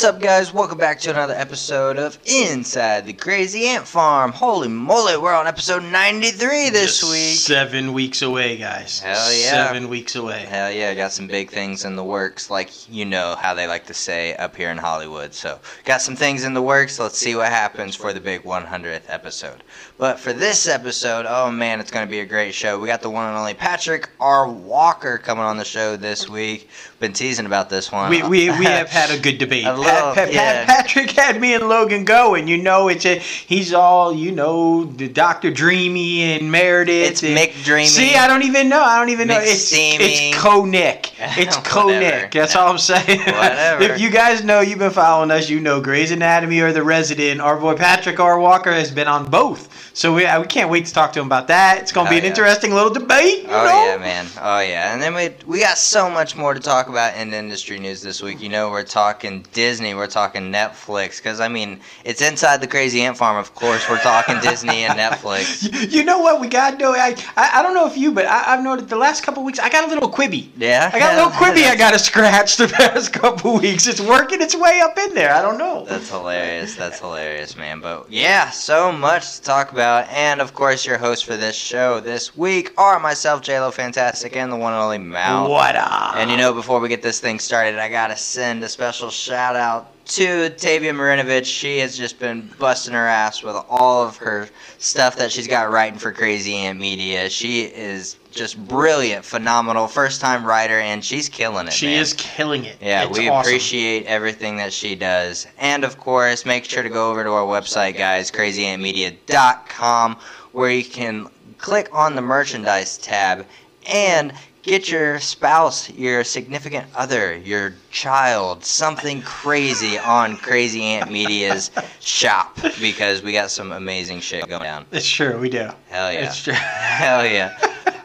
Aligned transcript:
What's 0.00 0.14
up, 0.14 0.22
guys? 0.22 0.54
Welcome 0.54 0.78
back 0.78 0.98
to 1.00 1.10
another 1.10 1.34
episode 1.34 1.98
of 1.98 2.18
Inside 2.24 3.04
the 3.04 3.12
Crazy 3.12 3.66
Ant 3.66 3.86
Farm. 3.86 4.32
Holy 4.32 4.66
moly, 4.66 5.18
we're 5.18 5.34
on 5.34 5.46
episode 5.46 5.82
93 5.82 6.70
this 6.70 7.00
Just 7.00 7.12
week. 7.12 7.38
Seven 7.38 7.92
weeks 7.92 8.22
away, 8.22 8.56
guys. 8.56 9.00
Hell 9.00 9.30
yeah. 9.30 9.50
Seven 9.50 9.90
weeks 9.90 10.16
away. 10.16 10.46
Hell 10.48 10.72
yeah, 10.72 10.94
got 10.94 11.12
some 11.12 11.26
big 11.26 11.50
things 11.50 11.84
in 11.84 11.96
the 11.96 12.02
works, 12.02 12.48
like 12.48 12.70
you 12.88 13.04
know 13.04 13.36
how 13.38 13.52
they 13.52 13.66
like 13.66 13.84
to 13.88 13.92
say 13.92 14.34
up 14.36 14.56
here 14.56 14.70
in 14.70 14.78
Hollywood. 14.78 15.34
So, 15.34 15.60
got 15.84 16.00
some 16.00 16.16
things 16.16 16.44
in 16.44 16.54
the 16.54 16.62
works. 16.62 16.98
Let's 16.98 17.18
see 17.18 17.34
what 17.34 17.48
happens 17.48 17.94
for 17.94 18.14
the 18.14 18.22
big 18.22 18.42
100th 18.42 19.02
episode. 19.08 19.62
But 20.00 20.18
for 20.18 20.32
this 20.32 20.66
episode, 20.66 21.26
oh 21.28 21.50
man, 21.50 21.78
it's 21.78 21.90
going 21.90 22.06
to 22.06 22.10
be 22.10 22.20
a 22.20 22.24
great 22.24 22.54
show. 22.54 22.78
We 22.78 22.86
got 22.86 23.02
the 23.02 23.10
one 23.10 23.28
and 23.28 23.36
only 23.36 23.52
Patrick 23.52 24.08
R. 24.18 24.48
Walker 24.48 25.18
coming 25.18 25.44
on 25.44 25.58
the 25.58 25.64
show 25.64 25.94
this 25.94 26.26
week. 26.26 26.70
Been 27.00 27.12
teasing 27.12 27.44
about 27.44 27.68
this 27.68 27.92
one. 27.92 28.08
We, 28.08 28.22
we, 28.22 28.48
we 28.58 28.64
have 28.64 28.88
had 28.88 29.10
a 29.10 29.20
good 29.20 29.36
debate. 29.38 29.66
A 29.66 29.74
little, 29.74 30.14
Pat, 30.14 30.14
Pat, 30.14 30.32
yeah. 30.32 30.64
Patrick 30.64 31.10
had 31.10 31.38
me 31.38 31.52
and 31.52 31.68
Logan 31.68 32.06
going. 32.06 32.48
You 32.48 32.56
know, 32.56 32.88
it's 32.88 33.04
a, 33.04 33.18
he's 33.18 33.74
all 33.74 34.10
you 34.10 34.32
know, 34.32 34.84
the 34.84 35.06
Doctor 35.06 35.50
Dreamy 35.50 36.22
and 36.22 36.50
Meredith. 36.50 37.10
It's 37.10 37.22
and- 37.22 37.36
McDreamy. 37.36 37.84
See, 37.86 38.14
I 38.14 38.26
don't 38.26 38.44
even 38.44 38.70
know. 38.70 38.82
I 38.82 38.98
don't 38.98 39.10
even 39.10 39.28
know. 39.28 39.38
It's 39.38 39.66
Steamy. 39.66 40.02
it's 40.04 40.38
Co 40.38 40.64
Nick. 40.64 41.12
It's 41.36 41.58
Co 41.58 41.88
Nick. 41.88 42.32
That's 42.32 42.56
all 42.56 42.70
I'm 42.70 42.78
saying. 42.78 43.20
Whatever. 43.26 43.82
if 43.82 44.00
you 44.00 44.10
guys 44.10 44.42
know, 44.42 44.60
you've 44.60 44.78
been 44.78 44.90
following 44.90 45.30
us. 45.30 45.50
You 45.50 45.60
know, 45.60 45.78
Grey's 45.80 46.10
Anatomy 46.10 46.60
or 46.60 46.72
The 46.72 46.82
Resident. 46.82 47.42
Our 47.42 47.58
boy 47.60 47.74
Patrick 47.76 48.18
R. 48.18 48.38
Walker 48.38 48.72
has 48.72 48.90
been 48.90 49.06
on 49.06 49.30
both. 49.30 49.89
So 49.92 50.14
we, 50.14 50.24
uh, 50.24 50.40
we 50.40 50.46
can't 50.46 50.70
wait 50.70 50.86
to 50.86 50.92
talk 50.92 51.12
to 51.14 51.20
him 51.20 51.26
about 51.26 51.48
that. 51.48 51.78
It's 51.78 51.92
going 51.92 52.06
to 52.06 52.10
Oh, 52.10 52.12
be 52.12 52.18
an 52.18 52.22
oh, 52.22 52.26
yeah. 52.26 52.30
interesting 52.30 52.72
little 52.72 52.92
debate. 52.92 53.44
Oh 53.48 53.50
know? 53.50 53.84
yeah, 53.86 53.96
man. 53.98 54.26
Oh 54.40 54.60
yeah. 54.60 54.92
And 54.92 55.02
then 55.02 55.14
we 55.14 55.30
we 55.46 55.60
got 55.60 55.78
so 55.78 56.08
much 56.08 56.36
more 56.36 56.54
to 56.54 56.60
talk 56.60 56.88
about 56.88 57.16
in 57.16 57.34
industry 57.34 57.78
news 57.78 58.00
this 58.00 58.22
week. 58.22 58.40
You 58.40 58.48
know, 58.48 58.70
we're 58.70 58.84
talking 58.84 59.44
Disney, 59.52 59.94
we're 59.94 60.06
talking 60.06 60.52
Netflix, 60.52 61.16
because 61.18 61.40
I 61.40 61.48
mean, 61.48 61.80
it's 62.04 62.22
inside 62.22 62.60
the 62.60 62.66
Crazy 62.68 63.02
Ant 63.02 63.16
Farm. 63.16 63.36
Of 63.36 63.54
course, 63.54 63.88
we're 63.90 63.98
talking 64.00 64.38
Disney 64.40 64.84
and 64.84 64.98
Netflix. 64.98 65.68
You- 65.90 66.04
know 66.04 66.18
what 66.20 66.40
we 66.40 66.48
got 66.48 66.78
though? 66.78 66.94
I, 66.94 67.14
I 67.36 67.50
I 67.58 67.62
don't 67.62 67.74
know 67.74 67.86
if 67.86 67.96
you, 67.96 68.10
but 68.12 68.26
I, 68.26 68.54
I've 68.54 68.62
noticed 68.62 68.88
the 68.88 68.96
last 68.96 69.22
couple 69.22 69.44
weeks 69.44 69.58
I 69.58 69.68
got 69.68 69.84
a 69.84 69.86
little 69.92 70.10
quibby. 70.10 70.48
Yeah. 70.56 70.90
I 70.92 70.98
got 70.98 71.12
a 71.14 71.16
little 71.16 71.30
quibby. 71.40 71.64
I 71.68 71.76
got 71.76 71.92
to 71.92 71.98
scratch 71.98 72.56
the 72.56 72.68
past 72.68 73.12
couple 73.12 73.58
weeks. 73.58 73.86
It's 73.86 74.00
working 74.00 74.40
its 74.40 74.54
way 74.56 74.80
up 74.80 74.96
in 74.98 75.14
there. 75.14 75.34
I 75.34 75.42
don't 75.42 75.58
know. 75.58 75.84
That's 75.84 76.08
hilarious. 76.08 76.74
That's 76.74 76.98
hilarious, 77.00 77.56
man. 77.56 77.80
But 77.80 78.10
yeah, 78.10 78.50
so 78.50 78.92
much 78.92 79.36
to 79.36 79.42
talk 79.42 79.72
about. 79.72 79.79
And 79.80 80.40
of 80.40 80.54
course, 80.54 80.86
your 80.86 80.98
hosts 80.98 81.24
for 81.24 81.36
this 81.36 81.56
show 81.56 82.00
this 82.00 82.36
week 82.36 82.72
are 82.78 82.98
myself, 83.00 83.42
JLo 83.42 83.72
Fantastic, 83.72 84.36
and 84.36 84.52
the 84.52 84.56
one 84.56 84.72
and 84.72 84.82
only 84.82 84.98
Mal. 84.98 85.50
What 85.50 85.76
up? 85.76 86.16
And 86.16 86.30
you 86.30 86.36
know, 86.36 86.52
before 86.52 86.80
we 86.80 86.88
get 86.88 87.02
this 87.02 87.20
thing 87.20 87.38
started, 87.38 87.78
I 87.78 87.88
gotta 87.88 88.16
send 88.16 88.62
a 88.62 88.68
special 88.68 89.10
shout 89.10 89.56
out 89.56 89.90
to 90.10 90.50
Tavia 90.50 90.92
Marinovich. 90.92 91.44
She 91.44 91.78
has 91.78 91.96
just 91.96 92.18
been 92.18 92.50
busting 92.58 92.94
her 92.94 93.06
ass 93.06 93.42
with 93.42 93.56
all 93.68 94.02
of 94.02 94.16
her 94.18 94.48
stuff 94.78 95.16
that 95.16 95.30
she's 95.30 95.46
got 95.46 95.70
writing 95.70 95.98
for 95.98 96.12
Crazy 96.12 96.54
Ant 96.56 96.78
Media. 96.80 97.30
She 97.30 97.62
is 97.62 98.16
just 98.30 98.58
brilliant, 98.66 99.24
phenomenal, 99.24 99.86
first 99.86 100.20
time 100.20 100.44
writer, 100.44 100.78
and 100.80 101.04
she's 101.04 101.28
killing 101.28 101.66
it. 101.68 101.72
she 101.72 101.86
man. 101.86 102.00
is 102.00 102.12
killing 102.14 102.64
it. 102.64 102.76
Yeah, 102.80 103.04
It's 103.04 103.18
we 103.18 103.28
awesome. 103.28 103.48
appreciate 103.48 104.06
everything 104.06 104.56
that 104.56 104.72
she 104.72 104.94
does. 104.94 105.46
And 105.58 105.84
of 105.84 105.98
course, 105.98 106.44
make 106.44 106.64
sure 106.64 106.82
to 106.82 106.88
go 106.88 107.10
over 107.10 107.22
to 107.24 107.30
our 107.30 107.46
website, 107.46 107.96
guys, 107.96 108.30
crazyantmedia.com, 108.30 110.16
where 110.52 110.70
you 110.70 110.84
can 110.84 111.28
click 111.58 111.88
on 111.92 112.14
the 112.16 112.22
merchandise 112.22 112.98
tab 112.98 113.46
and 113.86 114.32
get 114.62 114.90
your 114.90 115.18
spouse, 115.20 115.90
your 115.90 116.24
significant 116.24 116.86
other, 116.94 117.36
your 117.36 117.74
child, 117.90 118.64
something 118.64 119.22
crazy 119.22 119.98
on 119.98 120.36
Crazy 120.36 120.82
Ant 120.82 121.10
Media's 121.10 121.70
shop 122.00 122.58
because 122.80 123.22
we 123.22 123.32
got 123.32 123.50
some 123.50 123.72
amazing 123.72 124.20
shit 124.20 124.46
going 124.48 124.62
down. 124.62 124.86
It's 124.92 125.08
true. 125.08 125.38
We 125.38 125.48
do. 125.48 125.70
Hell 125.88 126.12
yeah. 126.12 126.26
It's 126.26 126.42
true. 126.42 126.52
Hell 126.54 127.26
yeah. 127.26 127.56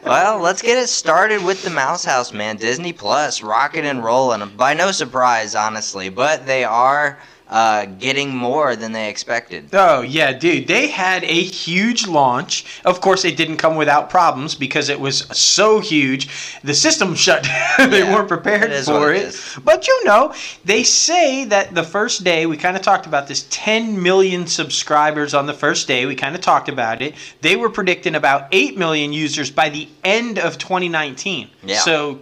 Well, 0.04 0.38
let's 0.38 0.62
get 0.62 0.78
it 0.78 0.88
started 0.88 1.44
with 1.44 1.64
the 1.64 1.70
Mouse 1.70 2.04
House, 2.04 2.32
man. 2.32 2.56
Disney 2.56 2.92
Plus, 2.92 3.42
rocking 3.42 3.84
and 3.84 4.04
rolling. 4.04 4.48
By 4.56 4.72
no 4.72 4.92
surprise, 4.92 5.56
honestly, 5.56 6.10
but 6.10 6.46
they 6.46 6.62
are 6.62 7.18
uh, 7.48 7.86
getting 7.86 8.34
more 8.34 8.74
than 8.74 8.92
they 8.92 9.08
expected. 9.08 9.68
Oh 9.72 10.02
yeah, 10.02 10.32
dude! 10.32 10.66
They 10.66 10.88
had 10.88 11.22
a 11.24 11.42
huge 11.42 12.06
launch. 12.06 12.80
Of 12.84 13.00
course, 13.00 13.24
it 13.24 13.36
didn't 13.36 13.58
come 13.58 13.76
without 13.76 14.10
problems 14.10 14.54
because 14.54 14.88
it 14.88 14.98
was 14.98 15.18
so 15.36 15.80
huge. 15.80 16.28
The 16.62 16.74
system 16.74 17.14
shut 17.26 17.44
down. 17.44 17.90
they 17.90 18.00
Yeah, 18.00 18.14
weren't 18.14 18.28
prepared 18.28 18.72
it 18.72 18.84
for 18.84 19.12
it 19.12 19.34
it. 19.34 19.58
But 19.64 19.86
you 19.86 20.04
know, 20.04 20.34
they 20.64 20.82
say 20.82 21.44
that 21.44 21.74
the 21.74 21.82
first 21.84 22.24
day 22.24 22.46
we 22.46 22.56
kind 22.56 22.76
of 22.76 22.82
talked 22.82 23.06
about 23.06 23.28
this 23.28 23.46
10 23.50 24.02
million 24.02 24.46
subscribers 24.46 25.34
on 25.34 25.46
the 25.46 25.54
first 25.54 25.86
day. 25.86 26.06
We 26.06 26.14
kind 26.16 26.34
of 26.34 26.40
talked 26.40 26.68
about 26.68 27.00
it. 27.02 27.14
They 27.42 27.56
were 27.56 27.70
predicting 27.70 28.14
about 28.16 28.48
8 28.52 28.76
million 28.76 29.12
users 29.12 29.50
by 29.50 29.68
the 29.68 29.88
end 30.04 30.38
of 30.38 30.58
2019. 30.58 31.48
Yeah. 31.62 31.78
So 31.78 32.20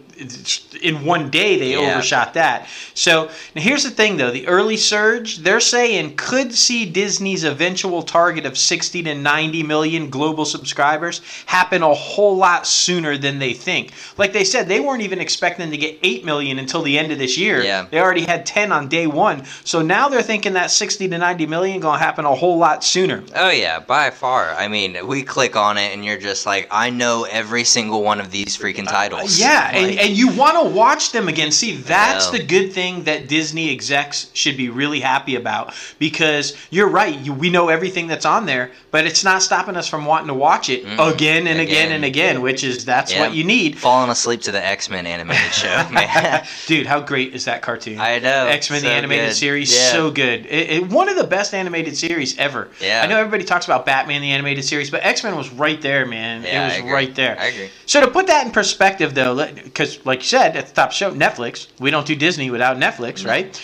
in 0.83 1.05
one 1.05 1.31
day 1.31 1.59
they 1.59 1.73
Yeah. 1.73 1.79
overshot 1.95 2.35
that. 2.35 2.67
So 2.95 3.31
now 3.55 3.63
here's 3.63 3.83
the 3.85 3.91
thing 3.91 4.17
though, 4.17 4.31
the 4.31 4.47
early 4.47 4.77
surge, 4.77 5.39
they're 5.39 5.61
saying 5.61 6.15
could 6.17 6.55
see 6.55 6.85
Disney's 6.85 7.45
eventual 7.45 8.03
target 8.03 8.47
of 8.47 8.57
60 8.59 9.03
to 9.05 9.15
90 9.15 9.63
million 9.63 10.11
global 10.11 10.45
subscribers 10.45 11.21
happen 11.47 11.83
a 11.83 11.95
whole 11.95 12.37
lot 12.37 12.67
sooner 12.67 13.17
than 13.17 13.39
they 13.39 13.53
think. 13.53 13.93
Like 14.19 14.33
they 14.33 14.45
said, 14.45 14.69
they 14.69 14.81
weren't 14.81 15.03
even 15.03 15.21
expecting 15.21 15.71
to 15.71 15.77
get 15.77 15.99
8 16.03 16.25
million 16.25 16.59
until 16.59 16.83
the 16.83 16.99
end 16.99 17.13
of 17.13 17.19
this 17.19 17.37
year. 17.39 17.63
Yeah. 17.63 17.87
They 17.91 18.01
already 18.01 18.23
had 18.25 18.47
10 18.47 18.73
on 18.73 18.89
day 18.89 19.07
1. 19.07 19.45
So 19.65 19.83
now 19.83 20.09
they're 20.09 20.23
thinking 20.23 20.53
that 20.55 20.71
60 20.71 21.09
to 21.09 21.19
90 21.19 21.47
million 21.47 21.81
going 21.81 21.99
to 21.99 22.05
happen 22.05 22.25
a 22.25 22.35
whole 22.35 22.59
lot 22.59 22.85
sooner. 22.85 23.23
Oh, 23.35 23.51
yeah, 23.51 23.81
by 23.81 24.11
far. 24.11 24.53
I 24.55 24.69
mean, 24.69 25.07
we 25.07 25.23
click 25.23 25.57
on 25.57 25.79
it 25.79 25.93
and 25.93 26.05
you're 26.05 26.19
just 26.19 26.47
like, 26.47 26.69
I 26.71 26.91
know 26.91 27.25
every 27.31 27.65
single 27.65 28.03
one 28.03 28.21
of 28.21 28.31
these 28.31 28.57
freaking 28.57 28.89
titles. 28.89 29.41
Uh, 29.41 29.45
Yeah, 29.45 29.71
Like, 29.75 29.99
and 29.99 30.04
you 30.11 30.29
want 30.35 30.57
to 30.63 30.75
watch 30.75 31.13
them 31.13 31.29
again. 31.29 31.51
See, 31.51 31.77
that's 31.77 32.29
the 32.31 32.43
good 32.43 32.73
thing 32.73 33.05
that 33.05 33.29
Disney 33.29 33.71
execs 33.71 34.31
should 34.35 34.57
be 34.57 34.69
really 34.69 35.01
happy 35.01 35.37
about 35.37 35.75
because 35.99 36.57
you're 36.71 36.89
right. 36.89 37.19
You, 37.19 37.33
we 37.33 37.51
know 37.51 37.69
everything 37.69 38.07
that's 38.07 38.25
on 38.25 38.47
there, 38.47 38.71
but 38.91 39.07
it's 39.07 39.25
not 39.25 39.43
stopping 39.43 39.77
us 39.77 39.89
from 39.89 40.05
wanting 40.07 40.29
to 40.29 40.35
watch 40.35 40.69
it 40.69 40.85
Mm, 40.85 41.13
again 41.15 41.47
and 41.47 41.61
again, 41.61 41.87
again. 41.87 41.93
and 41.93 42.05
again, 42.05 42.41
which 42.43 42.65
is 42.65 42.85
that's 42.85 43.13
Yeah. 43.13 43.21
what 43.21 43.35
you 43.35 43.45
need. 43.45 43.79
falling 43.79 44.11
asleep 44.11 44.43
to 44.43 44.53
the 44.53 44.65
X 44.65 44.91
Men 44.91 45.07
animated 45.07 45.53
show, 45.53 45.89
man. 45.91 46.45
Dude, 46.67 46.87
how 46.87 47.01
great 47.01 47.35
is 47.35 47.45
that 47.47 47.63
cartoon? 47.63 47.99
I 48.01 48.19
know. 48.19 48.47
X 48.47 48.71
Men 48.71 48.83
the 48.83 48.91
animated 48.91 49.29
good. 49.31 49.35
series, 49.37 49.75
Yeah. 49.75 49.93
so 49.93 50.11
good. 50.11 50.47
It, 50.47 50.71
it- 50.71 50.89
one 50.89 51.09
of 51.09 51.17
the 51.17 51.25
best 51.25 51.55
animated 51.55 51.97
series 51.97 52.37
ever. 52.39 52.69
Yeah. 52.81 53.03
I 53.03 53.07
know 53.07 53.19
everybody 53.19 53.45
talks 53.45 53.65
about 53.65 53.85
Batman 53.87 54.21
the 54.23 54.31
animated 54.31 54.65
series, 54.65 54.91
but 54.91 55.05
X 55.05 55.25
Men 55.25 55.37
was 55.37 55.51
right 55.51 55.81
there, 55.81 56.05
man. 56.07 56.43
Yeah, 56.43 56.73
it 56.77 56.83
was 56.85 56.93
right 56.93 57.15
there. 57.15 57.37
I 57.41 57.47
agree. 57.47 57.71
So 57.87 58.01
to 58.01 58.09
put 58.11 58.27
that 58.29 58.47
in 58.47 58.53
perspective, 58.53 59.15
though, 59.15 59.47
because 59.65 59.94
like 60.05 60.21
you 60.21 60.27
said 60.27 60.57
at 60.57 60.67
the 60.67 60.75
top 60.75 60.93
show, 60.93 61.13
Netflix. 61.13 61.69
We 61.79 61.91
don't 61.91 62.07
do 62.07 62.15
Disney 62.15 62.51
without 62.51 62.77
Netflix, 62.77 63.27
right? 63.27 63.61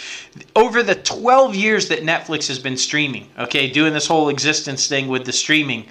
Over 0.54 0.82
the 0.82 0.94
12 0.94 1.54
years 1.54 1.88
that 1.88 2.00
Netflix 2.00 2.48
has 2.48 2.58
been 2.58 2.76
streaming, 2.76 3.28
okay, 3.38 3.70
doing 3.70 3.92
this 3.92 4.06
whole 4.06 4.28
existence 4.28 4.88
thing 4.88 5.08
with 5.08 5.24
the 5.24 5.32
streaming, 5.32 5.86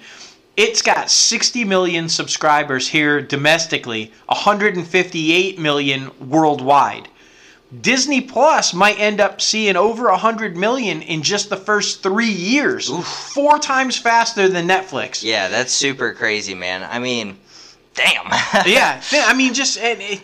it's 0.56 0.82
got 0.82 1.10
60 1.10 1.64
million 1.64 2.08
subscribers 2.08 2.88
here 2.88 3.22
domestically, 3.22 4.12
158 4.26 5.58
million 5.58 6.10
worldwide. 6.28 7.08
Disney 7.80 8.20
Plus 8.20 8.74
might 8.74 8.98
end 8.98 9.20
up 9.20 9.40
seeing 9.40 9.76
over 9.76 10.10
100 10.10 10.56
million 10.56 11.02
in 11.02 11.22
just 11.22 11.50
the 11.50 11.56
first 11.56 12.02
three 12.02 12.30
years, 12.30 12.88
four 13.32 13.60
times 13.60 13.96
faster 13.96 14.48
than 14.48 14.66
Netflix. 14.66 15.22
Yeah, 15.22 15.48
that's 15.48 15.72
super 15.72 16.12
crazy, 16.12 16.54
man. 16.54 16.82
I 16.90 16.98
mean, 16.98 17.38
damn. 17.94 18.26
yeah, 18.66 19.02
I 19.12 19.34
mean, 19.34 19.54
just 19.54 19.78
and 19.78 20.00
it, 20.00 20.20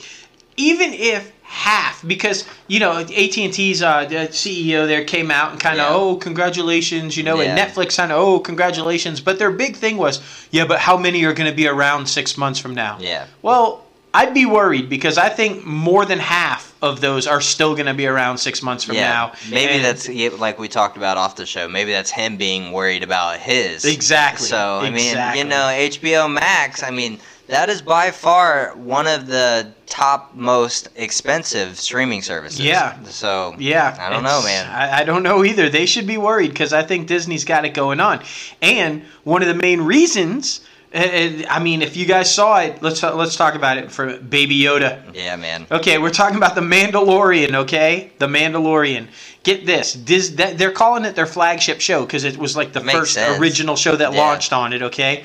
even 0.57 0.93
if 0.93 1.33
half, 1.43 2.07
because 2.07 2.45
you 2.67 2.81
know 2.81 2.99
AT 2.99 3.39
and 3.39 3.53
T's 3.53 3.83
uh, 3.83 4.05
the 4.05 4.15
CEO 4.29 4.87
there 4.87 5.05
came 5.05 5.31
out 5.31 5.53
and 5.53 5.61
kind 5.61 5.81
of 5.81 5.89
Yeah. 5.91 5.95
oh 5.97 6.17
congratulations, 6.17 7.17
you 7.17 7.23
know, 7.23 7.41
and 7.41 7.59
Netflix 7.59 7.97
kind 7.97 8.13
of 8.13 8.19
oh 8.19 8.41
congratulations, 8.41 9.21
but 9.21 9.39
their 9.39 9.51
big 9.51 9.77
thing 9.77 9.97
was 9.97 10.21
yeah, 10.51 10.67
but 10.67 10.79
how 10.81 10.97
many 10.97 11.25
are 11.25 11.33
going 11.35 11.51
to 11.51 11.57
be 11.57 11.67
around 11.69 12.07
six 12.07 12.37
months 12.37 12.59
from 12.59 12.75
now? 12.75 12.99
Yeah. 13.01 13.27
Well, 13.43 13.85
I'd 14.17 14.33
be 14.33 14.47
worried 14.47 14.89
because 14.89 15.19
I 15.19 15.29
think 15.29 15.67
more 15.67 16.07
than 16.07 16.19
half 16.19 16.75
of 16.81 17.03
those 17.03 17.27
are 17.27 17.43
still 17.43 17.75
going 17.75 17.87
to 17.87 17.93
be 17.93 18.07
around 18.07 18.39
six 18.39 18.63
months 18.63 18.85
from 18.85 18.97
now. 18.97 19.33
Maybe 19.51 19.75
And- 19.75 19.85
that's 19.85 20.09
like 20.41 20.59
we 20.59 20.69
talked 20.69 20.97
about 20.97 21.19
off 21.19 21.37
the 21.37 21.45
show. 21.45 21.69
Maybe 21.69 21.93
that's 21.93 22.11
him 22.11 22.39
being 22.39 22.73
worried 22.73 23.03
about 23.03 23.39
his. 23.39 23.85
Exactly, 23.85 24.47
So 24.47 24.79
I 24.83 24.89
mean, 24.89 25.17
you 25.37 25.45
know, 25.45 25.67
HBO 25.71 26.33
Max. 26.33 26.83
I 26.83 26.91
mean, 26.91 27.19
that 27.48 27.69
is 27.69 27.81
by 27.82 28.10
far 28.10 28.72
one 28.76 29.06
of 29.06 29.26
the 29.26 29.72
top 29.87 30.34
most 30.34 30.88
expensive 30.96 31.78
streaming 31.78 32.22
services. 32.22 32.60
Yeah. 32.60 33.00
So 33.04 33.54
Yeah, 33.58 33.96
I 34.00 34.10
don't 34.10 34.22
know, 34.25 34.43
man. 34.44 34.69
I, 34.70 35.00
I 35.00 35.04
don't 35.04 35.22
know 35.22 35.44
either. 35.44 35.69
They 35.69 35.87
should 35.87 36.06
be 36.06 36.19
worried 36.19 36.50
because 36.50 36.72
I 36.72 36.82
think 36.82 37.06
Disney's 37.06 37.44
got 37.44 37.64
it 37.64 37.70
going 37.75 38.00
on. 38.00 38.22
And 38.60 39.02
one 39.25 39.43
of 39.43 39.48
the 39.48 39.54
main 39.54 39.81
reasons 39.81 40.60
And- 40.93 41.10
and, 41.10 41.46
I 41.46 41.58
mean, 41.58 41.82
if 41.82 41.96
you 41.96 42.06
guys 42.06 42.32
saw 42.32 42.60
it, 42.60 42.81
let's 42.82 43.02
let's 43.02 43.37
talk 43.37 43.54
about 43.54 43.76
it 43.76 43.90
for 43.93 44.16
Baby 44.19 44.58
Yoda. 44.60 45.02
Yeah, 45.14 45.37
man. 45.37 45.66
Okay, 45.70 45.98
we're 45.98 46.10
talking 46.22 46.37
about 46.38 46.54
the 46.54 46.62
Mandalorian. 46.62 47.54
Okay, 47.54 48.12
the 48.19 48.28
Mandalorian. 48.28 49.08
Get 49.43 49.66
this, 49.66 49.93
Dis- 49.93 50.31
they're 50.31 50.70
calling 50.72 51.04
it 51.04 51.14
their 51.14 51.26
flagship 51.26 51.81
show 51.81 52.06
because 52.06 52.25
it 52.25 52.37
was 52.38 52.56
like 52.56 52.72
the 52.72 52.81
Makes 52.82 52.98
first 52.98 53.14
sense. 53.14 53.38
original 53.38 53.76
show 53.76 53.94
that 53.96 54.12
Yeah. 54.12 54.19
launched 54.19 54.52
on 54.52 54.72
it. 54.72 54.82
Okay, 54.82 55.25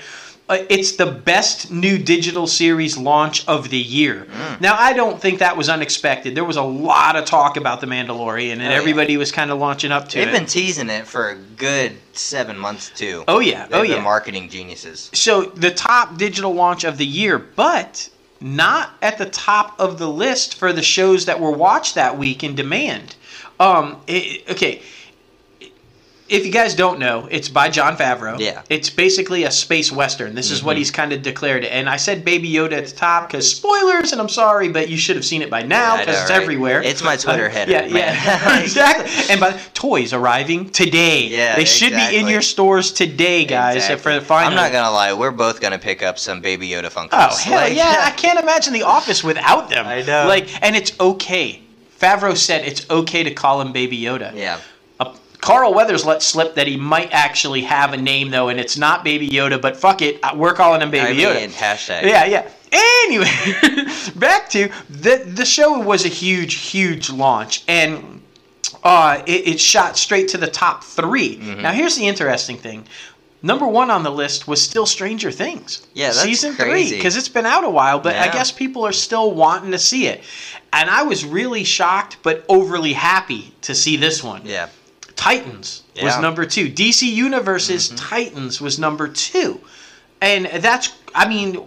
it's 0.49 0.93
the 0.97 1.05
best 1.05 1.71
new 1.71 1.97
digital 1.97 2.45
series 2.45 2.97
launch 2.97 3.47
of 3.47 3.69
the 3.69 3.77
year. 3.77 4.27
Mm. 4.29 4.61
Now, 4.61 4.75
I 4.77 4.91
don't 4.93 5.19
think 5.21 5.39
that 5.39 5.55
was 5.55 5.69
unexpected. 5.69 6.35
There 6.35 6.43
was 6.43 6.57
a 6.57 6.61
lot 6.61 7.15
of 7.15 7.23
talk 7.25 7.55
about 7.55 7.79
the 7.79 7.87
Mandalorian, 7.87 8.53
and 8.53 8.61
Oh, 8.63 8.65
yeah. 8.65 8.71
everybody 8.75 9.15
was 9.15 9.31
kind 9.31 9.49
of 9.49 9.59
launching 9.59 9.91
up 9.93 10.09
to 10.09 10.19
it. 10.21 10.25
They've 10.25 10.33
been 10.33 10.45
teasing 10.45 10.89
it 10.89 11.07
for 11.07 11.29
a 11.29 11.35
good 11.35 11.93
seven 12.13 12.57
months 12.57 12.91
too. 12.95 13.23
oh 13.29 13.39
yeah, 13.39 13.67
They've 13.67 13.79
oh 13.79 13.83
yeah. 13.83 14.01
marketing 14.01 14.49
geniuses. 14.49 15.09
so 15.13 15.43
the 15.43 15.71
top 15.71 16.17
digital 16.17 16.53
launch 16.53 16.83
of 16.83 16.97
the 16.97 17.05
year, 17.05 17.37
but 17.39 18.09
not 18.41 18.89
at 19.01 19.17
the 19.17 19.27
top 19.27 19.79
of 19.79 19.99
the 19.99 20.09
list 20.09 20.55
for 20.55 20.73
the 20.73 20.81
shows 20.81 21.25
that 21.27 21.39
were 21.39 21.51
watched 21.51 21.95
that 21.95 22.17
week 22.17 22.43
in 22.43 22.55
demand. 22.55 23.15
Um, 23.59 24.01
it- 24.07 24.49
okay. 24.49 24.81
If 26.31 26.45
you 26.45 26.51
guys 26.51 26.75
don't 26.75 26.97
know, 26.97 27.27
it's 27.29 27.49
by 27.49 27.69
Jon 27.69 27.97
Favreau. 27.97 28.39
Yeah. 28.39 28.61
It's 28.69 28.89
basically 28.89 29.43
a 29.43 29.51
space 29.51 29.91
western. 29.91 30.33
This 30.33 30.49
is 30.49 30.63
what 30.63 30.75
Mhm. 30.75 30.79
he's 30.79 30.89
kind 30.91 31.11
of 31.11 31.21
declared. 31.21 31.65
And 31.65 31.89
I 31.89 31.97
said 31.97 32.23
Baby 32.23 32.49
Yoda 32.49 32.71
at 32.77 32.85
the 32.87 32.95
top 32.95 33.27
because 33.27 33.51
spoilers, 33.51 34.13
and 34.13 34.21
I'm 34.21 34.29
sorry, 34.29 34.69
but 34.69 34.87
you 34.87 34.95
should 34.97 35.17
have 35.17 35.25
seen 35.25 35.41
it 35.41 35.49
by 35.49 35.61
now 35.63 35.97
because 35.97 36.21
it's 36.21 36.29
right? 36.31 36.41
everywhere. 36.41 36.81
It's 36.83 37.03
my 37.03 37.17
Twitter 37.17 37.47
Uh, 37.47 37.51
header, 37.51 37.71
Yeah, 37.73 37.81
man. 37.81 37.91
yeah, 37.91 38.59
exactly. 38.63 39.11
And 39.29 39.41
by 39.41 39.53
toys 39.73 40.13
arriving 40.13 40.69
today. 40.69 41.23
Yeah, 41.23 41.57
they 41.57 41.65
should 41.65 41.93
be 41.93 42.15
in 42.15 42.27
your 42.29 42.41
stores 42.41 42.91
today, 42.93 43.43
guys. 43.43 43.75
Exactly. 43.75 44.01
For 44.01 44.13
the 44.17 44.21
final. 44.25 44.49
I'm 44.51 44.55
not 44.55 44.71
gonna 44.71 44.89
lie, 44.91 45.11
we're 45.11 45.31
both 45.31 45.59
gonna 45.59 45.79
pick 45.79 46.01
up 46.01 46.17
some 46.17 46.39
Baby 46.39 46.69
Yoda 46.69 46.89
Funkos. 46.89 47.09
Oh 47.11 47.35
hell 47.35 47.55
Like, 47.55 47.75
yeah! 47.75 48.03
I 48.05 48.11
can't 48.11 48.39
imagine 48.39 48.71
the 48.71 48.83
office 48.83 49.21
without 49.21 49.69
them. 49.69 49.85
I 49.85 50.01
know. 50.01 50.27
Like, 50.29 50.47
and 50.61 50.77
it's 50.77 50.93
okay. 50.97 51.59
Favreau 52.01 52.37
said 52.37 52.65
it's 52.65 52.85
okay 52.89 53.21
to 53.23 53.31
call 53.31 53.59
him 53.59 53.73
Baby 53.73 53.99
Yoda. 54.01 54.31
yeah. 54.33 54.57
Carl 55.41 55.73
Weathers 55.73 56.05
let 56.05 56.21
slip 56.21 56.55
that 56.55 56.67
he 56.67 56.77
might 56.77 57.09
actually 57.11 57.61
have 57.61 57.93
a 57.93 57.97
name 57.97 58.29
though, 58.29 58.49
and 58.49 58.59
it's 58.59 58.77
not 58.77 59.03
Baby 59.03 59.27
Yoda. 59.27 59.59
But 59.59 59.75
fuck 59.75 60.01
it, 60.01 60.19
uh, 60.23 60.33
we're 60.35 60.53
calling 60.53 60.81
him 60.81 60.91
Baby 60.91 61.25
I 61.25 61.25
Yoda. 61.25 61.47
hashtag. 61.49 62.03
Yeah, 62.03 62.25
yeah. 62.25 62.49
Anyway, 62.71 63.25
back 64.15 64.49
to 64.51 64.69
the 64.89 65.23
the 65.25 65.45
show 65.45 65.79
was 65.79 66.05
a 66.05 66.09
huge, 66.09 66.53
huge 66.53 67.09
launch, 67.09 67.63
and 67.67 68.21
uh, 68.83 69.21
it, 69.25 69.47
it 69.47 69.59
shot 69.59 69.97
straight 69.97 70.27
to 70.29 70.37
the 70.37 70.47
top 70.47 70.83
3 70.83 71.37
Mm-hmm. 71.37 71.61
Now, 71.61 71.71
here's 71.71 71.95
the 71.95 72.07
interesting 72.07 72.57
thing. 72.57 72.85
Number 73.43 73.67
one 73.67 73.89
on 73.89 74.03
the 74.03 74.11
list 74.11 74.47
was 74.47 74.61
still 74.61 74.85
Stranger 74.85 75.31
Things. 75.31 75.85
Yeah, 75.93 76.07
that's 76.07 76.21
season 76.21 76.53
three 76.53 76.91
because 76.91 77.17
it's 77.17 77.29
been 77.29 77.47
out 77.47 77.63
a 77.63 77.69
while, 77.69 77.99
but 77.99 78.15
I 78.15 78.31
guess 78.31 78.51
people 78.51 78.85
are 78.85 78.91
still 78.91 79.31
wanting 79.33 79.71
to 79.71 79.79
see 79.79 80.05
it. 80.07 80.23
And 80.71 80.89
I 80.89 81.01
was 81.03 81.25
really 81.25 81.63
shocked, 81.63 82.17
but 82.21 82.45
overly 82.47 82.93
happy 82.93 83.53
to 83.63 83.73
see 83.73 83.97
this 83.97 84.23
one. 84.23 84.43
Yeah. 84.45 84.69
Titans 85.21 85.83
was 85.95 86.03
Yeah. 86.03 86.11
Mm-hmm. 86.13 86.21
number 86.21 86.45
two. 86.45 86.67
DC 86.69 87.03
Universe's 87.03 87.89
Titans 87.89 88.59
was 88.59 88.79
number 88.79 89.07
two, 89.07 89.61
and 90.21 90.45
that's 90.45 90.93
I 91.13 91.27
mean, 91.27 91.61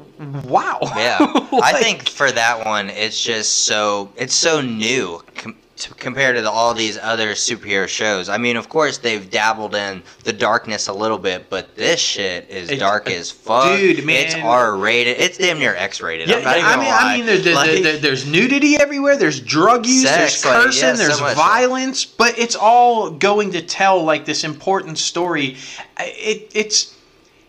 wow. 0.44 0.78
Yeah, 0.96 1.18
I 1.62 1.72
think 1.82 2.08
for 2.08 2.30
that 2.32 2.64
one, 2.66 2.90
it's 2.90 3.22
just 3.22 3.64
so 3.66 4.10
it's 4.16 4.34
so 4.34 4.60
new 4.60 5.22
com- 5.36 5.56
to, 5.76 5.94
compared 5.94 6.36
to 6.36 6.42
the, 6.42 6.50
all 6.50 6.72
these 6.74 6.98
other 6.98 7.32
superhero 7.32 7.88
shows. 7.88 8.28
I 8.28 8.38
mean, 8.38 8.56
of 8.56 8.68
course 8.68 8.98
they've 8.98 9.28
dabbled 9.28 9.74
in 9.74 10.02
the 10.22 10.32
darkness 10.32 10.88
a 10.88 10.92
little 10.92 11.18
bit, 11.18 11.50
but 11.50 11.74
this 11.76 12.00
shit 12.00 12.48
is 12.48 12.78
dark 12.78 13.10
as 13.10 13.30
fuck. 13.30 13.76
dude, 13.78 14.04
man, 14.04 14.26
it's. 14.26 14.34
R 14.34 14.76
rated. 14.76 15.18
It's 15.18 15.38
damn 15.38 15.58
near 15.58 15.74
X 15.74 16.00
rated. 16.00 16.28
Yeah, 16.28 16.36
I'm 16.36 16.44
not 16.44 16.56
even 16.58 16.66
I 16.70 16.76
mean, 16.76 16.86
lie. 16.86 16.98
I 17.00 17.16
mean, 17.16 17.26
there, 17.26 17.38
there, 17.38 17.54
Like, 17.54 17.82
there- 17.82 17.98
there's 17.98 18.26
nudity 18.26 18.76
everywhere. 18.80 19.16
There's 19.16 19.40
drug 19.40 19.86
use. 19.86 20.02
Sex, 20.04 20.42
there's 20.42 20.44
like, 20.44 20.64
cursing. 20.64 20.88
yeah, 20.88 20.92
there's 20.94 21.18
so. 21.18 21.34
violence. 21.34 22.04
But 22.04 22.38
it's 22.38 22.56
all 22.56 23.10
going 23.10 23.52
to 23.52 23.62
tell 23.62 24.02
like 24.02 24.24
this 24.24 24.44
important 24.44 24.98
story. 24.98 25.56
It, 25.98 26.50
it's 26.54 26.93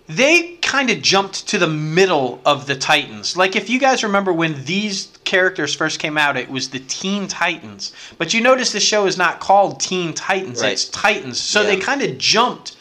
they 0.08 0.54
kind 0.62 0.90
of 0.90 1.02
jumped 1.02 1.48
to 1.48 1.58
the 1.58 1.68
middle 1.68 2.40
of 2.46 2.68
the 2.68 2.76
Titans. 2.76 3.36
Like 3.36 3.56
if 3.56 3.70
you 3.70 3.80
guys 3.80 4.04
remember 4.04 4.32
when 4.32 4.64
these 4.66 5.10
characters 5.24 5.74
first 5.74 6.00
came 6.00 6.18
out, 6.18 6.38
it 6.38 6.50
was 6.50 6.70
the 6.70 6.80
Teen 6.80 7.28
Titans. 7.28 7.92
But 8.18 8.34
you 8.34 8.42
notice 8.42 8.72
the 8.72 8.80
show 8.80 9.08
is 9.08 9.18
not 9.18 9.40
called 9.40 9.80
Teen 9.80 10.14
Titans; 10.14 10.62
Right. 10.62 10.74
it's 10.74 10.86
Titans. 10.90 11.40
So 11.40 11.62
Yeah. 11.62 11.68
they 11.68 11.78
kind 11.78 12.02
of 12.04 12.18
jumped. 12.18 12.75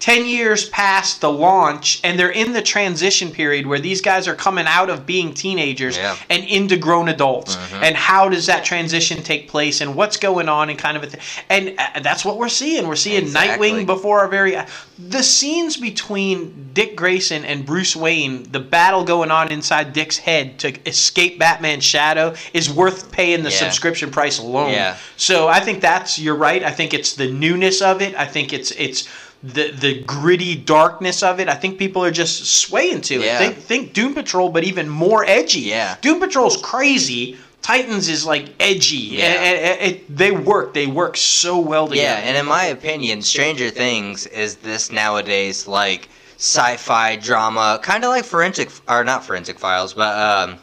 10 0.00 0.24
years 0.24 0.66
past 0.70 1.20
the 1.20 1.30
launch 1.30 2.00
and 2.02 2.18
they're 2.18 2.30
in 2.30 2.54
the 2.54 2.62
transition 2.62 3.30
period 3.30 3.66
where 3.66 3.78
these 3.78 4.00
guys 4.00 4.26
are 4.26 4.34
coming 4.34 4.64
out 4.66 4.88
of 4.88 5.04
being 5.04 5.34
teenagers 5.34 5.96
Yeah. 5.98 6.16
and 6.30 6.42
into 6.44 6.78
grown 6.78 7.10
adults 7.10 7.56
and 7.74 7.94
how 7.94 8.30
does 8.30 8.46
that 8.46 8.64
transition 8.64 9.22
take 9.22 9.46
place 9.48 9.82
and 9.82 9.94
what's 9.94 10.16
going 10.16 10.48
on 10.48 10.70
and 10.70 10.78
kind 10.78 10.96
of 10.96 11.02
a 11.02 11.06
th- 11.08 11.22
and 11.50 11.74
uh, 11.78 12.00
that's 12.00 12.24
what 12.24 12.38
we're 12.38 12.48
seeing 12.48 12.88
we're 12.88 12.96
seeing 12.96 13.22
Exactly. 13.24 13.70
nightwing 13.72 13.86
before 13.86 14.20
our 14.20 14.28
very 14.28 14.56
the 14.98 15.22
scenes 15.22 15.76
between 15.76 16.70
dick 16.72 16.96
grayson 16.96 17.44
and 17.44 17.66
bruce 17.66 17.94
wayne 17.94 18.44
the 18.44 18.60
battle 18.60 19.04
going 19.04 19.30
on 19.30 19.52
inside 19.52 19.92
dick's 19.92 20.16
head 20.16 20.58
to 20.60 20.72
escape 20.88 21.38
batman's 21.38 21.84
shadow 21.84 22.34
is 22.54 22.72
worth 22.72 23.12
paying 23.12 23.42
the 23.42 23.50
Yeah. 23.50 23.56
subscription 23.56 24.10
price 24.10 24.38
alone 24.38 24.70
Yeah. 24.72 24.96
so 25.18 25.46
i 25.46 25.60
think 25.60 25.82
that's 25.82 26.18
you're 26.18 26.34
right 26.36 26.64
i 26.64 26.70
think 26.70 26.94
it's 26.94 27.12
the 27.12 27.30
newness 27.30 27.82
of 27.82 28.00
it 28.00 28.14
i 28.18 28.24
think 28.24 28.54
it's 28.54 28.70
it's 28.72 29.06
the 29.42 29.70
the 29.70 30.02
gritty 30.02 30.54
darkness 30.54 31.22
of 31.22 31.40
it. 31.40 31.48
I 31.48 31.54
think 31.54 31.78
people 31.78 32.04
are 32.04 32.10
just 32.10 32.44
swaying 32.60 33.00
to 33.02 33.14
it. 33.16 33.24
Yeah. 33.24 33.38
Think 33.38 33.56
think 33.56 33.92
Doom 33.92 34.14
Patrol, 34.14 34.50
but 34.50 34.64
even 34.64 34.88
more 34.88 35.24
edgy. 35.24 35.60
Yeah. 35.60 35.96
Doom 36.02 36.20
Patrol's 36.20 36.56
crazy. 36.58 37.38
Titans 37.62 38.08
is 38.08 38.24
like 38.24 38.46
edgy. 38.58 38.96
Yeah. 38.96 39.24
And- 39.26 39.38
and- 39.58 39.80
and 39.80 39.90
it- 39.92 40.16
they 40.16 40.30
work. 40.30 40.72
They 40.74 40.86
work 40.86 41.16
so 41.16 41.58
well 41.58 41.88
together. 41.88 42.06
Yeah, 42.06 42.16
and 42.28 42.36
in 42.36 42.46
my 42.46 42.64
opinion, 42.66 43.22
Stranger 43.22 43.70
Things 43.70 44.26
is 44.26 44.56
this 44.56 44.90
nowadays 44.92 45.66
like 45.66 46.08
sci-fi 46.38 47.16
drama, 47.16 47.78
kind 47.82 48.02
of 48.04 48.10
like 48.10 48.24
forensic 48.24 48.70
or 48.88 49.04
not 49.04 49.24
forensic 49.24 49.58
files, 49.58 49.92
but 49.92 50.16
um, 50.18 50.58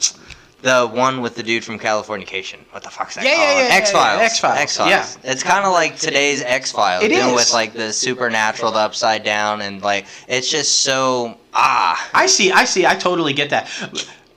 the 0.68 0.86
one 0.88 1.22
with 1.22 1.36
the 1.36 1.44
dude 1.44 1.64
from 1.64 1.80
Californication. 1.80 2.58
What 2.72 2.84
the 2.84 2.90
fuck's 2.90 3.16
that 3.16 3.24
Yeah, 3.24 3.32
yeah, 3.32 3.38
called? 3.38 3.58
yeah, 3.58 3.68
yeah, 3.70 3.76
X 3.76 3.92
Files. 3.92 4.20
yeah, 4.20 4.26
X-Files, 4.26 4.60
X 4.60 4.78
Files. 4.78 4.90
yeah. 5.24 5.32
It's 5.32 5.44
kind 5.44 5.66
of 5.66 5.72
like 5.72 5.98
today's 5.98 6.42
X 6.44 6.72
Files, 6.72 7.04
It 7.04 7.10
dealing 7.10 7.30
is. 7.30 7.36
with 7.36 7.54
like 7.54 7.74
the 7.74 7.92
supernatural, 7.94 8.72
the 8.74 8.80
upside 8.80 9.24
down, 9.24 9.62
and 9.62 9.82
like 9.82 10.06
it's 10.28 10.50
just 10.50 10.80
so 10.84 11.38
ah. 11.54 12.10
I 12.14 12.28
see. 12.28 12.52
I 12.52 12.66
see. 12.66 12.86
I 12.86 12.96
totally 12.96 13.34
get 13.34 13.50
that. 13.52 13.70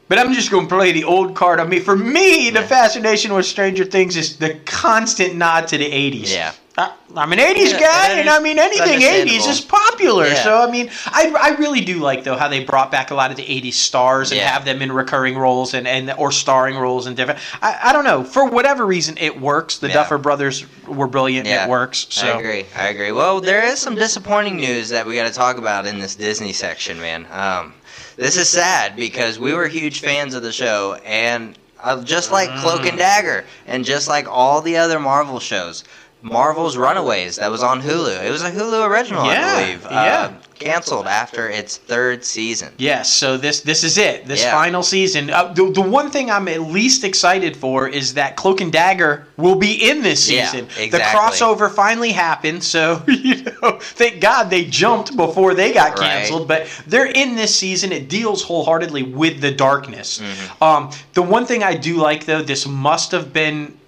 But 0.08 0.18
I'm 0.18 0.32
just 0.32 0.50
going 0.50 0.66
to 0.68 0.74
play 0.74 0.90
the 0.92 1.04
old 1.04 1.36
card 1.36 1.60
on 1.60 1.68
me. 1.68 1.78
For 1.78 1.96
me, 1.96 2.50
the 2.50 2.60
Yeah. 2.60 2.66
fascination 2.66 3.32
with 3.32 3.46
Stranger 3.46 3.84
Things 3.84 4.16
is 4.16 4.36
the 4.38 4.54
constant 4.64 5.36
nod 5.36 5.68
to 5.68 5.78
the 5.78 5.84
80s. 5.88 6.32
Yeah. 6.34 6.52
I, 6.80 6.92
I'm 7.16 7.32
an 7.32 7.38
80s 7.38 7.72
Yeah, 7.72 7.80
guy, 7.80 8.08
and 8.18 8.28
I 8.28 8.40
mean, 8.40 8.58
anything 8.58 9.00
80s 9.00 9.48
is 9.48 9.60
popular. 9.60 10.26
Yeah. 10.26 10.42
So, 10.42 10.58
I 10.66 10.70
mean, 10.70 10.90
I, 11.06 11.34
I 11.40 11.56
really 11.58 11.80
do 11.82 11.98
like, 11.98 12.24
though, 12.24 12.36
how 12.36 12.48
they 12.48 12.64
brought 12.64 12.90
back 12.90 13.10
a 13.10 13.14
lot 13.14 13.30
of 13.30 13.36
the 13.36 13.42
80s 13.44 13.74
stars 13.74 14.30
and 14.30 14.38
Yeah. 14.40 14.48
have 14.50 14.64
them 14.64 14.80
in 14.82 14.90
recurring 14.92 15.36
roles 15.36 15.74
and, 15.74 15.86
and 15.86 16.10
or 16.12 16.32
starring 16.32 16.76
roles 16.76 17.06
and 17.06 17.16
different. 17.16 17.40
I, 17.60 17.78
I 17.84 17.92
don't 17.92 18.04
know. 18.04 18.24
For 18.24 18.44
whatever 18.46 18.86
reason, 18.86 19.16
it 19.18 19.40
works. 19.40 19.78
The. 19.78 19.88
Duffer 19.88 20.18
Brothers 20.18 20.64
were 20.86 21.06
brilliant. 21.08 21.46
It 21.46 21.68
works. 21.68 22.06
So. 22.10 22.26
I 22.26 22.38
agree. 22.38 22.64
I 22.76 22.88
agree. 22.88 23.12
Well, 23.12 23.40
there 23.40 23.64
is 23.64 23.78
some 23.78 23.94
disappointing 23.96 24.56
news 24.56 24.88
that 24.90 25.04
we 25.06 25.14
got 25.16 25.26
to 25.26 25.32
talk 25.34 25.58
about 25.58 25.86
in 25.86 25.98
this 25.98 26.14
Disney 26.14 26.52
section, 26.52 27.00
man. 27.00 27.26
Um, 27.30 27.74
this 28.16 28.36
is 28.36 28.48
sad 28.48 28.96
because 28.96 29.38
we 29.38 29.52
were 29.54 29.66
huge 29.66 30.00
fans 30.00 30.34
of 30.34 30.42
the 30.42 30.52
show, 30.52 30.94
and 31.04 31.58
uh, 31.82 32.02
just 32.02 32.30
like 32.30 32.50
Cloak 32.60 32.82
Mm. 32.82 32.90
and 32.90 32.98
Dagger, 32.98 33.44
and 33.66 33.84
just 33.84 34.06
like 34.08 34.28
all 34.28 34.60
the 34.60 34.76
other 34.76 35.00
Marvel 35.00 35.40
shows, 35.40 35.84
Marvel's 36.22 36.76
Runaways 36.76 37.36
that 37.36 37.50
was 37.50 37.62
on 37.62 37.80
Hulu. 37.80 38.22
It 38.24 38.30
was 38.30 38.42
a 38.42 38.50
Hulu 38.50 38.86
original, 38.88 39.24
Yeah, 39.24 39.54
I 39.54 39.64
believe. 39.64 39.86
yeah. 39.90 40.32
canceled 40.58 41.06
after 41.06 41.48
its 41.48 41.78
third 41.78 42.22
season. 42.22 42.70
Yes, 42.76 43.10
so 43.10 43.38
this 43.38 43.62
this 43.62 43.82
is 43.82 43.96
it. 43.96 44.26
This 44.26 44.42
Yeah. 44.42 44.50
final 44.52 44.82
season. 44.82 45.30
Uh, 45.30 45.44
the, 45.54 45.70
the 45.70 45.80
one 45.80 46.10
thing 46.10 46.30
I'm 46.30 46.48
at 46.48 46.60
least 46.60 47.02
excited 47.02 47.56
for 47.56 47.88
is 47.88 48.12
that 48.14 48.36
Cloak 48.36 48.60
and 48.60 48.70
Dagger 48.70 49.26
will 49.38 49.54
be 49.54 49.88
in 49.88 50.02
this 50.02 50.22
season. 50.24 50.66
Yeah, 50.68 50.74
season. 50.74 50.90
The 50.90 50.98
crossover 50.98 51.72
finally 51.74 52.12
happened, 52.12 52.62
so 52.62 53.02
you 53.08 53.42
know, 53.62 53.78
thank 53.80 54.20
God 54.20 54.50
they 54.50 54.66
jumped 54.66 55.16
before 55.16 55.54
they 55.54 55.72
got 55.72 55.98
Right. 55.98 56.10
canceled. 56.10 56.46
But 56.46 56.66
they're 56.86 57.06
in 57.06 57.36
this 57.36 57.54
season. 57.54 57.90
It 57.92 58.10
deals 58.10 58.42
wholeheartedly 58.42 59.04
with 59.04 59.40
the 59.40 59.50
darkness. 59.52 60.20
Mm-hmm. 60.20 60.62
Um, 60.62 60.90
the 61.14 61.22
one 61.22 61.46
thing 61.46 61.62
I 61.62 61.72
do 61.74 61.96
like 61.96 62.26
though, 62.26 62.42
this 62.42 62.66
must 62.66 63.12
have 63.12 63.32
been 63.32 63.78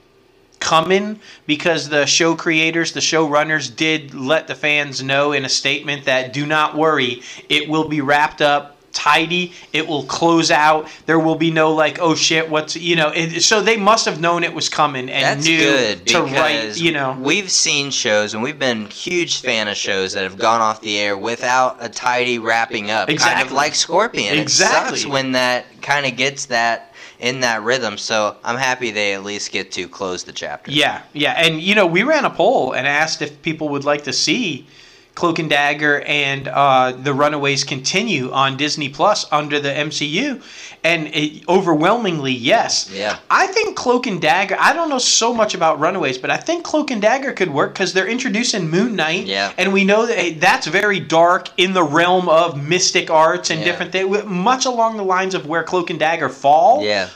coming 0.63 1.19
because 1.47 1.89
the 1.89 2.07
show 2.07 2.35
creators, 2.37 2.93
the 2.93 3.01
showrunners 3.01 3.75
did 3.75 4.15
let 4.15 4.47
the 4.47 4.55
fans 4.55 5.03
know 5.03 5.33
in 5.33 5.45
a 5.45 5.49
statement 5.49 6.05
that 6.07 6.33
do 6.33 6.47
not 6.47 6.77
worry, 6.77 7.21
it 7.49 7.69
will 7.69 7.89
be 7.89 8.01
wrapped 8.01 8.41
up 8.41 8.77
tidy. 8.93 9.53
It 9.73 9.87
will 9.89 10.05
close 10.05 10.51
out. 10.51 10.89
There 11.07 11.19
will 11.19 11.35
be 11.35 11.51
no 11.51 11.73
like, 11.73 11.99
oh 12.01 12.15
shit, 12.15 12.49
what's 12.49 12.77
you 12.77 12.95
know. 12.95 13.09
It, 13.09 13.43
so 13.43 13.61
they 13.61 13.77
must 13.77 14.05
have 14.05 14.21
known 14.21 14.45
it 14.45 14.55
was 14.55 14.69
coming 14.69 15.11
and 15.11 15.41
That's 15.41 15.47
knew 15.47 15.97
to 15.97 16.23
write. 16.23 16.77
You 16.77 16.93
know, 16.93 17.17
we've 17.19 17.51
seen 17.51 17.91
shows 17.91 18.35
and 18.35 18.43
we've 18.43 18.59
been 18.59 18.87
huge 18.87 19.41
fan 19.41 19.69
of 19.69 19.77
shows 19.77 20.13
that 20.13 20.23
have 20.23 20.39
gone 20.39 20.61
off 20.61 20.81
the 20.81 20.99
air 20.99 21.17
without 21.17 21.79
a 21.81 21.89
tidy 21.89 22.39
wrapping 22.39 22.91
up, 22.91 23.09
kind 23.09 23.19
of 23.19 23.25
Exactly. 23.25 23.57
like 23.57 23.75
Scorpion. 23.75 24.39
Exactly. 24.39 24.99
It 24.99 25.01
sucks 25.01 25.07
when 25.11 25.33
that 25.33 25.65
kind 25.81 26.07
of 26.07 26.17
gets 26.17 26.47
that 26.47 26.92
in 27.23 27.41
that 27.41 27.63
rhythm. 27.63 27.97
So 27.97 28.37
I'm 28.45 28.59
happy 28.59 28.91
they 28.91 29.15
at 29.15 29.23
least 29.23 29.53
get 29.53 29.73
to 29.73 29.89
close 29.89 30.25
the 30.25 30.33
chapter. 30.33 30.71
Yeah, 30.71 31.03
yeah, 31.15 31.33
and 31.33 31.63
you 31.63 31.75
know, 31.75 31.87
we 31.87 32.03
ran 32.03 32.27
a 32.27 32.31
poll 32.31 32.73
and 32.73 32.87
asked 32.87 33.23
if 33.23 33.41
people 33.41 33.71
would 33.71 33.85
like 33.85 34.05
to 34.05 34.13
see 34.13 34.67
Cloak 35.15 35.39
and 35.39 35.51
Dagger 35.51 36.01
and 36.07 36.49
uh, 36.49 36.93
the 36.93 37.13
Runaways 37.13 37.65
continue 37.65 38.31
on 38.33 38.57
Disney 38.57 38.89
Plus 38.89 39.31
under 39.31 39.61
the 39.61 39.69
MCU, 39.69 40.43
and 40.83 41.09
it, 41.09 41.47
overwhelmingly 41.49 42.33
yes. 42.33 42.91
Yeah. 42.91 43.19
I 43.31 43.47
think 43.49 43.77
Cloak 43.77 44.07
and 44.07 44.21
Dagger. 44.23 44.57
I 44.59 44.73
don't 44.73 44.89
know 44.89 44.99
so 44.99 45.35
much 45.35 45.55
about 45.55 45.79
Runaways, 45.79 46.17
but 46.17 46.31
I 46.31 46.39
think 46.39 46.65
Cloak 46.65 46.91
and 46.91 47.03
Dagger 47.03 47.33
could 47.33 47.51
work 47.53 47.75
because 47.75 47.93
they're 47.93 48.09
introducing 48.09 48.71
Moon 48.71 48.97
Knight, 48.97 49.27
Yeah. 49.27 49.53
and 49.59 49.73
we 49.73 49.85
know 49.85 50.07
that 50.07 50.17
hey, 50.17 50.33
that's 50.35 50.67
very 50.67 50.99
dark 50.99 51.49
in 51.59 51.75
the 51.75 51.85
realm 51.85 52.29
of 52.31 52.61
mystic 52.61 53.11
arts 53.11 53.51
and 53.51 53.61
Yeah. 53.61 53.67
different 53.67 53.93
things, 53.93 54.25
much 54.25 54.65
along 54.65 54.97
the 54.97 55.05
lines 55.05 55.35
of 55.35 55.47
where 55.47 55.63
Cloak 55.63 55.91
and 55.91 55.99
Dagger 55.99 56.31
fall. 56.31 56.83
Yeah. 56.83 57.09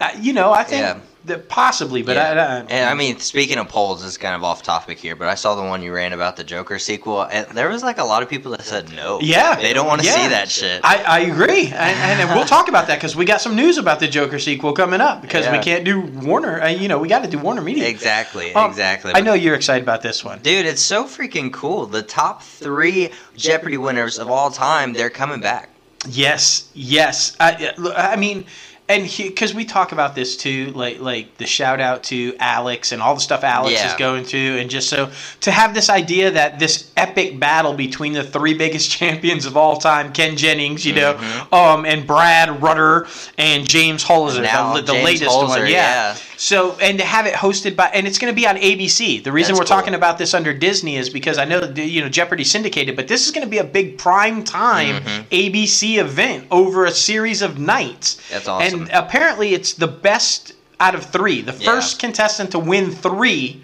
Uh, 0.00 0.10
you 0.20 0.32
know, 0.34 0.52
I 0.52 0.64
think. 0.64 0.82
Yeah. 0.82 0.98
That 1.28 1.48
possibly, 1.48 2.02
but 2.02 2.16
yeah. 2.16 2.32
I, 2.32 2.56
I, 2.56 2.58
and 2.68 2.88
I 2.88 2.94
mean, 2.94 3.18
speaking 3.18 3.58
of 3.58 3.68
polls, 3.68 4.04
it's 4.04 4.16
kind 4.16 4.34
of 4.34 4.42
off 4.42 4.62
topic 4.62 4.98
here, 4.98 5.14
but 5.14 5.28
I 5.28 5.34
saw 5.34 5.54
the 5.54 5.62
one 5.62 5.82
you 5.82 5.92
ran 5.92 6.12
about 6.12 6.36
the 6.36 6.44
Joker 6.44 6.78
sequel, 6.78 7.22
and 7.22 7.46
there 7.48 7.68
was 7.68 7.82
like 7.82 7.98
a 7.98 8.04
lot 8.04 8.22
of 8.22 8.28
people 8.28 8.52
that 8.52 8.62
said 8.62 8.92
no. 8.92 9.20
Yeah, 9.20 9.56
they 9.56 9.72
don't 9.72 9.86
want 9.86 10.00
to 10.00 10.06
yeah. 10.06 10.14
see 10.14 10.28
that 10.28 10.50
shit. 10.50 10.80
I, 10.84 11.02
I 11.04 11.18
agree, 11.20 11.66
and, 11.66 12.20
and 12.20 12.30
we'll 12.30 12.46
talk 12.46 12.68
about 12.68 12.86
that 12.88 12.96
because 12.96 13.14
we 13.14 13.24
got 13.24 13.40
some 13.40 13.54
news 13.54 13.78
about 13.78 14.00
the 14.00 14.08
Joker 14.08 14.38
sequel 14.38 14.72
coming 14.72 15.00
up 15.00 15.22
because 15.22 15.48
we 15.50 15.58
can't 15.58 15.84
do 15.84 16.00
Warner. 16.00 16.60
Uh, 16.60 16.68
you 16.68 16.88
know, 16.88 16.98
we 16.98 17.08
got 17.08 17.22
to 17.24 17.30
do 17.30 17.38
Warner 17.38 17.62
Media. 17.62 17.86
exactly, 17.88 18.52
Um, 18.54 18.70
exactly. 18.70 19.12
I 19.14 19.20
know 19.20 19.34
you're 19.34 19.54
excited 19.54 19.82
about 19.82 20.02
this 20.02 20.24
one. 20.24 20.40
Dude, 20.40 20.66
it's 20.66 20.82
so 20.82 21.04
freaking 21.04 21.52
cool. 21.52 21.86
The 21.86 22.02
top 22.02 22.42
three 22.42 23.10
Jeopardy 23.36 23.76
winners 23.76 24.18
of 24.18 24.30
all 24.30 24.50
time, 24.50 24.92
they're 24.92 25.10
coming 25.10 25.40
back. 25.40 25.68
Yes, 26.08 26.70
yes. 26.74 27.36
I, 27.40 27.74
I 27.96 28.16
mean, 28.16 28.46
and 28.88 29.02
because 29.16 29.54
we 29.54 29.64
talk 29.64 29.92
about 29.92 30.14
this 30.14 30.36
too, 30.36 30.72
like 30.74 30.98
like 31.00 31.36
the 31.36 31.46
shout 31.46 31.80
out 31.80 32.02
to 32.04 32.34
Alex 32.38 32.92
and 32.92 33.02
all 33.02 33.14
the 33.14 33.20
stuff 33.20 33.44
Alex 33.44 33.72
Yeah. 33.72 33.88
is 33.88 33.94
going 33.94 34.24
through, 34.24 34.56
and 34.58 34.70
just 34.70 34.88
so 34.88 35.10
to 35.40 35.50
have 35.50 35.74
this 35.74 35.90
idea 35.90 36.30
that 36.30 36.58
this 36.58 36.90
epic 36.96 37.38
battle 37.38 37.74
between 37.74 38.14
the 38.14 38.24
three 38.24 38.54
biggest 38.54 38.90
champions 38.98 39.44
of 39.46 39.56
all 39.56 39.76
time, 39.76 40.12
Ken 40.12 40.36
Jennings, 40.36 40.86
you 40.86 40.94
know, 40.94 41.16
um, 41.52 41.84
and 41.84 42.06
Brad 42.06 42.62
Rutter 42.62 43.06
and 43.36 43.68
James 43.68 44.04
Holzhauer, 44.04 44.76
the, 44.76 44.82
the 44.82 44.92
James 44.94 45.04
latest 45.04 45.30
Holzhauer, 45.30 45.48
one, 45.60 45.66
yeah. 45.66 46.16
So 46.40 46.78
and 46.80 46.98
to 46.98 47.04
have 47.04 47.26
it 47.26 47.34
hosted 47.34 47.74
by, 47.74 47.86
and 47.86 48.06
it's 48.06 48.16
going 48.16 48.32
to 48.32 48.36
be 48.36 48.46
on 48.46 48.54
ABC. 48.56 49.24
The 49.24 49.32
reason 49.32 49.54
That's 49.56 49.60
we're 49.60 49.74
cool. 49.74 49.76
talking 49.80 49.94
about 49.94 50.18
this 50.18 50.34
under 50.34 50.54
Disney 50.54 50.96
is 50.96 51.10
because 51.10 51.36
I 51.36 51.44
know 51.44 51.60
you 51.74 52.00
know 52.00 52.08
Jeopardy 52.08 52.44
syndicated, 52.44 52.94
but 52.94 53.08
this 53.08 53.26
is 53.26 53.32
going 53.32 53.44
to 53.44 53.50
be 53.50 53.58
a 53.58 53.64
big 53.64 53.98
prime 53.98 54.44
time 54.44 55.02
Mm-hmm. 55.02 55.34
ABC 55.34 55.98
event 55.98 56.46
over 56.52 56.84
a 56.86 56.90
series 56.92 57.42
of 57.42 57.58
nights. 57.58 58.20
That's 58.30 58.46
awesome. 58.48 58.82
And 58.82 58.90
apparently, 58.92 59.52
it's 59.52 59.74
the 59.74 59.88
best 59.88 60.52
out 60.78 60.94
of 60.94 61.04
three. 61.06 61.40
The 61.42 61.52
Yeah. 61.58 61.72
first 61.72 61.98
contestant 61.98 62.52
to 62.52 62.60
win 62.60 62.92
three, 62.92 63.60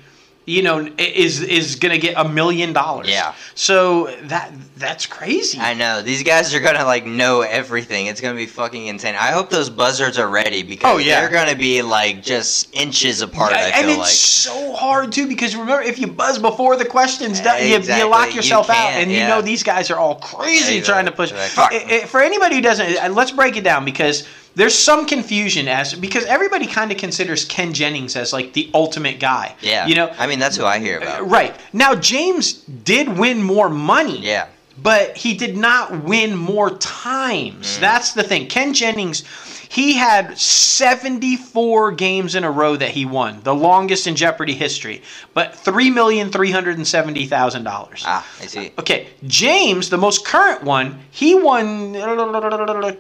you 0.47 0.63
know, 0.63 0.87
is 0.99 1.41
is 1.41 1.77
to 1.93 1.99
get 1.99 2.15
a 2.19 2.29
million 2.29 2.73
dollars. 2.75 3.09
Yeah. 3.09 3.35
So 3.55 4.15
that 4.25 4.53
that's 4.77 5.07
crazy. 5.07 5.59
I 5.59 5.73
know 5.73 6.03
these 6.03 6.23
guys 6.23 6.53
are 6.55 6.61
gonna 6.61 6.85
like 6.85 7.07
know 7.07 7.41
everything. 7.41 8.07
It's 8.07 8.21
gonna 8.21 8.35
be 8.37 8.45
fucking 8.47 8.87
insane. 8.87 9.15
I 9.15 9.29
hope 9.33 9.49
those 9.49 9.71
buzzards 9.71 10.19
are 10.19 10.29
ready 10.29 10.63
because 10.63 10.93
Oh, 10.93 10.99
yeah. 10.99 11.21
they're 11.21 11.31
gonna 11.31 11.57
be 11.57 11.81
like 11.81 12.23
just 12.23 12.75
inches 12.75 13.23
apart. 13.23 13.53
I 13.55 13.69
and 13.71 13.89
it's 13.89 13.99
like. 13.99 14.09
so 14.09 14.75
hard 14.75 15.13
too 15.13 15.27
because 15.27 15.57
remember 15.57 15.81
if 15.83 15.99
you 15.99 16.07
buzz 16.09 16.39
before 16.39 16.77
the 16.77 16.85
question's 16.85 17.41
done, 17.41 17.63
you, 17.63 17.69
you 17.69 17.77
Exactly. 17.77 18.11
lock 18.11 18.29
You 18.31 18.35
yourself 18.37 18.69
out, 18.69 18.75
can't, 18.75 19.03
and 19.05 19.13
you 19.13 19.21
know 19.21 19.41
these 19.41 19.63
guys 19.63 19.91
are 19.91 19.97
all 19.99 20.17
crazy 20.17 20.77
Exactly. 20.79 20.83
trying 20.83 21.07
to 21.07 21.13
push. 21.13 21.31
They're 21.31 21.39
like, 21.41 21.51
"Fuck." 21.51 21.73
I- 21.73 22.01
I- 22.03 22.05
for 22.07 22.21
anybody 22.21 22.57
who 22.57 22.61
doesn't, 22.61 22.99
uh, 22.99 23.09
let's 23.11 23.31
break 23.31 23.57
it 23.57 23.65
down 23.65 23.85
because 23.87 24.25
there's 24.55 24.77
some 24.77 25.07
confusion 25.07 25.69
as 25.69 25.95
because 25.95 26.25
everybody 26.25 26.67
kind 26.67 26.93
of 26.93 26.99
considers 26.99 27.45
Ken 27.45 27.73
Jennings 27.73 28.17
as 28.17 28.33
like 28.33 28.53
the 28.53 28.71
ultimate 28.75 29.21
guy. 29.21 29.55
yeah, 29.61 29.87
you 29.87 29.95
know. 29.95 30.13
I 30.19 30.27
mean, 30.27 30.39
that's 30.39 30.57
who 30.57 30.65
I 30.65 30.79
hear 30.79 30.99
about. 30.99 31.29
Right 31.29 31.55
now, 31.73 31.95
James 31.95 32.55
did 32.55 33.19
win 33.19 33.43
more 33.43 33.69
money. 33.69 34.21
Yeah, 34.21 34.47
but 34.83 35.17
he 35.17 35.35
did 35.35 35.57
not 35.57 36.05
win 36.05 36.37
more 36.37 36.71
times. 36.79 37.77
Mm. 37.77 37.81
That's 37.81 38.13
the 38.13 38.23
thing. 38.23 38.47
Ken 38.49 38.73
Jennings, 38.75 39.25
he 39.69 39.95
had 39.95 40.39
74 40.39 41.93
games 41.93 42.35
in 42.37 42.45
a 42.45 42.51
row 42.51 42.77
that 42.77 42.91
he 42.91 43.05
won, 43.05 43.41
the 43.43 43.55
longest 43.55 44.07
in 44.07 44.15
Jeopardy 44.15 44.55
history, 44.55 45.03
but 45.33 45.55
$3,370,000. 45.55 48.03
ah, 48.05 48.27
I 48.41 48.47
see. 48.47 48.71
Okay, 48.79 49.09
James, 49.27 49.91
the 49.91 49.99
most 49.99 50.25
current 50.25 50.63
one, 50.63 51.01
he 51.11 51.35
won 51.35 51.95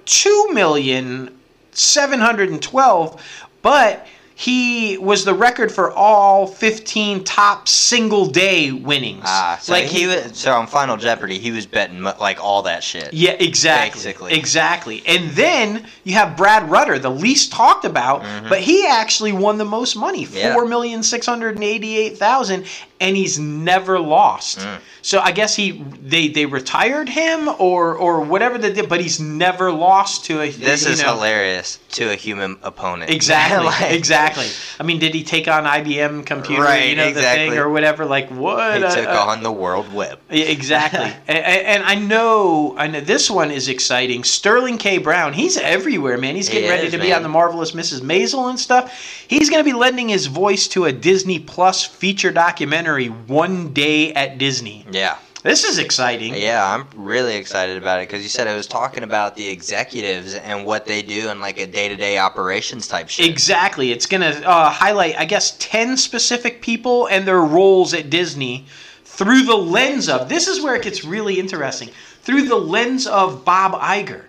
two 0.04 0.48
million 0.52 1.30
712, 1.74 3.22
but 3.62 4.06
he 4.36 4.98
was 4.98 5.24
the 5.24 5.32
record 5.32 5.70
for 5.70 5.92
all 5.92 6.48
15 6.48 7.22
top 7.22 7.68
single 7.68 8.26
day 8.26 8.72
winnings. 8.72 9.22
Ah, 9.24 9.60
so 9.62 9.72
like 9.72 9.84
he 9.84 10.08
was, 10.08 10.36
so 10.36 10.52
on 10.52 10.66
Final 10.66 10.96
Jeopardy, 10.96 11.38
he 11.38 11.52
was 11.52 11.66
betting 11.66 12.02
like 12.02 12.42
all 12.42 12.62
that 12.62 12.82
shit. 12.82 13.14
Yeah, 13.14 13.30
exactly. 13.32 14.00
Basically. 14.00 14.32
Exactly. 14.34 15.04
And 15.06 15.30
then 15.30 15.86
you 16.02 16.14
have 16.14 16.36
Brad 16.36 16.68
Rutter, 16.68 16.98
the 16.98 17.10
least 17.10 17.52
talked 17.52 17.84
about, 17.84 18.22
mm-hmm. 18.22 18.48
but 18.48 18.58
he 18.58 18.84
actually 18.86 19.30
won 19.32 19.56
the 19.56 19.64
most 19.64 19.94
money, 19.94 20.26
4,688,000 20.26 22.66
and 23.04 23.08
eighty-eight 23.08 23.08
thousand, 23.08 23.08
and 23.08 23.16
he's 23.16 23.38
never 23.38 23.98
lost. 23.98 24.58
Mm. 24.58 24.78
So 25.02 25.20
I 25.20 25.32
guess 25.32 25.54
he 25.54 25.72
they 26.02 26.28
they 26.28 26.46
retired 26.46 27.08
him 27.08 27.48
or 27.58 27.94
or 27.94 28.20
whatever 28.20 28.58
they 28.58 28.72
did, 28.72 28.88
but 28.88 29.00
he's 29.00 29.20
never 29.20 29.70
lost 29.70 30.24
to 30.26 30.40
a. 30.40 30.50
This 30.50 30.86
is 30.86 31.02
know- 31.02 31.14
hilarious 31.14 31.78
to 31.92 32.10
a 32.10 32.14
human 32.14 32.56
opponent. 32.62 33.10
Exactly. 33.10 33.54
Like, 33.74 33.92
exactly. 33.92 34.46
I 34.78 34.82
mean, 34.82 34.98
did 34.98 35.14
he 35.14 35.24
take 35.24 35.48
on 35.48 35.64
IBM 35.64 36.26
computer? 36.26 36.62
Right, 36.62 36.90
You 36.90 36.96
know 36.96 37.04
the 37.04 37.10
exactly. 37.10 37.50
thing 37.50 37.58
or 37.58 37.70
whatever. 37.70 38.04
Like 38.04 38.28
what? 38.30 38.82
He 38.82 39.00
took 39.00 39.08
on 39.08 39.42
the 39.42 39.52
World 39.52 39.92
Web. 39.92 40.20
Exactly, 40.30 41.10
and, 41.28 41.38
and 41.38 41.82
I 41.84 41.94
know, 41.94 42.74
I 42.76 42.86
know 42.86 43.00
this 43.00 43.30
one 43.30 43.50
is 43.50 43.68
exciting. 43.68 44.24
Sterling 44.24 44.78
K. 44.78 44.98
Brown, 44.98 45.32
he's 45.32 45.56
everywhere, 45.56 46.16
man. 46.18 46.36
He's 46.36 46.48
getting 46.48 46.64
He 46.64 46.70
ready 46.70 46.86
is, 46.86 46.92
to 46.92 46.98
be 46.98 47.12
on 47.12 47.22
the 47.22 47.28
marvelous 47.28 47.72
Mrs. 47.72 48.00
Maisel 48.00 48.48
and 48.50 48.58
stuff. 48.58 48.92
He's 49.28 49.50
going 49.50 49.60
to 49.60 49.68
be 49.68 49.76
lending 49.76 50.08
his 50.08 50.26
voice 50.26 50.68
to 50.68 50.84
a 50.84 50.92
Disney 50.92 51.38
Plus 51.38 51.84
feature 51.84 52.30
documentary, 52.30 52.93
One 53.02 53.72
Day 53.72 54.12
at 54.14 54.38
Disney. 54.38 54.86
Yeah. 54.90 55.16
This 55.42 55.64
is 55.64 55.78
exciting. 55.78 56.34
Yeah, 56.34 56.64
I'm 56.74 56.86
really 56.96 57.36
excited 57.36 57.76
about 57.76 58.00
it 58.00 58.08
because 58.08 58.22
you 58.22 58.30
said 58.30 58.46
it 58.46 58.56
was 58.56 58.66
talking 58.66 59.02
about 59.02 59.36
the 59.36 59.46
executives 59.46 60.34
and 60.34 60.64
what 60.64 60.86
they 60.86 61.02
do 61.02 61.28
and 61.28 61.38
like 61.38 61.58
a 61.60 61.66
day-to-day 61.66 62.16
operations 62.16 62.88
type 62.88 63.10
shit. 63.10 63.28
Exactly. 63.28 63.92
It's 63.92 64.06
going 64.06 64.22
to 64.22 64.48
uh, 64.48 64.70
highlight, 64.70 65.18
I 65.18 65.26
guess, 65.26 65.54
10 65.58 65.98
specific 65.98 66.62
people 66.62 67.08
and 67.08 67.28
their 67.28 67.42
roles 67.42 67.92
at 67.92 68.08
Disney 68.08 68.64
through 69.04 69.42
the 69.42 69.54
lens 69.56 70.08
of 70.08 70.30
this 70.30 70.48
is 70.48 70.62
where 70.62 70.74
it 70.76 70.82
gets 70.82 71.04
really 71.04 71.38
interesting 71.38 71.90
through 72.22 72.48
the 72.48 72.56
lens 72.56 73.06
of 73.06 73.44
Bob 73.44 73.72
Iger. 73.74 74.22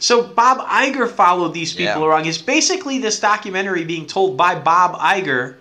So 0.00 0.22
Bob 0.22 0.58
Iger 0.66 1.08
followed 1.08 1.54
these 1.54 1.72
people 1.74 2.02
Yeah. 2.02 2.06
around. 2.08 2.26
It's 2.26 2.38
basically 2.38 2.98
this 2.98 3.20
documentary 3.20 3.84
being 3.84 4.06
told 4.06 4.36
by 4.36 4.54
Bob 4.56 4.96
Iger, 4.98 5.54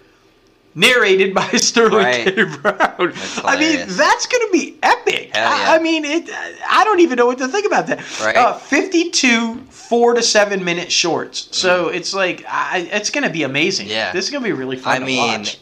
narrated 0.75 1.33
by 1.33 1.47
Sterling 1.53 2.03
Right. 2.05 2.25
K. 2.25 2.43
Brown. 2.43 3.13
I 3.43 3.57
mean, 3.59 3.87
that's 3.87 4.27
going 4.27 4.45
to 4.45 4.49
be 4.51 4.77
epic. 4.83 5.31
Hell 5.35 5.51
I. 5.51 5.75
I 5.77 5.79
mean, 5.81 6.03
it. 6.05 6.29
I 6.69 6.83
don't 6.83 6.99
even 6.99 7.17
know 7.17 7.25
what 7.25 7.37
to 7.39 7.47
think 7.47 7.65
about 7.65 7.87
that. 7.87 8.19
Right. 8.19 8.35
Uh, 8.35 8.53
Fifty-two 8.57 9.55
four 9.69 10.13
to 10.13 10.21
seven 10.21 10.63
minute 10.63 10.91
shorts. 10.91 11.47
So 11.51 11.87
it's 11.89 12.13
like 12.13 12.43
I, 12.47 12.87
it's 12.91 13.09
going 13.09 13.23
to 13.23 13.29
be 13.29 13.43
amazing. 13.43 13.87
Mm. 13.87 13.91
Yeah. 13.91 14.11
this 14.11 14.25
is 14.25 14.31
going 14.31 14.43
to 14.43 14.47
be 14.49 14.53
really 14.53 14.77
fun 14.77 14.95
I 14.95 14.99
to 14.99 15.05
mean, 15.05 15.39
watch. 15.39 15.59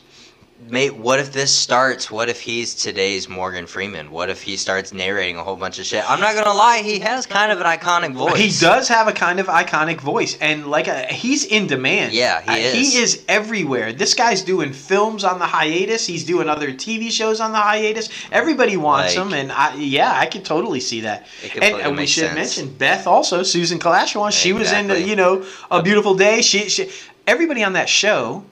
Mate, 0.74 0.96
what 0.98 1.20
if 1.20 1.32
this 1.32 1.54
starts? 1.54 2.10
What 2.10 2.30
if 2.30 2.42
he's 2.42 2.74
today's 2.74 3.30
Morgan 3.30 3.68
Freeman? 3.68 4.10
What 4.10 4.32
if 4.32 4.42
he 4.42 4.58
starts 4.58 4.92
narrating 4.92 5.38
a 5.38 5.44
whole 5.44 5.56
bunch 5.56 5.78
of 5.78 5.86
shit? 5.86 6.04
I'm 6.10 6.20
not 6.20 6.34
gonna 6.34 6.58
lie, 6.58 6.80
he 6.80 6.98
has 6.98 7.28
kind 7.28 7.52
of 7.52 7.62
an 7.62 7.68
iconic 7.68 8.14
voice. 8.16 8.38
He 8.40 8.50
does 8.66 8.88
have 8.88 9.08
a 9.08 9.12
kind 9.12 9.40
of 9.40 9.46
iconic 9.46 10.02
voice, 10.02 10.36
and 10.42 10.66
like 10.66 10.88
a, 10.88 11.04
he's 11.06 11.46
in 11.46 11.68
demand. 11.68 12.14
Yeah, 12.14 12.42
he 12.42 12.50
Uh, 12.50 12.56
is. 12.56 12.74
He 12.74 12.98
is 13.00 13.24
everywhere. 13.28 13.94
This 13.94 14.16
guy's 14.16 14.42
doing 14.42 14.74
films 14.74 15.24
on 15.24 15.38
the 15.38 15.46
hiatus. 15.46 16.08
He's 16.08 16.24
doing 16.24 16.50
other 16.50 16.72
TV 16.72 17.12
shows 17.12 17.40
on 17.40 17.52
the 17.52 17.60
hiatus. 17.60 18.10
Everybody 18.32 18.76
wants 18.76 19.16
Like- 19.16 19.28
him, 19.28 19.34
and 19.36 19.52
I, 19.52 19.76
yeah, 19.76 20.12
I 20.12 20.26
could 20.26 20.44
totally 20.44 20.80
see 20.80 21.02
that. 21.02 21.28
It 21.44 21.54
And, 21.54 21.82
and 21.82 21.96
we 21.98 22.08
should 22.08 22.24
sense. 22.32 22.36
mention 22.58 22.74
Beth 22.74 23.06
also, 23.06 23.44
Susan 23.44 23.78
Kelechi 23.78 24.16
Watson. 24.16 24.42
She 24.42 24.54
was 24.54 24.72
in, 24.72 24.88
the, 24.88 25.00
you 25.00 25.16
know, 25.16 25.46
a 25.70 25.84
beautiful 25.84 26.16
day. 26.16 26.42
She, 26.42 26.68
she, 26.70 26.90
everybody 27.28 27.64
on 27.64 27.74
that 27.74 27.90
show 27.90 28.44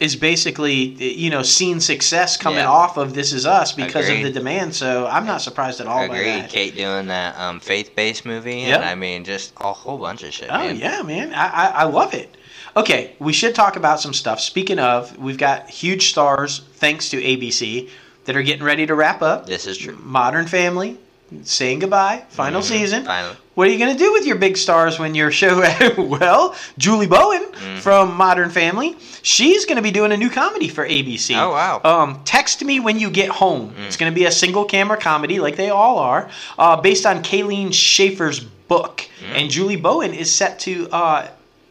is 0.00 0.14
basically 0.14 0.72
you 0.74 1.28
know 1.30 1.42
seen 1.42 1.80
success 1.80 2.36
coming 2.36 2.60
Yeah. 2.60 2.70
off 2.70 2.96
of 2.96 3.14
This 3.14 3.32
Is 3.32 3.46
Us 3.46 3.72
because 3.72 4.08
Agreed. 4.08 4.26
of 4.26 4.32
the 4.32 4.38
demand. 4.38 4.74
So 4.74 5.06
I'm 5.06 5.26
not 5.26 5.40
surprised 5.42 5.80
at 5.80 5.86
all 5.88 6.06
by 6.06 6.18
that. 6.18 6.48
Kate 6.50 6.76
doing 6.76 7.08
that 7.08 7.38
um, 7.38 7.58
faith-based 7.60 8.24
movie, 8.24 8.58
Yep. 8.60 8.76
and 8.80 8.84
I 8.84 8.94
mean, 8.94 9.24
just 9.24 9.52
a 9.60 9.72
whole 9.72 9.98
bunch 9.98 10.22
of 10.22 10.32
shit. 10.32 10.48
Oh 10.50 10.58
man. 10.58 10.76
yeah, 10.76 11.02
man, 11.02 11.34
I, 11.34 11.46
I 11.48 11.66
I 11.66 11.84
love 11.84 12.14
it. 12.14 12.36
Okay, 12.76 13.14
we 13.18 13.32
should 13.32 13.54
talk 13.56 13.74
about 13.76 13.98
some 14.00 14.12
stuff. 14.14 14.38
Speaking 14.40 14.78
of, 14.78 15.16
we've 15.18 15.38
got 15.38 15.68
huge 15.68 16.10
stars 16.10 16.60
thanks 16.74 17.08
to 17.10 17.16
ABC 17.20 17.88
that 18.26 18.36
are 18.36 18.42
getting 18.42 18.62
ready 18.64 18.86
to 18.86 18.94
wrap 18.94 19.20
up. 19.20 19.46
This 19.46 19.66
is 19.66 19.76
true. 19.78 19.96
Modern 20.00 20.46
Family, 20.46 20.96
saying 21.42 21.80
goodbye, 21.80 22.22
final 22.30 22.60
Mhm. 22.60 22.64
season. 22.64 23.04
Finally. 23.04 23.36
What 23.54 23.66
are 23.68 23.70
you 23.72 23.78
going 23.78 23.92
to 23.92 23.98
do 23.98 24.12
with 24.12 24.24
your 24.24 24.36
big 24.36 24.56
stars 24.56 24.98
when 25.00 25.14
your 25.16 25.30
show? 25.32 25.58
well, 25.98 26.54
Julie 26.78 27.06
Bowen 27.08 27.42
Mm-hmm. 27.42 27.78
from 27.80 28.14
Modern 28.16 28.50
Family, 28.50 28.96
she's 29.22 29.64
going 29.66 29.76
to 29.76 29.82
be 29.82 29.90
doing 29.90 30.12
a 30.12 30.16
new 30.16 30.30
comedy 30.30 30.68
for 30.68 30.86
ABC. 30.86 31.34
Oh, 31.36 31.50
wow. 31.50 31.80
Um, 31.84 32.20
Text 32.24 32.64
me 32.64 32.78
when 32.78 33.00
you 33.00 33.10
get 33.10 33.28
home. 33.30 33.70
Mm. 33.76 33.86
It's 33.86 33.96
going 33.96 34.12
to 34.12 34.14
be 34.14 34.26
a 34.26 34.30
single 34.30 34.64
camera 34.64 34.96
comedy, 34.96 35.40
like 35.40 35.56
they 35.56 35.70
all 35.70 35.98
are, 35.98 36.30
uh, 36.58 36.76
based 36.80 37.04
on 37.04 37.22
Kayleen 37.24 37.74
Schaefer's 37.74 38.38
book, 38.40 39.08
Mm. 39.20 39.40
and 39.40 39.50
Julie 39.50 39.76
Bowen 39.76 40.14
is 40.14 40.32
set 40.32 40.60
to 40.60 40.88
uh, 40.92 41.26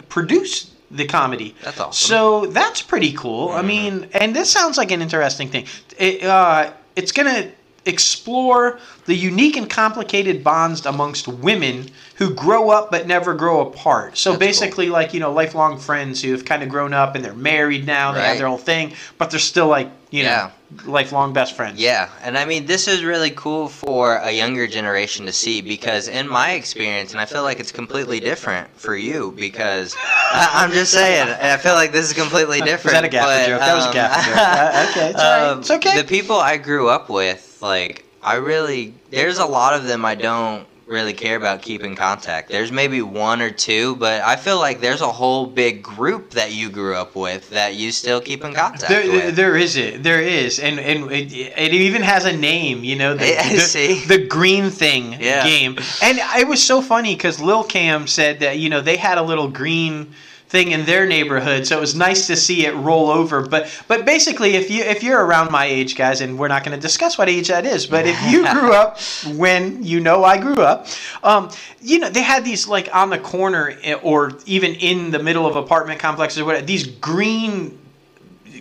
produce 0.10 0.72
the 0.92 1.06
comedy. 1.06 1.56
That's 1.64 1.80
awesome. 1.80 1.94
So 2.08 2.46
that's 2.48 2.82
pretty 2.82 3.14
cool. 3.14 3.50
I 3.50 3.62
Mhm. 3.62 3.66
mean, 3.66 4.08
and 4.14 4.36
this 4.36 4.50
sounds 4.50 4.78
like 4.78 4.92
an 4.92 5.02
interesting 5.02 5.50
thing. 5.50 5.66
It, 5.98 6.24
uh, 6.24 6.72
it's 6.96 7.12
going 7.12 7.28
to 7.34 7.50
explore 7.88 8.80
the 9.06 9.16
unique 9.16 9.58
and 9.58 9.70
complicated 9.70 10.44
bonds 10.44 10.86
amongst 10.86 11.28
women 11.28 11.90
who 12.16 12.34
grow 12.34 12.70
up 12.70 12.92
but 12.92 13.08
never 13.08 13.34
grow 13.34 13.62
apart. 13.62 14.18
So 14.18 14.32
That's 14.32 14.38
cool. 14.38 14.48
basically, 14.48 14.90
like, 14.90 15.14
you 15.14 15.20
know, 15.20 15.32
lifelong 15.32 15.78
friends 15.78 16.22
who 16.22 16.32
have 16.32 16.46
kind 16.46 16.64
of 16.64 16.70
grown 16.70 16.94
up 16.94 17.16
and 17.16 17.24
they're 17.24 17.34
married 17.34 17.86
now, 17.86 18.12
they 18.12 18.22
have 18.22 18.38
their 18.38 18.48
own 18.48 18.58
thing, 18.58 18.94
but 19.18 19.32
they're 19.32 19.40
still 19.40 19.68
like, 19.68 19.90
you 20.10 20.24
know, 20.24 20.52
lifelong 20.86 21.34
best 21.34 21.56
friends. 21.56 21.80
Yeah, 21.80 22.10
and 22.22 22.38
I 22.38 22.46
mean, 22.46 22.66
this 22.66 22.88
is 22.88 23.04
really 23.04 23.32
cool 23.32 23.68
for 23.68 24.18
a 24.18 24.32
younger 24.32 24.68
generation 24.68 25.26
to 25.26 25.32
see 25.32 25.62
because, 25.62 26.08
in 26.08 26.28
my 26.28 26.52
experience, 26.52 27.12
and 27.12 27.22
I 27.22 27.26
feel 27.26 27.44
like 27.44 27.60
it's 27.60 27.72
completely 27.72 28.20
different 28.20 28.70
for 28.76 28.96
you 28.96 29.34
because 29.36 29.96
I, 30.00 30.50
I'm 30.54 30.72
just 30.72 30.92
saying, 30.92 31.28
and 31.28 31.52
I 31.52 31.58
feel 31.58 31.74
like 31.74 31.92
this 31.92 32.06
is 32.06 32.14
completely 32.14 32.62
different. 32.72 32.84
Was 32.84 32.94
that 32.94 33.04
a 33.06 33.10
gaffer 33.10 33.28
but, 33.28 33.48
joke? 33.48 33.60
That 33.60 33.76
was 33.76 33.86
a 33.86 33.88
um, 33.88 33.94
gaffer 33.94 34.30
joke. 34.30 34.38
Uh, 34.38 34.88
okay, 34.90 35.10
it's 35.10 35.20
all 35.20 35.32
right. 35.32 35.48
um, 35.52 35.60
It's 35.60 35.72
okay. 35.72 36.02
The 36.02 36.08
people 36.08 36.36
I 36.38 36.58
grew 36.58 36.90
up 36.90 37.10
with, 37.10 37.47
like, 37.62 38.06
I 38.24 38.36
really, 38.36 38.94
there's 39.10 39.38
a 39.40 39.46
lot 39.46 39.74
of 39.74 39.86
them 39.86 40.06
I 40.06 40.16
don't 40.16 40.68
really 40.86 41.14
care 41.14 41.36
about 41.36 41.62
keeping 41.62 41.96
contact. 41.98 42.48
There's 42.50 42.72
maybe 42.72 43.02
one 43.02 43.42
or 43.42 43.52
two, 43.52 43.98
but 43.98 44.22
I 44.22 44.38
feel 44.38 44.58
like 44.58 44.80
there's 44.80 45.02
a 45.02 45.12
whole 45.12 45.46
big 45.46 45.84
group 45.84 46.32
that 46.32 46.54
you 46.54 46.70
grew 46.70 46.96
up 46.96 47.14
with 47.14 47.50
that 47.50 47.76
you 47.76 47.92
still 47.92 48.22
keep 48.22 48.46
in 48.46 48.54
contact 48.54 48.88
There, 48.88 49.12
with. 49.12 49.36
there 49.36 49.58
is 49.58 49.76
it. 49.76 50.02
There 50.02 50.22
is, 50.22 50.60
and 50.60 50.80
and 50.80 51.12
it, 51.12 51.34
it 51.34 51.74
even 51.74 52.04
has 52.04 52.24
a 52.24 52.36
name. 52.36 52.86
You 52.86 52.96
know, 52.96 53.14
the, 53.16 53.26
the, 54.08 54.16
the 54.18 54.28
green 54.28 54.70
thing 54.70 55.18
Yeah. 55.20 55.44
game. 55.44 55.78
And 56.02 56.20
it 56.40 56.48
was 56.48 56.64
so 56.64 56.82
funny 56.82 57.16
because 57.16 57.42
Lil 57.42 57.66
Cam 57.66 58.08
said 58.08 58.40
that 58.40 58.58
you 58.58 58.70
know 58.70 58.80
they 58.80 58.96
had 58.96 59.18
a 59.18 59.24
little 59.24 59.50
green 59.50 60.14
thing 60.50 60.72
in 60.72 60.86
their 60.86 61.06
neighborhood, 61.06 61.68
so 61.68 61.78
it 61.78 61.82
was 61.82 61.96
nice 61.96 62.28
to 62.28 62.36
see 62.36 62.66
it 62.66 62.74
roll 62.76 63.10
over. 63.10 63.42
But 63.42 63.70
but 63.88 64.06
basically, 64.06 64.56
if 64.56 64.72
you 64.72 64.84
if 64.84 65.04
you're 65.04 65.24
around 65.24 65.52
my 65.52 65.66
age, 65.66 65.96
guys, 65.96 66.22
and 66.22 66.40
we're 66.40 66.48
not 66.48 66.64
going 66.64 66.76
to 66.76 66.82
discuss 66.82 67.18
what 67.18 67.30
age 67.30 67.50
that 67.50 67.66
is, 67.66 67.86
but 67.86 68.06
if 68.08 68.32
you 68.32 68.50
grew 68.54 68.74
up 68.74 69.00
when 69.36 69.84
you 69.84 70.00
know 70.00 70.24
I 70.24 70.38
grew 70.38 70.62
up, 70.64 70.88
um, 71.24 71.50
you 71.82 72.00
know 72.00 72.10
they 72.10 72.22
had 72.22 72.46
these 72.46 72.68
like 72.68 72.94
on 72.96 73.10
the 73.10 73.20
corner 73.20 73.78
eh, 73.84 73.96
or 73.96 74.32
even 74.46 74.76
in 74.76 75.12
the 75.12 75.20
middle 75.20 75.46
of 75.46 75.56
apartment 75.56 76.00
complexes 76.00 76.40
or 76.40 76.46
whatever. 76.46 76.66
These 76.66 76.88
green 76.88 77.78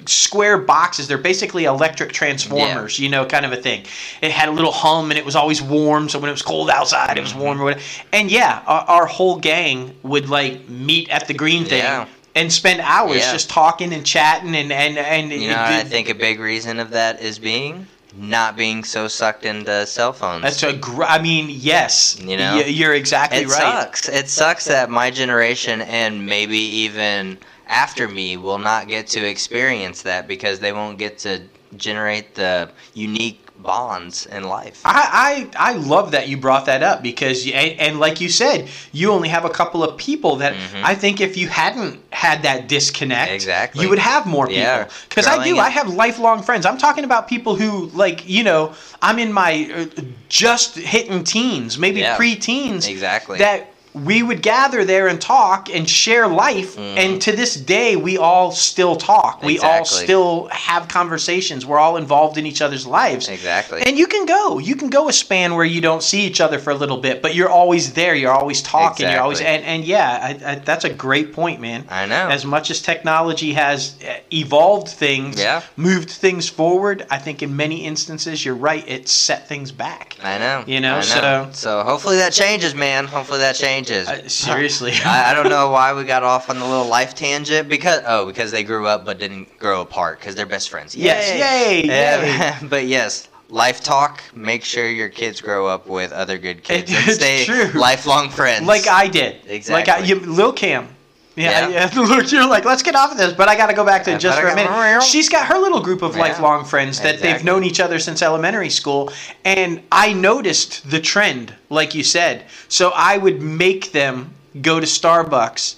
square 0.09 0.59
boxes. 0.59 1.09
They're 1.09 1.19
basically 1.19 1.65
electric 1.65 2.13
transformers, 2.13 2.99
you 2.99 3.09
know, 3.09 3.25
kind 3.27 3.45
of 3.45 3.53
a 3.53 3.57
thing. 3.57 3.85
It 4.23 4.31
had 4.31 4.49
a 4.49 4.53
little 4.53 4.73
hum 4.73 5.11
and 5.11 5.19
it 5.19 5.25
was 5.25 5.37
always 5.37 5.61
warm. 5.63 6.09
So 6.09 6.19
when 6.19 6.29
it 6.29 6.33
was 6.33 6.43
cold 6.43 6.71
outside, 6.71 7.19
it 7.19 7.21
was 7.23 7.35
warm 7.35 7.61
or 7.61 7.65
mm-hmm. 7.65 7.65
whatever. 7.65 7.85
And 8.13 8.31
yeah, 8.31 8.63
our, 8.67 8.83
our 8.83 9.07
whole 9.07 9.39
gang 9.39 9.95
would 10.03 10.29
like 10.29 10.69
meet 10.69 11.09
at 11.11 11.27
the 11.29 11.35
green 11.35 11.65
thing. 11.65 11.79
Yeah. 11.79 12.07
And 12.35 12.53
spend 12.53 12.81
hours 12.81 13.17
Yeah. 13.17 13.33
just 13.33 13.49
talking 13.49 13.95
and 13.95 14.05
chatting 14.05 14.55
and 14.55 14.71
and 14.71 14.99
and 14.99 15.33
You 15.33 15.49
know, 15.49 15.57
I 15.59 15.85
think 15.85 16.11
a 16.11 16.15
big 16.15 16.39
reason 16.39 16.81
of 16.81 16.91
that 16.91 17.21
is 17.23 17.39
being 17.39 17.87
not 18.19 18.57
being 18.57 18.83
so 18.83 19.09
sucked 19.09 19.45
into 19.45 19.87
cell 19.87 20.13
phones. 20.13 20.43
that's 20.43 20.63
a 20.63 20.73
gr- 20.73 21.05
I 21.05 21.21
mean, 21.21 21.49
yes, 21.51 22.19
You 22.19 22.37
know? 22.37 22.57
Y- 22.57 22.65
you're 22.65 22.95
exactly 22.95 23.41
it 23.41 23.49
right. 23.49 23.83
sucks. 23.83 24.09
It 24.09 24.29
sucks 24.29 24.65
that 24.67 24.91
my 24.91 25.11
generation 25.11 25.83
and 25.83 26.25
maybe 26.25 26.59
even 26.59 27.39
after 27.67 28.09
me 28.09 28.37
will 28.37 28.59
not 28.59 28.89
get 28.89 29.07
to 29.09 29.27
experience 29.27 30.03
that 30.03 30.27
because 30.29 30.61
they 30.61 30.73
won't 30.73 30.99
get 30.99 31.19
to 31.19 31.43
generate 31.77 32.35
the 32.35 32.71
unique 32.95 33.41
bonds 33.59 34.27
in 34.27 34.45
life. 34.45 34.83
I, 34.85 35.49
I 35.57 35.71
I 35.71 35.73
love 35.79 36.11
that 36.13 36.29
you 36.29 36.37
brought 36.37 36.67
that 36.67 36.83
up 36.83 37.03
because 37.03 37.47
you, 37.47 37.55
and, 37.55 37.81
and 37.81 37.99
like 38.01 38.21
you 38.21 38.29
said, 38.29 38.69
you 38.93 39.11
only 39.11 39.29
have 39.31 39.45
a 39.47 39.51
couple 39.51 39.83
of 39.83 39.97
people 39.97 40.37
that 40.37 40.53
Mhm. 40.55 40.83
I 40.85 40.95
think 40.95 41.21
if 41.23 41.37
you 41.39 41.49
hadn't 41.49 42.01
had 42.13 42.43
that 42.43 42.69
disconnect, 42.69 43.33
Exactly. 43.33 43.83
you 43.83 43.89
would 43.89 43.99
have 43.99 44.27
more 44.27 44.47
people. 44.47 44.61
Yeah. 44.63 44.89
Because 45.09 45.27
I 45.27 45.43
do, 45.43 45.57
up- 45.57 45.65
I 45.65 45.71
have 45.71 45.89
lifelong 45.93 46.43
friends. 46.43 46.67
I'm 46.67 46.77
talking 46.79 47.05
about 47.05 47.29
people 47.29 47.57
who 47.57 47.87
like 47.95 48.29
you 48.29 48.45
know 48.45 48.75
I'm 49.01 49.19
in 49.19 49.33
my 49.33 49.69
uh, 49.75 50.03
just 50.29 50.77
hitting 50.77 51.25
teens, 51.25 51.79
maybe 51.79 52.01
Yeah. 52.01 52.17
pre-teens, 52.17 52.87
Exactly. 52.87 53.39
that 53.39 53.73
we 54.05 54.23
would 54.23 54.43
gather 54.43 54.85
there 54.85 55.09
and 55.09 55.21
talk 55.21 55.69
and 55.75 55.89
share 55.89 56.27
life 56.29 56.77
Mhm. 56.77 56.97
and 56.99 57.23
to 57.23 57.33
this 57.33 57.55
day 57.55 57.97
we 57.97 58.19
all 58.19 58.53
still 58.53 58.97
talk 58.97 59.43
we 59.43 59.59
all 59.59 59.85
still 59.85 60.49
have 60.53 60.87
conversations 60.89 61.65
we're 61.65 61.79
all 61.79 61.97
involved 61.97 62.37
in 62.37 62.45
each 62.47 62.61
other's 62.61 62.87
lives 62.87 63.29
exactly. 63.29 63.83
and 63.87 63.97
you 63.99 64.07
can 64.07 64.27
go. 64.27 64.59
You 64.59 64.75
can 64.77 64.91
go 64.91 65.09
a 65.09 65.13
span 65.13 65.55
where 65.55 65.65
you 65.65 65.81
don't 65.81 66.03
see 66.03 66.21
each 66.23 66.41
other 66.41 66.59
for 66.59 66.71
a 66.71 66.75
little 66.75 66.97
bit, 66.99 67.23
but 67.23 67.35
you're 67.35 67.49
always 67.49 67.93
there. 67.93 68.15
You're 68.15 68.33
always 68.33 68.61
talking. 68.63 69.07
Exactly. 69.07 69.13
You're 69.15 69.23
always 69.23 69.41
and, 69.41 69.65
and 69.65 69.85
yeah, 69.85 70.37
I, 70.45 70.51
I, 70.53 70.55
that's 70.57 70.85
a 70.85 70.91
great 70.91 71.33
point, 71.33 71.61
man. 71.61 71.85
I 71.89 72.07
know. 72.07 72.29
As 72.29 72.45
much 72.45 72.71
as 72.71 72.81
technology 72.83 73.53
has 73.55 73.95
uh, 74.07 74.15
evolved 74.33 74.89
things, 74.89 75.39
Yeah. 75.41 75.63
moved 75.77 76.11
things 76.11 76.49
forward, 76.49 77.07
I 77.11 77.19
think 77.19 77.43
in 77.43 77.57
many 77.57 77.85
instances 77.85 78.45
you're 78.45 78.55
right. 78.55 78.85
It 78.89 79.09
set 79.09 79.49
things 79.49 79.71
back. 79.73 80.17
I 80.23 80.39
know. 80.39 80.65
You 80.67 80.81
know, 80.81 80.97
I 80.97 81.01
so- 81.03 81.49
so 81.53 81.83
hopefully 81.83 82.17
that 82.17 82.33
changes, 82.33 82.75
man. 82.75 83.07
Hopefully 83.07 83.39
that 83.41 83.57
changes. 83.57 83.86
Uh, 83.91 84.29
seriously, 84.29 84.93
I, 85.05 85.31
I 85.31 85.35
don't 85.35 85.49
know 85.49 85.71
why 85.71 85.93
we 85.95 86.05
got 86.05 86.23
off 86.23 86.51
on 86.51 86.59
the 86.59 86.65
little 86.65 86.87
life 86.89 87.15
tangent 87.15 87.69
because 87.69 88.03
oh 88.07 88.27
because 88.27 88.51
they 88.51 88.65
grew 88.65 88.87
up 88.87 89.05
but 89.05 89.19
didn't 89.19 89.59
grow 89.59 89.81
apart 89.83 90.19
because 90.19 90.35
they're 90.35 90.47
best 90.47 90.69
friends. 90.71 90.95
Yes, 90.95 91.29
yay, 91.39 91.87
Yeah, 91.87 92.59
but 92.69 92.87
yes, 92.87 93.29
life 93.49 93.83
talk. 93.83 94.23
Make 94.35 94.65
sure 94.65 94.89
your 94.89 95.09
kids 95.09 95.41
grow 95.41 95.67
up 95.67 95.87
with 95.87 96.13
other 96.13 96.39
good 96.39 96.63
kids 96.63 96.91
and 96.91 97.09
It's 97.09 97.17
stay 97.17 97.45
true. 97.45 97.71
lifelong 97.81 98.29
friends. 98.31 98.67
like 98.67 98.87
I 98.89 99.09
did. 99.09 99.41
Exactly, 99.47 99.93
Like 99.93 100.03
I, 100.03 100.05
you, 100.05 100.21
Lil 100.21 100.53
Cam. 100.53 100.89
Yeah, 101.37 101.69
Yeah. 101.69 101.91
yeah. 101.95 102.01
Look, 102.01 102.33
you're 102.33 102.49
like, 102.49 102.65
let's 102.65 102.83
get 102.83 102.95
off 102.95 103.13
of 103.13 103.19
this, 103.19 103.33
but 103.35 103.49
I 103.49 103.57
got 103.57 103.67
to 103.67 103.75
go 103.75 103.85
back 103.85 104.05
to 104.05 104.13
Yeah, 104.13 104.19
just 104.19 104.41
for 104.41 104.47
a 104.49 104.55
minute. 104.57 105.03
She's 105.03 105.29
got 105.29 105.47
her 105.47 105.59
little 105.59 105.81
group 105.81 106.03
of 106.03 106.15
Yeah. 106.17 106.23
lifelong 106.23 106.65
friends 106.65 107.01
that 107.01 107.21
they've 107.21 107.45
known 107.45 107.63
each 107.65 107.79
other 107.81 107.99
since 107.99 108.23
elementary 108.23 108.71
school, 108.71 109.13
and 109.45 109.83
I 109.93 110.13
noticed 110.13 110.91
the 110.91 111.01
trend, 111.01 111.55
like 111.71 111.95
you 111.95 112.03
said. 112.03 112.45
So 112.69 112.91
I 112.95 113.19
would 113.19 113.43
make 113.43 113.93
them 113.93 114.33
go 114.63 114.81
to 114.81 114.87
Starbucks, 114.87 115.77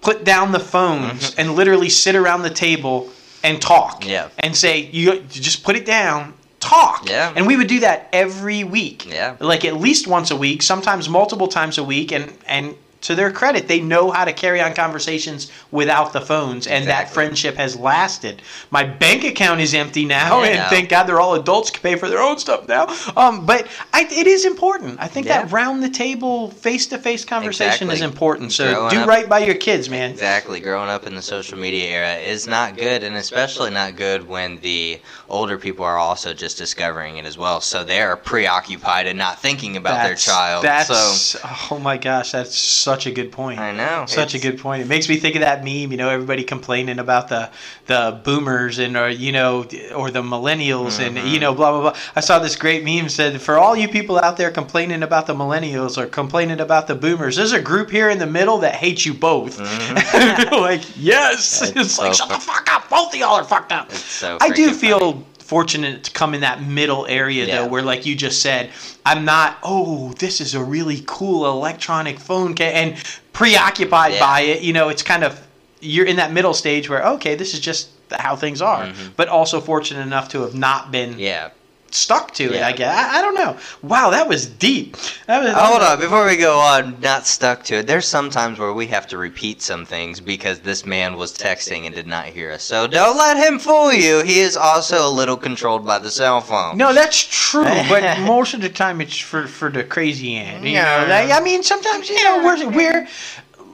put 0.00 0.24
down 0.24 0.52
the 0.52 0.60
phones, 0.60 1.34
and 1.34 1.54
literally 1.56 1.88
sit 1.88 2.14
around 2.14 2.42
the 2.42 2.50
table 2.50 3.10
and 3.42 3.60
talk. 3.60 4.02
Mm-hmm. 4.02 4.10
Yeah. 4.10 4.28
And 4.38 4.56
say, 4.56 4.88
you 4.92 5.12
you 5.14 5.20
just 5.28 5.64
put 5.64 5.74
it 5.76 5.84
down. 5.86 6.34
Talk. 6.60 7.08
Yeah. 7.08 7.32
And 7.34 7.46
we 7.46 7.56
would 7.56 7.68
do 7.68 7.80
that 7.80 8.08
every 8.12 8.64
week 8.64 9.06
Yeah. 9.10 9.34
like 9.40 9.64
at 9.64 9.76
least 9.80 10.06
once 10.06 10.30
a 10.30 10.36
week, 10.36 10.60
sometimes 10.62 11.08
multiple 11.08 11.48
times 11.48 11.78
a 11.78 11.82
week, 11.84 12.12
and 12.12 12.32
and 12.46 12.74
to 13.02 13.14
their 13.14 13.32
credit, 13.32 13.66
they 13.66 13.80
know 13.80 14.10
how 14.10 14.24
to 14.24 14.32
carry 14.32 14.60
on 14.60 14.74
conversations 14.74 15.50
without 15.70 16.12
the 16.12 16.20
phones, 16.20 16.66
and 16.66 16.86
that 16.88 17.08
friendship 17.10 17.56
has 17.56 17.76
lasted. 17.76 18.42
My 18.70 18.84
bank 18.84 19.24
account 19.24 19.60
is 19.60 19.72
empty 19.74 20.04
now, 20.04 20.42
Yeah, 20.42 20.48
and 20.48 20.58
no. 20.60 20.66
thank 20.68 20.90
God 20.90 21.04
they're 21.04 21.20
all 21.20 21.34
adults 21.34 21.70
can 21.70 21.82
pay 21.82 21.96
for 21.96 22.08
their 22.08 22.20
own 22.20 22.38
stuff 22.38 22.68
now. 22.68 22.86
Um, 23.16 23.46
but 23.46 23.66
I, 23.94 24.02
it 24.10 24.26
is 24.26 24.44
important. 24.44 24.98
I 25.00 25.08
think 25.08 25.26
that 25.28 25.50
round 25.50 25.82
the 25.82 25.88
table, 25.90 26.50
face 26.50 26.86
to 26.88 26.98
face 26.98 27.24
conversation 27.24 27.90
is 27.90 28.02
important. 28.02 28.52
So 28.52 28.72
Growing 28.74 28.90
do 28.90 29.00
up- 29.00 29.08
right 29.08 29.28
by 29.28 29.38
your 29.40 29.54
kids, 29.54 29.88
man. 29.88 30.10
Exactly. 30.10 30.60
Growing 30.60 30.90
up 30.90 31.06
in 31.06 31.14
the 31.14 31.22
social 31.22 31.58
media 31.58 31.86
era 31.88 32.14
is 32.16 32.46
not 32.46 32.76
good, 32.76 33.02
and 33.02 33.16
especially 33.16 33.70
not 33.70 33.96
good 33.96 34.28
when 34.28 34.58
the 34.60 35.00
older 35.28 35.56
people 35.56 35.84
are 35.84 35.96
also 35.98 36.34
just 36.34 36.58
discovering 36.58 37.16
it 37.16 37.24
as 37.24 37.38
well. 37.38 37.60
So 37.60 37.82
they 37.84 38.02
are 38.02 38.16
preoccupied 38.16 39.06
and 39.06 39.18
not 39.18 39.40
thinking 39.40 39.76
about 39.76 40.04
their 40.04 40.14
child. 40.16 40.64
That's 40.64 40.88
so 40.88 41.38
oh 41.70 41.78
my 41.78 41.96
gosh, 41.96 42.32
that's 42.32 42.56
such 42.90 43.06
a 43.06 43.10
good 43.10 43.30
point. 43.32 43.58
I 43.58 43.72
know. 43.72 44.04
Such 44.06 44.34
a 44.34 44.38
good 44.38 44.58
point. 44.58 44.82
It 44.82 44.88
makes 44.88 45.08
me 45.08 45.16
think 45.16 45.34
of 45.36 45.40
that 45.42 45.64
meme. 45.64 45.90
You 45.92 45.96
know, 45.96 46.08
everybody 46.10 46.44
complaining 46.44 46.98
about 46.98 47.28
the 47.28 47.50
the 47.86 48.20
boomers 48.24 48.78
and 48.78 48.96
or 48.96 49.08
you 49.08 49.32
know 49.32 49.64
or 49.94 50.10
the 50.10 50.22
millennials 50.22 50.98
and 50.98 51.16
Mm-hmm. 51.16 51.26
you 51.28 51.40
know 51.40 51.54
blah 51.54 51.70
blah 51.72 51.80
blah. 51.90 51.96
I 52.16 52.20
saw 52.20 52.38
this 52.38 52.56
great 52.56 52.84
meme 52.84 53.08
said 53.08 53.40
for 53.40 53.58
all 53.58 53.74
you 53.76 53.88
people 53.88 54.18
out 54.18 54.36
there 54.36 54.50
complaining 54.50 55.02
about 55.02 55.26
the 55.26 55.34
millennials 55.34 55.96
or 55.98 56.06
complaining 56.06 56.60
about 56.60 56.86
the 56.86 56.94
boomers, 56.94 57.36
there's 57.36 57.52
a 57.52 57.60
group 57.62 57.90
here 57.90 58.08
in 58.10 58.18
the 58.18 58.26
middle 58.26 58.58
that 58.58 58.74
hates 58.74 59.04
you 59.06 59.14
both. 59.14 59.58
like 60.52 60.82
yes, 60.96 61.60
That's 61.60 61.72
it's 61.76 61.98
like 61.98 62.12
Mm-hmm. 62.12 62.14
shut 62.14 62.28
the 62.28 62.44
fuck 62.44 62.72
up. 62.74 62.88
Both 62.90 63.14
of 63.14 63.20
y'all 63.20 63.34
are 63.34 63.44
fucked 63.44 63.72
up. 63.72 63.90
It's 63.90 64.00
so 64.04 64.38
I 64.40 64.50
do 64.50 64.72
feel 64.74 65.12
funny. 65.12 65.24
Fortunate 65.54 66.04
to 66.04 66.10
come 66.12 66.32
in 66.36 66.40
that 66.42 66.62
middle 66.62 67.04
area 67.06 67.44
Yeah. 67.44 67.56
though, 67.56 67.66
where 67.66 67.82
like 67.82 68.06
you 68.06 68.14
just 68.14 68.40
said, 68.40 68.70
I'm 69.04 69.24
not. 69.24 69.58
Oh, 69.64 70.12
this 70.24 70.40
is 70.40 70.54
a 70.54 70.62
really 70.62 71.02
cool 71.06 71.44
electronic 71.50 72.18
phone, 72.20 72.54
and 72.60 72.94
preoccupied 73.32 74.12
Yeah. 74.14 74.20
by 74.20 74.40
it. 74.52 74.62
You 74.62 74.72
know, 74.72 74.88
it's 74.90 75.02
kind 75.02 75.24
of 75.24 75.32
you're 75.80 76.06
in 76.06 76.16
that 76.16 76.30
middle 76.32 76.54
stage 76.54 76.88
where 76.88 77.02
okay, 77.14 77.34
this 77.34 77.52
is 77.54 77.60
just 77.60 77.88
how 78.12 78.36
things 78.36 78.62
are, 78.62 78.92
but 79.16 79.26
also 79.28 79.60
fortunate 79.60 80.02
enough 80.02 80.28
to 80.28 80.42
have 80.42 80.54
not 80.54 80.90
been 80.92 81.10
Mm-hmm. 81.10 81.20
Yeah. 81.32 81.48
Stuck 81.92 82.32
to 82.34 82.54
it. 82.54 82.62
I 82.62 82.72
guess 82.72 82.96
I, 82.96 83.18
I 83.18 83.22
don't 83.22 83.34
know. 83.34 83.56
Wow, 83.82 84.10
that 84.10 84.28
was 84.28 84.46
deep. 84.46 84.96
That 85.26 85.42
was, 85.42 85.52
Hold 85.54 85.82
on, 85.82 85.98
before 86.00 86.26
we 86.26 86.36
go 86.36 86.58
on, 86.58 87.00
not 87.00 87.26
stuck 87.26 87.64
to 87.64 87.76
it. 87.76 87.86
There's 87.86 88.06
some 88.06 88.30
times 88.30 88.58
where 88.58 88.72
we 88.72 88.86
have 88.88 89.06
to 89.08 89.18
repeat 89.18 89.60
some 89.62 89.84
things 89.84 90.20
because 90.20 90.60
this 90.60 90.86
man 90.86 91.16
was 91.16 91.32
texting 91.36 91.86
and 91.86 91.94
did 91.94 92.06
not 92.06 92.26
hear 92.26 92.52
us. 92.52 92.62
So 92.62 92.86
don't 92.86 93.16
let 93.16 93.36
him 93.36 93.58
fool 93.58 93.92
you. 93.92 94.22
He 94.22 94.40
is 94.40 94.56
also 94.56 95.06
a 95.06 95.10
little 95.10 95.36
controlled 95.36 95.84
by 95.84 95.98
the 95.98 96.10
cell 96.10 96.40
phone. 96.40 96.76
No, 96.76 96.92
that's 96.94 97.26
true, 97.30 97.64
but 97.88 98.20
most 98.20 98.54
of 98.54 98.60
the 98.60 98.68
time 98.68 99.00
it's 99.00 99.18
for, 99.18 99.46
for 99.46 99.70
the 99.70 99.84
Crazy 99.84 100.34
Ant. 100.34 100.64
You 100.64 100.70
Yeah. 100.72 101.02
know, 101.02 101.08
like, 101.08 101.30
I 101.30 101.42
mean, 101.42 101.62
sometimes 101.62 102.08
you 102.08 102.22
know 102.22 102.44
we're 102.44 102.70
we're 102.70 103.08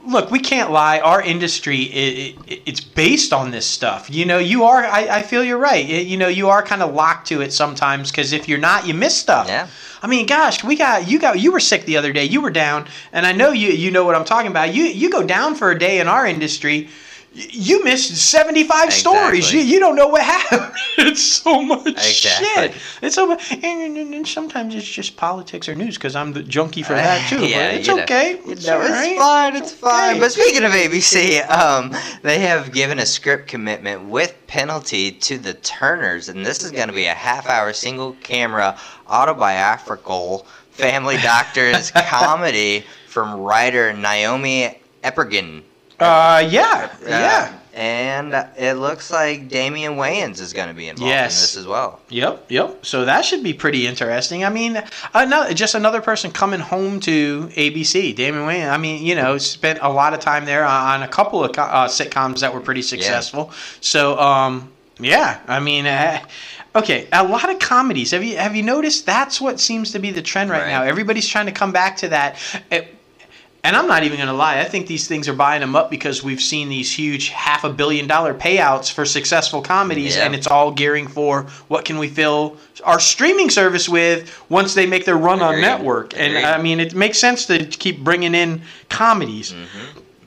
look. 0.07 0.31
We 0.31 0.39
can't 0.39 0.71
lie. 0.71 0.99
Our 0.99 1.21
industry 1.21 1.83
it, 1.83 2.35
it, 2.47 2.61
it's 2.65 2.79
based 2.79 3.33
on 3.33 3.51
this 3.51 3.65
stuff. 3.65 4.09
You 4.09 4.25
know, 4.25 4.39
you 4.39 4.63
are. 4.63 4.83
I, 4.85 5.17
I 5.17 5.21
feel 5.21 5.43
you're 5.43 5.57
right. 5.57 5.87
It- 5.89 6.07
you 6.07 6.17
know, 6.17 6.27
you 6.27 6.49
are 6.49 6.63
kind 6.63 6.81
of 6.81 6.93
locked 6.93 7.27
to 7.27 7.41
it 7.41 7.53
sometimes 7.53 8.11
because 8.11 8.31
if 8.33 8.47
you're 8.47 8.57
not, 8.59 8.87
you 8.87 8.93
miss 8.93 9.15
stuff. 9.17 9.47
Yeah. 9.47 9.67
I 10.01 10.07
mean, 10.07 10.25
gosh, 10.27 10.63
we 10.63 10.75
got 10.75 11.07
you 11.07 11.19
got 11.19 11.39
you 11.39 11.51
were 11.51 11.59
sick 11.59 11.85
the 11.85 11.97
other 11.97 12.13
day. 12.13 12.25
You 12.25 12.41
were 12.41 12.51
down, 12.51 12.87
and 13.11 13.25
I 13.25 13.31
know 13.31 13.51
you 13.51 13.69
you 13.69 13.91
know 13.91 14.05
what 14.05 14.15
I'm 14.15 14.25
talking 14.25 14.51
about. 14.51 14.73
You 14.73 14.83
you 14.83 15.09
go 15.09 15.23
down 15.23 15.55
for 15.55 15.71
a 15.71 15.77
day 15.77 15.99
in 15.99 16.07
our 16.07 16.25
industry. 16.25 16.89
Y- 17.37 17.47
You 17.51 17.83
missed 17.83 18.15
75 18.17 18.91
stories. 18.91 19.53
You, 19.53 19.59
you 19.61 19.79
don't 19.79 19.95
know 19.95 20.07
what 20.07 20.23
happened. 20.23 20.73
It's 20.99 21.21
so 21.21 21.61
much 21.61 21.85
Exactly. 21.87 22.47
shit. 22.47 22.73
It's 23.03 23.13
so 23.13 23.27
much, 23.27 23.51
and, 23.51 23.97
and, 23.97 24.13
and 24.15 24.27
sometimes 24.27 24.73
it's 24.73 24.87
just 24.89 25.15
politics 25.15 25.69
or 25.69 25.75
news 25.75 25.95
because 25.95 26.15
I'm 26.15 26.33
the 26.33 26.41
junkie 26.41 26.81
for 26.81 26.93
that 26.93 27.29
too. 27.29 27.45
Yeah, 27.45 27.67
but 27.69 27.75
it's 27.75 27.87
you 27.87 27.95
know. 27.97 28.03
okay. 28.03 28.39
It's, 28.45 28.65
know, 28.65 28.77
all 28.79 28.85
it's 28.87 29.17
fine. 29.19 29.55
It's 29.55 29.71
fine. 29.73 30.09
okay. 30.11 30.19
But 30.19 30.31
speaking 30.31 30.63
of 30.63 30.71
ABC, 30.71 31.47
um, 31.55 31.93
they 32.23 32.39
have 32.39 32.71
given 32.71 32.97
a 32.97 33.05
script 33.05 33.47
commitment 33.47 34.05
with 34.09 34.35
penalty 34.47 35.11
to 35.11 35.37
the 35.37 35.53
Turners, 35.53 36.29
and 36.29 36.43
this 36.43 36.63
is 36.63 36.71
going 36.71 36.87
to 36.87 36.93
be 36.95 37.05
a 37.05 37.13
half-hour 37.13 37.73
single-camera 37.73 38.75
autobiographical 39.07 40.47
family 40.71 41.17
doctors 41.17 41.91
comedy 42.09 42.83
from 43.07 43.39
writer 43.39 43.93
Naomi 43.93 44.79
Ekperigin. 45.03 45.61
Uh, 45.99 46.45
yeah, 46.49 46.89
Uh, 47.03 47.09
yeah. 47.09 47.53
And 47.73 48.33
it 48.57 48.73
looks 48.73 49.11
like 49.11 49.49
Damian 49.49 49.97
Wayans 49.97 50.39
is 50.41 50.51
going 50.51 50.67
to 50.67 50.73
be 50.73 50.89
involved 50.89 51.09
Yes. 51.11 51.35
in 51.35 51.41
this 51.43 51.57
as 51.57 51.67
well. 51.67 51.99
Yep, 52.09 52.45
yep. 52.49 52.83
So 52.83 53.05
that 53.05 53.23
should 53.23 53.43
be 53.43 53.53
pretty 53.53 53.85
interesting. 53.85 54.43
I 54.43 54.49
mean, 54.49 54.81
another, 55.13 55.53
just 55.53 55.75
another 55.75 56.01
person 56.01 56.31
coming 56.31 56.59
home 56.59 56.99
to 57.01 57.51
ABC. 57.55 58.15
Damian 58.15 58.47
Wayans. 58.47 58.71
I 58.71 58.77
mean, 58.77 59.05
you 59.05 59.13
know, 59.13 59.37
spent 59.37 59.77
a 59.83 59.89
lot 59.89 60.15
of 60.15 60.19
time 60.19 60.45
there 60.45 60.65
on 60.65 61.03
a 61.03 61.07
couple 61.07 61.43
of 61.43 61.51
uh, 61.55 61.87
sitcoms 61.87 62.39
that 62.39 62.51
were 62.51 62.61
pretty 62.61 62.81
successful. 62.81 63.49
Yeah. 63.51 63.57
So, 63.81 64.19
um, 64.19 64.71
yeah. 64.99 65.39
I 65.47 65.59
mean, 65.59 65.85
uh, 65.85 66.19
okay, 66.75 67.07
a 67.13 67.23
lot 67.23 67.47
of 67.51 67.59
comedies. 67.59 68.09
Have 68.09 68.23
you 68.23 68.37
have 68.37 68.55
you 68.55 68.63
noticed? 68.63 69.05
That's 69.05 69.39
what 69.39 69.59
seems 69.59 69.91
to 69.91 69.99
be 69.99 70.09
the 70.09 70.23
trend 70.23 70.49
right, 70.49 70.61
Right. 70.63 70.69
now. 70.69 70.81
Everybody's 70.81 71.27
trying 71.27 71.45
to 71.45 71.51
come 71.51 71.71
back 71.71 71.97
to 71.97 72.07
that. 72.09 72.37
Uh, 72.71 72.79
and 73.67 73.75
I'm 73.75 73.87
not 73.87 74.03
even 74.03 74.15
going 74.17 74.27
to 74.29 74.33
lie. 74.33 74.59
I 74.59 74.63
think 74.63 74.87
these 74.87 75.07
things 75.07 75.27
are 75.27 75.33
buying 75.33 75.59
them 75.61 75.75
up 75.75 75.89
because 75.89 76.23
we've 76.23 76.39
seen 76.41 76.69
these 76.69 76.91
huge 76.91 77.29
half 77.29 77.63
a 77.65 77.69
billion 77.69 78.07
dollar 78.07 78.33
payouts 78.33 78.91
for 78.91 79.03
successful 79.05 79.61
comedies, 79.61 80.15
Yeah. 80.15 80.25
and 80.25 80.33
it's 80.33 80.47
all 80.47 80.71
gearing 80.71 81.07
for 81.07 81.43
what 81.67 81.83
can 81.83 81.97
we 81.97 82.07
fill 82.07 82.55
our 82.85 82.99
streaming 82.99 83.49
service 83.49 83.89
with 83.89 84.39
once 84.49 84.73
they 84.73 84.85
make 84.85 85.03
their 85.05 85.17
run 85.17 85.41
on 85.41 85.55
Agreed. 85.55 85.61
network. 85.61 86.13
And 86.15 86.31
Agreed. 86.37 86.45
I 86.45 86.61
mean, 86.61 86.79
it 86.79 86.95
makes 86.95 87.19
sense 87.19 87.45
to 87.47 87.65
keep 87.65 87.99
bringing 88.03 88.33
in 88.33 88.61
comedies 88.89 89.53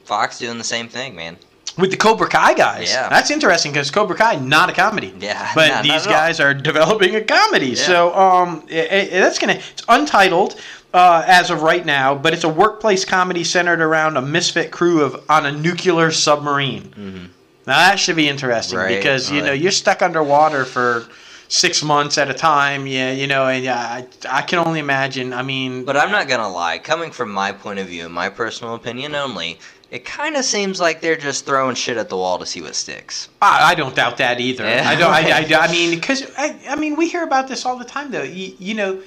Fox 0.04 0.38
doing 0.38 0.58
the 0.58 0.64
same 0.64 0.88
thing, 0.88 1.14
man. 1.14 1.36
with 1.78 1.90
the 1.92 1.96
Cobra 1.96 2.28
Kai 2.28 2.52
guys. 2.54 2.90
Yeah. 2.90 3.08
That's 3.08 3.30
interesting 3.30 3.72
because 3.72 3.90
Cobra 3.90 4.16
Kai 4.16 4.34
not 4.36 4.68
a 4.68 4.72
comedy. 4.72 5.14
Yeah, 5.18 5.50
but 5.54 5.68
not 5.68 5.82
these 5.84 6.06
all. 6.06 6.12
guys 6.12 6.40
are 6.40 6.52
developing 6.70 7.14
a 7.14 7.20
comedy. 7.22 7.68
Yeah. 7.68 7.86
So 7.86 8.14
um, 8.14 8.64
it, 8.68 8.92
it- 8.92 9.10
that's 9.12 9.38
gonna 9.38 9.54
it's 9.72 9.82
untitled. 9.88 10.60
Uh, 10.92 11.22
as 11.26 11.50
of 11.50 11.62
right 11.62 11.86
now, 11.86 12.16
but 12.16 12.34
it's 12.34 12.42
a 12.42 12.48
workplace 12.48 13.04
comedy 13.04 13.44
centered 13.44 13.80
around 13.80 14.16
a 14.16 14.22
misfit 14.22 14.72
crew 14.72 15.04
of 15.04 15.24
on 15.28 15.46
a 15.46 15.52
nuclear 15.52 16.10
submarine. 16.10 17.30
Now 17.66 17.76
that 17.76 18.00
should 18.00 18.16
be 18.16 18.28
interesting 18.28 18.76
Mm-hmm. 18.78 18.86
Right, 18.88 18.96
because 18.96 19.30
you 19.30 19.40
know 19.40 19.52
you're 19.52 19.70
stuck 19.70 20.02
underwater 20.02 20.64
for 20.64 21.06
six 21.46 21.82
months 21.82 22.18
at 22.18 22.28
a 22.28 22.34
time. 22.34 22.86
Yeah, 22.86 23.12
you 23.12 23.26
know, 23.28 23.46
and 23.46 23.62
yeah, 23.62 23.78
I, 23.78 24.06
I 24.28 24.42
can 24.42 24.58
only 24.58 24.80
imagine. 24.80 25.32
I 25.32 25.42
mean, 25.42 25.84
But 25.84 25.96
I'm 25.96 26.10
not 26.10 26.26
gonna 26.28 26.48
lie, 26.48 26.78
coming 26.78 27.10
from 27.12 27.30
my 27.30 27.52
point 27.52 27.78
of 27.78 27.86
view, 27.86 28.08
my 28.08 28.28
personal 28.28 28.74
opinion 28.74 29.14
only, 29.14 29.58
it 29.90 30.04
kind 30.04 30.36
of 30.36 30.44
seems 30.44 30.80
like 30.80 31.00
they're 31.00 31.16
just 31.16 31.46
throwing 31.46 31.74
shit 31.74 31.96
at 31.96 32.08
the 32.08 32.16
wall 32.16 32.38
to 32.38 32.46
see 32.46 32.62
what 32.62 32.74
sticks. 32.74 33.28
I, 33.42 33.72
I 33.72 33.74
don't 33.74 33.94
doubt 33.94 34.16
that 34.18 34.40
either. 34.40 34.64
Yeah. 34.64 34.88
I 34.88 34.94
don't. 34.94 35.10
I, 35.12 35.42
I, 35.42 35.66
I 35.66 35.70
mean, 35.72 35.98
because 35.98 36.30
I, 36.38 36.58
I 36.68 36.76
mean, 36.76 36.96
we 36.96 37.08
hear 37.08 37.24
about 37.24 37.48
this 37.48 37.66
all 37.66 37.76
the 37.76 37.84
time, 37.84 38.10
though. 38.10 38.22
You, 38.22 38.54
you 38.58 38.74
know, 38.74 39.02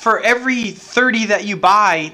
for 0.00 0.18
every 0.20 0.70
thirty 0.70 1.26
that 1.26 1.44
you 1.44 1.58
buy, 1.58 2.10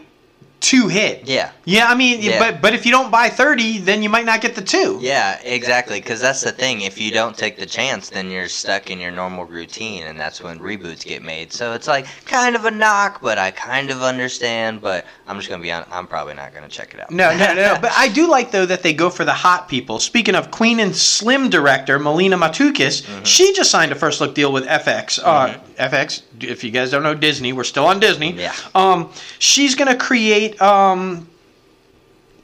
two 0.60 0.88
hit. 0.88 1.26
Yeah. 1.28 1.50
Yeah, 1.64 1.86
I 1.88 1.94
mean, 1.94 2.20
Yeah. 2.22 2.38
but 2.38 2.62
but 2.62 2.74
if 2.74 2.86
you 2.86 2.92
don't 2.92 3.10
buy 3.10 3.28
thirty, 3.28 3.78
then 3.78 4.02
you 4.02 4.08
might 4.08 4.24
not 4.24 4.40
get 4.40 4.54
the 4.54 4.62
two. 4.62 4.98
Yeah, 5.02 5.38
exactly. 5.42 6.00
Because 6.00 6.20
that's 6.20 6.40
the 6.40 6.52
thing. 6.52 6.82
If 6.82 6.98
you 6.98 7.10
don't 7.12 7.36
take 7.36 7.56
the 7.56 7.66
chance, 7.66 8.08
then 8.08 8.30
you're 8.30 8.48
stuck 8.48 8.90
in 8.90 8.98
your 9.00 9.10
normal 9.10 9.44
routine, 9.44 10.04
and 10.04 10.18
that's 10.18 10.42
when 10.42 10.58
reboots 10.58 11.04
get 11.04 11.22
made. 11.22 11.52
So 11.52 11.72
it's 11.72 11.86
like 11.88 12.06
kind 12.24 12.56
of 12.56 12.64
a 12.64 12.70
knock, 12.70 13.20
but 13.20 13.38
I 13.38 13.50
kind 13.50 13.90
of 13.90 14.02
understand. 14.02 14.80
But 14.80 15.04
I'm 15.26 15.36
just 15.38 15.48
gonna 15.48 15.62
be 15.62 15.72
on. 15.72 15.84
I'm 15.90 16.06
probably 16.06 16.34
not 16.34 16.54
gonna 16.54 16.68
check 16.68 16.94
it 16.94 17.00
out. 17.00 17.10
No, 17.10 17.36
no, 17.36 17.54
no. 17.54 17.78
But 17.80 17.92
I 17.96 18.08
do 18.08 18.28
like 18.28 18.50
though 18.50 18.66
that 18.66 18.82
they 18.82 18.92
go 18.94 19.10
for 19.10 19.24
the 19.24 19.32
hot 19.34 19.68
people. 19.68 19.98
Speaking 19.98 20.34
of 20.34 20.50
Queen 20.50 20.80
and 20.80 20.94
Slim 20.96 21.50
director 21.50 21.98
Melina 21.98 22.36
Matsoukas, 22.38 23.02
Mm-hmm. 23.02 23.24
she 23.24 23.52
just 23.54 23.70
signed 23.70 23.92
a 23.92 23.94
first 23.94 24.20
look 24.20 24.34
deal 24.34 24.52
with 24.52 24.64
FX. 24.66 25.18
Uh, 25.22 25.54
FX. 25.78 26.22
If 26.40 26.62
you 26.64 26.70
guys 26.70 26.90
don't 26.90 27.02
know 27.02 27.14
Disney, 27.14 27.52
we're 27.52 27.64
still 27.64 27.86
on 27.86 27.98
Disney. 28.00 28.32
Yeah. 28.32 28.54
Um, 28.74 29.10
she's 29.38 29.74
gonna 29.74 29.96
create 29.96 30.45
um, 30.54 31.28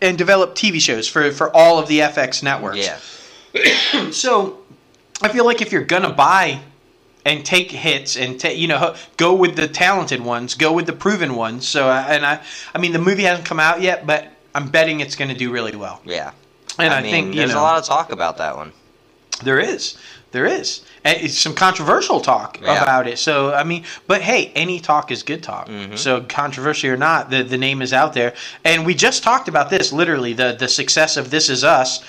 and 0.00 0.18
develop 0.18 0.54
TV 0.54 0.80
shows 0.80 1.08
for 1.08 1.30
for 1.32 1.54
all 1.54 1.78
of 1.78 1.88
the 1.88 2.00
FX 2.00 2.42
networks. 2.42 2.78
Yeah. 2.78 2.98
So 4.12 4.58
I 5.20 5.28
feel 5.28 5.44
like 5.44 5.62
if 5.62 5.72
you're 5.72 5.84
gonna 5.84 6.12
buy 6.12 6.60
and 7.24 7.44
take 7.44 7.70
hits 7.70 8.16
and 8.16 8.38
ta- 8.38 8.48
you 8.48 8.66
know 8.68 8.94
go 9.16 9.34
with 9.34 9.56
the 9.56 9.68
talented 9.68 10.20
ones, 10.20 10.54
go 10.54 10.72
with 10.72 10.86
the 10.86 10.92
proven 10.92 11.34
ones. 11.34 11.66
So 11.66 11.88
uh, 11.88 12.04
and 12.08 12.26
I 12.26 12.40
I 12.74 12.78
mean 12.78 12.92
the 12.92 12.98
movie 12.98 13.22
hasn't 13.22 13.46
come 13.46 13.60
out 13.60 13.80
yet, 13.80 14.06
but 14.06 14.28
I'm 14.54 14.68
betting 14.68 15.00
it's 15.00 15.16
going 15.16 15.30
to 15.30 15.36
do 15.36 15.50
really 15.50 15.76
well. 15.76 16.00
Yeah. 16.04 16.32
And 16.78 16.92
I, 16.92 17.02
mean, 17.02 17.10
think 17.10 17.34
there's 17.34 17.52
know 17.52 17.60
a 17.60 17.62
lot 17.62 17.78
of 17.78 17.84
talk 17.84 18.12
about 18.12 18.38
that 18.38 18.56
one. 18.56 18.72
there 19.44 19.60
is 19.60 19.96
there 20.32 20.46
is 20.46 20.82
some 21.28 21.54
controversial 21.54 22.20
talk 22.20 22.60
Yeah. 22.60 22.80
about 22.82 23.06
it. 23.06 23.18
So 23.18 23.52
I 23.52 23.64
mean, 23.64 23.84
but 24.06 24.22
hey, 24.22 24.52
any 24.54 24.80
talk 24.80 25.10
is 25.10 25.22
good 25.22 25.42
talk. 25.42 25.68
Mm-hmm. 25.68 25.96
So 25.96 26.22
controversy 26.22 26.88
or 26.88 26.96
not, 26.96 27.30
the 27.30 27.42
the 27.42 27.58
name 27.58 27.82
is 27.82 27.92
out 27.92 28.12
there, 28.12 28.34
and 28.64 28.86
we 28.86 28.94
just 28.94 29.22
talked 29.22 29.48
about 29.48 29.70
this 29.70 29.92
literally 29.92 30.32
the 30.32 30.56
the 30.58 30.68
success 30.68 31.16
of 31.16 31.30
This 31.30 31.48
Is 31.48 31.64
Us. 31.64 32.02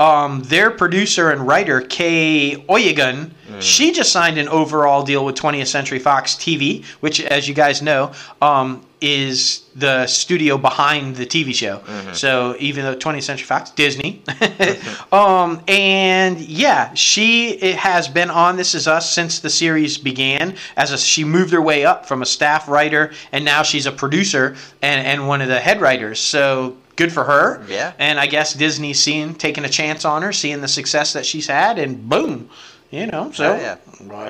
Um, 0.00 0.42
their 0.44 0.70
producer 0.70 1.30
and 1.30 1.46
writer 1.46 1.80
Kay 1.82 2.64
Oyegun, 2.68 3.30
Mm. 3.50 3.60
she 3.60 3.92
just 3.92 4.12
signed 4.12 4.38
an 4.38 4.48
overall 4.48 5.02
deal 5.02 5.24
with 5.24 5.34
20th 5.34 5.66
Century 5.66 5.98
Fox 5.98 6.34
TV, 6.34 6.84
which, 7.00 7.20
as 7.20 7.48
you 7.48 7.54
guys 7.54 7.82
know, 7.82 8.12
um, 8.40 8.84
is 9.00 9.62
the 9.74 10.06
studio 10.06 10.58
behind 10.58 11.16
the 11.16 11.26
TV 11.26 11.54
show. 11.54 11.78
Mm-hmm. 11.78 12.12
So 12.12 12.54
even 12.58 12.84
though 12.84 12.94
20th 12.94 13.22
Century 13.22 13.46
Fox, 13.46 13.70
Disney, 13.70 14.22
um, 15.12 15.62
and 15.66 16.38
yeah, 16.38 16.92
she 16.94 17.50
it 17.52 17.76
has 17.76 18.08
been 18.08 18.30
on 18.30 18.56
This 18.56 18.74
Is 18.74 18.86
Us 18.86 19.10
since 19.10 19.40
the 19.40 19.50
series 19.50 19.98
began. 19.98 20.54
As 20.76 20.92
a, 20.92 20.98
she 20.98 21.24
moved 21.24 21.52
her 21.52 21.62
way 21.62 21.84
up 21.84 22.06
from 22.06 22.22
a 22.22 22.26
staff 22.26 22.68
writer, 22.68 23.12
and 23.32 23.44
now 23.44 23.62
she's 23.62 23.86
a 23.86 23.92
producer 23.92 24.54
and, 24.82 25.04
and 25.06 25.26
one 25.26 25.40
of 25.40 25.48
the 25.48 25.58
head 25.58 25.80
writers. 25.80 26.20
So 26.20 26.76
good 27.00 27.12
for 27.12 27.24
her. 27.24 27.64
Yeah. 27.68 27.92
And 27.98 28.20
I 28.20 28.26
guess 28.26 28.52
Disney's 28.54 29.00
seeing 29.00 29.34
taking 29.34 29.64
a 29.64 29.68
chance 29.80 30.04
on 30.04 30.22
her, 30.22 30.32
seeing 30.32 30.60
the 30.60 30.68
success 30.68 31.12
that 31.14 31.24
she's 31.24 31.46
had, 31.46 31.78
and 31.78 32.08
boom, 32.08 32.48
You 32.90 33.06
know, 33.06 33.30
so 33.32 33.44
Oh, 33.52 33.56
yeah. 33.56 33.76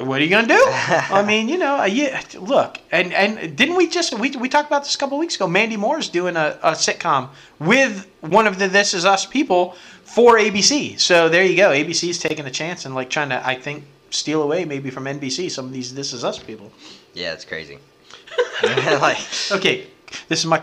what 0.09 0.21
are 0.21 0.25
you 0.25 0.31
gonna 0.37 0.47
do? 0.47 0.63
I 1.19 1.23
mean, 1.27 1.49
you 1.49 1.59
know, 1.59 1.75
uh, 1.81 1.85
yeah. 1.87 2.21
Look, 2.39 2.79
and 2.93 3.13
and 3.23 3.57
didn't 3.57 3.77
we 3.81 3.89
just 3.89 4.13
we, 4.23 4.29
we 4.45 4.49
talked 4.49 4.69
about 4.73 4.83
this 4.85 4.95
a 4.95 4.99
couple 4.99 5.17
weeks 5.19 5.35
ago? 5.37 5.47
Mandy 5.49 5.77
Moore's 5.77 6.09
doing 6.11 6.37
a, 6.37 6.59
a 6.63 6.73
sitcom 6.73 7.29
with 7.59 8.07
one 8.21 8.47
of 8.47 8.59
the 8.59 8.69
This 8.69 8.95
Is 8.95 9.05
Us 9.05 9.25
people 9.27 9.63
for 10.05 10.39
ABC. 10.39 10.99
So 11.01 11.29
there 11.29 11.45
you 11.45 11.57
go. 11.57 11.71
ABC's 11.71 12.19
taking 12.19 12.47
a 12.47 12.51
chance 12.51 12.85
and 12.87 12.95
like 12.95 13.09
trying 13.11 13.31
to, 13.31 13.39
I 13.47 13.55
think, 13.55 13.85
steal 14.11 14.43
away 14.43 14.65
maybe 14.65 14.91
from 14.91 15.05
NBC 15.05 15.51
some 15.51 15.67
of 15.67 15.73
these 15.73 15.95
This 15.95 16.13
Is 16.13 16.23
Us 16.25 16.39
people. 16.39 16.71
Yeah, 17.15 17.33
it's 17.33 17.45
crazy. 17.47 17.79
like, 18.63 19.19
Okay, 19.51 19.87
this 20.29 20.39
is 20.41 20.47
my 20.47 20.59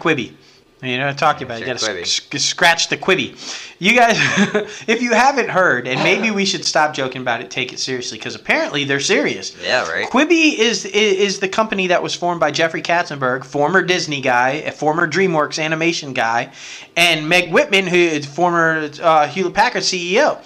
Quibi. 0.82 0.92
You 0.92 0.98
know, 0.98 1.06
what 1.06 1.16
I 1.16 1.18
talked 1.18 1.42
about. 1.42 1.60
You 1.60 1.66
gotta 1.66 2.06
sc- 2.06 2.36
sc- 2.36 2.38
scratch 2.38 2.90
the 2.90 2.98
quibby. 2.98 3.36
You 3.80 3.96
guys, 3.96 4.16
if 4.88 5.02
you 5.02 5.14
haven't 5.14 5.50
heard, 5.50 5.88
and 5.88 6.02
maybe 6.04 6.32
we 6.32 6.46
should 6.46 6.66
stop 6.66 6.94
joking 6.94 7.22
about 7.22 7.42
it, 7.42 7.50
take 7.50 7.74
it 7.74 7.80
seriously, 7.80 8.18
because 8.18 8.36
apparently 8.36 8.84
they're 8.84 9.00
serious. 9.00 9.56
yeah, 9.64 9.90
right. 9.90 10.08
Quibi 10.10 10.58
is 10.58 10.86
is 10.86 11.40
the 11.40 11.50
company 11.50 11.88
that 11.88 12.02
was 12.02 12.14
formed 12.14 12.40
by 12.40 12.52
Jeffrey 12.52 12.82
Katzenberg, 12.82 13.44
former 13.44 13.82
Disney 13.82 14.22
guy, 14.22 14.50
a 14.50 14.72
former 14.72 15.08
DreamWorks 15.08 15.64
animation 15.64 16.14
guy, 16.14 16.52
and 16.96 17.28
Meg 17.28 17.52
Whitman, 17.52 17.88
who 17.88 17.98
is 17.98 18.26
former 18.26 18.90
uh, 19.02 19.28
Hewlett 19.28 19.54
Packard 19.54 19.84
CEO. 19.84 20.38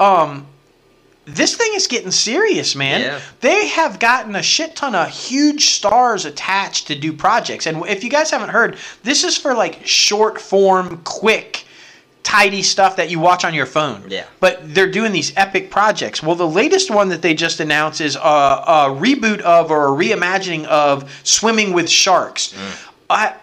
Um, 0.00 0.46
this 1.26 1.56
thing 1.56 1.72
is 1.74 1.86
getting 1.86 2.10
serious, 2.10 2.74
man. 2.74 3.00
Yeah. 3.00 3.20
They 3.40 3.68
have 3.68 3.98
gotten 3.98 4.36
a 4.36 4.42
shit 4.42 4.76
ton 4.76 4.94
of 4.94 5.08
huge 5.08 5.70
stars 5.70 6.24
attached 6.24 6.86
to 6.88 6.94
do 6.94 7.12
projects. 7.12 7.66
And 7.66 7.86
if 7.86 8.04
you 8.04 8.10
guys 8.10 8.30
haven't 8.30 8.50
heard, 8.50 8.76
this 9.02 9.24
is 9.24 9.36
for 9.36 9.54
like 9.54 9.86
short 9.86 10.40
form, 10.40 11.00
quick, 11.04 11.64
tidy 12.22 12.62
stuff 12.62 12.96
that 12.96 13.10
you 13.10 13.20
watch 13.20 13.44
on 13.44 13.54
your 13.54 13.66
phone. 13.66 14.02
Yeah. 14.08 14.24
But 14.40 14.74
they're 14.74 14.90
doing 14.90 15.12
these 15.12 15.32
epic 15.36 15.70
projects. 15.70 16.22
Well, 16.22 16.36
the 16.36 16.48
latest 16.48 16.90
one 16.90 17.08
that 17.10 17.22
they 17.22 17.34
just 17.34 17.60
announced 17.60 18.00
is 18.00 18.16
a, 18.16 18.18
a 18.18 18.88
reboot 18.88 19.40
of 19.40 19.70
or 19.70 19.88
a 19.88 19.90
reimagining 19.96 20.64
of 20.64 21.10
Swimming 21.22 21.72
with 21.72 21.88
Sharks. 21.88 22.52
Mm. 22.54 22.88
I, 23.10 23.34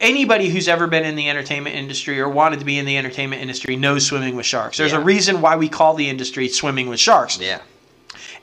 anybody 0.00 0.48
who's 0.48 0.68
ever 0.68 0.86
been 0.86 1.04
in 1.04 1.16
the 1.16 1.28
entertainment 1.28 1.76
industry 1.76 2.20
or 2.20 2.28
wanted 2.28 2.58
to 2.60 2.64
be 2.64 2.78
in 2.78 2.84
the 2.84 2.96
entertainment 2.98 3.42
industry 3.42 3.76
knows 3.76 4.06
Swimming 4.06 4.36
with 4.36 4.46
Sharks. 4.46 4.78
There's 4.78 4.92
Yeah. 4.92 4.98
a 4.98 5.02
reason 5.02 5.40
why 5.40 5.56
we 5.56 5.68
call 5.68 5.94
the 5.94 6.08
industry 6.08 6.48
Swimming 6.48 6.88
with 6.88 7.00
Sharks. 7.00 7.38
Yeah. 7.40 7.58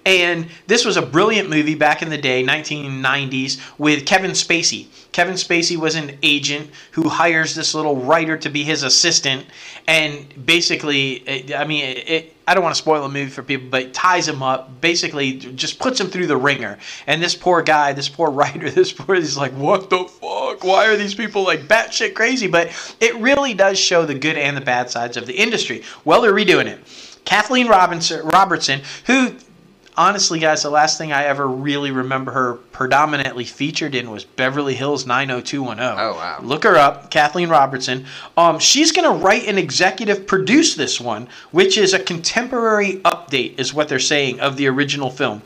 And 0.05 0.47
this 0.67 0.83
was 0.83 0.97
a 0.97 1.01
brilliant 1.01 1.49
movie 1.49 1.75
back 1.75 2.01
in 2.01 2.09
the 2.09 2.17
day, 2.17 2.43
1990s, 2.43 3.57
with 3.77 4.05
Kevin 4.05 4.31
Spacey. 4.31 4.87
Kevin 5.13 5.35
Spacey 5.35 5.77
was 5.77 5.95
an 5.95 6.17
agent 6.23 6.69
who 6.91 7.07
hires 7.07 7.55
this 7.55 7.73
little 7.73 7.95
writer 7.95 8.35
to 8.37 8.49
be 8.49 8.63
his 8.63 8.83
assistant, 8.83 9.45
and 9.87 10.45
basically, 10.45 11.53
I 11.55 11.65
mean, 11.65 11.85
it, 12.05 12.35
I 12.47 12.53
don't 12.53 12.63
want 12.63 12.75
to 12.75 12.81
spoil 12.81 13.03
the 13.03 13.09
movie 13.09 13.29
for 13.29 13.43
people, 13.43 13.67
but 13.69 13.93
ties 13.93 14.27
him 14.27 14.43
up. 14.43 14.81
Basically, 14.81 15.33
just 15.33 15.79
puts 15.79 15.99
him 15.99 16.07
through 16.07 16.27
the 16.27 16.35
ringer. 16.35 16.77
And 17.07 17.21
this 17.21 17.35
poor 17.35 17.61
guy, 17.61 17.93
this 17.93 18.09
poor 18.09 18.29
writer, 18.31 18.69
this 18.69 18.91
poor, 18.91 19.15
he's 19.15 19.37
like, 19.37 19.53
what 19.53 19.89
the 19.89 20.03
fuck? 20.03 20.63
Why 20.63 20.87
are 20.87 20.97
these 20.97 21.15
people 21.15 21.43
like 21.43 21.61
batshit 21.61 22.15
crazy? 22.15 22.47
But 22.47 22.71
it 22.99 23.15
really 23.15 23.53
does 23.53 23.79
show 23.79 24.05
the 24.05 24.15
good 24.15 24.37
and 24.37 24.57
the 24.57 24.61
bad 24.61 24.89
sides 24.89 25.15
of 25.15 25.25
the 25.25 25.33
industry. 25.33 25.83
Well, 26.03 26.21
they're 26.21 26.33
redoing 26.33 26.65
it. 26.65 26.79
Kathleen 27.25 27.67
Robinson, 27.67 28.25
Robertson, 28.25 28.81
who 29.05 29.35
honestly, 29.97 30.39
guys, 30.39 30.63
the 30.63 30.69
last 30.69 30.97
thing 30.97 31.11
I 31.11 31.25
ever 31.25 31.47
really 31.47 31.91
remember 31.91 32.31
her 32.31 32.55
predominantly 32.71 33.45
featured 33.45 33.95
in 33.95 34.11
was 34.11 34.23
Beverly 34.23 34.75
Hills 34.75 35.05
90210. 35.05 35.97
Oh, 35.99 36.13
wow. 36.13 36.39
Look 36.41 36.63
her 36.63 36.75
up, 36.75 37.11
Kathleen 37.11 37.49
Robertson. 37.49 38.05
Um, 38.37 38.59
she's 38.59 38.91
going 38.91 39.11
to 39.11 39.23
write 39.23 39.47
and 39.47 39.57
executive 39.57 40.27
produce 40.27 40.75
this 40.75 40.99
one, 40.99 41.27
which 41.51 41.77
is 41.77 41.93
a 41.93 41.99
contemporary 41.99 42.93
update, 43.05 43.59
is 43.59 43.73
what 43.73 43.87
they're 43.89 43.99
saying, 43.99 44.39
of 44.39 44.57
the 44.57 44.67
original 44.67 45.09
film. 45.09 45.41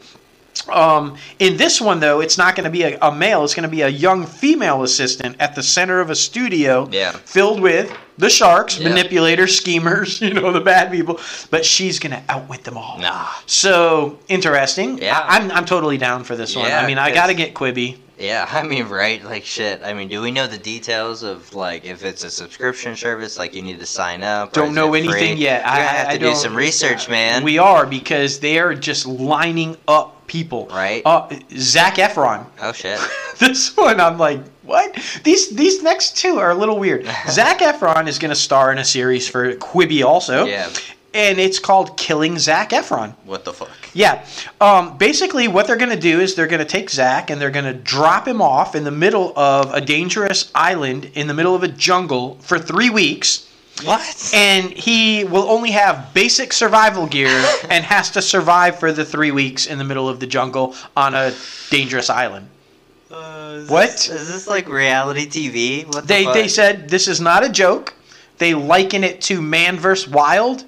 Um, 0.69 1.17
in 1.39 1.57
this 1.57 1.81
one, 1.81 1.99
though, 1.99 2.21
it's 2.21 2.37
not 2.37 2.55
going 2.55 2.63
to 2.65 2.69
be 2.69 2.83
a, 2.83 2.97
a 3.01 3.11
male. 3.13 3.43
It's 3.43 3.53
going 3.53 3.63
to 3.69 3.75
be 3.75 3.81
a 3.81 3.87
young 3.89 4.25
female 4.25 4.83
assistant 4.83 5.35
at 5.39 5.55
the 5.55 5.63
center 5.63 5.99
of 5.99 6.09
a 6.09 6.15
studio 6.15 6.87
Yeah. 6.91 7.11
filled 7.11 7.59
with 7.61 7.91
the 8.17 8.29
sharks, 8.29 8.79
Yeah. 8.79 8.89
manipulators, 8.89 9.55
schemers, 9.55 10.21
you 10.21 10.33
know, 10.33 10.51
the 10.51 10.61
bad 10.61 10.91
people. 10.91 11.19
But 11.51 11.65
she's 11.65 11.99
going 11.99 12.13
to 12.13 12.23
outwit 12.29 12.63
them 12.63 12.77
all. 12.77 12.97
Nah. 12.99 13.27
So 13.45 14.19
interesting. 14.27 14.97
Yeah. 14.99 15.19
I, 15.19 15.37
am 15.37 15.51
I'm 15.51 15.65
totally 15.65 15.97
down 15.97 16.23
for 16.23 16.35
this 16.35 16.55
one. 16.55 16.71
I 16.71 16.85
mean, 16.87 16.97
I 16.97 17.13
got 17.13 17.27
to 17.27 17.33
get 17.33 17.53
Quibi. 17.53 17.97
Yeah, 18.17 18.47
I 18.51 18.63
mean, 18.63 18.87
right? 18.87 19.23
Like, 19.23 19.45
shit. 19.45 19.81
I 19.83 19.93
mean, 19.93 20.07
do 20.07 20.21
we 20.21 20.31
know 20.31 20.47
the 20.47 20.57
details 20.57 21.23
of, 21.23 21.53
like, 21.53 21.85
if 21.85 22.03
it's 22.03 22.23
a 22.23 22.29
subscription 22.31 22.95
service, 22.95 23.37
like, 23.37 23.53
you 23.53 23.61
need 23.61 23.79
to 23.79 23.85
sign 23.85 24.23
up? 24.23 24.53
Don't 24.53 24.73
know 24.73 24.93
it 24.93 25.05
free? 25.05 25.09
anything 25.09 25.37
yet. 25.37 25.61
You're 25.61 25.69
I, 25.71 25.79
have 25.79 26.07
I 26.07 26.13
to 26.13 26.19
do 26.19 26.25
don't- 26.25 26.35
some 26.35 26.55
research, 26.55 27.09
man. 27.09 27.43
We 27.43 27.57
are 27.59 27.85
because 27.85 28.39
they 28.39 28.59
are 28.59 28.73
just 28.73 29.05
lining 29.05 29.77
up 29.87 30.25
people. 30.27 30.67
Right. 30.67 31.01
Uh, 31.05 31.29
Zac 31.55 31.95
Efron. 31.95 32.45
oh, 32.61 32.71
shit. 32.73 32.99
this 33.39 33.75
one 33.77 33.99
I'm 34.01 34.17
like, 34.17 34.41
what? 34.63 34.93
These 35.23 35.51
these 35.55 35.81
next 35.81 36.17
two 36.17 36.39
are 36.39 36.51
a 36.51 36.55
little 36.55 36.77
weird. 36.77 37.05
Zac 37.29 37.59
Efron 37.59 38.07
is 38.07 38.19
going 38.19 38.29
to 38.29 38.35
star 38.35 38.71
in 38.73 38.77
a 38.79 38.83
series 38.83 39.25
for 39.29 39.53
Quibi 39.55 40.03
also. 40.03 40.45
Yeah. 40.45 40.69
And 41.17 41.39
it's 41.39 41.57
called 41.57 41.97
Killing 41.97 42.37
Zac 42.37 42.69
Efron. 42.69 43.15
What 43.25 43.43
the 43.43 43.51
fuck? 43.51 43.71
Yeah. 43.95 44.23
Um, 44.61 44.99
basically, 44.99 45.47
what 45.47 45.65
they're 45.65 45.75
going 45.75 45.89
to 45.89 45.99
do 45.99 46.19
is 46.19 46.35
they're 46.35 46.45
going 46.45 46.59
to 46.59 46.65
take 46.65 46.91
Zac 46.91 47.31
and 47.31 47.41
they're 47.41 47.49
going 47.49 47.65
to 47.65 47.73
drop 47.73 48.27
him 48.27 48.39
off 48.39 48.75
in 48.75 48.83
the 48.83 48.91
middle 48.91 49.33
of 49.35 49.73
a 49.73 49.81
dangerous 49.81 50.51
island 50.53 51.09
in 51.15 51.25
the 51.25 51.33
middle 51.33 51.55
of 51.55 51.63
a 51.63 51.67
jungle 51.69 52.35
for 52.41 52.59
three 52.59 52.91
weeks. 52.91 53.51
What? 53.83 54.31
And 54.31 54.69
he 54.69 55.23
will 55.23 55.49
only 55.49 55.71
have 55.71 56.13
basic 56.13 56.53
survival 56.53 57.07
gear 57.07 57.29
and 57.69 57.83
has 57.83 58.11
to 58.11 58.21
survive 58.21 58.79
for 58.79 58.91
the 58.91 59.03
three 59.03 59.31
weeks 59.31 59.65
in 59.65 59.79
the 59.79 59.83
middle 59.83 60.07
of 60.07 60.19
the 60.19 60.27
jungle 60.27 60.75
on 60.95 61.15
a 61.15 61.33
dangerous 61.71 62.11
island. 62.11 62.47
Uh, 63.09 63.53
is 63.55 63.69
What? 63.69 63.89
This, 63.89 64.09
is 64.09 64.27
this 64.27 64.47
like 64.47 64.69
reality 64.69 65.25
TV? 65.25 65.83
What 65.87 66.01
the 66.03 66.07
They 66.07 66.23
fuck? 66.25 66.33
they 66.35 66.47
said 66.47 66.89
this 66.89 67.07
is 67.07 67.19
not 67.19 67.43
a 67.43 67.49
joke. 67.49 67.95
They 68.37 68.53
liken 68.53 69.03
it 69.03 69.19
to 69.21 69.41
Man 69.41 69.79
vs. 69.79 70.07
Wild. 70.07 70.63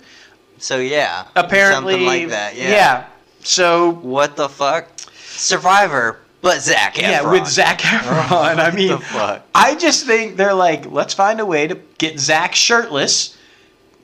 So 0.59 0.77
yeah. 0.77 1.25
Apparently, 1.35 1.93
something 1.93 2.07
like 2.07 2.29
that. 2.29 2.55
Yeah. 2.55 3.05
So 3.41 3.91
What 3.91 4.35
the 4.35 4.49
fuck? 4.49 4.87
Survivor, 5.29 6.19
but 6.41 6.59
Zac 6.61 6.95
Efron. 6.95 7.01
yeah, 7.01 7.31
with 7.31 7.47
Zac 7.47 7.79
Efron. 7.81 8.57
I 8.59 8.71
mean, 8.75 8.89
the 8.89 8.97
fuck? 8.99 9.45
I 9.55 9.75
just 9.75 10.05
think 10.05 10.35
they're 10.35 10.53
like, 10.53 10.85
let's 10.91 11.13
find 11.13 11.39
a 11.39 11.45
way 11.45 11.65
to 11.67 11.75
get 11.97 12.19
Zac 12.19 12.53
shirtless, 12.55 13.37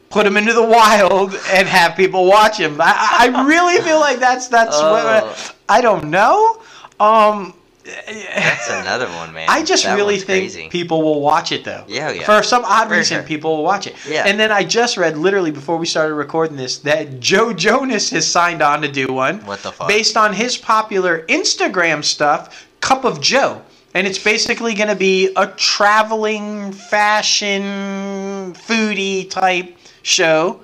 put 0.10 0.26
him 0.26 0.38
into 0.38 0.54
the 0.54 0.64
wild, 0.64 1.36
and 1.52 1.68
have 1.68 1.96
people 1.98 2.26
watch 2.26 2.58
him. 2.58 2.80
I, 2.80 3.28
I 3.34 3.46
really 3.46 3.82
feel 3.82 4.00
like 4.00 4.20
that's 4.20 4.48
that's 4.48 4.78
Oh. 4.80 4.92
what 4.92 5.56
I 5.68 5.82
don't 5.82 6.10
know. 6.10 6.62
Um, 7.02 7.54
That's 7.86 8.70
another 8.82 9.08
one, 9.08 9.34
man. 9.34 9.48
I 9.50 9.64
just 9.64 9.84
That 9.84 9.96
really 9.96 10.18
think 10.18 10.52
crazy. 10.52 10.70
people 10.70 11.02
will 11.04 11.22
watch 11.22 11.52
it 11.52 11.64
though. 11.64 11.84
Yeah, 11.88 12.12
yeah. 12.12 12.24
For 12.26 12.42
some 12.44 12.64
odd 12.66 12.88
For 12.88 12.96
reason, 12.96 13.18
sure. 13.20 13.28
people 13.28 13.58
will 13.58 13.64
watch 13.64 13.86
it. 13.88 13.96
Yeah. 14.08 14.24
And 14.26 14.40
then 14.40 14.52
I 14.52 14.64
just 14.64 14.98
read 14.98 15.18
literally 15.18 15.52
before 15.52 15.78
we 15.78 15.86
started 15.86 16.16
recording 16.16 16.58
this 16.58 16.80
that 16.80 17.20
Joe 17.20 17.54
Jonas 17.54 18.10
has 18.10 18.26
signed 18.28 18.62
on 18.62 18.82
to 18.82 18.92
do 18.92 19.08
one. 19.14 19.40
What 19.46 19.62
the 19.62 19.72
fuck? 19.72 19.88
Based 19.88 20.18
on 20.18 20.34
his 20.34 20.58
popular 20.58 21.26
Instagram 21.28 22.04
stuff, 22.04 22.68
Cup 22.82 23.06
of 23.06 23.22
Joe. 23.22 23.62
And 23.94 24.06
it's 24.06 24.20
basically 24.22 24.74
going 24.74 24.90
to 24.90 24.96
be 24.96 25.30
a 25.38 25.48
traveling 25.48 26.74
fashion 26.74 27.62
foodie 28.54 29.30
type 29.30 29.78
show 30.02 30.60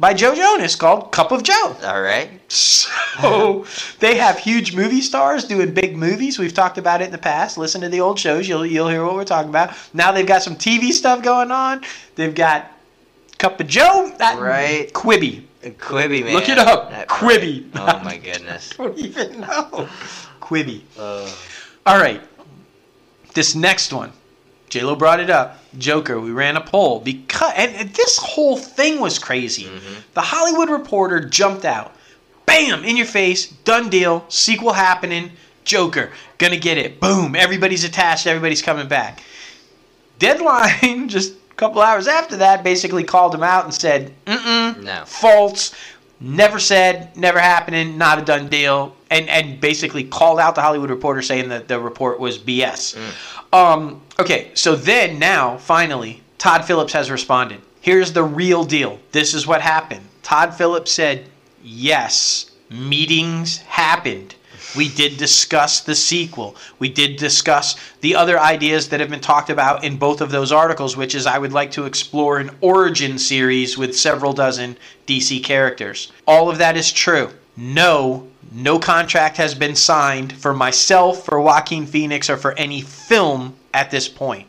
by 0.00 0.14
Joe 0.14 0.34
Jonas 0.34 0.74
called 0.76 1.12
Cup 1.12 1.30
of 1.30 1.42
Joe. 1.44 1.76
All 1.84 2.00
right. 2.02 2.30
So 2.50 3.66
they 4.00 4.16
have 4.16 4.38
huge 4.38 4.74
movie 4.74 5.02
stars 5.02 5.44
doing 5.44 5.72
big 5.74 5.96
movies. 5.96 6.38
We've 6.38 6.54
talked 6.54 6.78
about 6.78 7.02
it 7.02 7.04
in 7.04 7.10
the 7.12 7.18
past. 7.18 7.58
Listen 7.58 7.80
to 7.82 7.88
the 7.88 8.00
old 8.00 8.18
shows. 8.18 8.48
You'll 8.48 8.64
you'll 8.66 8.88
hear 8.88 9.04
what 9.04 9.14
we're 9.14 9.24
talking 9.24 9.50
about. 9.50 9.74
Now 9.94 10.10
they've 10.10 10.26
got 10.26 10.42
some 10.42 10.56
TV 10.56 10.90
stuff 10.92 11.22
going 11.22 11.50
on. 11.50 11.82
They've 12.16 12.34
got 12.34 12.72
Cup 13.38 13.60
of 13.60 13.66
Joe. 13.68 14.10
That, 14.18 14.38
Right. 14.40 14.92
Quibby. 14.92 15.44
Quibi, 15.62 16.24
man. 16.24 16.32
Look 16.34 16.48
it 16.48 16.58
up. 16.58 16.90
That- 16.90 17.08
Quibi. 17.08 17.66
Oh 17.76 18.00
my 18.02 18.16
goodness. 18.16 18.72
I 18.78 18.84
don't 18.84 18.98
even 18.98 19.40
know. 19.40 19.88
Quibby. 20.40 20.80
Uh, 20.98 21.30
All 21.86 21.98
right. 21.98 22.22
This 23.34 23.54
next 23.54 23.92
one. 23.92 24.12
J 24.70 24.82
Lo 24.82 24.94
brought 24.96 25.20
it 25.20 25.28
up. 25.30 25.58
Joker. 25.78 26.18
We 26.20 26.30
ran 26.30 26.56
a 26.56 26.60
poll 26.60 27.00
because 27.00 27.52
and, 27.56 27.74
and 27.76 27.90
this 27.90 28.16
whole 28.18 28.56
thing 28.56 29.00
was 29.00 29.18
crazy. 29.18 29.64
Mm-hmm. 29.64 30.00
The 30.14 30.20
Hollywood 30.22 30.70
Reporter 30.70 31.20
jumped 31.28 31.64
out. 31.64 31.94
Bam! 32.46 32.84
In 32.84 32.96
your 32.96 33.06
face. 33.06 33.46
Done 33.48 33.90
deal. 33.90 34.24
Sequel 34.28 34.72
happening. 34.72 35.32
Joker. 35.64 36.10
Gonna 36.38 36.56
get 36.56 36.78
it. 36.78 36.98
Boom. 37.00 37.36
Everybody's 37.36 37.84
attached. 37.84 38.26
Everybody's 38.26 38.62
coming 38.62 38.88
back. 38.88 39.22
Deadline, 40.18 41.08
just 41.08 41.32
a 41.50 41.54
couple 41.54 41.80
hours 41.82 42.06
after 42.06 42.36
that, 42.36 42.62
basically 42.62 43.04
called 43.04 43.34
him 43.34 43.42
out 43.42 43.64
and 43.64 43.74
said, 43.74 44.12
mm-mm, 44.26 44.82
No. 44.82 45.02
false, 45.06 45.74
never 46.20 46.58
said, 46.58 47.16
never 47.16 47.38
happening, 47.38 47.96
not 47.98 48.18
a 48.18 48.24
done 48.24 48.48
deal, 48.48 48.94
and, 49.10 49.28
and 49.28 49.60
basically 49.60 50.04
called 50.04 50.38
out 50.38 50.54
the 50.54 50.60
Hollywood 50.60 50.90
Reporter 50.90 51.22
saying 51.22 51.48
that 51.48 51.68
the 51.68 51.80
report 51.80 52.20
was 52.20 52.38
BS. 52.38 52.96
Um, 53.52 54.02
okay, 54.18 54.50
so 54.54 54.76
then 54.76 55.18
now, 55.18 55.56
finally, 55.56 56.22
Todd 56.38 56.64
Phillips 56.64 56.92
has 56.92 57.10
responded. 57.10 57.60
Here's 57.80 58.12
the 58.12 58.22
real 58.22 58.64
deal. 58.64 58.98
This 59.12 59.34
is 59.34 59.46
what 59.46 59.62
happened. 59.62 60.06
Todd 60.22 60.54
Phillips 60.54 60.92
said, 60.92 61.24
yes, 61.62 62.50
meetings 62.68 63.58
happened. 63.58 64.34
We 64.76 64.88
did 64.88 65.16
discuss 65.16 65.80
the 65.80 65.94
sequel. 65.94 66.56
We 66.78 66.88
did 66.88 67.16
discuss 67.16 67.76
the 68.00 68.14
other 68.14 68.38
ideas 68.38 68.88
that 68.88 69.00
have 69.00 69.10
been 69.10 69.20
talked 69.20 69.50
about 69.50 69.84
in 69.84 69.96
both 69.96 70.20
of 70.20 70.30
those 70.30 70.52
articles, 70.52 70.96
which 70.96 71.14
is 71.14 71.26
I 71.26 71.38
would 71.38 71.52
like 71.52 71.72
to 71.72 71.86
explore 71.86 72.38
an 72.38 72.50
origin 72.60 73.18
series 73.18 73.76
with 73.76 73.98
several 73.98 74.32
dozen 74.32 74.76
DC 75.06 75.42
characters. 75.42 76.12
All 76.26 76.48
of 76.48 76.58
that 76.58 76.76
is 76.76 76.92
true. 76.92 77.30
No, 77.56 78.28
no 78.52 78.78
contract 78.78 79.36
has 79.36 79.54
been 79.54 79.74
signed 79.74 80.32
for 80.32 80.54
myself, 80.54 81.24
for 81.24 81.40
Joaquin 81.40 81.86
Phoenix, 81.86 82.30
or 82.30 82.36
for 82.36 82.52
any 82.52 82.80
film 82.80 83.56
at 83.74 83.90
this 83.90 84.08
point. 84.08 84.46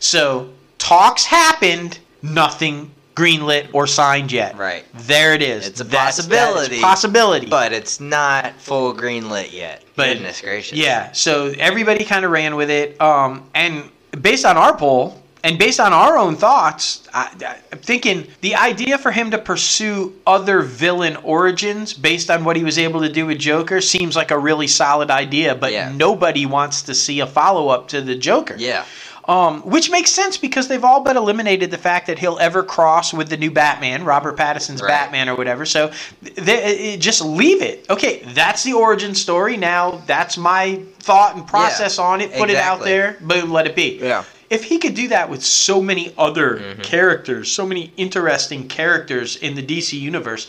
So 0.00 0.50
talks 0.78 1.24
happened, 1.24 1.98
nothing 2.22 2.90
greenlit 3.14 3.68
or 3.72 3.86
signed 3.86 4.32
yet. 4.32 4.56
Right. 4.56 4.84
There 4.94 5.34
it 5.34 5.42
is. 5.42 5.66
It's 5.66 5.80
a 5.80 5.84
That's- 5.84 6.16
possibility, 6.16 6.80
possibility. 6.80 7.46
But 7.46 7.72
it's 7.72 8.00
not 8.00 8.54
full 8.60 8.92
green 8.92 9.28
lit 9.30 9.52
yet. 9.52 9.82
But- 9.96 10.14
Goodness 10.14 10.40
gracious. 10.40 10.78
Yeah, 10.78 11.12
so 11.12 11.52
everybody 11.58 12.04
kind 12.04 12.24
of 12.24 12.30
ran 12.30 12.56
with 12.56 12.70
it. 12.70 13.00
Um, 13.00 13.44
and 13.54 13.90
based 14.20 14.44
on 14.46 14.56
our 14.56 14.76
poll 14.76 15.18
and 15.44 15.58
based 15.58 15.80
on 15.80 15.92
our 15.92 16.16
own 16.16 16.36
thoughts, 16.36 17.06
I, 17.12 17.56
I'm 17.72 17.78
thinking 17.80 18.28
the 18.42 18.54
idea 18.54 18.96
for 18.96 19.10
him 19.10 19.30
to 19.32 19.38
pursue 19.38 20.14
other 20.26 20.60
villain 20.62 21.16
origins 21.16 21.92
based 21.92 22.30
on 22.30 22.44
what 22.44 22.56
he 22.56 22.62
was 22.64 22.78
able 22.78 23.00
to 23.00 23.08
do 23.10 23.26
with 23.26 23.38
Joker 23.38 23.80
seems 23.80 24.14
like 24.16 24.30
a 24.30 24.38
really 24.38 24.68
solid 24.68 25.10
idea, 25.10 25.54
but 25.54 25.72
Yeah. 25.72 25.90
nobody 25.94 26.46
wants 26.46 26.82
to 26.82 26.94
see 26.94 27.20
a 27.20 27.26
follow 27.26 27.68
up 27.68 27.88
to 27.88 28.00
the 28.00 28.14
Joker. 28.14 28.54
Yeah. 28.56 28.84
Um, 29.28 29.60
which 29.62 29.88
makes 29.88 30.10
sense 30.10 30.36
because 30.36 30.66
they've 30.66 30.82
all 30.82 31.00
but 31.04 31.14
eliminated 31.14 31.70
the 31.70 31.78
fact 31.78 32.08
that 32.08 32.18
he'll 32.18 32.38
ever 32.40 32.64
cross 32.64 33.14
with 33.14 33.28
the 33.28 33.36
new 33.36 33.52
Batman, 33.52 34.04
Robert 34.04 34.36
Pattinson's 34.36 34.82
Right. 34.82 34.88
Batman 34.88 35.28
or 35.28 35.36
whatever. 35.36 35.64
So 35.64 35.92
they, 36.22 36.96
just 36.98 37.22
leave 37.24 37.62
it. 37.62 37.88
Okay, 37.88 38.22
that's 38.34 38.64
the 38.64 38.72
origin 38.72 39.14
story. 39.14 39.56
Now 39.56 40.02
that's 40.06 40.36
my 40.36 40.82
thought 40.98 41.36
and 41.36 41.46
process 41.46 42.00
on 42.00 42.20
it. 42.20 42.32
Put 42.32 42.50
it 42.50 42.56
out 42.56 42.82
there. 42.82 43.16
Boom, 43.20 43.52
let 43.52 43.66
it 43.68 43.76
be. 43.76 43.98
Yeah. 44.00 44.24
If 44.50 44.64
he 44.64 44.78
could 44.78 44.94
do 44.94 45.08
that 45.08 45.30
with 45.30 45.42
so 45.44 45.80
many 45.80 46.12
other 46.18 46.56
Mm-hmm. 46.58 46.82
characters, 46.82 47.50
so 47.50 47.64
many 47.64 47.92
interesting 47.96 48.66
characters 48.68 49.36
in 49.36 49.54
the 49.54 49.62
DC 49.62 49.98
universe, 49.98 50.48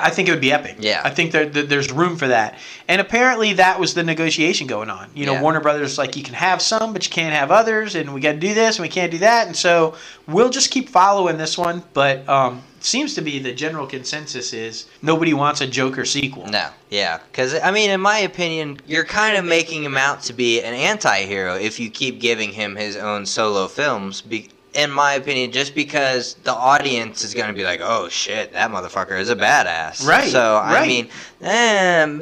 I 0.00 0.10
think 0.10 0.28
it 0.28 0.32
would 0.32 0.40
be 0.40 0.52
epic. 0.52 0.76
Yeah. 0.80 1.00
I 1.04 1.10
think 1.10 1.32
there, 1.32 1.46
there- 1.46 1.62
there's 1.64 1.90
room 1.90 2.16
for 2.16 2.28
that. 2.28 2.58
And 2.88 3.00
apparently 3.00 3.54
that 3.54 3.78
was 3.80 3.94
the 3.94 4.02
negotiation 4.02 4.66
going 4.66 4.90
on. 4.90 5.10
You 5.14 5.26
know, 5.26 5.32
Yeah. 5.34 5.42
Warner 5.42 5.60
Brothers 5.60 5.98
like 5.98 6.16
you 6.16 6.22
can 6.22 6.34
have 6.34 6.60
some, 6.62 6.92
but 6.92 7.04
you 7.06 7.10
can't 7.12 7.34
have 7.34 7.50
others, 7.50 7.94
and 7.94 8.12
we 8.14 8.20
got 8.20 8.32
to 8.32 8.38
do 8.38 8.54
this 8.54 8.76
and 8.76 8.82
we 8.82 8.88
can't 8.88 9.10
do 9.10 9.18
that. 9.18 9.46
And 9.46 9.56
so 9.56 9.94
we'll 10.26 10.50
just 10.50 10.70
keep 10.70 10.88
following 10.88 11.38
this 11.38 11.56
one. 11.56 11.82
But 11.94 12.28
um, 12.28 12.62
seems 12.80 13.14
to 13.14 13.20
be 13.20 13.38
the 13.38 13.52
general 13.52 13.86
consensus 13.86 14.52
is 14.52 14.86
nobody 15.02 15.34
wants 15.34 15.60
a 15.60 15.66
Joker 15.66 16.04
sequel. 16.04 16.46
No, 16.46 16.68
yeah, 16.88 17.18
because 17.30 17.54
I 17.54 17.70
mean, 17.70 17.90
in 17.90 18.00
my 18.00 18.18
opinion, 18.18 18.80
you're 18.86 19.04
kind 19.04 19.36
of 19.36 19.44
making 19.44 19.84
him 19.84 19.96
out 19.96 20.22
to 20.24 20.32
be 20.32 20.62
an 20.62 20.74
anti-hero 20.74 21.56
if 21.56 21.78
you 21.78 21.90
keep 21.90 22.20
giving 22.20 22.52
him 22.52 22.76
his 22.76 22.96
own 22.96 23.26
solo 23.26 23.68
films. 23.68 24.20
Be- 24.22 24.48
in 24.74 24.90
my 24.90 25.14
opinion, 25.14 25.52
just 25.52 25.74
because 25.74 26.34
the 26.44 26.52
audience 26.52 27.24
is 27.24 27.34
going 27.34 27.48
to 27.48 27.52
be 27.54 27.64
like, 27.64 27.80
"Oh 27.82 28.08
shit, 28.08 28.52
that 28.52 28.70
motherfucker 28.70 29.18
is 29.18 29.28
a 29.30 29.36
badass." 29.36 30.06
Right, 30.06 30.30
So 30.30 30.56
I 30.56 30.72
right. 30.74 30.88
mean, 30.88 31.08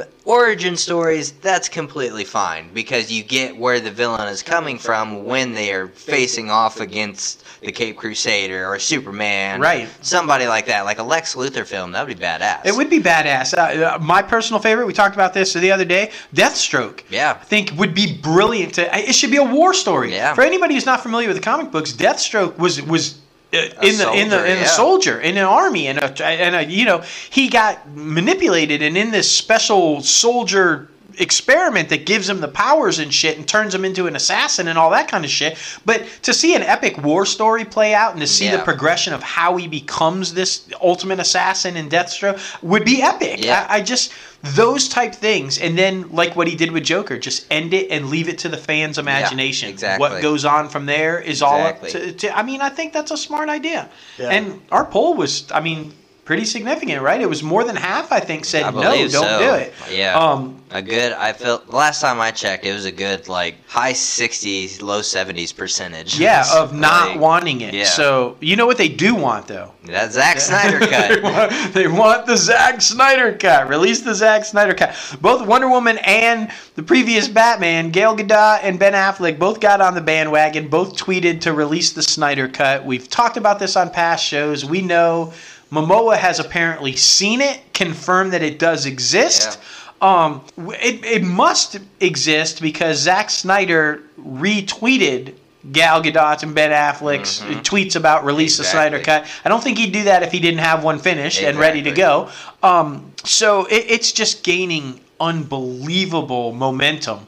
um, 0.00 0.02
origin 0.28 0.76
stories 0.76 1.32
that's 1.32 1.70
completely 1.70 2.22
fine 2.22 2.68
because 2.74 3.10
you 3.10 3.22
get 3.22 3.56
where 3.56 3.80
the 3.80 3.90
villain 3.90 4.28
is 4.28 4.42
coming 4.42 4.78
from 4.78 5.24
when 5.24 5.54
they 5.54 5.72
are 5.72 5.88
facing 5.88 6.50
off 6.50 6.80
against 6.80 7.44
the 7.62 7.72
Cape 7.72 7.96
Crusader 7.96 8.66
or 8.66 8.78
Superman, 8.78 9.60
Right. 9.60 9.88
Somebody 10.02 10.46
like 10.46 10.66
that, 10.66 10.84
like 10.84 10.98
a 10.98 11.02
Lex 11.02 11.34
Luthor 11.34 11.66
film, 11.66 11.92
that 11.92 12.06
would 12.06 12.16
be 12.16 12.22
badass. 12.22 12.66
It 12.66 12.76
would 12.76 12.90
be 12.90 13.00
badass. 13.00 13.56
Uh, 13.56 13.94
uh, 13.94 13.98
my 13.98 14.20
personal 14.22 14.60
favorite, 14.60 14.86
we 14.86 14.92
talked 14.92 15.14
about 15.16 15.32
this 15.32 15.54
the 15.54 15.72
other 15.72 15.86
day, 15.86 16.10
Deathstroke. 16.34 17.02
Yeah. 17.10 17.38
I 17.40 17.44
think 17.44 17.72
would 17.76 17.94
be 17.94 18.18
brilliant. 18.18 18.74
To, 18.74 18.98
it 18.98 19.14
should 19.14 19.30
be 19.30 19.38
a 19.38 19.44
war 19.44 19.72
story. 19.72 20.12
Yeah. 20.12 20.34
For 20.34 20.42
anybody 20.42 20.74
who's 20.74 20.86
not 20.86 21.02
familiar 21.02 21.26
with 21.26 21.36
the 21.36 21.42
comic 21.42 21.72
books, 21.72 21.92
Deathstroke 21.92 22.58
was 22.58 22.82
was 22.82 23.18
in 23.52 23.96
the 23.96 24.12
in 24.12 24.28
the 24.28 24.36
soldier, 24.36 24.44
in 24.44 24.56
a 24.58 24.60
yeah. 24.60 24.66
soldier 24.66 25.20
in 25.20 25.36
an 25.38 25.44
army 25.44 25.86
and 25.86 25.98
a 25.98 26.24
and 26.26 26.54
a 26.54 26.64
you 26.64 26.84
know 26.84 27.02
he 27.30 27.48
got 27.48 27.88
manipulated 27.90 28.82
and 28.82 28.96
in 28.96 29.10
this 29.10 29.30
special 29.30 30.02
soldier 30.02 30.88
experiment 31.18 31.88
that 31.90 32.06
gives 32.06 32.28
him 32.28 32.40
the 32.40 32.48
powers 32.48 32.98
and 32.98 33.12
shit 33.12 33.36
and 33.36 33.46
turns 33.46 33.74
him 33.74 33.84
into 33.84 34.06
an 34.06 34.16
assassin 34.16 34.68
and 34.68 34.78
all 34.78 34.90
that 34.90 35.08
kind 35.08 35.24
of 35.24 35.30
shit. 35.30 35.58
But 35.84 36.06
to 36.22 36.32
see 36.32 36.54
an 36.54 36.62
epic 36.62 36.98
war 37.02 37.26
story 37.26 37.64
play 37.64 37.94
out 37.94 38.12
and 38.12 38.20
to 38.20 38.26
see 38.26 38.48
the 38.48 38.58
progression 38.58 39.12
of 39.12 39.22
how 39.22 39.56
he 39.56 39.68
becomes 39.68 40.34
this 40.34 40.68
ultimate 40.80 41.20
assassin 41.20 41.76
in 41.76 41.88
Deathstroke 41.88 42.62
would 42.62 42.84
be 42.84 43.02
epic. 43.02 43.44
Yeah. 43.44 43.66
I, 43.68 43.76
I 43.76 43.82
just 43.82 44.12
those 44.42 44.88
type 44.88 45.14
things, 45.14 45.58
and 45.58 45.76
then 45.76 46.10
like 46.10 46.36
what 46.36 46.46
he 46.46 46.54
did 46.54 46.70
with 46.70 46.84
Joker, 46.84 47.18
just 47.18 47.44
end 47.50 47.74
it 47.74 47.90
and 47.90 48.08
leave 48.08 48.28
it 48.28 48.38
to 48.38 48.48
the 48.48 48.56
fans' 48.56 48.96
imagination. 48.96 49.68
exactly. 49.68 50.00
What 50.00 50.22
goes 50.22 50.44
on 50.44 50.68
from 50.68 50.86
there 50.86 51.20
is 51.20 51.42
all 51.42 51.60
up 51.60 51.82
to, 51.88 52.12
to. 52.12 52.38
I 52.38 52.44
mean, 52.44 52.60
I 52.60 52.68
think 52.68 52.92
that's 52.92 53.10
a 53.10 53.16
smart 53.16 53.48
idea. 53.48 53.90
Yeah. 54.16 54.28
And 54.28 54.62
our 54.70 54.84
poll 54.84 55.14
was, 55.14 55.50
I 55.50 55.60
mean, 55.60 55.92
pretty 56.28 56.44
significant, 56.44 57.00
right? 57.00 57.22
It 57.22 57.28
was 57.28 57.42
more 57.42 57.64
than 57.64 57.74
half, 57.74 58.12
I 58.12 58.20
think, 58.20 58.44
said 58.44 58.64
I 58.64 58.70
no, 58.70 58.82
don't 58.82 59.08
so. 59.08 59.38
do 59.38 59.54
it. 59.54 59.72
Yeah. 59.90 60.12
Um, 60.14 60.60
A 60.70 60.82
good. 60.82 61.14
I 61.14 61.32
felt 61.32 61.70
last 61.70 62.02
time 62.02 62.20
I 62.20 62.32
checked, 62.32 62.66
it 62.66 62.74
was 62.74 62.84
a 62.84 62.92
good 62.92 63.28
like 63.28 63.54
high 63.66 63.94
sixties, 63.94 64.82
low 64.82 65.00
seventies 65.00 65.52
percentage. 65.52 66.20
yeah, 66.20 66.44
of 66.54 66.74
not 66.74 67.12
Like, 67.12 67.20
wanting 67.20 67.62
it. 67.62 67.72
yeah. 67.72 67.84
So 67.84 68.36
you 68.40 68.56
know 68.56 68.66
what 68.66 68.76
they 68.76 68.90
do 68.90 69.14
want 69.14 69.46
though. 69.46 69.72
that 69.84 70.12
Zack 70.12 70.38
Snyder 70.48 70.80
they, 70.80 70.86
cut. 70.88 71.22
want, 71.22 71.72
they 71.72 71.88
want 71.88 72.26
the 72.26 72.36
Zack 72.36 72.82
Snyder 72.82 73.32
cut. 73.32 73.66
Release 73.66 74.02
the 74.02 74.14
Zack 74.14 74.44
Snyder 74.44 74.74
cut. 74.74 74.94
Both 75.22 75.46
Wonder 75.46 75.70
Woman 75.70 75.96
and 76.04 76.50
the 76.74 76.82
previous 76.82 77.26
Batman, 77.26 77.90
Gal 77.90 78.14
Gadot 78.14 78.60
and 78.64 78.78
Ben 78.78 78.92
Affleck, 78.92 79.38
both 79.38 79.60
got 79.60 79.80
on 79.80 79.94
the 79.94 80.02
bandwagon. 80.02 80.68
Both 80.68 80.94
tweeted 80.98 81.40
to 81.40 81.54
release 81.54 81.92
the 81.92 82.02
Snyder 82.02 82.48
cut. 82.48 82.84
We've 82.84 83.08
talked 83.08 83.38
about 83.38 83.58
this 83.58 83.76
on 83.76 83.88
past 83.88 84.22
shows. 84.26 84.62
We 84.66 84.82
know 84.82 85.32
Momoa 85.70 86.16
has 86.16 86.40
apparently 86.40 86.96
seen 86.96 87.40
it, 87.40 87.60
confirmed 87.74 88.32
that 88.32 88.42
it 88.42 88.58
does 88.58 88.86
exist. 88.86 89.58
Um, 90.00 90.44
it, 90.56 91.04
it 91.04 91.24
must 91.24 91.78
exist 92.00 92.62
because 92.62 92.98
Zack 92.98 93.30
Snyder 93.30 94.02
retweeted 94.18 95.34
Gal 95.72 96.02
Gadot 96.02 96.42
and 96.44 96.54
Ben 96.54 96.70
Affleck's 96.70 97.40
tweets 97.68 97.96
about 97.96 98.24
release 98.24 98.56
the 98.56 98.64
Snyder 98.64 98.96
Mm-hmm. 98.98 99.04
Cut. 99.04 99.26
I 99.44 99.48
don't 99.48 99.62
think 99.62 99.76
he'd 99.78 99.92
do 99.92 100.04
that 100.04 100.22
if 100.22 100.32
he 100.32 100.40
didn't 100.40 100.60
have 100.60 100.84
one 100.84 100.98
finished 100.98 101.42
and 101.42 101.58
ready 101.58 101.82
to 101.82 101.90
go. 101.90 102.30
Um, 102.62 103.12
so 103.24 103.66
it, 103.66 103.84
it's 103.88 104.12
just 104.12 104.44
gaining 104.44 105.00
unbelievable 105.20 106.52
momentum. 106.52 107.26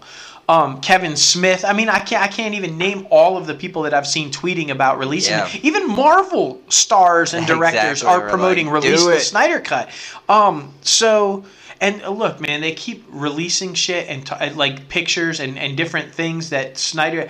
Um, 0.50 0.80
Kevin 0.80 1.14
Smith. 1.14 1.64
I 1.64 1.72
mean, 1.72 1.88
I 1.88 2.00
can't. 2.00 2.24
I 2.24 2.26
can't 2.26 2.56
even 2.56 2.76
name 2.76 3.06
all 3.08 3.36
of 3.36 3.46
the 3.46 3.54
people 3.54 3.82
that 3.82 3.94
I've 3.94 4.06
seen 4.06 4.32
tweeting 4.32 4.70
about 4.70 4.98
releasing. 4.98 5.34
Yeah. 5.34 5.46
it. 5.46 5.64
Even 5.64 5.86
Marvel 5.86 6.60
stars 6.68 7.34
and 7.34 7.46
directors 7.54 8.02
Exactly. 8.02 8.24
are 8.24 8.28
promoting 8.28 8.66
like, 8.66 8.82
release 8.82 9.04
the. 9.04 9.20
Snyder 9.20 9.60
cut. 9.60 9.90
Um, 10.28 10.74
so. 10.82 11.44
And 11.80 12.02
uh, 12.02 12.10
look, 12.10 12.40
man, 12.40 12.60
they 12.60 12.72
keep 12.72 13.04
releasing 13.08 13.74
shit 13.74 14.08
and 14.08 14.26
t- 14.26 14.34
uh, 14.34 14.52
like 14.54 14.88
pictures 14.88 15.38
and, 15.38 15.56
and 15.56 15.76
different 15.76 16.12
things 16.12 16.50
that 16.50 16.76
Snyder. 16.76 17.28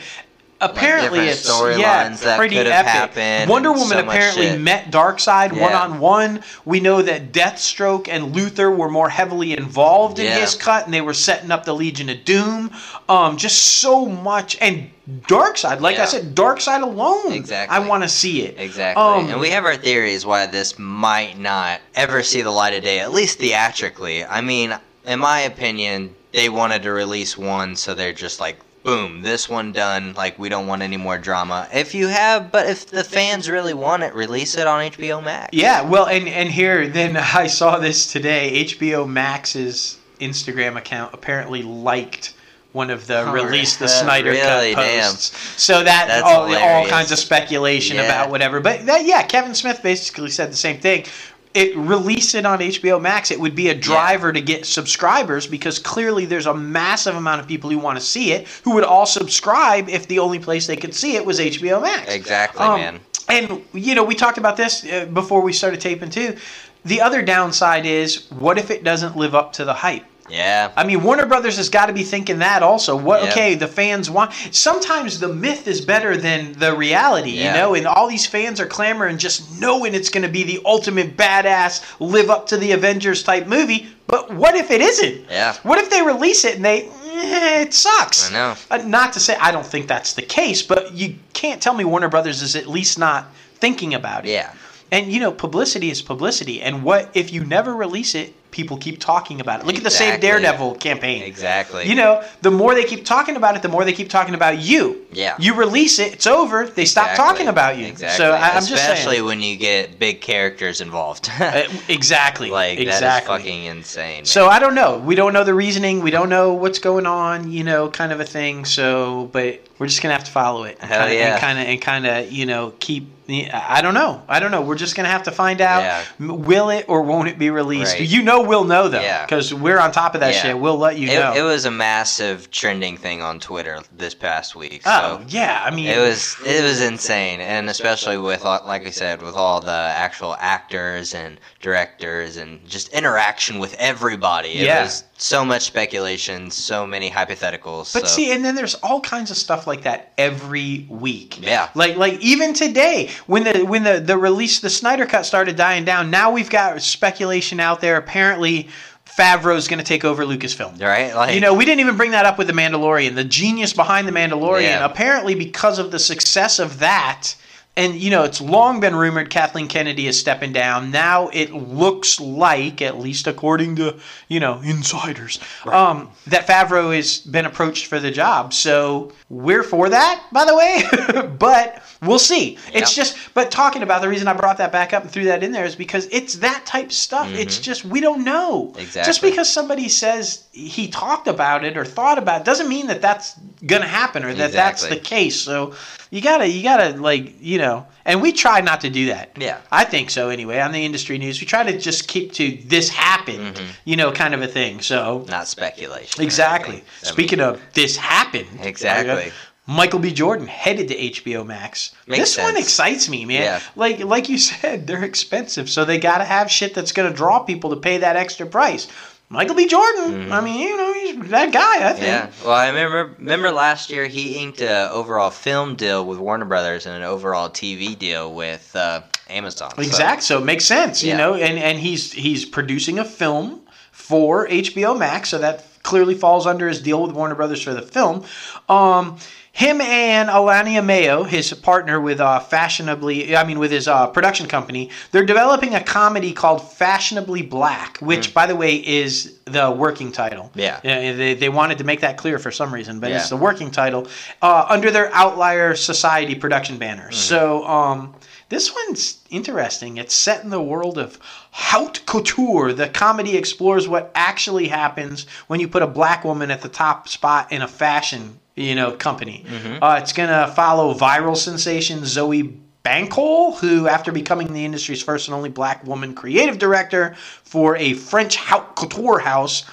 Apparently, 0.63 1.21
different 1.27 1.73
it's 1.73 1.79
yeah, 1.79 2.37
pretty 2.37 2.57
could 2.57 2.67
have 2.67 2.87
epic. 2.87 2.93
happened 3.17 3.51
Wonder 3.51 3.73
Woman 3.73 3.89
so 3.89 3.99
apparently 4.01 4.59
met 4.59 4.91
Darkseid 4.91 5.55
Yeah. 5.55 5.63
one 5.63 5.73
on 5.73 6.01
one. 6.01 6.45
We 6.67 6.81
know 6.81 7.01
that 7.01 7.33
Deathstroke 7.33 8.09
and 8.09 8.35
Luthor 8.35 8.75
were 8.75 8.91
more 8.91 9.09
heavily 9.09 9.57
involved 9.57 10.19
in 10.19 10.27
Yeah. 10.27 10.39
his 10.41 10.55
cut, 10.55 10.85
and 10.85 10.93
they 10.93 11.01
were 11.01 11.15
setting 11.15 11.51
up 11.51 11.65
the 11.65 11.75
Legion 11.75 12.11
of 12.11 12.25
Doom. 12.25 12.71
Um, 13.09 13.37
just 13.39 13.59
so 13.81 14.05
much, 14.05 14.59
and 14.61 14.91
Darkseid, 15.27 15.81
like 15.81 15.97
I 15.97 16.01
Yeah. 16.01 16.05
said, 16.07 16.35
Darkseid 16.35 16.83
alone. 16.83 17.33
Exactly. 17.33 17.75
I 17.75 17.81
want 17.81 18.03
to 18.03 18.09
see 18.09 18.43
it. 18.43 18.57
Exactly. 18.59 19.03
Um, 19.03 19.31
and 19.31 19.41
we 19.41 19.51
have 19.51 19.65
our 19.65 19.77
theories 19.77 20.27
why 20.27 20.47
this 20.47 20.79
might 20.79 21.39
not 21.39 21.81
ever 21.97 22.23
see 22.23 22.43
the 22.43 22.51
light 22.51 22.75
of 22.75 22.83
day, 22.85 23.01
at 23.01 23.13
least 23.13 23.39
theatrically. 23.39 24.25
I 24.25 24.41
mean, 24.43 24.77
in 25.07 25.19
my 25.21 25.41
opinion, 25.41 26.15
they 26.33 26.49
wanted 26.49 26.83
to 26.83 26.93
release 26.93 27.37
one, 27.39 27.75
so 27.77 27.95
they're 27.95 28.13
just 28.13 28.39
like, 28.41 28.59
boom, 28.83 29.23
this 29.23 29.49
one 29.49 29.73
done. 29.73 30.15
Like, 30.15 30.39
we 30.39 30.49
don't 30.49 30.67
want 30.67 30.83
any 30.83 30.97
more 30.97 31.19
drama. 31.19 31.69
If 31.73 31.95
you 31.95 32.09
have, 32.09 32.51
but 32.51 32.67
if 32.67 32.87
the 32.87 33.05
fans 33.05 33.49
really 33.51 33.75
want 33.75 34.03
it, 34.03 34.15
release 34.15 34.57
it 34.57 34.67
on 34.67 34.81
HBO 34.91 35.23
Max. 35.23 35.51
Yeah, 35.53 35.83
well, 35.83 36.07
and 36.07 36.29
and 36.29 36.49
here 36.51 36.89
then 36.89 37.17
I 37.17 37.47
saw 37.47 37.79
this 37.79 38.11
today. 38.11 38.65
HBO 38.65 39.09
Max's 39.09 39.99
Instagram 40.21 40.77
account 40.77 41.15
apparently 41.15 41.63
liked 41.63 42.35
one 42.73 42.89
of 42.91 43.07
the 43.09 43.23
Oh, 43.29 43.33
release 43.33 43.77
the? 43.79 43.89
Snyder 43.89 44.31
Really? 44.31 44.75
cut 44.75 44.83
Damn. 44.83 45.11
posts. 45.11 45.61
So 45.61 45.83
that 45.83 46.07
That's 46.07 46.23
all, 46.23 46.55
all 46.55 46.87
kinds 46.87 47.11
of 47.11 47.19
speculation 47.19 47.97
Yeah. 47.97 48.05
about 48.05 48.31
whatever. 48.31 48.61
But 48.61 48.87
that, 48.87 49.05
yeah, 49.05 49.25
Kevin 49.25 49.57
Smith 49.57 49.83
basically 49.83 50.31
said 50.31 50.53
the 50.53 50.57
same 50.57 50.79
thing. 50.79 51.05
It 51.53 51.77
release 51.77 52.35
it 52.35 52.47
on 52.47 52.61
HBO 52.61 53.01
Max. 53.01 53.33
It 53.33 53.41
would 53.41 53.57
be 53.57 53.71
a 53.71 53.75
driver 53.75 54.33
to 54.33 54.41
get 54.41 54.65
subscribers 54.65 55.49
because 55.49 55.81
clearly 55.81 56.25
there's 56.25 56.47
a 56.47 56.55
massive 56.55 57.17
amount 57.17 57.41
of 57.41 57.49
people 57.49 57.71
who 57.71 57.79
want 57.79 57.99
to 57.99 58.05
see 58.05 58.33
it 58.33 58.47
who 58.63 58.75
would 58.75 58.85
all 58.85 59.05
subscribe 59.07 59.89
if 59.89 60.07
the 60.07 60.21
only 60.21 60.39
place 60.39 60.69
they 60.69 60.77
could 60.77 60.95
see 60.95 61.17
it 61.17 61.27
was 61.27 61.41
HBO 61.41 61.83
Max. 61.83 62.13
Exactly, 62.15 62.65
Um, 62.65 62.81
man. 62.81 63.01
And 63.29 63.65
you 63.73 63.95
know, 63.97 64.05
we 64.05 64.15
talked 64.15 64.39
about 64.39 64.57
this 64.57 64.85
uh, 64.85 65.07
before 65.07 65.41
we 65.41 65.53
started 65.53 65.81
taping 65.81 66.11
too. 66.11 66.37
The 66.85 67.01
other 67.01 67.21
downside 67.21 67.85
is, 67.85 68.31
what 68.31 68.57
if 68.57 68.71
it 68.71 68.85
doesn't 68.85 69.17
live 69.17 69.35
up 69.35 69.53
to 69.55 69.65
the 69.65 69.75
hype? 69.75 70.05
Yeah. 70.31 70.73
I 70.77 70.85
mean, 70.85 71.03
Warner 71.03 71.27
Brothers 71.27 71.57
has 71.57 71.69
got 71.69 71.87
to 71.87 71.93
be 71.93 72.03
thinking 72.05 72.39
that 72.39 72.63
also. 72.63 72.97
What? 72.97 73.23
Yeah. 73.25 73.31
Okay, 73.31 73.55
the 73.55 73.67
fans 73.69 74.09
want. 74.11 74.33
Sometimes 74.53 75.19
the 75.21 75.29
myth 75.29 75.67
is 75.67 75.81
better 75.81 76.17
than 76.17 76.53
the 76.53 76.77
reality, 76.77 77.31
Yeah. 77.33 77.53
you 77.55 77.59
know. 77.61 77.75
And 77.75 77.87
all 77.87 78.09
these 78.09 78.27
fans 78.27 78.61
are 78.61 78.67
clamoring, 78.67 79.19
just 79.19 79.61
knowing 79.61 79.95
it's 79.95 80.09
going 80.09 80.23
to 80.23 80.29
be 80.33 80.45
the 80.45 80.61
ultimate 80.65 81.17
badass, 81.17 81.85
live 82.01 82.31
up 82.31 82.47
to 82.49 82.57
the 82.57 82.73
Avengers 82.73 83.23
type 83.23 83.47
movie. 83.47 83.89
But 84.07 84.33
what 84.33 84.55
if 84.55 84.71
it 84.71 84.81
isn't? 84.81 85.27
Yeah. 85.31 85.55
What 85.63 85.79
if 85.79 85.91
they 85.91 86.03
release 86.03 86.45
it 86.45 86.57
and 86.57 86.65
they? 86.65 86.89
eh, 87.13 87.63
it 87.63 87.75
sucks. 87.75 88.31
I 88.31 88.33
know. 88.33 88.55
Uh, 88.71 88.79
not 88.79 89.13
to 89.15 89.21
say 89.21 89.37
I 89.41 89.53
don't 89.53 89.67
think 89.67 89.89
that's 89.89 90.15
the 90.15 90.23
case, 90.23 90.63
but 90.63 90.95
you 90.95 91.17
can't 91.33 91.61
tell 91.61 91.75
me 91.75 91.85
Warner 91.85 92.09
Brothers 92.09 92.41
is 92.43 92.57
at 92.57 92.67
least 92.67 92.99
not 92.99 93.27
thinking 93.57 93.95
about 93.95 94.25
it. 94.25 94.31
Yeah. 94.31 94.53
And 94.93 95.13
you 95.13 95.21
know, 95.21 95.31
publicity 95.33 95.91
is 95.91 96.03
publicity. 96.03 96.61
And 96.63 96.83
what 96.83 97.11
if 97.15 97.33
you 97.33 97.45
never 97.45 97.75
release 97.75 98.15
it? 98.15 98.35
People 98.51 98.77
keep 98.77 98.99
talking 98.99 99.41
about 99.41 99.61
it. 99.61 99.67
Look 99.67 99.77
at 99.77 99.85
the 99.85 99.91
Save 99.91 100.21
Daredevil 100.21 100.77
campaign. 100.77 101.23
Exactly. 101.23 101.89
You 101.89 101.95
know, 101.95 102.25
the 102.43 102.51
more 102.51 102.75
they 102.75 102.85
keep 102.85 103.05
talking 103.05 103.37
about 103.37 103.57
it, 103.57 103.63
the 103.63 103.69
more 103.69 103.85
they 103.85 103.93
keep 103.93 104.09
talking 104.09 104.35
about 104.35 104.59
you. 104.59 105.07
Yeah. 105.13 105.37
You 105.39 105.55
release 105.55 105.99
it, 105.99 106.13
it's 106.13 106.27
over. 106.27 106.67
They 106.67 106.85
stop 106.85 107.17
talking 107.17 107.49
about 107.49 107.79
you. 107.79 107.87
Exactly. 107.87 108.17
So 108.25 108.33
I, 108.33 108.49
I'm 108.51 108.55
just 108.61 108.73
Especially 108.73 109.17
saying. 109.17 109.27
when 109.27 109.41
you 109.41 109.57
get 109.57 109.99
big 109.99 110.21
characters 110.21 110.81
involved. 110.81 111.31
Uh, 111.41 111.67
exactly. 111.89 112.51
like 112.61 112.77
that 112.79 112.87
is 112.87 112.95
exactly. 112.97 113.39
fucking 113.39 113.65
insane. 113.65 114.25
So 114.25 114.47
I 114.47 114.59
don't 114.59 114.75
know. 114.75 114.99
We 114.99 115.15
don't 115.15 115.33
know 115.33 115.43
the 115.43 115.55
reasoning. 115.55 116.01
We 116.01 116.11
don't 116.11 116.29
know 116.29 116.53
what's 116.53 116.79
going 116.79 117.07
on. 117.07 117.51
You 117.51 117.65
know, 117.65 117.89
kind 117.89 118.13
of 118.13 118.21
a 118.21 118.25
thing. 118.25 118.65
So, 118.67 119.31
but 119.33 119.61
we're 119.79 119.87
just 119.87 120.03
gonna 120.03 120.15
have 120.15 120.25
to 120.25 120.31
follow 120.31 120.65
it. 120.65 120.79
Hell 120.79 121.07
kinda, 121.07 121.15
yeah. 121.15 121.33
And 121.33 121.41
kind 121.41 121.59
of 121.59 121.67
and 121.67 121.81
kind 121.81 122.07
of 122.07 122.31
you 122.31 122.47
know 122.47 122.75
keep. 122.79 123.09
I 123.31 123.81
don't 123.83 123.95
know. 123.95 124.23
I 124.29 124.41
don't 124.41 124.51
know. 124.51 124.61
We're 124.63 124.75
just 124.77 124.97
gonna 124.97 125.09
have 125.09 125.23
to 125.25 125.31
find 125.31 125.61
out. 125.61 125.81
Yeah. 125.83 126.05
Will 126.33 126.71
it 126.71 126.87
or 126.89 127.03
won't 127.03 127.29
it 127.29 127.39
be 127.39 127.51
released? 127.51 127.99
Right. 127.99 128.09
You 128.09 128.23
know, 128.23 128.43
we'll 128.43 128.65
know 128.65 128.89
though, 128.89 129.01
Yeah. 129.01 129.25
because 129.25 129.55
we're 129.55 129.79
on 129.79 129.93
top 129.93 130.15
of 130.15 130.21
that 130.21 130.35
Yeah. 130.35 130.43
shit. 130.43 130.59
We'll 130.59 130.79
let 130.79 130.99
you 130.99 131.09
it, 131.09 131.15
know. 131.19 131.33
it 131.35 131.43
was 131.43 131.65
a 131.65 131.71
massive 131.71 132.51
trending 132.51 132.97
thing 132.97 133.23
on 133.23 133.39
Twitter 133.41 133.81
this 133.97 134.15
past 134.15 134.55
week. 134.57 134.83
oh 134.87 135.23
yeah. 135.29 135.63
I 135.65 135.71
mean, 135.71 135.87
it 135.87 135.99
was 135.99 136.37
it 136.45 136.63
was 136.63 136.81
insane, 136.81 137.41
and 137.41 137.71
especially 137.71 138.19
with 138.19 138.45
like 138.45 138.87
I 138.87 138.91
said, 138.91 139.23
with 139.23 139.35
all 139.37 139.61
the 139.61 139.71
actual 139.71 140.37
actors 140.41 141.15
and 141.15 141.39
directors 141.61 142.37
and 142.37 142.67
just 142.69 142.89
interaction 142.89 143.59
with 143.59 143.75
everybody. 143.79 144.49
It 144.51 144.65
Yeah. 144.67 144.83
was 144.83 145.05
so 145.19 145.45
much 145.45 145.63
speculation, 145.63 146.51
so 146.51 146.87
many 146.87 147.11
hypotheticals. 147.11 147.93
But 147.93 148.09
so, 148.09 148.17
see, 148.17 148.33
and 148.33 148.43
then 148.45 148.55
there's 148.55 148.75
all 148.77 149.01
kinds 149.01 149.31
of 149.31 149.37
stuff 149.37 149.67
like 149.67 149.83
that 149.83 150.13
every 150.17 150.87
week. 150.89 151.39
Yeah. 151.43 151.69
Like 151.75 151.97
like 151.97 152.15
even 152.21 152.55
today, 152.55 153.11
when 153.27 153.45
the 153.45 153.65
when 153.65 153.83
the 153.83 154.01
the 154.01 154.17
release 154.19 154.61
the 154.61 154.71
Snyder 154.71 155.07
cut 155.07 155.27
started 155.27 155.57
dying 155.57 155.85
down, 155.85 156.11
now 156.11 156.31
we've 156.31 156.51
got 156.51 156.81
speculation 156.83 157.61
out 157.61 157.81
there. 157.81 157.97
Apparently, 157.97 158.69
Favreau's 159.07 159.69
going 159.69 159.79
to 159.79 159.85
take 159.85 160.05
over 160.05 160.25
Lucasfilm. 160.25 160.81
right? 160.81 161.15
Like 161.15 161.35
You 161.35 161.41
know, 161.41 161.55
we 161.55 161.65
didn't 161.65 161.81
even 161.81 161.97
bring 161.97 162.13
that 162.13 162.27
up 162.27 162.39
with 162.39 162.47
the 162.47 162.53
Mandalorian. 162.53 163.15
The 163.15 163.25
genius 163.25 163.73
behind 163.73 164.07
the 164.07 164.13
Mandalorian, 164.13 164.63
Yeah. 164.63 164.85
apparently 164.85 165.35
because 165.35 165.79
of 165.79 165.91
the 165.91 165.99
success 165.99 166.59
of 166.59 166.79
that, 166.79 167.35
and 167.77 167.95
you 167.95 168.11
know, 168.11 168.25
it's 168.25 168.41
long 168.41 168.81
been 168.81 168.95
rumored 168.95 169.31
Kathleen 169.31 169.69
Kennedy 169.69 170.07
is 170.07 170.19
stepping 170.19 170.53
down. 170.53 170.91
Now 170.91 171.29
it 171.29 171.53
looks 171.53 172.21
like, 172.21 172.83
at 172.83 172.99
least 172.99 173.27
according 173.27 173.77
to 173.77 173.99
you 174.29 174.41
know 174.41 174.61
insiders, 174.65 175.39
um, 175.67 176.11
that 176.27 176.47
Favreau 176.47 176.95
has 176.95 177.19
been 177.19 177.47
approached 177.47 177.87
for 177.87 178.01
the 178.01 178.11
job. 178.11 178.53
So 178.53 179.13
we're 179.29 179.63
for 179.63 179.89
that, 179.89 180.25
by 180.33 180.45
the 180.45 180.57
way. 180.57 181.29
but 181.39 181.83
we'll 182.03 182.19
see. 182.19 182.59
It's 182.73 182.95
just, 182.95 183.17
but 183.35 183.51
talking 183.51 183.83
about 183.83 184.03
the 184.03 184.09
reason 184.09 184.27
I 184.27 184.33
brought 184.33 184.59
that 184.59 184.73
back 184.73 184.93
up 184.93 185.03
and 185.03 185.11
threw 185.11 185.25
that 185.25 185.45
in 185.45 185.53
there 185.53 185.65
is 185.65 185.77
because 185.77 186.09
it's 186.11 186.35
that 186.37 186.67
type 186.67 186.87
of 186.87 186.93
stuff. 186.93 187.29
It's 187.33 187.59
just 187.59 187.85
we 187.85 188.01
don't 188.01 188.25
know. 188.25 188.75
Exactly. 188.77 189.03
Just 189.09 189.23
because 189.23 189.51
somebody 189.51 189.89
says 189.89 190.45
he 190.53 190.89
talked 190.89 191.29
about 191.29 191.65
it 191.65 191.77
or 191.77 191.85
thought 191.85 192.19
about 192.19 192.43
it 192.43 192.45
doesn't 192.45 192.69
mean 192.69 192.89
that 192.89 193.01
that's 193.01 193.35
gonna 193.65 193.87
happen 193.87 194.25
or 194.25 194.35
that 194.35 194.53
that's 194.53 194.87
the 194.87 194.97
case. 194.97 195.41
So 195.41 195.75
you 196.11 196.21
gotta, 196.21 196.49
you 196.49 196.63
gotta 196.63 196.97
like, 197.01 197.35
you 197.41 197.59
know, 197.61 197.87
and 198.05 198.21
we 198.21 198.33
try 198.33 198.61
not 198.61 198.81
to 198.81 198.91
do 198.91 199.07
that. 199.07 199.31
Yeah. 199.39 199.61
I 199.71 199.85
think 199.85 200.11
so 200.11 200.29
anyway. 200.29 200.59
On 200.61 200.73
the 200.73 200.85
industry 200.85 201.17
news, 201.19 201.41
we 201.41 201.47
try 201.47 201.63
to 201.71 201.79
just 201.79 202.09
keep 202.09 202.33
to 202.35 202.59
this 202.67 202.89
happened, 202.89 203.55
Mm-hmm. 203.57 203.67
you 203.85 203.97
know, 203.97 204.11
kind 204.13 204.35
of 204.35 204.43
a 204.43 204.49
thing. 204.49 204.81
So 204.81 205.25
not 205.29 205.47
speculation. 205.49 206.23
exactly. 206.23 206.83
Speaking 207.03 207.41
of 207.41 207.61
this 207.75 207.97
happened, 207.97 208.49
Exactly. 208.63 209.33
Michael 209.67 210.01
B. 210.01 210.13
Jordan 210.13 210.49
headed 210.49 210.89
to 210.89 210.97
HBO 210.97 211.47
Max. 211.47 211.95
Makes 212.09 212.35
this 212.35 212.39
one 212.43 212.57
excites 212.57 213.09
me, 213.09 213.25
man. 213.25 213.43
Yeah. 213.43 213.61
Like 213.77 214.01
like 214.01 214.29
you 214.29 214.37
said, 214.39 214.87
they're 214.89 215.05
expensive, 215.05 215.71
so 215.71 215.85
they 215.85 215.99
got 215.99 216.19
to 216.19 216.25
have 216.25 216.51
shit 216.51 216.75
that's 216.75 216.91
going 216.91 217.09
to 217.09 217.17
draw 217.17 217.39
people 217.41 217.71
to 217.71 217.77
pay 217.77 217.99
that 217.99 218.17
extra 218.17 218.47
price. 218.47 218.89
Michael 219.33 219.55
B. 219.55 219.67
Jordan, 219.67 220.33
I 220.33 220.41
mean, 220.41 220.59
you 220.59 220.77
know, 220.77 220.93
he's 220.93 221.31
that 221.31 221.53
guy. 221.53 221.89
I 221.89 221.93
think. 221.93 222.05
Yeah. 222.07 222.31
Well, 222.45 222.53
I 222.53 222.67
remember 222.69 223.15
remember 223.19 223.53
last 223.53 223.89
year 223.89 224.07
he 224.07 224.43
inked 224.43 224.61
a 224.61 224.91
overall 224.91 225.31
film 225.31 225.77
deal 225.77 226.05
with 226.05 226.19
Warner 226.19 226.45
Brothers 226.47 226.85
and 226.85 226.97
an 226.97 227.05
overall 227.05 227.49
TV 227.49 227.97
deal 227.97 228.35
with 228.35 228.75
uh, 228.75 229.03
Amazon. 229.29 229.71
So- 229.93 229.99
So 230.25 230.39
it 230.39 230.45
makes 230.45 230.65
sense, 230.65 231.05
you 231.05 231.17
know. 231.17 231.35
And 231.35 231.59
and 231.59 231.79
he's 231.79 232.13
he's 232.13 232.45
producing 232.45 232.99
a 232.99 233.05
film 233.05 233.61
for 233.93 234.49
HBO 234.49 234.99
Max, 234.99 235.29
so 235.29 235.39
that 235.39 235.65
clearly 235.85 236.15
falls 236.15 236.47
under 236.47 236.67
his 236.69 236.83
deal 236.83 237.01
with 237.01 237.13
Warner 237.13 237.37
Brothers 237.37 237.63
for 237.63 237.73
the 237.73 237.83
film. 237.83 238.25
Um, 238.69 239.17
him 239.53 239.81
and 239.81 240.29
Alana 240.29 240.85
Mayo, 240.85 241.25
his 241.25 241.53
partner 241.53 242.01
with 242.01 242.21
uh, 242.21 242.39
Fashionably, 242.39 243.37
I 243.37 243.45
mean, 243.45 243.59
with 243.59 243.73
his 243.73 243.89
uh, 243.89 244.07
production 244.07 244.47
company, 244.47 244.91
they're 245.11 245.25
developing 245.25 245.75
a 245.75 245.83
comedy 245.83 246.33
called 246.33 246.73
Fashionably 246.73 247.43
Black, 247.43 247.99
which, 247.99 248.33
by 248.33 248.47
the 248.47 248.55
way, 248.55 248.77
is 248.77 249.39
the 249.47 249.71
working 249.71 250.13
title. 250.13 250.45
Mm. 250.55 250.61
Yeah. 250.61 250.81
Yeah, 250.85 251.13
they, 251.15 251.35
they 251.35 251.49
wanted 251.49 251.79
to 251.79 251.85
make 251.85 252.01
that 252.01 252.17
clear 252.17 252.39
for 252.39 252.53
some 252.53 252.73
reason, 252.73 253.01
but 253.01 253.11
Yeah. 253.11 253.17
it's 253.17 253.29
the 253.29 253.37
working 253.37 253.71
title 253.71 254.07
uh, 254.41 254.67
under 254.69 254.91
their 254.91 255.13
Outlier 255.13 255.75
Society 255.75 256.37
production 256.37 256.79
banner. 256.79 257.05
Mm-hmm. 257.05 257.15
So 257.15 257.67
um, 257.67 258.15
this 258.51 258.73
one's 258.73 259.19
interesting. 259.31 259.97
It's 259.97 260.15
set 260.15 260.45
in 260.45 260.51
the 260.51 260.63
world 260.63 260.97
of 260.97 261.19
haute 261.51 262.07
couture. 262.07 262.73
The 262.73 262.89
comedy 262.89 263.37
explores 263.37 263.89
what 263.89 264.13
actually 264.15 264.69
happens 264.69 265.27
when 265.49 265.59
you 265.59 265.67
put 265.67 265.83
a 265.83 265.89
black 265.89 266.25
woman 266.25 266.51
at 266.53 266.63
the 266.63 266.69
top 266.69 267.09
spot 267.09 267.51
in 267.51 267.63
a 267.63 267.69
fashion, 267.69 268.39
you 268.61 268.75
know, 268.75 268.93
company. 268.93 269.45
Mm-hmm. 269.47 269.83
Uh, 269.83 269.97
it's 269.97 270.13
gonna 270.13 270.53
follow 270.55 270.95
viral 270.95 271.37
sensation 271.37 272.05
Zoe. 272.05 272.61
Bankole, 272.83 273.59
who, 273.59 273.89
after 273.89 274.11
becoming 274.11 274.55
the 274.55 274.65
industry's 274.65 275.03
first 275.03 275.29
and 275.29 275.35
only 275.35 275.51
black 275.51 275.87
woman 275.87 276.15
creative 276.15 276.57
director 276.59 277.15
for 277.45 277.77
a 277.77 277.93
French 277.93 278.37
haute 278.37 278.75
couture 278.75 279.19
house, 279.19 279.65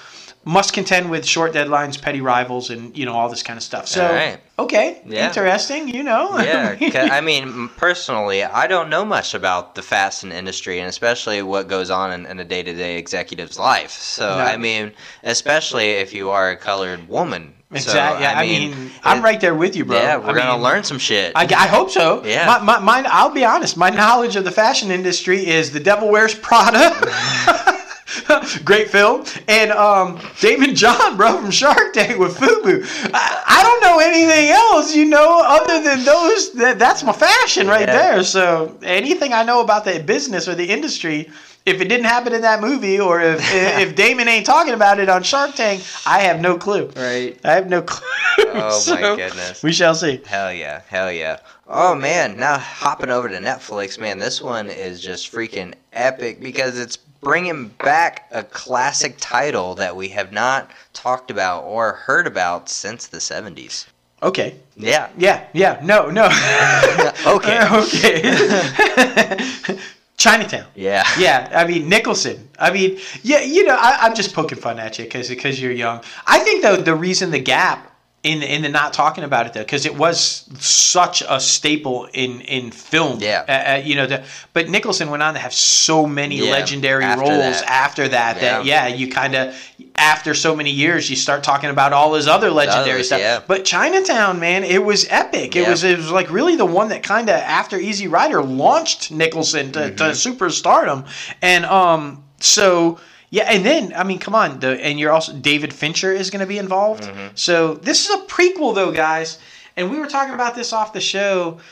must 0.44 0.72
contend 0.72 1.10
with 1.10 1.24
short 1.26 1.52
deadlines, 1.52 2.00
petty 2.00 2.20
rivals, 2.20 2.70
and 2.70 2.96
you 2.96 3.06
know 3.06 3.14
all 3.14 3.28
this 3.28 3.42
kind 3.42 3.56
of 3.56 3.62
stuff. 3.62 3.86
So, 3.88 4.04
right. 4.06 4.38
okay, 4.58 5.02
Yeah. 5.06 5.28
interesting. 5.28 5.88
You 5.88 6.02
know, 6.02 6.38
Yeah, 6.38 6.76
I 7.10 7.20
mean, 7.22 7.68
personally, 7.76 8.44
I 8.44 8.66
don't 8.66 8.88
know 8.90 9.04
much 9.04 9.34
about 9.34 9.74
the 9.74 9.82
fashion 9.82 10.30
industry, 10.32 10.78
and 10.78 10.88
especially 10.88 11.42
what 11.42 11.66
goes 11.68 11.90
on 11.90 12.12
in, 12.12 12.26
in 12.26 12.38
a 12.40 12.44
day-to-day 12.44 12.98
executive's 12.98 13.58
life. 13.58 13.90
So, 13.90 14.26
No. 14.38 14.44
I 14.44 14.56
mean, 14.56 14.92
especially 15.22 15.92
if 15.92 16.12
you 16.14 16.30
are 16.30 16.50
a 16.50 16.56
colored 16.56 17.08
woman. 17.08 17.54
Exactly. 17.70 18.24
So, 18.24 18.30
I, 18.32 18.46
mean, 18.46 18.90
I'm 19.04 19.18
it- 19.18 19.22
right 19.22 19.40
there 19.40 19.54
with 19.54 19.76
you, 19.76 19.84
bro. 19.84 19.96
Yeah, 19.96 20.16
we're 20.16 20.30
I 20.30 20.34
gonna 20.34 20.52
mean, 20.54 20.62
learn 20.62 20.84
some 20.84 20.98
shit. 20.98 21.32
I, 21.36 21.42
I 21.44 21.66
hope 21.66 21.90
so. 21.90 22.24
Yeah. 22.24 22.46
My, 22.46 22.58
my, 22.60 22.78
mine, 22.78 23.04
I'll 23.08 23.28
be 23.30 23.44
honest. 23.44 23.76
My 23.76 23.90
knowledge 23.90 24.36
of 24.36 24.44
the 24.44 24.50
fashion 24.50 24.90
industry 24.90 25.46
is 25.46 25.70
The 25.70 25.80
Devil 25.80 26.08
Wears 26.08 26.34
Prada. 26.34 26.94
Great 28.64 28.88
film. 28.90 29.24
And 29.48 29.70
um, 29.72 30.18
Daymond 30.40 30.76
John, 30.76 31.16
bro, 31.18 31.40
from 31.40 31.50
Shark 31.50 31.92
Tank 31.92 32.18
with 32.18 32.36
FUBU. 32.38 32.84
I, 33.12 33.42
I 33.46 33.62
don't 33.62 33.80
know 33.82 33.98
anything 33.98 34.48
else, 34.50 34.94
you 34.94 35.04
know, 35.04 35.40
other 35.44 35.82
than 35.82 36.04
those. 36.04 36.52
That, 36.54 36.78
that's 36.78 37.02
my 37.02 37.12
fashion 37.12 37.66
right 37.66 37.86
Yeah. 37.86 38.12
there. 38.14 38.24
So 38.24 38.78
anything 38.82 39.32
I 39.34 39.42
know 39.42 39.60
about 39.62 39.84
the 39.84 40.00
business 40.00 40.48
or 40.48 40.54
the 40.54 40.64
industry, 40.68 41.28
if 41.68 41.80
it 41.80 41.88
didn't 41.88 42.06
happen 42.06 42.32
in 42.32 42.42
that 42.42 42.60
movie 42.60 42.98
or 42.98 43.20
if, 43.20 43.40
if 43.52 43.94
Daymond 43.94 44.26
ain't 44.26 44.46
talking 44.46 44.74
about 44.74 44.98
it 44.98 45.08
on 45.08 45.22
Shark 45.22 45.54
Tank, 45.54 45.82
I 46.06 46.20
have 46.20 46.40
no 46.40 46.56
clue. 46.56 46.90
right. 46.96 47.38
I 47.44 47.52
have 47.52 47.68
no 47.68 47.82
clue. 47.82 48.06
Oh, 48.38 48.82
my 48.88 49.00
goodness. 49.16 49.62
We 49.62 49.72
shall 49.72 49.94
see. 49.94 50.20
Hell 50.26 50.52
yeah, 50.52 50.82
hell 50.88 51.12
yeah. 51.12 51.38
Oh 51.66 51.94
man, 51.94 52.38
now 52.38 52.58
hopping 52.58 53.10
over 53.10 53.28
to 53.28 53.38
Netflix, 53.38 54.00
man, 54.00 54.18
this 54.18 54.40
one 54.40 54.68
is 54.68 55.02
just 55.02 55.30
freaking 55.30 55.74
epic 55.92 56.40
because 56.40 56.78
it's 56.78 56.96
bringing 56.96 57.68
back 57.68 58.26
a 58.30 58.42
classic 58.42 59.16
title 59.18 59.74
that 59.74 59.94
we 59.94 60.08
have 60.08 60.32
not 60.32 60.70
talked 60.92 61.30
about 61.30 61.64
or 61.64 61.92
heard 61.92 62.26
about 62.26 62.70
since 62.70 63.08
the 63.08 63.18
70s. 63.18 63.86
Okay. 64.22 64.56
Yeah. 64.76 65.10
Yeah, 65.18 65.46
yeah, 65.52 65.78
no, 65.82 66.10
no. 66.10 66.24
Okay. 67.26 67.68
okay. 67.70 68.22
Chinatown. 70.18 70.66
Yeah. 70.74 71.04
Yeah, 71.18 71.48
I 71.54 71.66
mean 71.66 71.88
Nicholson. 71.88 72.48
I 72.58 72.70
mean, 72.70 72.98
yeah, 73.22 73.40
you 73.40 73.64
know, 73.64 73.76
I, 73.76 73.98
I'm 74.02 74.14
just 74.14 74.34
poking 74.34 74.58
fun 74.58 74.78
at 74.78 74.98
you 74.98 75.04
because 75.04 75.28
because 75.28 75.60
you're 75.60 75.72
young. 75.72 76.02
I 76.26 76.40
think 76.40 76.62
though 76.62 76.76
the 76.76 76.94
reason 76.94 77.30
the 77.30 77.38
gap 77.38 77.87
in 78.24 78.42
in 78.42 78.62
the 78.62 78.68
not 78.68 78.92
talking 78.92 79.22
about 79.22 79.46
it 79.46 79.52
though 79.52 79.60
because 79.60 79.86
it 79.86 79.96
was 79.96 80.44
such 80.58 81.22
a 81.28 81.38
staple 81.38 82.06
in 82.12 82.40
in 82.40 82.70
film 82.72 83.20
Yeah. 83.20 83.44
uh, 83.48 83.74
uh, 83.74 83.82
you 83.84 83.94
know 83.94 84.06
the, 84.06 84.24
but 84.52 84.68
nicholson 84.68 85.08
went 85.08 85.22
on 85.22 85.34
to 85.34 85.40
have 85.40 85.52
so 85.54 86.04
many 86.04 86.36
Yeah, 86.36 86.50
legendary 86.50 87.04
after 87.04 87.20
roles 87.20 87.60
that. 87.60 87.70
after 87.70 88.08
that 88.08 88.40
that 88.40 88.64
Yeah. 88.64 88.86
yeah 88.88 88.94
you 88.96 89.08
kind 89.08 89.36
of 89.36 89.54
after 89.94 90.34
so 90.34 90.56
many 90.56 90.70
years 90.72 91.08
you 91.08 91.14
start 91.14 91.44
talking 91.44 91.70
about 91.70 91.92
all 91.92 92.14
his 92.14 92.26
other 92.26 92.50
legendary 92.50 92.90
others, 92.90 93.06
stuff 93.06 93.20
yeah. 93.20 93.40
but 93.46 93.64
chinatown 93.64 94.40
man 94.40 94.64
it 94.64 94.82
was 94.84 95.06
epic 95.10 95.54
it 95.54 95.62
Yeah. 95.62 95.70
was 95.70 95.84
it 95.84 95.96
was 95.96 96.10
like 96.10 96.28
really 96.30 96.56
the 96.56 96.66
one 96.66 96.88
that 96.88 97.04
kind 97.04 97.28
of 97.28 97.36
after 97.36 97.78
easy 97.78 98.08
rider 98.08 98.42
launched 98.42 99.12
nicholson 99.12 99.70
to, 99.72 99.90
to 99.94 100.04
Mm-hmm. 100.04 100.32
superstardom 100.44 101.06
and 101.40 101.64
um 101.66 102.24
so 102.40 102.98
yeah, 103.30 103.44
and 103.44 103.64
then 103.64 103.92
I 103.96 104.04
mean, 104.04 104.18
come 104.18 104.34
on, 104.34 104.60
the 104.60 104.82
and 104.82 104.98
you're 104.98 105.12
also 105.12 105.32
David 105.34 105.72
Fincher 105.72 106.12
is 106.12 106.30
going 106.30 106.40
to 106.40 106.46
be 106.46 106.58
involved. 106.58 107.04
Mm-hmm. 107.04 107.28
So 107.34 107.74
this 107.74 108.08
is 108.08 108.14
a 108.14 108.24
prequel, 108.26 108.74
though, 108.74 108.92
guys. 108.92 109.38
And 109.76 109.90
we 109.90 109.98
were 109.98 110.06
talking 110.08 110.34
about 110.34 110.54
this 110.56 110.72
off 110.72 110.92
the 110.92 111.00
show. 111.00 111.58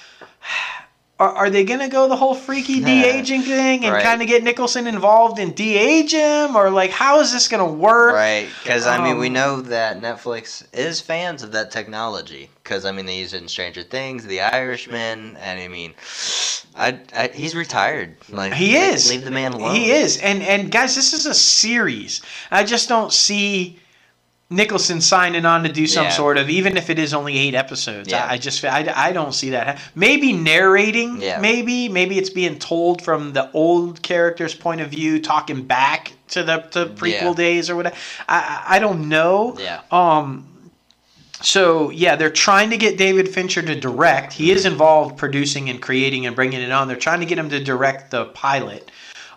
Are, 1.18 1.30
are 1.32 1.48
they 1.50 1.64
going 1.64 1.80
to 1.80 1.88
go 1.88 2.08
the 2.08 2.16
whole 2.16 2.34
freaky 2.34 2.78
de 2.82 3.02
aging 3.06 3.40
thing 3.40 3.86
and 3.86 3.94
Right. 3.94 4.02
kind 4.04 4.20
of 4.20 4.28
get 4.28 4.42
Nicholson 4.44 4.86
involved 4.86 5.38
and 5.38 5.54
de 5.54 5.74
age 5.74 6.12
him, 6.12 6.54
or 6.54 6.68
like 6.68 6.90
how 6.90 7.20
is 7.20 7.32
this 7.32 7.48
going 7.48 7.66
to 7.66 7.72
work? 7.72 8.12
Right, 8.12 8.46
because 8.62 8.86
I 8.86 9.02
mean, 9.02 9.16
we 9.16 9.28
Um, 9.28 9.32
know 9.32 9.60
that 9.62 10.02
Netflix 10.02 10.64
is 10.74 11.00
fans 11.00 11.42
of 11.42 11.52
that 11.52 11.70
technology. 11.70 12.50
Because 12.66 12.84
I 12.84 12.90
mean, 12.90 13.06
they 13.06 13.18
use 13.20 13.32
it 13.32 13.40
in 13.42 13.46
Stranger 13.46 13.84
Things, 13.84 14.26
The 14.26 14.40
Irishman, 14.40 15.36
and 15.36 15.60
I 15.60 15.68
mean, 15.68 15.94
I, 16.74 16.98
I 17.14 17.30
he's 17.32 17.54
retired. 17.54 18.16
Like 18.28 18.54
He 18.54 18.72
leave- 18.72 18.94
is. 18.94 19.08
Leave 19.10 19.24
the 19.24 19.30
man 19.30 19.52
alone. 19.52 19.76
He 19.76 19.92
is, 19.92 20.18
and 20.18 20.42
and 20.42 20.68
guys, 20.72 20.96
this 20.96 21.12
is 21.12 21.26
a 21.26 21.34
series. 21.34 22.22
I 22.50 22.64
just 22.64 22.88
don't 22.88 23.12
see 23.12 23.78
Nicholson 24.50 25.00
signing 25.00 25.46
on 25.46 25.62
to 25.62 25.72
do 25.72 25.86
some 25.86 26.06
Yeah. 26.06 26.10
sort 26.10 26.38
of, 26.38 26.50
even 26.50 26.76
if 26.76 26.90
it 26.90 26.98
is 26.98 27.14
only 27.14 27.38
eight 27.38 27.54
episodes. 27.54 28.08
Yeah. 28.10 28.26
I, 28.26 28.32
I 28.32 28.38
just 28.38 28.64
I, 28.64 28.92
I 28.96 29.12
don't 29.12 29.32
see 29.32 29.50
that. 29.50 29.78
Maybe 29.94 30.32
narrating. 30.32 31.22
Yeah. 31.22 31.38
Maybe 31.40 31.88
maybe 31.88 32.18
it's 32.18 32.30
being 32.30 32.58
told 32.58 33.00
from 33.00 33.32
the 33.32 33.48
old 33.52 34.02
character's 34.02 34.54
point 34.56 34.80
of 34.80 34.88
view, 34.90 35.20
talking 35.20 35.62
back 35.64 36.14
to 36.30 36.42
the 36.42 36.58
to 36.72 36.86
prequel 36.86 37.10
Yeah. 37.30 37.34
days 37.34 37.70
or 37.70 37.76
whatever. 37.76 37.94
I 38.28 38.64
I 38.66 38.76
I 38.76 38.78
don't 38.80 39.08
know. 39.08 39.56
Yeah. 39.60 39.82
Um. 39.92 40.48
So 41.42 41.90
yeah, 41.90 42.16
they're 42.16 42.30
trying 42.30 42.70
to 42.70 42.76
get 42.76 42.96
David 42.96 43.28
Fincher 43.28 43.62
to 43.62 43.78
direct. 43.78 44.32
He 44.32 44.50
is 44.50 44.64
involved 44.64 45.16
producing 45.16 45.68
and 45.70 45.80
creating 45.80 46.26
and 46.26 46.34
bringing 46.34 46.60
it 46.60 46.70
on. 46.72 46.88
They're 46.88 46.96
trying 46.96 47.20
to 47.20 47.26
get 47.26 47.38
him 47.38 47.50
to 47.50 47.62
direct 47.62 48.10
the 48.10 48.26
pilot. 48.26 48.90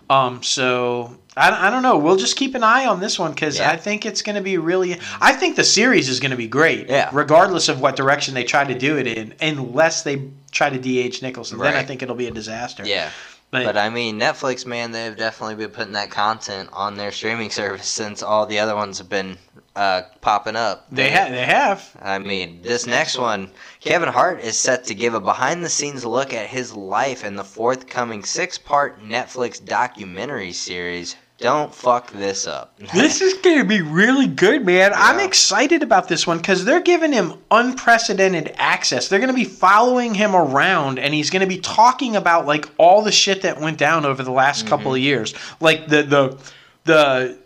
Um. 0.10 0.42
So 0.42 1.18
I, 1.38 1.68
I 1.68 1.70
don't 1.70 1.84
know. 1.84 1.98
We'll 1.98 2.18
just 2.18 2.36
keep 2.36 2.56
an 2.56 2.64
eye 2.64 2.86
on 2.86 3.00
this 3.00 3.18
one 3.18 3.32
because 3.32 3.60
Yeah. 3.60 3.72
I 3.72 3.78
think 3.78 4.06
it's 4.06 4.22
going 4.22 4.36
to 4.36 4.42
be 4.42 4.58
really. 4.58 5.00
I 5.22 5.34
think 5.34 5.56
the 5.56 5.64
series 5.64 6.10
is 6.10 6.20
going 6.20 6.32
to 6.32 6.38
be 6.38 6.48
great. 6.48 6.90
Yeah. 6.90 7.10
Regardless 7.14 7.70
of 7.70 7.80
what 7.80 7.96
direction 7.96 8.34
they 8.34 8.44
try 8.44 8.64
to 8.66 8.78
do 8.78 8.98
it 8.98 9.08
in, 9.08 9.34
unless 9.42 10.04
they 10.04 10.30
try 10.52 10.70
to 10.70 10.80
de 10.80 11.00
age 11.00 11.22
Nicholson, 11.22 11.60
then 11.60 11.76
I 11.76 11.84
think 11.84 12.02
it'll 12.02 12.16
be 12.16 12.28
a 12.28 12.32
disaster. 12.32 12.84
Yeah. 12.86 13.10
But, 13.52 13.66
But 13.66 13.78
I 13.78 13.90
mean, 13.90 14.20
Netflix, 14.20 14.64
man, 14.66 14.92
they've 14.92 15.18
definitely 15.18 15.56
been 15.56 15.72
putting 15.72 15.94
that 15.94 16.12
content 16.12 16.70
on 16.72 16.98
their 16.98 17.12
streaming 17.12 17.50
service 17.50 17.88
since 17.88 18.22
all 18.22 18.46
the 18.46 18.60
other 18.60 18.76
ones 18.76 19.00
have 19.00 19.10
been 19.10 19.40
uh, 19.80 20.04
popping 20.20 20.58
up. 20.58 20.88
they 20.92 21.10
have. 21.10 21.32
They 21.32 21.46
have. 21.46 21.90
I 22.02 22.20
mean, 22.20 22.62
this 22.62 22.86
next 22.86 23.18
one, 23.18 23.50
Kevin 23.80 24.10
Hart 24.10 24.42
is 24.42 24.60
set 24.60 24.84
to 24.86 24.94
give 24.94 25.14
a 25.14 25.22
behind 25.22 25.64
the 25.64 25.70
scenes 25.70 26.04
look 26.04 26.34
at 26.34 26.48
his 26.48 26.76
life 26.76 27.24
in 27.24 27.38
the 27.38 27.46
forthcoming 27.46 28.26
six 28.26 28.58
part 28.58 29.02
Netflix 29.02 29.64
documentary 29.64 30.52
series. 30.52 31.16
Don't 31.38 31.74
fuck 31.74 32.12
this 32.12 32.46
up. 32.46 32.78
This 32.94 33.22
is 33.22 33.36
going 33.36 33.60
to 33.60 33.64
be 33.64 33.80
really 33.80 34.28
good, 34.28 34.66
man. 34.66 34.92
I'm 34.94 35.22
excited 35.22 35.82
about 35.82 36.10
this 36.10 36.28
one 36.28 36.40
because 36.40 36.66
they're 36.66 36.82
giving 36.82 37.14
him 37.14 37.36
unprecedented 37.50 38.54
access. 38.58 39.08
They're 39.08 39.20
going 39.20 39.34
to 39.34 39.34
be 39.34 39.46
following 39.46 40.14
him 40.14 40.36
around, 40.36 41.00
and 41.00 41.14
he's 41.14 41.30
going 41.30 41.40
to 41.40 41.48
be 41.48 41.60
talking 41.60 42.18
about 42.18 42.46
like 42.46 42.70
all 42.78 43.02
the 43.02 43.14
shit 43.14 43.44
that 43.44 43.62
went 43.62 43.78
down 43.78 44.06
over 44.06 44.24
the 44.24 44.32
last 44.32 44.68
couple 44.68 44.94
of 44.94 45.00
years, 45.00 45.34
like 45.62 45.88
the 45.88 46.04
the 46.04 46.38
the 46.84 47.40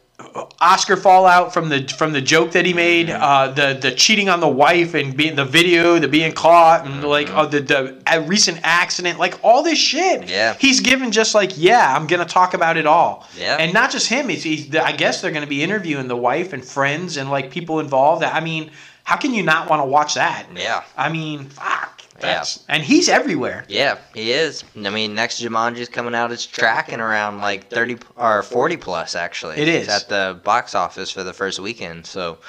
Oscar 0.59 0.95
fallout 0.95 1.53
from 1.53 1.69
the 1.69 1.87
from 1.97 2.13
the 2.13 2.21
joke 2.21 2.51
that 2.51 2.65
he 2.65 2.73
made, 2.73 3.09
uh, 3.09 3.49
the 3.49 3.77
the 3.79 3.91
cheating 3.91 4.29
on 4.29 4.39
the 4.39 4.47
wife 4.47 4.93
and 4.93 5.15
being 5.17 5.35
the 5.35 5.43
video, 5.43 5.99
the 5.99 6.07
being 6.07 6.31
caught, 6.31 6.85
and 6.85 7.03
like 7.03 7.29
uh, 7.31 7.45
the 7.45 7.59
the 7.59 8.01
a 8.07 8.21
recent 8.21 8.59
accident, 8.63 9.19
like 9.19 9.37
all 9.43 9.63
this 9.63 9.77
shit. 9.77 10.29
Yeah. 10.29 10.53
he's 10.53 10.79
given 10.79 11.11
just 11.11 11.35
like 11.35 11.51
yeah, 11.57 11.95
I'm 11.95 12.07
gonna 12.07 12.25
talk 12.25 12.53
about 12.53 12.77
it 12.77 12.85
all. 12.85 13.27
Yeah. 13.37 13.57
and 13.59 13.73
not 13.73 13.91
just 13.91 14.07
him. 14.07 14.29
He's, 14.29 14.43
he's 14.43 14.75
I 14.75 14.91
guess 14.91 15.21
they're 15.21 15.31
gonna 15.31 15.47
be 15.47 15.63
interviewing 15.63 16.07
the 16.07 16.17
wife 16.17 16.53
and 16.53 16.63
friends 16.63 17.17
and 17.17 17.29
like 17.29 17.51
people 17.51 17.79
involved. 17.79 18.23
I 18.23 18.39
mean, 18.39 18.71
how 19.03 19.17
can 19.17 19.33
you 19.33 19.43
not 19.43 19.69
want 19.69 19.81
to 19.81 19.85
watch 19.85 20.13
that? 20.13 20.47
Yeah. 20.55 20.83
I 20.95 21.09
mean, 21.09 21.45
fuck. 21.45 22.02
That's, 22.27 22.63
And 22.69 22.83
he's 22.83 23.09
everywhere. 23.09 23.65
Yeah, 23.67 23.97
he 24.13 24.31
is. 24.31 24.63
I 24.75 24.89
mean, 24.89 25.13
next 25.15 25.41
Jumanji's 25.41 25.89
coming 25.89 26.15
out. 26.15 26.31
It's 26.31 26.45
tracking 26.45 26.99
around 26.99 27.39
like 27.39 27.69
30 27.69 27.97
or 28.17 28.43
40 28.43 28.77
plus, 28.77 29.15
actually. 29.15 29.57
It 29.57 29.67
is. 29.67 29.87
It's 29.87 30.03
at 30.03 30.09
the 30.09 30.39
box 30.43 30.75
office 30.75 31.11
for 31.11 31.23
the 31.23 31.33
first 31.33 31.59
weekend. 31.59 32.05
So 32.05 32.39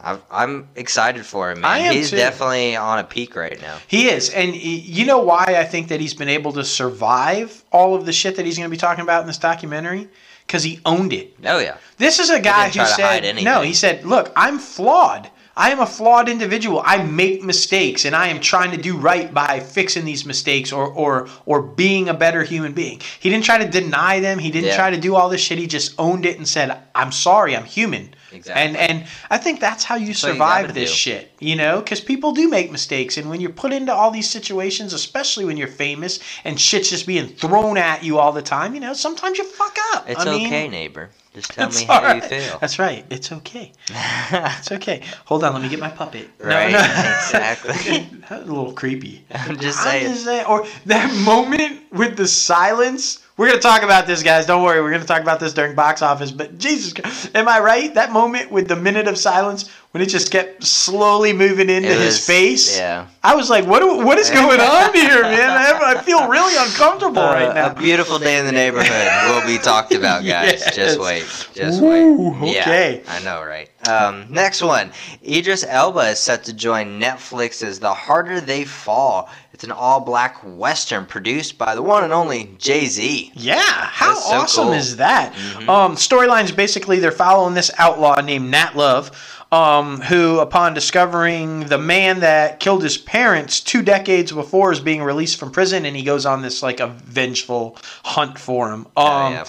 I've, 0.00 0.22
I'm 0.30 0.68
excited 0.76 1.24
for 1.24 1.50
him, 1.50 1.60
man. 1.62 1.70
I 1.70 1.78
am 1.78 1.94
He's 1.94 2.10
too. 2.10 2.16
definitely 2.16 2.76
on 2.76 2.98
a 2.98 3.04
peak 3.04 3.34
right 3.34 3.60
now. 3.60 3.78
He 3.88 4.08
is, 4.08 4.30
and 4.30 4.54
you 4.54 5.06
know 5.06 5.18
why 5.18 5.56
I 5.58 5.64
think 5.64 5.88
that 5.88 6.00
he's 6.00 6.14
been 6.14 6.28
able 6.28 6.52
to 6.52 6.64
survive 6.64 7.64
all 7.72 7.94
of 7.94 8.06
the 8.06 8.12
shit 8.12 8.36
that 8.36 8.44
he's 8.46 8.56
going 8.58 8.68
to 8.68 8.74
be 8.74 8.76
talking 8.78 9.02
about 9.02 9.22
in 9.22 9.26
this 9.26 9.38
documentary? 9.38 10.08
Because 10.46 10.62
he 10.62 10.80
owned 10.84 11.12
it. 11.12 11.34
Oh, 11.44 11.58
yeah. 11.58 11.76
This 11.98 12.20
is 12.20 12.30
a 12.30 12.38
guy 12.38 12.66
who 12.68 12.74
try 12.74 12.84
to 12.84 12.90
hide 12.90 12.96
said, 12.96 13.24
anything. 13.24 13.44
"No." 13.44 13.62
He 13.62 13.72
said, 13.74 14.04
"Look, 14.04 14.32
I'm 14.36 14.58
flawed. 14.58 15.28
I 15.56 15.70
am 15.70 15.80
a 15.80 15.86
flawed 15.86 16.28
individual. 16.28 16.82
I 16.84 17.02
make 17.02 17.42
mistakes, 17.42 18.04
and 18.04 18.14
I 18.14 18.28
am 18.28 18.40
trying 18.40 18.72
to 18.72 18.76
do 18.76 18.96
right 18.96 19.32
by 19.32 19.60
fixing 19.60 20.04
these 20.04 20.26
mistakes 20.26 20.72
or 20.72 20.86
or 20.86 21.28
or 21.46 21.62
being 21.62 22.08
a 22.08 22.14
better 22.14 22.42
human 22.42 22.72
being." 22.72 23.00
He 23.20 23.30
didn't 23.30 23.44
try 23.44 23.58
to 23.58 23.68
deny 23.68 24.20
them. 24.20 24.38
He 24.38 24.50
didn't 24.50 24.68
Yeah. 24.68 24.76
try 24.76 24.90
to 24.90 24.98
do 24.98 25.14
all 25.16 25.28
this 25.28 25.40
shit. 25.40 25.58
He 25.58 25.66
just 25.66 25.92
owned 25.98 26.26
it 26.26 26.36
and 26.36 26.46
said, 26.46 26.76
"I'm 26.94 27.12
sorry. 27.12 27.56
I'm 27.56 27.64
human." 27.64 28.14
Exactly. 28.32 28.62
And 28.62 28.76
and 28.76 29.04
I 29.30 29.38
think 29.38 29.60
that's 29.60 29.84
how 29.84 29.94
you 29.96 30.08
you 30.08 30.14
survive 30.14 30.66
gotta 30.66 30.74
this 30.74 30.90
do. 30.90 30.96
shit, 30.96 31.32
you 31.40 31.56
know, 31.56 31.78
because 31.80 32.00
people 32.00 32.32
do 32.32 32.48
make 32.48 32.70
mistakes, 32.70 33.16
and 33.16 33.30
when 33.30 33.40
you're 33.40 33.50
put 33.50 33.72
into 33.72 33.94
all 33.94 34.10
these 34.10 34.28
situations, 34.28 34.92
especially 34.92 35.44
when 35.46 35.56
you're 35.56 35.68
famous 35.68 36.18
and 36.44 36.60
shit's 36.60 36.90
just 36.90 37.06
being 37.06 37.28
thrown 37.28 37.78
at 37.78 38.04
you 38.04 38.18
all 38.18 38.32
the 38.32 38.42
time, 38.42 38.74
you 38.74 38.80
know, 38.80 38.92
sometimes 38.92 39.38
you 39.38 39.44
fuck 39.44 39.78
up. 39.94 40.04
It's 40.08 40.20
I 40.20 40.30
mean, 40.30 40.46
okay, 40.48 40.68
neighbor. 40.68 41.10
Just 41.36 41.52
tell 41.52 41.68
it's 41.68 41.80
me 41.80 41.84
how 41.86 42.02
all 42.02 42.14
you 42.14 42.22
feel. 42.22 42.58
That's 42.60 42.78
right. 42.78 43.04
It's 43.10 43.30
okay. 43.30 43.72
It's 44.32 44.72
okay. 44.72 45.02
Hold 45.26 45.44
on, 45.44 45.52
let 45.52 45.62
me 45.62 45.68
get 45.68 45.78
my 45.78 45.90
puppet. 45.90 46.30
Right, 46.38 46.72
No, 46.72 46.78
no. 46.78 46.84
exactly. 46.84 48.08
That 48.28 48.40
was 48.40 48.48
a 48.48 48.52
little 48.52 48.72
creepy. 48.72 49.22
I'm 49.32 49.58
just 49.58 49.78
I'm 49.80 49.84
saying. 49.84 50.06
just 50.12 50.24
saying. 50.24 50.46
Or 50.46 50.66
that 50.86 51.14
moment 51.24 51.82
with 51.92 52.16
the 52.16 52.26
silence. 52.26 53.22
We're 53.36 53.48
gonna 53.48 53.60
talk 53.60 53.82
about 53.82 54.06
this, 54.06 54.22
guys. 54.22 54.46
Don't 54.46 54.62
worry. 54.62 54.80
We're 54.80 54.90
gonna 54.92 55.04
talk 55.04 55.20
about 55.20 55.38
this 55.40 55.52
during 55.52 55.74
box 55.74 56.00
office. 56.00 56.30
But 56.32 56.56
Jesus, 56.56 56.94
am 57.34 57.48
I 57.48 57.60
right? 57.60 57.92
That 57.94 58.10
moment 58.10 58.50
with 58.50 58.66
the 58.66 58.76
minute 58.76 59.06
of 59.06 59.18
silence 59.18 59.68
when 59.96 60.02
it 60.02 60.10
just 60.10 60.30
kept 60.30 60.62
slowly 60.62 61.32
moving 61.32 61.70
into 61.70 61.88
It 61.88 61.98
his 61.98 62.26
face. 62.26 62.76
Yeah. 62.76 63.06
I 63.24 63.34
was 63.34 63.48
like, 63.48 63.64
what? 63.66 63.82
What 64.04 64.18
is 64.18 64.28
going 64.28 64.60
on 64.60 64.92
here, 64.94 65.22
man? 65.22 65.48
I, 65.50 65.94
I 65.96 66.02
feel 66.02 66.28
really 66.28 66.54
uncomfortable 66.58 67.22
Uh, 67.22 67.32
right 67.32 67.54
now. 67.54 67.70
A 67.70 67.74
beautiful 67.74 68.18
day 68.18 68.38
in 68.38 68.44
the 68.44 68.52
neighborhood 68.52 69.08
will 69.30 69.46
be 69.46 69.56
talked 69.56 69.94
about, 69.94 70.22
guys. 70.26 70.60
Yes. 70.60 70.76
Just 70.76 71.00
wait. 71.00 71.24
Just 71.54 71.80
Ooh, 71.80 72.28
wait. 72.42 72.58
okay. 72.60 73.02
Yeah, 73.06 73.10
I 73.10 73.22
know, 73.24 73.42
right? 73.42 73.70
Um, 73.88 74.26
next 74.28 74.60
one. 74.62 74.92
Idris 75.26 75.64
Elba 75.66 76.10
is 76.10 76.18
set 76.18 76.44
to 76.44 76.52
join 76.52 77.00
Netflix's 77.00 77.78
The 77.80 77.94
Harder 77.94 78.38
They 78.42 78.64
Fall. 78.66 79.30
It's 79.54 79.64
an 79.64 79.72
all-black 79.72 80.36
western 80.44 81.06
produced 81.06 81.56
by 81.56 81.74
the 81.74 81.80
one 81.82 82.04
and 82.04 82.12
only 82.12 82.54
Jay 82.58 82.84
Z. 82.84 83.32
Yeah, 83.34 83.56
how 83.62 84.12
so 84.14 84.34
awesome 84.34 84.64
cool. 84.64 84.72
Mm-hmm. 84.72 84.78
is 84.80 84.96
that? 84.96 85.32
Um, 85.66 85.96
storylines 85.96 86.54
basically 86.54 86.98
they're 86.98 87.10
following 87.10 87.54
this 87.54 87.70
outlaw 87.78 88.20
named 88.20 88.50
Nat 88.50 88.76
Love, 88.76 89.10
um, 89.52 90.00
who, 90.00 90.40
upon 90.40 90.74
discovering 90.74 91.60
the 91.66 91.78
man 91.78 92.20
that 92.20 92.60
killed 92.60 92.82
his 92.82 92.98
parents 92.98 93.60
two 93.60 93.82
decades 93.82 94.32
before, 94.32 94.72
is 94.72 94.80
being 94.80 95.02
released 95.02 95.38
from 95.38 95.50
prison, 95.50 95.84
and 95.86 95.96
he 95.96 96.02
goes 96.02 96.26
on 96.26 96.42
this 96.42 96.62
like 96.62 96.80
a 96.80 96.88
vengeful 96.88 97.78
hunt 98.04 98.38
for 98.38 98.70
him. 98.72 98.86
Um, 98.96 99.32
yeah. 99.32 99.44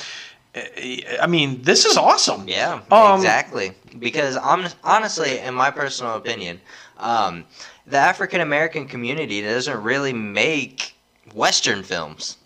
I 1.21 1.27
mean, 1.27 1.61
this 1.61 1.85
is 1.85 1.97
awesome. 1.97 2.47
Yeah, 2.47 2.81
Um, 2.91 3.15
exactly. 3.15 3.73
Because 3.99 4.35
hon- 4.35 4.69
honestly, 4.83 5.39
in 5.39 5.53
my 5.53 5.69
personal 5.71 6.15
opinion, 6.15 6.59
um, 6.97 7.45
the 7.85 7.97
African 7.97 8.41
American 8.41 8.87
community 8.87 9.41
doesn't 9.41 9.81
really 9.83 10.13
make 10.13 10.95
Western 11.33 11.83
films. 11.83 12.37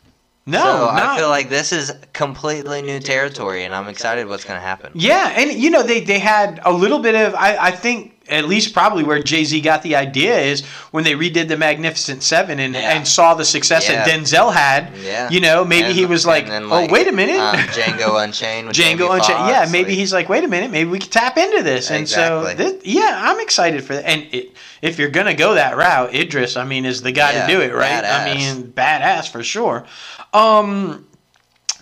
No, 0.51 0.59
so 0.59 0.85
not, 0.85 0.95
I 0.95 1.17
feel 1.17 1.29
like 1.29 1.49
this 1.49 1.71
is 1.71 1.93
completely 2.13 2.81
new 2.81 2.99
territory, 2.99 3.63
and 3.63 3.73
I'm 3.73 3.87
excited 3.87 4.27
what's 4.27 4.43
going 4.43 4.57
to 4.57 4.65
happen. 4.65 4.91
Yeah, 4.93 5.33
and 5.35 5.51
you 5.51 5.69
know 5.69 5.83
they 5.83 6.01
they 6.01 6.19
had 6.19 6.59
a 6.63 6.71
little 6.71 6.99
bit 6.99 7.15
of 7.15 7.33
I 7.35 7.57
I 7.57 7.71
think 7.71 8.20
at 8.31 8.47
least 8.47 8.73
probably 8.73 9.03
where 9.03 9.21
Jay 9.21 9.43
Z 9.43 9.59
got 9.61 9.81
the 9.83 9.95
idea 9.95 10.39
is 10.39 10.65
when 10.91 11.03
they 11.03 11.13
redid 11.13 11.47
the 11.47 11.57
Magnificent 11.57 12.23
Seven 12.23 12.59
and, 12.59 12.73
Yeah. 12.73 12.95
and 12.95 13.07
saw 13.07 13.33
the 13.33 13.45
success 13.45 13.87
Yeah. 13.89 14.03
that 14.03 14.07
Denzel 14.07 14.53
had. 14.53 14.91
Yeah. 15.03 15.29
You 15.29 15.41
know, 15.41 15.65
maybe 15.65 15.87
And- 15.87 15.95
he 15.95 16.05
was 16.05 16.25
like, 16.25 16.43
and 16.43 16.51
then, 16.51 16.63
"Oh, 16.71 16.87
wait 16.89 17.07
a 17.07 17.11
minute." 17.11 17.39
um, 17.39 17.55
Django 17.75 18.23
Unchained. 18.23 18.67
With 18.67 18.75
Django 18.77 19.13
Unchained. 19.13 19.49
Yeah, 19.49 19.67
maybe 19.71 19.89
like- 19.89 19.97
he's 19.99 20.13
like, 20.13 20.29
wait 20.29 20.43
a 20.43 20.47
minute, 20.47 20.71
maybe 20.71 20.89
we 20.89 20.99
could 20.99 21.11
tap 21.11 21.37
into 21.37 21.61
this. 21.63 21.89
And 21.91 22.01
Exactly. 22.01 22.51
so, 22.51 22.55
this, 22.55 22.85
yeah, 22.85 23.19
I'm 23.23 23.39
excited 23.39 23.83
for 23.83 23.95
that. 23.95 24.05
And 24.07 24.25
it, 24.31 24.55
if 24.81 24.97
you're 24.97 25.09
gonna 25.09 25.33
go 25.35 25.53
that 25.55 25.75
route, 25.77 26.15
Idris, 26.15 26.55
I 26.57 26.63
mean, 26.65 26.85
is 26.85 27.01
the 27.01 27.11
guy 27.11 27.33
Yeah, 27.33 27.47
to 27.47 27.53
do 27.53 27.61
it, 27.61 27.73
right? 27.73 28.03
I 28.03 28.33
mean, 28.33 28.71
badass 28.75 29.29
for 29.31 29.43
sure. 29.43 29.85
Um, 30.33 31.05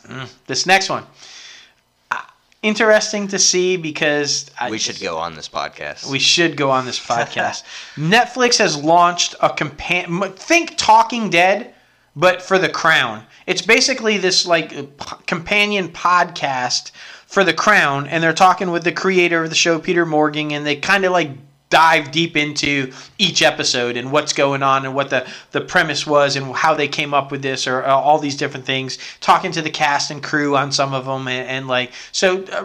mm, 0.07 0.27
this 0.47 0.65
next 0.65 0.89
one, 0.89 1.03
interesting 2.61 3.27
to 3.29 3.39
see 3.39 3.77
because 3.77 4.49
I, 4.59 4.69
We 4.69 4.77
should 4.77 4.99
go 4.99 5.17
on 5.17 5.35
this 5.35 5.47
podcast. 5.49 6.09
we 6.09 6.19
should 6.19 6.57
go 6.57 6.69
on 6.71 6.85
this 6.85 6.99
podcast. 7.05 7.63
Netflix 7.95 8.57
has 8.57 8.75
launched 8.77 9.35
a 9.41 9.49
compan. 9.49 10.35
Think 10.35 10.73
Talking 10.77 11.29
Dead, 11.29 11.73
but 12.15 12.41
for 12.41 12.57
the 12.59 12.69
Crown. 12.69 13.23
It's 13.47 13.61
basically 13.61 14.17
this 14.17 14.45
like 14.45 14.69
p- 14.71 15.15
companion 15.25 15.89
podcast 15.89 16.91
for 17.27 17.43
the 17.43 17.53
Crown, 17.53 18.07
and 18.07 18.21
they're 18.23 18.33
talking 18.33 18.71
with 18.71 18.83
the 18.83 18.91
creator 18.91 19.43
of 19.43 19.49
the 19.49 19.55
show, 19.55 19.79
Peter 19.79 20.05
Morgan, 20.05 20.51
and 20.51 20.65
they 20.65 20.75
kind 20.75 21.05
of 21.05 21.11
like 21.11 21.31
dive 21.69 22.11
deep 22.11 22.35
into 22.35 22.91
each 23.19 23.41
episode 23.43 23.95
and 23.95 24.11
what's 24.11 24.33
going 24.33 24.63
on 24.63 24.85
and 24.85 24.95
what 24.95 25.09
the, 25.11 25.27
the 25.51 25.61
premise 25.61 26.05
was 26.07 26.35
and 26.35 26.53
how 26.55 26.73
they 26.73 26.87
came 26.87 27.13
up 27.13 27.31
with 27.31 27.41
this 27.43 27.67
or 27.67 27.83
uh, 27.83 27.89
all 27.93 28.17
these 28.17 28.35
different 28.35 28.65
things 28.65 28.97
talking 29.19 29.51
to 29.51 29.61
the 29.61 29.69
cast 29.69 30.09
and 30.09 30.23
crew 30.23 30.57
on 30.57 30.71
some 30.71 30.93
of 30.95 31.05
them 31.05 31.27
and, 31.27 31.47
and 31.47 31.67
like 31.67 31.91
so 32.11 32.43
uh, 32.51 32.63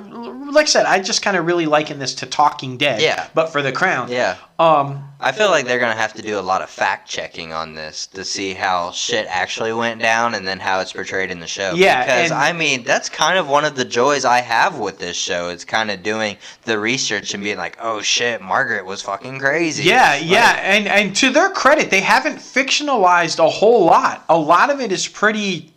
like 0.52 0.62
i 0.64 0.68
said 0.68 0.86
i 0.86 0.98
just 0.98 1.20
kind 1.20 1.36
of 1.36 1.44
really 1.44 1.66
liken 1.66 1.98
this 1.98 2.14
to 2.14 2.24
talking 2.26 2.78
dead 2.78 3.00
Yeah. 3.02 3.28
but 3.34 3.50
for 3.52 3.60
the 3.60 3.72
crown 3.72 4.10
yeah. 4.10 4.36
Um 4.58 5.02
I 5.18 5.32
feel 5.32 5.48
like 5.50 5.66
they're 5.66 5.80
gonna 5.80 5.94
have 5.94 6.12
to 6.14 6.22
do 6.22 6.38
a 6.38 6.40
lot 6.42 6.62
of 6.62 6.68
fact 6.70 7.08
checking 7.08 7.52
on 7.52 7.74
this 7.74 8.06
to 8.08 8.24
see 8.24 8.52
how 8.52 8.92
shit 8.92 9.26
actually 9.28 9.72
went 9.72 10.00
down 10.00 10.34
and 10.34 10.46
then 10.46 10.60
how 10.60 10.80
it's 10.80 10.92
portrayed 10.92 11.30
in 11.30 11.40
the 11.40 11.46
show. 11.46 11.72
Yeah, 11.74 12.04
because 12.04 12.30
I 12.30 12.52
mean 12.52 12.84
that's 12.84 13.08
kind 13.08 13.38
of 13.38 13.48
one 13.48 13.64
of 13.64 13.74
the 13.74 13.84
joys 13.84 14.24
I 14.24 14.40
have 14.40 14.78
with 14.78 14.98
this 14.98 15.16
show. 15.16 15.48
It's 15.48 15.64
kind 15.64 15.90
of 15.90 16.02
doing 16.02 16.36
the 16.64 16.78
research 16.78 17.34
and 17.34 17.42
being 17.42 17.56
like, 17.56 17.78
oh 17.80 18.00
shit, 18.02 18.42
Margaret 18.42 18.84
was 18.84 19.02
fucking 19.02 19.38
crazy. 19.40 19.84
Yeah, 19.84 20.10
Like, 20.10 20.30
yeah, 20.30 20.60
and 20.62 20.86
and 20.86 21.16
to 21.16 21.30
their 21.30 21.50
credit, 21.50 21.90
they 21.90 22.02
haven't 22.02 22.36
fictionalized 22.36 23.38
a 23.44 23.48
whole 23.48 23.84
lot. 23.86 24.24
A 24.28 24.38
lot 24.38 24.70
of 24.70 24.80
it 24.80 24.92
is 24.92 25.08
pretty, 25.08 25.72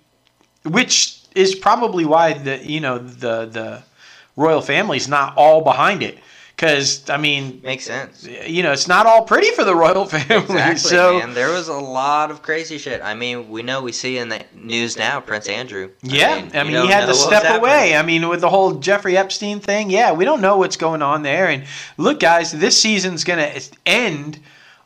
which 0.65 1.21
is 1.33 1.55
probably 1.55 2.05
why 2.05 2.33
the 2.33 2.57
you 2.63 2.81
know 2.81 2.97
the 2.99 3.45
the 3.45 3.83
royal 4.35 4.61
family's 4.61 5.07
not 5.07 5.35
all 5.35 5.61
behind 5.61 6.03
it. 6.03 6.19
Because 6.57 7.07
I 7.07 7.17
mean, 7.17 7.61
makes 7.63 7.85
sense. 7.85 8.25
you 8.25 8.63
know, 8.63 8.71
it's 8.71 8.87
not 8.87 9.05
all 9.05 9.21
pretty 9.21 9.51
for 9.51 9.63
the 9.63 9.75
royal 9.75 10.05
family. 10.07 10.37
Exactly, 10.43 10.89
so 10.89 11.19
man. 11.19 11.35
There 11.35 11.51
was 11.51 11.67
a 11.67 11.73
lot 11.73 12.31
of 12.31 12.41
crazy 12.41 12.79
shit. 12.79 12.99
I 13.03 13.13
mean, 13.13 13.47
we 13.49 13.61
know 13.61 13.83
we 13.83 13.91
see 13.91 14.17
in 14.17 14.29
the 14.29 14.43
news 14.55 14.97
now 14.97 15.19
Prince 15.19 15.47
Andrew. 15.49 15.91
Yeah, 16.01 16.49
I 16.55 16.63
mean, 16.63 16.73
you 16.73 16.81
he 16.81 16.87
had 16.87 17.05
to 17.05 17.13
step 17.13 17.61
away. 17.61 17.95
I 17.95 18.01
mean, 18.01 18.27
with 18.27 18.41
the 18.41 18.49
whole 18.49 18.73
Jeffrey 18.73 19.15
Epstein 19.15 19.59
thing, 19.59 19.91
yeah, 19.91 20.11
we 20.11 20.25
don't 20.25 20.41
know 20.41 20.57
what's 20.57 20.77
going 20.77 21.03
on 21.03 21.21
there. 21.21 21.47
And 21.47 21.65
look, 21.97 22.19
guys, 22.19 22.51
this 22.51 22.81
season's 22.81 23.23
gonna 23.23 23.53
end 23.85 24.39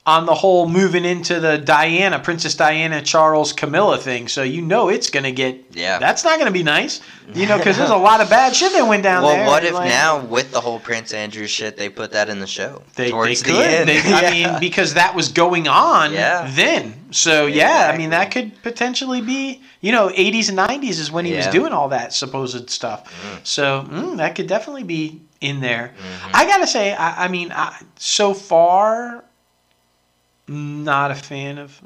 on 0.04 0.26
the 0.26 0.34
whole 0.34 0.68
moving 0.68 1.06
into 1.06 1.40
the 1.40 1.60
Diana, 1.60 2.18
Princess 2.18 2.56
Diana, 2.56 3.04
Charles, 3.04 3.54
Camilla 3.54 4.00
thing. 4.00 4.28
So 4.28 4.42
you 4.42 4.62
know 4.64 4.90
it's 4.90 5.12
gonna 5.12 5.32
get. 5.32 5.64
Yeah. 5.74 6.00
That's 6.00 6.24
not 6.24 6.40
gonna 6.40 6.50
be 6.50 6.64
nice, 6.64 7.02
you 7.36 7.46
know, 7.46 7.58
because 7.60 7.78
there's 7.78 7.92
a 7.92 7.96
lot 8.10 8.20
of 8.20 8.28
bad 8.28 8.56
shit 8.56 8.72
that 8.74 8.82
went 8.88 9.04
down 9.04 9.22
Well, 9.24 9.36
there. 9.36 9.46
what 9.46 9.64
if 9.64 9.74
like, 9.76 9.90
now 9.90 10.20
with 10.26 10.52
the 10.52 10.60
whole 10.60 10.80
Prince 10.80 11.14
Andrew 11.14 11.46
shit, 11.46 11.78
they 11.78 11.88
put 11.88 12.12
that 12.14 12.30
in 12.30 12.40
the 12.40 12.48
show 12.48 12.82
They, 12.96 13.12
they 13.12 13.36
could. 13.36 13.46
the 13.46 13.64
end? 13.64 13.90
They- 13.90 14.02
Yeah. 14.12 14.18
I 14.18 14.32
mean, 14.32 14.60
because 14.60 14.96
that 14.96 15.14
was 15.16 15.30
going 15.30 15.68
on 15.68 16.14
Yeah. 16.14 16.50
then. 16.52 16.96
So 17.12 17.46
yeah, 17.46 17.92
I 17.94 17.98
mean 17.98 18.10
that 18.10 18.32
could 18.32 18.60
potentially 18.64 19.22
be, 19.22 19.62
you 19.82 19.92
know, 19.92 20.10
80s 20.10 20.50
and 20.50 20.58
90s 20.58 21.00
is 21.00 21.12
when 21.12 21.26
he 21.26 21.36
was 21.36 21.46
doing 21.48 21.74
all 21.74 21.90
that 21.90 22.12
supposed 22.14 22.72
stuff. 22.72 23.14
So 23.44 23.84
mm, 23.88 24.18
that 24.18 24.34
could 24.34 24.48
definitely 24.48 24.84
be 24.84 25.22
in 25.42 25.60
there. 25.60 25.94
Mm-hmm. 25.96 26.32
I 26.36 26.46
gotta 26.46 26.66
say, 26.68 26.94
I, 26.94 27.26
I 27.26 27.28
mean, 27.28 27.52
I, 27.52 27.80
so 27.98 28.34
far, 28.34 29.26
not 30.48 31.12
a 31.12 31.16
fan 31.16 31.58
of 31.58 31.82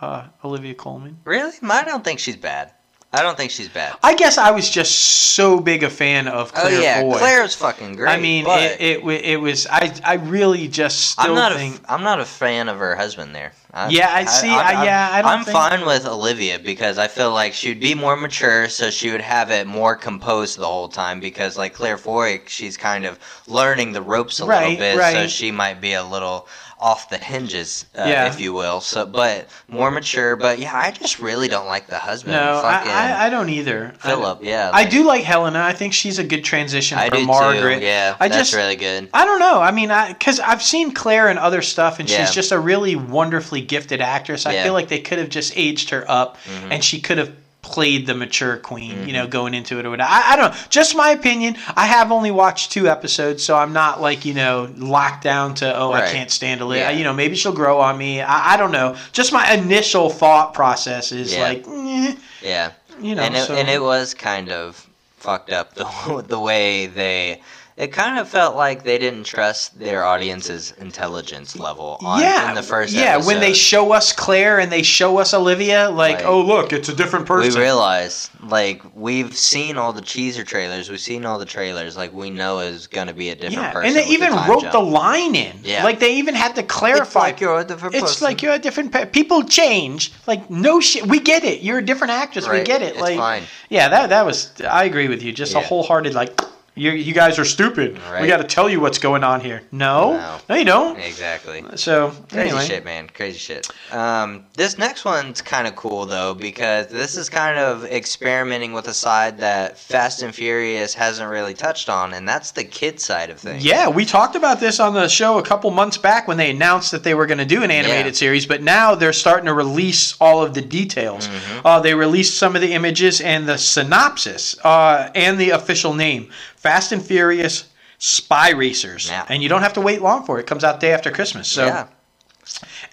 uh, 0.00 0.26
Olivia 0.44 0.74
Colman. 0.74 1.18
really, 1.24 1.52
I 1.62 1.84
don't 1.84 2.04
think 2.04 2.20
she's 2.20 2.36
bad. 2.36 2.72
I 3.10 3.22
don't 3.22 3.38
think 3.38 3.50
she's 3.50 3.70
bad. 3.70 3.96
I 4.02 4.14
guess 4.14 4.36
I 4.36 4.50
was 4.50 4.68
just 4.68 4.94
so 4.94 5.60
big 5.60 5.82
a 5.82 5.88
fan 5.88 6.28
of 6.28 6.52
Oh 6.54 6.68
yeah, 6.68 7.00
Foy. 7.00 7.16
Claire's 7.16 7.54
fucking 7.54 7.96
great. 7.96 8.10
I 8.10 8.20
mean, 8.20 8.44
it, 8.46 8.80
it, 8.80 9.24
it 9.24 9.40
was. 9.40 9.66
I, 9.66 9.94
I 10.04 10.14
really 10.14 10.68
just 10.68 11.12
still 11.12 11.30
I'm 11.30 11.34
not 11.34 11.54
think. 11.54 11.82
a, 11.84 11.92
I'm 11.92 12.02
not 12.02 12.20
a 12.20 12.26
fan 12.26 12.68
of 12.68 12.76
her 12.78 12.94
husband 12.96 13.34
there. 13.34 13.52
I, 13.72 13.88
Yeah, 13.90 14.08
I 14.12 14.24
see, 14.24 14.48
I- 14.48 14.84
yeah, 14.84 15.10
I 15.12 15.20
don't 15.22 15.30
I'm 15.30 15.44
think- 15.44 15.56
fine 15.56 15.84
with 15.84 16.06
Olivia 16.06 16.58
because 16.58 16.96
I 16.98 17.06
feel 17.06 17.32
like 17.32 17.52
she'd 17.52 17.80
be 17.80 17.94
more 17.94 18.16
mature, 18.16 18.68
so 18.68 18.90
she 18.90 19.10
would 19.10 19.20
have 19.20 19.50
it 19.50 19.66
more 19.66 19.94
composed 19.94 20.58
the 20.58 20.66
whole 20.66 20.88
time. 20.88 21.20
Because 21.20 21.58
like 21.58 21.74
Claire 21.74 21.98
Foy, 21.98 22.40
she's 22.46 22.76
kind 22.78 23.04
of 23.04 23.18
learning 23.46 23.92
the 23.92 24.02
ropes 24.02 24.40
a 24.40 24.46
Right, 24.46 24.78
little 24.78 24.96
bit, 24.98 25.12
so 25.12 25.26
she 25.26 25.50
might 25.50 25.80
be 25.82 25.92
a 25.92 26.02
little 26.04 26.48
off 26.80 27.10
the 27.10 27.18
hinges, 27.18 27.86
uh, 27.98 28.04
Yeah. 28.06 28.26
if 28.28 28.38
you 28.38 28.52
will. 28.52 28.80
So, 28.80 29.04
but 29.04 29.48
more 29.66 29.90
mature. 29.90 30.36
But 30.36 30.60
yeah, 30.60 30.72
I 30.76 30.92
just 30.92 31.18
really 31.18 31.48
don't 31.48 31.66
like 31.66 31.88
the 31.88 31.98
husband. 31.98 32.34
No, 32.36 32.62
I, 32.64 32.84
I, 32.86 33.26
I 33.26 33.30
don't 33.30 33.48
either. 33.48 33.92
I- 34.04 34.06
Philip. 34.06 34.38
Yeah, 34.42 34.70
I 34.72 34.84
do 34.84 35.02
like 35.04 35.24
Helena. 35.24 35.60
I 35.60 35.72
think 35.72 35.92
she's 35.92 36.20
a 36.20 36.24
good 36.24 36.44
transition 36.44 36.96
I 36.96 37.08
Margaret. 37.24 37.80
too. 37.80 37.84
Yeah, 37.84 38.14
I 38.20 38.28
that's 38.28 38.50
just, 38.50 38.54
really 38.54 38.76
good. 38.76 39.08
I 39.12 39.24
don't 39.24 39.40
know. 39.40 39.60
I 39.60 39.72
mean, 39.72 39.90
because 40.08 40.38
I've 40.38 40.62
seen 40.62 40.92
Claire 40.92 41.28
in 41.30 41.36
other 41.36 41.62
stuff, 41.62 41.98
and 41.98 42.08
Yeah. 42.08 42.24
she's 42.24 42.32
just 42.32 42.52
a 42.52 42.60
really 42.60 42.94
wonderfully 42.94 43.57
gifted 43.60 44.00
actress. 44.00 44.46
I 44.46 44.54
Yeah. 44.54 44.64
feel 44.64 44.72
like 44.72 44.88
they 44.88 45.00
could 45.00 45.18
have 45.18 45.28
just 45.28 45.52
aged 45.56 45.90
her 45.90 46.04
up, 46.08 46.36
Mhm. 46.46 46.72
and 46.72 46.84
she 46.84 47.00
could 47.00 47.18
have 47.18 47.30
played 47.60 48.06
the 48.06 48.14
mature 48.14 48.56
queen, 48.56 49.06
you 49.06 49.12
know, 49.12 49.22
Mm-hmm. 49.22 49.30
going 49.30 49.52
into 49.54 49.78
it 49.78 49.84
or 49.84 49.90
whatever. 49.90 50.08
I, 50.10 50.32
I 50.32 50.36
don't 50.36 50.52
know. 50.52 50.58
Just 50.70 50.94
my 50.96 51.10
opinion. 51.10 51.56
I 51.76 51.86
have 51.86 52.10
only 52.12 52.30
watched 52.30 52.70
two 52.72 52.88
episodes, 52.88 53.44
so 53.44 53.56
I'm 53.56 53.72
not 53.72 54.00
like 54.00 54.24
you 54.24 54.32
know 54.32 54.68
locked 54.78 55.22
down 55.24 55.54
to 55.56 55.76
oh 55.76 55.92
I 55.92 56.02
can't 56.10 56.30
stand 56.30 56.62
Olivia. 56.62 56.90
Yeah. 56.90 56.96
You 56.96 57.04
know, 57.04 57.12
maybe 57.12 57.36
she'll 57.36 57.52
grow 57.52 57.80
on 57.80 57.98
me. 57.98 58.22
I, 58.22 58.54
I 58.54 58.56
don't 58.56 58.72
know. 58.72 58.96
Just 59.12 59.32
my 59.32 59.52
initial 59.52 60.08
thought 60.08 60.54
process 60.54 61.12
is 61.12 61.34
Yeah. 61.34 61.42
like, 61.42 61.64
eh, 61.68 62.14
Yeah. 62.42 62.70
you 63.02 63.14
know, 63.14 63.22
and 63.22 63.36
it, 63.36 63.46
so- 63.46 63.54
and 63.54 63.68
it 63.68 63.82
was 63.82 64.14
kind 64.14 64.50
of 64.50 64.86
fucked 65.18 65.50
up 65.52 65.74
the 65.74 65.84
the 66.28 66.38
way 66.38 66.86
they 66.86 67.42
it 67.78 67.92
kind 67.92 68.18
of 68.18 68.28
felt 68.28 68.56
like 68.56 68.82
they 68.82 68.98
didn't 68.98 69.22
trust 69.22 69.78
their 69.78 70.04
audience's 70.04 70.72
intelligence 70.80 71.56
level 71.56 71.96
on 72.04 72.20
yeah, 72.20 72.48
in 72.48 72.56
the 72.56 72.62
first 72.62 72.92
yeah. 72.92 73.16
When 73.24 73.38
they 73.38 73.54
show 73.54 73.92
us 73.92 74.12
Claire 74.12 74.58
and 74.58 74.70
they 74.70 74.82
show 74.82 75.18
us 75.18 75.32
Olivia, 75.32 75.88
like, 75.88 76.16
Like, 76.16 76.24
oh 76.26 76.40
look, 76.40 76.72
it's 76.72 76.88
a 76.88 76.94
different 76.94 77.24
person. 77.24 77.54
we 77.54 77.60
realize 77.60 78.30
like 78.42 78.82
we've 78.96 79.36
seen 79.36 79.76
all 79.76 79.92
the 79.92 80.02
teaser 80.02 80.42
trailers 80.44 80.90
we've 80.90 81.00
seen 81.00 81.24
all 81.24 81.38
the 81.38 81.44
trailers 81.46 81.96
like 81.96 82.12
we 82.12 82.30
know 82.30 82.58
is 82.58 82.86
gonna 82.88 83.12
be 83.12 83.28
a 83.30 83.34
different 83.34 83.54
yeah, 83.62 83.72
person 83.72 83.86
and 83.88 83.96
they 83.96 84.00
with 84.10 84.20
the 84.20 84.26
even 84.26 84.48
wrote 84.48 84.62
jump. 84.62 84.72
the 84.72 84.80
line 84.80 85.34
in. 85.36 85.56
Yeah. 85.62 85.84
like 85.84 86.00
they 86.00 86.16
even 86.16 86.34
had 86.34 86.56
to 86.56 86.62
clarify. 86.64 87.28
it's 87.28 87.38
like 87.38 87.40
you're 87.40 87.60
a 87.60 87.64
different 87.64 87.94
It's 87.94 88.02
person. 88.02 88.24
like 88.24 88.42
you're 88.42 88.54
a 88.54 88.58
different 88.58 88.92
pe- 88.92 89.06
people 89.06 89.44
change. 89.44 90.12
Like 90.26 90.50
no 90.50 90.80
shit, 90.80 91.06
we 91.06 91.20
get 91.20 91.44
it. 91.44 91.62
You're 91.62 91.78
a 91.78 91.84
different 91.84 92.12
actress. 92.12 92.48
We 92.48 92.62
get 92.64 92.82
it. 92.82 92.92
it's 92.94 93.00
like 93.00 93.18
fine. 93.18 93.42
yeah, 93.68 93.88
that 93.88 94.08
that 94.10 94.26
was. 94.26 94.52
I 94.62 94.82
agree 94.84 95.06
with 95.08 95.22
you. 95.22 95.32
Just 95.32 95.54
a 95.54 95.60
wholehearted 95.60 96.14
like. 96.14 96.40
You, 96.78 96.92
you 96.92 97.12
guys 97.12 97.38
are 97.38 97.44
stupid. 97.44 97.98
We 98.20 98.26
got 98.28 98.38
to 98.38 98.44
tell 98.44 98.68
you 98.68 98.80
what's 98.80 98.98
going 98.98 99.24
on 99.24 99.40
here. 99.40 99.62
No, 99.72 100.12
No. 100.12 100.38
no, 100.48 100.54
you 100.54 100.64
don't. 100.64 100.98
exactly 100.98 101.64
So 101.76 102.10
Crazy 102.30 102.40
anyway, 102.50 102.64
shit, 102.66 102.84
man. 102.84 103.08
Crazy 103.12 103.38
shit. 103.38 103.68
Um, 103.92 104.44
this 104.54 104.78
next 104.78 105.04
one's 105.04 105.42
kind 105.42 105.66
of 105.66 105.74
cool 105.76 106.06
though 106.06 106.34
because 106.34 106.86
this 106.88 107.16
is 107.16 107.28
kind 107.28 107.58
of 107.58 107.84
experimenting 107.84 108.72
with 108.72 108.88
a 108.88 108.94
side 108.94 109.38
that 109.38 109.78
Fast 109.78 110.22
and 110.22 110.34
Furious 110.34 110.94
hasn't 110.94 111.28
really 111.30 111.54
touched 111.54 111.88
on, 111.88 112.14
and 112.14 112.28
that's 112.28 112.52
the 112.52 112.64
kid 112.64 113.00
side 113.00 113.30
of 113.30 113.38
things. 113.38 113.64
Yeah, 113.64 113.88
we 113.88 114.04
talked 114.04 114.36
about 114.36 114.60
this 114.60 114.80
on 114.80 114.94
the 114.94 115.08
show 115.08 115.38
a 115.38 115.42
couple 115.42 115.70
months 115.70 115.98
back 115.98 116.28
when 116.28 116.36
they 116.36 116.50
announced 116.50 116.92
that 116.92 117.02
they 117.04 117.14
were 117.14 117.26
going 117.26 117.38
to 117.38 117.44
do 117.44 117.62
an 117.62 117.70
animated 117.70 118.06
Yeah. 118.14 118.18
series, 118.18 118.46
but 118.46 118.62
now 118.62 118.94
they're 118.94 119.12
starting 119.12 119.46
to 119.46 119.54
release 119.54 120.14
all 120.20 120.42
of 120.42 120.54
the 120.54 120.62
details. 120.62 121.26
Mm-hmm. 121.28 121.66
Uh, 121.66 121.80
they 121.80 121.94
released 121.94 122.36
some 122.38 122.54
of 122.54 122.62
the 122.62 122.72
images 122.74 123.20
and 123.20 123.48
the 123.48 123.58
synopsis 123.58 124.56
uh, 124.64 125.10
and 125.14 125.38
the 125.38 125.50
official 125.50 125.94
name 125.94 126.30
Fast 126.68 126.92
and 126.92 127.02
Furious 127.02 127.64
Spy 127.98 128.50
Racers. 128.50 129.08
Yeah. 129.08 129.24
And 129.30 129.42
you 129.42 129.48
don't 129.48 129.62
have 129.62 129.72
to 129.74 129.80
wait 129.80 130.02
long 130.02 130.24
for 130.24 130.36
it. 130.36 130.40
It 130.42 130.46
comes 130.46 130.64
out 130.64 130.80
day 130.80 130.92
after 130.92 131.10
Christmas. 131.10 131.48
So. 131.48 131.64
yeah, 131.64 131.86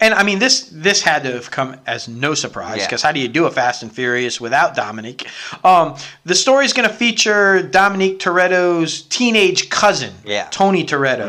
And 0.00 0.14
I 0.14 0.22
mean, 0.22 0.38
this 0.38 0.70
this 0.72 1.02
had 1.02 1.22
to 1.24 1.32
have 1.32 1.50
come 1.50 1.76
as 1.86 2.08
no 2.08 2.32
surprise 2.34 2.78
Yeah. 2.78 2.86
because 2.86 3.02
how 3.02 3.12
do 3.12 3.20
you 3.20 3.28
do 3.28 3.44
a 3.44 3.50
Fast 3.50 3.82
and 3.82 3.92
Furious 3.92 4.40
without 4.40 4.74
Dominic? 4.74 5.26
Um, 5.62 5.94
the 6.24 6.34
story 6.34 6.64
is 6.64 6.72
going 6.72 6.88
to 6.88 6.94
feature 6.94 7.62
Dominic 7.62 8.18
Toretto's 8.18 9.02
teenage 9.02 9.68
cousin, 9.68 10.14
Yeah. 10.24 10.42
Mm-hmm. 10.44 10.50
Tony 10.50 10.84
Toretto, 10.84 11.28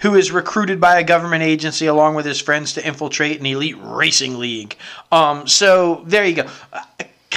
who 0.00 0.16
is 0.16 0.32
recruited 0.32 0.80
by 0.80 0.98
a 0.98 1.04
government 1.04 1.44
agency 1.44 1.86
along 1.86 2.16
with 2.16 2.26
his 2.26 2.40
friends 2.40 2.72
to 2.74 2.80
infiltrate 2.84 3.38
an 3.38 3.46
elite 3.46 3.76
racing 3.80 4.38
league. 4.40 4.76
Um, 5.12 5.46
so 5.46 6.02
there 6.06 6.24
you 6.24 6.34
go. 6.42 6.46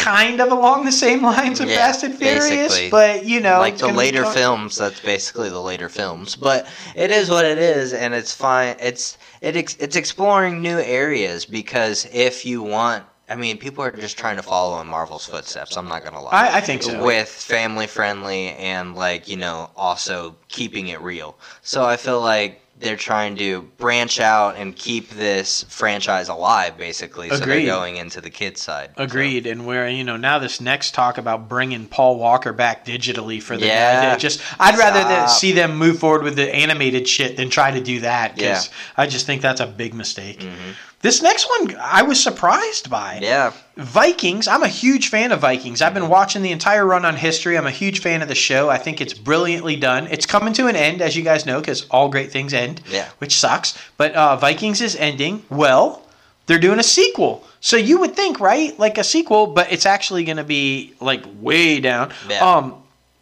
Kind 0.08 0.39
of 0.39 0.51
along 0.51 0.86
the 0.86 0.91
same 0.91 1.22
lines 1.22 1.60
of 1.60 1.68
Yeah, 1.68 1.76
Fast 1.88 2.03
and 2.03 2.16
Furious, 2.16 2.49
basically. 2.49 2.89
but 2.89 3.26
you 3.26 3.41
know, 3.41 3.60
like 3.60 3.78
the 3.78 3.88
later 3.89 4.24
co- 4.24 4.32
films 4.32 4.78
that's 4.78 4.99
basically 5.01 5.49
the 5.49 5.60
later 5.62 5.89
films 5.89 6.36
but 6.36 6.66
it 6.95 7.12
is 7.12 7.30
what 7.30 7.43
it 7.45 7.58
is 7.58 7.91
and 7.93 8.14
it's 8.14 8.34
fine 8.34 8.76
it's 8.80 9.18
it 9.41 9.55
ex- 9.58 9.76
it's 9.80 9.95
exploring 9.97 10.62
new 10.62 10.80
areas 10.80 11.45
because 11.45 12.08
if 12.14 12.45
you 12.45 12.62
want 12.64 13.03
i 13.30 13.36
mean 13.36 13.58
people 13.58 13.84
are 13.84 13.91
just 13.91 14.18
trying 14.18 14.38
to 14.38 14.43
follow 14.43 14.80
in 14.82 14.88
marvel's 14.88 15.26
footsteps 15.26 15.76
i'm 15.78 15.88
not 15.89 16.03
gonna 16.05 16.22
lie 16.22 16.32
I, 16.32 16.58
I 16.58 16.62
think 16.62 16.84
so. 16.84 17.03
with 17.03 17.28
family 17.30 17.88
friendly 17.88 18.49
and 18.51 18.95
like 18.95 19.28
you 19.28 19.36
know 19.38 19.70
also 19.76 20.36
keeping 20.47 20.88
it 20.88 21.01
real 21.01 21.38
so 21.62 21.84
i 21.84 21.97
feel 21.97 22.22
like 22.22 22.62
they're 22.80 22.96
trying 22.96 23.36
to 23.36 23.64
branch 23.78 24.20
out 24.20 24.56
and 24.56 24.76
keep 24.76 25.10
this 25.12 25.64
franchise 25.70 26.30
alive 26.30 26.78
basically 26.78 27.28
so 27.30 27.38
they're 27.38 27.66
going 27.66 27.98
into 27.98 28.22
the 28.22 28.30
kids 28.30 28.62
side 28.62 28.92
So- 28.98 29.04
Agreed, 29.04 29.48
and 29.48 29.66
where 29.66 29.90
you 29.90 30.04
know 30.04 30.18
now 30.18 30.38
this 30.40 30.62
next 30.62 30.94
talk 30.94 31.18
about 31.18 31.50
bringing 31.50 31.88
Paul 31.88 32.18
Walker 32.18 32.54
back 32.54 32.86
digitally 32.86 33.42
for 33.42 33.58
the 33.58 33.66
Yeah. 33.66 34.16
just 34.18 34.42
I'd 34.60 34.78
rather 34.78 35.00
that 35.00 35.26
see 35.28 35.52
them 35.54 35.76
move 35.78 36.00
forward 36.00 36.24
with 36.24 36.36
the 36.36 36.54
animated 36.54 37.08
shit 37.08 37.36
than 37.38 37.50
try 37.50 37.72
to 37.72 37.82
do 37.82 38.02
that 38.02 38.36
because 38.36 38.68
Yeah. 38.68 38.74
I 38.98 39.08
just 39.08 39.26
think 39.26 39.42
that's 39.42 39.62
a 39.62 39.68
big 39.68 39.94
mistake. 39.94 40.40
Mhm. 40.42 40.76
This 41.08 41.22
next 41.22 41.47
one 41.49 41.76
I 41.80 42.01
was 42.01 42.22
surprised 42.22 42.89
by. 42.89 43.20
yeah 43.22 43.53
Vikings, 43.78 44.47
I'm 44.47 44.64
a 44.64 44.68
huge 44.68 45.08
fan 45.10 45.32
of 45.32 45.39
Vikings. 45.39 45.82
I've 45.82 45.93
been 45.93 46.10
watching 46.10 46.41
the 46.41 46.51
entire 46.51 46.86
run 46.86 47.05
on 47.05 47.16
history. 47.16 47.58
I'm 47.58 47.68
a 47.68 47.72
huge 47.72 47.99
fan 48.01 48.22
of 48.22 48.28
the 48.28 48.36
show. 48.36 48.70
I 48.70 48.78
think 48.78 48.99
it's 48.99 49.14
brilliantly 49.14 49.76
done. 49.78 50.08
It's 50.08 50.26
coming 50.26 50.51
to 50.53 50.68
an 50.68 50.76
end, 50.76 51.01
as 51.01 51.16
you 51.16 51.24
guys 51.24 51.45
know, 51.45 51.60
because 51.62 51.86
all 51.89 52.10
great 52.10 52.32
things 52.32 52.53
end, 52.53 52.82
Yeah. 52.89 53.08
which 53.20 53.39
sucks. 53.39 53.78
But 53.95 54.14
uh, 54.16 54.36
Vikings 54.36 54.82
is 54.82 54.95
ending. 54.95 55.43
Well, 55.49 56.01
they're 56.47 56.60
doing 56.60 56.80
a 56.80 56.84
sequel. 56.84 57.45
So 57.62 57.78
you 57.78 57.99
would 57.99 58.16
think, 58.16 58.39
right? 58.39 58.78
Like 58.80 58.97
a 58.97 59.03
sequel, 59.03 59.47
but 59.47 59.72
it's 59.72 59.86
actually 59.86 60.24
going 60.26 60.38
to 60.38 60.43
be 60.43 60.93
like 60.99 61.24
way 61.39 61.80
down. 61.80 62.12
Yeah. 62.28 62.43
Um, 62.43 62.76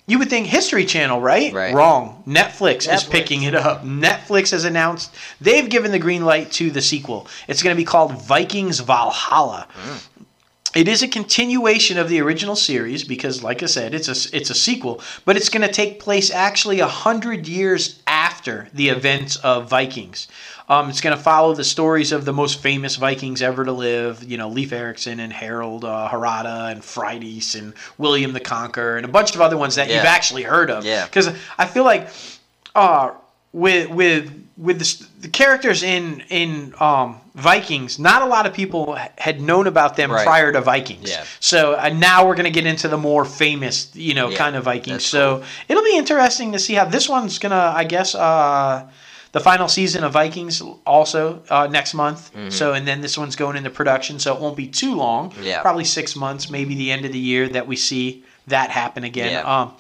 you 0.08 0.20
would 0.20 0.30
think 0.30 0.46
History 0.48 0.86
Channel, 0.86 1.20
right? 1.20 1.52
Right. 1.52 1.74
Wrong. 1.74 2.24
Netflix, 2.28 2.92
is 2.92 3.04
picking 3.04 3.44
it 3.44 3.56
up. 3.56 3.84
Netflix 3.84 4.52
has 4.52 4.64
announced 4.64 5.14
they've 5.42 5.68
given 5.68 5.92
the 5.92 6.00
green 6.00 6.24
light 6.24 6.52
to 6.54 6.70
the 6.70 6.82
sequel. 6.82 7.28
It's 7.48 7.64
going 7.64 7.76
to 7.76 7.80
be 7.80 7.86
called 7.86 8.22
Vikings 8.22 8.80
Valhalla. 8.82 9.68
Mm. 9.74 10.08
It 10.76 10.90
is 10.90 11.02
a 11.02 11.08
continuation 11.08 11.98
of 11.98 12.10
the 12.10 12.20
original 12.20 12.58
series 12.58 13.06
because, 13.06 13.42
like 13.42 13.64
I 13.64 13.68
said, 13.68 13.94
it's 13.94 14.10
a 14.10 14.36
it's 14.36 14.50
a 14.50 14.54
sequel, 14.54 15.02
but 15.24 15.38
it's 15.38 15.48
going 15.48 15.66
to 15.66 15.72
take 15.72 16.02
place 16.02 16.30
actually 16.30 16.82
a 16.82 16.88
hundred 16.88 17.48
years 17.48 18.02
after 18.06 18.68
the 18.74 18.90
events 18.90 19.38
of 19.38 19.70
Vikings. 19.70 20.28
Um, 20.68 20.90
it's 20.90 21.00
going 21.00 21.16
to 21.16 21.22
follow 21.22 21.54
the 21.54 21.64
stories 21.64 22.12
of 22.12 22.26
the 22.26 22.34
most 22.34 22.60
famous 22.60 22.98
Vikings 22.98 23.42
ever 23.42 23.64
to 23.64 23.72
live. 23.72 24.22
You 24.24 24.38
know, 24.38 24.50
Leif 24.50 24.74
Erikson 24.74 25.22
and 25.22 25.32
Harold 25.32 25.86
uh, 25.86 26.10
Harada 26.12 26.72
and 26.72 26.82
Freydis 26.82 27.58
and 27.58 27.74
William 27.98 28.34
the 28.34 28.42
Conqueror 28.42 28.98
and 28.98 29.06
a 29.06 29.10
bunch 29.10 29.34
of 29.34 29.40
other 29.40 29.58
ones 29.58 29.76
that 29.76 29.88
you've 29.88 30.00
actually 30.00 30.44
heard 30.44 30.70
of. 30.70 30.84
Yeah. 30.84 31.06
Because 31.06 31.30
I 31.58 31.68
feel 31.68 31.86
like 31.86 32.10
uh, 32.76 33.12
with 33.54 33.90
with 33.92 34.46
with 34.58 34.80
the, 34.80 35.08
the 35.26 35.32
characters 35.32 35.82
in 35.82 36.24
in 36.30 36.74
um, 36.80 37.20
Vikings, 37.34 37.98
not 37.98 38.22
a 38.22 38.26
lot 38.28 38.46
of 38.46 38.54
people 38.54 38.96
had 39.18 39.42
known 39.42 39.66
about 39.66 39.96
them 39.96 40.12
Right. 40.12 40.24
prior 40.24 40.52
to 40.52 40.62
Vikings. 40.62 41.10
Yeah. 41.10 41.26
So 41.40 41.74
uh, 41.74 41.90
now 41.90 42.28
we're 42.28 42.36
going 42.36 42.46
to 42.54 42.58
get 42.60 42.68
into 42.68 42.88
the 42.88 42.98
more 42.98 43.26
famous, 43.26 43.90
you 43.96 44.14
know, 44.14 44.30
Yeah, 44.30 44.38
kind 44.38 44.56
of 44.56 44.64
Vikings. 44.64 45.04
So 45.04 45.44
it'll 45.68 45.84
be 45.84 45.98
interesting 45.98 46.52
to 46.52 46.60
see 46.60 46.76
how 46.76 46.86
this 46.86 47.10
one's 47.10 47.40
going 47.40 47.52
to, 47.52 47.66
I 47.82 47.84
guess. 47.86 48.14
Uh, 48.16 48.88
the 49.32 49.40
final 49.42 49.68
season 49.68 50.04
of 50.06 50.14
Vikings 50.14 50.62
also 50.86 51.42
uh, 51.50 51.68
next 51.68 51.94
month. 51.94 52.32
So 52.54 52.72
and 52.74 52.88
then 52.88 53.02
this 53.02 53.18
one's 53.18 53.36
going 53.36 53.58
into 53.58 53.70
production, 53.70 54.18
so 54.20 54.34
it 54.34 54.40
won't 54.40 54.56
be 54.56 54.68
too 54.68 54.96
long. 54.96 55.34
Yeah. 55.42 55.62
Probably 55.62 55.84
six 55.86 56.16
months, 56.16 56.50
maybe 56.50 56.74
the 56.76 56.90
end 56.92 57.04
of 57.06 57.12
the 57.12 57.20
year 57.20 57.50
that 57.50 57.68
we 57.68 57.76
see 57.76 58.24
that 58.48 58.70
happen 58.70 59.04
again. 59.04 59.32
Yeah. 59.32 59.42
Um, 59.62 59.74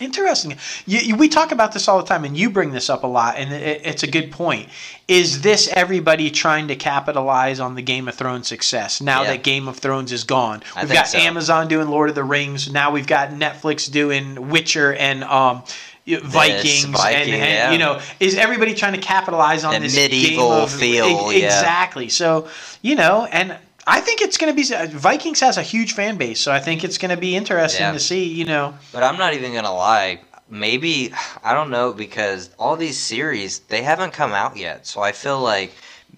Interesting. 0.00 0.56
You, 0.86 0.98
you, 1.00 1.16
we 1.16 1.28
talk 1.28 1.52
about 1.52 1.72
this 1.72 1.86
all 1.86 1.98
the 1.98 2.06
time, 2.06 2.24
and 2.24 2.36
you 2.36 2.48
bring 2.50 2.72
this 2.72 2.88
up 2.88 3.04
a 3.04 3.06
lot, 3.06 3.36
and 3.36 3.52
it, 3.52 3.82
it's 3.84 4.02
a 4.02 4.06
good 4.06 4.32
point. 4.32 4.68
Is 5.06 5.42
this 5.42 5.68
everybody 5.68 6.30
trying 6.30 6.68
to 6.68 6.76
capitalize 6.76 7.60
on 7.60 7.74
the 7.74 7.82
Game 7.82 8.08
of 8.08 8.14
Thrones 8.14 8.48
success 8.48 9.00
now 9.00 9.22
Yeah. 9.22 9.32
that 9.32 9.42
Game 9.42 9.68
of 9.68 9.76
Thrones 9.76 10.10
is 10.10 10.24
gone? 10.24 10.62
We've 10.80 10.90
got 10.90 11.08
so. 11.08 11.18
Amazon 11.18 11.68
doing 11.68 11.88
Lord 11.88 12.08
of 12.08 12.14
the 12.14 12.24
Rings. 12.24 12.72
Now 12.72 12.90
we've 12.90 13.06
got 13.06 13.30
Netflix 13.30 13.90
doing 13.90 14.48
Witcher 14.48 14.94
and 14.94 15.22
um, 15.24 15.62
Vikings, 16.06 16.84
Viking, 16.84 17.34
and 17.34 17.42
yeah. 17.42 17.72
you 17.72 17.78
know, 17.78 18.00
is 18.20 18.36
everybody 18.36 18.74
trying 18.74 18.94
to 18.94 19.00
capitalize 19.00 19.64
on 19.64 19.80
this 19.82 19.94
medieval 19.94 20.50
game 20.50 20.62
of, 20.62 20.72
feel, 20.72 21.04
e- 21.30 21.40
yeah. 21.40 21.46
Exactly. 21.46 22.08
So 22.08 22.48
you 22.82 22.94
know, 22.94 23.26
and 23.30 23.56
I 23.86 24.00
think 24.00 24.20
it's 24.20 24.36
going 24.36 24.54
to 24.54 24.56
be 24.56 24.96
Vikings 24.96 25.40
has 25.40 25.56
a 25.56 25.62
huge 25.62 25.94
fan 25.94 26.16
base, 26.16 26.40
so 26.40 26.52
I 26.52 26.60
think 26.60 26.84
it's 26.84 26.98
going 26.98 27.10
to 27.14 27.20
be 27.20 27.34
interesting 27.36 27.82
Yeah. 27.86 27.92
to 27.92 28.00
see. 28.00 28.24
You 28.24 28.44
know. 28.44 28.74
But 28.92 29.02
I'm 29.02 29.16
not 29.16 29.34
even 29.34 29.52
gonna 29.54 29.72
lie. 29.74 30.20
Maybe 30.48 31.12
I 31.44 31.54
don't 31.54 31.70
know 31.70 31.92
because 31.92 32.50
all 32.58 32.76
these 32.76 32.98
series 32.98 33.60
they 33.60 33.82
haven't 33.82 34.12
come 34.12 34.32
out 34.32 34.56
yet. 34.56 34.86
So 34.86 35.00
I 35.00 35.12
feel 35.12 35.40
like 35.40 35.72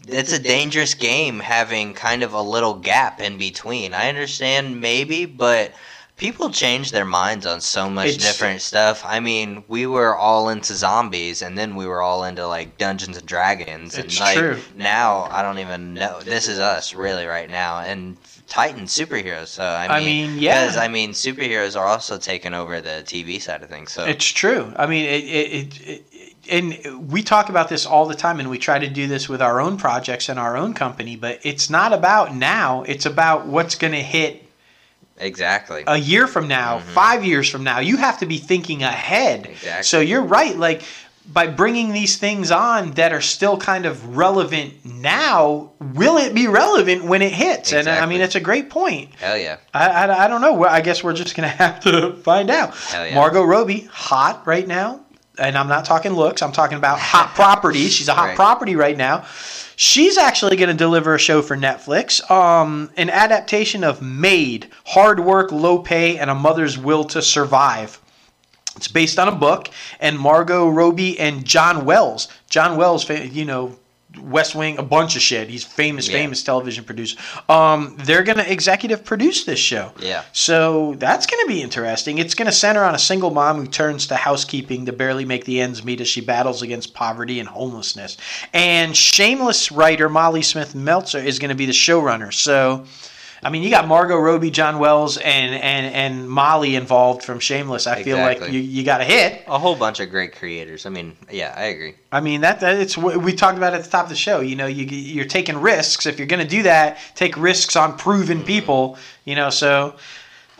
it's 0.08 0.32
a 0.32 0.38
dangerous 0.38 0.94
game 0.94 1.38
having 1.38 1.94
kind 1.94 2.22
of 2.22 2.32
a 2.32 2.40
little 2.42 2.74
gap 2.74 3.20
in 3.20 3.36
between. 3.38 3.92
I 3.94 4.08
understand 4.08 4.80
maybe, 4.80 5.26
but 5.26 5.72
people 6.22 6.50
change 6.50 6.92
their 6.92 7.04
minds 7.04 7.44
on 7.46 7.60
so 7.60 7.90
much 7.90 8.10
It's- 8.10 8.24
different 8.24 8.62
stuff. 8.62 9.02
I 9.04 9.18
mean, 9.18 9.64
we 9.66 9.86
were 9.86 10.14
all 10.16 10.50
into 10.50 10.72
zombies 10.76 11.42
and 11.42 11.58
then 11.58 11.74
we 11.74 11.84
were 11.84 12.00
all 12.00 12.22
into 12.22 12.46
like 12.46 12.78
Dungeons 12.78 13.16
and 13.16 13.26
Dragons 13.26 13.96
and 13.96 14.04
It's 14.04 14.20
like 14.20 14.38
true. 14.38 14.56
now 14.76 15.28
I 15.32 15.42
don't 15.42 15.58
even 15.58 15.94
know. 15.94 16.20
This 16.20 16.46
is 16.46 16.60
us 16.60 16.94
really 16.94 17.26
right 17.26 17.50
now 17.50 17.80
and 17.80 18.16
Titan 18.46 18.84
superheroes. 18.86 19.48
So 19.48 19.64
I 19.64 19.86
I 19.96 19.98
mean, 19.98 20.32
mean, 20.34 20.38
yeah. 20.42 20.62
because, 20.62 20.76
I 20.76 20.86
mean, 20.86 21.10
superheroes 21.10 21.76
are 21.78 21.86
also 21.86 22.18
taking 22.18 22.54
over 22.54 22.80
the 22.80 23.02
TV 23.04 23.40
side 23.40 23.62
of 23.64 23.68
things. 23.68 23.90
So 23.92 24.04
It's 24.04 24.26
true. 24.26 24.72
I 24.76 24.86
mean, 24.86 25.04
it, 25.06 25.24
it, 25.24 25.80
it, 25.80 26.04
it, 26.12 26.34
and 26.50 27.10
we 27.10 27.22
talk 27.22 27.48
about 27.48 27.68
this 27.68 27.86
all 27.86 28.06
the 28.06 28.14
time, 28.16 28.40
and 28.40 28.50
we 28.50 28.58
try 28.58 28.78
to 28.78 28.88
do 28.88 29.06
this 29.06 29.28
with 29.28 29.40
our 29.40 29.60
own 29.60 29.76
projects 29.76 30.28
and 30.28 30.38
our 30.38 30.56
own 30.56 30.74
company. 30.74 31.14
But 31.16 31.38
it's 31.44 31.70
not 31.70 31.92
about 31.92 32.34
now; 32.34 32.82
it's 32.82 33.06
about 33.06 33.46
what's 33.46 33.76
going 33.76 33.92
to 33.92 34.02
hit 34.02 34.42
exactly. 35.22 35.84
a 35.86 35.96
year 35.96 36.26
from 36.26 36.48
now, 36.48 36.78
mm-hmm. 36.78 36.88
five 36.90 37.24
years 37.24 37.48
from 37.48 37.64
now. 37.64 37.78
You 37.78 37.96
have 37.96 38.18
to 38.18 38.26
be 38.26 38.38
thinking 38.38 38.82
ahead. 38.82 39.46
Exactly. 39.46 39.82
So 39.84 40.00
you're 40.00 40.22
right. 40.22 40.56
Like 40.56 40.82
by 41.30 41.46
bringing 41.46 41.92
these 41.92 42.16
things 42.16 42.50
on 42.50 42.92
that 42.92 43.12
are 43.12 43.20
still 43.20 43.56
kind 43.56 43.86
of 43.86 44.16
relevant 44.16 44.84
now, 44.84 45.70
will 45.80 46.18
it 46.18 46.34
be 46.34 46.48
relevant 46.48 47.04
when 47.04 47.22
it 47.22 47.32
hits? 47.32 47.72
And 47.72 47.88
I 47.88 48.06
mean, 48.06 48.20
it's 48.20 48.34
a 48.34 48.40
great 48.40 48.70
point. 48.70 49.14
Hell 49.16 49.38
yeah. 49.38 49.58
I, 49.72 49.88
I, 49.88 50.24
I 50.24 50.28
don't 50.28 50.40
know. 50.40 50.64
I 50.64 50.80
guess 50.80 51.04
we're 51.04 51.12
just 51.12 51.36
going 51.36 51.48
to 51.50 51.56
have 51.56 51.80
to 51.80 52.14
find 52.16 52.50
out. 52.50 52.74
Hell 52.74 53.06
yeah. 53.06 53.14
Margot 53.14 53.42
Robbie, 53.42 53.88
hot 53.90 54.46
right 54.46 54.66
now. 54.66 55.04
And 55.38 55.56
I'm 55.56 55.68
not 55.68 55.84
talking 55.84 56.12
looks. 56.12 56.42
I'm 56.42 56.52
talking 56.52 56.76
about 56.76 56.98
hot 56.98 57.34
property. 57.34 57.88
She's 57.88 58.08
a 58.08 58.14
hot 58.14 58.28
Right. 58.28 58.36
property 58.36 58.76
right 58.76 58.96
now. 58.96 59.24
She's 59.76 60.18
actually 60.18 60.56
going 60.56 60.68
to 60.68 60.74
deliver 60.76 61.14
a 61.14 61.18
show 61.18 61.40
for 61.42 61.56
Netflix. 61.56 62.28
Um, 62.30 62.90
an 62.96 63.08
adaptation 63.08 63.82
of 63.82 64.02
Maid, 64.02 64.68
Hard 64.84 65.18
Work, 65.20 65.50
Low 65.50 65.78
Pay, 65.78 66.18
and 66.18 66.28
a 66.30 66.34
Mother's 66.34 66.76
Will 66.76 67.04
to 67.04 67.22
Survive. 67.22 67.98
It's 68.76 68.88
based 68.88 69.18
on 69.18 69.28
a 69.28 69.32
book, 69.34 69.68
and 70.00 70.18
Margot 70.18 70.68
Robbie 70.68 71.18
and 71.18 71.44
John 71.44 71.84
Wells. 71.84 72.28
John 72.48 72.76
Wells, 72.76 73.08
you 73.08 73.44
know, 73.44 73.76
West 74.20 74.54
Wing, 74.54 74.78
a 74.78 74.82
bunch 74.82 75.16
of 75.16 75.22
shit. 75.22 75.48
He's 75.48 75.64
famous, 75.64 76.08
Yeah. 76.08 76.14
famous 76.18 76.42
television 76.42 76.84
producer. 76.84 77.16
Um, 77.48 77.96
they're 78.04 78.22
gonna 78.22 78.42
executive 78.46 79.04
produce 79.04 79.44
this 79.44 79.58
show. 79.58 79.92
Yeah. 80.00 80.22
So 80.32 80.94
that's 80.98 81.26
gonna 81.26 81.46
be 81.46 81.62
interesting. 81.62 82.18
It's 82.18 82.34
gonna 82.34 82.52
center 82.52 82.84
on 82.84 82.94
a 82.94 82.98
single 82.98 83.30
mom 83.30 83.58
who 83.58 83.66
turns 83.66 84.06
to 84.08 84.16
housekeeping 84.16 84.86
to 84.86 84.92
barely 84.92 85.24
make 85.24 85.44
the 85.44 85.60
ends 85.60 85.84
meet 85.84 86.00
as 86.00 86.08
she 86.08 86.20
battles 86.20 86.62
against 86.62 86.94
poverty 86.94 87.40
and 87.40 87.48
homelessness. 87.48 88.16
And 88.52 88.96
Shameless 88.96 89.72
writer 89.72 90.08
Molly 90.08 90.42
Smith 90.42 90.74
Metzler 90.74 91.24
is 91.24 91.38
gonna 91.38 91.54
be 91.54 91.66
the 91.66 91.72
showrunner. 91.72 92.32
So. 92.32 92.84
I 93.44 93.50
mean, 93.50 93.64
you 93.64 93.70
got 93.70 93.88
Margot 93.88 94.16
Robbie, 94.16 94.52
John 94.52 94.78
Wells, 94.78 95.16
and 95.16 95.54
and 95.54 95.94
and 95.94 96.30
Molly 96.30 96.76
involved 96.76 97.24
from 97.24 97.40
Shameless. 97.40 97.88
I 97.88 98.04
feel 98.04 98.18
like 98.18 98.52
you, 98.52 98.60
you 98.60 98.84
got 98.84 99.00
a 99.00 99.04
hit. 99.04 99.42
A 99.48 99.58
whole 99.58 99.74
bunch 99.74 99.98
of 99.98 100.10
great 100.10 100.36
creators. 100.36 100.86
I 100.86 100.90
mean, 100.90 101.16
yeah, 101.28 101.52
I 101.56 101.64
agree. 101.64 101.94
I 102.12 102.20
mean 102.20 102.42
that, 102.42 102.60
that 102.60 102.76
it's 102.76 102.96
what 102.96 103.16
we 103.16 103.32
talked 103.32 103.58
about 103.58 103.74
at 103.74 103.82
the 103.82 103.90
top 103.90 104.04
of 104.04 104.10
the 104.10 104.16
show. 104.16 104.40
You 104.40 104.54
know, 104.54 104.66
you 104.66 104.84
you're 104.84 105.24
taking 105.24 105.58
risks. 105.58 106.06
If 106.06 106.18
you're 106.18 106.28
going 106.28 106.42
to 106.42 106.48
do 106.48 106.62
that, 106.62 106.98
take 107.16 107.36
risks 107.36 107.74
on 107.74 107.98
proven 107.98 108.38
mm-hmm. 108.38 108.46
people. 108.46 108.96
You 109.24 109.34
know, 109.34 109.50
so 109.50 109.96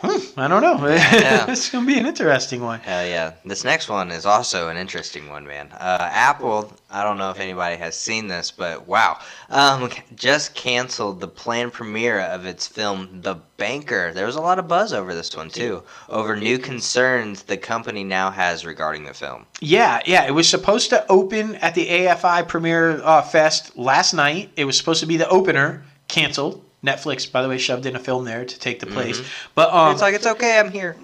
hmm, 0.03 0.39
I 0.39 0.47
don't 0.47 0.61
know. 0.61 0.73
Yeah. 0.87 1.49
it's 1.49 1.69
going 1.69 1.85
to 1.85 1.93
be 1.93 1.99
an 1.99 2.05
interesting 2.05 2.61
one. 2.61 2.79
Hell 2.81 3.05
yeah. 3.05 3.33
This 3.45 3.63
next 3.63 3.89
one 3.89 4.11
is 4.11 4.25
also 4.25 4.69
an 4.69 4.77
interesting 4.77 5.29
one, 5.29 5.45
man. 5.45 5.69
Uh, 5.71 6.09
Apple, 6.11 6.71
I 6.89 7.03
don't 7.03 7.17
know 7.17 7.29
if 7.29 7.39
anybody 7.39 7.77
has 7.77 7.95
seen 7.95 8.27
this, 8.27 8.51
but 8.51 8.87
wow. 8.87 9.19
Um, 9.49 9.89
just 10.15 10.55
canceled 10.55 11.19
the 11.19 11.27
planned 11.27 11.73
premiere 11.73 12.19
of 12.19 12.45
its 12.45 12.67
film, 12.67 13.21
The 13.21 13.35
Banker. 13.57 14.11
There 14.13 14.25
was 14.25 14.35
a 14.35 14.41
lot 14.41 14.59
of 14.59 14.67
buzz 14.67 14.93
over 14.93 15.13
this 15.13 15.35
one, 15.35 15.49
too, 15.49 15.83
over 16.09 16.35
new 16.35 16.57
concerns 16.57 17.43
the 17.43 17.57
company 17.57 18.03
now 18.03 18.29
has 18.31 18.65
regarding 18.65 19.05
the 19.05 19.13
film. 19.13 19.45
Yeah, 19.61 20.01
yeah. 20.05 20.25
It 20.25 20.31
was 20.31 20.49
supposed 20.49 20.89
to 20.89 21.05
open 21.09 21.55
at 21.55 21.75
the 21.75 21.87
AFI 21.87 22.47
Premiere 22.47 23.01
uh, 23.03 23.21
Fest 23.21 23.77
last 23.77 24.13
night. 24.13 24.51
It 24.55 24.65
was 24.65 24.77
supposed 24.77 24.99
to 24.99 25.05
be 25.05 25.17
the 25.17 25.29
opener. 25.29 25.83
Canceled. 26.07 26.63
Netflix, 26.83 27.31
by 27.31 27.41
the 27.41 27.49
way, 27.49 27.57
shoved 27.57 27.85
in 27.85 27.95
a 27.95 27.99
film 27.99 28.25
there 28.25 28.45
to 28.45 28.59
take 28.59 28.79
the 28.79 28.85
place. 28.87 29.21
But 29.55 29.73
um, 29.73 29.91
It's 29.93 30.01
like 30.01 30.15
it's 30.15 30.27
okay. 30.27 30.59
I'm 30.59 30.69
here. 30.71 30.95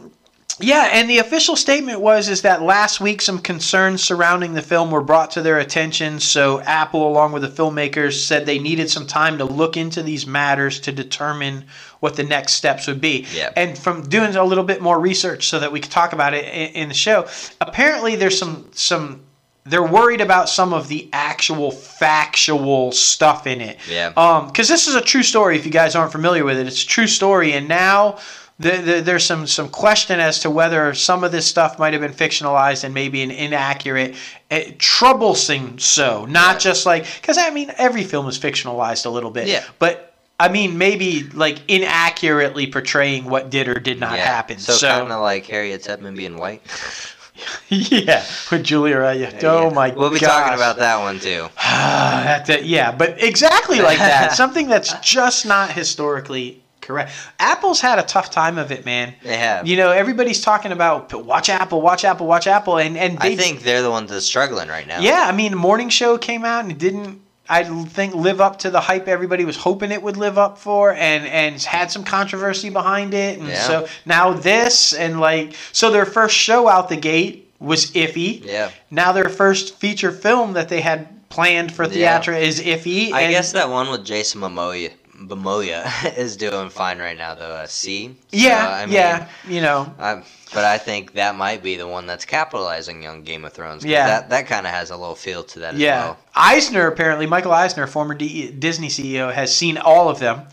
yeah, 0.59 0.89
and 0.91 1.09
the 1.09 1.19
official 1.19 1.55
statement 1.55 2.01
was 2.01 2.27
is 2.27 2.41
that 2.41 2.61
last 2.61 2.99
week 2.99 3.21
some 3.21 3.39
concerns 3.39 4.03
surrounding 4.03 4.53
the 4.53 4.61
film 4.61 4.91
were 4.91 5.01
brought 5.01 5.31
to 5.31 5.41
their 5.41 5.57
attention. 5.59 6.19
So 6.19 6.59
Apple, 6.61 7.07
along 7.07 7.31
with 7.31 7.43
the 7.43 7.47
filmmakers, 7.47 8.25
said 8.25 8.45
they 8.45 8.59
needed 8.59 8.89
some 8.89 9.07
time 9.07 9.37
to 9.37 9.45
look 9.45 9.77
into 9.77 10.03
these 10.03 10.27
matters 10.27 10.81
to 10.81 10.91
determine 10.91 11.63
what 12.01 12.17
the 12.17 12.23
next 12.23 12.53
steps 12.53 12.87
would 12.87 12.99
be. 12.99 13.25
Yeah. 13.33 13.51
And 13.55 13.77
from 13.77 14.03
doing 14.09 14.35
a 14.35 14.43
little 14.43 14.63
bit 14.65 14.81
more 14.81 14.99
research 14.99 15.47
so 15.47 15.59
that 15.59 15.71
we 15.71 15.79
could 15.79 15.91
talk 15.91 16.11
about 16.11 16.33
it 16.33 16.43
in, 16.45 16.75
in 16.83 16.87
the 16.89 16.93
show, 16.95 17.27
apparently 17.61 18.17
there's 18.17 18.37
some 18.37 18.67
some 18.73 19.21
they're 19.69 19.83
worried 19.83 20.21
about 20.21 20.49
some 20.49 20.73
of 20.73 20.87
the 20.87 21.07
actual 21.13 21.71
factual 21.71 22.91
stuff 22.91 23.45
in 23.47 23.61
it. 23.61 23.77
Yeah. 23.89 24.11
Um, 24.17 24.47
because 24.47 24.67
this 24.67 24.87
is 24.87 24.95
a 24.95 25.01
true 25.01 25.23
story. 25.23 25.55
If 25.57 25.65
you 25.65 25.71
guys 25.71 25.95
aren't 25.95 26.11
familiar 26.11 26.43
with 26.43 26.57
it, 26.57 26.67
it's 26.67 26.83
a 26.83 26.87
true 26.87 27.07
story, 27.07 27.53
and 27.53 27.67
now 27.67 28.17
the, 28.59 28.71
the, 28.77 29.01
there's 29.01 29.23
some 29.25 29.47
some 29.47 29.69
question 29.69 30.19
as 30.19 30.39
to 30.39 30.49
whether 30.49 30.93
some 30.93 31.23
of 31.23 31.31
this 31.31 31.45
stuff 31.45 31.79
might 31.79 31.93
have 31.93 32.01
been 32.01 32.11
fictionalized 32.11 32.83
and 32.83 32.93
maybe 32.93 33.21
an 33.21 33.31
inaccurate, 33.31 34.15
eh, 34.51 34.71
troublesome. 34.77 35.79
So 35.79 36.25
not 36.25 36.55
Yeah. 36.55 36.59
just 36.59 36.85
like 36.85 37.05
because 37.21 37.37
I 37.37 37.51
mean 37.51 37.71
every 37.77 38.03
film 38.03 38.27
is 38.27 38.37
fictionalized 38.37 39.05
a 39.05 39.09
little 39.09 39.31
bit. 39.31 39.47
Yeah. 39.47 39.63
But 39.79 40.13
I 40.39 40.49
mean 40.49 40.77
maybe 40.77 41.23
like 41.33 41.59
inaccurately 41.69 42.67
portraying 42.67 43.25
what 43.25 43.49
did 43.49 43.69
or 43.69 43.75
did 43.79 43.99
not 43.99 44.17
happen. 44.17 44.57
So, 44.57 44.73
So, 44.73 44.89
kind 44.89 45.11
of 45.11 45.21
like 45.21 45.45
Harriet 45.45 45.83
Tubman 45.83 46.15
being 46.15 46.37
white. 46.37 46.61
yeah, 47.69 48.25
with 48.51 48.63
Julia 48.63 48.97
Roberts. 48.97 49.43
Oh 49.43 49.67
Yeah. 49.67 49.73
my! 49.73 49.89
God. 49.89 49.97
We'll 49.97 50.09
be 50.11 50.19
gosh. 50.19 50.29
talking 50.29 50.53
about 50.55 50.77
that 50.77 50.99
one 50.99 51.19
too. 51.19 51.47
yeah, 52.65 52.91
but 52.91 53.21
exactly 53.23 53.79
like 53.81 53.97
that. 53.99 54.33
Something 54.33 54.67
that's 54.67 54.93
just 54.99 55.45
not 55.45 55.71
historically 55.71 56.61
correct. 56.81 57.11
Apple's 57.39 57.79
had 57.81 57.99
a 57.99 58.03
tough 58.03 58.31
time 58.31 58.57
of 58.57 58.71
it, 58.71 58.85
man. 58.85 59.13
They 59.23 59.37
have. 59.37 59.67
You 59.67 59.77
know, 59.77 59.91
everybody's 59.91 60.41
talking 60.41 60.71
about 60.71 61.13
watch 61.13 61.49
Apple, 61.49 61.81
watch 61.81 62.03
Apple, 62.03 62.27
watch 62.27 62.47
Apple, 62.47 62.77
and 62.77 62.97
and 62.97 63.17
they, 63.19 63.33
I 63.33 63.35
think 63.35 63.61
they're 63.61 63.81
the 63.83 63.91
ones 63.91 64.09
that's 64.09 64.25
struggling 64.25 64.67
right 64.69 64.87
now. 64.87 64.99
yeah, 64.99 65.25
I 65.27 65.31
mean, 65.31 65.51
the 65.51 65.57
morning 65.57 65.89
show 65.89 66.17
came 66.17 66.45
out 66.45 66.63
and 66.63 66.71
it 66.71 66.77
didn't. 66.79 67.21
I 67.49 67.63
think 67.63 68.13
live 68.13 68.39
up 68.39 68.59
to 68.59 68.69
the 68.69 68.79
hype 68.79 69.07
everybody 69.07 69.43
was 69.43 69.57
hoping 69.57 69.91
it 69.91 70.03
would 70.03 70.17
live 70.17 70.37
up 70.37 70.57
for, 70.59 70.93
and 70.93 71.25
and 71.25 71.61
had 71.63 71.91
some 71.91 72.03
controversy 72.03 72.69
behind 72.69 73.13
it, 73.13 73.39
and 73.39 73.47
Yeah. 73.47 73.61
so 73.63 73.87
now 74.05 74.33
this 74.33 74.93
and 74.93 75.19
like 75.19 75.53
so 75.71 75.89
their 75.91 76.05
first 76.05 76.35
show 76.35 76.67
out 76.67 76.89
the 76.89 76.95
gate 76.95 77.51
was 77.59 77.91
iffy. 77.91 78.45
Yeah. 78.45 78.69
Now 78.91 79.11
their 79.11 79.29
first 79.29 79.75
feature 79.79 80.11
film 80.11 80.53
that 80.53 80.69
they 80.69 80.79
had 80.81 81.07
planned 81.29 81.71
for 81.73 81.85
Yeah. 81.87 82.21
is 82.37 82.61
iffy. 82.61 83.11
I 83.11 83.21
and- 83.21 83.31
guess 83.31 83.51
that 83.53 83.69
one 83.69 83.89
with 83.91 84.05
Jason 84.05 84.41
Momoa, 84.41 84.91
Momoa 85.19 86.17
is 86.17 86.37
doing 86.37 86.69
fine 86.69 86.99
right 86.99 87.17
now, 87.17 87.35
though. 87.35 87.51
Uh, 87.51 87.67
See. 87.67 88.07
So, 88.07 88.13
Yeah, 88.31 88.67
I 88.69 88.85
mean, 88.85 88.95
yeah, 88.95 89.27
you 89.47 89.61
know, 89.61 89.93
I, 89.99 90.23
but 90.53 90.63
I 90.65 90.77
think 90.77 91.13
that 91.13 91.35
might 91.35 91.61
be 91.61 91.75
the 91.75 91.87
one 91.87 92.07
that's 92.07 92.25
capitalizing 92.25 93.05
on 93.05 93.23
Game 93.23 93.43
of 93.45 93.53
Thrones. 93.53 93.83
Yeah. 93.83 94.07
That, 94.07 94.29
that 94.29 94.47
kind 94.47 94.65
of 94.65 94.73
has 94.73 94.91
a 94.91 94.97
little 94.97 95.15
feel 95.15 95.43
to 95.43 95.59
that 95.59 95.73
as 95.75 95.79
yeah. 95.79 96.05
well. 96.05 96.17
Eisner 96.35 96.87
apparently, 96.87 97.25
Michael 97.27 97.51
Eisner, 97.51 97.85
former 97.87 98.13
D- 98.15 98.51
Disney 98.51 98.87
CEO, 98.87 99.31
has 99.33 99.53
seen 99.53 99.77
all 99.77 100.09
of 100.09 100.19
them, 100.19 100.43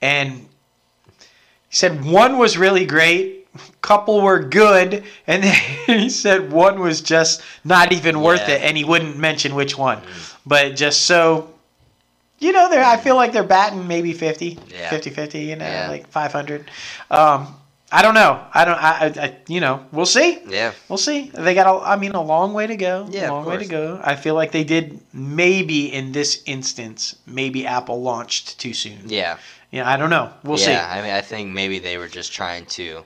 and 0.00 0.48
said 1.70 2.04
one 2.04 2.38
was 2.38 2.56
really 2.56 2.86
great, 2.86 3.46
couple 3.82 4.22
were 4.22 4.40
good, 4.40 5.04
and 5.26 5.42
then 5.42 5.54
he 5.86 6.08
said 6.08 6.50
one 6.50 6.80
was 6.80 7.00
just 7.02 7.42
not 7.64 7.92
even 7.92 8.20
worth 8.22 8.48
Yeah. 8.48 8.56
it, 8.56 8.62
and 8.62 8.76
he 8.76 8.84
wouldn't 8.84 9.18
mention 9.18 9.54
which 9.54 9.76
one, 9.76 10.00
but 10.46 10.74
just 10.74 11.02
so. 11.02 11.52
You 12.38 12.52
know, 12.52 12.68
they're. 12.68 12.84
I 12.84 12.96
feel 12.98 13.16
like 13.16 13.32
they're 13.32 13.42
batting 13.44 13.86
maybe 13.88 14.12
50, 14.12 14.58
Yeah. 14.68 14.90
50, 14.90 15.10
50, 15.10 15.38
You 15.40 15.56
know, 15.56 15.64
Yeah. 15.64 15.88
like 15.88 16.08
five 16.08 16.32
hundred. 16.32 16.70
Um, 17.10 17.54
I 17.92 18.02
don't 18.02 18.14
know. 18.14 18.44
I 18.52 18.64
don't. 18.64 18.76
I, 18.82 18.90
I, 18.90 19.06
I. 19.26 19.36
You 19.48 19.60
know, 19.60 19.86
we'll 19.92 20.06
see. 20.06 20.40
Yeah. 20.48 20.72
We'll 20.88 20.98
see. 20.98 21.30
They 21.32 21.54
got 21.54 21.66
a, 21.66 21.86
I 21.88 21.96
mean, 21.96 22.12
a 22.12 22.22
long 22.22 22.52
way 22.52 22.66
to 22.66 22.76
go. 22.76 23.06
Yeah, 23.10 23.24
of 23.26 23.30
long 23.30 23.44
way 23.46 23.58
to 23.58 23.64
go. 23.66 24.00
I 24.02 24.16
feel 24.16 24.34
like 24.34 24.50
they 24.52 24.64
did 24.64 25.00
maybe 25.12 25.92
in 25.92 26.12
this 26.12 26.42
instance, 26.46 27.16
maybe 27.26 27.64
Apple 27.66 28.02
launched 28.02 28.58
too 28.58 28.74
soon. 28.74 28.98
Yeah. 29.06 29.38
Yeah, 29.70 29.88
I 29.90 29.96
don't 29.96 30.10
know. 30.10 30.32
We'll 30.44 30.58
see. 30.58 30.72
yeah. 30.72 30.88
I 30.92 31.00
mean, 31.02 31.12
I 31.12 31.20
think 31.20 31.52
maybe 31.52 31.78
they 31.78 31.96
were 31.98 32.08
just 32.08 32.32
trying 32.32 32.66
to 32.66 33.02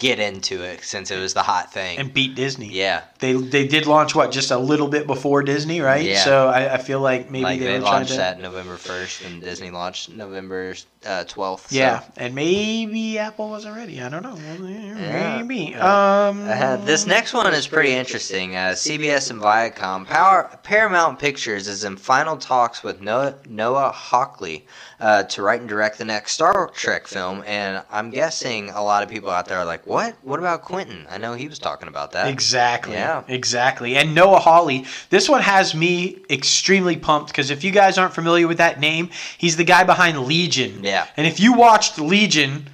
get 0.00 0.18
into 0.18 0.62
it 0.62 0.82
since 0.82 1.10
it 1.10 1.18
was 1.20 1.34
the 1.34 1.42
hot 1.42 1.72
thing. 1.72 1.98
And 1.98 2.12
beat 2.12 2.34
Disney. 2.34 2.68
yeah. 2.72 3.02
They 3.20 3.34
they 3.34 3.68
did 3.68 3.86
launch 3.86 4.14
what 4.14 4.32
just 4.32 4.50
a 4.50 4.58
little 4.58 4.88
bit 4.88 5.06
before 5.06 5.42
Disney, 5.42 5.80
right? 5.82 6.04
Yeah. 6.04 6.24
So 6.24 6.48
I, 6.48 6.74
I 6.74 6.78
feel 6.78 7.00
like 7.00 7.30
maybe 7.30 7.44
like 7.44 7.60
they, 7.60 7.66
they, 7.66 7.80
launched 7.80 8.12
to. 8.12 8.16
that 8.16 8.40
November 8.40 8.76
1st, 8.76 9.26
and 9.26 9.42
Disney 9.42 9.70
launched 9.70 10.10
November 10.10 10.74
uh, 11.04 11.24
12th. 11.28 11.68
so- 11.68 11.76
Yeah, 11.76 12.02
and 12.16 12.34
maybe 12.34 13.18
Apple 13.18 13.50
wasn't 13.50 13.76
ready. 13.76 14.00
I 14.02 14.08
don't 14.08 14.22
know. 14.22 14.36
Yeah. 14.66 15.42
Maybe. 15.42 15.74
Uh, 15.74 15.86
um. 16.30 16.48
Uh, 16.48 16.76
this 16.76 17.06
next 17.06 17.34
one 17.34 17.52
is 17.52 17.66
pretty 17.66 17.92
interesting. 17.92 18.56
Uh, 18.56 18.70
CBS 18.70 19.30
and 19.30 19.40
Viacom. 19.40 20.06
Power, 20.06 20.58
Paramount 20.62 21.18
Pictures 21.18 21.68
is 21.68 21.84
in 21.84 21.96
final 21.98 22.36
talks 22.38 22.82
with 22.82 23.02
Noah, 23.02 23.34
Noah 23.46 23.90
Hawley 23.92 24.66
uh, 25.00 25.22
to 25.24 25.42
write 25.42 25.60
and 25.60 25.68
direct 25.68 25.98
the 25.98 26.04
next 26.04 26.32
Star 26.32 26.68
Trek 26.68 27.06
film. 27.06 27.42
And 27.46 27.82
I'm 27.90 28.10
guessing 28.10 28.70
a 28.70 28.82
lot 28.82 29.02
of 29.02 29.08
people 29.08 29.30
out 29.30 29.46
there 29.46 29.58
are 29.58 29.64
like, 29.64 29.86
what? 29.86 30.14
What 30.22 30.38
about 30.38 30.62
Quentin? 30.62 31.06
I 31.10 31.18
know 31.18 31.34
he 31.34 31.48
was 31.48 31.58
talking 31.58 31.88
about 31.88 32.12
that. 32.12 32.28
Exactly. 32.28 32.94
Yeah. 32.94 33.24
Exactly. 33.28 33.96
And 33.96 34.14
Noah 34.14 34.38
Hawley, 34.38 34.86
this 35.08 35.28
one 35.28 35.42
has 35.42 35.74
me 35.74 36.18
extremely 36.28 36.96
pumped 36.96 37.30
because 37.30 37.50
if 37.50 37.64
you 37.64 37.70
guys 37.70 37.98
aren't 37.98 38.14
familiar 38.14 38.46
with 38.46 38.58
that 38.58 38.80
name, 38.80 39.10
he's 39.38 39.56
the 39.56 39.64
guy 39.64 39.84
behind 39.84 40.20
Legion. 40.20 40.84
Yeah. 40.84 41.06
And 41.16 41.26
if 41.26 41.40
you 41.40 41.54
watched 41.54 41.98
Legion, 41.98 42.66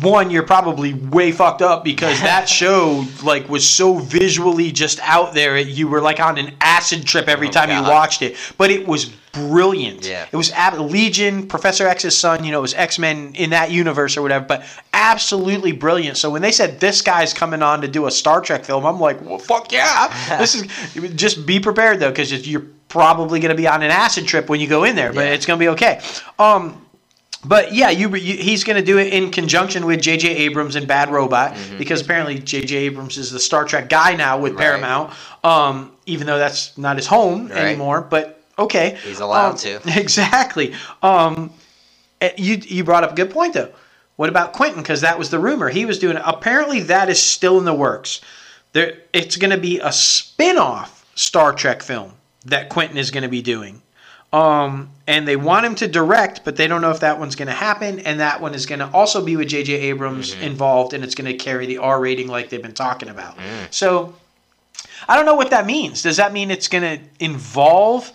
one, 0.00 0.30
you're 0.30 0.44
probably 0.44 0.94
way 0.94 1.32
fucked 1.32 1.60
up 1.60 1.82
because 1.82 2.20
that 2.20 2.48
show 2.48 3.04
like 3.24 3.48
was 3.48 3.68
so 3.68 3.94
visually 3.98 4.70
just 4.72 5.00
out 5.02 5.34
there. 5.34 5.58
You 5.58 5.88
were 5.88 6.00
like 6.00 6.20
on 6.20 6.38
an 6.38 6.54
acid 6.60 7.04
trip 7.04 7.28
every 7.28 7.48
Oh, 7.48 7.50
time 7.50 7.70
you 7.70 7.88
watched 7.88 8.22
it. 8.22 8.36
But 8.58 8.70
it 8.70 8.86
was 8.86 9.06
brilliant. 9.32 10.06
Yeah. 10.06 10.26
It 10.30 10.36
was 10.36 10.50
ab- 10.52 10.78
Legion, 10.78 11.46
Professor 11.48 11.86
X's 11.86 12.16
son. 12.16 12.44
You 12.44 12.52
know, 12.52 12.58
it 12.58 12.62
was 12.62 12.74
X 12.74 12.98
Men 12.98 13.32
in 13.34 13.50
that 13.50 13.70
universe 13.70 14.16
or 14.16 14.22
whatever. 14.22 14.44
But 14.46 14.64
absolutely 14.92 15.72
brilliant. 15.72 16.16
So 16.16 16.30
when 16.30 16.42
they 16.42 16.52
said 16.52 16.78
this 16.80 17.02
guy's 17.02 17.34
coming 17.34 17.60
on 17.62 17.80
to 17.82 17.88
do 17.88 18.06
a 18.06 18.10
Star 18.10 18.40
Trek 18.40 18.64
film, 18.64 18.86
I'm 18.86 19.00
like, 19.00 19.20
well, 19.22 19.38
fuck 19.38 19.72
yeah. 19.72 20.08
this 20.38 20.54
is 20.54 21.12
just 21.14 21.44
be 21.44 21.58
prepared 21.60 21.98
though, 22.00 22.10
because 22.10 22.46
you're 22.48 22.64
probably 22.88 23.40
going 23.40 23.50
to 23.50 23.56
be 23.60 23.66
on 23.66 23.82
an 23.82 23.90
acid 23.90 24.26
trip 24.26 24.48
when 24.48 24.60
you 24.60 24.68
go 24.68 24.84
in 24.84 24.94
there, 24.94 25.12
but 25.12 25.26
Yeah. 25.26 25.32
it's 25.32 25.44
going 25.44 25.58
to 25.58 25.62
be 25.62 25.68
okay. 25.70 26.00
Um, 26.38 26.85
but 27.44 27.74
yeah, 27.74 27.90
you, 27.90 28.14
you 28.16 28.36
he's 28.36 28.64
going 28.64 28.76
to 28.76 28.84
do 28.84 28.98
it 28.98 29.12
in 29.12 29.30
conjunction 29.30 29.86
with 29.86 30.00
J.J. 30.02 30.28
Abrams 30.28 30.74
and 30.76 30.88
Bad 30.88 31.10
Robot 31.10 31.56
because 31.78 32.00
apparently 32.00 32.38
J.J. 32.38 32.76
Abrams 32.76 33.16
is 33.18 33.30
the 33.30 33.38
Star 33.40 33.64
Trek 33.64 33.88
guy 33.88 34.14
now 34.14 34.38
with 34.38 34.52
Mm-hmm. 34.52 34.58
Right. 34.60 34.64
Paramount. 34.66 35.12
Um, 35.44 35.92
even 36.06 36.26
though 36.26 36.38
that's 36.38 36.76
not 36.78 36.96
his 36.96 37.06
home 37.06 37.48
Right. 37.48 37.58
anymore, 37.58 38.00
but 38.00 38.42
okay, 38.58 38.96
He's 39.04 39.20
allowed 39.20 39.50
Um, 39.52 39.56
to. 39.58 39.80
Exactly. 40.00 40.74
Um, 41.02 41.52
eh, 42.20 42.32
you 42.36 42.56
you 42.64 42.84
brought 42.84 43.04
up 43.04 43.12
a 43.12 43.14
good 43.14 43.30
point 43.30 43.54
though. 43.54 43.70
What 44.16 44.28
about 44.30 44.52
Quentin? 44.54 44.82
Because 44.82 45.02
that 45.02 45.18
was 45.18 45.28
the 45.30 45.38
rumor 45.38 45.68
he 45.68 45.84
was 45.84 45.98
doing. 45.98 46.16
Apparently, 46.24 46.80
that 46.80 47.08
is 47.10 47.20
still 47.22 47.58
in 47.58 47.64
the 47.66 47.74
works. 47.74 48.22
There, 48.72 48.94
it's 49.12 49.36
going 49.36 49.50
to 49.50 49.58
be 49.58 49.78
a 49.78 49.92
spin-off 49.92 51.04
Star 51.14 51.52
Trek 51.52 51.82
film 51.82 52.12
that 52.46 52.68
Quentin 52.70 52.96
is 52.98 53.10
going 53.10 53.22
to 53.24 53.28
be 53.28 53.42
doing. 53.42 53.82
Um, 54.36 54.90
and 55.06 55.26
they 55.26 55.36
want 55.36 55.64
him 55.64 55.74
to 55.76 55.86
direct, 55.88 56.44
but 56.44 56.56
they 56.56 56.66
don't 56.66 56.80
know 56.82 56.90
if 56.90 57.00
that 57.00 57.18
one's 57.18 57.36
going 57.36 57.46
to 57.48 57.54
happen. 57.54 58.00
And 58.00 58.20
that 58.20 58.40
one 58.40 58.54
is 58.54 58.66
going 58.66 58.80
to 58.80 58.90
also 58.92 59.24
be 59.24 59.36
with 59.36 59.48
J.J. 59.48 59.72
Abrams 59.74 60.34
involved, 60.34 60.92
and 60.92 61.04
it's 61.04 61.14
going 61.14 61.30
to 61.30 61.42
carry 61.42 61.66
the 61.66 61.78
R 61.78 62.00
rating 62.00 62.28
like 62.28 62.50
they've 62.50 62.60
been 62.62 62.74
talking 62.74 63.08
about. 63.08 63.36
So 63.70 64.14
I 65.08 65.16
don't 65.16 65.24
know 65.26 65.36
what 65.36 65.50
that 65.50 65.64
means. 65.66 66.02
Does 66.02 66.16
that 66.16 66.32
mean 66.32 66.50
it's 66.50 66.68
going 66.68 66.82
to 66.98 67.04
involve 67.24 68.12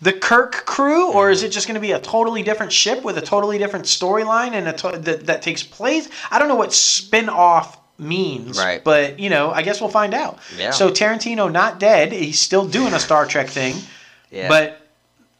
the 0.00 0.12
Kirk 0.12 0.64
crew, 0.66 1.12
or 1.12 1.30
is 1.30 1.42
it 1.42 1.50
just 1.52 1.66
going 1.66 1.74
to 1.76 1.80
be 1.80 1.92
a 1.92 2.00
totally 2.00 2.42
different 2.42 2.72
ship 2.72 3.04
with 3.04 3.16
a 3.18 3.22
totally 3.22 3.58
different 3.58 3.84
storyline 3.84 4.52
and 4.52 4.68
a 4.68 4.72
to- 4.72 4.98
that, 4.98 5.26
that 5.26 5.42
takes 5.42 5.62
place? 5.62 6.08
I 6.30 6.38
don't 6.38 6.48
know 6.48 6.56
what 6.56 6.72
spin 6.72 7.28
off 7.28 7.78
means, 7.98 8.58
Right. 8.58 8.82
but 8.82 9.18
you 9.20 9.30
know, 9.30 9.50
I 9.52 9.62
guess 9.62 9.80
we'll 9.80 9.90
find 9.90 10.14
out. 10.14 10.38
Yeah. 10.58 10.70
So 10.72 10.90
Tarantino 10.90 11.50
not 11.52 11.78
dead; 11.78 12.12
he's 12.12 12.40
still 12.40 12.66
doing 12.66 12.92
a 12.92 12.98
Star 12.98 13.24
Trek 13.24 13.48
thing, 13.48 13.76
Yeah. 14.30 14.48
but 14.48 14.80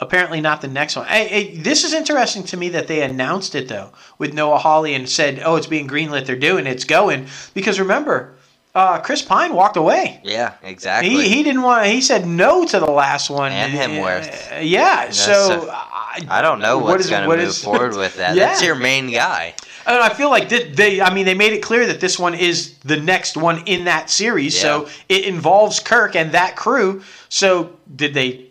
apparently 0.01 0.41
not 0.41 0.61
the 0.61 0.69
next 0.69 0.97
one. 0.97 1.07
Hey, 1.07 1.27
hey, 1.29 1.57
this 1.59 1.85
is 1.85 1.93
interesting 1.93 2.43
to 2.45 2.57
me 2.57 2.71
that 2.71 2.87
they 2.89 3.03
announced 3.03 3.55
it 3.55 3.69
though 3.69 3.91
with 4.19 4.35
Noah 4.35 4.59
Hawley 4.59 4.95
and 4.95 5.09
said, 5.09 5.41
"Oh, 5.45 5.57
it's 5.57 5.67
being 5.67 5.89
greenlit. 5.89 6.27
They're 6.27 6.37
doing 6.37 6.67
it. 6.67 6.71
it's 6.71 6.85
going." 6.85 7.27
Because 7.55 7.79
remember, 7.79 8.35
uh, 8.75 9.01
Chris 9.01 9.23
Pine 9.23 9.55
walked 9.55 9.77
away. 9.77 10.21
yeah, 10.25 10.55
exactly. 10.63 11.11
He, 11.11 11.29
he 11.29 11.43
didn't 11.43 11.63
want. 11.63 11.87
He 11.87 12.01
said 12.01 12.27
no 12.27 12.65
to 12.67 12.81
the 12.81 12.91
last 12.91 13.31
one. 13.31 13.53
And 13.53 13.73
Hemsworth. 13.73 14.57
Uh, 14.57 14.61
yeah. 14.61 15.11
So 15.11 15.33
so- 15.33 15.71
I, 15.71 16.25
I 16.29 16.43
don't 16.43 16.61
know 16.61 16.79
what's 16.79 17.05
is- 17.05 17.11
going 17.11 17.23
to 17.23 17.29
move 17.29 17.41
is- 17.41 17.63
forward 17.63 17.97
with 17.97 18.17
that. 18.17 18.37
Yeah. 18.37 18.47
That's 18.47 18.63
your 18.63 18.75
main 18.75 19.11
guy. 19.11 19.55
and 19.87 19.99
I 19.99 20.09
feel 20.09 20.31
like 20.31 20.49
they. 20.49 21.01
I 21.01 21.13
mean, 21.15 21.25
they 21.25 21.35
made 21.35 21.53
it 21.53 21.61
clear 21.63 21.87
that 21.87 22.01
this 22.01 22.19
one 22.19 22.35
is 22.35 22.75
the 22.79 22.97
next 22.97 23.37
one 23.37 23.63
in 23.67 23.85
that 23.85 24.11
series. 24.11 24.59
So 24.59 24.89
it 25.09 25.25
involves 25.25 25.79
Kirk 25.79 26.17
and 26.17 26.33
that 26.33 26.57
crew. 26.57 27.03
So 27.29 27.77
did 27.95 28.15
they 28.15 28.49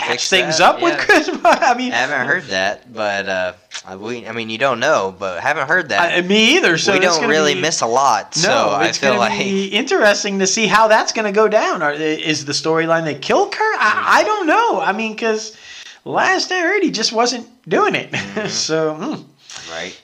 patch 0.00 0.28
things 0.28 0.58
that, 0.58 0.74
up 0.76 0.82
with 0.82 0.94
yeah. 0.94 1.04
Chris. 1.04 1.28
I 1.44 1.74
mean, 1.74 1.92
I 1.92 1.96
haven't 1.96 2.26
heard 2.26 2.44
that, 2.44 2.92
but 2.92 3.28
uh, 3.28 3.52
we, 3.98 4.26
I 4.26 4.32
mean, 4.32 4.50
you 4.50 4.58
don't 4.58 4.80
know, 4.80 5.14
but 5.16 5.40
haven't 5.40 5.68
heard 5.68 5.88
that. 5.90 6.12
I, 6.12 6.20
me 6.22 6.56
either. 6.56 6.78
So 6.78 6.92
we 6.92 7.00
don't 7.00 7.28
really 7.28 7.54
be- 7.54 7.60
miss 7.60 7.80
a 7.80 7.86
lot, 7.86 8.36
No, 8.36 8.42
so 8.42 8.68
I 8.70 8.86
it's 8.86 9.02
like 9.02 9.38
be 9.38 9.66
interesting 9.72 10.38
to 10.40 10.46
see 10.46 10.66
how 10.66 10.88
that's 10.88 11.12
going 11.12 11.26
to 11.26 11.32
go 11.32 11.48
down. 11.48 11.82
Are, 11.82 11.92
is 11.92 12.44
the 12.44 12.52
storyline 12.52 13.04
they 13.04 13.14
kill 13.14 13.48
Kirk? 13.48 13.76
I, 13.78 14.20
I 14.20 14.24
don't 14.24 14.46
know. 14.46 14.80
I 14.80 14.92
mean, 14.92 15.12
because 15.12 15.56
last 16.04 16.50
I 16.52 16.60
heard, 16.60 16.82
he 16.82 16.90
just 16.90 17.12
wasn't 17.12 17.46
doing 17.68 17.94
it. 17.94 18.10
Mm-hmm. 18.30 18.48
so, 18.48 18.94
mm, 18.94 19.24
right. 19.70 20.00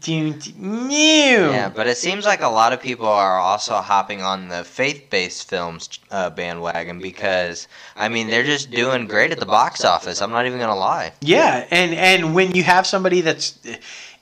don't 0.00 0.58
know. 0.58 1.50
Yeah, 1.50 1.68
but 1.68 1.86
it 1.86 1.98
seems 1.98 2.24
like 2.24 2.40
a 2.40 2.48
lot 2.48 2.72
of 2.72 2.80
people 2.80 3.06
are 3.06 3.38
also 3.38 3.74
hopping 3.74 4.22
on 4.22 4.48
the 4.48 4.64
faith-based 4.64 5.48
films 5.48 5.98
uh, 6.10 6.30
bandwagon 6.30 7.00
because 7.00 7.68
I 7.96 8.08
mean 8.08 8.28
they're 8.28 8.44
just 8.44 8.70
doing 8.70 9.06
great 9.06 9.30
at 9.30 9.38
the 9.38 9.46
box 9.46 9.84
office. 9.84 10.22
I'm 10.22 10.30
not 10.30 10.46
even 10.46 10.58
gonna 10.58 10.74
lie. 10.74 11.12
Yeah, 11.20 11.66
and 11.70 11.94
and 11.94 12.34
when 12.34 12.52
you 12.52 12.62
have 12.62 12.86
somebody 12.86 13.20
that's 13.20 13.58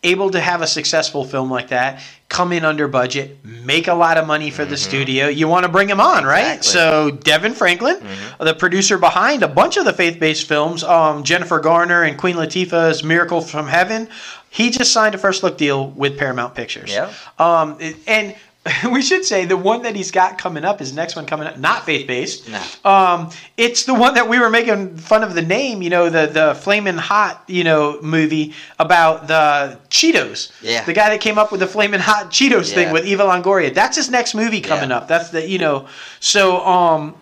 able 0.03 0.31
to 0.31 0.41
have 0.41 0.63
a 0.63 0.67
successful 0.67 1.25
film 1.25 1.51
like 1.51 1.69
that, 1.69 2.01
come 2.29 2.53
in 2.53 2.65
under 2.65 2.89
budget, 2.89 3.45
make 3.45 3.89
a 3.89 3.95
lot 3.95 4.19
of 4.19 4.27
money 4.27 4.51
for 4.51 4.65
the 4.65 4.77
studio, 4.77 5.29
you 5.29 5.47
want 5.49 5.65
to 5.65 5.71
bring 5.71 5.89
him 5.89 6.01
on, 6.01 6.25
right? 6.25 6.57
Exactly. 6.57 6.73
So 6.73 7.11
DeVon 7.11 7.55
Franklin, 7.55 8.05
the 8.41 8.55
producer 8.55 8.99
behind 8.99 9.43
a 9.43 9.49
bunch 9.49 9.77
of 9.77 9.85
the 9.85 9.93
faith-based 9.93 10.47
films, 10.47 10.83
um, 10.83 11.23
Jennifer 11.23 11.61
Garner 11.61 12.03
and 12.03 12.19
Queen 12.19 12.37
Latifah's 12.37 13.05
Miracle 13.05 13.41
from 13.41 13.67
Heaven, 13.69 14.09
he 14.57 14.71
just 14.71 14.91
signed 14.93 15.15
a 15.15 15.19
first 15.19 15.43
look 15.43 15.59
deal 15.59 15.91
with 15.91 16.17
Paramount 16.19 16.55
Pictures. 16.55 16.91
Yeah. 16.91 17.13
Um, 17.39 17.79
and 18.07 18.35
we 18.91 19.01
should 19.01 19.25
say 19.25 19.45
the 19.45 19.57
one 19.57 19.83
that 19.83 19.95
he's 19.95 20.11
got 20.11 20.39
coming 20.39 20.65
up, 20.65 20.79
his 20.81 20.93
next 20.93 21.15
one 21.15 21.25
coming 21.27 21.47
up, 21.47 21.57
not 21.59 21.85
faith-based. 21.85 22.49
No. 22.49 22.91
Um, 22.91 23.31
it's 23.57 23.85
the 23.85 23.95
one 23.95 24.15
that 24.15 24.29
we 24.29 24.41
were 24.41 24.51
making 24.51 24.97
fun 24.97 25.23
of 25.23 25.35
the 25.35 25.43
name, 25.43 25.83
you 25.83 25.91
know, 25.91 26.09
the 26.11 26.27
the 26.27 26.55
flaming 26.57 26.97
hot, 26.97 27.45
you 27.47 27.63
know, 27.65 28.01
movie 28.03 28.55
about 28.81 29.29
the 29.29 29.79
Cheetos. 29.91 30.51
Yeah. 30.63 30.85
The 30.85 30.95
guy 30.95 31.11
that 31.11 31.21
came 31.21 31.39
up 31.39 31.53
with 31.53 31.61
the 31.61 31.67
flaming 31.69 32.01
hot 32.01 32.31
Cheetos 32.31 32.73
thing 32.73 32.93
with 32.93 33.07
Eva 33.07 33.23
Longoria. 33.25 33.73
That's 33.73 33.97
his 33.97 34.11
next 34.11 34.35
movie 34.35 34.61
coming 34.61 34.91
Yeah. 34.91 34.97
up. 34.97 35.07
That's 35.09 35.31
the 35.31 35.47
you 35.47 35.59
know. 35.59 35.87
So 36.21 36.65
um, 36.67 37.15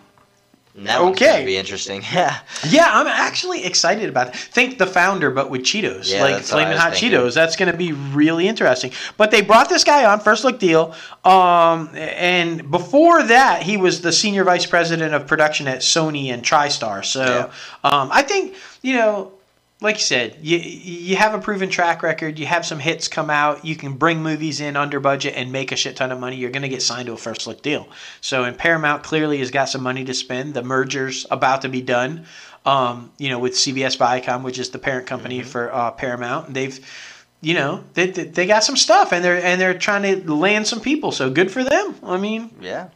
that 0.77 0.99
Okay. 1.01 1.25
gonna 1.27 1.45
be 1.45 1.57
interesting. 1.57 2.01
Yeah. 2.13 2.37
yeah, 2.67 2.89
I'm 2.91 3.07
actually 3.07 3.63
excited 3.65 4.09
about 4.09 4.27
it. 4.29 4.35
Think 4.35 4.77
the 4.77 4.85
founder, 4.85 5.31
but 5.31 5.49
with 5.49 5.61
Cheetos, 5.63 6.11
Yeah, 6.11 6.21
like 6.21 6.43
flaming 6.43 6.77
hot 6.77 6.93
thinking. 6.93 7.11
Cheetos. 7.11 7.33
That's 7.33 7.55
going 7.55 7.71
to 7.71 7.77
be 7.77 7.93
really 7.93 8.47
interesting. 8.47 8.91
But 9.17 9.31
they 9.31 9.41
brought 9.41 9.69
this 9.69 9.83
guy 9.83 10.05
on 10.05 10.19
first 10.19 10.43
look 10.43 10.59
deal, 10.59 10.93
um, 11.23 11.89
and 11.95 12.69
before 12.69 13.23
that, 13.23 13.63
he 13.63 13.77
was 13.77 14.01
the 14.01 14.11
senior 14.11 14.43
vice 14.43 14.65
president 14.65 15.13
of 15.13 15.27
production 15.27 15.67
at 15.67 15.79
Sony 15.79 16.27
and 16.33 16.43
TriStar. 16.43 17.03
So 17.05 17.49
um, 17.83 18.09
I 18.11 18.21
think 18.21 18.55
you 18.81 18.93
know. 18.95 19.31
Like 19.81 19.95
you 19.95 20.03
said, 20.03 20.37
you 20.41 20.57
you 20.57 21.15
have 21.17 21.33
a 21.33 21.39
proven 21.39 21.69
track 21.69 22.01
record. 22.01 22.39
You 22.39 22.45
have 22.45 22.65
some 22.65 22.79
hits 22.79 23.09
come 23.09 23.29
out. 23.29 23.65
You 23.65 23.75
can 23.75 23.93
bring 23.93 24.23
movies 24.23 24.61
in 24.61 24.77
under 24.77 25.01
budget 25.01 25.33
and 25.35 25.51
make 25.51 25.73
a 25.73 25.75
shit 25.75 25.97
ton 25.97 26.13
of 26.13 26.19
money. 26.19 26.37
You're 26.37 26.49
going 26.51 26.63
to 26.63 26.69
get 26.69 26.81
signed 26.81 27.07
to 27.07 27.13
a 27.13 27.17
first 27.17 27.45
look 27.45 27.61
deal. 27.61 27.89
So, 28.21 28.45
and 28.45 28.57
Paramount 28.57 29.03
clearly 29.03 29.39
has 29.39 29.51
got 29.51 29.65
some 29.65 29.83
money 29.83 30.05
to 30.05 30.13
spend. 30.13 30.53
The 30.53 30.63
merger's 30.63 31.25
about 31.29 31.61
to 31.63 31.69
be 31.69 31.81
done. 31.81 32.25
Um, 32.65 33.11
you 33.19 33.29
know, 33.29 33.37
with 33.37 33.53
CBS 33.53 33.97
Viacom, 33.97 34.43
which 34.43 34.57
is 34.57 34.69
the 34.69 34.79
parent 34.79 35.07
company 35.07 35.43
for 35.43 35.71
uh, 35.71 35.91
Paramount, 35.91 36.47
and 36.47 36.55
they've, 36.55 36.79
you 37.41 37.53
know, 37.53 37.83
they, 37.93 38.09
they 38.09 38.23
they 38.23 38.47
got 38.47 38.63
some 38.63 38.75
stuff, 38.77 39.11
and 39.13 39.23
they're 39.23 39.43
and 39.43 39.61
they're 39.61 39.77
trying 39.77 40.01
to 40.03 40.33
land 40.33 40.65
some 40.65 40.79
people. 40.79 41.11
So 41.11 41.29
good 41.29 41.51
for 41.51 41.63
them. 41.63 41.95
I 42.01 42.17
mean, 42.17 42.49
Yeah. 42.59 42.87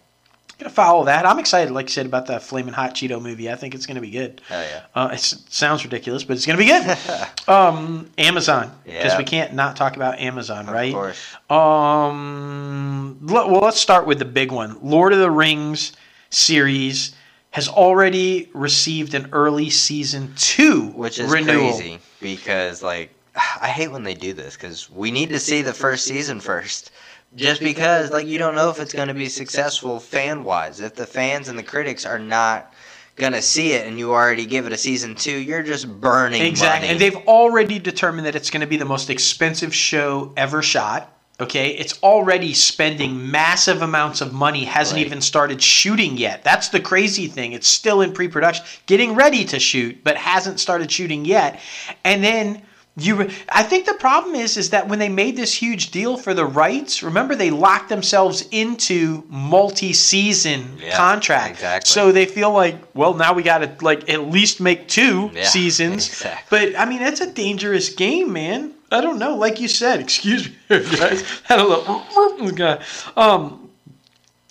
Gonna 0.60 0.70
follow 0.70 1.06
that. 1.06 1.26
I'm 1.26 1.40
excited, 1.40 1.72
like 1.74 1.86
you 1.88 1.92
said, 1.92 2.06
about 2.06 2.26
the 2.26 2.40
Flaming 2.40 2.74
Hot 2.74 2.94
Cheeto 2.94 3.22
movie. 3.22 3.50
I 3.50 3.56
think 3.56 3.74
it's 3.74 3.86
gonna 3.86 4.02
be 4.02 4.10
good. 4.12 4.42
Hell 4.48 4.62
yeah. 4.62 4.82
Uh, 4.94 5.10
it 5.14 5.20
sounds 5.20 5.84
ridiculous, 5.84 6.24
but 6.24 6.36
it's 6.36 6.46
gonna 6.46 6.58
be 6.58 6.66
good. 6.66 6.98
um, 7.48 8.10
Amazon, 8.18 8.72
because 8.84 9.14
Yeah. 9.14 9.18
we 9.18 9.24
can't 9.24 9.54
not 9.54 9.76
talk 9.78 9.96
about 9.96 10.20
Amazon, 10.20 10.68
Of 10.68 10.74
right? 10.74 10.94
course. 10.94 11.18
Um, 11.50 13.18
well, 13.22 13.48
let's 13.62 13.80
start 13.80 14.06
with 14.06 14.20
the 14.20 14.26
big 14.26 14.52
one. 14.52 14.78
Lord 14.82 15.14
of 15.14 15.20
the 15.20 15.32
Rings 15.32 15.94
series 16.30 17.16
has 17.52 17.68
already 17.68 18.50
received 18.54 19.14
an 19.16 19.30
early 19.32 19.70
season 19.70 20.34
two 20.38 20.88
Which 20.90 21.18
is 21.20 21.32
renewal. 21.32 21.72
crazy 21.72 22.00
because 22.22 22.84
like 22.84 23.12
I 23.62 23.70
hate 23.70 23.88
when 23.92 24.04
they 24.04 24.14
do 24.14 24.34
this 24.34 24.56
because 24.56 24.90
we 24.92 25.10
need 25.10 25.30
to 25.30 25.40
see 25.40 25.62
the 25.62 25.74
first 25.74 26.06
season 26.06 26.40
first. 26.40 26.92
Just 27.36 27.62
because 27.62 28.12
like 28.12 28.26
you 28.28 28.40
don't 28.40 28.56
know 28.56 28.70
if 28.70 28.80
it's 28.80 28.94
going 28.94 29.08
to 29.08 29.14
be 29.14 29.30
successful 29.30 30.00
fan 30.00 30.44
wise. 30.44 30.80
If 30.80 30.96
the 30.96 31.06
fans 31.06 31.48
and 31.48 31.58
the 31.58 31.64
critics 31.64 32.06
are 32.06 32.20
not 32.20 32.74
gonna 33.16 33.42
see 33.42 33.74
it 33.74 33.86
and 33.86 34.00
you 34.00 34.14
already 34.14 34.46
give 34.46 34.66
it 34.66 34.72
a 34.72 34.78
season 34.78 35.14
two, 35.14 35.38
you're 35.38 35.62
just 35.62 35.88
burning 36.00 36.42
Exactly. 36.42 36.88
money. 36.88 36.92
And 36.92 37.00
they've 37.00 37.28
already 37.28 37.78
determined 37.78 38.26
that 38.26 38.36
it's 38.36 38.50
going 38.50 38.62
to 38.62 38.68
be 38.68 38.78
the 38.78 38.86
most 38.86 39.10
expensive 39.10 39.76
show 39.76 40.32
ever 40.38 40.62
shot. 40.62 41.14
Okay, 41.42 41.70
it's 41.72 42.02
already 42.04 42.54
spending 42.54 43.30
massive 43.32 43.82
amounts 43.82 44.20
of 44.22 44.34
money, 44.34 44.66
hasn't 44.66 44.98
Right. 44.98 45.06
even 45.06 45.22
started 45.22 45.62
shooting 45.62 46.18
yet. 46.18 46.44
That's 46.44 46.68
the 46.70 46.80
crazy 46.82 47.28
thing. 47.28 47.54
It's 47.54 47.68
still 47.68 48.02
in 48.02 48.12
pre 48.14 48.28
production, 48.28 48.66
getting 48.88 49.16
ready 49.16 49.46
to 49.46 49.60
shoot, 49.60 50.04
but 50.04 50.18
hasn't 50.18 50.60
started 50.60 50.92
shooting 50.92 51.24
yet. 51.26 51.60
And 52.04 52.24
then 52.24 52.62
you 53.00 53.30
I 53.50 53.64
think 53.64 53.86
the 53.86 53.94
problem 53.96 54.36
is 54.36 54.58
is 54.58 54.70
that 54.72 54.88
when 54.88 55.00
they 55.00 55.10
made 55.10 55.36
this 55.36 55.54
huge 55.54 55.92
deal 55.92 56.18
for 56.18 56.34
the 56.34 56.46
rights, 56.46 57.02
remember 57.04 57.36
they 57.36 57.52
locked 57.52 57.90
themselves 57.90 58.48
into 58.52 59.24
multi-season 59.30 60.78
Yeah, 60.80 60.96
contract. 60.96 61.52
exactly. 61.56 61.88
So 61.94 62.12
they 62.12 62.26
feel 62.26 62.52
like, 62.52 62.76
well, 62.94 63.14
now 63.14 63.34
we 63.34 63.44
got 63.44 63.60
to 63.60 63.72
like 63.86 64.10
at 64.10 64.30
least 64.30 64.60
make 64.60 64.88
two 64.88 65.32
Yeah, 65.34 65.44
seasons. 65.58 66.08
exactly. 66.08 66.72
But 66.72 66.80
I 66.80 66.86
mean, 66.86 67.00
that's 67.00 67.22
a 67.22 67.32
dangerous 67.32 67.90
game, 67.90 68.34
man. 68.34 68.74
I 68.92 69.02
don't 69.02 69.20
know. 69.20 69.36
Like 69.36 69.60
you 69.60 69.68
said, 69.68 70.00
excuse 70.00 70.48
me, 70.50 70.56
guys. 70.70 71.22
Had 71.44 71.60
a 71.60 71.64
little 71.64 72.52
guy. 72.52 72.84
Um, 73.16 73.69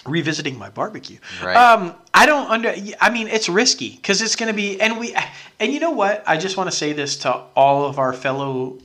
revisiting 0.09 0.59
my 0.59 0.71
barbecue. 0.71 1.19
Right. 1.43 1.57
Um, 1.57 1.95
I 2.15 2.27
don't 2.27 2.51
under. 2.51 2.75
I 3.01 3.11
mean, 3.11 3.29
it's 3.29 3.49
risky 3.49 3.91
because 3.91 4.23
it's 4.23 4.37
going 4.37 4.49
to 4.49 4.55
be, 4.57 4.81
and 4.81 4.99
we, 4.99 5.15
and 5.61 5.73
you 5.73 5.81
know 5.81 5.91
what? 5.91 6.23
I 6.27 6.37
just 6.37 6.57
want 6.57 6.71
to 6.71 6.77
say 6.77 6.93
this 6.93 7.17
to 7.19 7.33
all 7.55 7.85
of 7.85 7.99
our 7.99 8.13
fellow 8.13 8.79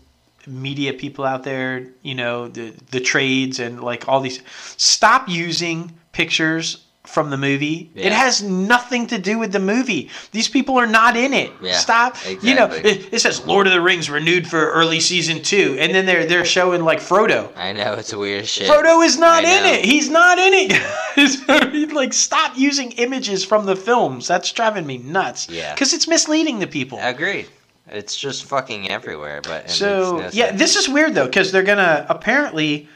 media 0.45 0.93
people 0.93 1.25
out 1.25 1.43
there. 1.43 1.87
You 2.01 2.15
know, 2.15 2.47
the 2.47 2.73
the 2.91 2.99
trades 2.99 3.59
and 3.59 3.81
like 3.81 4.07
all 4.07 4.19
these. 4.19 4.41
Stop 4.77 5.29
using 5.29 5.93
pictures 6.11 6.82
from 7.13 7.29
the 7.29 7.37
movie. 7.37 7.91
It 7.95 8.11
has 8.11 8.41
nothing 8.41 9.07
to 9.07 9.17
do 9.17 9.37
with 9.37 9.51
the 9.51 9.59
movie. 9.59 10.09
These 10.31 10.49
people 10.49 10.77
are 10.77 10.87
not 10.87 11.15
in 11.15 11.33
it. 11.33 11.51
Yeah, 11.61 11.77
Stop. 11.77 12.17
You 12.41 12.55
know, 12.55 12.67
it, 12.71 13.13
it 13.13 13.19
says 13.19 13.45
Lord 13.45 13.67
of 13.67 13.73
the 13.73 13.81
Rings 13.81 14.09
renewed 14.09 14.47
for 14.47 14.71
early 14.71 14.99
season 14.99 15.41
two, 15.43 15.77
and 15.79 15.93
then 15.93 16.05
they're 16.05 16.25
they're 16.25 16.45
showing 16.45 16.83
like 16.83 16.99
Frodo. 16.99 17.55
I 17.55 17.71
know 17.73 17.93
it's 17.93 18.13
weird 18.13 18.47
shit. 18.47 18.69
Frodo 18.69 19.05
is 19.05 19.17
not 19.17 19.45
I 19.45 19.57
in 19.57 19.63
know. 19.63 19.73
it. 19.73 19.85
He's 19.85 20.09
not 20.09 20.39
in 20.39 20.53
it. 20.53 21.93
like, 21.93 22.13
stop 22.13 22.57
using 22.57 22.91
images 22.93 23.45
from 23.45 23.65
the 23.65 23.75
films. 23.75 24.27
That's 24.27 24.51
driving 24.51 24.85
me 24.85 24.97
nuts. 24.97 25.49
Yeah. 25.49 25.73
Because 25.73 25.93
it's 25.93 26.07
misleading 26.07 26.59
the 26.59 26.67
people. 26.67 26.99
Agreed. 27.01 27.47
It's 27.89 28.17
just 28.17 28.45
fucking 28.45 28.89
everywhere, 28.89 29.41
but 29.41 29.69
So 29.69 30.19
it's 30.19 30.35
yeah, 30.35 30.51
this 30.51 30.75
is 30.75 30.87
weird 30.87 31.13
though 31.13 31.25
because 31.25 31.51
they're 31.51 31.63
gonna 31.63 32.05
apparently 32.09 32.87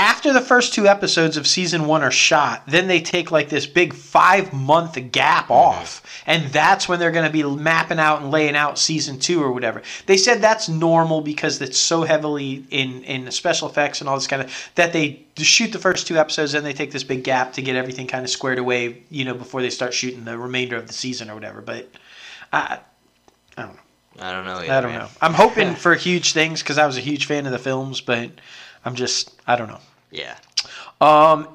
after 0.00 0.32
the 0.32 0.40
first 0.40 0.72
two 0.72 0.86
episodes 0.88 1.36
of 1.36 1.46
season 1.46 1.86
one 1.86 2.02
are 2.02 2.10
shot, 2.10 2.62
then 2.66 2.88
they 2.88 3.00
take 3.02 3.30
like 3.30 3.50
this 3.50 3.66
big 3.66 3.92
five 3.92 4.52
month 4.52 4.94
gap 5.12 5.44
Mm-hmm. 5.44 5.52
off, 5.52 6.22
and 6.26 6.46
that's 6.52 6.88
when 6.88 6.98
they're 6.98 7.10
gonna 7.10 7.28
be 7.30 7.42
mapping 7.42 7.98
out 7.98 8.22
and 8.22 8.30
laying 8.30 8.56
out 8.56 8.78
season 8.78 9.18
two 9.18 9.42
or 9.42 9.52
whatever. 9.52 9.82
They 10.06 10.16
said 10.16 10.40
that's 10.40 10.68
normal 10.68 11.20
because 11.20 11.60
it's 11.60 11.78
so 11.78 12.02
heavily 12.02 12.64
in 12.70 13.04
in 13.04 13.30
special 13.30 13.68
effects 13.68 14.00
and 14.00 14.08
all 14.08 14.16
this 14.16 14.26
kind 14.26 14.42
of 14.42 14.70
that 14.76 14.92
they 14.92 15.24
shoot 15.36 15.72
the 15.72 15.78
first 15.78 16.06
two 16.06 16.16
episodes, 16.16 16.54
and 16.54 16.64
they 16.64 16.72
take 16.72 16.92
this 16.92 17.04
big 17.04 17.24
gap 17.24 17.52
to 17.54 17.62
get 17.62 17.76
everything 17.76 18.06
kind 18.06 18.24
of 18.24 18.30
squared 18.30 18.58
away, 18.58 19.02
you 19.10 19.24
know, 19.24 19.34
before 19.34 19.60
they 19.60 19.70
start 19.70 19.92
shooting 19.92 20.24
the 20.24 20.38
remainder 20.38 20.76
of 20.76 20.86
the 20.86 20.92
season 20.92 21.28
or 21.28 21.34
whatever. 21.34 21.60
But 21.60 21.90
I, 22.52 22.78
I 23.58 23.62
don't 23.62 23.74
know. 23.74 23.80
I 24.20 24.32
don't 24.32 24.44
know. 24.44 24.56
I 24.56 24.80
don't 24.80 24.92
man. 24.92 25.00
know. 25.00 25.08
I'm 25.20 25.34
hoping 25.34 25.74
for 25.74 25.94
huge 25.94 26.32
things 26.32 26.62
because 26.62 26.78
I 26.78 26.86
was 26.86 26.96
a 26.96 27.00
huge 27.00 27.26
fan 27.26 27.44
of 27.46 27.52
the 27.52 27.58
films, 27.58 28.00
but 28.00 28.30
I'm 28.84 28.94
just 28.94 29.32
I 29.46 29.56
don't 29.56 29.68
know. 29.68 29.80
Yeah. 30.10 30.36
Um, 31.00 31.48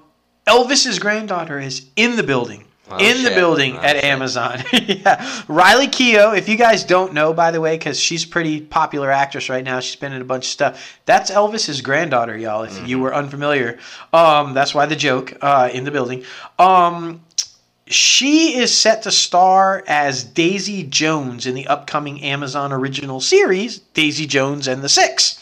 Elvis's 0.47 0.99
granddaughter 0.99 1.60
is 1.60 1.86
in 1.95 2.16
the 2.16 2.24
building. 2.24 2.66
Oh, 2.88 2.97
in 2.99 3.24
the 3.24 3.32
building 3.32 3.76
Oh, 3.78 3.82
at 3.82 3.95
shit. 3.95 4.03
Amazon. 4.03 4.64
yeah. 4.74 5.41
Riley 5.47 5.88
Keough, 5.88 6.38
if 6.38 6.47
you 6.47 6.56
guys 6.56 6.84
don't 6.84 7.14
know, 7.14 7.34
by 7.34 7.49
the 7.49 7.60
way, 7.60 7.76
because 7.78 7.99
she's 7.99 8.24
a 8.26 8.28
pretty 8.28 8.62
popular 8.62 9.10
actress 9.10 9.49
right 9.49 9.64
now, 9.64 9.80
she's 9.80 9.95
been 9.95 10.14
in 10.14 10.22
a 10.22 10.26
bunch 10.26 10.45
of 10.45 10.49
stuff. 10.51 10.99
That's 11.08 11.32
Elvis's 11.32 11.82
granddaughter, 11.82 12.38
y'all, 12.38 12.62
if 12.64 12.74
Mm-hmm. 12.74 12.86
you 12.86 12.99
were 12.99 13.14
unfamiliar. 13.16 13.80
Um, 14.14 14.53
that's 14.53 14.76
why 14.76 14.86
the 14.86 14.95
joke 14.95 15.34
uh, 15.41 15.70
in 15.74 15.84
the 15.84 15.89
building. 15.89 16.26
Um, 16.60 17.22
she 17.88 18.56
is 18.58 18.76
set 18.76 19.01
to 19.03 19.12
star 19.12 19.84
as 19.88 20.24
Daisy 20.24 20.84
Jones 20.84 21.47
in 21.47 21.56
the 21.56 21.66
upcoming 21.68 22.22
Amazon 22.24 22.72
original 22.72 23.20
series, 23.20 23.80
Daisy 23.80 24.28
Jones 24.28 24.68
and 24.68 24.84
the 24.84 24.89
Six. 24.89 25.41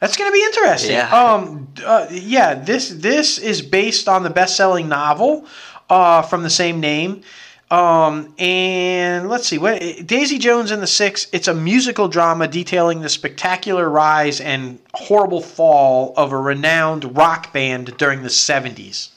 That's 0.00 0.16
going 0.16 0.30
to 0.30 0.32
be 0.32 0.42
interesting. 0.44 0.92
Yeah. 0.92 1.14
Um, 1.14 1.68
uh, 1.84 2.06
yeah. 2.10 2.54
This 2.54 2.88
this 2.88 3.38
is 3.38 3.62
based 3.62 4.08
on 4.08 4.22
the 4.22 4.30
best-selling 4.30 4.88
novel 4.88 5.46
uh, 5.88 6.22
from 6.22 6.42
the 6.42 6.50
same 6.50 6.80
name. 6.80 7.22
Um, 7.70 8.34
and 8.38 9.28
let's 9.28 9.46
see 9.46 9.58
what 9.58 9.80
Daisy 10.04 10.38
Jones 10.38 10.72
and 10.72 10.82
the 10.82 10.88
Six. 10.88 11.28
It's 11.32 11.46
a 11.46 11.54
musical 11.54 12.08
drama 12.08 12.48
detailing 12.48 13.00
the 13.00 13.08
spectacular 13.08 13.88
rise 13.88 14.40
and 14.40 14.80
horrible 14.94 15.40
fall 15.40 16.12
of 16.16 16.32
a 16.32 16.36
renowned 16.36 17.16
rock 17.16 17.52
band 17.52 17.96
during 17.96 18.22
the 18.22 18.28
70s. 18.28 19.10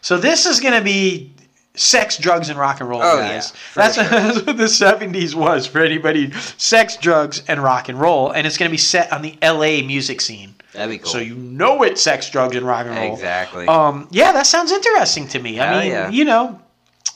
So 0.00 0.18
this 0.18 0.44
is 0.44 0.58
going 0.58 0.74
to 0.74 0.82
be 0.82 1.32
sex, 1.78 2.18
drugs, 2.18 2.48
and 2.50 2.58
rock 2.58 2.80
and 2.80 2.88
roll, 2.88 3.00
Oh, 3.02 3.18
guys. 3.18 3.52
yeah, 3.54 3.58
that's, 3.74 3.94
sure. 3.94 4.04
that's 4.04 4.42
what 4.46 4.56
the 4.56 4.64
70s 4.64 5.34
was 5.34 5.66
for 5.66 5.80
anybody. 5.80 6.30
Sex, 6.56 6.96
drugs, 6.96 7.42
and 7.48 7.62
rock 7.62 7.88
and 7.88 8.00
roll. 8.00 8.30
And 8.32 8.46
it's 8.46 8.56
going 8.58 8.68
to 8.68 8.72
be 8.72 8.76
set 8.78 9.12
on 9.12 9.22
the 9.22 9.36
LA 9.42 9.86
music 9.86 10.20
scene. 10.20 10.54
That'd 10.72 10.90
be 10.90 10.98
cool. 10.98 11.10
So 11.12 11.18
you 11.18 11.34
know 11.34 11.82
it's 11.82 12.02
sex, 12.02 12.28
drugs, 12.30 12.54
and 12.56 12.66
rock 12.66 12.86
and 12.86 12.96
roll. 12.96 13.14
exactly. 13.14 13.66
Um, 13.66 14.06
yeah, 14.10 14.32
that 14.32 14.46
sounds 14.46 14.70
interesting 14.72 15.26
to 15.28 15.38
me. 15.38 15.58
I 15.58 15.66
Hell 15.66 15.80
mean, 15.80 15.90
yeah. 15.90 16.10
you 16.10 16.24
know, 16.24 16.60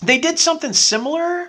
they 0.03 0.19
did 0.19 0.39
something 0.39 0.73
similar 0.73 1.49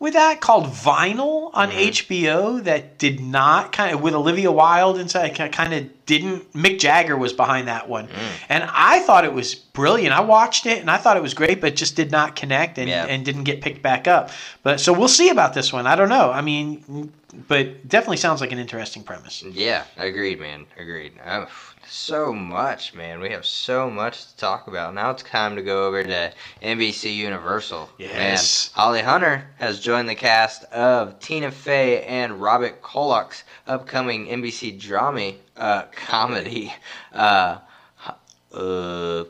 with 0.00 0.14
that 0.14 0.40
called 0.40 0.64
Vinyl 0.66 1.50
on 1.54 1.68
Mm-hmm. 1.70 1.78
HBO 1.78 2.64
that 2.64 2.98
did 2.98 3.20
not 3.20 3.70
kind 3.70 3.94
of 3.94 4.00
with 4.00 4.14
Olivia 4.14 4.50
Wilde 4.50 4.98
inside 4.98 5.34
kind 5.34 5.74
of 5.74 6.06
didn't 6.06 6.52
Mick 6.54 6.80
Jagger 6.80 7.16
was 7.16 7.32
behind 7.32 7.68
that 7.68 7.88
one. 7.88 8.08
Mm. 8.08 8.12
And 8.48 8.64
I 8.72 9.00
thought 9.00 9.24
it 9.24 9.32
was 9.32 9.54
brilliant. 9.54 10.12
I 10.12 10.22
watched 10.22 10.66
it 10.66 10.78
and 10.80 10.90
I 10.90 10.96
thought 10.96 11.16
it 11.16 11.22
was 11.22 11.34
great 11.34 11.60
but 11.60 11.76
just 11.76 11.94
did 11.94 12.10
not 12.10 12.34
connect 12.34 12.78
and, 12.78 12.88
Yeah. 12.88 13.04
and 13.06 13.24
didn't 13.24 13.44
get 13.44 13.60
picked 13.60 13.82
back 13.82 14.08
up. 14.08 14.30
But 14.64 14.80
so 14.80 14.92
we'll 14.92 15.06
see 15.06 15.28
about 15.28 15.54
this 15.54 15.72
one. 15.72 15.86
I 15.86 15.94
don't 15.94 16.08
know. 16.08 16.32
I 16.32 16.40
mean, 16.40 17.12
but 17.46 17.86
definitely 17.86 18.16
sounds 18.16 18.40
like 18.40 18.50
an 18.50 18.58
interesting 18.58 19.04
premise. 19.04 19.42
Yeah, 19.42 19.84
agreed, 19.98 20.40
man. 20.40 20.66
Agreed. 20.78 21.12
Oh, 21.24 21.46
so 21.90 22.32
much, 22.32 22.94
man. 22.94 23.20
We 23.20 23.30
have 23.30 23.44
so 23.44 23.90
much 23.90 24.26
to 24.26 24.36
talk 24.36 24.68
about. 24.68 24.94
Now 24.94 25.10
it's 25.10 25.22
time 25.22 25.56
to 25.56 25.62
go 25.62 25.86
over 25.86 26.02
to 26.04 26.32
NBC 26.62 27.14
Universal. 27.14 27.90
Yes. 27.98 28.70
Man, 28.74 28.82
Holly 28.82 29.02
Hunter 29.02 29.44
has 29.58 29.80
joined 29.80 30.08
the 30.08 30.14
cast 30.14 30.64
of 30.72 31.18
Tina 31.18 31.50
Fey 31.50 32.04
and 32.04 32.40
Robert 32.40 32.80
Carlock's 32.80 33.44
upcoming 33.66 34.26
NBC 34.26 34.80
drama 34.80 35.32
uh, 35.56 35.82
comedy, 35.92 36.72
uh, 37.12 37.58
uh, 38.52 39.24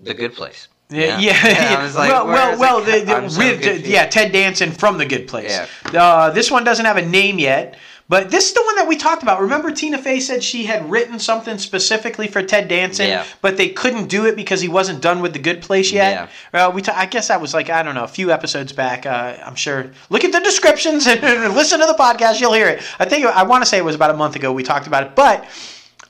The 0.00 0.14
Good 0.14 0.34
Place. 0.34 0.68
Yeah, 0.90 1.18
Yeah. 1.18 1.32
yeah. 1.46 1.86
Yeah, 1.86 1.92
like, 1.96 2.10
well, 2.10 2.26
well, 2.26 2.58
well. 2.58 2.80
The, 2.80 3.04
the, 3.04 3.28
so 3.28 3.38
with 3.38 3.86
yeah, 3.86 4.06
Ted 4.06 4.32
Danson 4.32 4.70
from 4.70 4.98
The 4.98 5.06
Good 5.06 5.26
Place. 5.26 5.58
Yeah. 5.92 6.02
Uh, 6.02 6.30
this 6.30 6.50
one 6.50 6.64
doesn't 6.64 6.84
have 6.84 6.98
a 6.98 7.06
name 7.06 7.38
yet, 7.38 7.76
but 8.08 8.30
this 8.30 8.48
is 8.48 8.52
the 8.54 8.62
one 8.62 8.76
that 8.76 8.86
we 8.86 8.96
talked 8.96 9.22
about. 9.22 9.40
Remember, 9.40 9.70
Tina 9.70 9.96
Fey 9.98 10.20
said 10.20 10.42
she 10.44 10.64
had 10.64 10.90
written 10.90 11.18
something 11.18 11.56
specifically 11.58 12.28
for 12.28 12.42
Ted 12.42 12.68
Danson, 12.68 13.06
Yeah. 13.08 13.24
but 13.40 13.56
they 13.56 13.70
couldn't 13.70 14.08
do 14.08 14.26
it 14.26 14.36
because 14.36 14.60
he 14.60 14.68
wasn't 14.68 15.00
done 15.00 15.20
with 15.22 15.32
The 15.32 15.38
Good 15.38 15.62
Place 15.62 15.90
yet. 15.90 16.28
Well, 16.52 16.72
we 16.72 16.82
ta- 16.82 16.94
I 16.96 17.06
guess 17.06 17.28
that 17.28 17.40
was 17.40 17.54
like 17.54 17.70
I 17.70 17.82
don't 17.82 17.94
know 17.94 18.04
a 18.04 18.08
few 18.08 18.30
episodes 18.30 18.72
back. 18.72 19.06
Uh, 19.06 19.36
I'm 19.44 19.54
sure. 19.54 19.86
Look 20.10 20.24
at 20.24 20.32
the 20.32 20.40
descriptions 20.40 21.06
and 21.06 21.54
listen 21.54 21.80
to 21.80 21.86
the 21.86 21.94
podcast. 21.94 22.40
You'll 22.40 22.52
hear 22.52 22.68
it. 22.68 22.82
I 22.98 23.04
think 23.06 23.24
I 23.26 23.42
want 23.44 23.62
to 23.62 23.66
say 23.66 23.78
it 23.78 23.84
was 23.84 23.94
about 23.94 24.10
a 24.10 24.16
month 24.16 24.36
ago 24.36 24.52
we 24.52 24.62
talked 24.62 24.86
about 24.86 25.02
it, 25.04 25.14
but. 25.14 25.44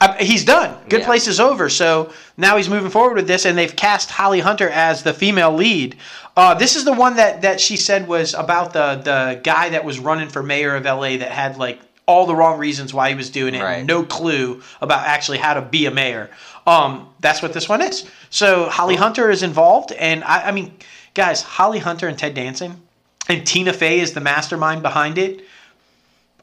Uh, 0.00 0.12
he's 0.16 0.44
done. 0.44 0.76
Good 0.88 1.00
Yeah. 1.00 1.06
Place 1.06 1.28
is 1.28 1.38
over. 1.38 1.70
So 1.70 2.12
now 2.36 2.56
he's 2.56 2.68
moving 2.68 2.90
forward 2.90 3.14
with 3.14 3.28
this, 3.28 3.46
and 3.46 3.56
they've 3.56 3.74
cast 3.74 4.10
Holly 4.10 4.40
Hunter 4.40 4.68
as 4.68 5.04
the 5.04 5.14
female 5.14 5.52
lead. 5.52 5.96
Uh, 6.36 6.54
this 6.54 6.74
is 6.74 6.84
the 6.84 6.92
one 6.92 7.16
that, 7.16 7.42
that 7.42 7.60
she 7.60 7.76
said 7.76 8.08
was 8.08 8.34
about 8.34 8.72
the 8.72 8.96
the 9.04 9.40
guy 9.44 9.68
that 9.70 9.84
was 9.84 9.98
running 9.98 10.28
for 10.28 10.42
mayor 10.42 10.74
of 10.74 10.84
LA 10.84 11.16
that 11.18 11.30
had 11.30 11.56
like 11.58 11.80
all 12.06 12.26
the 12.26 12.34
wrong 12.34 12.58
reasons 12.58 12.92
why 12.92 13.08
he 13.08 13.14
was 13.14 13.30
doing 13.30 13.54
it, 13.54 13.62
Right. 13.62 13.78
and 13.78 13.86
no 13.86 14.02
clue 14.02 14.62
about 14.82 15.06
actually 15.06 15.38
how 15.38 15.54
to 15.54 15.62
be 15.62 15.86
a 15.86 15.90
mayor. 15.90 16.28
Um, 16.66 17.08
that's 17.20 17.40
what 17.40 17.52
this 17.52 17.68
one 17.68 17.80
is. 17.80 18.04
So 18.30 18.68
Holly 18.68 18.96
Hunter 18.96 19.30
is 19.30 19.42
involved, 19.42 19.92
and 19.92 20.22
I, 20.24 20.48
I 20.48 20.50
mean, 20.50 20.74
guys, 21.14 21.40
Holly 21.42 21.78
Hunter 21.78 22.08
and 22.08 22.18
Ted 22.18 22.34
Danson, 22.34 22.82
and 23.28 23.46
Tina 23.46 23.72
Fey 23.72 24.00
is 24.00 24.12
the 24.12 24.20
mastermind 24.20 24.82
behind 24.82 25.16
it. 25.18 25.44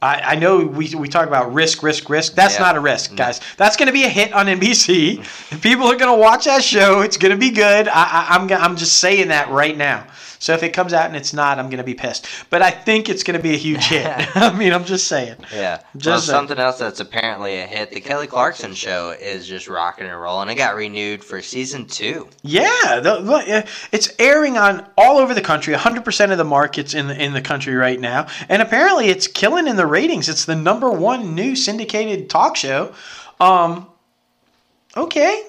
I, 0.02 0.32
I 0.32 0.34
know 0.34 0.58
we, 0.58 0.94
we 0.94 1.08
talk 1.08 1.28
about 1.28 1.54
risk, 1.54 1.82
risk, 1.82 2.10
risk. 2.10 2.34
That's 2.34 2.54
Yeah. 2.54 2.62
not 2.62 2.76
a 2.76 2.80
risk, 2.80 3.12
mm. 3.12 3.16
guys. 3.16 3.40
That's 3.56 3.76
going 3.76 3.86
to 3.86 3.92
be 3.92 4.04
a 4.04 4.08
hit 4.08 4.32
on 4.32 4.46
NBC. 4.46 5.60
People 5.62 5.86
are 5.86 5.96
going 5.96 6.12
to 6.12 6.20
watch 6.20 6.44
that 6.46 6.64
show. 6.64 7.00
It's 7.00 7.16
going 7.16 7.32
to 7.32 7.38
be 7.38 7.50
good. 7.50 7.88
I, 7.88 8.02
I, 8.02 8.26
I'm 8.36 8.50
I'm 8.52 8.76
just 8.76 8.98
saying 8.98 9.28
that 9.28 9.48
right 9.50 9.76
now. 9.76 10.04
So 10.42 10.54
if 10.54 10.64
it 10.64 10.70
comes 10.70 10.92
out 10.92 11.06
and 11.06 11.14
it's 11.14 11.32
not, 11.32 11.60
I'm 11.60 11.66
going 11.66 11.78
to 11.78 11.84
be 11.84 11.94
pissed. 11.94 12.26
But 12.50 12.62
I 12.62 12.72
think 12.72 13.08
it's 13.08 13.22
going 13.22 13.36
to 13.36 13.42
be 13.42 13.54
a 13.54 13.56
huge 13.56 13.84
hit. 13.84 14.04
I 14.36 14.52
mean, 14.52 14.72
I'm 14.72 14.84
just 14.84 15.06
saying. 15.06 15.36
Yeah. 15.54 15.82
Just 15.96 16.26
well, 16.26 16.38
something 16.38 16.58
else 16.58 16.80
that's 16.80 16.98
apparently 16.98 17.60
a 17.60 17.66
hit. 17.66 17.92
The 17.92 18.00
Kelly 18.00 18.26
Clarkson 18.26 18.74
show 18.74 19.10
is 19.10 19.46
just 19.46 19.68
rocking 19.68 20.08
and 20.08 20.20
rolling. 20.20 20.48
It 20.48 20.56
got 20.56 20.74
renewed 20.74 21.22
for 21.22 21.40
season 21.42 21.86
two. 21.86 22.28
Yeah, 22.42 22.98
the, 22.98 23.68
it's 23.92 24.12
airing 24.18 24.58
on 24.58 24.84
all 24.98 25.18
over 25.18 25.32
the 25.32 25.40
country. 25.40 25.74
100% 25.74 26.32
of 26.32 26.38
the 26.38 26.44
markets 26.44 26.92
in 26.92 27.06
the 27.06 27.22
in 27.22 27.34
the 27.34 27.40
country 27.40 27.76
right 27.76 28.00
now, 28.00 28.26
and 28.48 28.60
apparently 28.60 29.06
it's 29.10 29.28
killing 29.28 29.68
in 29.68 29.76
the 29.76 29.86
ratings. 29.92 30.28
It's 30.28 30.44
the 30.44 30.56
number 30.56 30.90
one 30.90 31.34
new 31.36 31.54
syndicated 31.54 32.28
talk 32.28 32.56
show. 32.56 32.92
Um, 33.40 33.86
okay. 34.96 35.44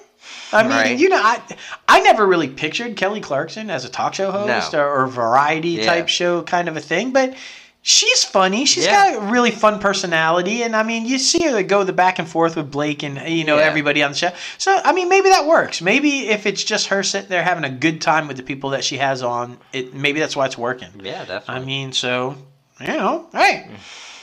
I 0.52 0.62
mean, 0.62 0.70
Right. 0.72 0.98
you 0.98 1.08
know, 1.08 1.20
I 1.20 1.40
I 1.88 2.00
never 2.00 2.26
really 2.26 2.48
pictured 2.48 2.96
Kelly 2.96 3.20
Clarkson 3.20 3.70
as 3.70 3.84
a 3.84 3.88
talk 3.88 4.14
show 4.14 4.30
host 4.30 4.72
No. 4.72 4.78
or, 4.80 5.02
or 5.02 5.06
variety 5.06 5.70
Yeah. 5.70 5.86
type 5.86 6.08
show 6.08 6.42
kind 6.42 6.68
of 6.68 6.76
a 6.76 6.80
thing, 6.80 7.10
but 7.10 7.34
she's 7.82 8.24
funny. 8.24 8.64
She's 8.64 8.86
Yeah. 8.86 9.10
got 9.10 9.22
a 9.22 9.26
really 9.26 9.50
fun 9.50 9.78
personality, 9.80 10.62
and 10.62 10.74
I 10.74 10.82
mean, 10.82 11.04
you 11.04 11.18
see 11.18 11.44
her 11.44 11.62
go 11.62 11.84
the 11.84 11.92
back 11.92 12.18
and 12.18 12.26
forth 12.28 12.56
with 12.56 12.70
Blake 12.70 13.02
and 13.02 13.20
you 13.28 13.44
know 13.44 13.58
Yeah. 13.58 13.64
everybody 13.64 14.02
on 14.02 14.12
the 14.12 14.16
show. 14.16 14.30
So 14.56 14.80
I 14.84 14.92
mean, 14.92 15.08
maybe 15.08 15.28
that 15.30 15.44
works. 15.46 15.82
Maybe 15.82 16.28
if 16.28 16.46
it's 16.46 16.64
just 16.64 16.86
her 16.86 17.02
sitting 17.02 17.28
there 17.28 17.42
having 17.42 17.64
a 17.64 17.70
good 17.70 18.00
time 18.00 18.26
with 18.28 18.36
the 18.38 18.42
people 18.44 18.70
that 18.70 18.84
she 18.84 18.96
has 18.98 19.22
on, 19.22 19.58
it 19.72 19.92
maybe 19.94 20.20
that's 20.20 20.36
why 20.36 20.46
it's 20.46 20.56
working. 20.58 20.88
Yeah, 21.02 21.24
definitely. 21.24 21.54
I 21.54 21.58
mean, 21.66 21.92
so 21.92 22.36
you 22.80 22.86
know, 22.86 23.26
hey, 23.34 23.66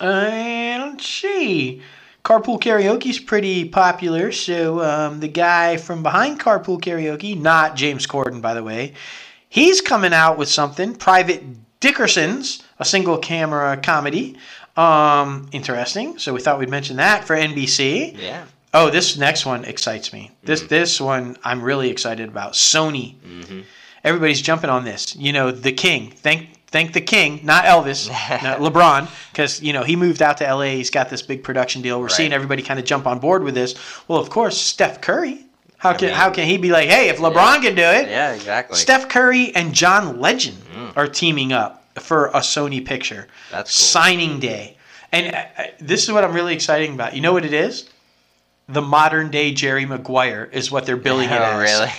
and 0.00 0.92
let's 0.92 1.06
see. 1.06 1.82
Carpool 2.24 2.60
karaoke's 2.60 3.20
pretty 3.20 3.68
popular. 3.68 4.32
So 4.32 4.80
um, 4.82 5.20
the 5.20 5.28
guy 5.28 5.76
from 5.76 6.02
behind 6.02 6.40
Carpool 6.40 6.80
Karaoke, 6.80 7.40
not 7.40 7.76
James 7.76 8.06
Corden, 8.06 8.42
by 8.42 8.52
the 8.54 8.64
way, 8.64 8.94
he's 9.48 9.80
coming 9.80 10.12
out 10.12 10.36
with 10.36 10.48
something. 10.48 10.94
Private 10.96 11.44
Dickerson's, 11.78 12.62
a 12.80 12.84
single 12.84 13.18
camera 13.18 13.76
comedy. 13.76 14.36
Um, 14.76 15.48
interesting. 15.52 16.18
So 16.18 16.34
we 16.34 16.40
thought 16.40 16.58
we'd 16.58 16.68
mention 16.68 16.96
that 16.96 17.24
for 17.24 17.36
NBC. 17.36 18.18
yeah. 18.18 18.44
Oh, 18.74 18.90
this 18.90 19.16
next 19.16 19.46
one 19.46 19.64
excites 19.64 20.12
me. 20.12 20.32
This 20.42 20.62
this 20.62 21.00
one 21.00 21.36
I'm 21.44 21.62
really 21.62 21.88
excited 21.88 22.28
about. 22.28 22.52
Sony. 22.52 23.14
Everybody's 24.04 24.42
jumping 24.42 24.68
on 24.68 24.84
this. 24.84 25.16
You 25.16 25.32
know, 25.32 25.50
the 25.50 25.72
king. 25.72 26.10
Thank 26.10 26.50
thank 26.68 26.92
the 26.92 27.00
king, 27.00 27.40
not 27.42 27.64
Elvis, 27.64 28.08
not 28.42 28.58
LeBron, 28.60 29.08
because 29.32 29.62
you 29.62 29.72
know 29.72 29.82
he 29.82 29.96
moved 29.96 30.22
out 30.22 30.38
to 30.38 30.44
LA. 30.54 30.62
He's 30.76 30.90
got 30.90 31.08
this 31.10 31.22
big 31.22 31.42
production 31.42 31.82
deal. 31.82 31.98
We're 31.98 32.06
Right. 32.06 32.12
seeing 32.12 32.32
everybody 32.32 32.62
kind 32.62 32.78
of 32.78 32.86
jump 32.86 33.06
on 33.06 33.18
board 33.18 33.42
with 33.44 33.54
this. 33.54 33.74
Well, 34.08 34.18
of 34.20 34.30
course, 34.30 34.60
Steph 34.60 35.00
Curry. 35.00 35.42
How 35.78 35.92
can 35.92 36.08
mean- 36.08 36.16
how 36.16 36.30
can 36.30 36.46
he 36.46 36.56
be 36.56 36.70
like, 36.70 36.88
hey, 36.88 37.08
if 37.10 37.18
LeBron 37.18 37.60
can 37.62 37.74
do 37.74 37.82
it, 37.82 38.08
Yeah, 38.08 38.32
exactly. 38.32 38.76
Steph 38.76 39.08
Curry 39.08 39.52
and 39.54 39.74
John 39.74 40.20
Legend 40.20 40.56
Mm. 40.74 40.96
are 40.96 41.06
teaming 41.06 41.52
up 41.52 41.84
for 41.98 42.26
a 42.28 42.40
Sony 42.40 42.84
picture. 42.84 43.28
That's 43.50 43.70
cool. 43.70 43.86
Signing 44.02 44.38
day. 44.40 44.76
And 45.12 45.34
uh, 45.34 45.38
uh, 45.58 45.62
this 45.78 46.02
is 46.04 46.12
what 46.12 46.24
I'm 46.24 46.32
really 46.32 46.54
excited 46.54 46.90
about. 46.90 47.14
You 47.14 47.20
know 47.20 47.32
what 47.32 47.44
it 47.44 47.52
is? 47.52 47.88
The 48.68 48.82
modern 48.82 49.30
day 49.30 49.52
Jerry 49.52 49.86
Maguire 49.86 50.48
is 50.50 50.70
what 50.72 50.86
they're 50.86 50.96
billing 50.96 51.28
it 51.30 51.40
oh, 51.40 51.60
as. 51.60 51.70
really? 51.80 51.92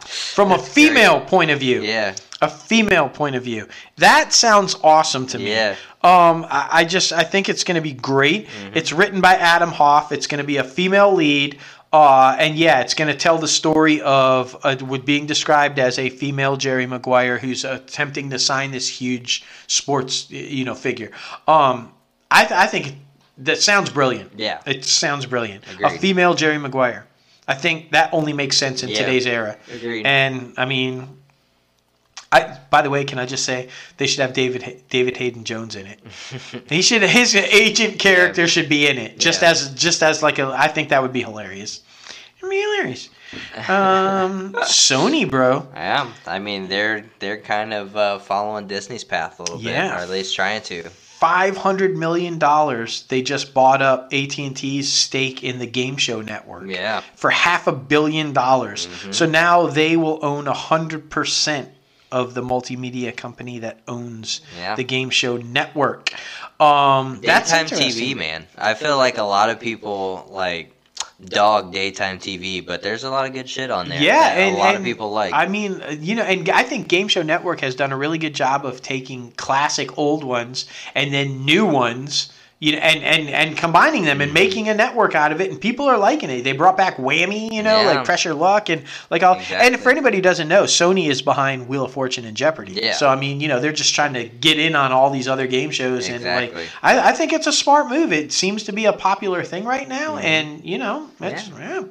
From 0.06 0.52
a 0.52 0.58
female 0.58 1.20
point 1.20 1.50
of 1.50 1.60
view. 1.60 1.82
Yeah. 1.82 2.14
A 2.44 2.48
female 2.48 3.08
point 3.08 3.36
of 3.36 3.42
view. 3.42 3.66
That 3.96 4.32
sounds 4.32 4.76
awesome 4.82 5.26
to 5.28 5.38
me. 5.38 5.50
Yeah. 5.50 5.76
Um, 6.02 6.44
I, 6.50 6.68
I 6.80 6.84
just 6.84 7.12
I 7.12 7.24
think 7.24 7.48
it's 7.48 7.64
going 7.64 7.76
to 7.76 7.80
be 7.80 7.92
great. 7.94 8.46
Mm-hmm. 8.48 8.76
It's 8.76 8.92
written 8.92 9.20
by 9.20 9.34
Adam 9.34 9.70
Hoff. 9.70 10.12
It's 10.12 10.26
going 10.26 10.38
to 10.42 10.46
be 10.46 10.58
a 10.58 10.64
female 10.64 11.14
lead. 11.14 11.58
Uh, 11.90 12.36
and 12.40 12.56
yeah, 12.56 12.80
it's 12.80 12.92
going 12.92 13.06
to 13.08 13.16
tell 13.16 13.38
the 13.38 13.48
story 13.48 14.00
of 14.02 14.56
uh, 14.64 14.74
being 14.98 15.26
described 15.26 15.78
as 15.78 15.98
a 15.98 16.10
female 16.10 16.56
Jerry 16.56 16.86
Maguire 16.86 17.38
who's 17.38 17.64
attempting 17.64 18.30
to 18.30 18.38
sign 18.38 18.72
this 18.72 18.88
huge 18.88 19.44
sports 19.68 20.28
you 20.30 20.64
know 20.64 20.74
figure. 20.74 21.12
Um, 21.46 21.92
I, 22.30 22.40
th- 22.44 22.58
I 22.58 22.66
think 22.66 22.96
that 23.38 23.58
sounds 23.58 23.90
brilliant. 23.90 24.32
Yeah. 24.36 24.60
it 24.66 24.84
sounds 24.84 25.24
brilliant. 25.24 25.64
A 25.84 25.90
female 25.90 26.34
Jerry 26.34 26.58
Maguire. 26.58 27.06
I 27.46 27.54
think 27.54 27.92
that 27.92 28.10
only 28.12 28.32
makes 28.32 28.56
sense 28.56 28.82
in 28.82 28.88
Yeah. 28.88 28.98
today's 28.98 29.26
era. 29.26 29.56
Agreed. 29.72 30.04
And 30.04 30.54
I 30.56 30.64
mean, 30.64 31.08
I 32.34 32.58
by 32.70 32.82
the 32.82 32.90
way, 32.90 33.04
can 33.04 33.18
I 33.18 33.26
just 33.26 33.44
say 33.44 33.68
they 33.96 34.06
should 34.06 34.20
have 34.20 34.32
David 34.32 34.82
David 34.90 35.16
Hayden 35.16 35.44
Jones 35.44 35.76
in 35.76 35.86
it. 35.86 36.00
he 36.68 36.82
should 36.82 37.02
his 37.02 37.34
agent 37.34 37.98
character 37.98 38.42
Yeah. 38.42 38.46
should 38.48 38.68
be 38.68 38.88
in 38.88 38.98
it, 38.98 39.18
just 39.18 39.42
Yeah. 39.42 39.50
as 39.50 39.72
just 39.74 40.02
as 40.02 40.22
like 40.22 40.38
a. 40.38 40.46
I 40.56 40.68
think 40.68 40.88
that 40.88 41.00
would 41.02 41.12
be 41.12 41.22
hilarious. 41.22 41.80
It'd 42.38 42.50
be 42.50 42.60
hilarious. 42.60 43.08
Um, 43.68 44.52
Sony, 44.64 45.28
bro. 45.28 45.66
Yeah, 45.74 46.10
I 46.26 46.38
mean 46.38 46.68
they're 46.68 47.04
they're 47.20 47.40
kind 47.40 47.72
of 47.72 47.96
uh, 47.96 48.18
following 48.18 48.66
Disney's 48.66 49.04
path 49.04 49.38
a 49.40 49.42
little 49.42 49.60
Yeah. 49.60 49.88
bit, 49.88 49.98
or 49.98 50.02
at 50.02 50.10
least 50.10 50.34
trying 50.34 50.62
to. 50.62 50.82
Five 50.90 51.56
hundred 51.56 51.96
million 51.96 52.38
dollars. 52.38 53.04
They 53.08 53.22
just 53.22 53.54
bought 53.54 53.80
up 53.80 54.12
AT 54.12 54.36
and 54.38 54.54
T's 54.56 54.92
stake 54.92 55.42
in 55.42 55.58
the 55.58 55.66
Game 55.66 55.96
Show 55.96 56.20
Network. 56.20 56.66
Yeah, 56.68 57.00
for 57.14 57.30
half 57.30 57.66
a 57.66 57.72
billion 57.72 58.32
dollars. 58.34 58.86
Mm-hmm. 58.88 59.12
So 59.12 59.24
now 59.24 59.66
they 59.68 59.96
will 59.96 60.18
own 60.22 60.48
a 60.48 60.52
hundred 60.52 61.08
percent 61.10 61.70
of 62.14 62.32
the 62.34 62.40
multimedia 62.42 63.14
company 63.14 63.58
that 63.58 63.80
owns 63.88 64.40
Yeah. 64.56 64.76
the 64.76 64.84
game 64.84 65.10
show 65.10 65.36
network. 65.36 66.12
Um, 66.60 67.20
that's 67.24 67.50
Daytime. 67.50 67.66
TV, 67.66 68.16
man. 68.16 68.46
I 68.56 68.74
feel 68.74 68.96
like 68.96 69.18
a 69.18 69.24
lot 69.24 69.50
of 69.50 69.58
people 69.58 70.28
like 70.30 70.70
dog 71.24 71.72
daytime 71.72 72.18
TV, 72.18 72.64
but 72.64 72.82
there's 72.82 73.02
a 73.02 73.10
lot 73.10 73.26
of 73.26 73.32
good 73.32 73.48
shit 73.48 73.70
on 73.70 73.88
there. 73.88 74.00
Yeah, 74.00 74.20
that 74.20 74.38
and 74.38 74.56
a 74.56 74.58
lot 74.58 74.76
of 74.76 74.84
people 74.84 75.10
like. 75.10 75.32
I 75.34 75.46
mean, 75.48 75.82
uh, 75.82 75.96
you 75.98 76.14
know, 76.14 76.22
and 76.22 76.48
I 76.50 76.62
think 76.62 76.86
Game 76.86 77.08
Show 77.08 77.22
Network 77.22 77.60
has 77.60 77.74
done 77.74 77.90
a 77.90 77.96
really 77.96 78.18
good 78.18 78.34
job 78.34 78.64
of 78.64 78.80
taking 78.80 79.32
classic 79.32 79.98
old 79.98 80.22
ones 80.22 80.66
and 80.94 81.12
then 81.12 81.44
new 81.44 81.66
ones. 81.66 82.32
You 82.60 82.72
know, 82.72 82.78
and, 82.78 83.02
and, 83.02 83.28
and 83.28 83.56
combining 83.58 84.04
them 84.04 84.20
and 84.22 84.28
Mm-hmm. 84.30 84.34
making 84.34 84.68
a 84.68 84.74
network 84.74 85.14
out 85.14 85.32
of 85.32 85.40
it, 85.40 85.50
and 85.50 85.60
people 85.60 85.86
are 85.86 85.98
liking 85.98 86.30
it. 86.30 86.44
They 86.44 86.52
brought 86.52 86.76
back 86.76 86.96
Whammy, 86.96 87.52
you 87.52 87.62
know, 87.62 87.80
Yeah. 87.80 87.86
like 87.96 88.04
Press 88.06 88.24
Your 88.24 88.32
Luck, 88.32 88.70
and 88.70 88.84
like 89.10 89.22
all. 89.22 89.34
And 89.52 89.78
for 89.78 89.90
anybody 89.90 90.16
who 90.18 90.22
doesn't 90.22 90.48
know, 90.48 90.62
Sony 90.62 91.10
is 91.10 91.20
behind 91.20 91.68
Wheel 91.68 91.84
of 91.84 91.92
Fortune 91.92 92.24
and 92.24 92.36
Jeopardy. 92.36 92.72
Yeah. 92.72 92.92
So 92.94 93.08
I 93.08 93.16
mean, 93.16 93.40
you 93.40 93.48
know, 93.48 93.60
they're 93.60 93.72
just 93.72 93.94
trying 93.94 94.14
to 94.14 94.24
get 94.24 94.58
in 94.58 94.76
on 94.76 94.92
all 94.92 95.10
these 95.10 95.28
other 95.28 95.46
game 95.46 95.70
shows, 95.72 96.08
Exactly. 96.08 96.46
and 96.48 96.54
like, 96.56 96.68
I, 96.82 97.10
I 97.10 97.12
think 97.12 97.32
it's 97.32 97.46
a 97.48 97.52
smart 97.52 97.88
move. 97.88 98.12
It 98.12 98.32
seems 98.32 98.62
to 98.64 98.72
be 98.72 98.84
a 98.86 98.92
popular 98.92 99.42
thing 99.42 99.64
right 99.64 99.88
now, 99.88 100.14
Mm-hmm. 100.16 100.24
and 100.26 100.64
you 100.64 100.78
know, 100.78 101.10
it's, 101.20 101.48
yeah. 101.48 101.82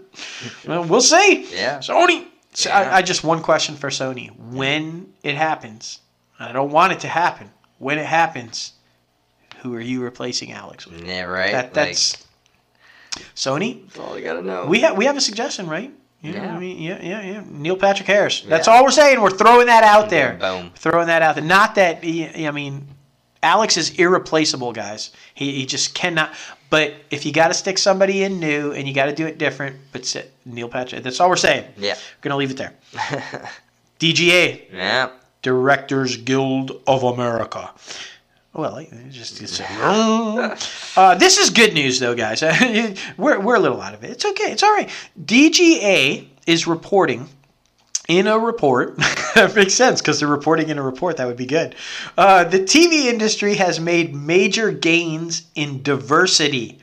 Well, 0.67 0.83
we'll 0.85 1.01
see. 1.01 1.47
Yeah. 1.53 1.79
Sony. 1.79 2.25
So 2.53 2.69
Yeah. 2.69 2.79
I, 2.91 2.97
I 2.97 3.01
just 3.01 3.23
one 3.23 3.41
question 3.41 3.75
for 3.75 3.89
Sony: 3.89 4.29
When 4.51 5.11
it 5.23 5.35
happens, 5.35 5.99
I 6.39 6.51
don't 6.51 6.71
want 6.71 6.93
it 6.93 6.99
to 7.01 7.07
happen. 7.07 7.49
When 7.79 7.97
it 7.97 8.05
happens, 8.05 8.72
who 9.63 9.73
are 9.75 9.81
you 9.81 10.01
replacing 10.01 10.51
Alex 10.51 10.85
with? 10.85 11.03
yeah, 11.03 11.23
right. 11.23 11.51
That, 11.51 11.73
that's 11.73 12.17
Sony. 13.35 13.83
that's 13.85 13.99
all 13.99 14.17
you 14.17 14.23
gotta 14.23 14.41
know. 14.41 14.65
We 14.67 14.81
have 14.81 14.95
we 14.97 15.05
have 15.05 15.17
a 15.17 15.21
suggestion, 15.21 15.67
right? 15.67 15.91
You 16.21 16.31
know, 16.33 16.43
Yeah. 16.43 16.55
I 16.55 16.59
mean, 16.59 16.79
yeah, 16.79 16.99
yeah, 17.01 17.21
yeah. 17.21 17.43
Neil 17.49 17.75
Patrick 17.75 18.07
Harris. 18.07 18.41
That's 18.41 18.67
Yeah. 18.67 18.73
all 18.75 18.83
we're 18.83 18.91
saying. 18.91 19.19
We're 19.21 19.29
throwing 19.29 19.67
that 19.67 19.83
out 19.83 20.09
there. 20.09 20.33
Boom. 20.39 20.71
Throwing 20.75 21.07
that 21.07 21.21
out 21.21 21.35
there. 21.35 21.43
Not 21.43 21.75
that 21.75 22.03
he- 22.03 22.47
I 22.47 22.51
mean, 22.51 22.87
Alex 23.41 23.75
is 23.75 23.89
irreplaceable, 23.99 24.71
guys. 24.71 25.11
He, 25.33 25.51
he 25.51 25.65
just 25.65 25.93
cannot. 25.93 26.33
But 26.69 26.93
if 27.11 27.25
you 27.25 27.33
got 27.33 27.49
to 27.49 27.53
stick 27.53 27.77
somebody 27.77 28.23
in 28.23 28.39
new 28.39 28.71
and 28.71 28.87
you 28.87 28.93
got 28.93 29.05
to 29.07 29.13
do 29.13 29.27
it 29.27 29.37
different, 29.37 29.75
but 29.91 30.05
sit, 30.05 30.31
Neil 30.45 30.69
Patrick. 30.69 31.03
That's 31.03 31.19
all 31.19 31.29
we're 31.29 31.35
saying. 31.35 31.65
Yeah. 31.77 31.93
We're 31.95 32.21
gonna 32.21 32.37
leave 32.37 32.51
it 32.51 32.57
there. 32.57 32.73
DGA, 33.99 34.71
yeah. 34.73 35.09
Directors 35.41 36.17
Guild 36.17 36.81
of 36.87 37.03
America. 37.03 37.71
Well, 38.53 38.85
just 39.09 39.41
uh, 39.71 41.15
this 41.15 41.39
is 41.39 41.49
good 41.49 41.73
news 41.73 41.99
though, 41.99 42.13
guys. 42.13 42.41
we're 43.17 43.39
we're 43.39 43.55
a 43.55 43.59
little 43.59 43.81
out 43.81 43.95
of 43.95 44.03
it. 44.03 44.11
It's 44.11 44.25
okay. 44.25 44.51
It's 44.51 44.61
all 44.61 44.71
right. 44.71 44.91
DGA 45.19 46.27
is 46.45 46.67
reporting 46.67 47.29
in 48.07 48.27
a 48.27 48.37
report. 48.37 48.95
that 49.35 49.55
makes 49.55 49.73
sense 49.73 50.01
because 50.01 50.19
they're 50.19 50.29
reporting 50.29 50.69
in 50.69 50.77
a 50.77 50.83
report. 50.83 51.17
That 51.17 51.25
would 51.25 51.37
be 51.37 51.47
good. 51.47 51.75
Uh, 52.15 52.43
the 52.43 52.59
TV 52.59 53.05
industry 53.05 53.55
has 53.55 53.79
made 53.79 54.13
major 54.13 54.71
gains 54.71 55.47
in 55.55 55.81
diversity. 55.81 56.79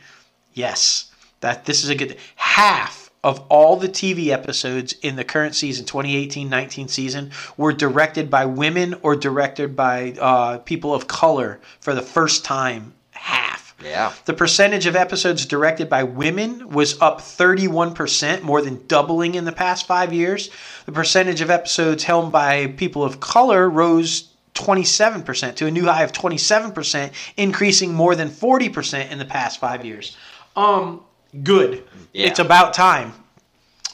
Yes, 0.54 1.12
that 1.38 1.66
this 1.66 1.84
is 1.84 1.90
a 1.90 1.94
good 1.94 2.16
half 2.34 2.99
of 3.22 3.40
all 3.48 3.76
the 3.76 3.88
TV 3.88 4.28
episodes 4.28 4.94
in 5.02 5.16
the 5.16 5.24
current 5.24 5.54
season 5.54 5.84
2018-19 5.84 6.88
season 6.88 7.30
were 7.56 7.72
directed 7.72 8.30
by 8.30 8.46
women 8.46 8.94
or 9.02 9.14
directed 9.14 9.76
by 9.76 10.12
uh, 10.18 10.58
people 10.58 10.94
of 10.94 11.06
color 11.06 11.60
for 11.80 11.94
the 11.94 12.00
first 12.02 12.44
time 12.44 12.94
half 13.12 13.74
Yeah. 13.84 14.12
the 14.24 14.32
percentage 14.32 14.86
of 14.86 14.96
episodes 14.96 15.44
directed 15.44 15.90
by 15.90 16.02
women 16.04 16.70
was 16.70 16.98
up 17.02 17.20
31%, 17.20 18.42
more 18.42 18.62
than 18.62 18.86
doubling 18.86 19.34
in 19.34 19.44
the 19.44 19.52
past 19.52 19.86
five 19.86 20.12
years. 20.14 20.48
The 20.86 20.92
percentage 20.92 21.42
of 21.42 21.50
episodes 21.50 22.04
helmed 22.04 22.32
by 22.32 22.68
people 22.68 23.04
of 23.04 23.20
color 23.20 23.68
rose 23.68 24.28
27% 24.54 25.56
to 25.56 25.66
a 25.66 25.70
new 25.70 25.84
high 25.84 26.02
of 26.04 26.12
27%, 26.12 27.10
increasing 27.36 27.92
more 27.94 28.14
than 28.14 28.28
40% 28.28 29.10
in 29.10 29.18
the 29.18 29.24
past 29.24 29.60
five 29.60 29.84
years. 29.84 30.16
Um, 30.56 31.02
good. 31.42 31.84
Yeah. 32.12 32.26
It's 32.28 32.38
about 32.38 32.74
time. 32.74 33.12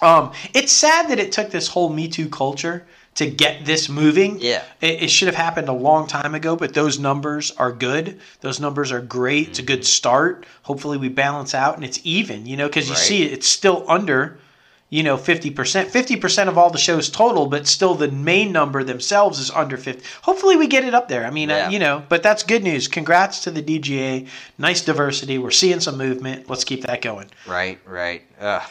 Um, 0.03 0.33
it's 0.55 0.73
sad 0.73 1.09
that 1.11 1.19
it 1.19 1.33
took 1.33 1.51
this 1.51 1.69
whole 1.69 1.89
Me 1.89 2.09
Too 2.09 2.29
culture 2.29 2.87
to 3.15 3.27
get 3.31 3.65
this 3.65 3.89
moving. 3.89 4.39
Yeah. 4.41 4.63
It, 4.83 5.05
it 5.05 5.11
should 5.11 5.27
have 5.29 5.35
happened 5.37 5.69
a 5.69 5.73
long 5.73 6.07
time 6.07 6.35
ago, 6.35 6.55
but 6.55 6.75
those 6.75 6.99
numbers 6.99 7.51
are 7.53 7.73
good. 7.73 8.21
Those 8.43 8.61
numbers 8.61 8.93
are 8.93 9.01
great. 9.01 9.49
It's 9.49 9.59
a 9.59 9.63
good 9.63 9.87
start. 9.87 10.45
Hopefully, 10.65 10.99
we 10.99 11.09
balance 11.09 11.55
out 11.55 11.77
and 11.77 11.85
it's 11.85 11.99
even, 12.05 12.45
you 12.45 12.57
know, 12.59 12.67
because 12.67 12.89
you 12.89 12.95
Right. 12.95 13.03
see 13.03 13.23
it's 13.25 13.49
still 13.49 13.85
under, 13.89 14.39
you 14.89 15.03
know, 15.03 15.17
50%. 15.17 15.53
50% 15.53 16.49
of 16.49 16.57
all 16.57 16.71
the 16.71 16.79
shows 16.79 17.11
total, 17.11 17.47
but 17.47 17.67
still 17.67 17.95
the 17.95 18.09
main 18.11 18.53
number 18.53 18.85
themselves 18.85 19.39
is 19.41 19.51
under 19.51 19.77
50. 19.77 20.03
Hopefully, 20.23 20.57
we 20.57 20.67
get 20.69 20.85
it 20.85 20.95
up 20.95 21.09
there. 21.09 21.27
I 21.27 21.31
mean, 21.31 21.49
Yeah. 21.49 21.67
uh, 21.67 21.71
you 21.71 21.79
know, 21.79 22.05
but 22.09 22.23
that's 22.23 22.43
good 22.43 22.63
news. 22.63 22.87
Congrats 22.87 23.41
to 23.45 23.51
the 23.51 23.63
DGA. 23.63 24.29
Nice 24.59 24.83
diversity. 24.83 25.39
We're 25.39 25.51
seeing 25.51 25.81
some 25.81 25.97
movement. 25.99 26.49
Let's 26.49 26.65
keep 26.65 26.83
that 26.87 27.03
going. 27.03 27.27
Right, 27.47 27.79
right. 27.85 28.23
Ugh. 28.41 28.63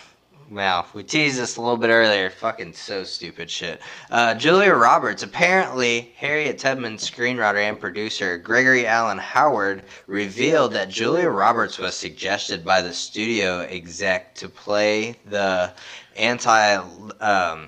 Wow, 0.51 0.85
we 0.93 1.03
teased 1.03 1.39
this 1.39 1.57
a 1.57 1.61
little 1.61 1.77
bit 1.77 1.89
earlier. 1.89 2.29
Fucking 2.29 2.73
so 2.73 3.03
stupid 3.03 3.49
shit. 3.49 3.81
Uh, 4.11 4.35
Julia 4.35 4.73
Roberts, 4.73 5.23
apparently 5.23 6.13
Harriet 6.17 6.59
Tubman's 6.59 7.09
screenwriter 7.09 7.67
and 7.67 7.79
producer 7.79 8.37
Gregory 8.37 8.85
Allen 8.85 9.17
Howard 9.17 9.83
revealed 10.05 10.73
that 10.73 10.89
Julia 10.89 11.29
Roberts 11.29 11.79
was 11.79 11.95
suggested 11.95 12.63
by 12.63 12.83
the 12.83 12.93
studio 12.93 13.61
exec 13.61 14.35
to 14.35 14.47
play 14.47 15.15
the 15.25 15.73
anti 16.15 16.75
um, 17.19 17.67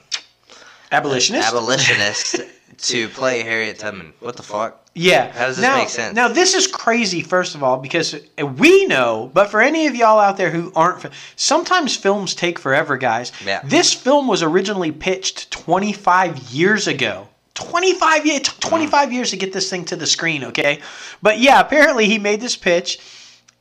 Abolitionist? 0.91 1.49
abolitionist 1.49 2.41
to 2.77 3.09
play 3.09 3.43
Harriet 3.43 3.79
Tubman. 3.79 4.13
What 4.19 4.35
the 4.35 4.43
fuck? 4.43 4.83
Yeah. 4.93 5.31
How 5.31 5.47
does 5.47 5.57
this 5.57 5.63
now, 5.63 5.77
make 5.77 5.89
sense? 5.89 6.15
Now 6.15 6.27
this 6.27 6.53
is 6.53 6.67
crazy. 6.67 7.21
First 7.21 7.55
of 7.55 7.63
all, 7.63 7.77
because 7.77 8.15
we 8.57 8.85
know, 8.87 9.29
but 9.33 9.49
for 9.49 9.61
any 9.61 9.87
of 9.87 9.95
y'all 9.95 10.19
out 10.19 10.37
there 10.37 10.49
who 10.49 10.71
aren't, 10.75 11.05
sometimes 11.35 11.95
films 11.95 12.33
take 12.33 12.57
forever, 12.57 12.97
guys. 12.97 13.31
Yeah. 13.45 13.61
This 13.63 13.93
film 13.93 14.27
was 14.27 14.41
originally 14.41 14.91
pitched 14.91 15.51
25 15.51 16.39
years 16.49 16.87
ago. 16.87 17.27
25 17.53 18.25
years. 18.25 18.37
It 18.37 18.43
took 18.45 18.59
25 18.59 19.09
mm. 19.09 19.13
years 19.13 19.29
to 19.31 19.37
get 19.37 19.53
this 19.53 19.69
thing 19.69 19.85
to 19.85 19.95
the 19.95 20.07
screen. 20.07 20.43
Okay, 20.45 20.81
but 21.21 21.39
yeah, 21.39 21.59
apparently 21.59 22.05
he 22.05 22.19
made 22.19 22.41
this 22.41 22.55
pitch, 22.55 22.99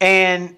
and 0.01 0.56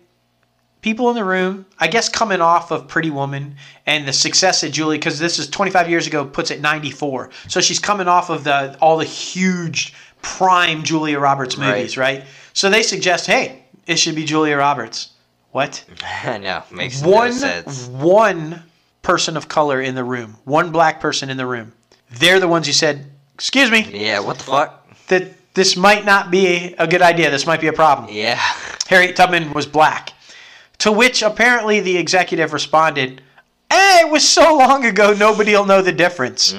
people 0.89 1.11
in 1.11 1.15
the 1.17 1.25
room, 1.25 1.67
I 1.79 1.87
guess 1.87 2.09
coming 2.09 2.41
off 2.41 2.71
of 2.71 2.89
Pretty 2.89 3.11
Woman 3.11 3.57
and 3.85 4.09
the 4.09 4.13
success 4.15 4.63
of 4.63 4.73
Julie, 4.73 4.97
because 4.97 5.19
this 5.19 5.39
is 5.39 5.47
25 5.51 5.91
years 5.91 6.07
ago, 6.07 6.25
puts 6.25 6.51
it 6.51 6.63
94. 6.63 7.29
So 7.49 7.61
she's 7.61 7.79
coming 7.79 8.09
off 8.09 8.31
of 8.31 8.43
the 8.45 8.75
all 8.81 8.97
the 8.97 9.05
huge 9.05 9.93
prime 10.23 10.83
Julia 10.83 11.19
Roberts 11.19 11.59
movies, 11.59 11.99
right? 11.99 12.25
So 12.55 12.71
they 12.71 12.83
suggest, 12.83 13.27
hey, 13.27 13.65
it 13.87 13.97
should 13.99 14.15
be 14.15 14.25
Julia 14.25 14.57
Roberts. 14.57 15.11
What? 15.51 15.85
I 16.25 16.39
know, 16.39 16.63
makes 16.71 17.03
One 17.03 17.29
no 17.33 17.37
sense. 17.37 17.87
one 17.89 18.63
person 19.03 19.37
of 19.37 19.47
color 19.47 19.83
in 19.83 19.95
the 19.95 20.05
room, 20.05 20.39
one 20.45 20.73
black 20.73 21.01
person 21.01 21.29
in 21.29 21.37
the 21.37 21.47
room. 21.47 21.73
They're 22.13 22.41
the 22.41 22.49
ones 22.49 22.67
who 22.67 22.73
said, 22.73 23.05
"Excuse 23.35 23.71
me, 23.71 23.83
Yeah, 23.93 24.21
what 24.21 24.39
the 24.39 24.45
fuck? 24.45 24.89
that 25.09 25.53
this 25.53 25.77
might 25.77 26.07
not 26.07 26.31
be 26.31 26.75
a 26.79 26.87
good 26.87 27.03
idea. 27.03 27.31
This 27.31 27.47
might 27.47 27.61
be 27.61 27.67
a 27.67 27.75
problem." 27.75 28.09
Yeah. 28.11 28.41
Harriet 28.89 29.17
Tubman 29.17 29.53
was 29.53 29.67
black. 29.67 30.15
To 30.81 30.93
which 30.93 31.23
apparently 31.23 31.81
the 31.81 31.97
executive 31.97 32.53
responded, 32.53 33.21
"Eh, 33.71 34.01
it 34.03 34.11
was 34.11 34.27
so 34.29 34.57
long 34.57 34.85
ago, 34.85 35.13
nobody'll 35.13 35.67
know 35.67 35.83
the 35.83 35.93
difference." 35.93 36.55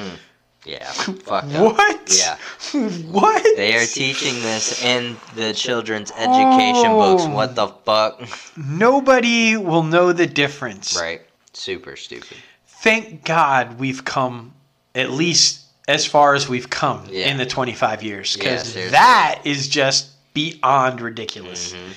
Yeah. 0.66 0.84
Fuck. 0.92 1.46
What? 1.46 2.18
Yeah. 2.20 2.38
what? 3.12 3.44
They 3.56 3.76
are 3.78 3.86
teaching 3.86 4.36
this 4.42 4.84
in 4.84 5.16
the 5.36 5.54
children's 5.54 6.12
education 6.12 6.92
books. 6.92 7.24
Oh. 7.26 7.30
What 7.30 7.56
the 7.56 7.68
fuck? 7.70 8.22
Nobody 8.58 9.56
will 9.58 9.84
know 9.84 10.12
the 10.12 10.28
difference. 10.28 11.00
right. 11.00 11.22
Super 11.54 11.96
stupid. 11.96 12.38
Thank 12.68 13.24
God 13.26 13.80
we've 13.80 14.06
come 14.06 14.54
at 14.96 15.12
least 15.12 15.62
as 15.88 16.06
far 16.06 16.36
as 16.36 16.48
we've 16.48 16.70
come 16.70 17.06
Yeah. 17.10 17.30
in 17.30 17.38
the 17.38 17.46
25 17.46 18.04
years 18.04 18.36
because 18.36 18.64
seriously. 18.70 18.92
that 18.92 19.42
is 19.44 19.68
just 19.68 20.10
beyond 20.34 21.02
ridiculous. 21.02 21.74
Mm-hmm. 21.74 21.92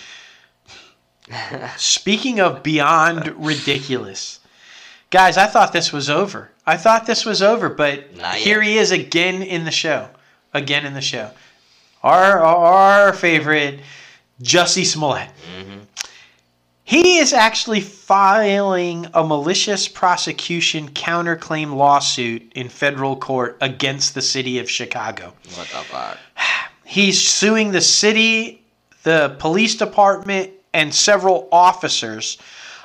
Speaking 1.76 2.40
of 2.40 2.62
beyond 2.62 3.28
ridiculous, 3.44 4.40
guys, 5.10 5.36
I 5.36 5.46
thought 5.46 5.72
this 5.72 5.92
was 5.92 6.10
over. 6.10 6.50
I 6.66 6.76
thought 6.76 7.06
this 7.06 7.24
was 7.24 7.42
over, 7.42 7.68
but 7.68 8.16
Not 8.16 8.34
here 8.36 8.62
yet. 8.62 8.70
he 8.70 8.78
is 8.78 8.90
again 8.92 9.42
in 9.42 9.64
the 9.64 9.70
show. 9.70 10.08
Again 10.54 10.84
in 10.86 10.94
the 10.94 11.00
show. 11.00 11.30
Our 12.02 12.40
our 12.40 13.12
favorite 13.12 13.80
Jussie 14.42 14.84
Smollett. 14.84 15.30
Mm-hmm. 15.58 15.78
He 16.84 17.18
is 17.18 17.32
actually 17.32 17.80
filing 17.80 19.06
a 19.14 19.24
malicious 19.24 19.88
prosecution 19.88 20.90
counterclaim 20.90 21.74
lawsuit 21.74 22.52
in 22.54 22.68
federal 22.68 23.16
court 23.16 23.56
against 23.60 24.14
the 24.14 24.20
city 24.20 24.58
of 24.58 24.68
Chicago. 24.68 25.32
What 25.54 25.68
the 25.68 25.84
fuck? 25.84 26.18
He's 26.84 27.26
suing 27.26 27.70
the 27.70 27.80
city, 27.80 28.62
the 29.04 29.36
police 29.38 29.76
department, 29.76 30.50
and 30.74 30.94
several 30.94 31.48
officers. 31.52 32.38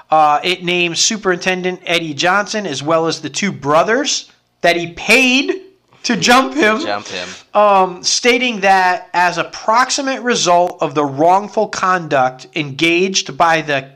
Uh, 0.09 0.39
it 0.43 0.63
names 0.63 0.99
Superintendent 0.99 1.81
Eddie 1.85 2.13
Johnson 2.13 2.65
as 2.65 2.81
well 2.81 3.07
as 3.07 3.21
the 3.21 3.29
two 3.29 3.51
brothers 3.51 4.31
that 4.61 4.75
he 4.75 4.93
paid 4.93 5.63
to 6.03 6.15
jump 6.15 6.53
him, 6.53 6.79
Jump 6.79 7.05
him. 7.07 7.27
um, 7.53 8.01
stating 8.03 8.61
that 8.61 9.09
as 9.13 9.37
a 9.37 9.43
proximate 9.45 10.21
result 10.21 10.77
of 10.81 10.95
the 10.95 11.03
wrongful 11.03 11.67
conduct 11.67 12.47
engaged 12.55 13.37
by 13.37 13.61
the 13.61 13.89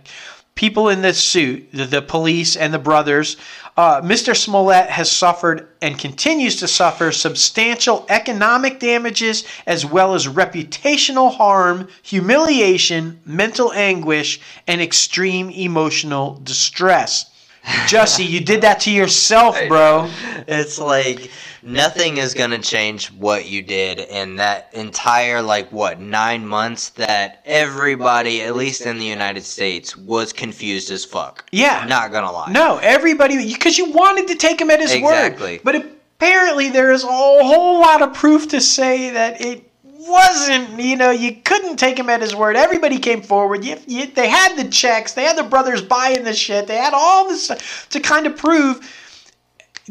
people 0.55 0.89
in 0.89 1.01
this 1.01 1.19
suit, 1.23 1.71
the, 1.71 1.85
the 1.85 2.01
police 2.01 2.55
and 2.55 2.73
the 2.73 2.79
brothers, 2.79 3.37
uh, 3.77 4.01
Mr. 4.01 4.35
Smollett 4.35 4.89
has 4.89 5.09
suffered 5.09 5.69
and 5.81 5.97
continues 5.97 6.57
to 6.57 6.67
suffer 6.67 7.11
substantial 7.11 8.05
economic 8.09 8.79
damages 8.79 9.45
as 9.65 9.85
well 9.85 10.13
as 10.13 10.27
reputational 10.27 11.35
harm, 11.35 11.87
humiliation, 12.03 13.21
mental 13.25 13.71
anguish, 13.73 14.39
and 14.67 14.81
extreme 14.81 15.49
emotional 15.49 16.39
distress. 16.43 17.30
Jussie, 17.63 18.27
you 18.27 18.39
did 18.41 18.61
that 18.61 18.79
to 18.81 18.91
yourself, 18.91 19.57
bro. 19.67 20.09
It's 20.47 20.79
like 20.79 21.29
nothing 21.61 22.17
is 22.17 22.33
gonna 22.33 22.57
change 22.57 23.07
what 23.11 23.45
you 23.47 23.61
did 23.61 23.99
in 23.99 24.35
that 24.37 24.69
entire 24.73 25.41
like 25.41 25.71
what 25.71 25.99
nine 25.99 26.45
months 26.45 26.89
that 26.89 27.41
everybody, 27.45 28.41
at 28.41 28.55
least 28.55 28.81
in 28.81 28.97
the 28.97 29.05
United 29.05 29.43
States, 29.43 29.95
was 29.95 30.33
confused 30.33 30.89
as 30.91 31.05
fuck. 31.05 31.45
Yeah. 31.51 31.85
Not 31.87 32.11
gonna 32.11 32.31
lie. 32.31 32.51
No, 32.51 32.77
everybody, 32.77 33.53
because 33.53 33.77
you 33.77 33.91
wanted 33.91 34.27
to 34.29 34.35
take 34.35 34.59
him 34.59 34.71
at 34.71 34.79
his 34.79 34.91
Exactly. 34.93 35.53
word. 35.53 35.61
But 35.63 35.75
apparently, 35.75 36.69
there 36.69 36.91
is 36.91 37.03
a 37.03 37.07
whole 37.07 37.79
lot 37.79 38.01
of 38.01 38.13
proof 38.13 38.47
to 38.49 38.61
say 38.61 39.11
that 39.11 39.39
it 39.41 39.70
wasn't. 40.07 40.79
You 40.79 40.95
know, 40.95 41.11
you 41.11 41.35
couldn't 41.35 41.77
take 41.77 41.97
him 41.97 42.09
at 42.09 42.21
his 42.21 42.35
word. 42.35 42.55
Everybody 42.55 42.99
came 42.99 43.21
forward. 43.21 43.63
You, 43.63 43.77
you, 43.87 44.07
they 44.07 44.29
had 44.29 44.55
the 44.55 44.69
checks. 44.69 45.13
They 45.13 45.23
had 45.23 45.37
the 45.37 45.43
brothers 45.43 45.81
buying 45.81 46.23
the 46.23 46.33
shit. 46.33 46.67
They 46.67 46.77
had 46.77 46.93
all 46.93 47.27
this 47.27 47.45
stuff 47.45 47.87
to 47.89 47.99
kind 47.99 48.27
of 48.27 48.37
prove. 48.37 48.79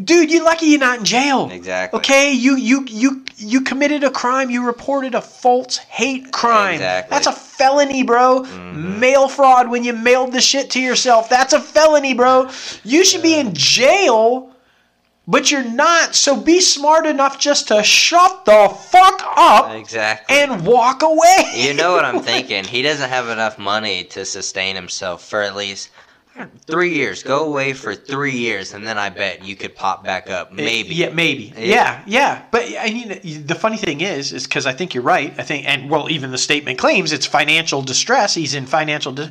Dude, 0.02 0.30
you're 0.30 0.44
lucky 0.44 0.66
you're 0.66 0.80
not 0.80 1.00
in 1.00 1.04
jail. 1.04 1.50
Exactly. 1.50 1.98
Okay, 1.98 2.32
you 2.32 2.56
you 2.56 2.84
you 2.86 3.24
you 3.36 3.60
committed 3.60 4.04
a 4.04 4.10
crime. 4.10 4.48
You 4.48 4.64
reported 4.64 5.14
a 5.14 5.20
false 5.20 5.78
hate 5.78 6.32
crime. 6.32 6.74
Exactly. 6.74 7.14
That's 7.14 7.26
a 7.26 7.32
felony, 7.32 8.02
bro. 8.02 8.42
Mm-hmm. 8.42 9.00
Mail 9.00 9.28
fraud 9.28 9.68
when 9.68 9.84
you 9.84 9.92
mailed 9.92 10.32
the 10.32 10.40
shit 10.40 10.70
to 10.70 10.80
yourself. 10.80 11.28
That's 11.28 11.52
a 11.52 11.60
felony, 11.60 12.14
bro. 12.14 12.50
You 12.84 13.04
should 13.04 13.22
be 13.22 13.38
in 13.38 13.48
mm-hmm. 13.48 13.56
jail, 13.56 14.54
but 15.28 15.50
you're 15.50 15.64
not. 15.64 16.14
So 16.14 16.40
be 16.40 16.60
smart 16.60 17.06
enough 17.06 17.38
just 17.38 17.68
to 17.68 17.82
shut 17.82 18.44
the 18.44 18.68
fuck 18.68 19.22
up 19.36 19.72
Exactly. 19.72 20.36
and 20.36 20.66
walk 20.66 21.02
away. 21.02 21.52
You 21.54 21.74
know 21.74 21.92
what 21.92 22.04
I'm 22.04 22.20
thinking? 22.32 22.64
He 22.64 22.82
doesn't 22.82 23.08
have 23.10 23.28
enough 23.28 23.58
money 23.58 24.04
to 24.04 24.24
sustain 24.24 24.74
himself 24.76 25.28
for 25.28 25.42
at 25.42 25.54
least 25.56 25.90
three 26.66 26.94
years. 26.94 27.22
Go 27.22 27.44
away 27.44 27.72
for 27.74 27.94
three 27.94 28.32
years, 28.36 28.72
and 28.72 28.86
then 28.86 28.96
I 28.98 29.10
bet 29.10 29.44
you 29.44 29.54
could 29.56 29.74
pop 29.76 30.02
back 30.02 30.30
up. 30.30 30.50
Eh, 30.52 30.54
maybe. 30.56 30.94
Yeah, 30.94 31.10
maybe. 31.10 31.52
Yeah. 31.56 31.64
Yeah, 31.66 32.02
yeah. 32.06 32.42
But 32.50 32.64
I 32.78 32.86
mean, 32.86 33.46
the 33.46 33.54
funny 33.54 33.76
thing 33.76 34.00
is, 34.00 34.32
is 34.32 34.44
because 34.44 34.64
I 34.66 34.72
think 34.72 34.94
you're 34.94 35.02
right. 35.04 35.34
I 35.38 35.42
think, 35.42 35.66
and 35.68 35.90
well, 35.90 36.10
even 36.10 36.30
the 36.30 36.38
statement 36.38 36.78
claims 36.78 37.12
it's 37.12 37.26
financial 37.26 37.82
distress. 37.82 38.34
He's 38.34 38.54
in 38.54 38.66
financial. 38.66 39.12
Di- 39.12 39.30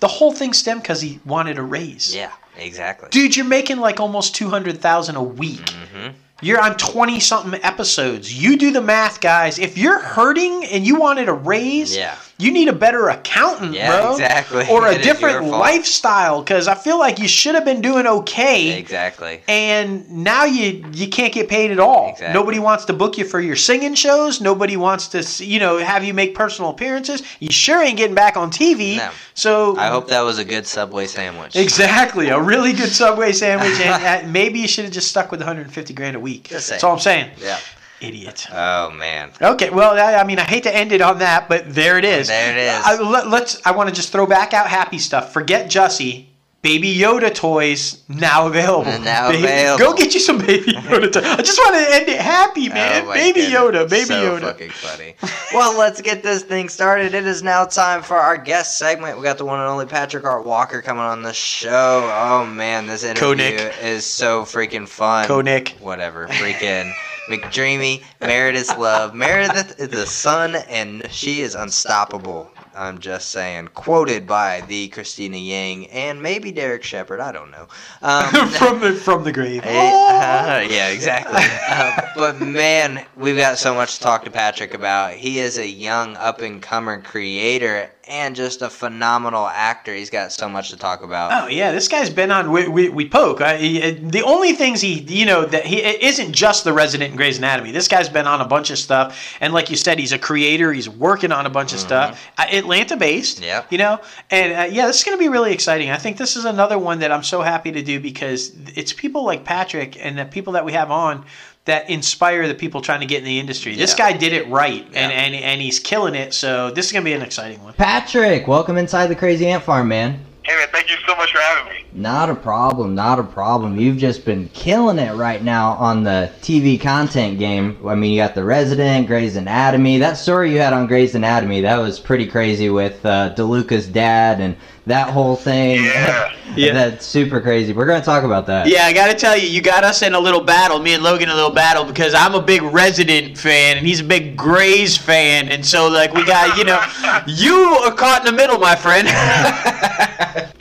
the 0.00 0.08
whole 0.08 0.32
thing 0.32 0.52
stemmed 0.52 0.82
because 0.82 1.00
he 1.00 1.18
wanted 1.24 1.58
a 1.58 1.62
raise. 1.62 2.14
Yeah, 2.14 2.30
exactly. 2.58 3.08
Dude, 3.10 3.36
you're 3.36 3.46
making 3.46 3.78
like 3.78 4.00
almost 4.00 4.34
two 4.34 4.48
hundred 4.50 4.78
thousand 4.80 5.16
a 5.16 5.22
week. 5.22 5.60
Mm-hmm. 5.64 6.08
You're 6.42 6.60
on 6.60 6.76
twenty 6.76 7.18
something 7.20 7.58
episodes. 7.62 8.32
You 8.32 8.56
do 8.56 8.70
the 8.70 8.80
math, 8.82 9.20
guys. 9.20 9.58
If 9.58 9.76
you're 9.78 9.98
hurting 9.98 10.64
and 10.66 10.86
you 10.86 10.96
wanted 11.00 11.28
a 11.28 11.32
raise, 11.32 11.96
Yeah. 11.96 12.16
You 12.40 12.52
need 12.52 12.68
a 12.68 12.72
better 12.72 13.08
accountant, 13.08 13.74
Yeah, 13.74 14.00
bro. 14.00 14.12
exactly. 14.12 14.64
Or 14.70 14.86
a 14.90 14.96
different 15.02 15.46
lifestyle, 15.46 16.40
because 16.40 16.68
I 16.68 16.76
feel 16.76 16.96
like 16.96 17.18
you 17.18 17.26
should 17.26 17.56
have 17.56 17.64
been 17.64 17.80
doing 17.80 18.06
okay 18.06 18.78
Exactly. 18.78 19.42
and 19.48 20.08
now 20.08 20.44
you 20.44 20.84
you 20.92 21.08
can't 21.08 21.32
get 21.34 21.48
paid 21.48 21.72
at 21.72 21.80
all. 21.80 22.10
Exactly. 22.10 22.32
Nobody 22.38 22.60
wants 22.60 22.84
to 22.86 22.92
book 22.92 23.18
you 23.18 23.24
for 23.24 23.40
your 23.40 23.56
singing 23.56 23.94
shows. 23.94 24.40
Nobody 24.40 24.76
wants 24.76 25.08
to 25.08 25.44
you 25.44 25.58
know 25.58 25.78
have 25.78 26.04
you 26.04 26.14
make 26.14 26.36
personal 26.36 26.70
appearances. 26.70 27.22
You 27.40 27.50
sure 27.50 27.82
ain't 27.82 27.96
getting 27.98 28.14
back 28.14 28.36
on 28.36 28.50
TV. 28.52 28.98
No. 28.98 29.10
So 29.34 29.76
I 29.76 29.88
hope 29.88 30.06
that 30.08 30.20
was 30.22 30.38
a 30.38 30.44
good 30.44 30.66
Subway 30.66 31.06
sandwich. 31.06 31.56
exactly 31.56 32.28
a 32.28 32.40
really 32.40 32.72
good 32.72 32.90
Subway 32.90 33.32
sandwich, 33.32 33.80
and 33.80 34.24
uh, 34.26 34.28
maybe 34.28 34.60
you 34.60 34.68
should 34.68 34.84
have 34.84 34.94
just 34.94 35.08
stuck 35.08 35.32
with 35.32 35.40
150 35.40 35.92
grand 35.94 36.14
a 36.14 36.20
week. 36.20 36.48
That's 36.48 36.84
all 36.84 36.92
I'm 36.92 36.98
saying. 37.00 37.30
Yeah. 37.40 37.58
Idiot. 38.00 38.46
Oh 38.52 38.90
man. 38.90 39.32
Okay, 39.40 39.70
well, 39.70 39.92
I, 39.98 40.20
I 40.20 40.24
mean, 40.24 40.38
I 40.38 40.44
hate 40.44 40.62
to 40.64 40.74
end 40.74 40.92
it 40.92 41.00
on 41.00 41.18
that, 41.18 41.48
but 41.48 41.74
there 41.74 41.98
it 41.98 42.04
is. 42.04 42.28
There 42.28 42.52
it 42.52 42.58
is. 42.58 42.82
I, 42.84 43.00
let, 43.00 43.28
let's. 43.28 43.64
I 43.66 43.72
want 43.72 43.88
to 43.88 43.94
just 43.94 44.12
throw 44.12 44.26
back 44.26 44.54
out 44.54 44.68
happy 44.68 44.98
stuff. 44.98 45.32
Forget 45.32 45.70
Jussie. 45.70 46.26
Baby 46.60 46.92
Yoda 46.92 47.32
toys 47.32 48.02
now 48.08 48.48
available. 48.48 48.90
Now 49.00 49.30
Baby- 49.30 49.44
available. 49.44 49.78
Go 49.78 49.94
get 49.94 50.12
you 50.12 50.18
some 50.18 50.38
Baby 50.38 50.72
Yoda 50.72 51.12
toys. 51.12 51.24
I 51.24 51.36
just 51.36 51.56
want 51.58 51.76
to 51.76 51.94
end 51.94 52.08
it 52.08 52.20
happy, 52.20 52.68
oh, 52.68 52.74
man. 52.74 53.04
Oh 53.04 53.06
my 53.06 53.14
baby 53.14 53.42
goodness. 53.42 53.60
Yoda. 53.60 53.88
Baby 53.88 54.04
so 54.06 54.38
Yoda. 54.38 54.40
fucking 54.40 54.70
funny. 54.70 55.14
well, 55.54 55.78
let's 55.78 56.00
get 56.02 56.24
this 56.24 56.42
thing 56.42 56.68
started. 56.68 57.14
It 57.14 57.26
is 57.26 57.44
now 57.44 57.64
time 57.64 58.02
for 58.02 58.16
our 58.16 58.36
guest 58.36 58.76
segment. 58.76 59.16
We 59.18 59.22
got 59.22 59.38
the 59.38 59.44
one 59.44 59.60
and 59.60 59.68
only 59.68 59.86
Patrick 59.86 60.24
Art 60.24 60.44
Walker 60.44 60.82
coming 60.82 61.04
on 61.04 61.22
the 61.22 61.32
show. 61.32 62.10
Oh 62.12 62.44
man, 62.44 62.88
this 62.88 63.04
interview 63.04 63.56
Koenig. 63.56 63.74
is 63.80 64.04
so 64.04 64.42
freaking 64.42 64.88
fun. 64.88 65.28
Koenig. 65.28 65.76
Whatever. 65.78 66.26
Freaking 66.26 66.92
McDreamy. 67.28 68.02
Meredith's 68.20 68.76
love. 68.76 69.14
Meredith 69.14 69.78
is 69.78 69.88
the 69.88 70.06
sun, 70.06 70.56
and 70.56 71.06
she 71.10 71.40
is 71.40 71.54
unstoppable. 71.54 72.50
I'm 72.74 72.98
just 72.98 73.30
saying. 73.30 73.68
Quoted 73.74 74.26
by 74.26 74.62
the 74.68 74.88
Cristina 74.88 75.36
Yang 75.36 75.88
and 75.88 76.22
maybe 76.22 76.52
Derek 76.52 76.84
Shepherd. 76.84 77.20
I 77.20 77.32
don't 77.32 77.50
know. 77.50 77.66
Um, 78.02 78.30
from 78.50 78.80
the 78.80 78.92
from 78.92 79.24
the 79.24 79.32
grave. 79.32 79.62
Oh. 79.66 80.08
uh, 80.08 80.66
yeah, 80.68 80.88
exactly. 80.88 81.42
Uh, 81.68 82.08
but 82.14 82.40
man, 82.40 83.04
we've 83.16 83.36
got 83.36 83.58
so 83.58 83.74
much 83.74 83.96
to 83.96 84.00
talk 84.00 84.24
to 84.24 84.30
Patrick 84.30 84.74
about. 84.74 85.14
He 85.14 85.40
is 85.40 85.58
a 85.58 85.66
young 85.66 86.16
up 86.16 86.40
and 86.40 86.62
comer 86.62 87.00
creator 87.02 87.90
and 88.08 88.34
just 88.34 88.62
a 88.62 88.70
phenomenal 88.70 89.46
actor. 89.46 89.94
He's 89.94 90.10
got 90.10 90.32
so 90.32 90.48
much 90.48 90.70
to 90.70 90.76
talk 90.76 91.02
about. 91.02 91.44
Oh 91.44 91.48
yeah, 91.48 91.72
this 91.72 91.88
guy's 91.88 92.10
been 92.10 92.30
on. 92.30 92.50
We, 92.50 92.66
we, 92.68 92.88
we 92.88 93.08
poke. 93.08 93.40
I, 93.40 93.56
he- 93.56 93.90
the 93.90 94.22
only 94.22 94.52
things 94.54 94.80
he, 94.80 95.00
you 95.00 95.26
know, 95.26 95.44
that 95.44 95.64
he 95.66 95.82
isn't 95.82 96.32
just 96.32 96.64
the 96.64 96.72
resident 96.72 97.10
in 97.12 97.16
Grey's 97.16 97.38
Anatomy. 97.38 97.70
This 97.72 97.88
guy's 97.88 98.08
been 98.08 98.26
on 98.26 98.40
a 98.40 98.46
bunch 98.46 98.70
of 98.70 98.78
stuff, 98.78 99.36
and 99.40 99.52
like 99.52 99.70
you 99.70 99.76
said, 99.76 99.98
he's 99.98 100.12
a 100.12 100.18
creator. 100.18 100.72
He's 100.72 100.88
working 100.88 101.32
on 101.32 101.46
a 101.46 101.50
bunch 101.50 101.72
of 101.72 101.80
stuff. 101.80 102.26
Uh, 102.38 102.46
Atlanta 102.50 102.96
based. 102.96 103.40
Yeah, 103.42 103.64
You 103.70 103.78
know, 103.78 104.00
and 104.30 104.52
uh, 104.52 104.74
yeah, 104.74 104.86
this 104.86 104.98
is 104.98 105.04
going 105.04 105.16
to 105.16 105.22
be 105.22 105.28
really 105.28 105.52
exciting. 105.52 105.90
I 105.90 105.96
think 105.96 106.16
this 106.16 106.36
is 106.36 106.44
another 106.44 106.78
one 106.78 107.00
that 107.00 107.12
I'm 107.12 107.22
so 107.22 107.42
happy 107.42 107.72
to 107.72 107.82
do 107.82 108.00
because 108.00 108.52
it's 108.74 108.92
people 108.92 109.24
like 109.24 109.44
Patrick 109.44 110.02
and 110.04 110.18
the 110.18 110.24
people 110.24 110.54
that 110.54 110.64
we 110.64 110.72
have 110.72 110.90
on 110.90 111.24
that 111.68 111.88
inspire 111.90 112.48
the 112.48 112.54
people 112.54 112.80
trying 112.80 113.00
to 113.00 113.06
get 113.06 113.18
in 113.18 113.24
the 113.24 113.38
industry. 113.38 113.76
This 113.76 113.92
Yeah. 113.96 114.10
guy 114.10 114.16
did 114.16 114.32
it 114.32 114.48
right, 114.48 114.86
and, 114.94 115.12
and 115.12 115.34
and 115.34 115.60
he's 115.60 115.78
killing 115.78 116.14
it. 116.14 116.32
So 116.34 116.70
this 116.70 116.86
is 116.86 116.92
going 116.92 117.04
to 117.04 117.08
be 117.08 117.12
an 117.14 117.22
exciting 117.22 117.62
one. 117.62 117.74
Patrick, 117.74 118.48
welcome 118.48 118.76
inside 118.78 119.08
the 119.08 119.14
Crazy 119.14 119.46
Ant 119.46 119.62
Farm, 119.62 119.86
man. 119.88 120.18
Hey 120.44 120.56
man, 120.56 120.68
thank 120.72 120.88
you 120.90 120.96
so 121.06 121.14
much 121.14 121.30
for 121.30 121.38
having 121.40 121.70
me. 121.74 121.84
Not 121.92 122.30
a 122.30 122.34
problem, 122.34 122.94
not 122.94 123.18
a 123.18 123.22
problem. 123.22 123.78
You've 123.78 123.98
just 123.98 124.24
been 124.24 124.48
killing 124.54 124.98
it 124.98 125.14
right 125.14 125.44
now 125.44 125.72
on 125.72 126.04
the 126.04 126.30
TV 126.40 126.80
content 126.80 127.38
game. 127.38 127.76
I 127.86 127.94
mean, 127.94 128.12
you 128.12 128.22
got 128.22 128.34
The 128.34 128.44
Resident, 128.44 129.06
Grey's 129.06 129.36
Anatomy. 129.36 129.98
That 129.98 130.14
story 130.16 130.50
you 130.52 130.58
had 130.58 130.72
on 130.72 130.86
Grey's 130.86 131.14
Anatomy, 131.14 131.60
that 131.62 131.76
was 131.76 132.00
pretty 132.00 132.26
crazy 132.26 132.70
with 132.70 133.04
uh, 133.04 133.34
DeLuca's 133.34 133.86
dad 133.88 134.40
and 134.40 134.56
that 134.88 135.10
whole 135.10 135.36
thing. 135.36 135.84
Yeah. 135.84 136.34
Yeah. 136.56 136.72
That's 136.72 137.06
super 137.06 137.40
crazy. 137.40 137.72
We're 137.72 137.86
going 137.86 138.00
to 138.00 138.04
talk 138.04 138.24
about 138.24 138.46
that. 138.46 138.66
Yeah, 138.66 138.86
I 138.86 138.92
got 138.92 139.08
to 139.08 139.14
tell 139.14 139.36
you, 139.36 139.46
you 139.46 139.60
got 139.60 139.84
us 139.84 140.02
in 140.02 140.14
a 140.14 140.18
little 140.18 140.40
battle. 140.40 140.80
Me 140.80 140.94
and 140.94 141.04
Logan 141.04 141.28
in 141.28 141.28
a 141.28 141.34
little 141.34 141.52
battle 141.52 141.84
because 141.84 142.14
I'm 142.14 142.34
a 142.34 142.42
big 142.42 142.62
Resident 142.62 143.38
fan 143.38 143.76
and 143.76 143.86
he's 143.86 144.00
a 144.00 144.04
big 144.04 144.36
Grey's 144.36 144.96
fan, 144.96 145.50
and 145.50 145.64
so 145.64 145.88
like 145.88 146.12
we 146.14 146.24
got 146.24 146.56
you 146.56 146.64
know, 146.64 146.80
you 147.28 147.54
are 147.84 147.94
caught 147.94 148.26
in 148.26 148.34
the 148.34 148.36
middle, 148.36 148.58
my 148.58 148.74
friend. 148.74 149.06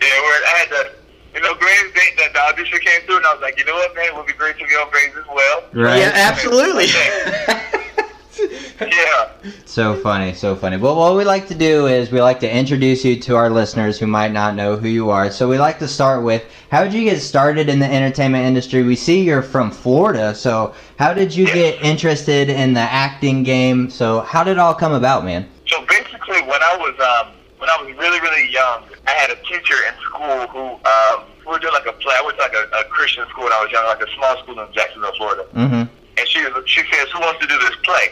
Yeah, 0.07 0.21
where 0.21 0.41
I 0.45 0.57
had 0.59 0.69
the, 0.69 0.91
you 1.33 1.41
know, 1.41 1.55
Graves, 1.55 1.93
they, 1.95 2.23
the, 2.23 2.33
the 2.33 2.39
audition 2.41 2.79
came 2.79 3.01
through, 3.01 3.17
and 3.17 3.25
I 3.25 3.33
was 3.33 3.41
like, 3.41 3.57
you 3.57 3.65
know 3.65 3.73
what, 3.73 3.95
man, 3.95 4.05
it 4.05 4.15
would 4.15 4.27
be 4.27 4.33
great 4.33 4.59
to 4.59 4.65
be 4.65 4.73
on 4.75 4.89
Graves 4.91 5.15
as 5.17 5.25
well. 5.33 5.63
Right? 5.73 5.99
yeah, 5.99 6.11
absolutely. 6.13 6.87
Yeah. 8.81 9.29
So 9.65 9.95
funny, 9.95 10.33
so 10.33 10.55
funny. 10.55 10.77
Well, 10.77 10.95
what 10.95 11.15
we 11.15 11.23
like 11.23 11.47
to 11.49 11.55
do 11.55 11.87
is 11.87 12.11
we 12.11 12.21
like 12.21 12.39
to 12.39 12.51
introduce 12.51 13.05
you 13.05 13.19
to 13.21 13.35
our 13.35 13.49
listeners 13.49 13.99
who 13.99 14.07
might 14.07 14.31
not 14.31 14.55
know 14.55 14.75
who 14.75 14.87
you 14.87 15.09
are. 15.09 15.29
So 15.29 15.47
we 15.47 15.57
like 15.59 15.77
to 15.79 15.87
start 15.87 16.23
with 16.23 16.43
how 16.71 16.83
did 16.83 16.93
you 16.93 17.03
get 17.03 17.21
started 17.21 17.69
in 17.69 17.79
the 17.79 17.85
entertainment 17.85 18.45
industry? 18.45 18.83
We 18.83 18.95
see 18.95 19.21
you're 19.21 19.43
from 19.43 19.71
Florida, 19.71 20.33
so 20.33 20.73
how 20.97 21.13
did 21.13 21.35
you 21.35 21.45
get 21.45 21.81
interested 21.81 22.49
in 22.49 22.73
the 22.73 22.81
acting 22.81 23.43
game? 23.43 23.89
So 23.89 24.21
how 24.21 24.43
did 24.43 24.51
it 24.51 24.59
all 24.59 24.73
come 24.73 24.93
about, 24.93 25.23
man? 25.23 25.47
So 25.67 25.85
basically, 25.85 26.41
when 26.41 26.61
I 26.63 26.77
was 26.77 26.95
um, 26.99 27.33
when 27.59 27.69
I 27.69 27.81
was 27.81 27.95
really 27.97 28.19
really 28.19 28.51
young, 28.51 28.83
I 29.05 29.11
had 29.11 29.29
a 29.29 29.35
teacher 29.43 29.75
in 29.87 29.93
school 30.01 30.47
who 30.47 30.59
um, 30.89 31.23
we 31.45 31.51
were 31.53 31.59
doing 31.59 31.73
like 31.73 31.85
a 31.85 31.93
play. 31.93 32.15
I 32.17 32.21
went 32.25 32.37
to 32.37 32.43
like 32.43 32.53
a, 32.53 32.79
a 32.79 32.83
Christian 32.85 33.27
school 33.29 33.45
when 33.45 33.53
I 33.53 33.61
was 33.61 33.71
young, 33.71 33.85
like 33.85 34.01
a 34.01 34.11
small 34.15 34.37
school 34.43 34.59
in 34.59 34.73
Jacksonville, 34.73 35.13
Florida. 35.17 35.45
Mm-hmm. 35.53 35.83
And 36.17 36.27
she 36.27 36.43
was, 36.43 36.63
she 36.65 36.81
says, 36.91 37.07
"Who 37.11 37.19
wants 37.19 37.39
to 37.41 37.47
do 37.47 37.57
this 37.59 37.75
play?" 37.83 38.09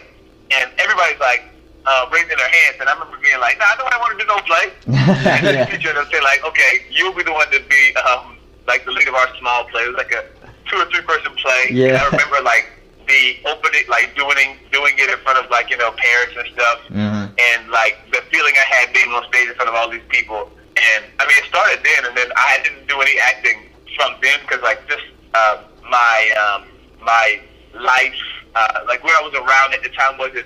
And 0.51 0.69
everybody's 0.77 1.19
like 1.19 1.43
uh, 1.85 2.09
raising 2.11 2.37
their 2.37 2.49
hands, 2.49 2.77
and 2.79 2.89
I 2.89 2.93
remember 2.93 3.17
being 3.21 3.39
like, 3.39 3.57
"No, 3.57 3.65
"Nah, 3.65 3.75
nobody 3.85 3.97
want 3.97 4.11
to 4.17 4.19
do 4.23 4.27
no 4.29 4.39
play." 4.45 4.65
And 5.25 5.45
then 5.45 5.53
the 5.53 5.53
yeah. 5.53 5.65
teacher 5.65 5.93
would 5.93 6.09
say 6.11 6.21
like, 6.21 6.43
"Okay, 6.45 6.81
you'll 6.89 7.13
be 7.13 7.23
the 7.23 7.33
one 7.33 7.49
to 7.51 7.59
be 7.69 7.95
um, 8.05 8.37
like 8.67 8.85
the 8.85 8.91
lead 8.91 9.07
of 9.07 9.15
our 9.15 9.29
small 9.39 9.65
play." 9.69 9.83
It 9.83 9.93
was 9.93 9.97
like 9.97 10.11
a 10.13 10.23
two 10.69 10.77
or 10.77 10.85
three 10.89 11.01
person 11.01 11.33
play. 11.41 11.69
Yeah. 11.71 11.87
And 11.93 11.97
I 11.97 12.05
remember 12.09 12.41
like 12.41 12.65
the 13.07 13.37
opening, 13.45 13.85
like 13.89 14.15
doing 14.15 14.57
doing 14.71 14.93
it 14.97 15.09
in 15.09 15.17
front 15.25 15.37
of 15.37 15.49
like 15.51 15.69
you 15.69 15.77
know 15.77 15.91
parents 15.97 16.33
and 16.37 16.47
stuff, 16.53 16.79
Mhm. 16.89 17.29
and 17.37 17.69
like 17.69 17.97
the 18.11 18.21
feeling 18.33 18.53
I 18.57 18.65
had 18.75 18.93
being 18.93 19.09
on 19.13 19.25
stage 19.29 19.49
in 19.49 19.55
front 19.55 19.69
of 19.69 19.75
all 19.75 19.89
these 19.89 20.05
people. 20.09 20.49
And 20.77 21.05
I 21.19 21.25
mean, 21.25 21.37
it 21.37 21.45
started 21.49 21.79
then, 21.85 22.05
and 22.09 22.17
then 22.17 22.29
I 22.35 22.59
didn't 22.63 22.87
do 22.87 22.99
any 23.01 23.17
acting 23.19 23.61
from 23.95 24.13
then 24.21 24.39
because 24.41 24.61
like 24.61 24.81
just 24.89 25.05
um, 25.37 25.59
my 25.89 26.17
um, 26.43 26.65
my 27.01 27.39
life, 27.77 28.17
uh, 28.55 28.79
like 28.87 29.03
where 29.03 29.15
I 29.17 29.21
was 29.21 29.33
around 29.33 29.73
at 29.73 29.83
the 29.83 29.89
time 29.89 30.17
wasn't 30.17 30.45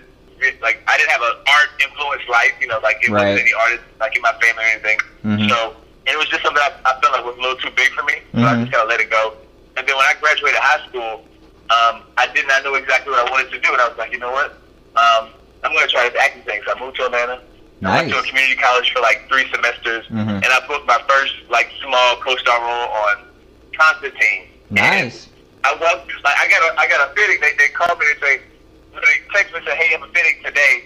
like 0.62 0.82
I 0.88 0.98
didn't 0.98 1.12
have 1.12 1.22
an 1.22 1.36
art 1.48 1.70
influenced 1.84 2.30
life, 2.30 2.54
you 2.62 2.68
know, 2.68 2.80
like 2.82 2.98
it 3.04 3.12
Right. 3.12 3.24
wasn't 3.36 3.42
any 3.42 3.54
artists 3.54 3.86
like 4.00 4.16
in 4.16 4.22
my 4.22 4.32
family 4.42 4.64
or 4.64 4.68
anything. 4.68 5.00
Mhm. 5.26 5.50
So 5.50 5.76
and 6.08 6.16
it 6.16 6.18
was 6.18 6.28
just 6.30 6.42
something 6.44 6.62
I, 6.64 6.72
I 6.90 7.00
felt 7.02 7.14
like 7.14 7.26
was 7.26 7.38
a 7.38 7.42
little 7.42 7.58
too 7.58 7.70
big 7.76 7.92
for 7.92 8.04
me, 8.04 8.16
so 8.34 8.42
I 8.42 8.54
Mhm. 8.56 8.62
just 8.66 8.72
kind 8.72 8.84
of 8.84 8.90
let 8.90 9.00
it 9.00 9.10
go. 9.12 9.36
And 9.78 9.88
then 9.88 9.96
when 9.96 10.06
I 10.06 10.14
graduated 10.20 10.60
high 10.60 10.82
school, 10.88 11.24
um, 11.70 12.02
I 12.18 12.26
did 12.34 12.48
not 12.48 12.64
know 12.64 12.74
exactly 12.76 13.12
what 13.12 13.28
I 13.28 13.30
wanted 13.30 13.52
to 13.52 13.60
do, 13.60 13.72
and 13.74 13.82
I 13.82 13.88
was 13.88 13.98
like, 13.98 14.12
you 14.12 14.18
know 14.18 14.32
what, 14.32 14.58
um, 14.96 15.30
I'm 15.64 15.72
going 15.72 15.86
to 15.86 15.92
try 15.92 16.10
this 16.10 16.18
acting 16.20 16.42
thing. 16.44 16.62
So 16.66 16.74
I 16.76 16.80
moved 16.80 16.98
to 16.98 17.06
Atlanta. 17.06 17.42
I 17.86 17.96
went 17.96 18.10
to 18.10 18.18
a 18.18 18.24
community 18.24 18.56
college 18.56 18.92
for 18.92 19.02
like 19.02 19.28
three 19.30 19.46
semesters, 19.52 20.06
Mhm. 20.08 20.42
and 20.44 20.46
I 20.48 20.60
booked 20.68 20.88
my 20.88 21.00
first 21.08 21.36
like 21.50 21.70
small 21.82 22.16
co-star 22.18 22.60
role 22.60 22.90
on 23.06 23.18
Constantine. 23.78 24.48
Nice. 24.72 25.28
And 25.28 25.39
I 25.64 25.74
was 25.74 25.82
like, 26.24 26.38
I 26.38 26.48
got 26.48 26.62
a, 26.64 26.80
I 26.80 26.88
got 26.88 27.10
a 27.10 27.14
fitting. 27.16 27.42
They, 27.42 27.54
they 27.58 27.70
called 27.74 28.00
me 28.00 28.06
and 28.12 28.20
say, 28.20 28.42
they 28.94 29.18
text 29.34 29.54
me 29.54 29.60
and 29.60 29.68
say, 29.68 29.76
hey, 29.76 29.96
I'm 29.96 30.04
a 30.04 30.08
fitting 30.08 30.42
today 30.44 30.84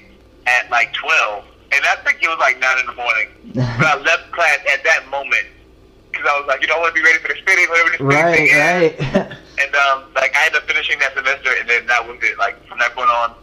at 0.47 0.69
like 0.69 0.93
12, 0.93 1.45
and 1.73 1.81
I 1.85 1.95
think 2.03 2.21
it 2.21 2.27
was 2.27 2.39
like 2.39 2.59
nine 2.59 2.79
in 2.79 2.85
the 2.87 2.95
morning. 2.97 3.29
But 3.77 3.87
I 3.87 3.97
left 4.01 4.31
class 4.31 4.59
at 4.71 4.83
that 4.83 5.07
moment 5.09 5.45
because 6.11 6.25
I 6.29 6.39
was 6.39 6.47
like, 6.47 6.61
you 6.61 6.67
know, 6.67 6.77
I 6.77 6.79
want 6.79 6.95
to 6.95 7.01
be 7.01 7.05
ready 7.05 7.19
for 7.19 7.27
this 7.29 7.41
fitting, 7.45 7.65
whatever 7.69 7.89
this 7.89 8.01
fitting 8.01 8.17
right, 8.17 8.37
thing 8.37 8.47
is. 8.47 9.13
right. 9.13 9.37
And 9.53 9.69
um, 9.75 10.09
like 10.15 10.33
I 10.35 10.47
ended 10.47 10.61
up 10.63 10.67
finishing 10.67 10.97
that 10.97 11.13
semester, 11.13 11.51
and 11.59 11.69
then 11.69 11.85
that 11.85 12.01
was 12.07 12.17
it. 12.23 12.37
Like 12.39 12.57
from 12.65 12.79
that 12.79 12.95
point 12.95 13.09
on, 13.09 13.35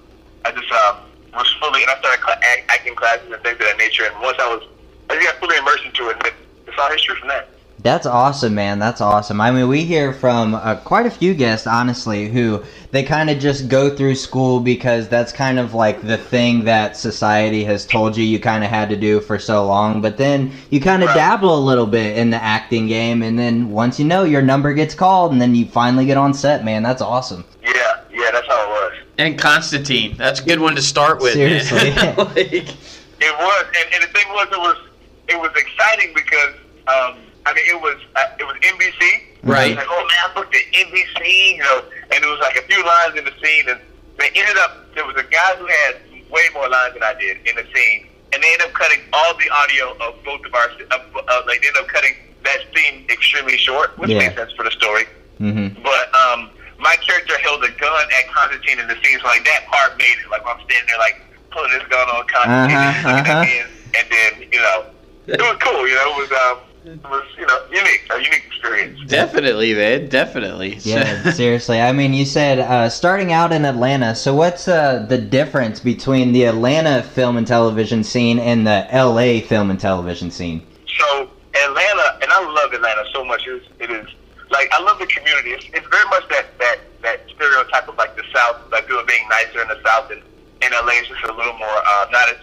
I 0.44 0.50
just 0.50 0.70
um, 0.72 1.06
was 1.32 1.46
fully, 1.62 1.82
and 1.82 1.90
I 1.90 1.98
started 2.00 2.18
cl- 2.18 2.40
acting 2.68 2.96
classes 2.96 3.30
and 3.30 3.40
things 3.42 3.54
of 3.54 3.66
that 3.70 3.78
nature. 3.78 4.04
And 4.10 4.20
once 4.20 4.36
I 4.40 4.50
was, 4.50 4.66
I 5.08 5.14
just 5.14 5.26
got 5.26 5.38
fully 5.38 5.56
immersed 5.56 5.84
into 5.84 6.10
it, 6.10 6.16
and 6.18 6.26
it, 6.26 6.34
it's 6.66 6.76
all 6.76 6.90
history 6.90 7.14
from 7.14 7.28
that. 7.28 7.48
That's 7.82 8.04
awesome, 8.04 8.54
man. 8.54 8.78
That's 8.78 9.00
awesome. 9.00 9.40
I 9.40 9.50
mean, 9.50 9.66
we 9.68 9.84
hear 9.84 10.12
from 10.12 10.54
uh, 10.54 10.76
quite 10.76 11.06
a 11.06 11.10
few 11.10 11.32
guests, 11.34 11.66
honestly, 11.66 12.28
who 12.28 12.62
they 12.90 13.02
kind 13.02 13.30
of 13.30 13.38
just 13.38 13.68
go 13.68 13.94
through 13.94 14.16
school 14.16 14.60
because 14.60 15.08
that's 15.08 15.32
kind 15.32 15.58
of 15.58 15.72
like 15.72 16.02
the 16.02 16.18
thing 16.18 16.64
that 16.64 16.96
society 16.96 17.64
has 17.64 17.86
told 17.86 18.16
you 18.18 18.24
you 18.24 18.38
kind 18.38 18.64
of 18.64 18.70
had 18.70 18.90
to 18.90 18.96
do 18.96 19.20
for 19.20 19.38
so 19.38 19.64
long. 19.64 20.02
But 20.02 20.18
then 20.18 20.52
you 20.68 20.78
kind 20.80 21.02
of 21.02 21.08
Right. 21.08 21.16
dabble 21.16 21.56
a 21.56 21.60
little 21.64 21.86
bit 21.86 22.18
in 22.18 22.28
the 22.30 22.42
acting 22.42 22.86
game, 22.86 23.22
and 23.22 23.38
then 23.38 23.70
once 23.70 23.98
you 23.98 24.04
know, 24.04 24.24
your 24.24 24.42
number 24.42 24.74
gets 24.74 24.94
called, 24.94 25.32
and 25.32 25.40
then 25.40 25.54
you 25.54 25.64
finally 25.64 26.04
get 26.04 26.18
on 26.18 26.34
set, 26.34 26.64
man. 26.64 26.82
That's 26.82 27.00
awesome. 27.00 27.44
Yeah, 27.62 27.72
yeah, 28.12 28.30
that's 28.30 28.46
how 28.46 28.62
it 28.62 28.68
was. 28.68 28.92
And 29.16 29.38
Constantine, 29.38 30.16
that's 30.18 30.40
a 30.40 30.44
good 30.44 30.60
one 30.60 30.74
to 30.74 30.82
start 30.82 31.20
with. 31.22 31.32
Seriously. 31.32 31.90
Like- 32.18 32.74
It 33.22 33.36
was, 33.38 33.64
and, 33.68 33.94
and 33.94 34.02
the 34.02 34.08
thing 34.08 34.28
was, 34.30 34.48
it 34.52 34.58
was, 34.58 34.76
it 35.28 35.38
was 35.40 35.50
exciting 35.56 36.12
because, 36.14 36.54
um, 36.88 37.16
I 37.46 37.54
mean, 37.54 37.64
it 37.68 37.80
was, 37.80 37.96
uh, 38.16 38.26
it 38.38 38.44
was 38.44 38.56
NBC. 38.62 39.22
Right. 39.42 39.74
Like, 39.76 39.86
oh 39.88 39.96
man, 40.06 40.18
I 40.28 40.32
booked 40.34 40.54
at 40.54 40.62
NBC, 40.72 41.56
you 41.56 41.62
know, 41.64 41.82
and 42.14 42.22
it 42.22 42.26
was 42.28 42.38
like 42.40 42.56
a 42.56 42.62
few 42.68 42.84
lines 42.84 43.16
in 43.16 43.24
the 43.24 43.32
scene, 43.42 43.68
and 43.68 43.80
they 44.18 44.28
ended 44.34 44.56
up, 44.58 44.92
there 44.94 45.06
was 45.06 45.16
a 45.16 45.24
guy 45.24 45.56
who 45.56 45.66
had 45.66 45.96
way 46.30 46.42
more 46.52 46.68
lines 46.68 46.92
than 46.94 47.02
I 47.02 47.14
did 47.18 47.38
in 47.48 47.56
the 47.56 47.64
scene, 47.74 48.06
and 48.32 48.42
they 48.42 48.52
ended 48.52 48.68
up 48.68 48.72
cutting 48.74 49.00
all 49.12 49.32
the 49.38 49.48
audio 49.50 49.96
of 50.04 50.22
both 50.24 50.44
of 50.44 50.54
our, 50.54 50.68
of, 50.92 51.00
uh, 51.16 51.42
like, 51.46 51.62
they 51.62 51.68
ended 51.68 51.82
up 51.82 51.88
cutting 51.88 52.14
that 52.44 52.58
scene 52.74 53.06
extremely 53.08 53.56
short, 53.56 53.96
which 53.98 54.10
Yeah. 54.10 54.18
made 54.28 54.36
sense 54.36 54.52
for 54.52 54.64
the 54.64 54.70
story. 54.72 55.04
Mm-hmm. 55.40 55.82
But 55.82 56.14
um, 56.14 56.50
my 56.78 56.96
character 56.96 57.38
held 57.38 57.64
a 57.64 57.70
gun 57.72 58.06
at 58.18 58.28
Constantine 58.28 58.78
in 58.78 58.88
the 58.88 58.96
scene, 59.02 59.18
so 59.20 59.26
like 59.26 59.44
that 59.44 59.64
part 59.66 59.96
made 59.96 60.16
it. 60.20 60.28
Like 60.30 60.42
I'm 60.46 60.60
standing 60.68 60.86
there, 60.86 60.98
like 60.98 61.20
pulling 61.50 61.72
this 61.72 61.82
gun 61.88 62.08
on 62.08 62.26
Constantine, 62.28 62.76
and 62.76 63.06
Uh-huh, 63.06 63.08
uh-huh. 63.08 63.32
at 63.40 63.46
me, 63.48 63.58
and, 63.60 63.70
and 63.96 64.06
then 64.12 64.52
you 64.52 64.60
know, 64.60 64.84
it 65.26 65.40
was 65.40 65.56
cool. 65.60 65.88
You 65.88 65.94
know, 65.96 66.12
it 66.20 66.28
was 66.28 66.32
um, 66.32 66.58
it 66.90 67.04
was 67.04 67.24
you 67.38 67.46
know, 67.46 67.58
unique, 67.70 68.06
a 68.10 68.16
unique 68.16 68.44
experience. 68.46 69.00
Definitely, 69.06 69.74
man. 69.74 70.08
Definitely. 70.08 70.74
Yeah, 70.82 71.30
seriously. 71.32 71.80
I 71.80 71.92
mean, 71.92 72.12
you 72.12 72.24
said 72.24 72.58
uh, 72.58 72.88
starting 72.88 73.32
out 73.32 73.52
in 73.52 73.64
Atlanta. 73.64 74.14
So, 74.14 74.34
what's 74.34 74.66
uh, 74.68 75.06
the 75.08 75.18
difference 75.18 75.80
between 75.80 76.32
the 76.32 76.44
Atlanta 76.44 77.02
film 77.02 77.36
and 77.36 77.46
television 77.46 78.02
scene 78.04 78.38
and 78.38 78.66
the 78.66 78.86
LA 78.92 79.40
film 79.46 79.70
and 79.70 79.78
television 79.78 80.30
scene? 80.30 80.66
So 80.98 81.30
Atlanta, 81.54 82.18
and 82.22 82.30
I 82.30 82.52
love 82.52 82.72
Atlanta 82.72 83.04
so 83.12 83.24
much. 83.24 83.46
It 83.46 83.62
is, 83.62 83.62
it 83.78 83.90
is 83.90 84.06
like 84.50 84.68
I 84.72 84.82
love 84.82 84.98
the 84.98 85.06
community. 85.06 85.50
It's, 85.50 85.66
it's 85.72 85.86
very 85.88 86.08
much 86.10 86.28
that 86.28 86.46
that 86.58 86.76
that 87.02 87.20
stereotype 87.34 87.88
of 87.88 87.96
like 87.96 88.16
the 88.16 88.24
South, 88.34 88.56
like 88.72 88.86
people 88.86 89.04
being 89.06 89.28
nicer 89.28 89.62
in 89.62 89.68
the 89.68 89.80
South, 89.86 90.10
and 90.10 90.20
and 90.62 90.72
LA 90.74 90.92
is 91.00 91.08
just 91.08 91.22
a 91.24 91.32
little 91.32 91.56
more 91.56 91.68
uh, 91.86 92.06
not 92.10 92.28
as 92.28 92.36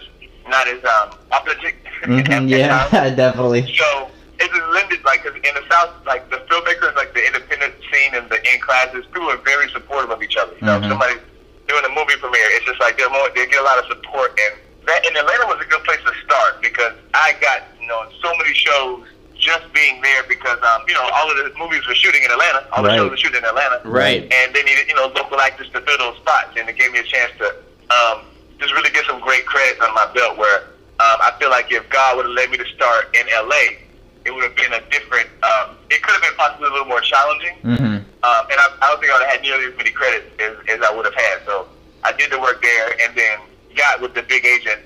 not 0.48 0.66
as 0.68 0.82
um, 0.84 1.18
authentic. 1.32 1.76
hmm 2.02 2.18
at- 2.20 2.30
at 2.30 2.42
yeah, 2.48 3.10
definitely. 3.14 3.74
So 3.76 4.10
it's 4.40 4.54
just 4.54 4.68
limited, 4.70 5.04
like 5.04 5.24
'cause 5.24 5.34
in 5.34 5.54
the 5.54 5.64
South, 5.70 5.90
like 6.06 6.28
the 6.30 6.38
filmmakers, 6.48 6.94
like 6.96 7.12
the 7.14 7.24
independent 7.26 7.74
scene 7.90 8.14
and 8.14 8.28
the 8.30 8.38
in 8.52 8.60
classes, 8.60 9.04
people 9.12 9.30
are 9.30 9.36
very 9.38 9.68
supportive 9.70 10.10
of 10.10 10.22
each 10.22 10.36
other. 10.36 10.52
You 10.60 10.66
know, 10.66 10.78
Mhm. 10.78 10.84
if 10.84 10.88
somebody's 10.90 11.18
doing 11.66 11.84
a 11.84 11.88
movie 11.90 12.16
premiere, 12.16 12.48
it's 12.50 12.64
just 12.64 12.80
like 12.80 12.96
they're 12.98 13.10
more, 13.10 13.28
they 13.34 13.46
get 13.46 13.60
a 13.60 13.64
lot 13.64 13.78
of 13.78 13.86
support, 13.86 14.38
and 14.38 14.54
that 14.86 15.04
in 15.06 15.16
Atlanta 15.16 15.46
was 15.46 15.60
a 15.60 15.64
good 15.66 15.82
place 15.84 16.00
to 16.06 16.12
start 16.24 16.60
because 16.62 16.92
I 17.14 17.32
got 17.40 17.62
you 17.80 17.86
know 17.88 18.06
so 18.22 18.34
many 18.36 18.54
shows 18.54 19.04
just 19.34 19.70
being 19.72 20.00
there 20.02 20.22
because 20.24 20.58
um 20.62 20.82
you 20.88 20.94
know 20.94 21.02
all 21.14 21.30
of 21.30 21.36
the 21.36 21.52
movies 21.58 21.86
were 21.86 21.94
shooting 21.94 22.22
in 22.22 22.30
Atlanta, 22.30 22.64
all 22.72 22.82
the 22.82 22.94
shows 22.96 23.10
were 23.10 23.16
shooting 23.16 23.38
in 23.38 23.44
Atlanta, 23.44 23.80
Right. 23.84 24.22
and 24.32 24.54
they 24.54 24.62
needed 24.62 24.88
you 24.88 24.94
know 24.94 25.06
local 25.08 25.40
actors 25.40 25.68
to 25.70 25.80
fill 25.80 25.98
those 25.98 26.16
spots, 26.18 26.56
and 26.56 26.68
it 26.68 26.76
gave 26.76 26.92
me 26.92 27.00
a 27.00 27.02
chance 27.04 27.32
to 27.38 27.54
um, 27.90 28.22
just 28.60 28.72
really 28.72 28.90
get 28.90 29.04
some 29.06 29.20
great 29.20 29.46
credits 29.46 29.80
on 29.80 29.92
my 29.94 30.06
belt. 30.14 30.36
Where 30.38 30.58
um, 31.00 31.18
I 31.20 31.32
feel 31.38 31.50
like 31.50 31.70
if 31.70 31.88
God 31.90 32.16
would 32.16 32.26
have 32.26 32.34
let 32.34 32.50
me 32.50 32.56
to 32.58 32.66
start 32.74 33.14
in 33.14 33.26
LA, 33.28 33.76
it 34.28 34.34
would 34.34 34.44
have 34.44 34.54
been 34.56 34.72
a 34.74 34.80
different. 34.90 35.28
Um, 35.42 35.76
it 35.88 36.02
could 36.02 36.12
have 36.12 36.20
been 36.22 36.36
possibly 36.36 36.68
a 36.68 36.70
little 36.70 36.86
more 36.86 37.00
challenging, 37.00 37.56
hmm 37.62 38.04
um, 38.20 38.44
and 38.50 38.58
I, 38.60 38.68
I 38.82 38.88
don't 38.88 39.00
think 39.00 39.12
I 39.12 39.18
would 39.18 39.26
have 39.26 39.32
had 39.36 39.42
nearly 39.42 39.64
as 39.72 39.76
many 39.76 39.90
credits 39.90 40.26
as, 40.38 40.56
as 40.68 40.82
I 40.82 40.92
would 40.94 41.04
have 41.04 41.14
had. 41.14 41.38
So 41.46 41.68
I 42.04 42.12
did 42.12 42.30
the 42.30 42.38
work 42.38 42.60
there, 42.60 42.90
and 43.06 43.16
then 43.16 43.38
got 43.74 44.02
with 44.02 44.12
the 44.12 44.22
big 44.22 44.44
agent, 44.44 44.80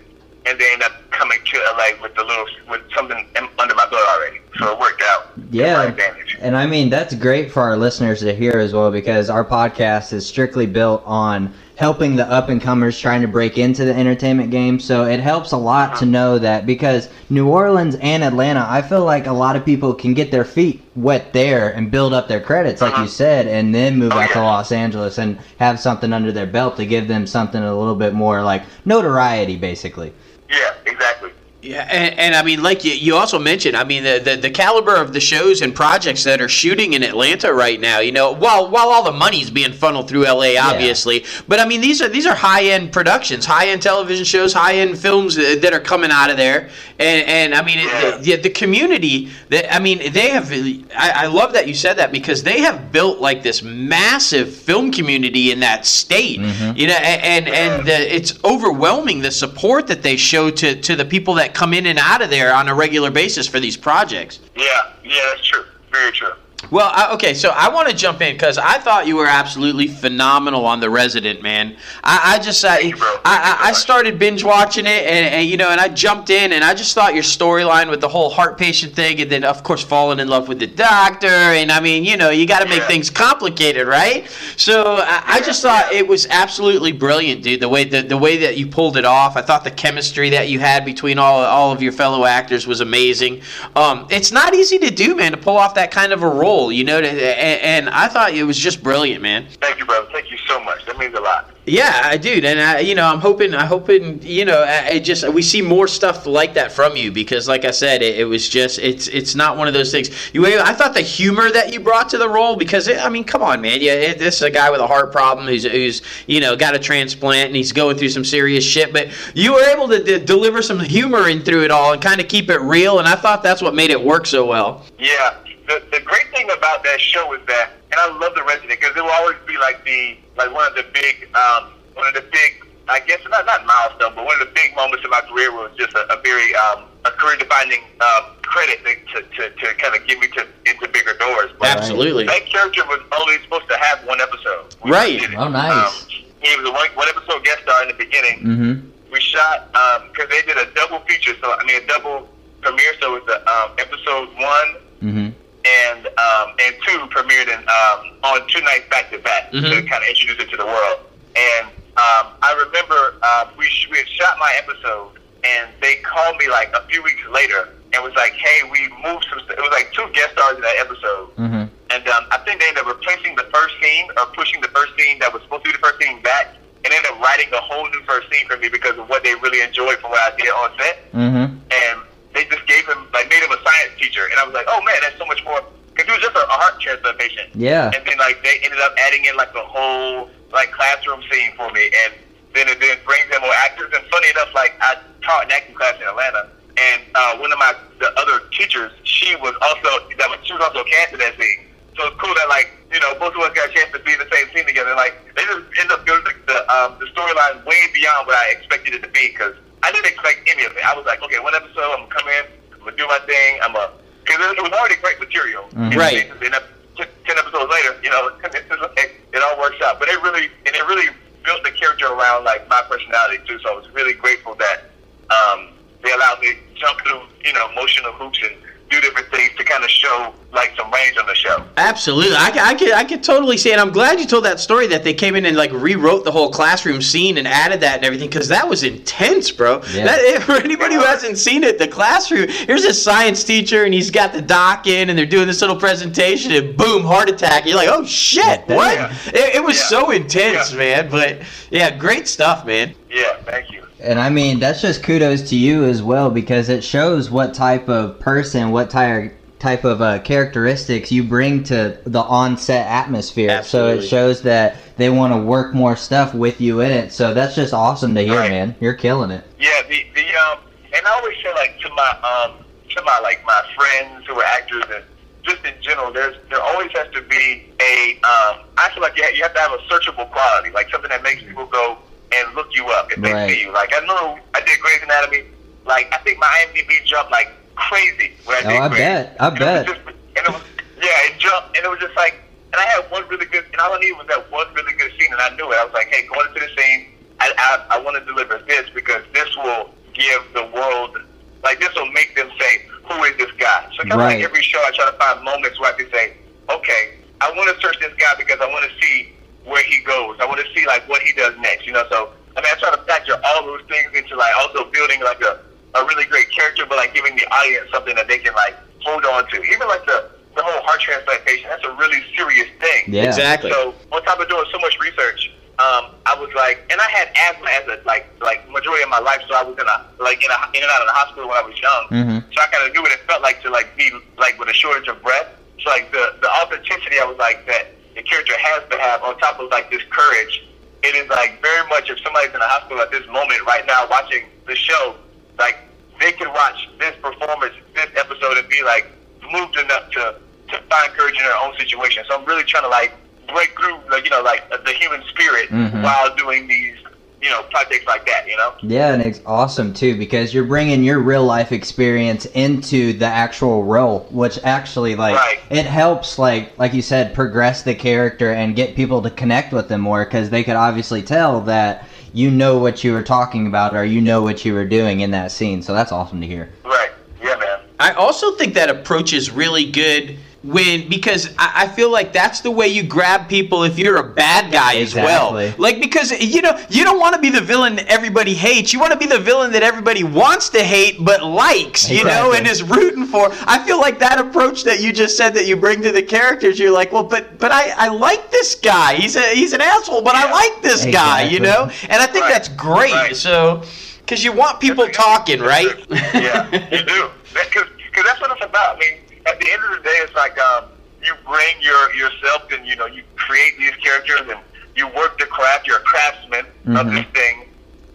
and 0.47 0.61
then 0.61 0.75
ended 0.75 0.87
up 0.87 1.11
coming 1.11 1.39
to 1.45 1.59
LA 1.77 2.01
with 2.01 2.15
the 2.15 2.23
little 2.23 2.47
with 2.69 2.83
something 2.95 3.27
under 3.35 3.75
my 3.75 3.87
belt 3.89 4.07
already. 4.15 4.39
So 4.59 4.73
it 4.73 4.79
worked 4.79 5.03
out. 5.03 5.33
Yeah. 5.51 5.95
And 6.41 6.57
I 6.57 6.67
mean, 6.67 6.89
that's 6.89 7.15
great 7.15 7.51
for 7.51 7.63
our 7.63 7.77
listeners 7.77 8.21
to 8.21 8.35
hear 8.35 8.59
as 8.59 8.73
well 8.73 8.93
because 8.93 9.29
our 9.29 9.45
podcast 9.45 10.13
is 10.13 10.27
strictly 10.27 10.67
built 10.67 11.03
on 11.05 11.53
helping 11.83 12.15
the 12.15 12.31
up 12.31 12.49
and 12.49 12.63
comers 12.63 12.97
trying 12.97 13.21
to 13.21 13.27
break 13.27 13.59
into 13.59 13.85
the 13.85 13.93
entertainment 13.93 14.53
game. 14.53 14.79
So 14.79 15.05
it 15.05 15.19
helps 15.19 15.51
a 15.51 15.57
lot 15.57 15.97
to 15.99 16.07
know 16.07 16.39
that 16.39 16.65
because 16.65 17.09
New 17.29 17.49
Orleans 17.49 17.97
and 17.97 18.23
Atlanta, 18.23 18.65
I 18.71 18.83
feel 18.83 19.05
like 19.05 19.27
a 19.27 19.33
lot 19.33 19.57
of 19.57 19.65
people 19.65 19.93
can 19.93 20.15
get 20.15 20.31
their 20.31 20.45
feet 20.45 20.81
wet 20.95 21.33
there 21.33 21.71
and 21.75 21.91
build 21.91 22.15
up 22.15 22.29
their 22.29 22.41
credits, 22.41 22.81
like 22.81 22.93
Uh-huh. 22.93 23.03
you 23.03 23.09
said, 23.09 23.49
and 23.49 23.75
then 23.75 23.99
move 23.99 24.13
Oh, 24.15 24.21
out 24.21 24.31
to. 24.31 24.39
Los 24.41 24.71
Angeles 24.71 25.19
and 25.19 25.37
have 25.59 25.81
something 25.81 26.13
under 26.13 26.31
their 26.31 26.47
belt 26.47 26.77
to 26.77 26.87
give 26.87 27.09
them 27.09 27.27
something 27.27 27.61
a 27.61 27.75
little 27.77 27.97
bit 27.97 28.15
more 28.15 28.43
like 28.45 28.63
notoriety, 28.85 29.57
basically. 29.57 30.13
Yeah, 30.49 30.75
exactly. 30.87 31.31
Yeah, 31.63 31.87
and, 31.89 32.19
and 32.19 32.35
I 32.35 32.43
mean, 32.43 32.61
like 32.61 32.83
you, 32.85 32.91
you 32.91 33.15
also 33.15 33.39
mentioned, 33.39 33.77
I 33.77 33.85
mean, 33.85 34.03
the, 34.03 34.19
the 34.19 34.35
the 34.37 34.51
caliber 34.51 34.97
of 34.97 35.13
the 35.13 35.21
shows 35.21 35.63
and 35.63 35.73
projects 35.73 36.25
that 36.25 36.41
are 36.41 36.49
shooting 36.49 36.95
in 36.95 37.05
Atlanta 37.05 37.55
right 37.55 37.79
now. 37.79 38.01
You 38.01 38.11
know, 38.11 38.33
while 38.33 38.69
while 38.69 38.89
all 38.89 39.05
the 39.05 39.13
money's 39.13 39.49
being 39.49 39.73
funneled 39.73 40.09
through 40.09 40.25
LA, 40.25 40.55
obviously, 40.61 41.25
but 41.47 41.61
I 41.61 41.65
mean, 41.65 41.81
these 41.81 42.03
are 42.03 42.09
these 42.09 42.27
are 42.27 42.35
high 42.35 42.65
end 42.65 42.93
productions, 42.93 43.45
high 43.47 43.69
end 43.69 43.81
television 43.81 44.25
shows, 44.25 44.53
high 44.53 44.75
end 44.75 44.99
films 44.99 45.37
that, 45.37 45.61
that 45.63 45.73
are 45.73 45.79
coming 45.79 46.11
out 46.11 46.31
of 46.31 46.37
there, 46.37 46.69
and 46.99 47.29
and 47.29 47.55
I 47.55 47.63
mean, 47.65 47.79
Yeah. 47.79 48.17
the, 48.19 48.37
the 48.43 48.51
community 48.51 49.31
that 49.51 49.73
I 49.73 49.79
mean, 49.79 50.13
they 50.13 50.31
have. 50.31 50.51
I, 50.53 51.13
I 51.15 51.27
love 51.27 51.53
that 51.53 51.69
you 51.69 51.75
said 51.75 51.95
that 51.99 52.11
because 52.11 52.43
they 52.43 52.61
have 52.63 52.91
built 52.91 53.21
like 53.21 53.45
this 53.45 53.63
massive 53.63 54.53
film 54.53 54.91
community 54.91 55.53
in 55.53 55.61
that 55.61 55.87
state. 55.87 56.41
Mhm. 56.41 56.77
You 56.77 56.89
know, 56.89 56.95
and 56.95 57.47
and, 57.47 57.55
and 57.55 57.87
the, 57.87 58.15
it's 58.17 58.37
overwhelming 58.45 59.21
the 59.21 59.31
support 59.31 59.87
that 59.87 60.03
they 60.03 60.17
show 60.17 60.51
to 60.51 60.75
to 60.81 60.97
the 60.97 61.05
people 61.05 61.35
that 61.35 61.52
come 61.55 61.75
in 61.75 61.87
and 61.87 61.99
out 61.99 62.23
of 62.23 62.31
there 62.31 62.55
on 62.55 62.69
a 62.69 62.75
regular 62.75 63.11
basis 63.11 63.47
for 63.47 63.61
these 63.61 63.77
projects. 63.77 64.41
Yeah, 64.57 64.65
yeah, 65.05 65.21
that's 65.31 65.47
true. 65.47 65.65
Very 65.91 66.13
true. 66.13 66.33
Well, 66.71 66.91
I, 66.95 67.13
okay, 67.15 67.35
so 67.35 67.51
I 67.51 67.69
want 67.69 67.89
to 67.91 67.95
jump 67.95 68.21
in 68.23 68.35
because 68.35 68.57
I 68.57 68.79
thought 68.79 69.07
you 69.07 69.17
were 69.17 69.27
absolutely 69.27 69.89
phenomenal 69.89 70.65
on 70.65 70.81
The 70.81 70.89
Resident, 70.89 71.43
man. 71.43 71.77
I, 72.03 72.37
I 72.37 72.39
just, 72.39 72.65
I, 72.65 72.79
you, 72.79 72.97
bro. 72.97 73.07
Thank 73.09 73.15
you 73.17 73.21
I, 73.27 73.59
I, 73.61 73.69
I 73.69 73.73
started 73.73 74.19
binge 74.19 74.45
watching 74.45 74.87
it, 74.87 75.05
and, 75.05 75.35
and 75.35 75.49
you 75.49 75.57
know, 75.57 75.71
and 75.71 75.81
I 75.81 75.89
jumped 75.89 76.31
in, 76.31 76.53
and 76.53 76.63
I 76.65 76.73
just 76.73 76.95
thought 76.95 77.15
your 77.15 77.25
storyline 77.25 77.91
with 77.91 78.01
the 78.01 78.09
whole 78.09 78.31
heart 78.31 78.59
patient 78.59 78.95
thing, 78.95 79.21
and 79.21 79.31
then 79.31 79.45
of 79.45 79.63
course 79.63 79.83
falling 79.83 80.19
in 80.21 80.29
love 80.29 80.49
with 80.49 80.61
the 80.61 80.67
doctor, 80.67 81.27
and 81.27 81.71
I 81.73 81.81
mean, 81.81 82.05
you 82.05 82.17
know, 82.17 82.31
you 82.31 82.47
got 82.47 82.61
to 82.61 82.69
make 82.69 82.79
Yeah. 82.81 82.87
things 82.87 83.11
complicated, 83.11 83.87
right? 83.87 84.29
So 84.57 84.97
I, 84.99 85.23
I 85.27 85.41
just 85.41 85.63
thought 85.63 85.93
it 85.93 86.07
was 86.07 86.27
absolutely 86.29 86.93
brilliant, 86.93 87.43
dude. 87.43 87.61
The 87.61 87.69
way 87.69 87.85
the, 87.85 88.03
the 88.03 88.19
way 88.19 88.39
that 88.39 88.57
you 88.57 88.67
pulled 88.67 88.97
it 88.97 89.05
off, 89.05 89.37
I 89.37 89.43
thought 89.43 89.65
the 89.65 89.71
chemistry 89.71 90.31
that 90.31 90.49
you 90.49 90.61
had 90.61 90.85
between 90.85 91.19
all 91.19 91.41
all 91.41 91.73
of 91.73 91.83
your 91.83 91.93
fellow 91.93 92.25
actors 92.25 92.67
was 92.67 92.81
amazing. 92.81 93.43
Um, 93.75 94.07
it's 94.11 94.31
not 94.33 94.55
easy 94.55 94.79
to 94.79 94.91
do, 94.91 95.17
man, 95.17 95.33
to 95.33 95.39
pull 95.39 95.57
off 95.57 95.75
that 95.75 95.91
kind 95.91 96.13
of 96.13 96.23
a 96.23 96.29
role. 96.29 96.52
Role. 96.53 96.73
You 96.73 96.85
know, 96.85 96.99
and, 96.99 97.07
and 97.07 97.89
I 97.91 98.09
thought 98.09 98.35
it 98.35 98.45
was 98.45 98.59
just 98.59 98.83
brilliant, 98.83 99.23
man. 99.23 99.47
Thank 99.61 99.79
you, 99.79 99.87
brother. 99.87 100.09
Thank 100.13 100.31
you 100.31 100.39
so 100.49 100.63
much. 100.63 100.85
That 100.87 100.99
means 100.99 101.15
a 101.15 101.21
lot. 101.21 101.51
Yeah, 101.65 102.01
I 102.03 102.17
do, 102.17 102.41
and 102.43 102.61
I, 102.61 102.81
you 102.81 102.97
know, 102.97 103.07
I'm 103.07 103.21
hoping, 103.21 103.55
I 103.55 103.65
hoping, 103.67 104.21
you 104.21 104.45
know, 104.45 104.65
I, 104.65 104.95
I 104.95 104.99
just 104.99 105.29
we 105.29 105.43
see 105.43 105.63
more 105.63 105.87
stuff 105.87 106.27
like 106.27 106.55
that 106.55 106.73
from 106.73 106.97
you 106.97 107.13
because, 107.13 107.47
like 107.47 107.65
I 107.65 107.71
said, 107.71 108.03
it, 108.03 108.19
it 108.19 108.25
was 108.25 108.49
just, 108.49 108.81
it's, 108.81 109.07
it's 109.07 109.37
not 109.37 109.57
one 109.57 109.69
of 109.69 109.73
those 109.73 109.93
things. 109.93 110.11
You, 110.35 110.45
I 110.45 110.73
thought 110.73 110.93
the 110.93 111.03
humor 111.03 111.53
that 111.53 111.73
you 111.73 111.79
brought 111.79 112.09
to 112.09 112.19
the 112.19 112.29
role 112.29 112.57
because, 112.57 112.89
it, 112.89 112.99
I 112.99 113.09
mean, 113.09 113.23
come 113.23 113.43
on, 113.43 113.61
man, 113.61 113.81
yeah, 113.81 113.93
it, 113.93 114.19
this 114.19 114.35
is 114.37 114.43
a 114.43 114.51
guy 114.51 114.73
with 114.73 114.81
a 114.81 114.89
heart 114.89 115.13
problem 115.13 115.47
who's, 115.47 115.63
who's, 115.63 116.03
you 116.27 116.41
know, 116.41 116.57
got 116.57 116.75
a 116.75 116.81
transplant 116.81 117.47
and 117.47 117.55
he's 117.55 117.71
going 117.71 117.97
through 117.97 118.09
some 118.09 118.25
serious 118.25 118.65
shit, 118.65 118.93
but 118.93 119.11
you 119.37 119.53
were 119.53 119.63
able 119.63 119.87
to 119.87 120.03
d- 120.03 120.25
deliver 120.25 120.63
some 120.63 120.81
humor 120.81 121.29
in 121.29 121.45
through 121.45 121.63
it 121.63 121.71
all 121.71 121.93
and 121.93 122.03
kind 122.03 122.21
of 122.21 122.27
keep 122.27 122.51
it 122.51 122.61
real, 122.61 122.99
and 122.99 123.07
I 123.07 123.15
thought 123.15 123.45
that's 123.45 123.63
what 123.63 123.73
made 123.73 123.91
it 123.91 124.03
work 124.03 124.27
so 124.27 124.45
well. 124.45 124.85
Yeah. 124.99 125.37
The, 125.67 125.83
the 125.93 126.01
great 126.01 126.29
thing 126.31 126.51
about 126.51 126.83
that 126.85 127.01
show 127.01 127.33
is 127.35 127.41
that, 127.47 127.71
and 127.91 128.01
I 128.01 128.09
love 128.19 128.35
the 128.35 128.43
resident 128.43 128.81
because 128.81 128.97
it 128.97 129.03
will 129.03 129.11
always 129.11 129.37
be 129.47 129.57
like 129.59 129.85
the 129.85 130.17
like 130.37 130.53
one 130.53 130.67
of 130.69 130.75
the 130.75 130.85
big 130.93 131.29
um, 131.37 131.73
one 131.95 132.07
of 132.09 132.15
the 132.15 132.25
big 132.33 132.67
I 132.89 133.01
guess 133.01 133.21
not 133.31 133.47
not 133.47 133.65
milestone, 133.65 134.15
but 134.17 134.25
one 134.25 134.41
of 134.41 134.47
the 134.49 134.53
big 134.55 134.75
moments 134.75 135.05
in 135.05 135.11
my 135.11 135.21
career 135.23 135.53
was 135.53 135.71
just 135.79 135.95
a, 135.95 136.03
a 136.13 136.21
very 136.23 136.55
um, 136.57 136.85
a 137.05 137.11
career 137.13 137.37
defining 137.37 137.81
um, 138.01 138.35
credit 138.43 138.83
to, 139.15 139.23
to, 139.23 139.51
to 139.51 139.75
kind 139.75 139.95
of 139.95 140.07
get 140.07 140.19
me 140.19 140.27
to 140.29 140.47
into 140.67 140.89
bigger 140.89 141.15
doors. 141.15 141.51
But 141.59 141.69
Absolutely. 141.79 142.27
that 142.27 142.45
character 142.47 142.85
was 142.87 143.01
only 143.19 143.41
supposed 143.45 143.69
to 143.69 143.77
have 143.79 144.05
one 144.07 144.21
episode. 144.21 144.75
We 144.85 144.91
Right. 144.91 145.21
did 145.21 145.31
it. 145.33 145.37
Oh, 145.39 145.49
nice. 145.49 145.73
Um, 145.73 146.09
he 146.43 146.57
was 146.57 146.69
a 146.69 146.73
one, 146.73 146.89
one 146.95 147.09
episode 147.09 147.45
guest 147.45 147.63
star 147.63 147.83
in 147.83 147.89
the 147.89 147.95
beginning 147.95 148.39
Mm-hmm. 148.43 148.89
we 149.13 149.21
shot 149.21 149.71
because 150.13 150.29
they 150.29 150.43
did 150.43 150.59
a 150.59 150.67
double 150.75 150.99
feature. 151.07 151.35
So 151.41 151.53
I 151.53 151.65
mean, 151.65 151.83
a 151.83 151.87
double 151.87 152.29
premiere. 152.63 152.95
So 153.01 153.15
it 153.17 153.25
was 153.25 153.27
the 153.27 153.39
um, 153.49 153.71
episode 153.79 154.29
one 154.37 154.69
Mm-hmm. 155.03 155.29
And 155.67 156.07
um, 156.07 156.55
and 156.61 156.75
two 156.87 156.99
premiered 157.15 157.49
in 157.49 157.61
um, 157.69 158.13
on 158.25 158.47
two 158.49 158.61
nights 158.63 158.89
back 158.91 159.11
to 159.11 159.19
back 159.19 159.51
to 159.51 159.57
Mhm. 159.59 159.89
kind 159.89 160.03
of 160.03 160.09
introduce 160.09 160.39
it 160.43 160.51
to 160.51 160.57
the 160.57 160.67
world. 160.67 161.01
And 161.37 161.67
um, 161.97 162.33
I 162.43 162.53
remember 162.67 163.15
uh, 163.23 163.47
we 163.57 163.67
sh- 163.67 163.89
we 163.91 163.99
had 163.99 164.09
shot 164.09 164.37
my 164.39 164.53
episode, 164.59 165.13
and 165.45 165.69
they 165.81 165.97
called 165.97 166.37
me 166.39 166.49
like 166.49 166.73
a 166.75 166.83
few 166.89 167.03
weeks 167.03 167.23
later 167.31 167.69
and 167.93 168.03
was 168.03 168.15
like, 168.15 168.33
"Hey, 168.33 168.69
we 168.71 168.89
moved 169.05 169.27
some." 169.31 169.39
St-. 169.41 169.59
It 169.59 169.61
was 169.63 169.71
like 169.71 169.93
two 169.93 170.09
guest 170.13 170.33
stars 170.33 170.57
in 170.57 170.63
that 170.63 170.77
episode. 170.79 171.29
Mm-hmm. 171.37 171.65
And 171.93 172.09
um, 172.09 172.25
I 172.31 172.39
think 172.39 172.61
they 172.61 172.69
ended 172.69 172.85
up 172.85 172.89
replacing 172.89 173.37
the 173.37 173.45
first 173.53 173.75
scene 173.81 174.09
or 174.19 174.27
pushing 174.35 174.61
the 174.63 174.69
first 174.69 174.93
scene 174.99 175.19
that 175.21 175.33
was 175.33 175.43
supposed 175.43 175.65
to 175.65 175.71
be 175.71 175.77
the 175.77 175.83
first 175.87 176.01
scene 176.01 176.23
back 176.23 176.57
and 176.85 176.93
ended 176.93 177.11
up 177.13 177.21
writing 177.21 177.47
a 177.53 177.61
whole 177.61 177.87
new 177.91 178.01
first 178.05 178.33
scene 178.33 178.49
for 178.49 178.57
me 178.57 178.69
because 178.71 178.97
of 178.99 179.09
what 179.11 179.23
they 179.23 179.35
really 179.37 179.61
enjoyed 179.61 179.99
from 179.99 180.11
what 180.11 180.33
I 180.33 180.37
did 180.37 180.49
on 180.49 180.71
set. 180.79 181.13
Mm-hmm. 181.13 181.59
And 181.71 182.01
they 182.35 182.45
just 182.45 182.67
gave 182.67 182.87
him, 182.87 183.07
like, 183.13 183.29
made 183.29 183.43
him 183.43 183.53
a 183.53 183.61
science 183.63 183.95
teacher. 183.99 184.25
And 184.31 184.41
I 184.41 184.45
was 184.45 184.55
like, 184.55 184.67
oh 184.69 184.81
man, 184.83 184.97
that's 185.03 185.19
so 185.19 185.27
much 185.27 185.45
more. 185.45 185.61
Because 185.93 186.07
he 186.07 186.13
was 186.13 186.25
just 186.25 186.37
a, 186.37 186.45
a 186.45 186.57
heart 186.57 186.81
transplant 186.81 187.19
patient. 187.19 187.51
Yeah. 187.55 187.93
And 187.95 188.01
then, 188.07 188.19
like, 188.19 188.43
they 188.43 188.61
ended 188.65 188.81
up 188.81 188.95
adding 188.99 189.25
in, 189.25 189.37
like, 189.37 189.53
the 189.53 189.65
whole, 189.65 190.31
like, 190.53 190.73
classroom 190.73 191.21
scene 191.31 191.53
for 191.57 191.71
me. 191.71 191.93
And 192.05 192.15
then 192.55 192.69
it 192.69 192.81
then 192.81 192.97
brings 193.05 193.29
in 193.29 193.41
more 193.41 193.53
actors. 193.61 193.93
And 193.93 194.05
funny 194.09 194.31
enough, 194.31 194.55
like, 194.55 194.73
I 194.81 194.97
taught 195.23 195.45
an 195.47 195.53
acting 195.53 195.75
class 195.75 195.97
in 196.01 196.09
Atlanta. 196.09 196.49
And 196.77 197.03
uh, 197.15 197.37
one 197.37 197.53
of 197.53 197.59
my 197.59 197.75
the 198.01 198.09
other 198.19 198.49
teachers, 198.51 198.91
she 199.05 199.37
was 199.37 199.55
also 199.61 200.09
that 200.17 200.29
was 200.29 200.39
she 200.43 200.53
was 200.53 200.63
also 200.63 200.83
cast 200.85 201.13
in 201.13 201.19
that 201.21 201.37
scene. 201.37 201.69
So 201.97 202.09
it's 202.09 202.17
cool 202.17 202.33
that 202.33 202.49
like 202.49 202.73
you 202.91 202.99
know 203.01 203.13
both 203.21 203.37
of 203.37 203.45
us 203.45 203.53
got 203.53 203.69
a 203.69 203.73
chance 203.73 203.93
to 203.93 204.01
be 204.01 204.13
in 204.13 204.19
the 204.19 204.29
same 204.33 204.49
scene 204.55 204.67
together. 204.67 204.95
Like 204.97 205.21
they 205.37 205.45
just 205.45 205.69
end 205.79 205.93
up 205.93 206.07
building 206.07 206.33
the 206.47 206.59
um, 206.73 206.97
the 206.99 207.07
storyline 207.13 207.65
way 207.67 207.77
beyond 207.93 208.27
what 208.27 208.37
I 208.37 208.57
expected 208.57 208.95
it 208.95 209.03
to 209.03 209.09
be 209.09 209.29
because 209.29 209.55
I 209.83 209.91
didn't 209.93 210.07
expect 210.07 210.49
any 210.49 210.65
of 210.65 210.73
it. 210.77 210.85
I 210.87 210.95
was 210.97 211.05
like, 211.07 211.23
okay, 211.23 211.39
one 211.41 211.55
episode 211.55 211.83
I'm 211.93 212.07
gonna 212.07 212.15
come 212.15 212.29
in, 212.29 212.45
I'm 212.75 212.79
gonna 212.81 212.97
do 212.97 213.07
my 213.07 213.19
thing, 213.27 213.59
I'm 213.63 213.73
gonna 213.73 213.91
because 214.25 214.39
it, 214.39 214.59
it 214.59 214.63
was 214.63 214.73
already 214.73 214.97
great 215.03 215.19
material. 215.19 215.65
Mhm. 215.75 215.91
And 215.91 215.97
Right. 215.97 216.41
then 216.41 216.55
up- 216.55 216.69
ten 216.97 217.39
episodes 217.39 217.71
later, 217.73 217.97
you 218.03 218.11
know, 218.11 218.31
like, 218.43 219.21
it 219.33 219.43
all 219.43 219.59
works 219.59 219.81
out. 219.83 219.99
But 219.99 220.09
it 220.09 220.21
really 220.23 220.51
and 220.67 220.75
it 220.77 220.87
really 220.87 221.09
built 221.45 221.65
the 221.65 221.73
character 221.73 222.07
around 222.07 222.45
like 222.45 222.69
my 222.69 222.83
personality 222.89 223.39
too. 223.47 223.59
So 223.61 223.73
I 223.73 223.77
was 223.77 223.89
really 223.91 224.13
grateful 224.15 224.55
that 224.57 224.91
um, 225.31 225.71
they 226.03 226.13
allowed 226.13 226.41
me 226.41 226.53
to 226.55 226.75
jump 226.81 227.01
through, 227.01 227.23
you 227.45 227.53
know, 227.53 227.69
emotional 227.71 228.13
hoops 228.13 228.39
and 228.43 228.55
do 228.93 229.01
different 229.01 229.29
things 229.31 229.51
to 229.59 229.65
kind 229.65 229.83
of 229.83 229.91
show 229.91 230.33
like 230.53 230.75
some 230.77 230.91
range 230.93 231.17
on 231.17 231.27
the 231.27 231.35
show. 231.35 231.65
Absolutely, 231.79 232.37
I, 232.37 232.51
ca- 232.51 232.65
I 232.65 232.75
could 232.75 232.93
I 232.93 233.05
could 233.05 233.23
totally 233.25 233.57
see 233.57 233.73
it. 233.73 233.79
I'm 233.79 233.91
glad 233.91 234.21
you 234.21 234.27
told 234.27 234.45
that 234.45 234.61
story 234.61 234.87
that 234.89 235.03
they 235.03 235.15
came 235.15 235.35
in 235.35 235.47
and 235.47 235.57
like 235.57 235.73
rewrote 235.73 236.25
the 236.25 236.31
whole 236.31 236.51
classroom 236.51 237.01
scene 237.01 237.39
and 237.39 237.49
added 237.49 237.81
that 237.81 237.97
and 237.97 238.05
everything 238.05 238.29
because 238.29 238.49
that 238.49 238.69
was 238.69 238.83
intense, 238.83 239.51
bro. 239.51 239.83
Yeah. 239.93 240.05
That, 240.05 240.43
for 240.43 240.53
anybody 240.53 240.95
who 240.95 241.01
hasn't 241.03 241.39
seen 241.39 241.65
it, 241.65 241.79
the 241.79 241.89
classroom 241.89 242.49
here's 242.49 242.85
a 242.85 242.93
science 242.95 243.45
teacher 243.45 243.85
and 243.85 243.95
he's 243.95 244.11
got 244.11 244.33
the 244.35 244.43
doc 244.43 244.87
in 244.87 245.09
and 245.09 245.19
they're 245.19 245.25
doing 245.27 245.47
this 245.47 245.61
little 245.63 245.77
presentation 245.77 246.53
and 246.53 246.77
boom, 246.77 247.03
heart 247.03 247.31
attack. 247.31 247.65
You're 247.67 247.77
like, 247.77 247.89
oh 247.91 248.05
shit, 248.05 248.61
what? 248.69 248.95
Yeah. 248.97 249.15
It, 249.29 249.55
it 249.57 249.65
was 249.65 249.77
Yeah. 249.79 249.87
so 249.87 250.11
intense, 250.11 250.73
Yeah. 250.73 250.79
man. 250.79 251.11
But 251.11 251.43
yeah, 251.71 251.97
great 251.97 252.29
stuff, 252.29 252.67
man. 252.67 252.95
Yeah, 253.11 253.37
thank 253.45 253.71
you. 253.71 253.87
And 254.03 254.19
I 254.19 254.31
mean, 254.31 254.59
that's 254.59 254.81
just 254.81 255.03
kudos 255.03 255.51
to 255.51 255.57
you 255.57 255.85
as 255.85 256.03
well 256.03 256.29
because 256.31 256.69
it 256.69 256.83
shows 256.83 257.31
what 257.31 257.55
type 257.55 257.89
of 257.89 258.19
person, 258.19 258.71
what 258.71 258.91
type 258.91 259.33
type 259.61 259.85
of 259.85 260.03
uh, 260.03 260.19
characteristics 260.19 261.13
you 261.13 261.23
bring 261.23 261.63
to 261.63 261.97
the 262.05 262.21
on-set 262.21 262.85
atmosphere. 262.85 263.63
So 263.63 263.91
it 263.91 264.03
shows 264.03 264.43
that 264.43 264.77
they 264.97 265.09
want 265.09 265.33
to 265.33 265.39
work 265.39 265.73
more 265.73 265.95
stuff 265.95 266.35
with 266.35 266.61
you 266.61 266.81
in 266.81 266.91
it. 266.91 267.13
So 267.13 267.33
that's 267.33 267.55
just 267.55 267.73
awesome 267.73 268.13
to 268.17 268.23
hear, 268.23 268.41
Right. 268.41 268.51
man. 268.51 268.75
You're 268.81 268.95
killing 268.95 269.31
it. 269.31 269.45
Yeah, 269.61 269.83
the 269.89 270.05
the 270.17 270.27
um, 270.35 270.59
and 270.93 271.07
I 271.07 271.11
always 271.15 271.37
say 271.45 271.55
like 271.55 271.79
to 271.79 271.89
my 271.91 272.11
um, 272.25 272.65
to 272.91 273.03
my 273.03 273.21
like 273.21 273.45
my 273.47 273.63
friends 273.77 274.27
who 274.27 274.35
are 274.41 274.45
actors 274.45 274.83
and 274.93 275.05
just 275.45 275.65
in 275.65 275.75
general, 275.81 276.13
there's 276.13 276.35
there 276.51 276.61
always 276.61 276.91
has 276.97 277.07
to 277.15 277.23
be 277.23 277.71
a 277.81 278.15
um, 278.25 278.67
I 278.77 278.91
feel 278.93 279.03
like 279.03 279.17
you 279.17 279.23
have, 279.23 279.35
you 279.37 279.43
have 279.45 279.55
to 279.55 279.61
have 279.61 279.73
a 279.73 279.79
searchable 279.89 280.29
quality, 280.33 280.71
like 280.71 280.91
something 280.91 281.11
that 281.11 281.23
makes 281.23 281.41
people 281.43 281.67
go 281.67 281.99
and 282.35 282.55
look 282.55 282.69
you 282.75 282.87
up 282.89 283.11
if 283.13 283.21
they 283.23 283.33
Right. 283.33 283.51
see 283.51 283.61
you. 283.63 283.73
Like 283.73 283.93
I 283.95 284.05
know 284.07 284.39
I 284.55 284.61
did 284.61 284.81
Grey's 284.81 285.03
Anatomy, 285.03 285.45
like 285.85 286.09
I 286.13 286.19
think 286.19 286.39
my 286.39 286.47
IMDb 286.67 287.05
jumped 287.05 287.31
like 287.31 287.51
crazy 287.75 288.33
when 288.45 288.57
I 288.59 288.61
Oh, 288.61 288.69
did 288.71 288.81
I 288.81 288.89
Grey's. 288.89 289.01
bet. 289.01 289.37
I 289.41 289.47
And 289.49 289.57
it 289.57 289.61
bet. 289.61 289.87
just- 289.87 290.01
and 290.07 290.47
it 290.47 290.53
was 290.53 290.63
yeah, 291.03 291.27
it 291.27 291.39
jumped, 291.39 291.77
and 291.77 291.85
it 291.85 291.89
was 291.91 291.99
just 291.99 292.15
like, 292.17 292.35
and 292.73 292.81
I 292.81 292.85
had 292.85 293.11
one 293.11 293.27
really 293.29 293.47
good, 293.47 293.65
and 293.73 293.81
all 293.81 293.93
I 293.93 293.99
needed 293.99 294.17
was 294.19 294.27
that 294.29 294.51
one 294.53 294.67
really 294.75 294.93
good 294.95 295.11
scene, 295.19 295.33
and 295.33 295.41
I 295.41 295.49
knew 295.57 295.71
it. 295.73 295.77
I 295.77 295.85
was 295.85 295.93
like, 295.93 296.07
hey, 296.15 296.27
going 296.29 296.47
into 296.47 296.61
the 296.61 296.69
scene, 296.81 297.09
I 297.41 297.53
I, 297.59 297.97
I 297.97 298.01
want 298.01 298.17
to 298.19 298.25
deliver 298.25 298.59
this 298.69 298.89
because 298.95 299.23
this 299.35 299.55
will 299.57 299.91
give 300.15 300.43
the 300.55 300.65
world, 300.67 301.19
like 301.65 301.81
this 301.81 301.93
will 301.97 302.11
make 302.13 302.37
them 302.37 302.51
say, 302.59 302.83
who 303.11 303.25
is 303.25 303.37
this 303.37 303.51
guy? 303.59 303.85
So 303.97 304.03
kind 304.05 304.13
of 304.13 304.19
Right. 304.21 304.37
like 304.39 304.45
every 304.45 304.63
show, 304.63 304.79
I 304.87 304.91
try 304.93 305.07
to 305.11 305.17
find 305.19 305.43
moments 305.43 305.81
where 305.81 305.93
I 305.93 305.97
can 305.97 306.11
say, 306.13 306.35
okay, 306.71 307.15
I 307.41 307.51
want 307.53 307.75
to 307.75 307.81
search 307.83 307.99
this 307.99 308.13
guy 308.19 308.35
because 308.39 308.61
I 308.61 308.67
want 308.69 308.89
to 308.89 308.93
see 309.05 309.33
where 309.65 309.83
he 309.85 310.01
goes. 310.03 310.37
I 310.41 310.47
want 310.47 310.61
to 310.61 310.67
see 310.75 310.87
like 310.87 311.09
what 311.09 311.23
he 311.23 311.33
does 311.33 311.55
next. 311.61 311.87
You 311.87 311.93
know, 311.93 312.05
so 312.11 312.31
I 312.57 312.61
mean, 312.61 312.71
I 312.71 312.79
try 312.79 312.91
to 312.91 313.03
factor 313.05 313.41
all 313.45 313.65
those 313.67 313.83
things 313.89 314.13
into 314.15 314.37
like 314.37 314.55
also 314.57 314.91
building 314.91 315.21
like 315.23 315.41
a 315.43 315.61
a 315.95 316.05
really 316.07 316.25
great 316.25 316.51
character, 316.51 316.87
but 316.87 316.97
like 316.97 317.15
giving 317.15 317.37
the 317.37 317.47
audience 317.53 317.91
something 317.93 318.15
that 318.17 318.29
they 318.29 318.39
can 318.39 318.55
like 318.55 318.77
hold 319.01 319.25
on 319.27 319.47
to. 319.51 319.63
Even 319.63 319.89
like 319.89 320.05
the 320.07 320.31
the 320.55 320.63
whole 320.63 320.83
heart 320.85 321.01
transplantation, 321.01 321.69
that's 321.69 321.85
a 321.85 321.93
really 321.97 322.23
serious 322.37 322.69
thing. 322.81 323.05
Yeah. 323.09 323.25
Exactly. 323.25 323.71
So 323.71 323.95
on 324.13 324.23
top 324.25 324.39
of 324.41 324.49
doing 324.49 324.65
so 324.71 324.79
much 324.81 324.99
research, 325.01 325.51
um, 325.79 326.13
I 326.27 326.37
was 326.39 326.53
like, 326.55 326.85
and 326.93 327.01
I 327.01 327.09
had 327.09 327.29
asthma 327.35 327.71
as 327.71 327.85
a 327.89 328.05
like 328.07 328.29
like 328.41 328.69
majority 328.71 329.03
of 329.03 329.09
my 329.09 329.19
life, 329.21 329.41
so 329.49 329.55
I 329.55 329.63
was 329.65 329.77
in 329.79 329.87
a 329.87 329.99
like 330.23 330.45
in 330.45 330.51
a 330.51 330.59
in 330.77 330.83
and 330.83 330.91
out 330.93 331.01
of 331.01 331.09
the 331.09 331.15
hospital 331.17 331.49
when 331.49 331.57
I 331.57 331.63
was 331.63 331.77
young. 331.81 332.05
Mhm. 332.11 332.45
So 332.55 332.61
I 332.61 332.67
kind 332.67 332.87
of 332.87 332.93
knew 332.93 333.03
what 333.03 333.13
it 333.13 333.21
felt 333.27 333.43
like 333.43 333.63
to 333.63 333.71
like 333.71 333.97
be 333.97 334.11
like 334.39 334.59
with 334.59 334.69
a 334.69 334.75
shortage 334.75 335.09
of 335.09 335.23
breath. 335.23 335.49
So 335.83 335.91
like 335.91 336.13
the 336.13 336.37
the 336.41 336.51
authenticity, 336.61 337.19
I 337.21 337.25
was 337.25 337.39
like 337.39 337.67
that 337.67 337.93
the 338.15 338.23
character 338.23 338.55
has 338.59 338.83
to 338.91 338.99
have 338.99 339.23
on 339.23 339.39
top 339.39 339.59
of 339.61 339.71
like 339.71 339.91
this 339.91 340.03
courage. 340.11 340.65
It 341.03 341.15
is 341.17 341.29
like 341.31 341.61
very 341.63 341.87
much 341.89 342.11
if 342.11 342.21
somebody's 342.21 342.53
in 342.55 342.61
the 342.61 342.67
hospital 342.69 343.01
at 343.03 343.11
this 343.11 343.27
moment 343.27 343.61
right 343.67 343.85
now 343.87 344.07
watching 344.09 344.45
the 344.67 344.77
show, 344.77 345.17
like 345.59 345.79
they 346.21 346.33
can 346.33 346.49
watch 346.53 346.89
this 346.99 347.15
performance, 347.21 347.75
this 347.95 348.09
episode, 348.17 348.59
and 348.59 348.69
be 348.69 348.83
like 348.83 349.11
moved 349.51 349.77
enough 349.79 350.11
to 350.13 350.37
to 350.69 350.79
find 350.89 351.13
courage 351.13 351.37
in 351.37 351.43
their 351.43 351.57
own 351.57 351.77
situation. 351.77 352.25
So 352.29 352.39
I'm 352.39 352.45
really 352.45 352.65
trying 352.65 352.85
to 352.85 352.89
like 352.89 353.13
break 353.49 353.77
through, 353.79 353.99
like 354.11 354.25
you 354.25 354.31
know, 354.31 354.43
like 354.43 354.63
the 354.71 354.93
human 354.93 355.23
spirit 355.29 355.69
Mhm. 355.71 356.03
while 356.03 356.35
doing 356.37 356.69
these, 356.69 356.97
you 357.43 357.51
know, 357.51 357.63
projects 357.65 358.07
like 358.07 358.25
that. 358.27 358.49
You 358.49 358.57
know. 358.57 358.75
Yeah, 358.83 359.13
and 359.13 359.23
it's 359.23 359.41
awesome 359.45 359.93
too 359.93 360.17
because 360.17 360.55
you're 360.55 360.65
bringing 360.65 361.03
your 361.03 361.19
real 361.19 361.45
life 361.45 361.73
experience 361.73 362.47
into 362.47 363.13
the 363.13 363.27
actual 363.27 363.85
role, 363.85 364.21
which 364.31 364.59
actually 364.65 365.15
like 365.17 365.37
Right. 365.37 365.59
it 365.71 365.85
helps 365.85 366.39
like 366.39 366.79
like 366.79 366.95
you 366.95 367.03
said 367.03 367.35
progress 367.35 367.83
the 367.83 367.95
character 367.95 368.53
and 368.53 368.77
get 368.77 368.95
people 368.95 369.21
to 369.23 369.31
connect 369.31 369.73
with 369.73 369.89
them 369.89 370.01
more 370.01 370.25
because 370.25 370.51
they 370.51 370.63
could 370.63 370.77
obviously 370.77 371.23
tell 371.23 371.61
that 371.63 372.07
you 372.33 372.51
know 372.51 372.79
what 372.79 373.05
you 373.05 373.13
were 373.13 373.23
talking 373.23 373.67
about 373.67 373.95
or 373.95 374.05
you 374.05 374.21
know 374.21 374.41
what 374.43 374.65
you 374.65 374.73
were 374.73 374.87
doing 374.87 375.21
in 375.21 375.31
that 375.33 375.51
scene. 375.53 375.83
So 375.83 375.93
that's 375.93 376.13
awesome 376.13 376.41
to 376.41 376.47
hear. 376.47 376.71
Right. 376.85 377.11
Yeah, 377.43 377.57
man. 377.57 377.81
I 378.01 378.13
also 378.13 378.55
think 378.57 378.75
that 378.75 378.89
approach 378.89 379.33
is 379.33 379.51
really 379.51 379.91
good 379.91 380.39
when 380.65 381.09
because 381.09 381.49
I, 381.59 381.83
I 381.85 381.89
feel 381.89 382.11
like 382.11 382.33
that's 382.33 382.61
the 382.61 382.71
way 382.71 382.87
you 382.87 383.03
grab 383.03 383.49
people 383.49 383.83
if 383.83 383.99
you're 383.99 384.19
a 384.19 384.29
bad 384.33 384.73
guy 384.73 384.97
as 384.97 385.15
well. 385.15 385.57
Exactly. 385.57 385.83
Like 385.83 386.01
because 386.01 386.31
you 386.41 386.63
know 386.63 386.81
you 386.89 387.03
don't 387.05 387.19
want 387.19 387.35
to 387.35 387.41
be 387.41 387.51
the 387.51 387.61
villain 387.61 387.97
that 387.97 388.07
everybody 388.07 388.55
hates. 388.55 388.93
You 388.93 389.01
want 389.01 389.13
to 389.13 389.19
be 389.19 389.27
the 389.27 389.39
villain 389.41 389.73
that 389.73 389.83
everybody 389.83 390.23
wants 390.23 390.69
to 390.71 390.83
hate 390.83 391.25
but 391.25 391.43
likes. 391.45 392.09
You 392.09 392.25
know, 392.25 392.53
and 392.53 392.67
is 392.67 392.83
rooting 392.83 393.27
for. 393.27 393.49
I 393.67 393.85
feel 393.87 393.99
like 394.01 394.19
that 394.21 394.39
approach 394.39 394.85
that 394.85 395.01
you 395.01 395.13
just 395.13 395.37
said 395.37 395.51
that 395.55 395.67
you 395.67 395.77
bring 395.77 396.01
to 396.03 396.13
the 396.13 396.23
characters. 396.23 396.79
You're 396.79 396.93
like, 396.93 397.11
well, 397.13 397.25
but 397.25 397.59
but 397.59 397.73
I 397.73 397.91
I 397.97 398.09
like 398.09 398.51
this 398.51 398.75
guy. 398.77 399.15
He's 399.15 399.35
a 399.37 399.43
he's 399.55 399.73
an 399.73 399.81
asshole, 399.81 400.23
but 400.23 400.37
I 400.37 400.51
like 400.51 400.83
this 400.83 401.05
guy. 401.07 401.43
You 401.43 401.61
know, 401.61 401.91
and 402.09 402.23
I 402.23 402.27
think 402.27 402.45
Right. 402.45 402.53
that's 402.53 402.69
great. 402.69 403.13
Right. 403.13 403.37
So. 403.37 403.83
Because 404.21 404.45
you 404.45 404.53
want 404.53 404.81
people 404.81 405.07
talking, 405.09 405.61
right? 405.61 405.89
yeah, 406.09 406.71
you 406.97 407.05
do. 407.05 407.29
Because 407.53 408.25
that's 408.25 408.41
what 408.41 408.53
it's 408.53 408.65
about. 408.65 408.97
I 408.97 408.99
mean, 409.01 409.19
at 409.47 409.59
the 409.61 409.71
end 409.71 409.83
of 409.85 409.91
the 409.91 410.03
day, 410.03 410.17
it's 410.23 410.35
like 410.35 410.59
um, 410.59 410.85
you 411.23 411.33
bring 411.47 411.75
your 411.81 412.15
yourself 412.15 412.63
and 412.73 412.87
you 412.87 412.97
know 412.97 413.07
you 413.07 413.23
create 413.37 413.79
these 413.79 413.95
characters 413.97 414.41
and 414.49 414.59
you 414.97 415.07
work 415.09 415.39
the 415.39 415.47
craft. 415.47 415.87
You're 415.87 415.99
a 415.99 416.03
craftsman 416.03 416.67
of 416.97 417.07
Mhm. 417.07 417.15
this 417.15 417.27
thing, 417.33 417.67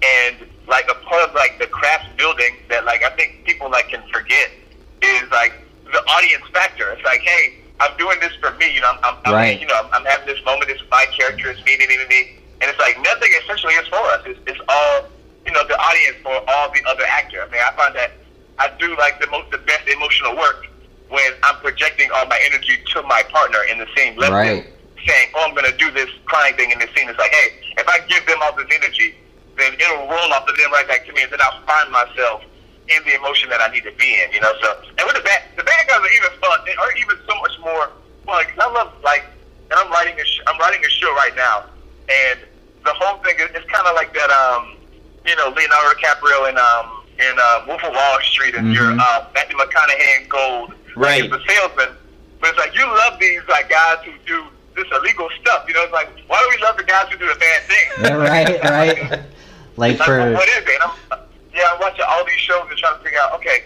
and 0.04 0.38
like 0.68 0.90
a 0.90 0.96
part 0.96 1.28
of 1.30 1.36
like 1.36 1.60
the 1.60 1.68
craft 1.68 2.16
building 2.18 2.56
that 2.70 2.86
like 2.86 3.04
I 3.04 3.10
think 3.12 3.44
people 3.46 3.70
like 3.70 3.90
can 3.90 4.04
forget 4.12 4.52
is 5.02 5.24
like 5.32 5.54
the 5.92 6.00
audience 6.10 6.44
factor. 6.54 6.90
It's 6.92 7.04
like, 7.04 7.22
hey, 7.22 7.56
I'm 7.80 7.96
doing 7.98 8.20
this 8.20 8.34
for 8.42 8.52
me. 8.56 8.74
You 8.74 8.82
know, 8.82 8.92
I'm, 8.92 9.00
I'm, 9.04 9.16
I'm 9.26 9.34
Right. 9.34 9.60
you 9.60 9.68
know, 9.68 9.76
I'm, 9.76 9.90
I'm 9.94 10.06
having 10.06 10.28
this 10.28 10.44
moment. 10.46 10.70
It's 10.70 10.84
my 10.92 11.06
character. 11.18 11.50
It's 11.50 11.64
me, 11.64 11.78
me, 11.78 11.88
me, 11.88 11.98
me, 11.98 12.06
me. 12.10 12.36
And 12.60 12.70
it's 12.70 12.80
like 12.80 13.00
nothing 13.02 13.32
essentially 13.44 13.74
is 13.76 13.88
for 13.88 13.96
us. 14.16 14.22
It's, 14.26 14.40
it's 14.48 14.60
all 14.68 15.06
you 15.46 15.54
know, 15.54 15.66
the 15.66 15.80
audience 15.80 16.18
for 16.24 16.34
all 16.50 16.70
the 16.74 16.82
other 16.90 17.06
actors. 17.08 17.40
I 17.48 17.52
mean, 17.52 17.62
I 17.66 17.72
find 17.78 17.96
that 17.96 18.12
I 18.60 18.70
do 18.80 18.98
like 18.98 19.22
the 19.22 19.28
most, 19.28 19.50
the 19.52 19.60
best 19.60 19.88
emotional 19.88 20.36
work 20.36 20.68
when 21.10 21.32
I'm 21.44 21.56
projecting 21.58 22.10
all 22.16 22.26
my 22.28 22.40
energy 22.46 22.78
to 22.94 23.02
my 23.04 23.24
partner 23.32 23.60
in 23.72 23.78
the 23.80 23.88
scene. 23.96 24.16
Let 24.18 24.32
Right. 24.32 24.66
saying, 25.08 25.30
"Oh, 25.36 25.44
I'm 25.48 25.54
going 25.56 25.70
to 25.72 25.78
do 25.78 25.90
this 25.92 26.10
crying 26.26 26.56
thing 26.56 26.72
in 26.72 26.80
the 26.80 26.88
scene." 26.96 27.08
It's 27.10 27.18
like, 27.20 27.32
hey, 27.34 27.54
if 27.78 27.88
I 27.88 28.00
give 28.00 28.26
them 28.26 28.40
all 28.42 28.52
this 28.54 28.68
energy, 28.74 29.16
then 29.58 29.74
it'll 29.80 30.08
roll 30.08 30.34
off 30.34 30.48
of 30.48 30.58
them 30.58 30.72
right 30.72 30.88
back 30.88 31.06
to 31.08 31.14
me, 31.14 31.24
and 31.24 31.32
then 31.32 31.40
I'll 31.42 31.62
find 31.66 31.92
myself 31.92 32.42
in 32.90 33.04
the 33.06 33.16
emotion 33.16 33.50
that 33.50 33.62
I 33.62 33.68
need 33.70 33.84
to 33.84 33.92
be 33.94 34.20
in. 34.22 34.32
You 34.32 34.42
know, 34.42 34.52
so 34.62 34.76
and 34.98 35.06
with 35.08 35.16
the 35.16 35.22
bad, 35.24 35.44
the 35.56 35.64
bad 35.64 35.88
guys 35.88 36.00
are 36.00 36.10
even 36.12 36.32
fun, 36.42 36.60
they 36.66 36.76
are 36.76 36.92
even 36.98 37.18
so 37.28 37.36
much 37.42 37.54
more 37.60 37.90
fun. 38.26 38.44
Cause 38.46 38.60
I 38.60 38.72
love 38.72 38.92
like, 39.04 39.24
and 39.72 39.80
I'm 39.80 39.92
writing 39.92 40.20
a, 40.20 40.26
sh- 40.26 40.42
I'm 40.48 40.58
writing 40.60 40.84
a 40.84 40.90
show 40.90 41.14
right 41.16 41.36
now, 41.36 41.66
and 42.10 42.40
the 42.86 42.94
whole 42.94 43.18
thing 43.24 43.36
is 43.40 43.48
it's 43.56 43.70
kind 43.72 43.88
of 43.88 43.96
like 43.96 44.14
that. 44.14 44.30
Um, 44.30 44.76
you 45.26 45.36
know, 45.36 45.50
Leonardo 45.56 46.00
DiCaprio 46.00 46.50
in 46.50 46.58
um 46.58 47.04
in 47.20 47.36
uh, 47.40 47.64
Wolf 47.68 47.84
of 47.84 47.94
Wall 47.94 48.20
Street, 48.22 48.56
and 48.56 48.72
your 48.74 48.92
Mhm. 48.92 49.00
uh, 49.00 49.26
Matthew 49.34 49.58
McConaughey 49.58 50.22
in 50.22 50.28
Gold, 50.30 50.74
Right. 50.98 51.22
Like, 51.30 51.32
as 51.32 51.48
the 51.48 51.54
salesman. 51.54 51.96
But 52.40 52.50
it's 52.50 52.60
like 52.60 52.76
you 52.76 52.86
love 52.86 53.20
these 53.20 53.42
like 53.50 53.70
guys 53.70 53.98
who 54.06 54.12
do 54.26 54.46
this 54.76 54.86
illegal 54.92 55.30
stuff. 55.42 55.66
You 55.68 55.74
know, 55.74 55.84
it's 55.84 55.94
like 55.94 56.10
why 56.28 56.42
do 56.44 56.56
we 56.58 56.64
love 56.64 56.78
the 56.78 56.84
guys 56.84 57.10
who 57.12 57.18
do 57.18 57.28
the 57.28 57.40
bad 57.40 57.62
things? 57.64 57.94
Yeah, 58.02 58.14
right, 58.14 58.64
right. 58.64 59.10
Like 59.78 59.98
Like, 60.00 60.08
for 60.08 60.34
what 60.34 60.48
is 60.50 60.58
it? 60.58 60.70
And 60.70 60.92
I'm, 61.12 61.20
yeah, 61.54 61.64
I'm 61.74 61.80
watching 61.80 62.06
all 62.08 62.26
these 62.26 62.40
shows 62.40 62.66
and 62.70 62.78
trying 62.78 62.98
to 62.98 63.04
figure 63.04 63.20
out, 63.20 63.34
okay, 63.36 63.64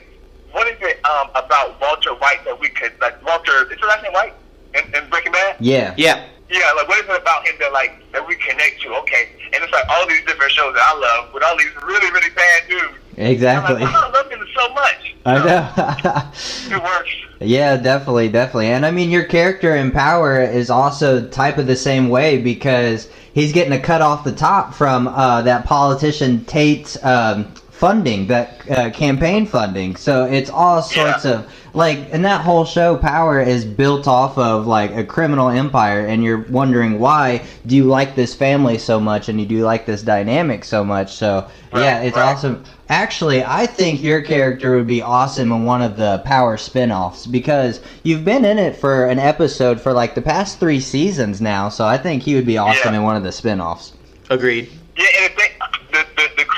what 0.51 0.67
is 0.67 0.77
it 0.81 1.03
um, 1.05 1.29
about 1.35 1.79
Walter 1.79 2.13
White 2.15 2.43
that 2.45 2.59
we 2.59 2.69
could, 2.69 2.91
like, 2.99 3.23
Walter, 3.25 3.63
is 3.63 3.71
his 3.71 3.79
last 3.81 4.03
name 4.03 4.13
White 4.13 4.33
in, 4.73 4.83
in 4.95 5.09
Breaking 5.09 5.31
Bad? 5.31 5.55
yeah, 5.59 5.93
Yeah. 5.97 6.25
Yeah, 6.51 6.71
like, 6.75 6.87
what 6.87 6.99
is 6.99 7.09
it 7.09 7.21
about 7.21 7.47
him 7.47 7.55
that, 7.59 7.71
like, 7.71 8.03
that 8.11 8.27
we 8.27 8.35
connect 8.35 8.81
to? 8.81 8.93
Okay. 8.95 9.29
And 9.53 9.63
it's 9.63 9.71
like 9.71 9.87
all 9.89 10.05
these 10.07 10.23
different 10.25 10.51
shows 10.51 10.73
that 10.73 10.83
I 10.85 10.97
love 10.99 11.33
with 11.33 11.43
all 11.43 11.57
these 11.57 11.73
really, 11.83 12.11
really 12.11 12.29
bad 12.35 12.63
dudes. 12.69 12.97
Exactly. 13.17 13.75
like, 13.75 13.93
I 13.93 14.09
love 14.09 14.29
them 14.29 14.45
so 14.53 14.73
much. 14.73 15.15
I 15.25 15.37
know. 15.45 16.75
It 16.75 16.83
works. 16.83 17.09
Yeah, 17.39 17.77
definitely, 17.77 18.29
definitely. 18.29 18.67
And 18.67 18.85
I 18.85 18.91
mean, 18.91 19.09
your 19.09 19.23
character 19.23 19.75
in 19.75 19.91
Power 19.91 20.41
is 20.41 20.69
also 20.69 21.27
type 21.27 21.57
of 21.57 21.67
the 21.67 21.75
same 21.75 22.09
way 22.09 22.37
because 22.37 23.09
he's 23.33 23.51
getting 23.51 23.73
a 23.73 23.79
cut 23.79 24.01
off 24.01 24.23
the 24.23 24.31
top 24.31 24.73
from 24.73 25.07
uh, 25.07 25.41
that 25.43 25.65
politician 25.65 26.45
Tate's 26.45 27.03
um, 27.03 27.51
funding, 27.85 28.27
that 28.27 28.61
uh, 28.69 28.91
campaign 28.91 29.43
funding. 29.47 29.95
So 29.95 30.25
it's 30.25 30.51
all 30.51 30.83
sorts 30.83 31.25
Yeah. 31.25 31.31
of 31.31 31.51
like, 31.73 31.97
and 32.11 32.23
that 32.25 32.41
whole 32.41 32.63
show, 32.63 32.95
Power, 32.95 33.41
is 33.41 33.65
built 33.65 34.07
off 34.07 34.37
of 34.37 34.67
like 34.67 34.91
a 34.95 35.03
criminal 35.03 35.49
empire, 35.49 36.05
and 36.05 36.23
you're 36.23 36.45
wondering 36.49 36.99
why 36.99 37.41
do 37.65 37.75
you 37.75 37.85
like 37.85 38.13
this 38.15 38.35
family 38.35 38.77
so 38.77 38.99
much, 38.99 39.29
and 39.29 39.39
you 39.39 39.47
do 39.47 39.63
like 39.65 39.87
this 39.87 40.03
dynamic 40.03 40.63
so 40.63 40.83
much. 40.83 41.15
So 41.15 41.47
yeah, 41.73 42.01
it's 42.01 42.15
right. 42.17 42.33
awesome. 42.35 42.63
Actually, 42.89 43.43
I 43.43 43.65
think 43.65 44.03
your 44.03 44.21
character 44.21 44.75
would 44.75 44.85
be 44.85 45.01
awesome 45.01 45.51
in 45.51 45.63
one 45.65 45.81
of 45.81 45.97
the 45.97 46.21
Power 46.23 46.57
spin-offs 46.57 47.25
because 47.25 47.79
you've 48.03 48.25
been 48.25 48.45
in 48.45 48.59
it 48.59 48.75
for 48.75 49.05
an 49.07 49.17
episode 49.17 49.81
for 49.81 49.91
like 49.91 50.13
the 50.13 50.21
past 50.21 50.59
three 50.59 50.79
seasons 50.81 51.41
now. 51.41 51.67
So 51.69 51.85
I 51.85 51.97
think 51.97 52.21
he 52.21 52.35
would 52.35 52.45
be 52.45 52.59
awesome 52.59 52.93
Yeah. 52.93 52.99
in 52.99 53.03
one 53.03 53.15
of 53.15 53.23
the 53.23 53.31
spin-offs. 53.31 53.93
Agreed. 54.29 54.69
Yeah, 54.97 55.05
and 55.21 55.31
the, 55.33 55.41
thing, 55.41 55.51
the, 55.51 55.55
the, 55.55 55.59
the 55.59 55.60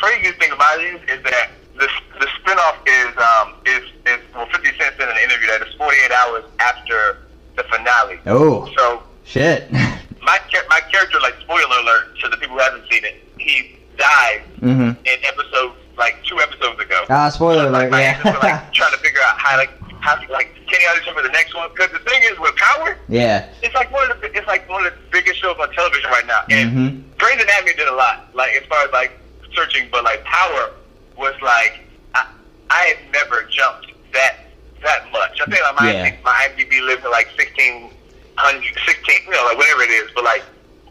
craziest 0.03 0.38
thing 0.39 0.51
about 0.51 0.80
it 0.80 0.95
is, 0.95 1.01
is 1.17 1.23
that 1.23 1.49
the, 1.80 1.88
the 2.19 2.27
spinoff 2.43 2.75
is, 2.85 3.11
um, 3.17 3.55
is, 3.65 3.84
is, 4.05 4.19
well, 4.35 4.45
50 4.47 4.67
Cent 4.77 4.95
said 4.99 5.07
in 5.09 5.09
an 5.09 5.17
interview 5.23 5.47
that 5.47 5.61
it's 5.61 5.73
48 5.75 6.11
hours 6.11 6.43
after 6.59 7.17
the 7.55 7.63
finale. 7.63 8.19
Oh 8.25 8.69
So 8.77 9.01
shit! 9.23 9.71
my 10.21 10.39
my 10.69 10.81
character, 10.91 11.19
like 11.21 11.35
spoiler 11.41 11.80
alert 11.80 12.17
to 12.19 12.30
the 12.30 12.38
people 12.38 12.57
who 12.57 12.61
haven't 12.63 12.84
seen 12.91 13.03
it, 13.05 13.23
he 13.38 13.77
died 13.97 14.43
mm-hmm. 14.59 14.91
in 15.05 15.17
episode 15.23 15.73
like 15.97 16.17
two 16.25 16.39
episodes 16.41 16.80
ago. 16.81 17.05
Ah, 17.09 17.30
spoiler 17.30 17.69
like, 17.69 17.89
alert. 17.89 17.91
my 17.91 18.01
agents 18.09 18.23
were 18.25 18.31
Yeah. 18.31 18.61
like 18.61 18.73
trying 18.80 18.91
to 18.91 18.97
figure 18.99 19.21
out 19.21 19.38
how 19.39 19.55
like 19.57 19.69
how 20.01 20.15
to 20.15 20.31
like 20.31 20.49
can 20.67 20.81
you 20.81 20.88
audition 20.89 21.13
for 21.13 21.21
the 21.21 21.30
next 21.30 21.53
one? 21.55 21.69
Because 21.73 21.91
the 21.91 21.99
thing 22.09 22.21
is 22.23 22.38
with 22.39 22.55
Power, 22.55 22.97
yeah. 23.07 23.47
it's 23.61 23.75
like 23.75 23.91
one 23.91 24.09
of 24.11 24.19
the 24.21 24.35
it's 24.35 24.47
like 24.47 24.67
one 24.69 24.85
of 24.85 24.91
the 24.93 24.99
biggest 25.11 25.39
shows 25.39 25.55
on 25.59 25.71
television 25.73 26.09
right 26.09 26.25
now. 26.25 26.41
And 26.49 26.71
Mhm. 26.71 27.17
Grey's 27.19 27.41
Anatomy 27.41 27.73
did 27.73 27.88
a 27.88 27.93
lot, 27.95 28.30
like 28.34 28.51
as 28.53 28.65
far 28.67 28.84
as 28.84 28.91
like 28.91 29.11
searching, 29.55 29.88
but 29.91 30.03
like 30.03 30.23
Power 30.23 30.71
was 31.17 31.34
like 31.41 31.80
I, 32.15 32.27
I 32.69 32.80
had 32.95 33.11
never 33.11 33.43
jumped 33.49 33.91
that 34.13 34.38
that 34.84 35.11
much. 35.11 35.39
I 35.41 35.45
think 35.45 35.61
like, 35.61 35.80
my 35.80 35.91
Yeah. 35.91 36.15
my 36.23 36.47
IMDb 36.49 36.81
lives 36.85 37.03
at 37.05 37.11
like 37.11 37.30
sixteen 37.38 37.91
hundred, 38.35 38.63
sixteen, 38.85 39.19
you 39.25 39.31
know, 39.31 39.45
like 39.45 39.57
whatever 39.57 39.84
it 39.84 39.91
is. 39.91 40.09
But 40.15 40.23
like 40.23 40.43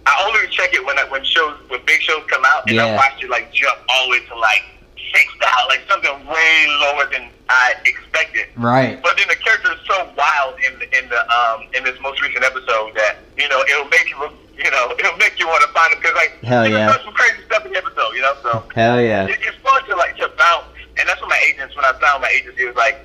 I 0.06 0.24
only 0.26 0.48
check 0.48 0.74
it 0.74 0.84
when 0.84 0.98
I, 0.98 1.05
when 1.05 1.24
shows 1.24 1.59
when 1.68 1.80
big 1.86 2.01
shows 2.01 2.22
come 2.28 2.44
out, 2.44 2.66
and 2.66 2.76
Yeah. 2.76 2.86
I 2.86 2.97
watch 2.97 3.22
it 3.22 3.30
like 3.30 3.52
jump 3.52 3.78
all 3.89 4.06
the 4.06 4.10
way 4.12 4.24
to 4.26 4.36
like 4.39 4.62
six 5.12 5.26
dollars, 5.40 5.68
like 5.68 5.80
something 5.90 6.26
way 6.26 6.66
lower 6.80 7.06
than 7.10 7.28
I 7.48 7.74
expected. 7.84 8.47
Right. 8.56 9.02
But 9.02 9.16
then 9.18 9.28
the 9.28 9.36
character 9.36 9.72
is 9.72 9.78
so 9.86 10.09
wild 10.16 10.55
in 10.66 10.78
the, 10.78 10.98
in 10.98 11.09
the 11.10 11.20
um 11.30 11.66
in 11.74 11.84
this 11.84 11.98
most 12.01 12.22
recent 12.22 12.44
episode 12.44 12.94
that 12.94 13.16
you 13.36 13.48
know 13.48 13.60
it'll 13.68 13.89
make 13.90 14.09
you 14.09 14.30
you 14.59 14.70
know 14.70 14.93
it'll 14.99 15.16
make 15.16 15.39
you 15.39 15.47
want 15.47 15.62
to 15.62 15.69
find 15.73 15.93
him 15.93 15.99
because 16.01 16.15
like 16.15 16.39
Hell 16.43 16.65
he 16.65 16.73
yeah. 16.73 16.87
does 16.93 17.03
some 17.05 17.15
crazy 17.15 17.43
stuff 17.47 17.65
in 17.66 17.73
the 17.73 17.79
episode, 17.79 18.12
you 18.15 18.23
know. 18.23 18.35
So 18.43 18.62
Hell 18.74 19.01
yeah. 19.01 19.27
it, 19.27 19.39
it's 19.43 19.57
fun 19.59 19.85
to 19.89 19.97
like 19.97 20.16
to 20.19 20.29
bounce, 20.39 20.66
and 20.99 21.09
that's 21.09 21.20
what 21.20 21.31
my 21.31 21.41
agents 21.49 21.74
when 21.77 21.85
I 21.85 21.93
found 21.99 22.23
my 22.23 22.29
agency 22.29 22.65
was 22.65 22.77
like 22.77 23.01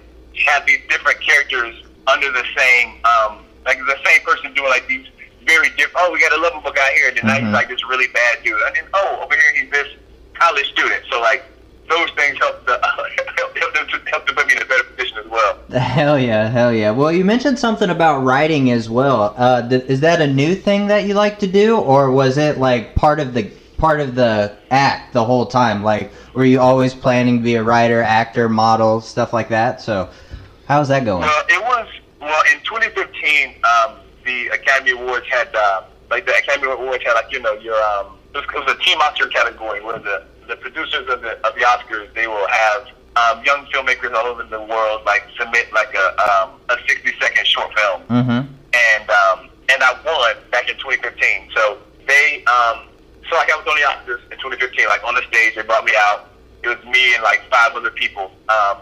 have 0.46 0.66
these 0.66 0.80
different 0.90 1.20
characters 1.22 1.76
under 2.08 2.32
the 2.32 2.44
same 2.56 3.04
um 3.06 3.44
like 3.66 3.78
the 3.80 3.98
same 4.06 4.22
person 4.22 4.54
doing 4.54 4.70
like 4.70 4.88
these 4.88 5.06
very 5.46 5.70
different. 5.72 5.96
Oh, 5.98 6.12
we 6.12 6.20
got 6.20 6.34
a 6.38 6.42
lovable 6.42 6.72
guy 6.72 6.92
here, 6.96 7.08
and 7.10 7.18
then 7.18 7.26
now 7.28 7.36
Mhm. 7.38 7.44
he's 7.46 7.54
like 7.54 7.70
this 7.70 7.84
really 7.88 8.08
bad 8.08 8.44
dude, 8.44 8.60
and 8.62 8.76
then 8.76 8.84
oh 8.94 9.22
over 9.24 9.34
here 9.36 9.54
he's 9.64 9.72
this 9.72 9.88
college 10.34 10.70
student. 10.72 11.04
So 11.10 11.20
like 11.22 11.44
those 11.90 12.10
things 12.12 12.38
help 12.40 12.66
the 12.66 12.80
help, 12.84 13.54
help 13.56 13.74
them 13.74 13.88
to 13.88 14.10
help 14.10 14.28
to 14.28 14.34
put 14.34 14.48
me 14.48 14.56
in 14.56 14.62
a 14.62 14.66
better 14.66 14.84
position 14.84 15.18
as 15.18 15.26
well. 15.28 15.60
Hell 15.70 16.18
yeah, 16.20 16.48
hell 16.48 16.74
yeah. 16.74 16.92
Well, 16.92 17.12
you 17.12 17.26
mentioned 17.26 17.60
something 17.60 17.90
about 17.90 18.24
writing 18.24 18.72
as 18.72 18.90
well. 18.90 19.34
Uh, 19.38 19.68
th- 19.68 19.84
is 19.84 20.00
that 20.00 20.22
a 20.22 20.28
new 20.28 20.56
thing 20.56 20.88
that 20.88 21.06
you 21.06 21.14
like 21.14 21.40
to 21.40 21.48
do, 21.48 21.78
or 21.78 22.10
was 22.12 22.38
it 22.38 22.58
like 22.58 22.96
part 22.96 23.20
of 23.20 23.34
the 23.34 23.52
part 23.78 24.00
of 24.00 24.16
the 24.16 24.56
act 24.72 25.14
the 25.14 25.24
whole 25.24 25.46
time? 25.46 25.84
Like, 25.84 26.12
were 26.34 26.46
you 26.46 26.60
always 26.60 26.94
planning 26.94 27.38
to 27.38 27.44
be 27.44 27.56
a 27.56 27.64
writer, 27.64 28.02
actor, 28.02 28.48
model, 28.48 29.02
stuff 29.02 29.34
like 29.34 29.50
that? 29.50 29.82
So, 29.82 30.10
how's 30.68 30.88
that 30.88 31.04
going? 31.04 31.22
Well, 31.22 31.44
it 31.50 31.62
was 31.62 31.88
well 32.22 32.44
in 32.54 32.60
2015. 32.64 33.56
Um, 33.64 33.98
the 34.24 34.48
Academy 34.48 34.92
Awards 34.92 35.26
had 35.28 35.54
uh, 35.54 35.84
like 36.10 36.26
the 36.26 36.36
Academy 36.36 36.72
Awards 36.72 37.04
had 37.04 37.14
like 37.14 37.32
you 37.32 37.40
know 37.42 37.54
your 37.54 37.76
um, 37.84 38.18
it 38.34 38.38
was, 38.38 38.46
it 38.46 38.66
was 38.66 38.76
a 38.76 38.84
team 38.84 39.00
Oscar 39.00 39.28
category 39.28 39.84
where 39.84 40.00
the 40.00 40.24
the 40.48 40.56
producers 40.58 41.08
of 41.10 41.22
the 41.22 41.32
of 41.48 41.54
the 41.56 41.62
Oscars 41.62 42.14
they 42.14 42.28
will 42.28 42.48
have 42.48 42.88
um, 43.16 43.44
young 43.44 43.66
filmmakers 43.74 44.14
all 44.14 44.26
over 44.28 44.44
the 44.44 44.62
world 44.62 45.02
like 45.06 45.24
submit 45.40 45.72
like 45.74 45.94
a 45.96 46.08
um, 46.22 46.52
a 46.70 46.78
60 46.88 47.14
second 47.20 47.46
short 47.48 47.74
film 47.78 48.02
Mm-hmm. 48.10 48.54
and 48.74 49.10
um, 49.10 49.50
and 49.70 49.84
I 49.84 49.92
won 50.06 50.36
back 50.52 50.70
in 50.70 50.78
2015. 50.78 51.50
So 51.56 51.78
they 52.08 52.44
um, 52.46 52.88
so 53.30 53.36
like 53.36 53.52
I 53.52 53.58
was 53.58 53.68
on 53.68 53.76
the 53.76 53.84
Oscars 54.14 54.24
in 54.32 54.38
2015, 54.40 54.88
like 54.88 55.04
on 55.04 55.16
the 55.16 55.24
stage, 55.28 55.56
they 55.56 55.62
brought 55.64 55.84
me 55.86 55.92
out. 55.98 56.30
It 56.64 56.70
was 56.70 56.80
me 56.86 57.14
and 57.14 57.24
like 57.24 57.42
five 57.52 57.74
other 57.76 57.92
people, 57.92 58.32
um, 58.50 58.78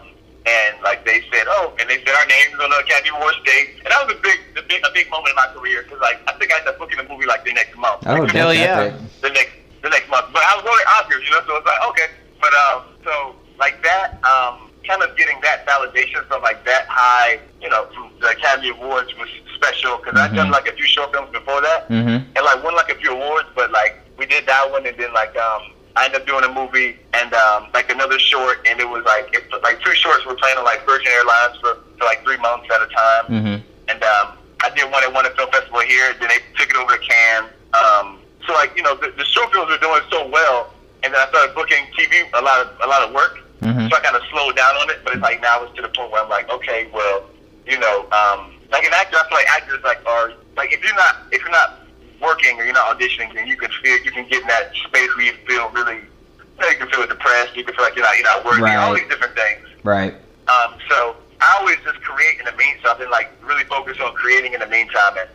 and 0.46 0.76
like 0.82 1.04
they 1.04 1.22
said, 1.32 1.44
oh, 1.48 1.74
and 1.80 1.90
they 1.90 1.98
said 1.98 2.14
our 2.14 2.26
names 2.26 2.54
on 2.62 2.70
the 2.70 2.78
Academy 2.78 3.10
Awards 3.16 3.36
stage, 3.42 3.74
and 3.84 3.86
that 3.90 4.06
was 4.06 4.14
a 4.16 4.20
big, 4.20 4.38
the 4.54 4.62
big, 4.62 4.80
a 4.86 4.90
big 4.94 5.10
moment 5.10 5.30
in 5.30 5.36
my 5.36 5.48
career 5.52 5.82
because 5.82 6.00
like 6.00 6.18
I 6.28 6.32
think 6.38 6.52
I 6.52 6.58
ended 6.58 6.72
up 6.74 6.78
booking 6.78 6.98
a 7.00 7.08
movie 7.08 7.26
like 7.26 7.44
the 7.44 7.52
next 7.52 7.76
month. 7.76 8.02
Oh, 8.06 8.14
Like, 8.14 8.30
Hell 8.32 8.54
yeah. 8.54 8.96
the 9.20 9.30
next 9.30 9.52
the 9.86 9.94
next 9.94 10.10
month. 10.10 10.26
But 10.32 10.42
I 10.42 10.56
was 10.58 10.64
going 10.66 10.78
to 10.82 10.88
Oscars, 10.98 11.22
you 11.24 11.30
know, 11.30 11.42
so 11.46 11.56
it's 11.62 11.66
like 11.66 11.82
okay. 11.94 12.08
But 12.42 12.52
um, 12.66 12.82
so 13.06 13.34
like 13.58 13.82
that, 13.86 14.18
um, 14.26 14.68
kind 14.86 15.02
of 15.02 15.16
getting 15.16 15.40
that 15.42 15.66
validation 15.66 16.26
from 16.26 16.42
like 16.42 16.64
that 16.66 16.86
high, 16.88 17.38
you 17.62 17.68
know, 17.70 17.86
from 17.94 18.10
the 18.20 18.28
Academy 18.30 18.70
Awards 18.70 19.14
was 19.16 19.28
special 19.54 19.96
because 19.98 20.18
I've 20.18 20.34
done 20.34 20.48
Mhm. 20.48 20.52
like 20.58 20.68
a 20.68 20.72
few 20.72 20.86
short 20.86 21.12
films 21.12 21.30
before 21.32 21.60
that, 21.62 21.88
Mhm. 21.88 22.26
and 22.34 22.42
like 22.44 22.62
won 22.62 22.74
like 22.74 22.90
a 22.90 22.96
few 22.96 23.12
awards, 23.12 23.48
but 23.54 23.70
like 23.70 23.98
we 24.18 24.26
did 24.26 24.46
that 24.46 24.70
one, 24.70 24.84
and 24.86 24.96
then 24.98 25.12
like 25.14 25.36
um 25.38 25.72
I 25.96 26.04
ended 26.06 26.20
up 26.20 26.26
doing 26.26 26.44
a 26.44 26.52
movie 26.52 26.98
and 27.14 27.32
um 27.32 27.68
like 27.72 27.90
another 27.90 28.18
short, 28.18 28.58
and 28.68 28.80
it 28.80 28.88
was 28.88 29.04
like 29.04 29.32
it, 29.34 29.44
like 29.62 29.80
two 29.82 29.94
shorts 29.94 30.26
were 30.26 30.34
playing 30.34 30.58
on 30.58 30.64
like 30.64 30.84
Virgin 30.84 31.10
Airlines 31.12 31.56
for, 31.60 31.78
for 31.98 32.04
like 32.04 32.22
three 32.24 32.36
months 32.38 32.66
at 32.74 32.82
a 32.82 32.86
time, 32.86 33.24
Mhm. 33.30 33.62
and 33.88 34.04
um 34.04 34.28
I 34.64 34.70
did 34.70 34.90
one 34.90 35.02
at 35.04 35.12
one 35.12 35.24
film 35.36 35.50
festival 35.50 35.80
here, 35.80 36.12
then 36.20 36.28
they 36.28 36.40
took 36.58 36.70
it 36.70 36.76
over 36.76 36.96
to 36.96 37.02
Cannes. 37.02 37.50
Um, 37.74 38.18
so 38.46 38.52
like 38.54 38.72
you 38.76 38.82
know 38.82 38.94
the, 38.96 39.12
the 39.16 39.24
short 39.24 39.52
films 39.52 39.70
were 39.70 39.78
doing 39.78 40.02
so 40.10 40.26
well, 40.28 40.72
and 41.02 41.12
then 41.14 41.20
I 41.20 41.28
started 41.28 41.54
booking 41.54 41.84
TV 41.96 42.26
a 42.34 42.42
lot 42.42 42.66
of 42.66 42.68
a 42.82 42.86
lot 42.86 43.02
of 43.02 43.12
work. 43.14 43.38
Mhm. 43.62 43.88
So 43.90 43.96
I 43.96 44.00
kind 44.00 44.16
of 44.16 44.22
slowed 44.30 44.54
down 44.56 44.74
on 44.76 44.90
it, 44.90 45.00
but 45.02 45.14
it's 45.14 45.22
like 45.22 45.40
now 45.40 45.62
it's 45.64 45.74
to 45.76 45.82
the 45.82 45.88
point 45.88 46.10
where 46.12 46.22
I'm 46.22 46.28
like, 46.28 46.48
okay, 46.50 46.88
well, 46.92 47.24
you 47.66 47.78
know, 47.78 48.04
um, 48.12 48.54
like 48.70 48.84
an 48.84 48.92
actor, 48.92 49.16
I 49.16 49.28
feel 49.28 49.38
like 49.38 49.48
actors 49.48 49.80
like 49.82 50.00
are 50.06 50.32
like 50.56 50.72
if 50.72 50.84
you're 50.84 50.94
not 50.94 51.16
if 51.32 51.40
you're 51.42 51.50
not 51.50 51.80
working 52.20 52.58
or 52.60 52.64
you're 52.64 52.74
not 52.74 52.98
auditioning, 52.98 53.34
then 53.34 53.46
you 53.46 53.56
can 53.56 53.70
feel 53.82 53.96
you 54.04 54.10
can 54.10 54.26
get 54.28 54.42
in 54.42 54.48
that 54.48 54.72
space 54.74 55.08
where 55.16 55.26
you 55.26 55.32
feel 55.46 55.68
really, 55.70 55.96
you, 55.96 56.60
know, 56.60 56.68
you 56.68 56.76
can 56.76 56.88
feel 56.88 57.06
depressed, 57.06 57.56
you 57.56 57.64
can 57.64 57.74
feel 57.74 57.84
like 57.84 57.96
you're 57.96 58.04
not 58.04 58.16
you're 58.16 58.24
not 58.26 58.44
worthy, 58.44 58.62
all 58.62 58.92
Right. 58.92 59.00
these 59.00 59.08
different 59.10 59.34
things. 59.34 59.66
Right. 59.82 60.14
Um, 60.48 60.74
so 60.88 61.16
I 61.40 61.56
always 61.60 61.76
just 61.84 62.00
create 62.02 62.38
in 62.38 62.44
the 62.44 62.52
meantime. 62.56 62.92
I've 62.92 62.98
been 62.98 63.10
like 63.10 63.30
really 63.42 63.64
focused 63.64 64.00
on 64.00 64.12
creating 64.14 64.52
in 64.54 64.60
the 64.60 64.66
meantime 64.66 65.16
and 65.18 65.28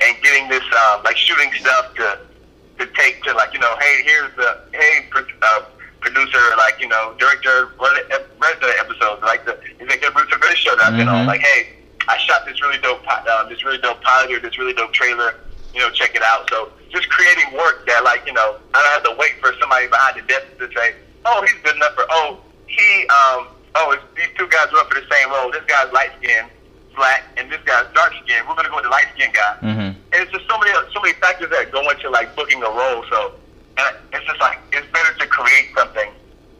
and 0.00 0.22
getting 0.22 0.48
this 0.48 0.64
um, 0.90 1.02
like 1.04 1.16
shooting 1.16 1.50
stuff 1.60 1.94
to 1.96 2.18
to 2.78 2.86
take 2.94 3.22
to 3.22 3.32
like 3.34 3.52
you 3.52 3.60
know 3.60 3.74
hey 3.80 4.02
here's 4.04 4.34
the 4.36 4.60
hey 4.72 5.06
uh, 5.42 5.62
producer 6.00 6.38
like 6.56 6.80
you 6.80 6.88
know 6.88 7.14
director 7.18 7.70
run 7.80 7.94
the 7.94 8.24
run 8.40 8.54
the 8.60 8.74
episodes 8.78 9.22
like 9.22 9.44
the 9.44 9.58
executive 9.80 10.12
producer 10.12 10.38
for 10.38 10.48
this 10.48 10.58
show 10.58 10.76
that 10.76 10.92
I've 10.92 10.96
been 10.96 11.08
on 11.08 11.26
like 11.26 11.40
hey 11.40 11.68
I 12.08 12.18
shot 12.18 12.44
this 12.46 12.60
really 12.60 12.78
dope 12.78 13.06
um, 13.08 13.48
this 13.48 13.64
really 13.64 13.78
dope 13.78 14.00
pilot 14.02 14.32
or 14.32 14.40
this 14.40 14.58
really 14.58 14.74
dope 14.74 14.92
trailer 14.92 15.36
you 15.74 15.80
know 15.80 15.90
check 15.90 16.14
it 16.14 16.22
out. 16.22 16.48
So 16.50 16.70
just 16.90 17.08
creating 17.10 17.52
work 17.54 17.86
that 17.86 18.04
like 18.04 18.26
you 18.26 18.32
know 18.32 18.56
I 18.72 18.82
don't 18.82 18.92
have 18.92 19.12
to 19.12 19.16
wait 19.18 19.34
for 19.40 19.52
somebody 19.60 19.88
behind 19.88 20.16
the 20.16 20.26
desk 20.26 20.46
to 20.58 20.68
say 20.74 20.94
oh 21.26 21.42
he's 21.42 21.60
good 21.62 21.76
enough 21.76 21.94
for 21.94 22.06
oh 22.10 22.38
he 22.66 23.02
um 23.08 23.48
oh 23.74 23.90
it's, 23.92 24.02
these 24.16 24.30
two 24.38 24.48
guys 24.48 24.68
are 24.72 24.78
up 24.78 24.92
for 24.92 25.00
the 25.00 25.06
same 25.10 25.30
role. 25.30 25.50
This 25.50 25.64
guy's 25.66 25.92
light 25.92 26.12
skinned 26.22 26.48
black 26.96 27.24
and 27.36 27.50
this 27.50 27.60
guy's 27.64 27.86
dark 27.94 28.12
skinned 28.24 28.46
we're 28.48 28.54
gonna 28.54 28.68
go 28.68 28.76
with 28.76 28.84
the 28.84 28.90
light 28.90 29.06
skinned 29.14 29.34
guy 29.34 29.54
Mhm. 29.62 29.90
and 30.12 30.18
it's 30.22 30.30
just 30.32 30.46
so 30.48 30.56
many 30.58 30.70
so 30.94 31.00
many 31.00 31.14
factors 31.20 31.50
that 31.50 31.70
go 31.72 31.82
into 31.90 32.08
like 32.10 32.34
booking 32.36 32.62
a 32.62 32.70
role. 32.70 33.04
So 33.10 33.34
and 33.76 33.96
it's 34.12 34.24
just 34.26 34.40
like 34.40 34.58
it's 34.72 34.86
better 34.94 35.12
to 35.18 35.26
create 35.26 35.74
something, 35.76 36.10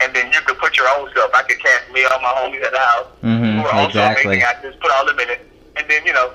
and 0.00 0.12
then 0.14 0.32
you 0.32 0.40
could 0.42 0.58
put 0.58 0.76
your 0.76 0.88
own 0.98 1.08
stuff. 1.12 1.30
I 1.32 1.42
could 1.44 1.60
cast 1.62 1.86
me, 1.92 2.02
and 2.02 2.12
all 2.12 2.20
my 2.20 2.34
homies 2.34 2.64
at 2.64 2.72
the 2.72 2.78
house 2.80 3.06
Mhm, 3.22 3.60
who 3.62 3.66
are 3.66 3.74
also 3.74 3.86
exactly. 4.02 4.24
amazing 4.24 4.42
actors, 4.42 4.74
put 4.82 4.90
all 4.90 5.06
them 5.06 5.20
in 5.20 5.30
it, 5.30 5.46
and 5.76 5.88
then 5.88 6.04
you 6.04 6.12
know 6.12 6.32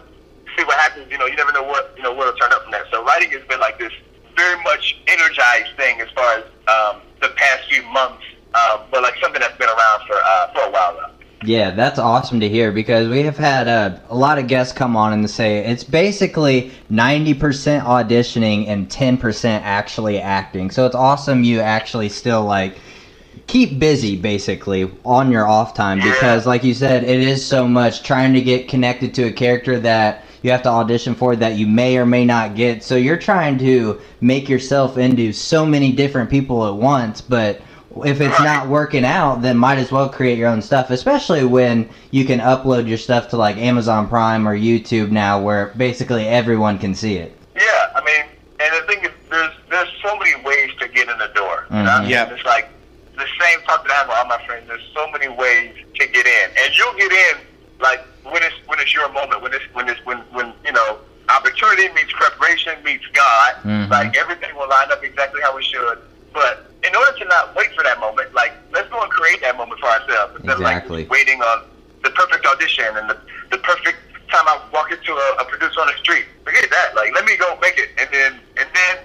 see 0.55 0.63
what 0.63 0.77
happens. 0.79 1.11
You 1.11 1.17
know, 1.17 1.25
you 1.25 1.35
never 1.35 1.51
know 1.51 1.63
what 1.63 1.93
you 1.97 2.03
know 2.03 2.13
what'll 2.13 2.33
turn 2.39 2.53
up 2.53 2.63
from 2.63 2.71
that. 2.71 2.85
So 2.91 3.03
writing 3.03 3.29
has 3.31 3.43
been 3.49 3.59
like 3.59 3.77
this 3.77 3.91
very 4.37 4.55
much 4.63 4.95
energized 5.07 5.75
thing 5.75 5.99
as 5.99 6.07
far 6.11 6.29
as 6.39 6.43
um, 6.71 7.01
the 7.21 7.27
past 7.35 7.67
few 7.69 7.83
months, 7.91 8.23
uh, 8.53 8.79
but 8.89 9.03
like 9.03 9.15
something 9.21 9.41
that's 9.41 9.57
been 9.57 9.67
around 9.67 10.07
for 10.07 10.15
uh, 10.15 10.47
for 10.53 10.61
a 10.61 10.69
while 10.71 10.95
now. 10.95 11.11
Yeah, 11.43 11.71
that's 11.71 11.99
awesome 11.99 12.41
to 12.41 12.49
hear 12.49 12.71
because 12.73 13.07
we 13.07 13.23
have 13.23 13.37
had 13.37 13.67
uh, 13.69 13.97
a 14.09 14.15
lot 14.15 14.39
of 14.39 14.47
guests 14.47 14.73
come 14.73 14.97
on 14.97 15.13
and 15.13 15.29
say 15.29 15.59
it's 15.59 15.85
basically 15.85 16.71
90% 16.91 17.37
auditioning 17.83 18.67
and 18.67 18.89
10% 18.89 19.61
actually 19.63 20.19
acting. 20.19 20.69
So 20.69 20.85
it's 20.85 20.95
awesome 20.95 21.45
you 21.45 21.61
actually 21.61 22.09
still 22.09 22.43
like 22.43 22.77
keep 23.47 23.79
busy 23.79 24.17
basically 24.17 24.91
on 25.05 25.31
your 25.31 25.47
off 25.47 25.73
time 25.73 25.99
because 25.99 26.45
like 26.45 26.63
you 26.63 26.73
said 26.73 27.03
it 27.03 27.19
is 27.21 27.43
so 27.43 27.67
much 27.67 28.03
trying 28.03 28.33
to 28.33 28.41
get 28.41 28.67
connected 28.67 29.13
to 29.15 29.23
a 29.23 29.31
character 29.31 29.79
that 29.79 30.23
you 30.43 30.51
have 30.51 30.61
to 30.63 30.69
audition 30.69 31.15
for 31.15 31.35
that 31.35 31.55
you 31.55 31.67
may 31.67 31.97
or 31.97 32.05
may 32.05 32.25
not 32.25 32.55
get. 32.55 32.83
So 32.83 32.95
you're 32.95 33.17
trying 33.17 33.57
to 33.59 34.01
make 34.21 34.49
yourself 34.49 34.97
into 34.97 35.31
so 35.33 35.65
many 35.65 35.91
different 35.91 36.29
people 36.29 36.67
at 36.67 36.75
once, 36.75 37.21
but 37.21 37.61
if 38.05 38.21
it's 38.21 38.39
not 38.39 38.67
working 38.67 39.05
out, 39.05 39.41
then 39.41 39.57
might 39.57 39.77
as 39.77 39.91
well 39.91 40.09
create 40.09 40.37
your 40.37 40.47
own 40.47 40.61
stuff, 40.61 40.89
especially 40.89 41.43
when 41.43 41.89
you 42.11 42.25
can 42.25 42.39
upload 42.39 42.87
your 42.87 42.97
stuff 42.97 43.29
to 43.29 43.37
like 43.37 43.57
Amazon 43.57 44.07
Prime 44.07 44.47
or 44.47 44.55
YouTube 44.57 45.11
now 45.11 45.41
where 45.41 45.73
basically 45.77 46.27
everyone 46.27 46.77
can 46.79 46.93
see 46.95 47.15
it. 47.17 47.35
Yeah, 47.55 47.91
I 47.95 48.03
mean, 48.03 48.25
and 48.59 48.83
the 48.83 48.87
thing 48.87 49.03
is, 49.05 49.11
there's 49.29 49.53
there's 49.69 49.89
so 50.03 50.15
many 50.17 50.35
ways 50.43 50.71
to 50.79 50.87
get 50.87 51.09
in 51.09 51.17
the 51.17 51.27
door. 51.35 51.65
You 51.69 51.77
know? 51.83 51.89
Mhm. 52.03 52.09
Yeah. 52.09 52.29
It's 52.33 52.43
like 52.45 52.69
the 53.15 53.25
same 53.39 53.61
talk 53.61 53.83
that 53.87 53.91
I 53.91 53.95
have 53.95 54.07
with 54.07 54.17
all 54.17 54.25
my 54.25 54.43
friends. 54.45 54.67
There's 54.67 54.89
so 54.95 55.09
many 55.11 55.27
ways 55.27 55.75
to 55.99 56.07
get 56.07 56.25
in, 56.25 56.49
and 56.63 56.75
you'll 56.77 56.93
get 56.95 57.11
in 57.11 57.37
like 57.79 58.01
when 58.23 58.41
it's 58.43 58.55
when 58.67 58.79
it's 58.79 58.93
your 58.93 59.11
moment. 59.11 59.41
When 59.41 59.53
it's 59.53 59.65
when 59.73 59.87
it's 59.89 60.03
when 60.05 60.17
when 60.31 60.53
you 60.65 60.71
know 60.71 60.97
opportunity 61.29 61.89
meets 61.93 62.11
preparation 62.13 62.81
meets 62.83 63.05
God. 63.13 63.53
Mhm. 63.63 63.89
Like 63.89 64.17
everything 64.17 64.55
will 64.55 64.67
line 64.69 64.91
up 64.91 65.03
exactly 65.03 65.41
how 65.41 65.57
it 65.57 65.63
should. 65.65 65.99
But 66.33 66.71
in 66.83 66.95
order 66.95 67.17
to 67.17 67.25
not 67.25 67.55
wait 67.55 67.73
for 67.75 67.83
that 67.83 67.99
moment, 67.99 68.33
like 68.33 68.53
let's 68.71 68.89
go 68.89 69.01
and 69.01 69.11
create 69.11 69.41
that 69.41 69.57
moment 69.57 69.79
for 69.79 69.87
ourselves 69.87 70.35
instead 70.37 70.59
Exactly. 70.59 71.03
of 71.03 71.09
like 71.09 71.11
waiting 71.11 71.41
on 71.41 71.65
the 72.03 72.09
perfect 72.11 72.45
audition 72.45 72.85
and 72.95 73.09
the, 73.09 73.17
the 73.51 73.57
perfect 73.57 73.97
time 74.29 74.45
I 74.47 74.61
walk 74.71 74.91
into 74.91 75.13
a, 75.13 75.41
a 75.41 75.45
producer 75.45 75.81
on 75.81 75.87
the 75.87 75.97
street. 75.97 76.25
Forget 76.45 76.69
that. 76.69 76.95
Like 76.95 77.13
let 77.13 77.25
me 77.25 77.35
go 77.37 77.57
make 77.61 77.77
it, 77.77 77.89
and 77.97 78.09
then 78.11 78.39
and 78.57 78.69
then 78.73 78.97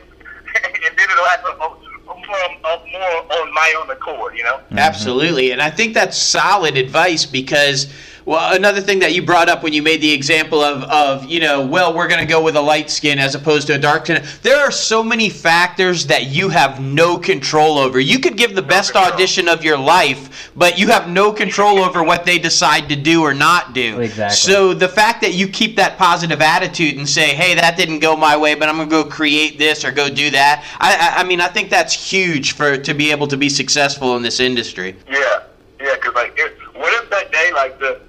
and 0.65 0.97
then 0.97 1.11
it'll 1.11 1.25
happen 1.25 1.59
more, 1.59 1.77
more, 2.07 2.87
more 2.93 3.41
on 3.41 3.55
my 3.55 3.75
own 3.81 3.91
accord. 3.91 4.37
You 4.37 4.45
know. 4.45 4.61
Absolutely. 4.73 5.51
And 5.51 5.61
I 5.61 5.71
think 5.71 5.95
that's 5.95 6.17
solid 6.17 6.77
advice 6.77 7.25
because 7.27 7.93
well 8.27 8.55
another 8.55 8.81
thing 8.81 8.99
that 9.01 9.15
you 9.15 9.23
brought 9.23 9.49
up 9.49 9.63
when 9.63 9.73
you 9.73 9.83
made 9.83 10.01
the 10.01 10.13
example 10.13 10.61
of 10.61 10.83
of, 10.85 11.25
you 11.27 11.41
know, 11.41 11.67
well, 11.67 11.95
we're 11.95 12.09
going 12.09 12.21
to 12.21 12.27
go 12.27 12.43
with 12.43 12.57
a 12.57 12.61
light 12.61 12.91
skin 12.91 13.19
as 13.19 13.35
opposed 13.35 13.67
to 13.67 13.75
a 13.75 13.79
dark 13.79 14.07
skin. 14.07 14.25
There 14.43 14.59
are 14.59 14.71
so 14.71 15.03
many 15.03 15.29
factors 15.29 16.07
that 16.07 16.27
you 16.27 16.49
have 16.49 16.81
no 16.81 17.19
control 17.19 17.79
over. 17.79 18.01
You 18.01 18.19
could 18.19 18.37
give 18.37 18.55
the 18.55 18.63
best 18.63 18.93
control. 18.93 19.13
audition 19.13 19.49
of 19.49 19.65
your 19.65 19.79
life, 19.79 20.51
but 20.57 20.79
you 20.79 20.89
have 20.89 21.09
no 21.09 21.33
control 21.33 21.79
over 21.79 22.03
what 22.03 22.25
they 22.25 22.39
decide 22.39 22.89
to 22.89 22.97
do 22.97 23.23
or 23.23 23.35
not 23.35 23.75
do. 23.75 24.01
Exactly. 24.01 24.37
So 24.37 24.75
the 24.75 24.89
fact 24.89 25.21
that 25.23 25.35
you 25.35 25.49
keep 25.49 25.77
that 25.77 25.99
positive 25.99 26.41
attitude 26.41 26.97
and 26.97 27.09
say, 27.09 27.35
"Hey, 27.35 27.55
that 27.55 27.77
didn't 27.77 28.01
go 28.01 28.17
my 28.17 28.37
way, 28.37 28.55
but 28.55 28.69
I'm 28.69 28.77
going 28.77 28.89
to 28.89 29.03
go 29.03 29.05
create 29.05 29.59
this 29.59 29.85
or 29.85 29.91
go 29.91 30.09
do 30.09 30.31
that." 30.31 30.65
I, 30.81 30.95
I 30.95 31.21
I 31.21 31.25
mean, 31.25 31.41
I 31.41 31.49
think 31.49 31.71
that's 31.71 31.93
huge 31.93 32.53
for 32.53 32.77
to 32.77 32.95
be 32.95 33.11
able 33.11 33.27
to 33.29 33.37
be 33.37 33.49
successful 33.49 34.17
in 34.17 34.23
this 34.23 34.41
industry. 34.41 34.97
Yeah, 35.09 35.43
yeah, 35.81 35.95
because 35.95 36.15
like, 36.15 36.35
if, 36.37 36.53
what 36.75 36.93
if 37.03 37.11
that 37.11 37.33
day, 37.33 37.51
like 37.53 37.79
the, 37.79 38.01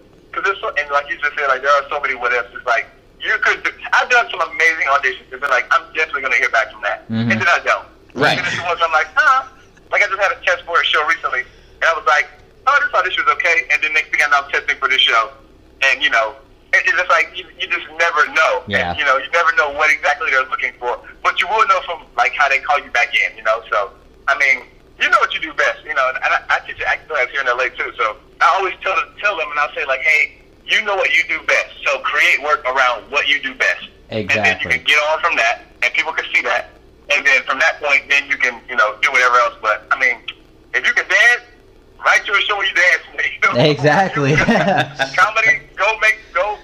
there's 0.45 0.59
so, 0.61 0.69
and 0.77 0.87
like 0.91 1.09
you 1.09 1.17
just 1.17 1.33
said, 1.35 1.47
like 1.47 1.61
there 1.61 1.71
are 1.73 1.85
so 1.89 1.99
many 1.99 2.15
what 2.15 2.31
ifs. 2.33 2.47
It's 2.53 2.65
like 2.65 2.85
you 3.19 3.33
could. 3.41 3.59
I've 3.93 4.09
done 4.09 4.27
some 4.29 4.41
amazing 4.41 4.87
auditions, 4.87 5.27
and 5.31 5.41
been 5.41 5.49
like, 5.49 5.65
I'm 5.73 5.83
definitely 5.93 6.21
gonna 6.21 6.37
hear 6.37 6.49
back 6.53 6.71
from 6.71 6.81
that, 6.83 7.09
Mhm. 7.09 7.31
and 7.31 7.41
then 7.41 7.47
I 7.49 7.59
don't. 7.65 7.87
Right. 8.13 8.37
And 8.37 8.45
then 8.45 8.53
there's 8.55 8.61
ones 8.63 8.79
I'm 8.83 8.91
like, 8.93 9.07
huh. 9.15 9.43
Like 9.91 10.03
I 10.03 10.07
just 10.07 10.21
had 10.21 10.31
a 10.31 10.39
test 10.45 10.63
for 10.65 10.79
a 10.79 10.85
show 10.85 11.03
recently, 11.07 11.41
and 11.41 11.83
I 11.85 11.93
was 11.93 12.05
like, 12.05 12.27
oh, 12.67 12.71
I 12.73 12.79
just 12.79 12.91
thought 12.91 13.03
this 13.05 13.13
audition 13.17 13.25
was 13.25 13.33
okay, 13.41 13.67
and 13.71 13.81
then 13.83 13.93
next 13.93 14.09
thing 14.11 14.21
I 14.23 14.29
know, 14.29 14.45
I'm 14.45 14.51
testing 14.51 14.77
for 14.77 14.87
this 14.87 15.01
show, 15.01 15.31
and 15.81 16.01
you 16.03 16.09
know. 16.09 16.35
it- 16.73 16.83
It's 16.85 16.97
just 16.97 17.09
like 17.09 17.31
you, 17.33 17.45
you 17.57 17.67
just 17.71 17.87
never 17.97 18.27
know. 18.35 18.63
Yeah. 18.67 18.89
And, 18.91 18.99
you 18.99 19.05
know, 19.05 19.15
you 19.17 19.29
never 19.31 19.51
know 19.55 19.69
what 19.71 19.89
exactly 19.89 20.29
they're 20.29 20.43
looking 20.51 20.73
for, 20.77 20.99
but 21.23 21.39
you 21.39 21.47
will 21.47 21.65
know 21.67 21.79
from 21.87 22.03
like 22.17 22.33
how 22.35 22.49
they 22.49 22.59
call 22.59 22.79
you 22.79 22.91
back 22.91 23.15
in. 23.15 23.37
You 23.37 23.43
know, 23.43 23.63
so 23.71 23.91
I 24.27 24.35
mean, 24.37 24.63
you 24.99 25.07
know 25.09 25.17
what 25.19 25.33
you 25.33 25.39
do 25.39 25.53
best, 25.53 25.85
you 25.85 25.93
know, 25.93 26.09
and 26.09 26.17
I, 26.21 26.39
I 26.49 26.59
teach 26.67 26.81
acting 26.81 27.07
class 27.07 27.29
here 27.31 27.39
in 27.41 27.47
LA 27.47 27.69
too, 27.79 27.93
so 27.97 28.17
I 28.41 28.55
always 28.57 28.73
tell 28.81 28.95
tell 29.21 29.37
them 29.37 29.49
and 29.49 29.59
I'll 29.59 29.73
say 29.73 29.85
like, 29.85 30.01
hey, 30.01 30.31
you 30.65 30.81
know 30.83 30.95
what 30.95 31.13
you 31.15 31.23
do 31.27 31.39
best, 31.45 31.69
so 31.85 31.99
create 31.99 32.41
work 32.43 32.63
around 32.65 33.09
what 33.11 33.27
you 33.27 33.41
do 33.41 33.53
best, 33.55 33.87
and 34.09 34.27
then 34.29 34.37
you 34.37 34.51
Exactly. 34.51 34.71
can 34.77 34.83
get 34.83 34.97
on 35.11 35.19
from 35.21 35.35
that, 35.37 35.61
and 35.83 35.93
people 35.93 36.11
can 36.13 36.25
see 36.33 36.41
that, 36.41 36.69
and 37.13 37.25
then 37.25 37.43
from 37.43 37.59
that 37.59 37.79
point, 37.81 38.03
then 38.09 38.27
you 38.29 38.37
can 38.37 38.59
you 38.69 38.75
know 38.75 38.95
do 39.01 39.11
whatever 39.11 39.35
else. 39.37 39.55
But 39.61 39.85
I 39.91 39.99
mean, 39.99 40.17
if 40.73 40.85
you 40.85 40.93
can 40.93 41.07
dance, 41.07 41.41
write 42.05 42.25
to 42.25 42.33
a 42.33 42.41
show 42.41 42.61
you 42.61 42.73
dance. 42.73 43.03
You 43.43 43.53
know? 43.53 43.59
Exactly. 43.69 44.35
comedy, 45.15 45.61
go 45.75 45.97
make 46.01 46.19
go 46.33 46.57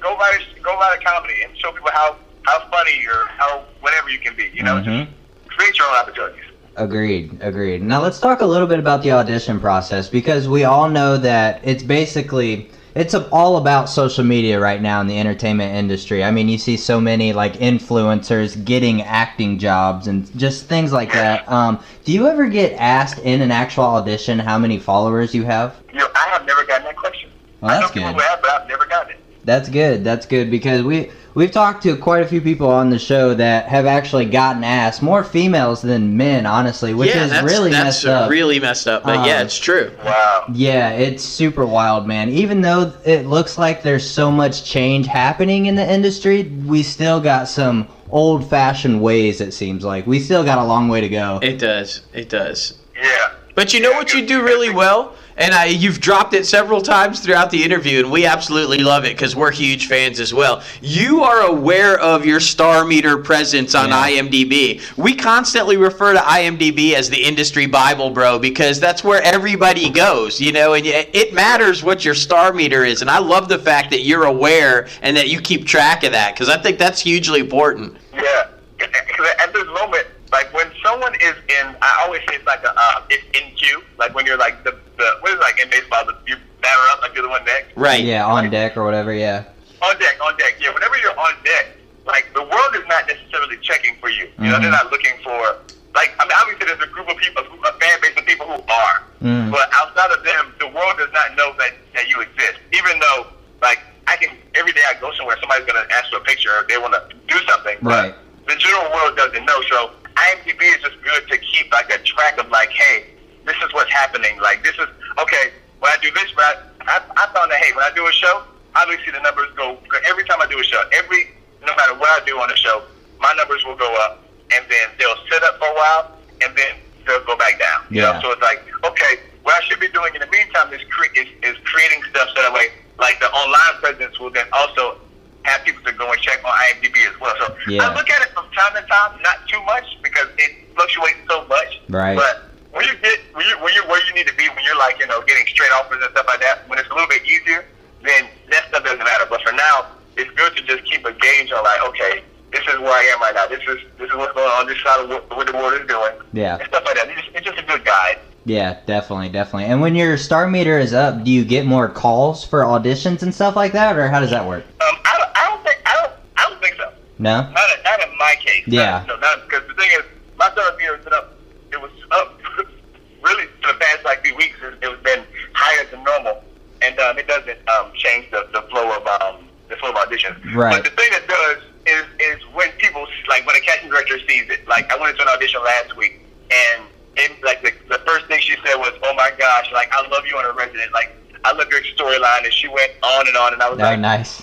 go 0.00 0.16
write 0.16 0.40
a, 0.56 0.60
go 0.60 0.74
write 0.76 0.98
a 1.00 1.04
comedy 1.04 1.42
and 1.44 1.56
show 1.58 1.72
people 1.72 1.90
how 1.92 2.16
how 2.44 2.60
funny 2.70 3.04
or 3.06 3.26
how 3.36 3.64
whatever 3.80 4.08
you 4.08 4.18
can 4.18 4.34
be. 4.36 4.50
You 4.54 4.62
know, 4.62 4.76
Mhm. 4.80 5.06
just 5.06 5.48
create 5.48 5.76
your 5.78 5.88
own 5.88 5.96
opportunities. 5.96 6.44
Agreed, 6.78 7.36
agreed. 7.40 7.82
Now 7.82 8.00
let's 8.00 8.20
talk 8.20 8.40
a 8.40 8.46
little 8.46 8.68
bit 8.68 8.78
about 8.78 9.02
the 9.02 9.10
audition 9.10 9.58
process 9.58 10.08
because 10.08 10.48
we 10.48 10.62
all 10.62 10.88
know 10.88 11.16
that 11.18 11.60
it's 11.64 11.82
basically 11.82 12.70
it's 12.94 13.14
all 13.14 13.56
about 13.56 13.88
social 13.90 14.22
media 14.22 14.60
right 14.60 14.80
now 14.80 15.00
in 15.00 15.08
the 15.08 15.18
entertainment 15.18 15.74
industry. 15.74 16.22
I 16.22 16.30
mean, 16.30 16.48
you 16.48 16.56
see 16.56 16.76
so 16.76 17.00
many 17.00 17.32
like 17.32 17.54
influencers 17.54 18.64
getting 18.64 19.02
acting 19.02 19.58
jobs 19.58 20.06
and 20.06 20.32
just 20.38 20.66
things 20.66 20.92
like 20.92 21.12
that. 21.14 21.48
Um, 21.50 21.82
do 22.04 22.12
you 22.12 22.28
ever 22.28 22.48
get 22.48 22.74
asked 22.74 23.18
in 23.24 23.42
an 23.42 23.50
actual 23.50 23.84
audition 23.84 24.38
how 24.38 24.56
many 24.56 24.78
followers 24.78 25.34
you 25.34 25.42
have? 25.42 25.82
You 25.92 25.98
know, 25.98 26.08
I 26.14 26.28
have 26.28 26.46
never 26.46 26.64
gotten 26.64 26.84
that 26.84 26.96
question. 26.96 27.28
Well, 27.60 27.72
I 27.72 27.74
know 27.74 27.80
that's 27.80 27.92
people 27.92 28.12
good. 28.12 28.22
have, 28.22 28.40
but 28.40 28.50
I've 28.52 28.68
never 28.68 28.86
gotten 28.86 29.16
it. 29.16 29.18
That's 29.48 29.70
good. 29.70 30.04
That's 30.04 30.26
good 30.26 30.50
because 30.50 30.82
we 30.82 31.10
we've 31.34 31.50
talked 31.50 31.82
to 31.84 31.96
quite 31.96 32.22
a 32.22 32.26
few 32.28 32.42
people 32.42 32.68
on 32.68 32.90
the 32.90 32.98
show 32.98 33.32
that 33.32 33.66
have 33.66 33.86
actually 33.86 34.26
gotten 34.26 34.62
asked 34.62 35.02
more 35.02 35.24
females 35.24 35.80
than 35.80 36.16
men, 36.18 36.44
honestly, 36.44 36.92
which 36.92 37.08
yeah, 37.14 37.24
is 37.24 37.30
that's, 37.30 37.50
really 37.50 37.70
that's 37.70 37.84
messed 37.84 38.06
up. 38.06 38.30
really 38.30 38.60
messed 38.60 38.86
up. 38.86 39.04
But 39.04 39.26
yeah, 39.26 39.38
Um, 39.38 39.46
it's 39.46 39.58
true. 39.58 39.90
Wow. 40.04 40.44
Yeah, 40.52 40.90
it's 40.90 41.24
super 41.24 41.64
wild, 41.64 42.06
man. 42.06 42.28
Even 42.28 42.60
though 42.60 42.92
it 43.06 43.24
looks 43.24 43.56
like 43.56 43.82
there's 43.82 44.08
so 44.08 44.30
much 44.30 44.64
change 44.64 45.06
happening 45.06 45.64
in 45.64 45.74
the 45.76 45.92
industry, 45.92 46.42
we 46.66 46.82
still 46.82 47.18
got 47.18 47.48
some 47.48 47.88
old 48.10 48.48
fashioned 48.50 49.00
ways, 49.00 49.40
it 49.40 49.52
seems 49.54 49.82
like. 49.82 50.06
We 50.06 50.20
still 50.20 50.44
got 50.44 50.58
a 50.58 50.64
long 50.64 50.88
way 50.88 51.00
to 51.00 51.08
go. 51.08 51.38
It 51.42 51.58
does. 51.58 52.02
It 52.12 52.28
does. 52.28 52.74
Yeah. 52.94 53.30
But 53.54 53.72
you 53.72 53.80
know 53.80 53.92
what 53.92 54.12
you 54.14 54.26
do 54.26 54.42
really 54.42 54.70
well, 54.70 55.14
and 55.38 55.54
I 55.54 55.66
you've 55.66 56.00
dropped 56.00 56.34
it 56.34 56.44
several 56.46 56.80
times 56.82 57.20
throughout 57.20 57.50
the 57.50 57.62
interview, 57.62 58.00
and 58.00 58.10
we 58.10 58.26
absolutely 58.26 58.78
love 58.78 59.04
it 59.04 59.16
because 59.16 59.34
we're 59.34 59.50
huge 59.52 59.86
fans 59.86 60.20
as 60.20 60.34
well. 60.34 60.62
You 60.82 61.22
are 61.22 61.42
aware 61.48 61.98
of 62.00 62.26
your 62.26 62.40
star 62.40 62.84
meter 62.84 63.16
presence 63.18 63.74
on 63.74 63.88
Yeah. 63.88 64.08
IMDb. 64.20 64.80
We 64.96 65.14
constantly 65.14 65.76
refer 65.76 66.12
to 66.12 66.18
IMDb 66.20 66.94
as 66.94 67.08
the 67.08 67.22
industry 67.22 67.66
Bible, 67.66 68.10
bro, 68.10 68.38
because 68.38 68.80
that's 68.80 69.02
where 69.02 69.22
everybody 69.22 69.88
goes, 69.88 70.40
you 70.40 70.52
know, 70.52 70.74
and 70.74 70.84
it 70.86 71.08
it 71.12 71.32
matters 71.32 71.82
what 71.82 72.04
your 72.04 72.14
star 72.14 72.52
meter 72.52 72.84
is. 72.84 73.00
And 73.00 73.10
I 73.10 73.18
love 73.18 73.48
the 73.48 73.58
fact 73.58 73.90
that 73.90 74.00
you're 74.02 74.24
aware 74.24 74.88
and 75.02 75.16
that 75.16 75.28
you 75.28 75.40
keep 75.40 75.66
track 75.66 76.02
of 76.04 76.12
that 76.12 76.34
because 76.34 76.48
I 76.48 76.58
think 76.58 76.78
that's 76.78 77.00
hugely 77.00 77.40
important. 77.40 77.96
Yeah. 78.14 78.46
'Cause 78.78 79.26
At 79.40 79.52
this 79.52 79.66
moment, 79.66 80.06
like 80.32 80.52
when 80.52 80.70
someone 80.84 81.14
is 81.16 81.34
in, 81.48 81.76
I 81.80 82.02
always 82.04 82.20
say 82.28 82.36
it's 82.36 82.46
like 82.46 82.62
a, 82.62 82.72
uh, 82.76 83.02
it's 83.10 83.24
in 83.38 83.54
queue. 83.56 83.82
Like 83.98 84.14
when 84.14 84.26
you're 84.26 84.36
like 84.38 84.62
the, 84.64 84.72
the 84.96 85.08
what 85.20 85.30
is 85.32 85.36
it 85.36 85.40
like 85.40 85.60
in 85.60 85.70
baseball, 85.70 86.04
the, 86.06 86.16
you 86.26 86.36
batter 86.60 86.80
up 86.92 87.00
like 87.02 87.14
you're 87.14 87.22
the 87.22 87.28
one 87.28 87.44
next. 87.44 87.76
Right. 87.76 88.02
Yeah, 88.04 88.26
on 88.26 88.50
deck 88.50 88.76
or 88.76 88.84
whatever, 88.84 89.12
yeah. 89.12 89.44
On 89.82 89.98
deck, 89.98 90.16
on 90.22 90.36
deck. 90.36 90.56
Yeah, 90.60 90.74
whenever 90.74 90.96
you're 90.98 91.18
on 91.18 91.34
deck, 91.44 91.76
like 92.06 92.26
the 92.34 92.42
world 92.42 92.74
is 92.74 92.86
not 92.88 93.06
necessarily 93.06 93.56
checking 93.62 93.94
for 94.00 94.08
you. 94.10 94.28
You 94.38 94.48
know, 94.50 94.56
Mhm. 94.58 94.62
they're 94.62 94.70
not 94.70 94.90
looking 94.90 95.12
for. 95.22 95.56
Like, 95.94 96.12
I 96.20 96.24
mean, 96.24 96.36
obviously 96.40 96.66
there's 96.66 96.82
a 96.82 96.86
group 96.92 97.08
of 97.08 97.16
people, 97.16 97.42
a 97.42 97.72
fan 97.80 98.00
base 98.00 98.16
of 98.16 98.24
people 98.26 98.46
who 98.46 98.62
are, 98.70 99.02
Mm. 99.22 99.50
but 99.50 99.68
outside 99.74 100.10
of 100.12 100.22
them, 100.22 100.54
the 100.60 100.68
world 100.68 100.96
does 100.98 101.10
not 101.12 101.34
know 101.36 101.54
that 101.58 101.72
that 101.94 102.08
you 102.08 102.20
exist. 102.20 102.58
Even 102.72 102.98
though, 103.00 103.26
like, 103.62 103.80
I 104.06 104.16
can 104.16 104.36
every 104.54 104.72
day 104.72 104.82
I 104.88 104.94
go 105.00 105.12
somewhere, 105.14 105.36
somebody's 105.40 105.66
gonna 105.66 105.86
ask 105.90 106.10
for 106.10 106.16
a 106.18 106.20
picture, 106.20 106.50
or 106.52 106.64
they 106.68 106.78
want 106.78 106.92
to 106.94 107.02
do 107.26 107.38
something. 107.46 107.78
Right. 107.82 108.14
But 108.46 108.54
the 108.54 108.56
general 108.56 108.90
world 108.92 109.16
doesn't 109.16 109.44
know. 109.44 109.60
So 109.70 109.90
IMDb 110.18 110.60
is 110.74 110.82
just 110.82 111.00
good 111.02 111.28
to 111.28 111.38
keep 111.38 111.70
like 111.72 111.90
a 111.90 111.98
track 112.02 112.38
of 112.38 112.48
like, 112.50 112.70
hey, 112.70 113.04
this 113.46 113.56
is 113.64 113.72
what's 113.72 113.90
happening. 113.92 114.38
Like, 114.40 114.62
this 114.64 114.74
is 114.74 114.88
okay. 115.18 115.52
When 115.80 115.92
I 115.92 115.96
do 116.02 116.10
this, 116.12 116.34
when 116.34 116.44
I, 116.46 116.54
I, 116.82 116.96
I 117.16 117.24
found 117.34 117.50
that 117.50 117.60
hey, 117.62 117.72
when 117.74 117.84
I 117.84 117.92
do 117.94 118.06
a 118.06 118.12
show, 118.12 118.42
obviously 118.74 119.12
the 119.12 119.20
numbers 119.20 119.48
go 119.56 119.78
every 120.06 120.24
time 120.24 120.38
I 120.42 120.46
do 120.46 120.58
a 120.58 120.64
show. 120.64 120.82
Every 120.92 121.30
no 121.64 121.74
matter 121.76 121.94
what 121.94 122.10
I 122.20 122.24
do 122.26 122.38
on 122.40 122.48
the 122.48 122.56
show, 122.56 122.82
my 123.20 123.32
numbers 123.36 123.64
will 123.64 123.76
go 123.76 123.90
up, 124.06 124.22
and 124.54 124.64
then 124.68 124.86
they'll 124.98 125.18
sit 125.30 125.42
up 125.44 125.58
for 125.58 125.66
a 125.68 125.74
while, 125.74 126.18
and 126.42 126.56
then 126.56 126.74
they'll 127.06 127.24
go 127.24 127.36
back 127.36 127.58
down. 127.58 127.86
You 127.90 128.02
Yeah. 128.02 128.12
know, 128.12 128.20
so 128.22 128.32
it's 128.32 128.42
like 128.42 128.62
okay, 128.84 129.20
what 129.42 129.54
I 129.62 129.64
should 129.66 129.80
be 129.80 129.88
doing 129.88 130.14
in 130.14 130.20
the 130.20 130.30
meantime 130.34 130.72
is, 130.74 130.82
cre- 130.90 131.12
is 131.14 131.28
is 131.42 131.56
creating 131.64 132.02
stuff 132.10 132.28
so 132.34 132.42
that 132.42 132.52
way, 132.52 132.68
like 132.98 133.20
the 133.20 133.30
online 133.30 133.80
presence 133.80 134.18
will 134.18 134.30
then 134.30 134.46
also 134.52 134.98
have 135.48 135.64
people 135.64 135.82
to 135.84 135.92
go 135.92 136.10
and 136.12 136.20
check 136.20 136.44
on 136.44 136.52
IMDb 136.70 137.08
as 137.08 137.18
well. 137.20 137.34
So 137.40 137.56
Yeah. 137.68 137.88
I 137.88 137.94
look 137.94 138.08
at 138.10 138.22
it 138.22 138.28
from 138.34 138.46
time 138.52 138.74
to 138.74 138.82
time, 138.88 139.20
not 139.22 139.48
too 139.48 139.62
much 139.64 139.84
because 140.02 140.28
it 140.38 140.68
fluctuates 140.74 141.18
so 141.28 141.44
much. 141.46 141.80
Right. 141.88 142.16
But 142.16 142.44
when 142.72 142.84
you 142.86 142.94
get 143.02 143.18
when 143.34 143.46
you 143.46 143.56
when 143.62 143.74
you're 143.74 143.86
where 143.88 144.04
you 144.06 144.14
need 144.14 144.26
to 144.28 144.34
be, 144.34 144.48
when 144.48 144.64
you're 144.64 144.78
like 144.78 144.98
you 144.98 145.06
know 145.06 145.22
getting 145.22 145.46
straight 145.46 145.72
offers 145.72 146.02
and 146.02 146.10
stuff 146.12 146.26
like 146.26 146.40
that, 146.40 146.68
when 146.68 146.78
it's 146.78 146.88
a 146.90 146.94
little 146.94 147.08
bit 147.08 147.24
easier, 147.24 147.64
then 148.04 148.28
that 148.50 148.68
stuff 148.68 148.84
doesn't 148.84 148.98
matter. 148.98 149.26
But 149.28 149.42
for 149.42 149.52
now, 149.52 149.88
it's 150.16 150.30
good 150.36 150.56
to 150.56 150.62
just 150.62 150.84
keep 150.84 151.04
a 151.04 151.12
gauge 151.12 151.50
on 151.52 151.64
like, 151.64 151.82
okay, 151.88 152.22
this 152.52 152.62
is 152.62 152.78
where 152.80 152.92
I 152.92 153.04
am 153.14 153.20
right 153.20 153.34
now. 153.34 153.46
This 153.46 153.62
is 153.66 153.78
this 153.98 154.10
is 154.10 154.16
what's 154.16 154.34
going 154.34 154.50
on. 154.52 154.66
This 154.66 154.80
side 154.82 155.00
of 155.04 155.08
what, 155.08 155.36
what 155.36 155.46
the 155.46 155.54
world 155.54 155.74
is 155.74 155.86
doing. 155.86 156.14
Yeah. 156.32 156.58
And 156.58 156.68
stuff 156.68 156.84
like 156.84 156.96
that. 156.96 157.08
It's 157.08 157.20
just, 157.22 157.36
it's 157.36 157.46
just 157.46 157.58
a 157.58 157.62
good 157.62 157.84
guide. 157.84 158.18
Yeah, 158.48 158.78
definitely, 158.86 159.28
definitely. 159.28 159.66
And 159.66 159.82
when 159.82 159.94
your 159.94 160.16
star 160.16 160.48
meter 160.48 160.78
is 160.78 160.94
up, 160.94 161.22
do 161.22 161.30
you 161.30 161.44
get 161.44 161.66
more 161.66 161.86
calls 161.88 162.44
for 162.44 162.62
auditions 162.62 163.22
and 163.22 163.34
stuff 163.34 163.56
like 163.56 163.72
that, 163.72 163.98
or 163.98 164.08
how 164.08 164.20
does 164.20 164.30
that 164.30 164.46
work? 164.46 164.64
Um, 164.80 164.96
I 165.04 165.18
don't, 165.18 165.30
I 165.36 165.50
don't 165.50 165.62
think 165.64 165.82
I 165.84 165.94
don't 165.94 166.12
I 166.36 166.48
don't 166.48 166.62
think 166.62 166.76
so. 166.76 166.90
No? 167.18 167.42
Not, 167.42 167.50
in- 167.76 167.84
not 167.84 168.02
in 168.02 168.18
my 168.18 168.36
case. 168.40 168.64
Yeah. 168.66 169.04
Not, 169.06 169.06
no, 169.06 169.16
not 169.18 169.48
because 169.48 169.68
the 169.68 169.74
thing 169.74 169.90
is, 169.92 170.02
my 170.38 170.48
third 170.50 170.78
meter 170.78 170.96
has 170.96 171.04
been 171.04 171.12
up. 171.12 171.34
It 171.72 171.80
was 171.80 171.90
up 172.10 172.40
really 173.22 173.46
for 173.60 173.72
the 173.74 173.78
past 173.78 174.04
like 174.04 174.24
few 174.24 174.34
weeks. 174.34 174.56
It, 174.62 174.78
it 174.82 174.88
was 174.88 174.98
been 175.00 175.24
higher 175.52 175.84
than 175.90 176.02
normal, 176.04 176.42
and 176.80 176.98
um, 177.00 177.18
it 177.18 177.28
doesn't 177.28 177.58
um, 177.68 177.92
change 177.94 178.30
the, 178.30 178.48
the 178.54 178.62
flow 178.70 178.96
of 178.96 179.06
um, 179.20 179.44
the 179.68 179.76
flow 179.76 179.90
of 179.90 179.96
auditions. 179.96 180.42
Right. 180.54 180.82
But 180.82 180.84
the 180.84 180.96
thing 180.96 181.10
that 181.12 181.28
does 181.28 181.62
is 181.86 182.04
is 182.18 182.42
when 182.54 182.70
people 182.78 183.06
like 183.28 183.46
when 183.46 183.56
a 183.56 183.60
casting 183.60 183.90
director 183.90 184.18
sees 184.20 184.48
it. 184.48 184.66
Like 184.66 184.90
I 184.90 184.98
went 184.98 185.16
to 185.18 185.22
an 185.22 185.28
audition 185.28 185.62
last 185.62 185.94
week, 185.96 186.24
and 186.50 186.84
it, 187.18 187.42
like 187.42 187.62
the, 187.62 187.72
the 187.88 187.98
first 188.06 188.26
thing 188.26 188.40
she 188.40 188.54
said 188.64 188.76
was, 188.76 188.92
"Oh 189.02 189.14
my 189.14 189.30
gosh! 189.38 189.70
Like 189.72 189.90
I 189.92 190.06
love 190.08 190.24
you 190.26 190.36
on 190.36 190.44
a 190.44 190.52
resident. 190.52 190.92
Like 190.92 191.14
I 191.44 191.52
love 191.52 191.68
your 191.70 191.82
storyline." 191.82 192.44
And 192.44 192.52
she 192.52 192.68
went 192.68 192.92
on 193.02 193.26
and 193.28 193.36
on, 193.36 193.52
and 193.52 193.62
I 193.62 193.68
was 193.70 193.78
Oh, 193.78 193.82
like, 193.82 193.98
nice. 194.00 194.42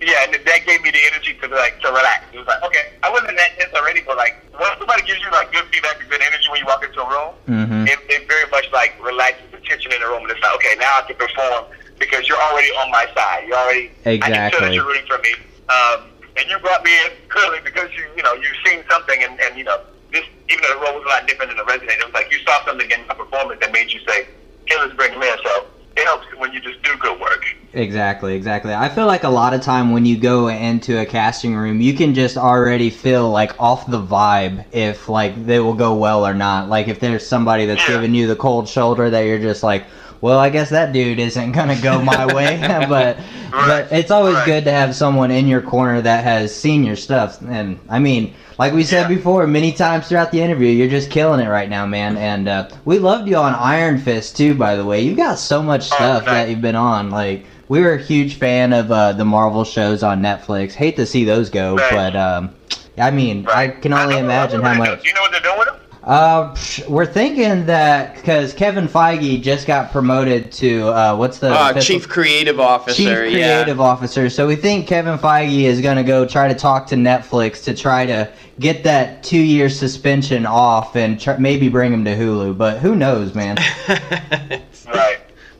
yeah, 0.00 0.24
and 0.24 0.34
that 0.34 0.60
gave 0.66 0.82
me 0.82 0.90
the 0.90 1.00
energy 1.12 1.34
to 1.42 1.48
like 1.48 1.80
to 1.80 1.88
relax. 1.88 2.24
It 2.32 2.38
was 2.38 2.46
like, 2.46 2.62
okay, 2.64 2.92
I 3.02 3.10
wasn't 3.10 3.36
that 3.36 3.58
tense 3.58 3.72
already, 3.74 4.02
but 4.06 4.16
like 4.16 4.36
when 4.58 4.68
somebody 4.78 5.02
gives 5.02 5.20
you 5.20 5.30
like 5.30 5.52
good 5.52 5.64
feedback 5.72 6.00
and 6.00 6.08
good 6.10 6.22
energy 6.22 6.48
when 6.50 6.60
you 6.60 6.66
walk 6.66 6.84
into 6.84 7.00
a 7.00 7.08
room, 7.08 7.34
Mm-hmm. 7.48 7.86
it, 7.86 7.98
it 8.08 8.28
very 8.28 8.48
much 8.50 8.70
like 8.72 8.92
relaxes 9.02 9.44
the 9.50 9.58
tension 9.58 9.92
in 9.92 10.00
the 10.00 10.06
room, 10.06 10.22
and 10.22 10.30
it's 10.30 10.40
like, 10.40 10.54
okay, 10.56 10.74
now 10.78 10.98
I 10.98 11.02
can 11.06 11.16
perform 11.16 11.64
because 11.98 12.28
you're 12.28 12.40
already 12.40 12.68
on 12.78 12.90
my 12.90 13.06
side. 13.14 13.44
You're 13.48 13.56
already 13.58 13.90
I 14.06 14.18
can 14.18 14.50
tell 14.50 14.60
that 14.60 14.72
you're 14.74 14.86
rooting 14.86 15.06
for 15.06 15.18
me, 15.18 15.32
um, 15.68 16.10
and 16.36 16.46
you 16.48 16.58
brought 16.58 16.84
me 16.84 16.92
in 17.06 17.10
clearly 17.28 17.58
because 17.64 17.90
you 17.96 18.04
you 18.16 18.22
know 18.22 18.34
you've 18.34 18.56
seen 18.66 18.84
something, 18.90 19.22
and 19.22 19.38
and 19.40 19.56
you 19.58 19.64
know 19.64 19.80
this 20.12 20.24
even 20.50 20.62
though 20.62 20.74
the 20.74 20.80
role 20.84 20.94
was 20.94 21.04
a 21.04 21.08
lot 21.08 21.26
different 21.26 21.50
than 21.50 21.58
the 21.58 21.64
resident, 21.64 21.98
it 22.00 22.04
was 22.04 22.14
like 22.14 22.30
you 22.30 22.38
saw 22.46 22.64
something 22.64 22.90
in 22.90 23.06
my 23.06 23.14
performance 23.14 23.60
that 23.60 23.72
made 23.72 23.92
you 23.92 24.00
say, 24.08 24.26
hey, 24.66 24.76
let's 24.78 24.94
bring 24.94 25.12
him 25.12 25.22
in. 25.22 25.36
So 25.44 25.66
it 25.96 26.04
helps 26.06 26.26
when 26.36 26.52
you 26.52 26.60
just 26.60 26.82
do 26.82 26.96
good 26.98 27.20
work. 27.20 27.44
Exactly, 27.74 28.34
exactly. 28.34 28.72
I 28.72 28.88
feel 28.88 29.06
like 29.06 29.24
a 29.24 29.28
lot 29.28 29.52
of 29.52 29.60
time 29.60 29.90
when 29.92 30.06
you 30.06 30.16
go 30.16 30.48
into 30.48 30.98
a 30.98 31.04
casting 31.04 31.54
room, 31.54 31.80
you 31.82 31.92
can 31.94 32.14
just 32.14 32.38
already 32.38 32.88
feel 32.88 33.30
like 33.30 33.52
off 33.58 33.84
the 33.86 34.00
vibe 34.02 34.64
if 34.72 35.08
like 35.08 35.44
they 35.44 35.60
will 35.60 35.74
go 35.74 35.94
well 35.94 36.26
or 36.26 36.32
not. 36.34 36.68
Like 36.68 36.88
if 36.88 36.98
there's 36.98 37.26
somebody 37.26 37.66
that's 37.66 37.86
Yeah. 37.86 37.96
giving 37.96 38.14
you 38.14 38.26
the 38.26 38.36
cold 38.36 38.68
shoulder 38.68 39.10
that 39.10 39.20
you're 39.20 39.38
just 39.38 39.62
like, 39.62 39.86
well, 40.20 40.38
I 40.38 40.50
guess 40.50 40.70
that 40.70 40.92
dude 40.92 41.18
isn't 41.18 41.52
gonna 41.52 41.80
go 41.80 42.00
my 42.02 42.26
way. 42.34 42.58
but 42.88 43.18
but 43.50 43.90
it's 43.92 44.10
always 44.10 44.34
Right. 44.34 44.46
good 44.46 44.64
to 44.64 44.70
have 44.72 44.94
someone 44.94 45.30
in 45.30 45.46
your 45.46 45.60
corner 45.62 46.00
that 46.02 46.24
has 46.24 46.54
seen 46.54 46.84
your 46.84 46.96
stuff. 46.96 47.40
And 47.42 47.78
I 47.88 47.98
mean, 47.98 48.34
like 48.58 48.72
we 48.72 48.84
said 48.84 49.02
Yeah. 49.10 49.16
before, 49.16 49.46
many 49.46 49.72
times 49.72 50.08
throughout 50.08 50.30
the 50.32 50.40
interview, 50.40 50.68
you're 50.68 50.88
just 50.88 51.10
killing 51.10 51.40
it 51.40 51.48
right 51.48 51.68
now, 51.70 51.86
man. 51.86 52.16
And 52.16 52.48
uh, 52.48 52.68
we 52.84 52.98
loved 52.98 53.28
you 53.28 53.36
on 53.36 53.54
Iron 53.54 53.98
Fist 53.98 54.36
too, 54.36 54.54
by 54.54 54.76
the 54.76 54.84
way. 54.84 55.00
You 55.00 55.14
got 55.14 55.38
so 55.38 55.62
much 55.62 55.82
Oh, 55.92 55.96
stuff 55.96 56.24
that 56.26 56.48
you've 56.48 56.60
been 56.60 56.76
on. 56.76 57.10
Like 57.10 57.44
we 57.68 57.80
were 57.80 57.94
a 57.94 58.02
huge 58.02 58.36
fan 58.38 58.72
of 58.72 58.90
uh, 58.90 59.12
the 59.12 59.24
Marvel 59.24 59.64
shows 59.64 60.02
on 60.02 60.20
Netflix. 60.20 60.72
Hate 60.72 60.96
to 60.96 61.06
see 61.06 61.24
those 61.24 61.48
go, 61.50 61.76
Right. 61.76 61.90
but 61.92 62.16
um, 62.16 62.50
I 62.98 63.10
mean, 63.12 63.46
I 63.48 63.68
can 63.68 63.92
only 63.92 64.14
know- 64.16 64.20
imagine 64.20 64.62
I 64.62 64.68
how 64.68 64.74
know 64.74 64.80
what 64.80 64.84
they're 64.86 64.94
much. 64.96 65.02
Do 65.04 65.08
you 65.08 65.14
know 65.14 65.20
what 65.22 65.30
they're 65.32 65.40
doing 65.40 65.58
with 65.58 65.68
them? 65.68 65.76
Uh, 66.08 66.56
we're 66.88 67.04
thinking 67.04 67.66
that 67.66 68.14
because 68.16 68.54
Kevin 68.54 68.88
Feige 68.88 69.42
just 69.42 69.66
got 69.66 69.92
promoted 69.92 70.50
to 70.52 70.88
uh, 70.88 71.14
what's 71.14 71.38
the 71.38 71.50
Uh, 71.50 71.78
Chief 71.78 72.08
Creative 72.08 72.58
Officer. 72.58 72.96
Chief 73.26 73.36
yeah. 73.36 73.62
Creative 73.62 73.78
Officer. 73.78 74.30
So 74.30 74.46
we 74.46 74.56
think 74.56 74.86
Kevin 74.86 75.18
Feige 75.18 75.64
is 75.64 75.82
going 75.82 75.98
to 75.98 76.02
go 76.02 76.24
try 76.26 76.48
to 76.48 76.54
talk 76.54 76.86
to 76.86 76.94
Netflix 76.94 77.62
to 77.64 77.74
try 77.74 78.06
to 78.06 78.32
get 78.58 78.84
that 78.84 79.22
two 79.22 79.36
year 79.36 79.68
suspension 79.68 80.46
off 80.46 80.96
and 80.96 81.20
tr- 81.20 81.32
maybe 81.38 81.68
bring 81.68 81.92
him 81.92 82.06
to 82.06 82.16
Hulu. 82.16 82.56
But 82.56 82.78
who 82.78 82.96
knows, 82.96 83.34
man? 83.34 83.58
Right. 84.88 85.18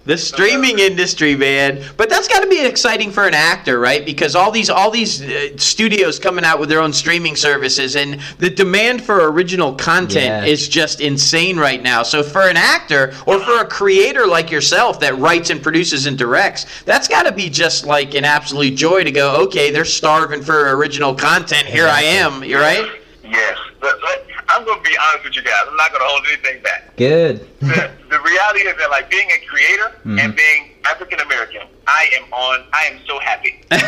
The 0.09 0.17
streaming 0.17 0.79
industry, 0.79 1.37
man. 1.37 1.85
But 1.99 2.09
that's 2.09 2.27
got 2.29 2.41
to 2.41 2.49
be 2.49 2.65
exciting 2.65 3.11
for 3.11 3.27
an 3.27 3.35
actor, 3.35 3.79
right? 3.79 4.07
Because 4.07 4.35
all 4.35 4.51
these 4.51 4.71
all 4.71 4.91
these 4.91 5.21
uh, 5.21 5.55
studios 5.59 6.19
coming 6.19 6.47
out 6.47 6.59
with 6.59 6.71
their 6.71 6.81
own 6.81 6.95
streaming 6.95 7.37
services, 7.37 7.95
and 7.95 8.19
the 8.39 8.49
demand 8.49 9.05
for 9.05 9.31
original 9.31 9.75
content 9.75 10.47
Yeah. 10.47 10.51
is 10.51 10.67
just 10.67 11.03
insane 11.03 11.59
right 11.59 11.83
now. 11.83 12.03
So 12.03 12.23
for 12.23 12.49
an 12.49 12.57
actor 12.57 13.13
or 13.27 13.39
for 13.41 13.61
a 13.61 13.67
creator 13.67 14.27
like 14.27 14.51
yourself 14.51 14.99
that 15.01 15.19
writes 15.19 15.51
and 15.51 15.63
produces 15.63 16.07
and 16.07 16.17
directs, 16.17 16.65
that's 16.87 17.07
got 17.07 17.25
to 17.25 17.33
be 17.33 17.51
just 17.51 17.85
like 17.85 18.15
an 18.15 18.25
absolute 18.25 18.77
joy 18.77 19.05
to 19.05 19.11
go. 19.13 19.37
Okay, 19.45 19.71
they're 19.71 19.85
starving 19.85 20.41
for 20.41 20.75
original 20.75 21.15
content. 21.15 21.67
Here 21.67 21.87
I 21.87 22.01
am. 22.01 22.43
You're 22.43 22.63
right. 22.63 23.03
Yes. 23.23 23.59
But, 23.79 24.01
but 24.01 24.27
I'm 24.49 24.65
going 24.65 24.83
to 24.83 24.89
be 24.89 24.97
honest 24.97 25.25
with 25.25 25.37
you 25.37 25.43
guys. 25.43 25.62
I'm 25.69 25.77
not 25.77 25.91
going 25.93 26.01
to 26.01 26.07
hold 26.09 26.23
anything 26.33 26.62
back. 26.62 26.97
Good. 26.97 27.47
the, 27.61 27.91
the 28.11 28.20
reality 28.20 28.61
is 28.66 28.77
that, 28.79 28.91
like, 28.91 29.11
being 29.11 29.29
a 29.31 29.45
creator 29.47 29.93
Mhm. 30.07 30.20
and 30.25 30.35
being 30.37 30.70
African 30.89 31.20
American, 31.20 31.62
I 31.87 32.09
am 32.16 32.33
on. 32.33 32.65
I 32.73 32.85
am 32.85 32.99
so 33.07 33.19
happy. 33.20 33.61
the 33.70 33.79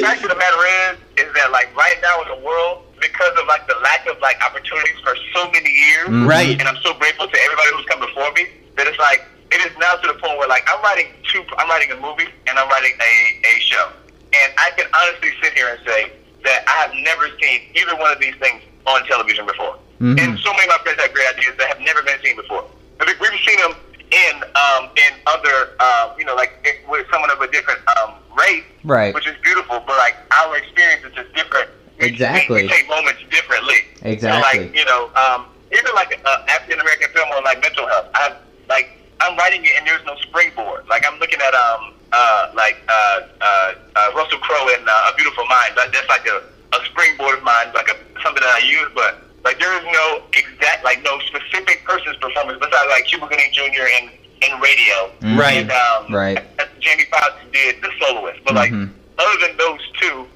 fact 0.00 0.22
of 0.22 0.30
the 0.30 0.36
matter 0.38 0.62
is, 0.90 0.98
is 1.26 1.34
that 1.34 1.50
like 1.50 1.74
right 1.76 1.96
now 2.02 2.22
in 2.22 2.28
the 2.28 2.44
world, 2.44 2.84
because 3.00 3.32
of 3.40 3.46
like 3.48 3.66
the 3.66 3.74
lack 3.82 4.06
of 4.06 4.18
like 4.20 4.40
opportunities 4.44 4.98
for 5.02 5.16
so 5.34 5.50
many 5.50 5.70
years, 5.70 6.08
Mhm. 6.08 6.28
Right. 6.28 6.58
and 6.58 6.68
I'm 6.68 6.78
so 6.82 6.94
grateful 6.94 7.26
to 7.28 7.38
everybody 7.42 7.68
who's 7.74 7.86
come 7.86 8.00
before 8.00 8.30
me. 8.32 8.46
That 8.76 8.86
it's 8.86 8.98
like 8.98 9.24
it 9.50 9.60
is 9.66 9.76
now 9.78 9.94
to 9.96 10.06
the 10.08 10.14
point 10.14 10.38
where 10.38 10.48
like 10.48 10.64
I'm 10.70 10.80
writing 10.82 11.08
two, 11.32 11.44
I'm 11.58 11.68
writing 11.68 11.90
a 11.92 11.96
movie 12.00 12.28
and 12.46 12.58
I'm 12.58 12.68
writing 12.68 12.92
a, 13.00 13.40
a 13.46 13.60
show, 13.60 13.88
and 14.32 14.52
I 14.58 14.70
can 14.76 14.86
honestly 14.94 15.32
sit 15.42 15.52
here 15.54 15.68
and 15.68 15.80
say 15.86 16.12
that 16.44 16.64
I 16.66 16.86
have 16.86 16.94
never 16.94 17.28
seen 17.40 17.62
either 17.74 17.96
one 17.96 18.10
of 18.12 18.18
these 18.20 18.34
things 18.36 18.62
on 18.86 19.04
television 19.06 19.46
before. 19.46 19.78
Mhm. 20.00 20.18
And 20.20 20.38
so 20.40 20.50
many 20.52 20.64
of 20.64 20.68
my 20.70 20.78
friends 20.82 21.00
have 21.00 21.12
great 21.12 21.28
ideas 21.28 21.54
that 21.58 21.68
have 21.68 21.80
never 21.80 22.02
been 22.02 22.20
seen 22.22 22.36
before. 22.36 22.64
I 23.00 23.04
think 23.04 23.20
we've 23.20 23.30
seen 23.46 23.58
them 23.60 23.74
in 24.10 24.42
um, 24.54 24.90
in 24.96 25.12
other, 25.26 25.70
um, 25.80 26.10
you 26.18 26.24
know, 26.24 26.34
like 26.34 26.52
it, 26.64 26.80
with 26.88 27.06
someone 27.10 27.30
of 27.30 27.40
a 27.40 27.50
different 27.50 27.80
um, 27.98 28.14
race, 28.36 28.64
Right. 28.84 29.14
which 29.14 29.26
is 29.26 29.36
beautiful. 29.42 29.80
But 29.86 29.96
like 29.98 30.16
our 30.42 30.56
experience 30.56 31.04
is 31.04 31.12
just 31.14 31.32
different. 31.34 31.70
Exactly. 31.98 32.62
We, 32.62 32.62
we 32.62 32.68
take 32.68 32.88
moments 32.88 33.20
differently. 33.30 33.86
Exactly. 34.02 34.58
So 34.58 34.64
like 34.64 34.74
you 34.76 34.84
know, 34.84 35.10
um, 35.14 35.46
even 35.72 35.94
like 35.94 36.12
an 36.12 36.20
African 36.48 36.80
American 36.80 37.10
film 37.12 37.28
on 37.30 37.44
like 37.44 37.60
mental 37.62 37.86
health. 37.86 38.06
I 38.14 38.34
like 38.68 38.90
I'm 39.20 39.36
writing 39.38 39.64
it 39.64 39.72
and 39.78 39.86
there's 39.86 40.04
no 40.04 40.16
springboard. 40.16 40.86
Like 40.88 41.06
I'm 41.06 41.18
looking 41.20 41.40
at 41.40 41.54
um 41.54 41.94
uh 42.12 42.52
like 42.54 42.76
uh 42.88 43.20
uh, 43.40 43.74
uh 43.96 44.10
Russell 44.14 44.38
Crowe 44.38 44.68
in 44.68 44.86
uh, 44.88 45.10
A 45.12 45.16
Beautiful 45.16 45.44
Mind. 45.46 45.72
That, 45.76 45.92
that's 45.92 46.08
like 46.08 46.26
a, 46.26 46.42
a 46.76 46.84
springboard 46.86 47.38
of 47.38 47.44
mine, 47.44 47.72
like 47.74 47.88
a 47.88 47.96
something 48.22 48.42
that 48.42 48.54
I 48.62 48.64
use, 48.64 48.88
but 48.94 49.18
like 49.44 49.58
there 49.58 49.72
is 49.78 49.84
no 49.92 50.22
exact 50.32 50.84
like 50.84 51.02
no 51.02 51.18
specific 51.20 51.84
person's 51.84 52.16
performance 52.18 52.58
besides 52.60 52.88
like 52.90 53.06
Cuba 53.06 53.26
Gooding 53.28 53.50
Jr. 53.52 53.86
in 54.00 54.10
in 54.42 54.60
radio. 54.60 55.10
Mhm. 55.20 55.38
Right. 55.38 55.58
And, 55.62 55.70
um, 55.72 56.12
Right. 56.14 56.38
Jamie 56.80 57.06
Foxx 57.10 57.34
did 57.52 57.80
the 57.80 57.90
soloist, 58.00 58.40
but 58.44 58.54
like 58.54 58.72
Mhm. 58.72 58.90
other 59.18 59.46
than 59.46 59.56
those 59.56 59.80
two, 60.00 60.26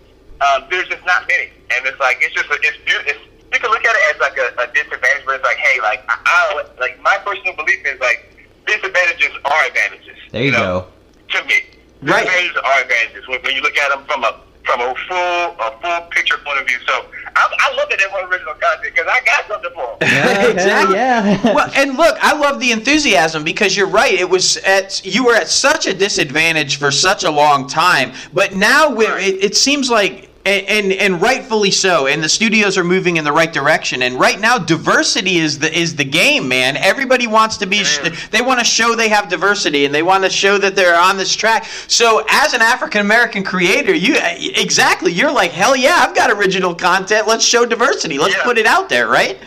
um, 0.41 0.65
there's 0.71 0.87
just 0.89 1.05
not 1.05 1.27
many, 1.29 1.51
and 1.75 1.87
it's 1.87 1.99
like 2.01 2.19
it's 2.23 2.35
just 2.35 2.49
a, 2.51 2.55
it's 2.63 2.77
beautiful. 2.87 3.23
You 3.53 3.59
can 3.61 3.71
look 3.71 3.85
at 3.85 3.95
it 3.95 4.15
as 4.15 4.21
like 4.21 4.37
a, 4.39 4.49
a 4.63 4.67
disadvantage, 4.73 5.25
but 5.27 5.37
it's 5.37 5.45
like, 5.45 5.57
hey, 5.57 5.81
like 5.81 6.05
I, 6.09 6.19
I 6.27 6.65
like 6.81 7.01
my 7.03 7.17
personal 7.19 7.55
belief 7.57 7.85
is 7.87 7.99
like 8.01 8.31
disadvantages 8.67 9.31
are 9.45 9.65
advantages. 9.67 10.17
There 10.31 10.43
you 10.43 10.51
know, 10.53 10.59
go. 10.59 10.87
To 11.31 11.45
me, 11.45 11.55
Right. 12.03 12.25
disadvantages 12.25 12.57
are 12.65 12.81
advantages 12.83 13.29
when, 13.29 13.41
when 13.43 13.55
you 13.55 13.63
look 13.63 13.77
at 13.79 13.89
them 13.91 14.05
from 14.07 14.23
a 14.25 14.41
from 14.65 14.81
a 14.81 14.95
full 15.09 15.17
a 15.61 15.79
full 15.81 16.01
picture 16.11 16.37
point 16.39 16.61
of 16.61 16.67
view. 16.67 16.77
So 16.87 16.93
I, 17.37 17.57
I 17.71 17.75
love 17.77 17.89
that 17.89 17.99
they 17.99 18.07
want 18.13 18.31
original 18.33 18.55
content 18.55 18.95
because 18.95 19.07
I 19.09 19.21
got 19.25 19.47
something 19.49 19.71
for 19.75 19.97
them. 20.01 20.09
Yeah, 20.11 20.47
Exactly. 20.49 20.95
yeah. 20.97 21.55
well, 21.55 21.71
and 21.75 21.97
look, 21.97 22.17
I 22.21 22.37
love 22.37 22.61
the 22.61 22.73
enthusiasm 22.73 23.45
because 23.45 23.77
you're 23.77 23.89
right. 23.89 24.13
It 24.15 24.29
was 24.29 24.57
at 24.59 25.05
you 25.05 25.25
were 25.25 25.35
at 25.35 25.49
such 25.49 25.87
a 25.87 25.95
disadvantage 25.95 26.77
for 26.79 26.91
such 26.91 27.25
a 27.25 27.31
long 27.31 27.69
time, 27.69 28.13
but 28.33 28.55
now 28.55 28.91
we're, 28.95 29.19
it, 29.19 29.43
it 29.43 29.57
seems 29.57 29.89
like. 29.91 30.31
And, 30.47 30.67
and 30.69 30.93
and 30.93 31.21
rightfully 31.21 31.73
so, 31.73 32.07
and 32.07 32.23
the 32.23 32.29
studios 32.29 32.79
are 32.79 32.85
moving 32.85 33.17
in 33.17 33.25
the 33.25 33.33
right 33.33 33.53
direction. 33.53 34.03
And 34.03 34.15
right 34.19 34.39
now, 34.39 34.59
diversity 34.59 35.39
is 35.39 35.59
the 35.59 35.77
is 35.77 35.97
the 35.97 36.05
game, 36.05 36.47
man. 36.47 36.77
Everybody 36.77 37.27
wants 37.27 37.57
to 37.57 37.67
be, 37.67 37.83
they 38.31 38.43
want 38.43 38.61
to 38.61 38.65
show 38.65 38.95
they 38.95 39.09
have 39.09 39.29
diversity, 39.29 39.87
and 39.87 39.93
they 39.93 40.05
want 40.05 40.23
to 40.23 40.31
show 40.31 40.57
that 40.59 40.77
they're 40.77 40.99
on 41.01 41.17
this 41.17 41.35
track. 41.35 41.65
So, 41.89 42.25
as 42.31 42.55
an 42.55 42.63
African 42.63 43.01
American 43.01 43.43
creator, 43.43 43.93
you 43.93 44.15
exactly, 44.21 45.11
you're 45.11 45.33
like, 45.33 45.51
hell 45.51 45.75
yeah, 45.75 45.97
I've 46.07 46.15
got 46.15 46.31
original 46.31 46.77
content. 46.77 47.27
Let's 47.27 47.45
show 47.45 47.67
diversity. 47.67 48.17
Let's 48.17 48.37
Yeah. 48.37 48.45
put 48.45 48.57
it 48.57 48.67
out 48.67 48.89
there, 48.89 49.09
right? 49.09 49.39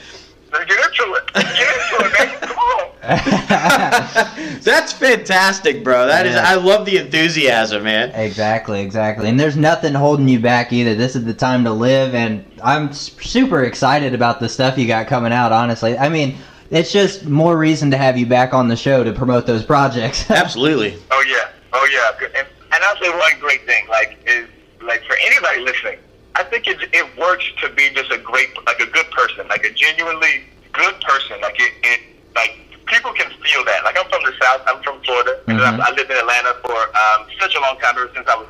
Let's 0.52 0.66
get 0.66 0.78
into 0.86 1.14
it. 1.14 1.34
Get 1.34 1.46
into 1.46 2.06
it, 2.06 2.20
man. 2.20 2.40
Come 2.50 2.58
on. 2.58 2.90
That's 4.62 4.92
fantastic, 4.94 5.84
bro. 5.84 6.08
That 6.08 6.26
is, 6.26 6.36
Yeah. 6.36 6.44
I 6.48 6.56
love 6.56 6.86
the 6.86 6.98
enthusiasm, 6.98 7.84
man. 7.84 8.12
Exactly, 8.12 8.82
exactly. 8.82 9.30
And 9.30 9.40
there's 9.40 9.58
nothing 9.58 9.94
holding 9.94 10.28
you 10.28 10.40
back 10.40 10.72
either. 10.74 10.96
This 10.96 11.16
is 11.16 11.24
the 11.26 11.34
time 11.34 11.64
to 11.66 11.72
live, 11.72 12.14
and 12.16 12.44
I'm 12.64 12.90
s- 12.90 13.12
super 13.22 13.64
excited 13.64 14.14
about 14.14 14.40
the 14.40 14.50
stuff 14.50 14.78
you 14.78 14.88
got 14.88 15.08
coming 15.08 15.32
out, 15.32 15.52
honestly. 15.52 15.98
I 15.98 16.10
mean, 16.10 16.38
it's 16.72 16.92
just 16.92 17.26
more 17.26 17.58
reason 17.58 17.90
to 17.92 17.98
have 17.98 18.18
you 18.18 18.26
back 18.26 18.54
on 18.54 18.68
the 18.68 18.76
show 18.76 19.04
to 19.04 19.12
promote 19.14 19.46
those 19.46 19.64
projects. 19.66 20.30
Absolutely. 20.32 20.98
Oh 21.12 21.24
yeah, 21.28 21.50
oh 21.74 21.88
yeah. 21.92 22.28
And, 22.40 22.48
and 22.72 22.84
I'll 22.84 22.98
say 23.02 23.10
one 23.10 23.40
great 23.40 23.66
thing, 23.66 23.88
like 23.88 24.18
is 24.28 24.48
like 24.82 25.04
for 25.06 25.16
anybody 25.26 25.62
listening, 25.62 25.98
I 25.98 26.09
think 26.50 26.68
it 26.68 26.78
it 26.94 27.06
works 27.18 27.46
to 27.62 27.70
be 27.70 27.90
just 27.94 28.12
a 28.12 28.18
great, 28.18 28.50
like 28.66 28.80
a 28.80 28.86
good 28.88 29.10
person, 29.12 29.48
like 29.48 29.64
a 29.66 29.72
genuinely 29.74 30.44
good 30.74 30.96
person. 31.02 31.40
Like 31.42 31.56
it, 31.60 31.74
it 31.84 32.00
like 32.36 32.58
people 32.86 33.14
can 33.14 33.30
feel 33.44 33.64
that. 33.66 33.84
Like 33.84 33.98
I'm 33.98 34.10
from 34.10 34.24
the 34.24 34.34
South, 34.42 34.62
I'm 34.68 34.82
from 34.84 35.02
Florida, 35.04 35.40
and 35.48 35.60
Mhm. 35.60 35.80
I, 35.80 35.90
I 35.90 35.92
lived 35.92 36.10
in 36.12 36.18
Atlanta 36.18 36.56
for 36.64 36.78
um, 36.98 37.28
such 37.40 37.56
a 37.56 37.60
long 37.62 37.78
time. 37.80 37.96
Ever 37.98 38.12
since 38.14 38.28
I 38.28 38.36
was 38.36 38.48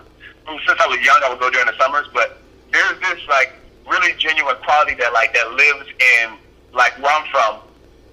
since 0.65 0.79
I 0.81 0.87
was 0.87 0.99
young, 1.01 1.21
I 1.23 1.29
would 1.29 1.39
go 1.39 1.49
during 1.49 1.67
the 1.67 1.77
summers. 1.77 2.07
But 2.13 2.37
there's 2.71 2.99
this 3.01 3.19
like 3.27 3.53
really 3.87 4.13
genuine 4.17 4.55
quality 4.63 4.95
that 4.95 5.13
like 5.13 5.33
that 5.33 5.51
lives 5.53 5.87
in 6.19 6.37
like 6.73 6.97
where 7.01 7.11
I'm 7.13 7.27
from, 7.31 7.59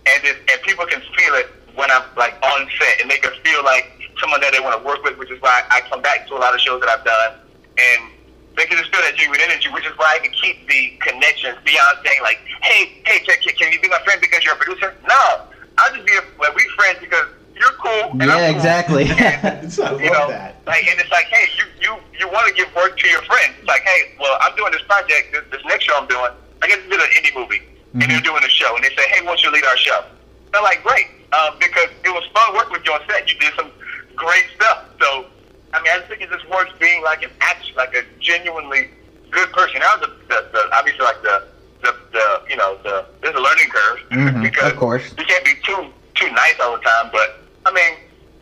and 0.06 0.24
it, 0.24 0.36
and 0.50 0.60
people 0.62 0.86
can 0.86 1.00
feel 1.16 1.34
it 1.34 1.48
when 1.74 1.90
I'm 1.90 2.04
like 2.16 2.34
on 2.42 2.68
set, 2.78 3.00
and 3.02 3.10
they 3.10 3.18
can 3.18 3.32
feel 3.44 3.62
like 3.64 3.92
someone 4.20 4.40
that 4.40 4.52
they 4.52 4.60
want 4.60 4.80
to 4.80 4.86
work 4.86 5.02
with, 5.04 5.18
which 5.18 5.30
is 5.30 5.40
why 5.42 5.62
I 5.70 5.82
come 5.90 6.00
back 6.00 6.26
to 6.28 6.34
a 6.34 6.40
lot 6.40 6.54
of 6.54 6.60
shows 6.60 6.80
that 6.80 6.88
I've 6.88 7.04
done, 7.04 7.34
and 7.78 8.10
they 8.56 8.64
can 8.66 8.78
just 8.78 8.90
feel 8.90 9.02
that 9.02 9.14
genuine 9.16 9.40
energy, 9.44 9.68
which 9.68 9.84
is 9.86 9.92
why 9.98 10.16
I 10.16 10.18
can 10.24 10.32
keep 10.32 10.66
the 10.68 10.96
connections 11.00 11.58
beyond 11.64 11.98
saying 12.04 12.20
like, 12.22 12.38
hey, 12.62 12.92
hey, 13.04 13.20
can, 13.20 13.36
can- 13.40 13.54
can 13.54 13.72
you 13.72 13.80
be 13.80 13.88
my 13.88 14.00
friend 14.04 14.20
because 14.20 14.44
you're 14.44 14.54
a 14.54 14.56
producer? 14.56 14.94
No, 15.08 15.42
I'll 15.78 15.92
just 15.94 16.06
be 16.06 16.12
a, 16.16 16.22
like 16.40 16.54
we 16.56 16.64
friends 16.76 16.98
because 17.00 17.26
you're 17.54 17.72
cool. 17.80 18.12
And 18.16 18.22
yeah, 18.24 18.36
I'm 18.36 18.52
cool. 18.52 18.56
exactly. 18.56 19.04
And, 19.16 19.72
you 20.00 20.10
know, 20.10 20.28
like, 20.66 20.84
and 20.88 20.98
it's 21.00 21.10
like, 21.10 21.26
hey, 21.26 21.48
you 21.56 21.64
you 21.80 21.96
you 22.18 22.26
want 22.32 22.48
to 22.48 22.54
give 22.54 22.72
work 22.74 22.96
to 22.98 23.08
your 23.08 23.22
friends. 23.22 23.54
It's 23.58 23.68
like, 23.68 23.82
hey, 23.82 24.12
well, 24.20 24.36
I'm 24.40 24.56
doing 24.56 24.72
this 24.72 24.82
project, 24.82 25.32
this, 25.32 25.44
this 25.50 25.62
next 25.66 25.84
show 25.84 25.96
I'm 25.96 26.08
doing. 26.08 26.32
I 26.62 26.66
get 26.68 26.82
to 26.82 26.88
do 26.88 26.96
an 26.96 27.08
indie 27.20 27.34
movie, 27.36 27.62
and 27.92 28.02
they're 28.02 28.20
doing 28.20 28.42
a 28.42 28.48
show, 28.48 28.74
and 28.74 28.82
they 28.84 28.88
say, 28.96 29.06
hey, 29.08 29.20
why 29.20 29.36
don't 29.36 29.42
you 29.44 29.50
lead 29.52 29.64
our 29.64 29.76
show? 29.76 30.04
They're 30.52 30.62
like, 30.62 30.82
great, 30.82 31.06
um, 31.32 31.56
because 31.60 31.88
it 32.04 32.08
was 32.08 32.24
fun 32.32 32.54
working 32.54 32.72
with 32.72 32.86
you 32.86 32.92
on 32.92 33.00
set. 33.08 33.28
You 33.30 33.38
did 33.38 33.52
some 33.54 33.70
great 34.16 34.44
stuff. 34.56 34.84
So, 35.00 35.26
I 35.76 35.82
mean, 35.82 35.92
I 35.92 35.98
just 35.98 36.08
think 36.08 36.22
it 36.22 36.30
just 36.30 36.48
works 36.48 36.72
being 36.80 37.02
like 37.02 37.22
an 37.22 37.30
act, 37.40 37.64
like 37.76 37.94
a 37.94 38.02
genuinely 38.18 38.88
good 39.30 39.52
person. 39.52 39.80
Now, 39.80 39.96
the, 39.96 40.06
the, 40.28 40.48
the 40.52 40.70
obviously 40.72 41.04
like 41.04 41.20
the 41.22 41.44
the, 41.82 41.94
the 42.12 42.42
you 42.48 42.56
know 42.56 42.78
the 42.82 43.04
there's 43.20 43.36
a 43.36 43.40
learning 43.40 43.68
curve 43.68 43.98
Mhm, 44.10 44.42
because 44.42 44.72
of 44.72 44.78
course. 44.78 45.12
you 45.18 45.24
can't 45.24 45.44
be 45.44 45.52
too 45.62 45.92
too 46.14 46.30
nice 46.32 46.54
all 46.62 46.72
the 46.76 46.82
time. 46.82 47.10
But 47.12 47.44
I 47.66 47.72
mean, 47.72 47.92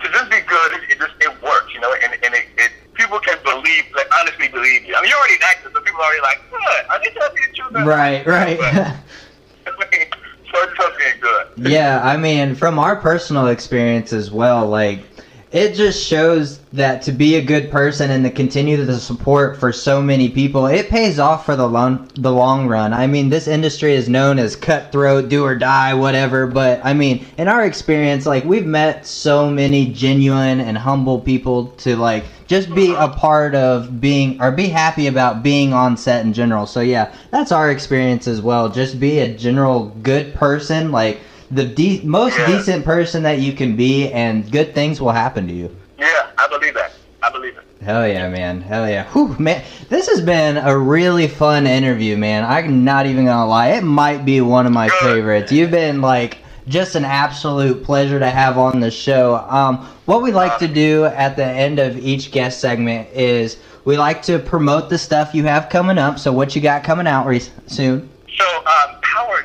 to 0.01 0.09
just 0.13 0.31
be 0.31 0.41
good, 0.47 0.73
it, 0.75 0.91
it 0.91 0.99
just 0.99 1.15
it 1.21 1.43
works, 1.43 1.75
you 1.75 1.81
know, 1.81 1.93
and 2.05 2.13
and 2.23 2.35
it, 2.35 2.47
it 2.57 2.71
people 2.95 3.19
can 3.19 3.37
believe, 3.43 3.85
like 3.97 4.07
honestly 4.21 4.47
believe 4.47 4.85
you. 4.85 4.95
I 4.95 5.01
mean, 5.03 5.11
you're 5.11 5.19
already 5.19 5.35
an 5.35 5.43
actor, 5.43 5.71
so 5.75 5.81
people 5.81 6.01
are 6.01 6.05
already 6.05 6.23
like, 6.23 6.39
what? 6.53 6.91
Are 6.91 7.01
they 7.03 7.11
telling 7.11 7.37
you 7.37 7.49
the 7.51 7.79
truth? 7.81 7.87
right, 7.87 8.25
right. 8.27 8.59
But, 8.59 8.75
I 9.67 9.97
mean, 9.99 10.07
so 10.53 10.69
it's 10.99 11.21
good. 11.21 11.47
yeah, 11.69 12.01
I 12.05 12.17
mean, 12.17 12.55
from 12.55 12.79
our 12.79 12.95
personal 12.95 13.49
experience 13.49 14.13
as 14.13 14.31
well, 14.31 14.69
like 14.69 15.14
it 15.55 15.73
just 15.77 16.05
shows 16.05 16.59
that 16.73 17.01
to 17.01 17.13
be 17.13 17.37
a 17.37 17.41
good 17.41 17.71
person 17.71 18.11
and 18.11 18.25
to 18.25 18.31
continue 18.31 18.85
the 18.85 18.99
support 18.99 19.57
for 19.57 19.73
so 19.73 20.03
many 20.03 20.29
people, 20.29 20.67
it 20.67 20.91
pays 20.91 21.21
off 21.21 21.47
for 21.47 21.55
the 21.55 21.67
long 21.67 22.11
the 22.17 22.33
long 22.33 22.67
run. 22.67 22.93
I 22.93 23.07
mean, 23.07 23.29
this 23.31 23.47
industry 23.47 23.95
is 23.95 24.09
known 24.09 24.41
as 24.41 24.57
cutthroat, 24.57 25.29
do 25.29 25.45
or 25.45 25.55
die, 25.55 25.95
whatever. 25.95 26.49
But 26.49 26.81
I 26.83 26.93
mean, 26.93 27.25
in 27.39 27.47
our 27.47 27.65
experience, 27.65 28.27
like 28.27 28.45
we've 28.45 28.67
met 28.67 29.07
so 29.07 29.49
many 29.49 29.87
genuine 29.93 30.59
and 30.59 30.77
humble 30.77 31.21
people 31.21 31.69
to 31.79 31.95
like 31.95 32.25
just 32.49 32.75
be 32.75 32.93
a 32.93 33.07
part 33.07 33.55
of 33.55 34.01
being 34.01 34.43
or 34.43 34.51
be 34.51 34.67
happy 34.67 35.07
about 35.07 35.45
being 35.45 35.73
on 35.73 35.97
set 35.97 36.27
in 36.27 36.33
general. 36.33 36.67
So 36.67 36.81
yeah, 36.81 37.15
that's 37.31 37.53
our 37.53 37.71
experience 37.71 38.27
as 38.27 38.43
well. 38.43 38.69
Just 38.69 38.99
be 38.99 39.21
a 39.21 39.33
general 39.33 39.91
good 40.03 40.35
person, 40.35 40.91
like 40.91 41.21
the 41.51 41.65
de- 41.65 42.01
most 42.05 42.39
Yeah. 42.39 42.47
decent 42.47 42.85
person 42.85 43.23
that 43.25 43.39
you 43.39 43.53
can 43.53 43.77
be, 43.77 44.11
and 44.13 44.51
good 44.51 44.75
things 44.75 45.01
will 45.01 45.13
happen 45.13 45.47
to 45.47 45.53
you. 45.53 45.75
Yeah, 45.99 46.07
I 46.39 46.47
believe 46.49 46.75
that. 46.75 46.93
I 47.23 47.31
believe 47.31 47.55
it. 47.57 47.65
Hell 47.85 48.07
yeah, 48.09 48.29
man. 48.31 48.61
Hell 48.63 48.89
yeah. 48.89 49.05
Whew, 49.13 49.37
man. 49.39 49.63
This 49.91 50.09
has 50.09 50.21
been 50.21 50.57
a 50.57 50.77
really 50.77 51.27
fun 51.29 51.67
interview, 51.67 52.17
man. 52.17 52.45
I'm 52.45 52.85
not 52.85 53.07
even 53.07 53.27
gonna 53.27 53.47
lie. 53.47 53.69
It 53.69 53.85
might 53.85 54.25
be 54.25 54.41
one 54.41 54.67
of 54.67 54.73
my 54.73 54.89
Good. 54.89 55.01
favorites. 55.01 55.53
You've 55.53 55.71
been 55.71 56.01
like 56.01 56.39
just 56.67 56.95
an 56.95 57.05
absolute 57.05 57.85
pleasure 57.85 58.19
to 58.19 58.31
have 58.31 58.57
on 58.57 58.81
the 58.81 58.91
show. 58.91 59.37
Um, 59.51 59.87
what 60.07 60.23
we 60.23 60.33
like 60.33 60.57
to 60.59 60.69
do 60.69 61.05
at 61.05 61.37
the 61.37 61.45
end 61.45 61.79
of 61.79 61.99
each 61.99 62.31
guest 62.31 62.59
segment 62.61 63.07
is 63.15 63.59
we 63.85 63.99
like 63.99 64.23
to 64.23 64.39
promote 64.39 64.89
the 64.89 64.97
stuff 64.97 65.35
you 65.35 65.45
have 65.45 65.69
coming 65.69 65.99
up. 65.99 66.19
So 66.19 66.33
what 66.33 66.57
you 66.57 66.63
got 66.63 66.83
coming 66.83 67.07
out 67.07 67.27
re- 67.27 67.43
soon? 67.67 68.09
So, 68.39 68.45
um, 68.67 68.94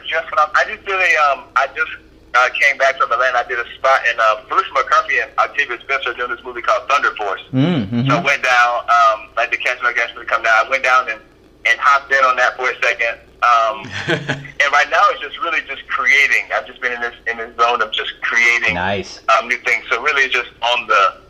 Just 0.10 0.28
I'm, 0.38 0.50
just 0.68 0.86
did 0.86 0.96
a, 0.96 1.12
um, 1.30 1.46
I 1.56 1.68
just 1.68 1.92
uh, 2.34 2.50
came 2.60 2.78
back 2.78 2.98
from 2.98 3.12
Atlanta. 3.12 3.40
I 3.40 3.44
did 3.44 3.60
a 3.60 3.74
spot 3.76 4.02
in 4.12 4.20
uh, 4.20 4.42
Bruce 4.50 4.68
McCarthy 4.74 5.20
and 5.20 5.32
Octavia 5.38 5.80
Spencer 5.82 6.14
doing 6.14 6.32
this 6.32 6.44
movie 6.44 6.62
called 6.62 6.90
Thunder 6.90 7.16
Force. 7.16 7.42
Mm-hmm. 7.54 8.08
So 8.10 8.18
I 8.18 8.22
went 8.22 8.44
down, 8.44 8.76
um, 8.90 9.30
like 9.38 9.52
the 9.52 9.58
catch 9.58 9.82
my 9.82 9.94
guest 9.94 10.16
to 10.16 10.26
come 10.26 10.44
down. 10.44 10.66
I 10.66 10.70
went 10.70 10.84
down 10.84 11.10
and, 11.10 11.22
and 11.66 11.80
hopped 11.80 12.12
in 12.12 12.24
on 12.26 12.36
that 12.38 12.58
for 12.58 12.70
a 12.70 12.76
second. 12.82 13.20
Um, 13.40 13.86
and 14.10 14.70
right 14.74 14.90
now 14.90 15.02
it's 15.12 15.22
just 15.22 15.40
really 15.40 15.62
just 15.68 15.88
creating. 15.88 16.50
I've 16.54 16.68
just 16.68 16.82
been 16.82 16.92
in 16.92 17.02
this 17.02 17.16
in 17.28 17.38
this 17.38 17.56
zone 17.56 17.82
of 17.82 17.92
just 17.94 18.20
creating 18.22 18.76
Nice. 18.76 19.22
um, 19.30 19.48
new 19.48 19.58
things. 19.60 19.86
So 19.90 20.02
really 20.02 20.28
just 20.28 20.50
on 20.62 20.88
the 20.88 21.22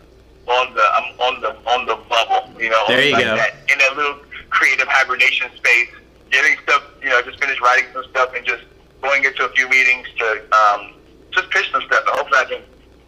on 0.47 0.73
the 0.73 0.81
I'm 0.81 1.19
on 1.19 1.41
the 1.41 1.51
on 1.69 1.85
the 1.85 1.95
bubble. 2.09 2.49
You 2.59 2.69
know, 2.69 2.83
There 2.87 3.03
you 3.05 3.13
like 3.13 3.25
go. 3.25 3.35
That, 3.35 3.53
in 3.71 3.77
that 3.77 3.95
little 3.95 4.17
creative 4.49 4.87
hibernation 4.87 5.51
space, 5.55 5.89
getting 6.31 6.57
stuff. 6.63 6.83
You 7.01 7.09
know, 7.09 7.21
just 7.21 7.39
finished 7.39 7.61
writing 7.61 7.85
some 7.93 8.03
stuff 8.09 8.33
and 8.35 8.45
just 8.45 8.63
going 9.01 9.23
into 9.23 9.45
a 9.45 9.49
few 9.49 9.67
meetings 9.69 10.07
to 10.17 10.43
um, 10.53 10.93
just 11.31 11.49
pitch 11.49 11.71
some 11.71 11.81
stuff. 11.83 12.03
And 12.07 12.15
hopefully 12.17 12.39
I 12.39 12.45
can 12.45 12.61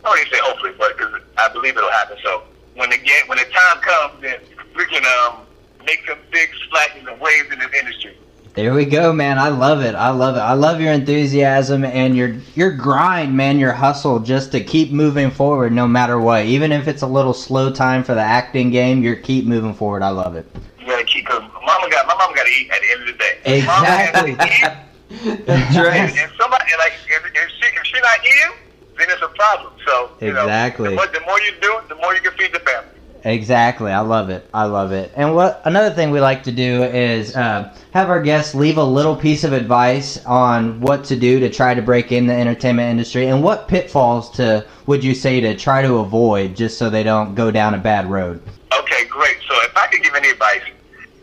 I 0.04 0.10
don't 0.10 0.20
even 0.20 0.32
say 0.32 0.40
hopefully, 0.42 0.72
but 0.78 0.98
because 0.98 1.22
I 1.38 1.50
believe 1.50 1.78
it'll 1.78 1.92
happen. 1.92 2.18
So 2.24 2.44
when 2.76 2.90
the 2.90 2.98
get, 2.98 3.28
when 3.28 3.38
the 3.38 3.46
time 3.46 3.82
comes, 3.82 4.22
then 4.22 4.40
we 4.76 4.86
can 4.86 5.04
um, 5.06 5.46
make 5.86 6.06
some 6.08 6.18
big 6.32 6.50
splashes 6.66 7.08
and 7.08 7.20
waves 7.20 7.52
in 7.52 7.60
this 7.60 7.72
industry. 7.80 8.18
There 8.54 8.74
we 8.74 8.84
go, 8.84 9.14
man. 9.14 9.40
I 9.40 9.48
love 9.48 9.82
it. 9.82 9.96
I 9.96 10.10
love 10.10 10.36
it. 10.36 10.40
I 10.40 10.54
love 10.54 10.82
your 10.82 10.92
enthusiasm 10.92 11.86
and 11.86 12.18
your 12.18 12.36
your 12.54 12.72
grind, 12.72 13.38
man. 13.38 13.60
Your 13.60 13.72
hustle 13.72 14.20
just 14.20 14.52
to 14.52 14.62
keep 14.62 14.92
moving 14.92 15.32
forward, 15.32 15.72
no 15.72 15.88
matter 15.88 16.20
what. 16.20 16.46
Even 16.46 16.74
if 16.74 16.90
it's 16.90 17.02
a 17.02 17.08
little 17.08 17.34
slow 17.34 17.72
time 17.72 18.04
for 18.04 18.14
the 18.14 18.22
acting 18.22 18.70
game, 18.70 19.04
you're 19.04 19.16
keep 19.16 19.46
moving 19.46 19.74
forward. 19.74 20.04
I 20.04 20.10
love 20.10 20.36
it. 20.36 20.46
You 20.82 20.88
gotta 20.88 21.04
keep. 21.04 21.26
Cause 21.28 21.42
mama 21.66 21.90
got 21.90 22.08
my 22.08 22.16
mama 22.16 22.36
got 22.36 22.44
to 22.46 22.52
eat 22.52 22.70
at 22.72 22.82
the 22.82 22.92
end 22.92 23.02
of 23.02 23.08
the 23.08 23.14
day. 23.14 23.66
Mama 23.66 23.86
Exactly. 23.86 24.34
has 24.34 24.38
to 24.38 25.32
eat, 25.32 25.46
That's 25.46 25.76
and, 25.76 25.86
right. 25.86 26.18
and 26.18 26.32
somebody 26.40 26.72
like 26.80 26.94
if, 27.08 27.26
if 27.36 27.50
she 27.60 27.66
if 27.76 27.84
she 27.86 28.00
not 28.02 28.20
eating, 28.26 28.58
then 28.98 29.08
it's 29.10 29.22
a 29.22 29.28
problem. 29.30 29.74
So 29.86 30.10
you 30.22 30.30
Exactly. 30.30 30.84
know, 30.86 30.90
the 30.92 30.96
more, 30.96 31.08
the 31.08 31.22
more 31.26 31.40
you 31.42 31.52
do, 31.62 31.80
the 31.90 31.96
more 31.96 32.16
you 32.16 32.22
can 32.22 32.32
feed 32.34 32.54
the 32.54 32.60
family. 32.60 32.88
Exactly. 33.24 33.92
I 33.92 34.00
love 34.00 34.30
it. 34.32 34.48
I 34.52 34.64
love 34.66 34.92
it. 34.92 35.12
And 35.16 35.36
what 35.36 35.62
another 35.66 35.94
thing 35.94 36.10
we 36.10 36.20
like 36.20 36.42
to 36.44 36.52
do 36.52 36.84
is 36.84 37.36
uh, 37.36 37.72
have 37.94 38.10
our 38.10 38.22
guests 38.22 38.56
leave 38.56 38.78
a 38.78 38.84
little 38.84 39.16
piece 39.16 39.44
of 39.44 39.54
advice 39.54 40.26
on 40.26 40.82
what 40.82 41.04
to 41.06 41.16
do 41.16 41.40
to 41.40 41.50
try 41.50 41.76
to 41.76 41.84
break 41.84 42.12
in 42.12 42.26
the 42.26 42.34
entertainment 42.34 42.90
industry 42.90 43.28
and 43.28 43.44
what 43.44 43.68
pitfalls 43.68 44.32
to 44.32 44.66
would 44.88 45.04
you 45.04 45.14
say 45.14 45.40
to 45.40 45.56
try 45.56 45.84
to 45.84 45.98
avoid 45.98 46.56
just 46.56 46.80
so 46.80 46.90
they 46.90 47.04
don't 47.04 47.36
go 47.36 47.52
down 47.52 47.76
a 47.76 47.78
bad 47.78 48.10
road. 48.10 48.42
Okay, 48.80 49.06
great. 49.06 49.38
So 49.48 49.56
if 49.64 49.76
I 49.76 49.88
could 49.88 50.04
give 50.04 50.16
any 50.16 50.30
advice, 50.30 50.64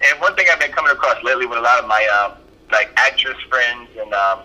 and 0.05 0.20
one 0.20 0.35
thing 0.37 0.47
I've 0.53 0.61
been 0.61 0.73
coming 0.73 0.93
across 0.93 1.23
lately 1.23 1.47
with 1.47 1.59
a 1.59 1.62
lot 1.62 1.81
of 1.81 1.89
my 1.89 2.05
um, 2.23 2.39
like 2.70 2.91
actress 2.97 3.37
friends 3.49 3.89
and 3.99 4.12
um, 4.12 4.41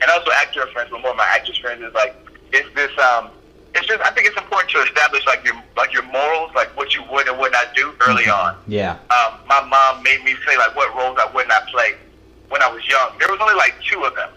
and 0.00 0.10
also 0.10 0.30
actor 0.32 0.66
friends, 0.68 0.90
but 0.90 1.00
more 1.00 1.12
of 1.12 1.16
my 1.16 1.26
actress 1.26 1.58
friends 1.58 1.82
is 1.82 1.94
like 1.94 2.14
it's 2.52 2.68
this 2.74 2.90
um, 2.98 3.30
it's 3.74 3.86
just 3.86 4.00
I 4.02 4.10
think 4.10 4.26
it's 4.26 4.36
important 4.36 4.70
to 4.70 4.78
establish 4.82 5.24
like 5.26 5.44
your 5.44 5.54
like 5.76 5.92
your 5.92 6.02
morals, 6.04 6.50
like 6.54 6.74
what 6.76 6.94
you 6.94 7.02
would 7.10 7.28
and 7.28 7.38
would 7.38 7.52
not 7.52 7.74
do 7.74 7.94
early 8.06 8.28
on. 8.28 8.56
Yeah. 8.66 8.98
Um, 9.10 9.38
my 9.46 9.62
mom 9.64 10.02
made 10.02 10.22
me 10.24 10.34
say 10.46 10.56
like 10.56 10.74
what 10.76 10.94
roles 10.96 11.18
I 11.18 11.30
would 11.32 11.48
not 11.48 11.66
play 11.68 11.94
when 12.48 12.62
I 12.62 12.68
was 12.68 12.86
young. 12.86 13.12
There 13.18 13.28
was 13.30 13.38
only 13.40 13.54
like 13.54 13.74
two 13.82 14.04
of 14.04 14.14
them, 14.14 14.30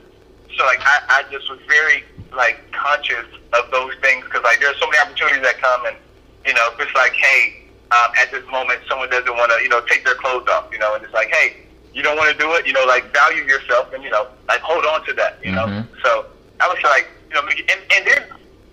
so 0.57 0.65
like 0.65 0.79
I, 0.81 1.01
I 1.09 1.31
just 1.31 1.49
was 1.49 1.59
very 1.67 2.03
like 2.31 2.59
conscious 2.71 3.25
of 3.53 3.69
those 3.71 3.93
things 4.01 4.23
because 4.25 4.43
like 4.43 4.59
there's 4.59 4.79
so 4.79 4.87
many 4.87 4.99
opportunities 4.99 5.41
that 5.41 5.57
come 5.59 5.85
and 5.85 5.97
you 6.45 6.53
know 6.53 6.69
if 6.71 6.79
it's 6.79 6.95
like 6.95 7.11
hey 7.13 7.60
um, 7.91 8.11
at 8.19 8.31
this 8.31 8.43
moment 8.51 8.79
someone 8.89 9.09
doesn't 9.09 9.35
want 9.35 9.51
to 9.51 9.61
you 9.63 9.69
know 9.69 9.81
take 9.87 10.03
their 10.05 10.15
clothes 10.15 10.47
off 10.49 10.65
you 10.71 10.79
know 10.79 10.95
and 10.95 11.03
it's 11.03 11.13
like 11.13 11.29
hey 11.31 11.57
you 11.93 12.01
don't 12.01 12.17
want 12.17 12.31
to 12.31 12.37
do 12.37 12.51
it 12.53 12.65
you 12.65 12.73
know 12.73 12.85
like 12.85 13.11
value 13.13 13.43
yourself 13.43 13.91
and 13.93 14.03
you 14.03 14.09
know 14.09 14.27
like 14.47 14.61
hold 14.61 14.85
on 14.85 15.03
to 15.05 15.13
that 15.13 15.37
you 15.43 15.51
know 15.51 15.65
Mhm. 15.67 15.87
so 16.03 16.25
I 16.59 16.67
was 16.67 16.81
like 16.83 17.07
you 17.29 17.35
know 17.35 17.47
and 17.47 17.79
and 17.95 18.07
then 18.07 18.23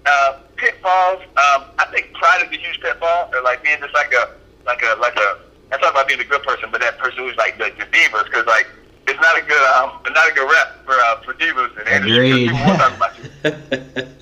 uh, 0.07 0.33
pitfalls 0.57 1.21
um, 1.37 1.65
I 1.79 1.87
think 1.93 2.13
pride 2.15 2.43
is 2.47 2.57
a 2.57 2.61
huge 2.61 2.81
pitfall 2.81 3.31
or 3.35 3.43
like 3.43 3.63
being 3.63 3.79
just 3.81 3.95
like 3.95 4.13
a 4.13 4.31
like 4.67 4.83
a 4.83 4.97
like 5.01 5.17
a 5.17 5.39
I 5.73 5.77
talk 5.79 5.91
about 5.93 6.09
being 6.09 6.21
a 6.21 6.25
good 6.25 6.43
person 6.45 6.71
but 6.71 6.81
that 6.81 6.99
person 6.99 7.19
who's 7.25 7.37
like 7.37 7.59
the, 7.59 7.71
the 7.79 7.85
divas 7.87 8.25
because 8.25 8.47
like 8.47 8.67
it's 9.07 9.21
not 9.21 9.37
a 9.37 9.43
good 9.43 9.63
um 9.75 9.93
not 10.15 10.31
a 10.31 10.33
good 10.35 10.49
rep 10.51 10.85
for 10.85 10.95
uh, 10.95 11.21
for 11.23 11.35
divas 11.35 11.71
in 11.79 11.85
the 11.85 11.97
industry 11.97 12.31
'cause 12.31 12.41
Agreed. 12.41 12.49
people 12.51 12.77
talk 12.79 12.95
about 12.95 13.19
you. 13.19 13.25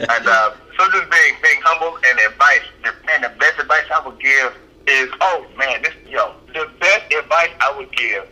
And 0.09 0.27
uh, 0.29 0.51
so 0.79 0.85
just 0.93 1.11
being 1.11 1.35
being 1.43 1.61
humble 1.65 1.99
and 2.09 2.19
advice. 2.21 2.63
Man, 3.07 3.23
the 3.23 3.29
best 3.41 3.59
advice 3.59 3.85
I 3.93 4.07
would 4.07 4.19
give 4.21 4.53
is, 4.87 5.11
oh 5.21 5.47
man, 5.57 5.83
this 5.83 5.95
yo, 6.09 6.35
the 6.49 6.71
best 6.81 7.13
advice 7.13 7.51
I 7.61 7.77
would 7.77 7.95
give 7.97 8.27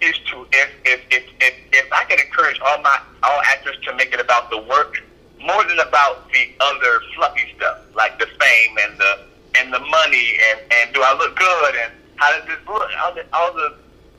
is 0.00 0.16
to 0.30 0.46
if 0.52 0.70
if 0.84 1.00
if 1.10 1.24
if, 1.40 1.54
if 1.72 1.92
I 1.92 2.04
can 2.04 2.18
encourage 2.20 2.58
all 2.60 2.80
my 2.82 3.00
all 3.22 3.40
actors 3.42 3.76
to 3.84 3.94
make 3.94 4.12
it 4.12 4.20
about 4.20 4.50
the 4.50 4.58
work 4.58 5.02
more 5.40 5.64
than 5.64 5.78
about 5.80 6.30
the 6.32 6.50
other 6.60 7.00
fluffy 7.14 7.52
stuff 7.56 7.78
like 7.94 8.18
the 8.18 8.26
fame 8.26 8.76
and 8.86 8.98
the 8.98 9.18
and 9.56 9.72
the 9.72 9.80
money 9.80 10.38
and 10.50 10.60
and 10.72 10.94
do 10.94 11.02
I 11.02 11.14
look 11.14 11.36
good 11.36 11.74
and 11.82 11.92
how 12.16 12.30
does 12.36 12.46
this 12.46 12.58
look? 12.66 12.88
All 13.00 13.14
the 13.14 13.24
all 13.32 13.52
the 13.52 13.74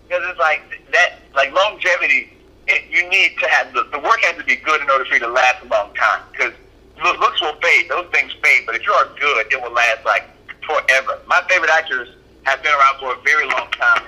because 0.08 0.24
it's 0.30 0.40
like 0.40 0.62
that 0.92 1.20
like 1.36 1.54
longevity 1.54 2.34
it, 2.68 2.84
you 2.90 3.08
need 3.10 3.32
to 3.40 3.48
have 3.50 3.74
the, 3.74 3.84
the 3.92 4.00
work 4.00 4.20
has 4.22 4.38
to 4.38 4.44
be 4.44 4.56
good 4.58 4.82
in 4.82 4.90
order 4.90 5.06
for 5.06 5.16
you 5.16 5.20
to 5.22 5.28
last 5.28 5.64
a 5.64 5.68
long 5.68 5.94
time 5.96 6.22
because 6.32 6.54
looks 7.02 7.42
will 7.42 7.56
fade. 7.62 7.90
Those 7.90 8.08
things 8.12 8.34
fade 8.44 8.66
but 8.66 8.76
if 8.76 8.86
you 8.86 8.92
are 8.94 9.08
good 9.20 9.48
it 9.52 9.62
will 9.62 9.74
last 9.74 10.06
like 10.06 10.30
forever 10.70 11.20
my 11.26 11.42
favorite 11.50 11.72
actors 11.72 12.10
have 12.44 12.62
been 12.62 12.72
around 12.72 13.00
for 13.00 13.14
a 13.14 13.20
very 13.26 13.46
long 13.50 13.70
time 13.72 14.04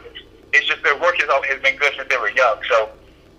it's, 0.54 0.68
just 0.68 0.84
their 0.84 1.00
work 1.00 1.16
has, 1.20 1.30
has 1.50 1.62
been 1.62 1.76
good 1.78 1.92
since 1.98 2.08
they 2.10 2.18
were 2.18 2.30
young 2.32 2.58
so 2.70 2.90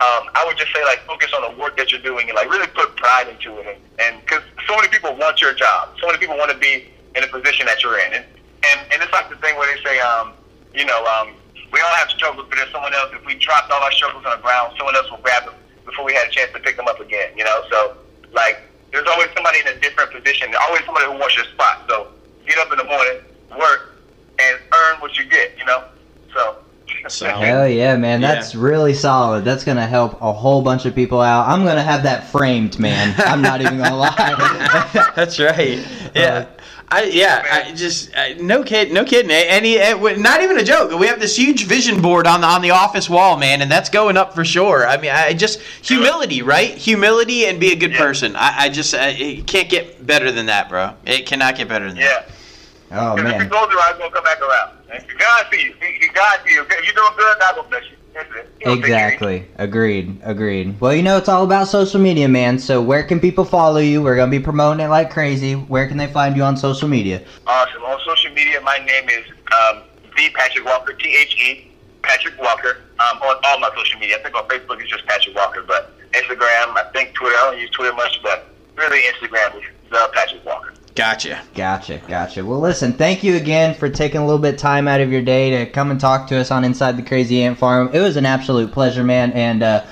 um, 0.03 0.27
I 0.35 0.43
would 0.47 0.59
just 0.59 0.73
say 0.75 0.83
like 0.85 0.99
focus 1.07 1.31
on 1.33 1.47
the 1.47 1.57
work 1.61 1.77
that 1.77 1.93
you're 1.93 2.03
doing 2.03 2.29
and 2.29 2.35
like 2.35 2.51
really 2.51 2.67
put 2.75 2.97
pride 2.97 3.29
into 3.29 3.57
it 3.59 3.79
and 4.01 4.21
because 4.21 4.43
so 4.67 4.75
many 4.75 4.89
people 4.89 5.15
want 5.15 5.41
your 5.41 5.55
job 5.55 5.95
so 6.01 6.07
many 6.07 6.19
people 6.19 6.37
want 6.37 6.51
to 6.51 6.59
be 6.59 6.91
in 7.15 7.23
a 7.23 7.29
position 7.29 7.67
that 7.67 7.83
you're 7.83 7.99
in 7.99 8.13
and 8.13 8.25
and, 8.65 8.81
and 8.93 9.03
it's 9.03 9.13
like 9.13 9.29
the 9.31 9.37
thing 9.37 9.57
where 9.57 9.71
they 9.71 9.83
say 9.83 10.01
um, 10.01 10.33
you 10.75 10.85
know 10.85 11.05
um, 11.07 11.35
we 11.73 11.81
all 11.81 11.97
have 11.97 12.11
struggles, 12.11 12.47
but 12.49 12.57
there's 12.57 12.71
someone 12.71 12.93
else. 12.95 13.11
If 13.13 13.25
we 13.25 13.35
dropped 13.35 13.71
all 13.73 13.83
our 13.83 13.93
struggles 13.93 14.25
on 14.27 14.37
the 14.37 14.43
ground, 14.43 14.75
someone 14.77 14.95
else 14.95 15.11
will 15.11 15.25
grab 15.25 15.45
them 15.45 15.55
before 15.85 16.05
we 16.05 16.13
had 16.13 16.29
a 16.29 16.31
chance 16.31 16.53
to 16.53 16.61
pick 16.61 16.77
them 16.77 16.87
up 16.87 17.01
again. 17.01 17.33
You 17.37 17.45
know, 17.45 17.65
so 17.71 17.97
like 18.33 18.61
there's 18.93 19.09
always 19.09 19.29
somebody 19.35 19.61
in 19.61 19.69
a 19.69 19.81
different 19.81 20.13
position. 20.13 20.53
Always 20.69 20.85
somebody 20.85 21.07
who 21.07 21.19
wants 21.19 21.35
your 21.35 21.47
spot. 21.47 21.85
So 21.89 22.13
get 22.47 22.59
up 22.59 22.73
in 22.73 22.79
the 22.79 22.85
morning, 22.85 23.23
work, 23.59 23.95
and 24.39 24.59
earn 24.75 25.01
what 25.01 25.17
you 25.17 25.25
get. 25.25 25.57
You 25.59 25.65
know, 25.65 25.85
so. 26.35 26.57
Solid. 27.09 27.45
Hell 27.45 27.69
yeah, 27.69 27.97
man. 27.97 28.21
Yeah. 28.21 28.35
That's 28.35 28.55
really 28.55 28.95
solid. 28.95 29.45
That's 29.45 29.65
going 29.65 29.77
to 29.77 29.87
help 29.87 30.21
a 30.23 30.33
whole 30.33 30.63
bunch 30.63 30.87
of 30.87 30.95
people 30.95 31.21
out. 31.21 31.49
I'm 31.49 31.65
going 31.65 31.77
to 31.77 31.83
have 31.83 32.05
that 32.05 32.29
framed, 32.29 32.79
man. 32.79 33.15
I'm 33.19 33.43
not 33.43 33.61
even 33.61 33.79
going 33.79 33.91
to 33.91 33.97
lie. 33.97 35.11
That's 35.17 35.41
right. 35.41 35.85
Yeah. 36.15 36.47
Uh, 36.47 36.62
I, 36.93 37.05
yeah, 37.05 37.43
I 37.51 37.73
just 37.73 38.11
I, 38.15 38.35
no 38.35 38.63
kid, 38.63 38.93
no 38.93 39.03
kidding. 39.03 39.31
Any, 39.31 39.79
not 40.21 40.43
even 40.43 40.59
a 40.59 40.63
joke. 40.63 40.99
We 40.99 41.07
have 41.07 41.21
this 41.21 41.35
huge 41.37 41.65
vision 41.65 42.03
board 42.03 42.27
on 42.27 42.43
the 42.43 42.47
on 42.47 42.61
the 42.61 42.71
office 42.73 43.09
wall, 43.09 43.39
man, 43.39 43.63
and 43.63 43.71
that's 43.71 43.89
going 43.89 44.19
up 44.19 44.35
for 44.35 44.45
sure. 44.45 44.87
I 44.87 44.99
mean, 44.99 45.11
I 45.11 45.33
just 45.33 45.61
humility, 45.61 46.43
right? 46.43 46.75
Humility 46.77 47.47
and 47.47 47.59
be 47.59 47.73
a 47.73 47.77
good 47.77 47.93
Yeah. 47.93 47.99
person. 47.99 48.37
I, 48.37 48.65
I 48.65 48.69
just 48.69 48.95
I, 48.95 49.09
it 49.09 49.47
can't 49.47 49.71
get 49.71 50.07
better 50.07 50.31
than 50.31 50.47
that, 50.47 50.69
bro. 50.69 50.93
It 51.07 51.25
cannot 51.25 51.57
get 51.57 51.67
better 51.67 51.87
than 51.89 51.97
that. 51.97 52.27
Yeah. 52.91 53.01
oh, 53.01 53.17
Because 53.17 53.31
if 53.31 53.37
you 53.37 53.41
man. 53.41 53.49
close 53.51 53.71
your 53.71 53.81
eyes, 53.81 53.95
gonna 53.99 54.11
come 54.11 54.25
back 54.25 54.43
around. 54.43 54.73
And 54.93 55.03
if 55.09 55.19
God 55.19 55.47
see 55.51 55.63
you, 55.65 55.75
if 55.81 56.03
if 56.11 56.13
God 56.15 56.41
see 56.45 56.53
you, 56.53 56.63
if 56.63 56.69
you're 56.85 56.95
doing 56.95 57.13
good, 57.17 57.39
God 57.39 57.57
will 57.57 57.63
bless 57.65 57.85
you. 57.91 57.97
Exactly. 58.61 59.47
Agreed. 59.57 60.21
Agreed. 60.23 60.81
Well, 60.81 60.95
you 60.95 61.03
know, 61.03 61.17
it's 61.17 61.29
all 61.29 61.45
about 61.45 61.69
social 61.69 62.01
media, 62.01 62.29
man. 62.29 62.59
So, 62.59 62.81
where 62.81 63.03
can 63.03 63.21
people 63.21 63.45
follow 63.45 63.81
you? 63.81 64.03
We're 64.03 64.17
going 64.17 64.31
to 64.31 64.39
be 64.39 64.43
promoting 64.43 64.85
it 64.85 64.89
like 64.89 65.11
crazy. 65.11 65.55
Where 65.55 65.87
can 65.89 65.97
they 65.97 66.07
find 66.07 66.37
you 66.37 66.43
on 66.43 66.57
social 66.57 66.89
media? 66.89 67.23
Awesome. 67.47 67.83
On 67.83 67.99
social 68.05 68.31
media, 68.33 68.61
my 68.61 68.79
name 68.79 69.09
is 69.09 69.25
um, 69.53 69.83
the 70.17 70.31
Patrick 70.35 70.65
Walker, 70.65 70.93
T 70.93 71.17
H 71.17 71.37
E 71.41 71.73
Patrick 72.03 72.39
Walker. 72.41 72.83
Um, 73.01 73.19
on 73.23 73.37
all 73.45 73.59
my 73.59 73.71
social 73.77 73.99
media, 73.99 74.19
I 74.19 74.23
think 74.23 74.37
on 74.37 74.47
Facebook 74.47 74.81
it's 74.81 74.91
just 74.91 75.07
Patrick 75.07 75.35
Walker, 75.35 75.65
but 75.67 75.99
Instagram, 76.13 76.77
I 76.77 76.89
think 76.93 77.15
Twitter. 77.15 77.35
I 77.37 77.51
don't 77.51 77.61
use 77.61 77.71
Twitter 77.71 77.95
much, 77.95 78.21
but 78.23 78.49
really 78.77 79.01
Instagram 79.03 79.57
is 79.57 79.65
the 79.91 80.11
Patrick 80.13 80.45
Walker. 80.45 80.75
Gotcha. 80.95 81.41
Gotcha. 81.55 82.03
Gotcha. 82.07 82.45
Well, 82.45 82.61
listen, 82.61 82.93
thank 82.93 83.23
you 83.25 83.37
again 83.37 83.75
for 83.75 83.89
taking 83.89 84.21
a 84.21 84.27
little 84.27 84.41
bit 84.41 84.55
of 84.55 84.61
time 84.61 84.87
out 84.89 85.01
of 85.01 85.11
your 85.11 85.23
day 85.23 85.65
to 85.65 85.71
come 85.71 85.91
and 85.91 85.99
talk 85.99 86.27
to 86.29 86.37
us 86.37 86.51
on 86.51 86.65
Inside 86.65 86.99
the 86.99 87.03
Crazy 87.03 87.43
Ant 87.43 87.57
Farm. 87.59 87.89
It 87.95 88.01
was 88.01 88.17
an 88.17 88.27
absolute 88.27 88.73
pleasure, 88.73 89.03
man. 89.05 89.33
And, 89.33 89.63
uh, 89.63 89.85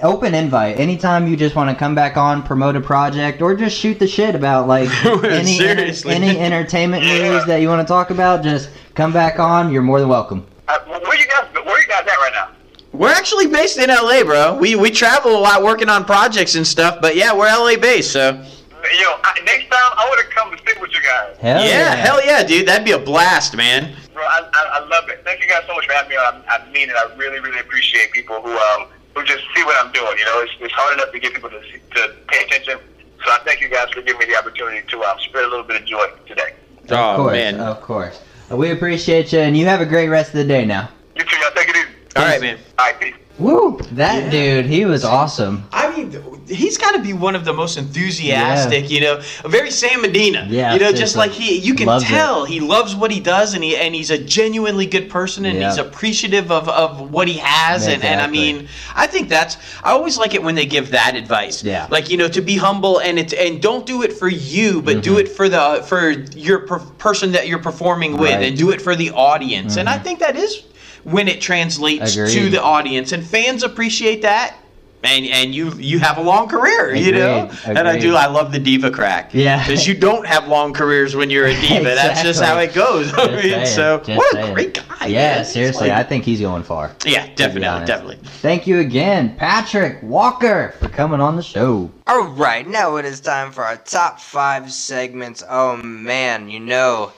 Open 0.00 0.32
invite. 0.32 0.78
Anytime 0.78 1.26
you 1.26 1.36
just 1.36 1.56
want 1.56 1.70
to 1.70 1.74
come 1.74 1.92
back 1.96 2.16
on, 2.16 2.44
promote 2.44 2.76
a 2.76 2.80
project, 2.80 3.42
or 3.42 3.56
just 3.56 3.76
shoot 3.76 3.98
the 3.98 4.06
shit 4.06 4.36
about 4.36 4.68
like 4.68 4.88
any 5.24 5.56
Seriously. 5.58 6.14
any 6.14 6.38
entertainment 6.38 7.02
Yeah. 7.02 7.18
news 7.32 7.44
that 7.46 7.60
you 7.60 7.66
want 7.68 7.84
to 7.84 7.92
talk 7.92 8.10
about, 8.10 8.44
just 8.44 8.70
come 8.94 9.12
back 9.12 9.40
on. 9.40 9.72
You're 9.72 9.82
more 9.82 9.98
than 9.98 10.08
welcome. 10.08 10.46
Uh, 10.68 10.78
where 10.86 11.18
you 11.18 11.26
guys? 11.26 11.48
Where 11.64 11.80
you 11.82 11.88
guys 11.88 12.02
at 12.02 12.06
right 12.06 12.30
now? 12.32 12.50
We're 12.92 13.10
actually 13.10 13.48
based 13.48 13.76
in 13.78 13.88
LA, 13.90 14.22
bro. 14.22 14.56
We 14.56 14.76
we 14.76 14.92
travel 14.92 15.36
a 15.36 15.40
lot 15.40 15.64
working 15.64 15.88
on 15.88 16.04
projects 16.04 16.54
and 16.54 16.64
stuff, 16.64 17.00
but 17.02 17.16
yeah, 17.16 17.34
we're 17.34 17.48
LA 17.48 17.74
based, 17.76 18.12
so 18.12 18.40
Yo, 18.82 19.10
I, 19.24 19.40
next 19.44 19.68
time 19.70 19.90
I 19.96 20.06
want 20.08 20.20
to 20.20 20.34
come 20.34 20.52
and 20.52 20.60
sit 20.66 20.80
with 20.80 20.92
you 20.92 21.00
guys. 21.02 21.36
Hell 21.38 21.64
yeah, 21.64 21.94
hell 21.96 22.24
yeah, 22.24 22.42
dude. 22.44 22.66
That'd 22.68 22.84
be 22.84 22.92
a 22.92 22.98
blast, 22.98 23.56
man. 23.56 23.94
Bro, 24.14 24.22
I, 24.24 24.48
I, 24.52 24.80
I 24.80 24.86
love 24.86 25.08
it. 25.08 25.22
Thank 25.24 25.42
you 25.42 25.48
guys 25.48 25.64
so 25.66 25.74
much 25.74 25.86
for 25.86 25.92
having 25.92 26.10
me 26.10 26.16
on. 26.16 26.42
I, 26.48 26.58
I 26.58 26.70
mean 26.70 26.88
it. 26.90 26.96
I 26.96 27.12
really, 27.16 27.40
really 27.40 27.58
appreciate 27.60 28.12
people 28.12 28.40
who 28.40 28.50
um 28.56 28.86
who 29.14 29.24
just 29.24 29.42
see 29.54 29.64
what 29.64 29.84
I'm 29.84 29.92
doing. 29.92 30.16
You 30.18 30.24
know, 30.26 30.40
it's, 30.42 30.52
it's 30.60 30.72
hard 30.74 30.94
enough 30.94 31.12
to 31.12 31.18
get 31.18 31.34
people 31.34 31.50
to 31.50 31.60
see, 31.72 31.80
to 31.96 32.14
pay 32.28 32.44
attention. 32.44 32.78
So 33.24 33.30
I 33.32 33.38
thank 33.44 33.60
you 33.60 33.68
guys 33.68 33.90
for 33.90 34.00
giving 34.02 34.18
me 34.20 34.26
the 34.26 34.36
opportunity 34.38 34.86
to 34.86 35.02
um, 35.02 35.18
spread 35.20 35.44
a 35.44 35.48
little 35.48 35.64
bit 35.64 35.82
of 35.82 35.86
joy 35.88 36.06
today. 36.28 36.54
Of 36.84 36.92
Oh, 36.92 37.16
course, 37.16 37.32
man. 37.32 37.60
of 37.60 37.80
course. 37.80 38.20
We 38.50 38.70
appreciate 38.70 39.32
you, 39.32 39.40
and 39.40 39.56
you 39.56 39.66
have 39.66 39.80
a 39.80 39.86
great 39.86 40.08
rest 40.08 40.28
of 40.30 40.36
the 40.38 40.44
day 40.44 40.64
now. 40.64 40.88
You 41.16 41.24
too. 41.24 41.36
Y'all 41.36 41.50
take 41.54 41.68
it 41.68 41.76
easy. 41.76 41.88
All 42.16 42.22
right, 42.24 42.40
man. 42.40 42.58
All 42.78 42.86
right, 42.86 43.00
peace. 43.00 43.14
Woo! 43.38 43.78
That 43.92 44.24
Yeah. 44.24 44.30
dude, 44.30 44.66
he 44.66 44.84
was 44.84 45.04
awesome. 45.04 45.62
I 45.72 45.90
mean, 45.96 46.12
he's 46.48 46.76
got 46.76 46.92
to 46.92 46.98
be 47.00 47.12
one 47.12 47.36
of 47.36 47.44
the 47.44 47.52
most 47.52 47.78
enthusiastic, 47.78 48.90
you 48.90 49.00
know, 49.00 49.20
very 49.46 49.70
Sam 49.70 50.00
Medina. 50.02 50.46
Yeah, 50.50 50.74
you 50.74 50.80
know, 50.80 50.90
just 50.92 51.14
like 51.14 51.30
he, 51.30 51.56
you 51.58 51.74
can 51.74 51.86
Loves 51.86 52.02
it. 52.04 52.08
tell 52.08 52.44
he 52.44 52.58
loves 52.58 52.96
what 52.96 53.12
he 53.12 53.20
does, 53.20 53.54
and 53.54 53.62
he 53.62 53.76
and 53.76 53.94
he's 53.94 54.10
a 54.10 54.18
genuinely 54.18 54.86
good 54.86 55.08
person, 55.08 55.44
and 55.44 55.58
Yeah. 55.58 55.68
he's 55.68 55.78
appreciative 55.78 56.50
of, 56.50 56.68
of 56.68 57.12
what 57.12 57.28
he 57.28 57.38
has, 57.38 57.86
and, 57.86 58.02
and 58.02 58.20
I 58.20 58.26
mean, 58.26 58.66
I 58.96 59.06
think 59.06 59.28
that's 59.28 59.56
I 59.84 59.92
always 59.92 60.18
like 60.18 60.34
it 60.34 60.42
when 60.42 60.56
they 60.56 60.66
give 60.66 60.90
that 60.90 61.14
advice. 61.14 61.62
Yeah. 61.62 61.86
like 61.90 62.10
you 62.10 62.16
know, 62.16 62.28
to 62.28 62.40
be 62.40 62.56
humble 62.56 62.98
and 62.98 63.18
it 63.20 63.32
and 63.34 63.62
don't 63.62 63.86
do 63.86 64.02
it 64.02 64.12
for 64.12 64.28
you, 64.28 64.82
but 64.82 65.00
do 65.02 65.14
Mhm. 65.14 65.20
it 65.20 65.28
for 65.28 65.48
the 65.48 65.84
for 65.86 66.10
your 66.34 66.60
per- 66.60 66.80
person 66.98 67.30
that 67.32 67.46
you're 67.46 67.58
performing 67.60 68.12
with, 68.16 68.30
Right. 68.30 68.34
Mm-hmm. 68.34 68.42
and 68.42 68.56
do 68.58 68.70
it 68.70 68.82
for 68.82 68.96
the 68.96 69.10
audience, 69.12 69.76
and 69.76 69.88
I 69.88 69.98
think 69.98 70.18
that 70.18 70.36
is 70.36 70.62
when 71.10 71.28
it 71.28 71.40
translates 71.40 72.14
to 72.14 72.48
the 72.50 72.62
audience, 72.62 73.12
and 73.12 73.24
fans 73.24 73.62
appreciate 73.62 74.22
that. 74.22 74.56
And, 75.04 75.26
and 75.26 75.54
you 75.54 75.72
you 75.74 76.00
have 76.00 76.18
a 76.18 76.20
long 76.22 76.48
career, 76.48 76.92
you 76.92 77.12
know, 77.12 77.44
Agreed, 77.62 77.76
and 77.78 77.86
I 77.86 78.00
do. 78.00 78.16
I 78.16 78.26
love 78.26 78.50
the 78.50 78.58
diva 78.58 78.90
crack. 78.90 79.32
Yeah. 79.32 79.64
because 79.64 79.86
you 79.86 79.94
don't 79.94 80.26
have 80.26 80.48
long 80.48 80.72
careers 80.72 81.14
when 81.14 81.30
you're 81.30 81.46
a 81.46 81.54
diva. 81.60 81.84
That's 81.94 82.20
just 82.24 82.42
how 82.42 82.58
it 82.58 82.74
goes. 82.74 83.12
I 83.16 83.26
mean, 83.28 83.42
saying, 83.42 83.66
so 83.66 83.98
just 84.04 84.18
what 84.18 84.34
a 84.34 84.42
saying. 84.42 84.54
great 84.54 84.74
guy. 84.74 85.06
Yeah, 85.06 85.36
man. 85.36 85.44
Seriously, 85.44 85.90
like- 85.90 85.98
I 85.98 86.02
think 86.02 86.24
he's 86.24 86.40
going 86.40 86.64
far. 86.64 86.96
yeah, 87.06 87.32
definitely, 87.36 87.86
definitely. 87.86 88.16
Thank 88.42 88.66
you 88.66 88.80
again, 88.80 89.36
Patrick 89.36 90.02
Walker, 90.02 90.74
for 90.80 90.88
coming 90.88 91.20
on 91.20 91.36
the 91.36 91.44
show. 91.44 91.92
All 92.08 92.26
right, 92.30 92.66
now 92.66 92.96
it 92.96 93.04
is 93.04 93.20
time 93.20 93.52
for 93.52 93.62
our 93.62 93.76
top 93.76 94.18
five 94.18 94.72
segments. 94.72 95.44
Oh 95.48 95.76
man, 95.76 96.50
you 96.50 96.58
know, 96.58 97.12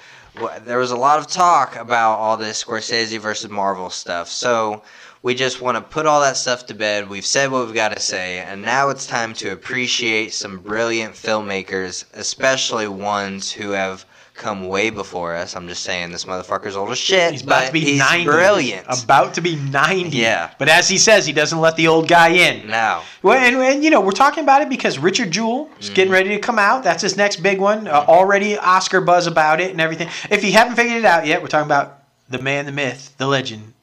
there 0.65 0.79
was 0.79 0.91
a 0.91 0.97
lot 0.97 1.19
of 1.19 1.27
talk 1.27 1.77
about 1.77 2.19
all 2.19 2.37
this 2.37 2.65
Scorsese 2.65 3.19
versus 3.19 3.51
Marvel 3.51 3.91
stuff. 3.91 4.29
So 4.29 4.83
we 5.23 5.35
just 5.35 5.61
want 5.61 5.77
to 5.77 5.83
put 5.83 6.07
all 6.07 6.21
that 6.23 6.37
stuff 6.37 6.67
to 6.67 6.75
bed. 6.75 7.09
We've 7.09 7.27
said 7.27 7.51
what 7.51 7.67
we've 7.67 7.75
got 7.75 7.93
to 7.93 8.01
say, 8.01 8.39
and 8.39 8.63
now 8.63 8.89
it's 8.89 9.07
time 9.07 9.35
to 9.35 9.53
appreciate 9.53 10.33
some 10.33 10.59
brilliant 10.59 11.15
filmmakers, 11.15 12.05
especially 12.15 12.89
ones 12.89 13.53
who 13.53 13.73
have 13.73 14.07
come 14.41 14.67
way 14.67 14.91
before 14.91 15.35
us. 15.37 15.55
I'm 15.55 15.69
just 15.69 15.83
saying, 15.85 16.11
this 16.11 16.25
motherfucker's 16.25 16.75
old 16.75 16.91
as 16.91 16.99
shit, 16.99 17.31
He's 17.33 17.43
about 17.43 17.67
to 17.67 17.73
be 17.73 17.81
he's 17.81 17.99
90. 17.99 18.25
brilliant. 18.25 18.87
About 19.05 19.35
to 19.35 19.41
be 19.41 19.55
90. 19.57 20.17
Yeah. 20.17 20.51
But 20.59 20.69
as 20.69 20.89
he 20.89 20.99
says, 20.99 21.27
he 21.27 21.33
doesn't 21.33 21.61
let 21.61 21.77
the 21.77 21.87
old 21.89 22.09
guy 22.09 22.31
in. 22.31 22.67
now, 22.67 23.03
Well, 23.23 23.39
and, 23.39 23.55
and 23.57 23.85
you 23.85 23.91
know, 23.91 24.01
we're 24.01 24.11
talking 24.13 24.43
about 24.43 24.63
it 24.63 24.69
because 24.69 24.99
Richard 24.99 25.31
Jewell 25.31 25.69
is 25.79 25.87
Mm-hmm. 25.87 25.95
getting 25.95 26.13
ready 26.13 26.29
to 26.31 26.39
come 26.39 26.59
out. 26.59 26.83
That's 26.83 27.03
his 27.03 27.17
next 27.17 27.37
big 27.43 27.61
one. 27.61 27.87
Uh, 27.87 27.93
already 28.09 28.57
Oscar 28.59 29.01
buzz 29.01 29.27
about 29.27 29.61
it 29.61 29.71
and 29.71 29.81
everything. 29.81 30.09
If 30.31 30.43
you 30.43 30.53
haven't 30.53 30.75
figured 30.77 30.97
it 30.99 31.05
out 31.05 31.27
yet, 31.27 31.43
we're 31.43 31.49
talking 31.49 31.67
about 31.69 32.03
the 32.29 32.39
man, 32.41 32.67
the 32.67 32.73
myth, 32.73 33.15
the 33.19 33.27
legend, 33.27 33.75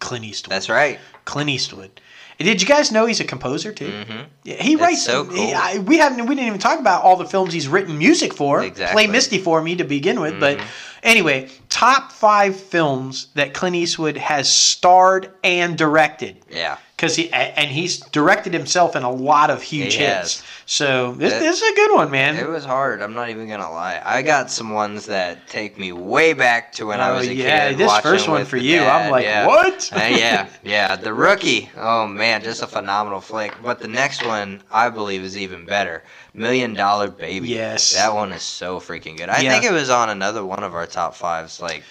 Clint 0.00 0.24
Eastwood. 0.24 0.52
that's 0.52 0.68
right. 0.68 0.98
Clint 1.24 1.50
Eastwood. 1.50 2.00
Did 2.38 2.60
you 2.60 2.68
guys 2.68 2.92
know 2.92 3.06
he's 3.06 3.20
a 3.20 3.24
composer 3.24 3.72
too? 3.72 3.90
hmm 3.90 4.20
Yeah, 4.44 4.62
he 4.62 4.74
It's 4.74 4.82
writes. 4.82 5.04
so 5.04 5.24
he- 5.24 5.36
cool. 5.36 5.54
I, 5.56 5.78
we 5.78 5.98
haven't. 5.98 6.26
We 6.26 6.34
didn't 6.34 6.48
even 6.48 6.60
talk 6.60 6.78
about 6.78 7.02
all 7.02 7.16
the 7.16 7.24
films 7.26 7.52
he's 7.52 7.66
written 7.68 7.96
music 7.98 8.34
for. 8.34 8.62
Exactly. 8.62 8.94
Play 9.06 9.10
Misty 9.12 9.38
for 9.38 9.62
me 9.62 9.76
to 9.76 9.84
begin 9.84 10.20
with, 10.20 10.38
but 10.38 10.58
Mhm. 10.58 10.64
anyway, 11.02 11.48
top 11.70 12.12
five 12.12 12.54
films 12.60 13.28
that 13.34 13.54
Clint 13.54 13.76
Eastwood 13.76 14.16
has 14.18 14.52
starred 14.52 15.30
and 15.42 15.78
directed 15.78 16.36
Yeah. 16.50 16.76
Because 16.96 17.14
he 17.14 17.30
and 17.32 17.70
he's 17.70 17.98
directed 18.00 18.54
himself 18.54 18.96
in 18.96 19.02
a 19.02 19.10
lot 19.10 19.50
of 19.50 19.60
huge 19.60 19.94
He 19.94 20.00
hits. 20.02 20.40
has. 20.40 20.42
So 20.64 21.12
this, 21.12 21.32
It- 21.34 21.40
this 21.40 21.60
is 21.60 21.70
a 21.70 21.74
good 21.74 21.94
one, 21.94 22.10
man. 22.10 22.36
It 22.36 22.48
was 22.48 22.64
hard. 22.64 23.02
I'm 23.02 23.12
not 23.12 23.28
even 23.28 23.48
gonna 23.48 23.70
lie. 23.70 24.00
I 24.02 24.22
got 24.22 24.50
some 24.50 24.70
ones 24.70 25.04
that 25.06 25.46
take 25.46 25.78
me 25.78 25.92
way 25.92 26.32
back 26.32 26.72
to 26.72 26.86
when 26.86 27.00
I 27.00 27.10
Oh, 27.10 27.16
was 27.16 27.28
a 27.28 27.34
yeah, 27.34 27.68
kid. 27.68 27.78
Yeah, 27.78 27.86
this 27.86 27.98
first 28.00 28.28
one 28.28 28.46
for 28.46 28.56
you, 28.56 28.80
I'm 28.80 29.10
like, 29.10 29.24
yeah. 29.24 29.46
what? 29.46 29.90
Uh, 29.92 29.98
yeah, 30.10 30.48
yeah. 30.64 30.96
The 30.96 31.12
rookie. 31.12 31.68
Oh 31.76 32.06
man, 32.06 32.42
just 32.42 32.62
a 32.62 32.66
phenomenal 32.66 33.20
flick. 33.20 33.54
But 33.62 33.78
the 33.78 33.88
next 33.88 34.24
one, 34.26 34.62
I 34.72 34.88
believe, 34.88 35.22
is 35.22 35.36
even 35.36 35.66
better. 35.66 36.02
Million 36.32 36.72
Dollar 36.72 37.08
Baby. 37.08 37.48
Yes. 37.48 37.92
That 37.94 38.14
one 38.14 38.32
is 38.32 38.42
so 38.42 38.80
freaking 38.80 39.18
good. 39.18 39.28
I 39.28 39.40
Yeah. 39.42 39.52
think 39.52 39.64
it 39.64 39.72
was 39.72 39.90
on 39.90 40.08
another 40.08 40.44
one 40.46 40.62
of 40.64 40.74
our 40.74 40.86
top 40.86 41.14
fives. 41.14 41.60
Like, 41.60 41.82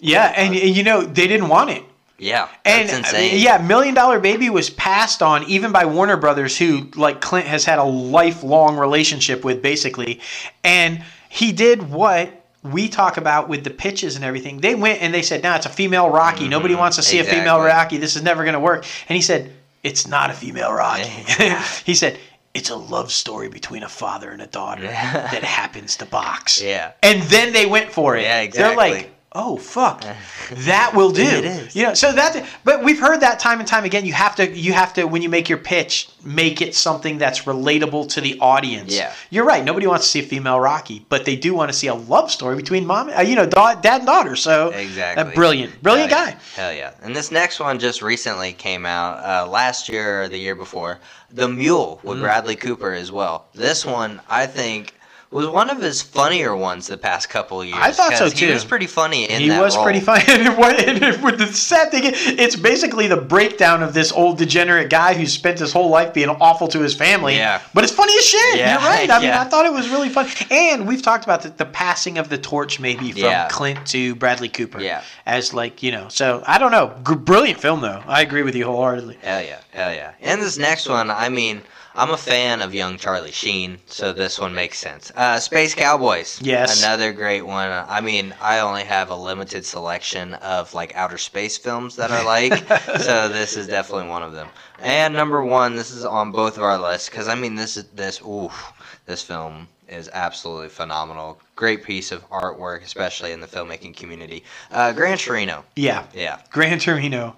yeah, 0.00 0.32
and, 0.36 0.54
and 0.54 0.76
you 0.76 0.84
know 0.84 1.02
they 1.02 1.26
didn't 1.26 1.48
want 1.48 1.70
it. 1.70 1.82
Yeah, 2.24 2.48
And 2.64 2.88
that's 2.88 3.12
uh, 3.12 3.16
insane. 3.16 3.38
yeah, 3.40 3.58
Million 3.58 3.94
Dollar 3.94 4.18
Baby 4.18 4.50
was 4.50 4.70
passed 4.70 5.22
on 5.22 5.44
even 5.44 5.72
by 5.72 5.84
Warner 5.84 6.16
Brothers, 6.16 6.56
who 6.56 6.88
like 6.96 7.20
Clint 7.20 7.46
has 7.46 7.64
had 7.64 7.78
a 7.78 7.84
lifelong 7.84 8.76
relationship 8.78 9.44
with, 9.44 9.60
basically. 9.62 10.20
And 10.62 11.02
he 11.28 11.52
did 11.52 11.90
what 11.90 12.30
we 12.62 12.88
talk 12.88 13.18
about 13.18 13.48
with 13.48 13.62
the 13.62 13.70
pitches 13.70 14.16
and 14.16 14.24
everything. 14.24 14.58
They 14.60 14.74
went 14.74 15.02
and 15.02 15.12
they 15.12 15.22
said, 15.22 15.42
"Now 15.42 15.54
it's 15.56 15.66
a 15.66 15.70
female 15.70 16.08
Rocky. 16.08 16.48
Nobody 16.48 16.74
wants 16.74 16.96
to 16.96 17.02
see 17.02 17.18
a 17.18 17.24
female 17.24 17.56
Mm-hmm. 17.58 17.66
Rocky. 17.66 17.96
This 17.98 18.16
is 18.16 18.22
never 18.22 18.42
going 18.44 18.54
to 18.54 18.60
work." 18.60 18.86
And 19.08 19.16
he 19.16 19.22
said, 19.22 19.52
"It's 19.82 20.06
not 20.06 20.30
a 20.30 20.32
female 20.32 20.72
Rocky." 20.72 21.02
he 21.84 21.94
said. 21.94 22.18
It's 22.54 22.70
a 22.70 22.76
love 22.76 23.10
story 23.10 23.48
between 23.48 23.82
a 23.82 23.88
father 23.88 24.30
and 24.30 24.40
a 24.40 24.46
daughter 24.46 24.82
that 24.86 25.42
happens 25.42 25.96
to 25.96 26.06
box. 26.06 26.62
Yeah. 26.62 26.92
And 27.02 27.20
then 27.24 27.52
they 27.52 27.66
went 27.66 27.90
for 27.90 28.16
it. 28.16 28.22
Yeah, 28.22 28.36
They're 28.36 28.44
exactly. 28.44 28.76
like, 28.76 29.13
oh 29.34 29.56
fuck, 29.56 30.04
that 30.52 30.92
will 30.94 31.10
do. 31.10 31.22
It 31.22 31.44
is. 31.44 31.74
You 31.76 31.84
know, 31.84 31.94
so 31.94 32.12
that. 32.12 32.46
But 32.64 32.84
we've 32.84 32.98
heard 33.00 33.20
that 33.20 33.38
time 33.40 33.58
and 33.60 33.68
time 33.68 33.84
again. 33.84 34.04
You 34.06 34.12
have 34.12 34.36
to, 34.36 34.48
you 34.50 34.72
have 34.72 34.92
to, 34.94 35.04
when 35.06 35.22
you 35.22 35.28
make 35.28 35.48
your 35.48 35.58
pitch, 35.58 36.08
make 36.24 36.62
it 36.62 36.74
something 36.74 37.18
that's 37.18 37.42
relatable 37.42 38.08
to 38.10 38.20
the 38.20 38.38
audience. 38.40 38.94
Yeah. 38.94 39.12
You're 39.30 39.44
right. 39.44 39.64
Nobody 39.64 39.86
wants 39.86 40.04
to 40.06 40.10
see 40.10 40.20
a 40.20 40.22
female 40.22 40.60
Rocky, 40.60 41.04
but 41.08 41.24
they 41.24 41.36
do 41.36 41.54
want 41.54 41.70
to 41.70 41.76
see 41.76 41.88
a 41.88 41.94
love 41.94 42.30
story 42.30 42.56
between 42.56 42.86
mom, 42.86 43.10
uh, 43.10 43.20
you 43.22 43.34
know, 43.36 43.46
da- 43.46 43.74
dad 43.74 43.98
and 44.02 44.06
daughter. 44.06 44.36
So 44.36 44.70
Exactly. 44.70 45.22
uh, 45.24 45.34
brilliant, 45.34 45.82
brilliant 45.82 46.10
Hell 46.12 46.24
guy. 46.26 46.30
yeah. 46.30 46.38
Hell 46.56 46.72
yeah. 46.72 46.94
And 47.02 47.14
this 47.14 47.30
next 47.30 47.60
one 47.60 47.78
just 47.78 48.02
recently 48.02 48.52
came 48.52 48.86
out 48.86 49.18
uh, 49.24 49.50
last 49.50 49.88
year 49.88 50.22
or 50.22 50.28
the 50.28 50.38
year 50.38 50.54
before. 50.54 51.00
The 51.30 51.48
Mule 51.48 51.98
with 52.04 52.18
Mm. 52.18 52.22
Bradley 52.22 52.54
Cooper 52.56 52.92
as 52.92 53.10
well. 53.10 53.46
This 53.54 53.84
one, 53.84 54.20
I 54.30 54.46
think, 54.46 54.94
was 55.34 55.46
one 55.48 55.68
of 55.68 55.80
his 55.82 56.00
funnier 56.00 56.54
ones 56.56 56.86
the 56.86 56.96
past 56.96 57.28
couple 57.28 57.60
of 57.60 57.66
years. 57.66 57.78
I 57.80 57.90
thought 57.92 58.12
so, 58.14 58.24
'cause 58.24 58.32
He 58.32 58.46
too. 58.46 58.52
was 58.52 58.64
pretty 58.64 58.86
funny 58.86 59.24
in 59.28 59.40
he 59.42 59.48
that 59.48 59.60
was 59.60 59.74
role. 59.76 59.84
pretty 59.84 60.00
funny. 60.00 60.24
And, 60.28 60.56
what, 60.56 60.78
and 60.80 61.22
with 61.22 61.38
the 61.38 61.46
sad 61.48 61.90
thing, 61.90 62.02
it's 62.04 62.56
basically 62.56 63.06
the 63.08 63.16
breakdown 63.16 63.82
of 63.82 63.92
this 63.94 64.12
old 64.12 64.38
degenerate 64.38 64.90
guy 64.90 65.14
who 65.14 65.26
spent 65.26 65.58
his 65.58 65.72
whole 65.72 65.88
life 65.90 66.14
being 66.14 66.28
awful 66.28 66.68
to 66.68 66.80
his 66.80 66.94
family. 66.94 67.34
Yeah. 67.36 67.60
But 67.74 67.84
it's 67.84 67.92
funny 67.92 68.16
as 68.16 68.24
shit. 68.24 68.56
Yeah, 68.58 68.72
You're 68.80 68.88
right. 68.88 69.10
I 69.10 69.18
mean, 69.18 69.28
yeah. 69.28 69.40
I 69.42 69.44
thought 69.44 69.66
it 69.66 69.72
was 69.72 69.88
really 69.88 70.08
fun. 70.08 70.28
And 70.50 70.86
we've 70.86 71.02
talked 71.02 71.24
about 71.24 71.42
the, 71.42 71.48
the 71.50 71.64
passing 71.66 72.18
of 72.18 72.28
the 72.28 72.38
torch, 72.38 72.78
maybe 72.80 73.10
from 73.12 73.22
Yeah. 73.22 73.48
Clint 73.48 73.84
to 73.88 74.14
Bradley 74.14 74.48
Cooper. 74.48 74.80
Yeah. 74.80 75.02
As 75.26 75.52
like 75.52 75.82
you 75.82 75.90
know, 75.92 76.06
so 76.08 76.42
I 76.46 76.58
don't 76.58 76.70
know. 76.72 76.94
G- 77.06 77.14
brilliant 77.16 77.58
film 77.60 77.80
though. 77.80 78.02
I 78.06 78.20
agree 78.22 78.42
with 78.42 78.54
you 78.54 78.66
wholeheartedly. 78.66 79.18
Hell 79.22 79.42
yeah, 79.42 79.58
hell 79.72 79.92
yeah. 79.92 80.12
And 80.20 80.40
this 80.40 80.58
next 80.58 80.88
one, 80.88 81.10
I 81.10 81.28
mean, 81.28 81.62
I'm 81.96 82.10
a 82.10 82.16
fan 82.16 82.60
of 82.60 82.74
young 82.74 82.98
Charlie 82.98 83.30
Sheen, 83.30 83.78
so 83.86 84.12
this 84.12 84.40
one 84.40 84.52
makes 84.52 84.78
sense. 84.78 85.12
Uh, 85.14 85.38
Space 85.38 85.74
Cowboys. 85.74 86.40
Yes. 86.42 86.82
Another 86.82 87.12
great 87.12 87.42
one. 87.42 87.70
I 87.70 88.00
mean, 88.00 88.34
I 88.40 88.58
only 88.58 88.82
have 88.82 89.10
a 89.10 89.16
limited 89.16 89.64
selection 89.64 90.34
of 90.34 90.74
like 90.74 90.96
outer 90.96 91.18
space 91.18 91.56
films 91.56 91.94
that 91.96 92.10
I 92.10 92.24
like, 92.24 92.52
so 93.00 93.28
this 93.28 93.56
is 93.56 93.68
definitely 93.68 94.08
one 94.08 94.24
of 94.24 94.32
them. 94.32 94.48
And 94.80 95.14
number 95.14 95.44
one, 95.44 95.76
this 95.76 95.92
is 95.92 96.04
on 96.04 96.32
both 96.32 96.56
of 96.56 96.64
our 96.64 96.78
lists 96.78 97.08
because 97.08 97.28
I 97.28 97.36
mean, 97.36 97.54
this 97.54 97.76
is 97.76 97.84
this. 97.94 98.20
Oof, 98.22 98.72
this 99.06 99.22
film 99.22 99.68
is 99.88 100.10
absolutely 100.12 100.70
phenomenal. 100.70 101.40
Great 101.54 101.84
piece 101.84 102.10
of 102.10 102.28
artwork, 102.30 102.82
especially 102.82 103.30
in 103.30 103.40
the 103.40 103.46
filmmaking 103.46 103.96
community. 103.96 104.42
Uh, 104.72 104.92
Gran 104.92 105.16
Torino. 105.16 105.64
Yeah. 105.76 106.06
Yeah. 106.12 106.40
Gran 106.50 106.80
Torino. 106.80 107.36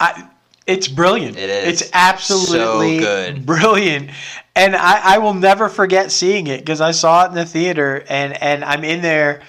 I, 0.00 0.28
it's 0.66 0.88
brilliant. 0.88 1.36
It 1.36 1.50
is. 1.50 1.80
It's 1.82 1.90
absolutely 1.92 2.98
So 3.00 3.04
good. 3.04 3.46
brilliant. 3.46 4.10
And 4.54 4.76
I, 4.76 5.14
I 5.14 5.18
will 5.18 5.34
never 5.34 5.68
forget 5.68 6.12
seeing 6.12 6.46
it 6.46 6.60
because 6.60 6.80
I 6.80 6.90
saw 6.92 7.24
it 7.24 7.28
in 7.28 7.34
the 7.34 7.44
theater 7.46 8.04
and, 8.08 8.40
and 8.42 8.64
I'm 8.64 8.84
in 8.84 9.02
there 9.02 9.42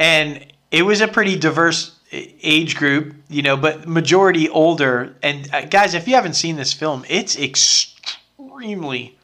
and 0.00 0.44
it 0.70 0.82
was 0.82 1.00
a 1.00 1.08
pretty 1.08 1.36
diverse 1.38 1.92
age 2.12 2.76
group, 2.76 3.14
you 3.28 3.42
know, 3.42 3.56
but 3.56 3.86
majority 3.88 4.48
older. 4.48 5.16
And 5.22 5.52
uh, 5.52 5.64
guys, 5.66 5.94
if 5.94 6.06
you 6.08 6.14
haven't 6.14 6.34
seen 6.34 6.56
this 6.56 6.72
film, 6.72 7.04
it's 7.08 7.36
extremely 7.38 9.16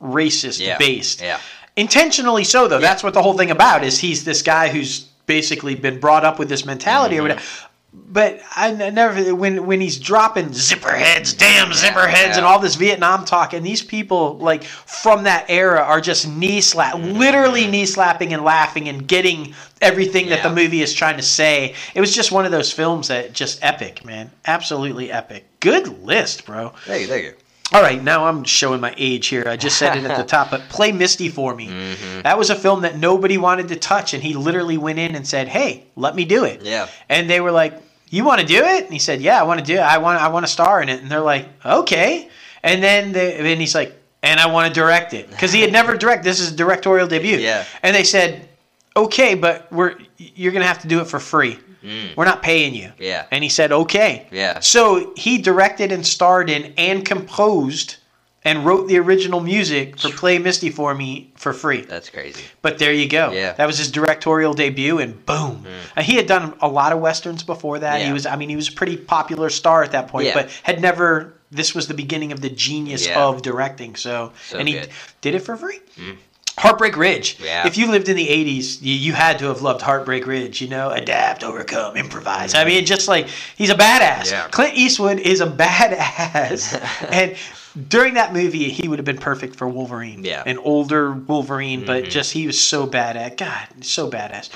racist 0.00 0.60
Yeah. 0.60 0.78
based 0.78 1.20
Yeah. 1.20 1.38
intentionally 1.76 2.42
so 2.44 2.66
though 2.66 2.80
that's 2.80 3.02
what 3.04 3.14
the 3.14 3.22
whole 3.22 3.34
thing 3.36 3.52
about 3.52 3.84
is 3.84 3.98
he's 4.00 4.24
this 4.24 4.42
guy 4.42 4.68
who's 4.68 5.00
basically 5.26 5.76
been 5.76 6.00
brought 6.00 6.24
up 6.24 6.38
with 6.38 6.48
this 6.48 6.64
mentality 6.64 7.14
Mm-hmm. 7.16 7.20
or 7.20 7.28
whatever 7.28 7.42
but 8.10 8.40
I 8.56 8.72
never 8.72 9.34
when 9.34 9.66
when 9.66 9.80
he's 9.80 9.98
dropping 9.98 10.52
zipper 10.52 10.92
heads, 10.92 11.32
damn 11.34 11.72
zipper 11.72 12.06
heads, 12.06 12.36
and 12.36 12.46
all 12.46 12.58
this 12.58 12.74
Vietnam 12.76 13.24
talk, 13.24 13.52
and 13.52 13.64
these 13.64 13.82
people 13.82 14.38
like 14.38 14.64
from 14.64 15.24
that 15.24 15.46
era 15.48 15.80
are 15.80 16.00
just 16.00 16.28
knee 16.28 16.60
slap, 16.60 16.94
Mm-hmm. 16.94 17.18
literally 17.18 17.66
knee 17.66 17.86
slapping 17.86 18.32
and 18.32 18.42
laughing 18.44 18.88
and 18.88 19.06
getting 19.06 19.54
everything 19.80 20.28
that 20.30 20.42
the 20.42 20.50
movie 20.54 20.80
is 20.82 20.92
trying 20.94 21.16
to 21.16 21.22
say. 21.22 21.74
It 21.94 22.00
was 22.00 22.14
just 22.14 22.32
one 22.32 22.44
of 22.44 22.50
those 22.50 22.72
films 22.72 23.08
that 23.08 23.32
just 23.32 23.62
epic, 23.62 24.04
man, 24.04 24.30
absolutely 24.46 25.12
epic. 25.12 25.44
Good 25.60 26.02
list, 26.04 26.46
bro. 26.46 26.72
You, 26.86 27.06
thank 27.06 27.24
you. 27.24 27.34
All 27.70 27.82
right, 27.82 28.02
now 28.02 28.24
I'm 28.24 28.44
showing 28.44 28.80
my 28.80 28.94
age 28.96 29.26
here. 29.26 29.44
I 29.46 29.58
just 29.58 29.76
said 29.76 29.98
it 29.98 30.04
at 30.04 30.16
the 30.16 30.24
top, 30.36 30.50
but 30.50 30.62
play 30.70 30.90
Misty 30.90 31.28
for 31.28 31.54
me. 31.54 31.66
Mm-hmm. 31.68 32.22
That 32.22 32.38
was 32.38 32.48
a 32.48 32.54
film 32.54 32.80
that 32.80 32.96
nobody 32.96 33.36
wanted 33.36 33.68
to 33.68 33.76
touch, 33.76 34.14
and 34.14 34.22
he 34.22 34.32
literally 34.32 34.78
went 34.78 34.98
in 34.98 35.14
and 35.14 35.26
said, 35.26 35.48
"Hey, 35.48 35.84
let 35.94 36.14
me 36.16 36.24
do 36.24 36.44
it." 36.44 36.62
Yeah. 36.62 36.88
And 37.10 37.28
they 37.28 37.42
were 37.42 37.52
like, 37.52 37.78
"You 38.10 38.24
want 38.24 38.40
to 38.40 38.46
do 38.46 38.62
it?" 38.62 38.84
And 38.84 38.92
he 38.92 38.98
said, 38.98 39.20
"Yeah, 39.20 39.40
I 39.40 39.44
want 39.44 39.60
to 39.60 39.66
do 39.66 39.74
it. 39.74 39.80
I 39.80 39.98
want 39.98 40.20
I 40.20 40.28
want 40.28 40.46
to 40.46 40.52
star 40.52 40.82
in 40.82 40.88
it." 40.88 41.00
And 41.02 41.10
they're 41.10 41.20
like, 41.20 41.48
"Okay." 41.64 42.28
And 42.62 42.82
then 42.82 43.12
they, 43.12 43.36
and 43.36 43.60
he's 43.60 43.74
like, 43.74 43.94
and 44.22 44.40
I 44.40 44.46
want 44.46 44.72
to 44.72 44.80
direct 44.80 45.14
it 45.14 45.30
because 45.30 45.52
he 45.52 45.60
had 45.60 45.72
never 45.72 45.96
directed. 46.04 46.24
This 46.24 46.40
is 46.40 46.52
a 46.52 46.56
directorial 46.56 47.06
debut. 47.06 47.38
Yeah. 47.38 47.64
And 47.82 47.94
they 47.94 48.04
said, 48.04 48.48
okay, 48.96 49.34
but 49.34 49.70
we're 49.72 49.96
you're 50.16 50.52
gonna 50.52 50.66
have 50.66 50.80
to 50.82 50.88
do 50.88 51.00
it 51.00 51.06
for 51.06 51.20
free. 51.20 51.58
We're 52.16 52.26
not 52.26 52.42
paying 52.42 52.74
you. 52.74 52.88
Mm. 52.88 52.94
Yeah. 52.98 53.26
And 53.30 53.42
he 53.42 53.48
said, 53.48 53.72
okay. 53.72 54.26
Yeah. 54.30 54.60
So 54.60 55.14
he 55.16 55.38
directed 55.38 55.90
and 55.90 56.04
starred 56.04 56.50
in 56.50 56.74
and 56.76 57.02
composed 57.02 57.96
and 58.48 58.64
wrote 58.64 58.88
the 58.88 58.98
original 58.98 59.40
music 59.40 59.98
for 59.98 60.08
Play 60.10 60.38
Misty 60.38 60.70
for 60.70 60.94
Me 60.94 61.30
for 61.36 61.52
free. 61.52 61.82
That's 61.82 62.08
crazy. 62.10 62.42
But 62.62 62.78
there 62.78 62.92
you 62.92 63.08
go. 63.08 63.30
Yeah. 63.32 63.52
Mm. 63.52 63.56
That 63.56 63.66
was 63.66 63.78
his 63.78 63.90
directorial 63.90 64.54
debut, 64.54 64.98
and 64.98 65.24
boom. 65.26 65.66
Uh, 65.96 66.02
he 66.02 66.14
had 66.16 66.26
done 66.26 66.54
a 66.60 66.68
lot 66.68 66.92
of 66.92 67.00
westerns 67.00 67.42
before 67.42 67.78
that. 67.80 68.00
He 68.02 68.12
was, 68.12 68.24
I 68.26 68.36
mean, 68.36 68.48
he 68.48 68.56
was 68.56 68.68
a 68.68 68.72
pretty 68.72 68.96
popular 68.96 69.50
star 69.50 69.82
at 69.82 69.92
that 69.92 70.08
point, 70.08 70.26
Yeah. 70.26 70.34
but 70.34 70.50
had 70.62 70.80
never. 70.80 71.34
This 71.50 71.74
was 71.74 71.86
the 71.88 71.94
beginning 71.94 72.32
of 72.32 72.40
the 72.42 72.50
genius 72.50 73.06
Yeah. 73.06 73.22
of 73.24 73.40
directing. 73.42 73.96
So, 73.96 74.32
So 74.50 74.58
and 74.58 74.68
he 74.68 74.74
good. 74.74 74.88
Mm. 74.90 75.12
did 75.22 75.34
it 75.34 75.40
for 75.40 75.56
free. 75.56 75.80
Heartbreak 76.58 76.96
Ridge. 76.96 77.38
Yeah. 77.40 77.66
If 77.68 77.78
you 77.78 77.88
lived 77.90 78.08
in 78.08 78.16
the 78.16 78.26
'80s, 78.28 78.82
you, 78.82 78.92
you 78.92 79.12
had 79.12 79.38
to 79.38 79.44
have 79.46 79.62
loved 79.62 79.80
Heartbreak 79.80 80.26
Ridge. 80.26 80.60
You 80.60 80.68
know, 80.68 80.90
adapt, 80.90 81.44
overcome, 81.44 81.96
improvise. 81.96 82.52
I 82.54 82.64
mean, 82.64 82.84
just 82.84 83.06
like 83.06 83.28
he's 83.56 83.70
a 83.70 83.76
badass. 83.76 84.30
Yeah. 84.32 84.48
Clint 84.50 84.74
Eastwood 84.74 85.20
is 85.20 85.40
a 85.40 85.46
badass, 85.62 86.74
and 87.12 87.36
during 87.88 88.14
that 88.14 88.32
movie, 88.32 88.70
he 88.70 88.88
would 88.88 88.98
have 88.98 89.06
been 89.06 89.18
perfect 89.18 89.56
for 89.56 89.68
Wolverine. 89.68 90.24
Yeah. 90.24 90.42
an 90.46 90.58
older 90.58 91.12
Wolverine, 91.12 91.84
but 91.84 92.04
just 92.04 92.32
he 92.32 92.46
was 92.46 92.60
so 92.60 92.86
bad 92.86 93.16
at 93.16 93.36
God, 93.36 93.68
so 93.84 94.10
badass. 94.10 94.48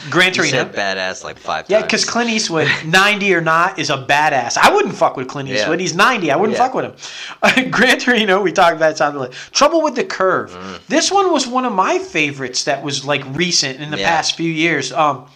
Gran 0.10 0.32
Torino. 0.32 0.50
said 0.52 0.72
badass 0.72 1.24
like 1.24 1.38
five 1.38 1.66
Yeah, 1.68 1.78
times. 1.80 1.86
because 1.86 2.04
Clint 2.04 2.30
Eastwood, 2.30 2.68
90 2.86 3.34
or 3.34 3.40
not, 3.40 3.78
is 3.78 3.90
a 3.90 3.96
badass. 3.98 4.56
I 4.56 4.72
wouldn't 4.74 4.94
fuck 4.94 5.16
with 5.16 5.28
Clint 5.28 5.48
Yeah. 5.48 5.56
Eastwood. 5.56 5.80
He's 5.80 5.94
90. 5.94 6.30
I 6.30 6.36
wouldn't 6.36 6.56
Yeah. 6.56 6.64
fuck 6.64 6.74
with 6.74 6.84
him. 6.84 7.70
Gran 7.70 7.98
Torino, 7.98 8.40
we 8.42 8.52
talked 8.52 8.76
about 8.76 8.92
it. 8.92 9.00
on 9.00 9.14
the 9.14 9.20
list. 9.20 9.52
Trouble 9.52 9.82
with 9.82 9.94
the 9.94 10.04
Curve. 10.04 10.50
Mm. 10.52 10.86
This 10.86 11.10
one 11.12 11.32
was 11.32 11.46
one 11.46 11.64
of 11.64 11.72
my 11.72 11.98
favorites 11.98 12.64
that 12.64 12.82
was 12.82 13.04
like 13.04 13.22
recent 13.36 13.80
in 13.80 13.90
the 13.90 13.98
Yeah. 13.98 14.08
past 14.08 14.36
few 14.36 14.50
years. 14.50 14.92
Um, 14.92 15.26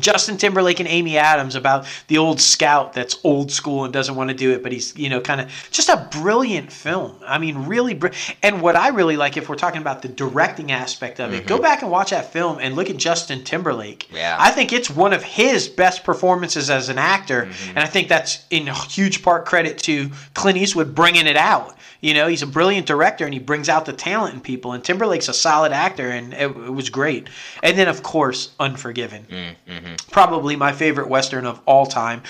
Justin 0.00 0.36
Timberlake 0.36 0.80
and 0.80 0.88
Amy 0.88 1.16
Adams 1.18 1.54
about 1.54 1.86
the 2.08 2.18
old 2.18 2.40
scout 2.40 2.92
that's 2.92 3.18
old 3.24 3.50
school 3.50 3.84
and 3.84 3.92
doesn't 3.92 4.14
want 4.14 4.30
to 4.30 4.36
do 4.36 4.52
it, 4.52 4.62
but 4.62 4.72
he's 4.72 4.96
you 4.96 5.08
know 5.08 5.20
kind 5.20 5.40
of 5.40 5.50
just 5.70 5.88
a 5.88 6.08
brilliant 6.12 6.72
film. 6.72 7.14
I 7.26 7.38
mean, 7.38 7.66
really, 7.66 7.94
br- 7.94 8.08
and 8.42 8.60
what 8.62 8.76
I 8.76 8.88
really 8.88 9.16
like, 9.16 9.36
if 9.36 9.48
we're 9.48 9.56
talking 9.56 9.80
about 9.80 10.02
the 10.02 10.08
directing 10.08 10.72
aspect 10.72 11.20
of 11.20 11.32
it, 11.32 11.46
go 11.46 11.58
back 11.58 11.82
and 11.82 11.90
watch 11.90 12.10
that 12.10 12.32
film 12.32 12.58
and 12.60 12.74
look 12.76 12.90
at 12.90 12.96
Justin 12.96 13.44
Timberlake. 13.44 14.04
Mm-hmm. 14.08 14.16
Yeah. 14.16 14.36
I 14.38 14.50
think 14.50 14.72
it's 14.72 14.90
one 14.90 15.12
of 15.12 15.22
his 15.22 15.68
best 15.68 16.04
performances 16.04 16.70
as 16.70 16.88
an 16.88 16.98
actor, 16.98 17.46
Mm-hmm. 17.46 17.70
and 17.70 17.78
I 17.78 17.86
think 17.86 18.08
that's 18.08 18.44
in 18.50 18.66
huge 18.66 19.22
part 19.22 19.46
credit 19.46 19.78
to 19.78 20.10
Clint 20.34 20.58
Eastwood 20.58 20.94
bringing 20.94 21.26
it 21.26 21.36
out. 21.36 21.75
You 22.00 22.14
know, 22.14 22.26
he's 22.26 22.42
a 22.42 22.46
brilliant 22.46 22.86
director 22.86 23.24
and 23.24 23.32
he 23.32 23.40
brings 23.40 23.68
out 23.68 23.86
the 23.86 23.92
talent 23.92 24.34
in 24.34 24.40
people. 24.40 24.72
And 24.72 24.84
Timberlake's 24.84 25.28
a 25.28 25.34
solid 25.34 25.72
actor, 25.72 26.08
and 26.08 26.32
it, 26.34 26.50
it 26.50 26.72
was 26.72 26.90
great. 26.90 27.28
And 27.62 27.78
then, 27.78 27.88
of 27.88 28.02
course, 28.02 28.54
Unforgiven. 28.60 29.26
Mm-hmm. 29.28 29.94
Probably 30.10 30.56
my 30.56 30.72
favorite 30.72 31.08
Western 31.08 31.46
of 31.46 31.60
all 31.66 31.86
time. 31.86 32.22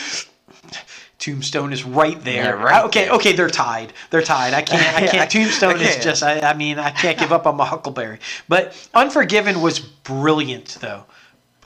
Tombstone 1.19 1.73
is 1.73 1.83
right 1.83 2.23
there. 2.25 2.45
Yeah, 2.57 2.63
right 2.63 2.85
okay, 2.85 3.05
there. 3.07 3.15
okay, 3.15 3.33
they're 3.33 3.49
tied. 3.49 3.93
They're 4.11 4.23
tied. 4.23 4.53
I 4.53 4.63
can't. 4.63 4.97
I 4.97 5.07
can't. 5.07 5.31
Tombstone 5.33 5.79
I 5.79 5.83
is 5.83 6.05
just. 6.05 6.23
I, 6.23 6.41
I 6.41 6.55
mean, 6.55 6.79
I 6.79 6.91
can't 6.91 7.19
give 7.19 7.33
up 7.33 7.47
on 7.47 7.57
my 7.57 7.65
Huckleberry. 7.65 8.19
But 8.49 8.89
Unforgiven 8.95 9.63
was 9.63 9.79
brilliant, 9.79 10.77
though. 10.81 11.05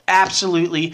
Absolutely, 0.07 0.93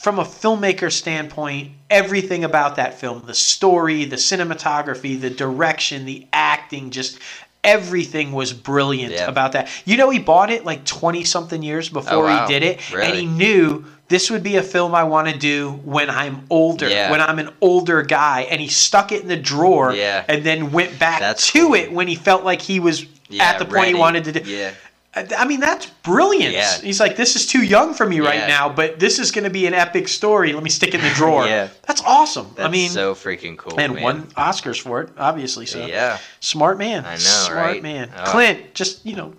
from 0.00 0.18
a 0.18 0.24
filmmaker 0.24 0.90
standpoint, 0.90 1.70
everything 1.90 2.42
about 2.44 2.76
that 2.76 2.98
film 2.98 3.22
the 3.26 3.34
story, 3.34 4.06
the 4.06 4.16
cinematography, 4.16 5.20
the 5.20 5.28
direction, 5.28 6.06
the 6.06 6.26
acting 6.32 6.90
just 6.90 7.18
everything 7.62 8.32
was 8.32 8.54
brilliant 8.54 9.12
Yeah. 9.12 9.26
about 9.28 9.52
that. 9.52 9.68
You 9.84 9.98
know, 9.98 10.08
he 10.08 10.18
bought 10.18 10.50
it 10.50 10.64
like 10.64 10.86
20 10.86 11.24
something 11.24 11.62
years 11.62 11.90
before 11.90 12.24
Oh, 12.24 12.24
wow. 12.24 12.46
he 12.46 12.52
did 12.54 12.62
it, 12.62 12.80
and 12.94 13.14
he 13.14 13.26
knew 13.26 13.84
this 14.08 14.30
would 14.30 14.42
be 14.42 14.56
a 14.56 14.62
film 14.62 14.94
I 14.94 15.04
want 15.04 15.28
to 15.28 15.36
do 15.36 15.72
when 15.84 16.08
I'm 16.08 16.46
older, 16.48 16.88
Yeah. 16.88 17.10
when 17.10 17.20
I'm 17.20 17.38
an 17.38 17.50
older 17.60 18.00
guy. 18.00 18.46
And 18.50 18.58
he 18.62 18.68
stuck 18.68 19.12
it 19.12 19.20
in 19.20 19.28
the 19.28 19.36
drawer 19.36 19.92
Yeah. 19.92 20.24
and 20.26 20.42
then 20.42 20.72
went 20.72 20.98
back 20.98 21.20
That's 21.20 21.52
to 21.52 21.66
cool. 21.66 21.74
it 21.74 21.92
when 21.92 22.08
he 22.08 22.14
felt 22.14 22.42
like 22.44 22.62
he 22.62 22.80
was 22.80 23.04
at 23.38 23.58
the 23.58 23.66
point 23.66 23.88
he 23.88 23.94
wanted 23.94 24.24
to 24.24 24.32
do. 24.32 24.50
Yeah. 24.50 24.70
I 25.12 25.44
mean, 25.44 25.58
that's 25.58 25.86
brilliant. 25.86 26.52
Yeah. 26.54 26.78
He's 26.78 27.00
like, 27.00 27.16
this 27.16 27.34
is 27.34 27.44
too 27.44 27.64
young 27.64 27.94
for 27.94 28.06
me 28.06 28.20
right 28.20 28.46
now, 28.46 28.68
but 28.68 29.00
this 29.00 29.18
is 29.18 29.32
going 29.32 29.42
to 29.42 29.50
be 29.50 29.66
an 29.66 29.74
epic 29.74 30.06
story. 30.06 30.52
Let 30.52 30.62
me 30.62 30.70
stick 30.70 30.90
it 30.90 30.96
in 30.96 31.00
the 31.02 31.14
drawer. 31.14 31.44
Yeah. 31.50 31.68
That's 31.86 32.02
awesome. 32.04 32.46
That's 32.54 32.68
I 32.68 32.70
mean, 32.70 32.90
so 32.90 33.14
freaking 33.14 33.56
cool. 33.56 33.80
and 33.80 33.94
man. 33.94 34.02
won 34.04 34.22
Oscars 34.36 34.80
for 34.80 35.00
it, 35.02 35.10
obviously. 35.18 35.66
So 35.66 35.84
Yeah. 35.84 36.18
smart 36.38 36.78
man. 36.78 37.04
I 37.04 37.14
know, 37.14 37.18
smart 37.18 37.56
right? 37.58 37.82
man. 37.82 38.12
Oh. 38.16 38.24
Clint, 38.26 38.72
just 38.74 39.04
you 39.04 39.16
know, 39.16 39.34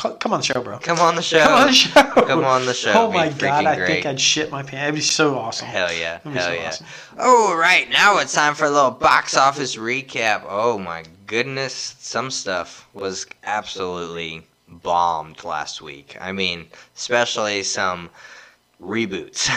c- 0.00 0.14
come 0.20 0.32
on 0.32 0.40
the 0.40 0.46
show, 0.46 0.62
bro. 0.62 0.78
Come 0.78 0.98
on 1.00 1.16
the 1.16 1.22
show. 1.22 1.40
Come 1.40 1.52
on 1.52 1.66
the 1.66 1.72
show. 1.74 2.02
Come 2.14 2.44
on 2.44 2.64
the 2.64 2.72
show. 2.72 2.92
Oh 2.94 3.12
my 3.12 3.28
god, 3.28 3.66
I 3.66 3.76
great. 3.76 3.86
think 3.88 4.06
I'd 4.06 4.18
shit 4.20 4.50
my 4.50 4.62
pants. 4.62 4.84
It'd 4.84 4.94
be 4.94 5.00
so 5.02 5.36
awesome. 5.38 5.68
Hell 5.68 5.92
yeah. 5.92 6.20
Hell 6.24 6.32
so 6.42 6.52
yeah. 6.52 6.68
awesome. 6.68 6.86
All 7.18 7.56
right, 7.58 7.90
now 7.90 8.18
it's 8.20 8.32
time 8.32 8.54
for 8.54 8.64
a 8.64 8.70
little 8.70 8.90
box 8.90 9.36
office 9.36 9.76
recap. 9.76 10.44
Oh 10.48 10.78
my 10.78 11.04
goodness, 11.26 11.94
some 11.98 12.30
stuff 12.30 12.88
was 12.94 13.26
absolutely 13.44 14.46
bombed 14.70 15.44
last 15.44 15.82
week. 15.82 16.16
I 16.20 16.32
mean, 16.32 16.66
especially 16.96 17.62
some 17.62 18.10
reboots. 18.80 19.48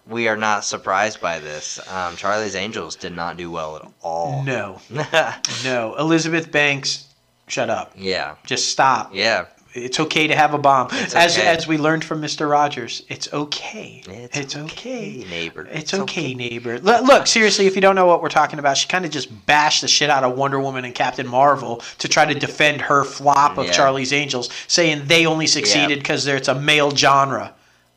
we 0.06 0.28
are 0.28 0.36
not 0.36 0.64
surprised 0.64 1.20
by 1.20 1.38
this. 1.38 1.78
Um, 1.90 2.16
Charlie's 2.16 2.54
Angels 2.54 2.96
did 2.96 3.14
not 3.14 3.36
do 3.36 3.50
well 3.50 3.76
at 3.76 3.90
all. 4.02 4.42
No, 4.44 4.80
no. 5.64 5.94
Elizabeth 5.98 6.50
Banks, 6.50 7.06
shut 7.48 7.70
up. 7.70 7.92
yeah. 7.96 8.34
Just 8.44 8.68
stop. 8.70 9.10
Yeah. 9.14 9.46
It's 9.76 10.00
okay 10.00 10.26
to 10.26 10.34
have 10.34 10.54
a 10.54 10.58
bomb. 10.58 10.88
It's 10.92 11.14
As 11.14 11.36
okay. 11.36 11.46
as 11.46 11.66
we 11.66 11.76
learned 11.76 12.04
from 12.04 12.22
Mr. 12.22 12.48
Rogers, 12.50 13.02
it's 13.08 13.32
okay. 13.32 14.02
It's 14.06 14.56
okay. 14.56 15.24
neighbor. 15.28 15.68
It's 15.70 15.92
okay, 15.92 16.34
neighbor. 16.34 16.78
Look, 16.78 17.26
seriously, 17.26 17.66
if 17.66 17.74
you 17.74 17.80
don't 17.82 17.94
know 17.94 18.06
what 18.06 18.22
we're 18.22 18.28
talking 18.28 18.58
about, 18.58 18.76
she 18.78 18.88
kind 18.88 19.04
of 19.04 19.10
just 19.10 19.46
bashed 19.46 19.82
the 19.82 19.88
shit 19.88 20.08
out 20.10 20.24
of 20.24 20.36
Wonder 20.36 20.58
Woman 20.58 20.84
and 20.84 20.94
Captain 20.94 21.26
Marvel 21.26 21.82
to 21.98 22.08
try 22.08 22.24
to 22.24 22.34
defend 22.34 22.80
her 22.80 23.04
flop 23.04 23.58
of 23.58 23.66
Yeah. 23.66 23.72
Charlie's 23.72 24.12
Angels, 24.12 24.48
saying 24.66 25.02
they 25.06 25.26
only 25.26 25.46
succeeded 25.46 25.98
because 25.98 26.26
it's 26.26 26.48
a 26.48 26.54
male 26.54 26.90
genre. 26.94 27.52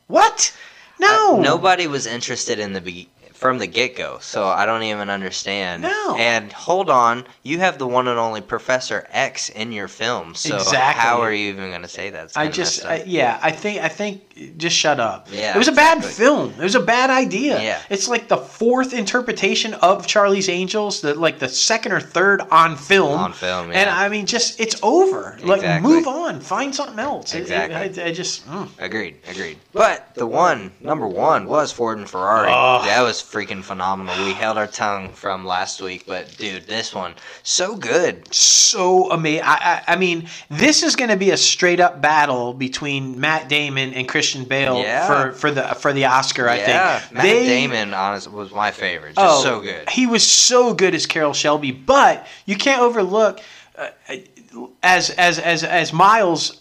What? 0.06 0.54
No. 0.98 1.38
Uh, 1.38 1.42
nobody 1.42 1.86
was 1.86 2.06
interested 2.06 2.58
in 2.58 2.72
the 2.74 2.80
be- 2.80 3.08
from 3.40 3.56
the 3.56 3.66
get 3.66 3.96
go, 3.96 4.18
so 4.20 4.46
I 4.46 4.66
don't 4.66 4.82
even 4.82 5.08
understand. 5.08 5.82
No. 5.82 6.14
And 6.18 6.52
hold 6.52 6.90
on, 6.90 7.24
you 7.42 7.58
have 7.60 7.78
the 7.78 7.86
one 7.86 8.06
and 8.06 8.18
only 8.18 8.42
Professor 8.42 9.06
X 9.10 9.48
in 9.48 9.72
your 9.72 9.88
film, 9.88 10.34
so 10.34 10.56
Exactly. 10.56 11.00
how 11.00 11.22
are 11.22 11.32
you 11.32 11.48
even 11.48 11.70
going 11.70 11.80
to 11.80 11.88
say 11.88 12.10
that? 12.10 12.32
I 12.36 12.48
just, 12.48 12.84
I, 12.84 13.02
yeah, 13.06 13.40
I 13.42 13.50
think, 13.50 13.80
I 13.80 13.88
think, 13.88 14.58
just 14.58 14.76
shut 14.76 15.00
up. 15.00 15.28
Yeah, 15.32 15.54
it 15.54 15.58
was 15.58 15.68
a 15.68 15.72
bad 15.72 16.04
film. 16.04 16.52
It 16.58 16.62
was 16.62 16.74
a 16.74 16.80
bad 16.80 17.08
idea. 17.08 17.60
Yeah. 17.62 17.80
it's 17.88 18.08
like 18.08 18.28
the 18.28 18.36
fourth 18.36 18.92
interpretation 18.92 19.72
of 19.74 20.06
Charlie's 20.06 20.50
Angels, 20.50 21.00
the 21.00 21.14
like 21.14 21.38
the 21.38 21.48
second 21.48 21.92
or 21.92 22.00
third 22.00 22.42
on 22.50 22.76
film. 22.76 23.18
On 23.18 23.32
film, 23.32 23.72
And. 23.72 23.88
I 23.88 24.08
mean, 24.10 24.26
just 24.26 24.60
it's 24.60 24.76
over. 24.82 25.38
Like, 25.42 25.60
Exactly. 25.60 25.90
move 25.90 26.06
on, 26.06 26.40
find 26.40 26.74
something 26.74 26.98
else. 26.98 27.34
Exactly. 27.34 28.02
I, 28.02 28.08
I 28.08 28.12
just, 28.12 28.46
mm. 28.46 28.68
Agreed, 28.78 29.16
agreed. 29.30 29.58
But 29.72 30.14
the 30.14 30.26
one, 30.26 30.72
number 30.80 31.06
one, 31.06 31.46
was 31.46 31.72
Ford 31.72 31.96
and 31.98 32.08
Ferrari. 32.08 32.48
Oh. 32.50 32.82
That 32.84 33.00
was 33.02 33.20
freaking 33.30 33.62
phenomenal. 33.62 34.24
We 34.24 34.32
held 34.32 34.58
our 34.58 34.66
tongue 34.66 35.10
from 35.12 35.44
last 35.46 35.80
week, 35.80 36.04
but 36.06 36.36
dude, 36.36 36.66
this 36.66 36.94
one, 36.94 37.14
so 37.42 37.76
good. 37.76 38.32
so 38.34 39.10
amazing. 39.12 39.44
I, 39.44 39.82
I, 39.86 39.92
I 39.92 39.96
mean, 39.96 40.28
this 40.48 40.82
is 40.82 40.96
going 40.96 41.10
to 41.10 41.16
be 41.16 41.30
a 41.30 41.36
straight 41.36 41.78
up 41.80 42.00
battle 42.00 42.52
between 42.52 43.18
Matt 43.20 43.48
Damon 43.48 43.94
and 43.94 44.08
Christian 44.08 44.44
Bale 44.44 44.78
Yeah. 44.80 45.06
for 45.06 45.32
for 45.32 45.50
the 45.50 45.62
for 45.74 45.92
the 45.92 46.06
Oscar. 46.06 46.48
I 46.48 46.56
yeah, 46.58 46.98
think 46.98 47.12
Matt 47.14 47.22
They- 47.22 47.44
Damon, 47.46 47.94
honest, 47.94 48.30
was 48.30 48.50
my 48.52 48.70
favorite. 48.70 49.14
Just 49.14 49.20
Oh, 49.38 49.42
so 49.42 49.60
good. 49.60 49.88
He 49.88 50.06
was 50.06 50.26
so 50.26 50.74
good 50.74 50.94
as 50.94 51.06
Carroll 51.06 51.32
Shelby, 51.32 51.70
but 51.70 52.26
you 52.46 52.56
can't 52.56 52.82
overlook 52.82 53.40
uh, 53.78 53.88
as 54.82 55.10
as 55.10 55.38
as 55.38 55.62
as 55.64 55.92
Miles. 55.92 56.60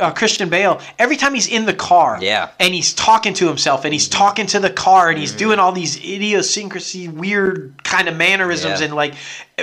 Uh, 0.00 0.10
Christian 0.12 0.48
Bale, 0.48 0.80
every 0.98 1.16
time 1.16 1.34
he's 1.34 1.46
in 1.48 1.66
the 1.66 1.74
car, 1.74 2.18
Yeah. 2.20 2.46
Mm-hmm. 2.46 2.54
and 2.60 2.74
he's 2.74 2.94
talking 2.94 3.34
to 3.34 3.46
himself, 3.48 3.84
and 3.84 3.92
he's 3.92 4.08
talking 4.08 4.46
to 4.46 4.60
the 4.60 4.70
car, 4.70 5.10
and 5.10 5.18
he's 5.18 5.32
doing 5.32 5.58
all 5.58 5.72
these 5.72 5.96
idiosyncrasy, 5.98 7.08
weird 7.08 7.74
kind 7.84 8.08
of 8.08 8.16
mannerisms, 8.16 8.80
Yeah. 8.80 8.86
and 8.86 8.94
like 8.94 9.14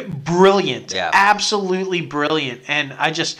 brilliant, 0.07 0.94
Yeah. 0.94 1.10
absolutely 1.14 2.02
brilliant. 2.02 2.61
And 2.68 2.94
I 2.98 3.11
just, 3.11 3.38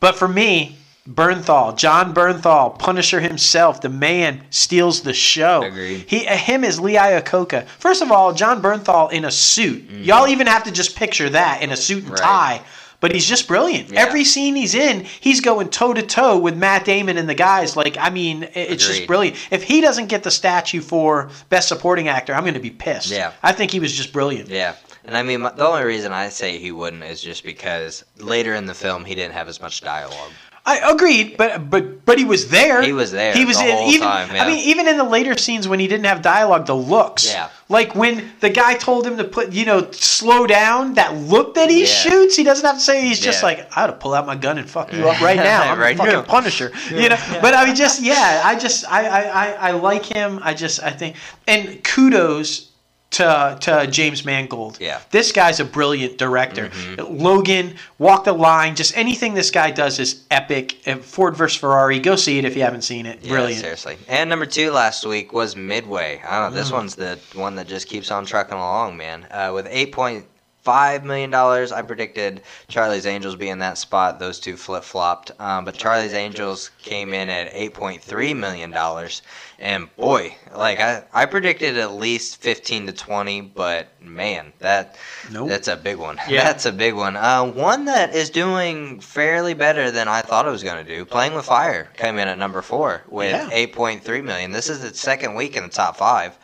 but 0.00 0.16
for 0.16 0.28
me, 0.28 0.76
Bernthal, 1.08 1.76
Jon 1.76 2.14
Bernthal, 2.14 2.78
Punisher 2.78 3.20
himself, 3.20 3.82
the 3.82 3.90
man 3.90 4.42
steals 4.48 5.02
the 5.02 5.12
show. 5.12 5.62
Agreed. 5.62 6.04
He, 6.08 6.26
uh, 6.26 6.34
him 6.36 6.64
is 6.64 6.80
Lee 6.80 6.94
Iacocca. 6.94 7.66
First 7.78 8.00
of 8.00 8.10
all, 8.10 8.32
Jon 8.32 8.62
Bernthal 8.62 9.12
in 9.12 9.26
a 9.26 9.30
suit. 9.30 9.84
Y'all 9.90 10.26
even 10.28 10.46
have 10.46 10.64
to 10.64 10.70
just 10.72 10.96
picture 10.96 11.28
that 11.28 11.60
in 11.62 11.70
a 11.72 11.76
suit 11.76 12.04
and 12.04 12.12
Mm-hmm. 12.12 12.12
Right. 12.14 12.58
tie. 12.58 12.60
But 13.04 13.12
he's 13.12 13.26
just 13.26 13.46
brilliant. 13.46 13.90
Yeah. 13.90 14.00
Every 14.00 14.24
scene 14.24 14.56
he's 14.56 14.74
in, 14.74 15.04
he's 15.20 15.42
going 15.42 15.68
toe 15.68 15.92
to 15.92 16.00
toe 16.00 16.38
with 16.38 16.56
Matt 16.56 16.86
Damon 16.86 17.18
and 17.18 17.28
the 17.28 17.34
guys. 17.34 17.76
Like, 17.76 17.98
I 17.98 18.08
mean, 18.08 18.44
it- 18.44 18.50
it's 18.54 18.86
just 18.86 19.06
brilliant. 19.06 19.36
If 19.50 19.62
he 19.62 19.82
doesn't 19.82 20.06
get 20.06 20.22
the 20.22 20.30
statue 20.30 20.80
for 20.80 21.28
Best 21.50 21.68
Supporting 21.68 22.08
Actor, 22.08 22.32
I'm 22.34 22.44
going 22.44 22.54
to 22.54 22.60
be 22.60 22.70
pissed. 22.70 23.10
Yeah. 23.10 23.32
I 23.42 23.52
think 23.52 23.72
he 23.72 23.78
was 23.78 23.92
just 23.92 24.10
brilliant. 24.10 24.48
Yeah. 24.48 24.76
And 25.04 25.18
I 25.18 25.22
mean, 25.22 25.42
the 25.42 25.66
only 25.66 25.84
reason 25.84 26.12
I 26.12 26.30
say 26.30 26.56
he 26.56 26.72
wouldn't 26.72 27.04
is 27.04 27.20
just 27.20 27.44
because 27.44 28.06
later 28.16 28.54
in 28.54 28.64
the 28.64 28.72
film 28.72 29.04
he 29.04 29.14
didn't 29.14 29.34
have 29.34 29.48
as 29.48 29.60
much 29.60 29.82
dialogue. 29.82 30.30
I 30.66 30.92
agreed, 30.92 31.36
but 31.36 31.68
but 31.68 32.06
but 32.06 32.18
he 32.18 32.24
was 32.24 32.48
there. 32.48 32.80
He 32.82 32.94
was 32.94 33.12
there 33.12 33.34
He 33.34 33.44
was 33.44 33.58
the 33.58 33.64
in, 33.68 33.76
whole 33.76 33.88
even. 33.90 34.00
time, 34.08 34.34
yeah. 34.34 34.44
I 34.44 34.46
mean, 34.46 34.60
even 34.66 34.88
in 34.88 34.96
the 34.96 35.04
later 35.04 35.36
scenes 35.36 35.68
when 35.68 35.78
he 35.78 35.86
didn't 35.86 36.06
have 36.06 36.22
dialogue, 36.22 36.64
the 36.64 36.74
looks. 36.74 37.26
Yeah. 37.30 37.50
Like 37.68 37.94
when 37.94 38.30
the 38.40 38.48
guy 38.48 38.72
told 38.74 39.06
him 39.06 39.18
to 39.18 39.24
put, 39.24 39.52
you 39.52 39.66
know, 39.66 39.90
slow 39.90 40.46
down. 40.46 40.94
That 40.94 41.14
look 41.16 41.54
that 41.56 41.68
he 41.68 41.80
Yeah. 41.80 41.86
shoots, 41.86 42.34
he 42.36 42.44
doesn't 42.44 42.64
have 42.64 42.76
to 42.76 42.80
say. 42.80 43.02
He's 43.02 43.20
just 43.20 43.42
Yeah. 43.42 43.46
like, 43.48 43.76
I 43.76 43.82
ought 43.84 43.86
to 43.88 43.92
pull 43.92 44.14
out 44.14 44.24
my 44.26 44.36
gun 44.36 44.56
and 44.56 44.68
fuck 44.68 44.90
you 44.92 45.06
up 45.06 45.20
right 45.20 45.36
now. 45.52 45.70
I'm 45.70 45.78
Right 45.78 45.96
fucking 45.98 46.12
now. 46.12 46.22
Punisher. 46.22 46.72
You 46.90 47.10
know. 47.10 47.18
But 47.42 47.52
I 47.54 47.66
mean, 47.66 47.74
just 47.74 48.00
yeah. 48.00 48.40
I 48.44 48.54
just 48.56 48.90
I, 48.90 49.06
I 49.06 49.20
I 49.22 49.52
I 49.68 49.70
like 49.72 50.04
him. 50.06 50.40
I 50.42 50.54
just 50.54 50.82
I 50.82 50.90
think 50.90 51.16
and 51.46 51.84
kudos. 51.84 52.70
To, 53.14 53.56
to 53.60 53.86
James 53.86 54.24
Mangold. 54.24 54.78
Yeah. 54.80 55.00
This 55.10 55.30
guy's 55.30 55.60
a 55.60 55.64
brilliant 55.64 56.18
director. 56.18 56.68
Mm-hmm. 56.68 57.22
Logan, 57.22 57.76
Walk 57.98 58.24
the 58.24 58.32
Line, 58.32 58.74
just 58.74 58.96
anything 58.96 59.34
this 59.34 59.52
guy 59.52 59.70
does 59.70 60.00
is 60.00 60.24
epic. 60.32 60.84
And 60.86 61.00
Ford 61.04 61.36
versus 61.36 61.58
Ferrari, 61.60 62.00
go 62.00 62.16
see 62.16 62.38
it 62.38 62.44
if 62.44 62.56
you 62.56 62.62
haven't 62.62 62.82
seen 62.82 63.06
it. 63.06 63.20
Yeah, 63.22 63.30
Brilliant. 63.30 63.60
seriously. 63.60 63.98
And 64.08 64.28
number 64.28 64.46
two 64.46 64.72
last 64.72 65.06
week 65.06 65.32
was 65.32 65.54
Midway. 65.54 66.20
I 66.26 66.40
don't 66.40 66.50
know. 66.50 66.56
Mm. 66.56 66.60
This 66.60 66.72
one's 66.72 66.94
the 66.96 67.18
one 67.34 67.54
that 67.54 67.68
just 67.68 67.86
keeps 67.88 68.10
on 68.10 68.26
trucking 68.26 68.58
along, 68.58 68.96
man. 68.96 69.28
Uh, 69.30 69.52
with 69.54 69.68
eight 69.70 69.92
point 69.92 70.26
five 70.64 71.04
million 71.04 71.30
dollars, 71.30 71.70
I 71.72 71.82
predicted 71.82 72.40
Charlie's 72.68 73.06
Angels 73.06 73.36
be 73.36 73.50
in 73.50 73.58
that 73.60 73.78
spot. 73.78 74.18
Those 74.18 74.40
two 74.40 74.56
flip 74.56 74.82
flopped, 74.82 75.30
um, 75.38 75.64
but 75.64 75.74
Charlie's 75.74 76.14
Angels 76.14 76.70
came 76.82 77.12
in 77.14 77.28
at 77.28 77.50
eight 77.52 77.74
point 77.74 78.02
three 78.02 78.34
million 78.34 78.70
dollars. 78.70 79.22
And 79.60 79.94
boy, 79.96 80.34
like 80.56 80.80
I, 80.80 81.04
I 81.12 81.26
predicted 81.26 81.78
at 81.78 81.92
least 81.92 82.40
fifteen 82.40 82.86
to 82.86 82.92
twenty, 82.92 83.40
but 83.42 83.88
man, 84.00 84.52
that 84.58 84.96
Nope. 85.30 85.48
that's 85.48 85.68
a 85.68 85.76
big 85.76 85.96
one. 85.98 86.18
Yeah. 86.28 86.44
That's 86.44 86.64
a 86.66 86.72
big 86.72 86.94
one. 86.94 87.16
Uh, 87.16 87.44
one 87.44 87.84
that 87.84 88.14
is 88.14 88.30
doing 88.30 88.98
fairly 89.00 89.52
better 89.54 89.90
than 89.90 90.08
I 90.08 90.22
thought 90.22 90.46
it 90.46 90.50
was 90.50 90.62
going 90.64 90.84
to 90.84 90.96
do. 90.96 91.04
Playing 91.04 91.34
with 91.34 91.44
Fire 91.44 91.90
came 91.96 92.18
in 92.18 92.26
at 92.28 92.38
number 92.38 92.62
four 92.62 93.02
with 93.08 93.30
Yeah. 93.30 93.50
8.3 93.50 94.24
million. 94.24 94.50
This 94.50 94.68
is 94.70 94.82
its 94.82 94.98
second 94.98 95.34
week 95.34 95.56
in 95.56 95.62
the 95.62 95.68
top 95.68 95.96
five. 95.98 96.36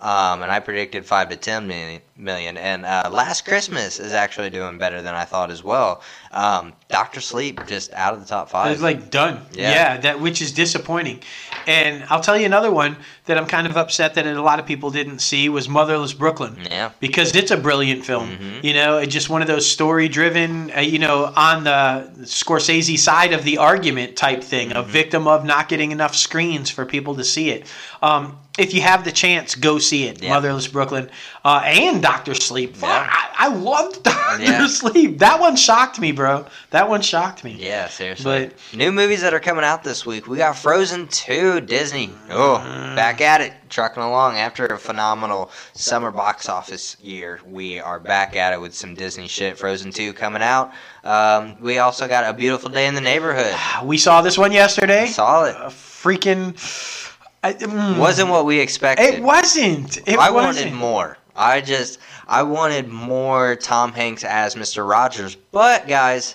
Um, 0.00 0.42
and 0.42 0.50
I 0.50 0.60
predicted 0.60 1.04
five 1.06 1.28
to 1.30 1.36
ten 1.36 1.66
million. 1.66 2.00
Million. 2.18 2.56
And 2.56 2.84
uh, 2.86 3.08
Last 3.12 3.44
Christmas 3.44 3.98
is 4.00 4.12
actually 4.12 4.50
doing 4.50 4.78
better 4.78 5.02
than 5.02 5.14
I 5.14 5.24
thought 5.24 5.50
as 5.50 5.62
well. 5.62 6.02
Um, 6.32 6.72
Doctor 6.88 7.20
Sleep 7.20 7.66
just 7.66 7.92
out 7.92 8.14
of 8.14 8.20
the 8.20 8.26
top 8.26 8.48
five. 8.50 8.72
It's 8.72 8.82
like 8.82 9.10
done. 9.10 9.40
Yeah. 9.52 9.70
Yeah. 9.70 9.96
that 9.98 10.20
which 10.20 10.40
is 10.40 10.52
disappointing. 10.52 11.20
And 11.66 12.04
I'll 12.10 12.20
tell 12.20 12.36
you 12.38 12.46
another 12.46 12.70
one 12.70 12.96
that 13.24 13.36
I'm 13.36 13.46
kind 13.46 13.66
of 13.66 13.76
upset 13.76 14.14
that 14.14 14.26
a 14.26 14.40
lot 14.42 14.60
of 14.60 14.66
people 14.66 14.90
didn't 14.90 15.18
see 15.18 15.48
was 15.48 15.68
Motherless 15.68 16.12
Brooklyn. 16.12 16.56
yeah, 16.70 16.90
Because 17.00 17.34
it's 17.34 17.50
a 17.50 17.56
brilliant 17.56 18.04
film, 18.04 18.30
Mhm. 18.30 18.62
you 18.64 18.72
know. 18.74 18.98
It's 18.98 19.12
just 19.12 19.28
one 19.28 19.42
of 19.42 19.48
those 19.48 19.68
story-driven, 19.68 20.72
uh, 20.76 20.80
you 20.80 20.98
know, 21.00 21.32
on 21.36 21.64
the 21.64 22.08
Scorsese 22.22 22.98
side 22.98 23.32
of 23.32 23.42
the 23.44 23.58
argument 23.58 24.16
type 24.16 24.44
thing, 24.44 24.68
Mm-hmm. 24.70 24.78
a 24.78 24.82
victim 24.82 25.26
of 25.26 25.44
not 25.44 25.68
getting 25.68 25.90
enough 25.90 26.14
screens 26.14 26.70
for 26.70 26.84
people 26.86 27.16
to 27.16 27.24
see 27.24 27.50
it. 27.50 27.66
Um, 28.02 28.38
if 28.58 28.72
you 28.72 28.80
have 28.82 29.04
the 29.04 29.12
chance, 29.12 29.54
go 29.54 29.78
see 29.78 30.04
it. 30.06 30.22
Yeah. 30.22 30.30
Motherless 30.30 30.66
Brooklyn 30.68 31.10
uh, 31.44 31.62
and 31.64 32.00
Doctor 32.06 32.34
Sleep. 32.34 32.76
Fuck, 32.76 32.88
Yeah. 32.88 33.06
I, 33.10 33.46
I 33.46 33.48
loved 33.48 34.02
Doctor 34.04 34.42
Yeah. 34.42 34.66
Sleep. 34.66 35.18
That 35.18 35.40
one 35.40 35.56
shocked 35.56 35.98
me, 36.00 36.12
bro. 36.12 36.46
That 36.70 36.88
one 36.88 37.00
shocked 37.00 37.42
me. 37.44 37.56
yeah, 37.58 37.88
seriously. 37.88 38.46
But- 38.72 38.76
New 38.78 38.92
movies 38.92 39.22
that 39.22 39.34
are 39.34 39.40
coming 39.40 39.64
out 39.64 39.82
this 39.82 40.04
week. 40.06 40.26
We 40.28 40.36
got 40.36 40.56
Frozen 40.56 41.08
2, 41.08 41.60
Disney. 41.62 42.10
Oh, 42.30 42.58
back 42.94 43.20
at 43.20 43.40
it, 43.40 43.52
trucking 43.68 44.02
along 44.02 44.36
after 44.36 44.66
a 44.66 44.78
phenomenal 44.78 45.50
summer 45.72 46.10
box 46.10 46.48
office 46.48 46.96
year. 47.02 47.40
We 47.46 47.80
are 47.80 47.98
back 47.98 48.36
at 48.36 48.52
it 48.52 48.60
with 48.60 48.74
some 48.74 48.94
Disney 48.94 49.26
shit. 49.28 49.58
Frozen 49.58 49.92
2 49.92 50.12
coming 50.12 50.42
out. 50.42 50.72
Um, 51.04 51.56
we 51.60 51.78
also 51.78 52.06
got 52.08 52.24
A 52.28 52.32
Beautiful 52.36 52.70
Day 52.70 52.86
in 52.86 52.94
the 52.94 53.00
Neighborhood. 53.00 53.54
We 53.84 53.98
saw 53.98 54.22
this 54.22 54.36
one 54.38 54.52
yesterday. 54.52 55.06
Saw 55.06 55.44
it. 55.44 55.56
A 55.56 55.66
freaking. 55.68 56.54
I, 57.44 57.52
mm, 57.52 57.98
Wasn't 57.98 58.28
what 58.30 58.44
we 58.46 58.58
expected. 58.58 59.04
It 59.14 59.22
wasn't. 59.22 59.98
It 60.08 60.18
I 60.18 60.30
wasn't. 60.30 60.66
wanted 60.70 60.72
more. 60.74 61.18
I 61.36 61.60
just 61.60 61.98
I 62.26 62.42
wanted 62.42 62.88
more 62.88 63.56
Tom 63.56 63.92
Hanks 63.92 64.24
as 64.24 64.54
Mr. 64.54 64.88
Rogers. 64.88 65.36
But 65.52 65.86
guys, 65.86 66.34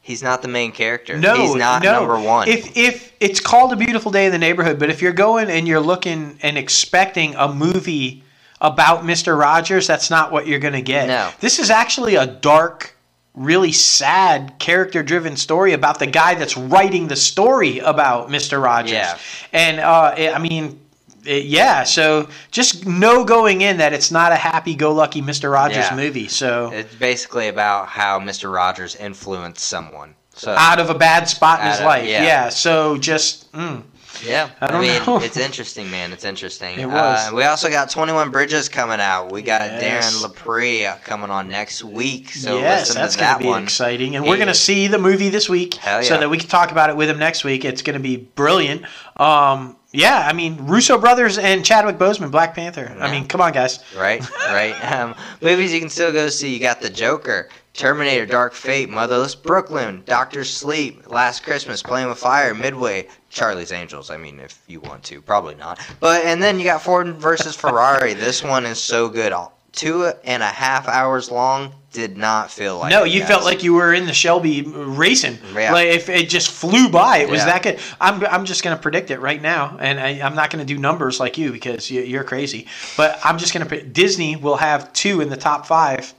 he's 0.00 0.22
not 0.22 0.42
the 0.42 0.48
main 0.48 0.72
character. 0.72 1.18
No, 1.18 1.36
he's 1.36 1.54
not 1.54 1.82
no. 1.82 1.92
number 1.92 2.18
one. 2.20 2.48
If 2.48 2.76
if 2.76 3.12
it's 3.20 3.40
called 3.40 3.72
a 3.72 3.76
beautiful 3.76 4.10
day 4.12 4.26
in 4.26 4.32
the 4.32 4.38
neighborhood, 4.38 4.78
but 4.78 4.90
if 4.90 5.02
you're 5.02 5.12
going 5.12 5.50
and 5.50 5.66
you're 5.66 5.80
looking 5.80 6.38
and 6.42 6.56
expecting 6.58 7.34
a 7.36 7.52
movie 7.52 8.22
about 8.60 9.02
Mr. 9.02 9.38
Rogers, 9.38 9.86
that's 9.86 10.10
not 10.10 10.32
what 10.32 10.46
you're 10.46 10.58
going 10.60 10.74
to 10.74 10.82
get. 10.82 11.08
No. 11.08 11.30
This 11.40 11.58
is 11.58 11.68
actually 11.70 12.14
a 12.14 12.26
dark, 12.26 12.96
really 13.34 13.72
sad, 13.72 14.54
character-driven 14.58 15.36
story 15.36 15.72
about 15.72 15.98
the 15.98 16.06
guy 16.06 16.34
that's 16.34 16.56
writing 16.56 17.08
the 17.08 17.16
story 17.16 17.80
about 17.80 18.28
Mr. 18.30 18.62
Rogers. 18.62 18.92
Yeah. 18.92 19.18
And 19.52 19.80
uh, 19.80 20.14
it- 20.16 20.34
I 20.34 20.38
mean. 20.38 20.80
It- 21.26 21.44
yeah, 21.46 21.82
so 21.84 22.28
just 22.50 22.86
know 22.86 23.24
going 23.24 23.60
in 23.62 23.76
that 23.78 23.92
it's 23.92 24.10
not 24.10 24.32
a 24.32 24.36
happy-go-lucky 24.36 25.22
Mr. 25.22 25.52
Rogers 25.52 25.86
Yeah. 25.90 25.96
movie. 25.96 26.28
So 26.28 26.70
it's 26.72 26.94
basically 26.94 27.48
about 27.48 27.88
how 27.88 28.18
Mr. 28.20 28.52
Rogers 28.52 28.96
influenced 28.96 29.64
someone. 29.66 30.14
So 30.36 30.50
out 30.52 30.80
of 30.80 30.90
a 30.90 30.94
bad 30.94 31.28
spot 31.28 31.60
in 31.60 31.66
his 31.68 31.78
of- 31.78 31.84
life, 31.86 32.08
yeah. 32.08 32.22
yeah. 32.24 32.48
So 32.48 32.96
just 32.98 33.52
mm, 33.52 33.82
yeah, 34.26 34.48
I 34.60 34.66
don't 34.66 34.80
mean 34.80 35.00
know. 35.06 35.18
it's 35.22 35.36
interesting, 35.36 35.88
man. 35.92 36.12
It's 36.12 36.24
interesting. 36.24 36.78
It 36.80 36.86
was. 36.86 37.28
Uh, 37.30 37.34
we 37.36 37.44
also 37.44 37.70
got 37.70 37.88
Twenty 37.88 38.12
One 38.12 38.30
Bridges 38.30 38.68
coming 38.68 38.98
out. 38.98 39.30
We 39.30 39.42
got 39.42 39.60
Yes. 39.62 40.12
Darren 40.12 40.28
Lepre 40.28 41.00
coming 41.04 41.30
on 41.30 41.48
next 41.48 41.84
week. 41.84 42.32
So 42.32 42.58
yes, 42.58 42.88
listen 42.88 43.00
that's 43.02 43.14
to 43.14 43.20
going 43.20 43.32
that 43.32 43.38
be 43.38 43.46
one. 43.46 43.62
exciting, 43.62 44.16
and 44.16 44.26
we're 44.26 44.34
going 44.36 44.48
to 44.48 44.54
see 44.54 44.88
the 44.88 44.98
movie 44.98 45.28
this 45.28 45.48
week, 45.48 45.74
Hell 45.74 46.02
so 46.02 46.18
that 46.18 46.28
we 46.28 46.38
can 46.38 46.48
talk 46.48 46.72
about 46.72 46.90
it 46.90 46.96
with 46.96 47.08
him 47.08 47.18
next 47.20 47.44
week. 47.44 47.64
It's 47.64 47.82
going 47.82 47.94
to 47.94 48.00
be 48.02 48.16
brilliant. 48.16 48.82
Um, 49.18 49.76
yeah, 49.94 50.26
I 50.28 50.32
mean 50.32 50.58
Russo 50.66 50.98
brothers 50.98 51.38
and 51.38 51.64
Chadwick 51.64 51.96
Boseman, 51.96 52.30
Black 52.30 52.54
Panther. 52.54 52.94
I 53.00 53.10
mean, 53.10 53.26
come 53.26 53.40
on, 53.40 53.52
guys. 53.52 53.78
Right, 53.96 54.28
right. 54.48 54.74
Um, 54.94 55.14
movies 55.40 55.72
you 55.72 55.80
can 55.80 55.88
still 55.88 56.12
go 56.12 56.28
see. 56.28 56.52
You 56.52 56.60
got 56.60 56.80
The 56.80 56.90
Joker, 56.90 57.48
Terminator, 57.72 58.26
Dark 58.26 58.52
Fate, 58.54 58.90
Motherless 58.90 59.34
Brooklyn, 59.34 60.02
Doctor 60.06 60.44
Sleep, 60.44 61.10
Last 61.10 61.42
Christmas, 61.42 61.82
Playing 61.82 62.08
with 62.08 62.18
Fire, 62.18 62.54
Midway, 62.54 63.08
Charlie's 63.30 63.72
Angels. 63.72 64.10
I 64.10 64.16
mean, 64.16 64.38
if 64.40 64.60
you 64.66 64.80
want 64.80 65.02
to, 65.04 65.20
probably 65.20 65.54
not. 65.54 65.80
But 66.00 66.24
and 66.24 66.42
then 66.42 66.58
you 66.58 66.64
got 66.64 66.82
Ford 66.82 67.08
versus 67.16 67.56
Ferrari. 67.56 68.14
this 68.14 68.42
one 68.44 68.66
is 68.66 68.78
so 68.78 69.08
good. 69.08 69.32
All- 69.32 69.53
Two 69.74 70.06
and 70.24 70.42
a 70.42 70.46
half 70.46 70.88
hours 70.88 71.30
long. 71.30 71.74
Did 71.92 72.16
not 72.16 72.50
feel 72.50 72.78
like. 72.78 72.90
no, 72.90 73.04
it, 73.04 73.12
you 73.12 73.20
guys. 73.20 73.28
felt 73.28 73.44
like 73.44 73.62
you 73.62 73.72
were 73.74 73.94
in 73.94 74.06
the 74.06 74.12
Shelby 74.12 74.62
racing. 74.62 75.38
Yeah. 75.54 75.72
Like 75.72 75.86
if 75.88 76.08
it 76.08 76.28
just 76.28 76.50
flew 76.50 76.88
by, 76.88 77.18
it 77.18 77.28
was 77.30 77.38
Yeah. 77.40 77.46
that 77.46 77.62
good. 77.62 77.78
I'm, 78.00 78.24
I'm 78.26 78.44
just 78.46 78.64
going 78.64 78.76
to 78.76 78.82
predict 78.82 79.12
it 79.12 79.20
right 79.20 79.40
now, 79.40 79.76
and 79.78 80.00
I, 80.00 80.20
I'm 80.26 80.34
not 80.34 80.50
going 80.50 80.66
to 80.66 80.74
do 80.74 80.76
numbers 80.80 81.20
like 81.20 81.38
you 81.38 81.52
because 81.52 81.88
you, 81.92 82.02
you're 82.02 82.24
crazy. 82.24 82.66
But 82.96 83.20
I'm 83.24 83.38
just 83.38 83.54
going 83.54 83.64
to. 83.68 83.82
Disney 83.84 84.34
will 84.34 84.56
have 84.56 84.92
two 84.92 85.20
in 85.20 85.28
the 85.28 85.36
top 85.36 85.66
five. 85.66 86.12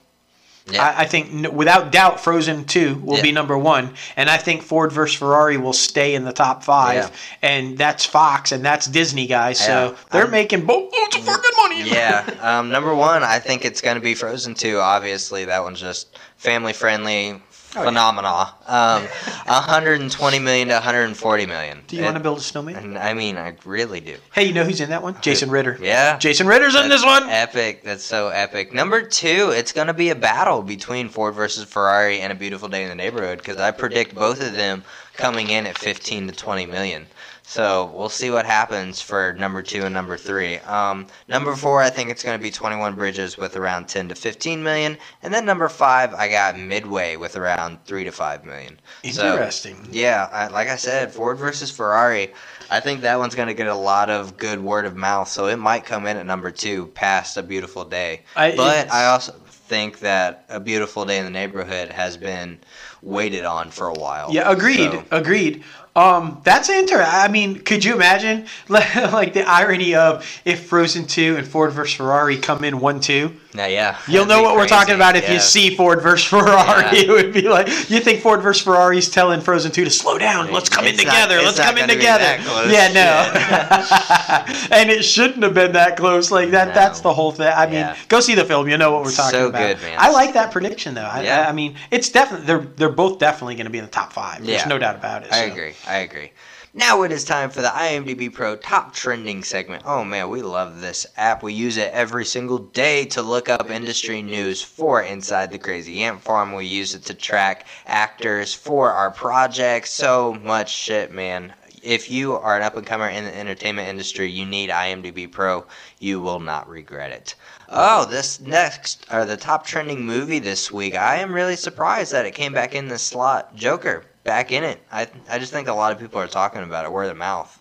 Yeah. 0.67 0.83
I, 0.83 1.01
I 1.01 1.05
think 1.05 1.31
n- 1.45 1.55
without 1.55 1.91
doubt, 1.91 2.19
Frozen 2.19 2.65
Two 2.65 2.95
will 3.03 3.17
Yeah. 3.17 3.21
be 3.23 3.31
number 3.31 3.55
one, 3.57 3.93
and 4.17 4.29
I 4.29 4.37
think 4.37 4.63
Ford 4.63 4.91
versus 4.91 5.15
Ferrari 5.17 5.57
will 5.57 5.73
stay 5.73 6.15
in 6.15 6.23
the 6.25 6.33
top 6.33 6.63
five, 6.63 6.95
Yeah. 6.95 7.09
and 7.49 7.77
that's 7.77 8.03
Fox 8.05 8.51
and 8.51 8.65
that's 8.65 8.87
Disney 8.87 9.27
guys. 9.27 9.59
So 9.59 9.95
they're 10.11 10.23
I'm- 10.23 10.31
making 10.31 10.65
boatloads 10.65 11.15
of 11.17 11.23
fucking 11.23 11.51
money. 11.61 11.83
yeah. 11.89 12.25
Um, 12.41 12.69
number 12.69 12.95
one, 12.95 13.21
I 13.23 13.37
think 13.39 13.63
it's 13.63 13.79
going 13.81 13.95
to 13.95 14.01
be 14.01 14.15
Frozen 14.15 14.55
2. 14.55 14.79
Obviously, 14.79 15.45
that 15.45 15.61
one's 15.63 15.79
just 15.81 16.17
family 16.37 16.73
friendly 16.73 17.41
Oh, 17.75 17.81
yeah. 17.81 17.85
phenomena. 17.87 18.53
Um, 18.67 19.03
120 19.45 20.39
million 20.39 20.67
to 20.69 20.73
140 20.75 21.45
million. 21.45 21.81
Do 21.87 21.95
you 21.95 22.03
want 22.03 22.15
to 22.15 22.23
build 22.23 22.37
a 22.37 22.41
snowman? 22.41 22.75
And 22.75 22.97
I 22.97 23.13
mean, 23.13 23.37
I 23.37 23.55
really 23.65 23.99
do. 23.99 24.17
Hey, 24.33 24.45
you 24.45 24.53
know 24.53 24.63
who's 24.63 24.81
in 24.81 24.89
that 24.89 25.03
one? 25.03 25.15
Jason 25.21 25.49
Ritter. 25.49 25.77
Yeah. 25.81 26.17
Jason 26.17 26.47
Ritter's 26.47 26.75
in 26.75 26.89
this 26.89 27.03
one. 27.03 27.29
Epic. 27.29 27.83
That's 27.83 28.03
so 28.03 28.29
epic. 28.29 28.73
Number 28.73 29.01
two, 29.01 29.51
it's 29.53 29.71
going 29.71 29.87
to 29.87 29.93
be 29.93 30.09
a 30.09 30.15
battle 30.15 30.61
between 30.61 31.09
Ford 31.09 31.35
versus 31.35 31.65
Ferrari 31.65 32.21
and 32.21 32.31
A 32.31 32.35
Beautiful 32.35 32.69
Day 32.69 32.83
in 32.83 32.89
the 32.89 32.95
Neighborhood 32.95 33.37
because 33.39 33.57
I 33.57 33.71
predict 33.71 34.15
both 34.15 34.41
of 34.41 34.53
them 34.53 34.83
coming 35.15 35.49
in 35.49 35.65
at 35.67 35.77
15 35.77 36.27
to 36.27 36.33
20 36.33 36.65
million. 36.65 37.07
So 37.47 37.91
we'll 37.93 38.09
see 38.09 38.31
what 38.31 38.45
happens 38.45 39.01
for 39.01 39.33
number 39.33 39.61
two 39.61 39.83
and 39.83 39.93
number 39.93 40.17
three. 40.17 40.57
Um, 40.59 41.05
number 41.27 41.55
four, 41.55 41.79
I 41.81 41.91
think 41.91 42.09
it's 42.09 42.23
going 42.23 42.37
to 42.37 42.41
be 42.41 42.49
21 42.49 42.95
Bridges 42.95 43.37
with 43.37 43.55
around 43.55 43.87
10 43.87 44.09
to 44.09 44.15
15 44.15 44.63
million. 44.63 44.97
And 45.21 45.31
then 45.33 45.45
number 45.45 45.69
five, 45.69 46.13
I 46.15 46.27
got 46.27 46.57
Midway 46.57 47.15
with 47.17 47.35
around 47.37 47.77
3 47.85 48.03
to 48.05 48.11
5 48.11 48.45
million. 48.45 48.79
So, 49.11 49.31
Interesting. 49.31 49.87
yeah, 49.91 50.27
I, 50.33 50.47
like 50.47 50.69
I 50.69 50.75
said, 50.75 51.13
Ford 51.13 51.37
versus 51.37 51.69
Ferrari. 51.69 52.33
I 52.71 52.79
think 52.79 53.01
that 53.01 53.19
one's 53.19 53.35
going 53.35 53.47
to 53.47 53.53
get 53.53 53.67
a 53.67 53.75
lot 53.75 54.09
of 54.09 54.37
good 54.37 54.59
word 54.59 54.85
of 54.85 54.95
mouth, 54.95 55.27
so 55.27 55.45
it 55.45 55.57
might 55.57 55.85
come 55.85 56.07
in 56.07 56.17
at 56.17 56.25
number 56.25 56.49
two, 56.49 56.87
past 56.87 57.37
A 57.37 57.43
Beautiful 57.43 57.85
Day. 57.85 58.23
I- 58.35 58.55
but 58.55 58.91
I 58.91 59.05
also 59.05 59.33
think 59.47 59.99
that 59.99 60.45
A 60.49 60.59
Beautiful 60.59 61.05
Day 61.05 61.19
in 61.19 61.25
the 61.25 61.31
Neighborhood 61.31 61.89
has 61.91 62.17
been 62.17 62.59
waited 63.03 63.45
on 63.45 63.69
for 63.69 63.87
a 63.87 63.93
while. 63.93 64.33
Yeah, 64.33 64.49
agreed, 64.51 64.91
So- 64.91 65.03
agreed. 65.11 65.63
Um, 65.95 66.41
that's 66.43 66.69
interesting. 66.69 67.07
I 67.09 67.29
mean, 67.29 67.59
could 67.59 67.85
you 67.85 67.95
imagine 67.95 68.47
like 68.69 69.33
the 69.33 69.43
irony 69.47 69.95
of 69.95 70.41
if 70.43 70.65
Frozen 70.67 71.07
Two 71.07 71.37
and 71.37 71.47
Ford 71.47 71.71
versus 71.71 71.95
Ferrari 71.95 72.37
come 72.37 72.63
in 72.63 72.79
one 72.79 72.99
two? 72.99 73.39
Yeah, 73.55 73.67
yeah. 73.67 73.97
You'll 74.07 74.25
know 74.25 74.41
what 74.41 74.55
we're 74.55 74.67
talking 74.67 74.95
about 74.95 75.15
if 75.15 75.23
Yeah. 75.23 75.33
you 75.33 75.39
see 75.39 75.75
Ford 75.75 76.01
versus 76.01 76.25
Ferrari. 76.27 76.83
Yeah. 76.97 77.03
It 77.03 77.09
would 77.09 77.33
be 77.33 77.43
like 77.43 77.67
you 77.89 77.99
think 77.99 78.21
Ford 78.21 78.41
versus 78.41 78.63
Ferrari 78.63 78.97
is 78.97 79.09
telling 79.09 79.41
Frozen 79.41 79.71
Two 79.71 79.83
to 79.85 79.89
slow 79.89 80.17
down. 80.17 80.51
Let's 80.51 80.69
come 80.69 80.85
in 80.85 80.93
It's 80.95 81.03
not- 81.03 81.11
together. 81.13 81.41
Let's 81.41 81.59
come 81.59 81.77
in 81.77 81.87
together. 81.87 82.37
Yeah, 82.69 82.91
no. 82.93 84.67
and 84.71 84.89
it 84.89 85.03
shouldn't 85.03 85.43
have 85.43 85.53
been 85.53 85.73
that 85.73 85.97
close. 85.97 86.31
Like 86.31 86.51
that. 86.51 86.69
No. 86.69 86.73
That's 86.73 86.99
the 87.01 87.13
whole 87.13 87.31
thing. 87.31 87.51
I 87.55 87.65
mean, 87.65 87.75
Yeah. 87.75 87.95
go 88.09 88.19
see 88.19 88.35
the 88.35 88.45
film. 88.45 88.67
You 88.67 88.77
know 88.77 88.91
what 88.91 89.03
we're 89.03 89.11
talking 89.11 89.31
So 89.39 89.47
about. 89.47 89.59
good, 89.59 89.81
man. 89.81 89.97
I 89.99 90.11
like 90.11 90.33
that 90.33 90.51
prediction 90.51 90.93
though. 90.95 91.01
I, 91.03 91.21
Yeah. 91.23 91.45
I, 91.47 91.51
mean, 91.51 91.75
it's 91.91 92.09
definitely 92.09 92.45
they're 92.47 92.59
they're 92.75 92.89
both 92.89 93.19
definitely 93.19 93.55
going 93.55 93.65
to 93.65 93.71
be 93.71 93.77
in 93.79 93.85
the 93.85 93.91
top 93.91 94.11
five. 94.13 94.45
There's 94.45 94.65
no 94.65 94.77
doubt 94.77 94.95
about 94.95 95.23
it. 95.23 95.31
I 95.31 95.47
so. 95.47 95.51
agree. 95.53 95.73
I 95.87 95.97
agree. 95.97 96.31
Now 96.77 97.03
it 97.03 97.13
is 97.13 97.23
time 97.23 97.51
for 97.51 97.61
the 97.61 97.69
IMDb 97.69 98.33
Pro 98.33 98.57
Top 98.57 98.93
Trending 98.93 99.45
segment. 99.45 99.83
Oh 99.85 100.03
man, 100.03 100.27
we 100.29 100.41
love 100.41 100.81
this 100.81 101.05
app. 101.15 101.41
We 101.41 101.53
use 101.53 101.77
it 101.77 101.93
every 101.93 102.25
single 102.25 102.57
day 102.57 103.05
to 103.05 103.21
look 103.21 103.47
up 103.47 103.69
industry 103.69 104.21
news 104.21 104.61
for 104.61 105.01
Inside 105.01 105.51
the 105.51 105.57
Crazy 105.57 106.03
Ant 106.03 106.19
Farm. 106.19 106.51
We 106.51 106.65
use 106.65 106.93
it 106.93 107.05
to 107.05 107.13
track 107.13 107.65
actors 107.85 108.53
for 108.53 108.91
our 108.91 109.09
projects. 109.09 109.91
So 109.91 110.33
much 110.43 110.69
shit, 110.69 111.13
man. 111.13 111.53
If 111.81 112.11
you 112.11 112.33
are 112.33 112.57
an 112.57 112.63
up 112.63 112.75
and 112.75 112.85
comer 112.85 113.07
in 113.07 113.23
the 113.23 113.37
entertainment 113.37 113.87
industry, 113.87 114.29
you 114.29 114.45
need 114.45 114.69
IMDb 114.69 115.31
Pro. 115.31 115.65
You 115.99 116.19
will 116.19 116.41
not 116.41 116.67
regret 116.67 117.11
it. 117.11 117.35
Oh, 117.69 118.03
this 118.03 118.41
next, 118.41 119.05
or 119.13 119.23
the 119.23 119.37
top 119.37 119.65
trending 119.65 120.05
movie 120.05 120.39
this 120.39 120.73
week. 120.73 120.95
I 120.95 121.19
am 121.19 121.31
really 121.31 121.55
surprised 121.55 122.11
that 122.11 122.25
it 122.25 122.35
came 122.35 122.51
back 122.51 122.75
in 122.75 122.89
this 122.89 123.01
slot. 123.01 123.55
Joker, 123.55 124.03
back 124.25 124.51
in 124.51 124.65
it. 124.65 124.81
I, 124.91 125.07
I 125.29 125.39
just 125.39 125.53
think 125.53 125.69
a 125.69 125.73
lot 125.73 125.93
of 125.93 125.99
people 125.99 126.19
are 126.19 126.27
talking 126.27 126.63
about 126.63 126.83
it, 126.83 126.91
word 126.91 127.09
of 127.09 127.15
mouth. 127.15 127.57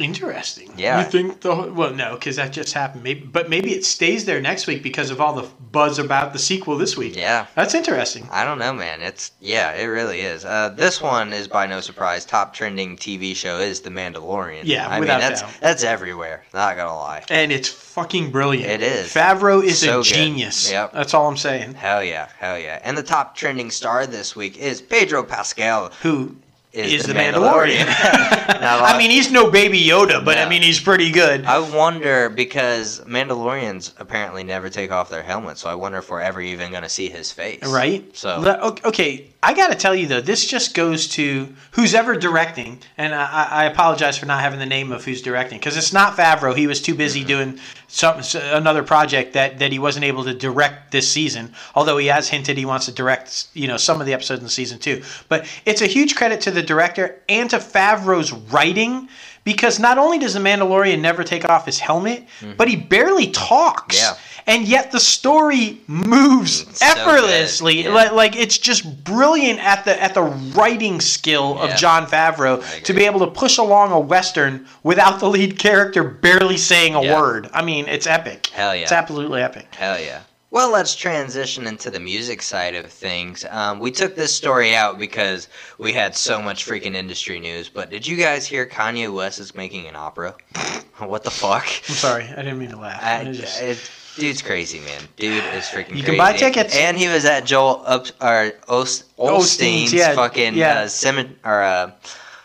Interesting. 0.00 0.72
Yeah. 0.76 0.98
You 1.00 1.10
think 1.10 1.40
the 1.40 1.54
well, 1.54 1.92
no, 1.94 2.14
because 2.14 2.36
that 2.36 2.52
just 2.52 2.72
happened. 2.74 3.02
Maybe, 3.02 3.20
but 3.20 3.48
maybe 3.48 3.72
it 3.74 3.84
stays 3.84 4.24
there 4.24 4.40
next 4.40 4.66
week 4.66 4.82
because 4.82 5.10
of 5.10 5.20
all 5.20 5.34
the 5.34 5.48
buzz 5.72 5.98
about 5.98 6.32
the 6.32 6.38
sequel 6.38 6.76
this 6.78 6.96
week. 6.96 7.16
Yeah. 7.16 7.46
That's 7.54 7.74
interesting. 7.74 8.28
I 8.30 8.44
don't 8.44 8.58
know, 8.58 8.72
man. 8.72 9.02
It's 9.02 9.32
yeah, 9.40 9.72
it 9.72 9.84
really 9.86 10.20
is. 10.20 10.44
Uh, 10.44 10.70
this 10.70 11.00
one 11.02 11.32
is 11.32 11.48
by 11.48 11.66
no 11.66 11.80
surprise. 11.80 12.24
Top 12.24 12.54
trending 12.54 12.96
TV 12.96 13.34
show 13.34 13.58
is 13.58 13.80
The 13.80 13.90
Mandalorian. 13.90 14.62
Yeah, 14.64 14.88
I 14.88 15.00
without 15.00 15.20
mean 15.20 15.28
that's 15.28 15.42
doubt. 15.42 15.50
that's 15.60 15.84
everywhere. 15.84 16.44
Not 16.54 16.76
gonna 16.76 16.94
lie. 16.94 17.24
And 17.30 17.50
it's 17.52 17.68
fucking 17.68 18.30
brilliant. 18.30 18.70
It 18.70 18.82
is. 18.82 19.12
Favreau 19.12 19.62
is 19.62 19.80
So 19.80 20.00
a 20.00 20.02
good. 20.02 20.04
genius. 20.04 20.70
Yep. 20.70 20.92
That's 20.92 21.14
all 21.14 21.28
I'm 21.28 21.36
saying. 21.36 21.74
Hell 21.74 22.02
yeah, 22.04 22.28
hell 22.38 22.58
yeah. 22.58 22.80
And 22.84 22.96
the 22.96 23.02
top 23.02 23.34
trending 23.36 23.70
star 23.70 24.06
this 24.06 24.34
week 24.36 24.56
is 24.58 24.80
Pedro 24.80 25.22
Pascal. 25.22 25.90
Who 26.02 26.36
Is, 26.72 26.92
is, 26.92 27.06
the, 27.06 27.14
the, 27.14 27.18
Mandalorian? 27.18 27.86
Mandalorian? 27.86 28.44
Now, 28.60 28.84
I 28.84 28.98
mean, 28.98 29.10
he's 29.10 29.30
no 29.30 29.50
baby 29.50 29.80
Yoda, 29.80 30.24
but 30.24 30.36
I 30.36 30.48
mean, 30.48 30.62
he's 30.62 30.80
pretty 30.80 31.10
good. 31.10 31.44
I 31.44 31.58
wonder 31.58 32.28
because 32.28 33.00
Mandalorians 33.00 33.92
apparently 33.98 34.42
never 34.42 34.68
take 34.68 34.90
off 34.90 35.10
their 35.10 35.22
helmet, 35.22 35.58
so 35.58 35.70
I 35.70 35.74
wonder 35.74 35.98
if 35.98 36.10
we're 36.10 36.20
ever 36.20 36.40
even 36.40 36.70
going 36.70 36.82
to 36.82 36.88
see 36.88 37.08
his 37.08 37.30
face. 37.30 37.64
Right. 37.64 38.16
So 38.16 38.78
okay, 38.84 39.28
I 39.40 39.54
got 39.54 39.68
to 39.68 39.76
tell 39.76 39.94
you 39.94 40.08
though, 40.08 40.20
this 40.20 40.44
just 40.44 40.74
goes 40.74 41.06
to 41.10 41.54
who's 41.70 41.94
ever 41.94 42.16
directing, 42.16 42.80
and 42.96 43.14
I, 43.14 43.24
I 43.24 43.44
I 43.44 43.64
apologize 43.66 44.18
for 44.18 44.26
not 44.26 44.40
having 44.40 44.58
the 44.58 44.66
name 44.66 44.90
of 44.90 45.04
who's 45.04 45.22
directing 45.22 45.60
because 45.60 45.76
it's 45.76 45.92
not 45.92 46.16
Favreau. 46.16 46.56
He 46.56 46.66
was 46.66 46.82
too 46.82 46.94
busy 46.94 47.20
Mm-hmm. 47.20 47.28
doing 47.28 47.60
some 47.86 48.20
another 48.52 48.82
project 48.82 49.34
that 49.34 49.60
that 49.60 49.70
he 49.70 49.78
wasn't 49.78 50.04
able 50.04 50.24
to 50.24 50.34
direct 50.34 50.90
this 50.90 51.08
season. 51.08 51.54
Although 51.76 51.98
he 51.98 52.08
has 52.08 52.28
hinted 52.28 52.58
he 52.58 52.64
wants 52.66 52.86
to 52.86 52.92
direct, 52.92 53.46
you 53.54 53.68
know, 53.68 53.76
some 53.76 54.00
of 54.00 54.06
the 54.06 54.12
episodes 54.12 54.42
in 54.42 54.48
season 54.48 54.80
two. 54.80 55.02
But 55.28 55.46
it's 55.64 55.82
a 55.82 55.86
huge 55.86 56.16
credit 56.16 56.40
to 56.42 56.50
the 56.50 56.62
director 56.62 57.20
and 57.28 57.48
to 57.50 57.58
Favreau's 57.58 58.32
writing. 58.32 59.08
Because 59.48 59.78
not 59.78 59.96
only 59.96 60.18
does 60.18 60.34
the 60.34 60.40
Mandalorian 60.40 61.00
never 61.00 61.24
take 61.24 61.46
off 61.46 61.64
his 61.64 61.78
helmet, 61.78 62.22
but 62.58 62.68
he 62.68 62.76
barely 62.76 63.28
talks. 63.30 63.96
Mm-hmm. 63.98 64.14
Yeah. 64.14 64.54
And 64.54 64.68
yet 64.68 64.92
the 64.92 65.00
story 65.00 65.80
moves 65.86 66.62
It's 66.62 66.80
so 66.80 66.86
effortlessly. 66.86 67.84
yeah. 67.84 67.94
Like, 67.94 68.12
like 68.12 68.36
it's 68.36 68.58
just 68.58 69.02
brilliant 69.04 69.58
at 69.60 69.86
the 69.86 70.02
at 70.02 70.12
the 70.12 70.22
writing 70.22 71.00
skill 71.00 71.58
of 71.58 71.74
Jon 71.76 72.06
Favreau 72.06 72.62
to 72.82 72.92
be 72.92 73.04
able 73.06 73.20
to 73.20 73.26
push 73.26 73.56
along 73.56 73.92
a 73.92 74.00
western 74.00 74.66
without 74.82 75.18
the 75.20 75.28
lead 75.30 75.58
character 75.58 76.04
barely 76.04 76.58
saying 76.58 76.94
a 76.94 77.02
Yeah. 77.02 77.18
word. 77.18 77.48
I 77.54 77.62
mean, 77.62 77.88
it's 77.88 78.06
epic. 78.06 78.48
Hell 78.48 78.74
yeah. 78.76 78.82
It's 78.82 78.92
absolutely 78.92 79.40
epic. 79.40 79.74
Hell 79.74 79.98
yeah. 79.98 80.20
Well, 80.50 80.70
let's 80.72 80.96
transition 80.96 81.66
into 81.66 81.90
the 81.90 82.00
music 82.00 82.40
side 82.40 82.74
of 82.74 82.86
things. 82.86 83.44
Um, 83.50 83.80
we 83.80 83.90
took 83.90 84.16
this 84.16 84.34
story 84.34 84.74
out 84.74 84.98
because 84.98 85.48
we 85.76 85.92
had 85.92 86.16
so 86.16 86.40
much 86.40 86.64
freaking 86.64 86.94
industry 86.94 87.38
news. 87.38 87.68
But 87.68 87.90
did 87.90 88.06
you 88.06 88.16
guys 88.16 88.46
hear 88.46 88.64
Kanye 88.64 89.12
West 89.14 89.40
is 89.40 89.54
making 89.54 89.86
an 89.88 89.94
opera? 89.94 90.34
what 90.98 91.22
the 91.22 91.30
fuck? 91.30 91.64
I'm 91.64 91.94
sorry, 91.94 92.24
I 92.24 92.36
didn't 92.36 92.58
mean 92.58 92.70
to 92.70 92.78
laugh. 92.78 93.02
I, 93.02 93.20
I 93.28 93.32
just- 93.32 93.60
it, 93.60 93.90
dude's 94.16 94.40
crazy, 94.40 94.80
man. 94.80 95.02
Dude 95.16 95.44
is 95.52 95.64
freaking. 95.64 95.88
You 95.90 96.02
crazy. 96.02 96.06
can 96.06 96.16
buy 96.16 96.32
tickets. 96.32 96.74
and 96.74 96.96
he 96.96 97.08
was 97.08 97.26
at 97.26 97.44
Joel 97.44 97.82
Up 97.84 98.06
or 98.22 98.52
Ost, 98.68 99.14
Osteen's, 99.18 99.58
Osteen's 99.58 99.92
yeah, 99.92 100.14
fucking 100.14 100.54
yeah. 100.54 100.80
uh, 100.80 100.88
cemetery 100.88 101.36
or 101.44 101.62
uh, 101.62 101.90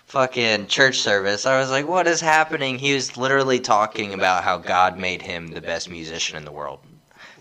fucking 0.08 0.68
church 0.68 1.00
service. 1.00 1.46
I 1.46 1.58
was 1.58 1.70
like, 1.72 1.88
what 1.88 2.06
is 2.08 2.20
happening? 2.20 2.78
He 2.78 2.94
was 2.94 3.16
literally 3.16 3.62
talking 3.62 4.14
about 4.14 4.44
how 4.44 4.58
God 4.58 5.00
made 5.00 5.22
him 5.22 5.48
the 5.48 5.62
best 5.62 5.90
musician 5.90 6.36
in 6.36 6.44
the 6.44 6.52
world. 6.52 6.80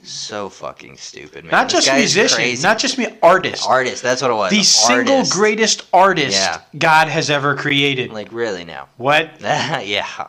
So 0.05 0.49
fucking 0.49 0.97
stupid, 0.97 1.45
man. 1.45 1.53
not 1.53 1.67
This 1.69 1.73
just 1.85 1.87
guy's 1.87 2.17
musician, 2.17 2.63
not 2.63 2.79
just 2.81 2.99
me, 2.99 3.07
artist. 3.23 3.69
artist. 3.69 4.03
That's 4.03 4.21
what 4.21 4.33
it 4.33 4.35
was. 4.35 4.51
the 4.51 4.63
single 4.65 5.25
greatest 5.31 5.87
artist 5.93 6.37
Yeah. 6.37 6.61
God 6.77 7.07
has 7.09 7.31
ever 7.31 7.55
created. 7.55 8.11
Like 8.13 8.29
really 8.33 8.65
now. 8.65 8.89
what? 8.97 9.31
yeah. 9.41 10.29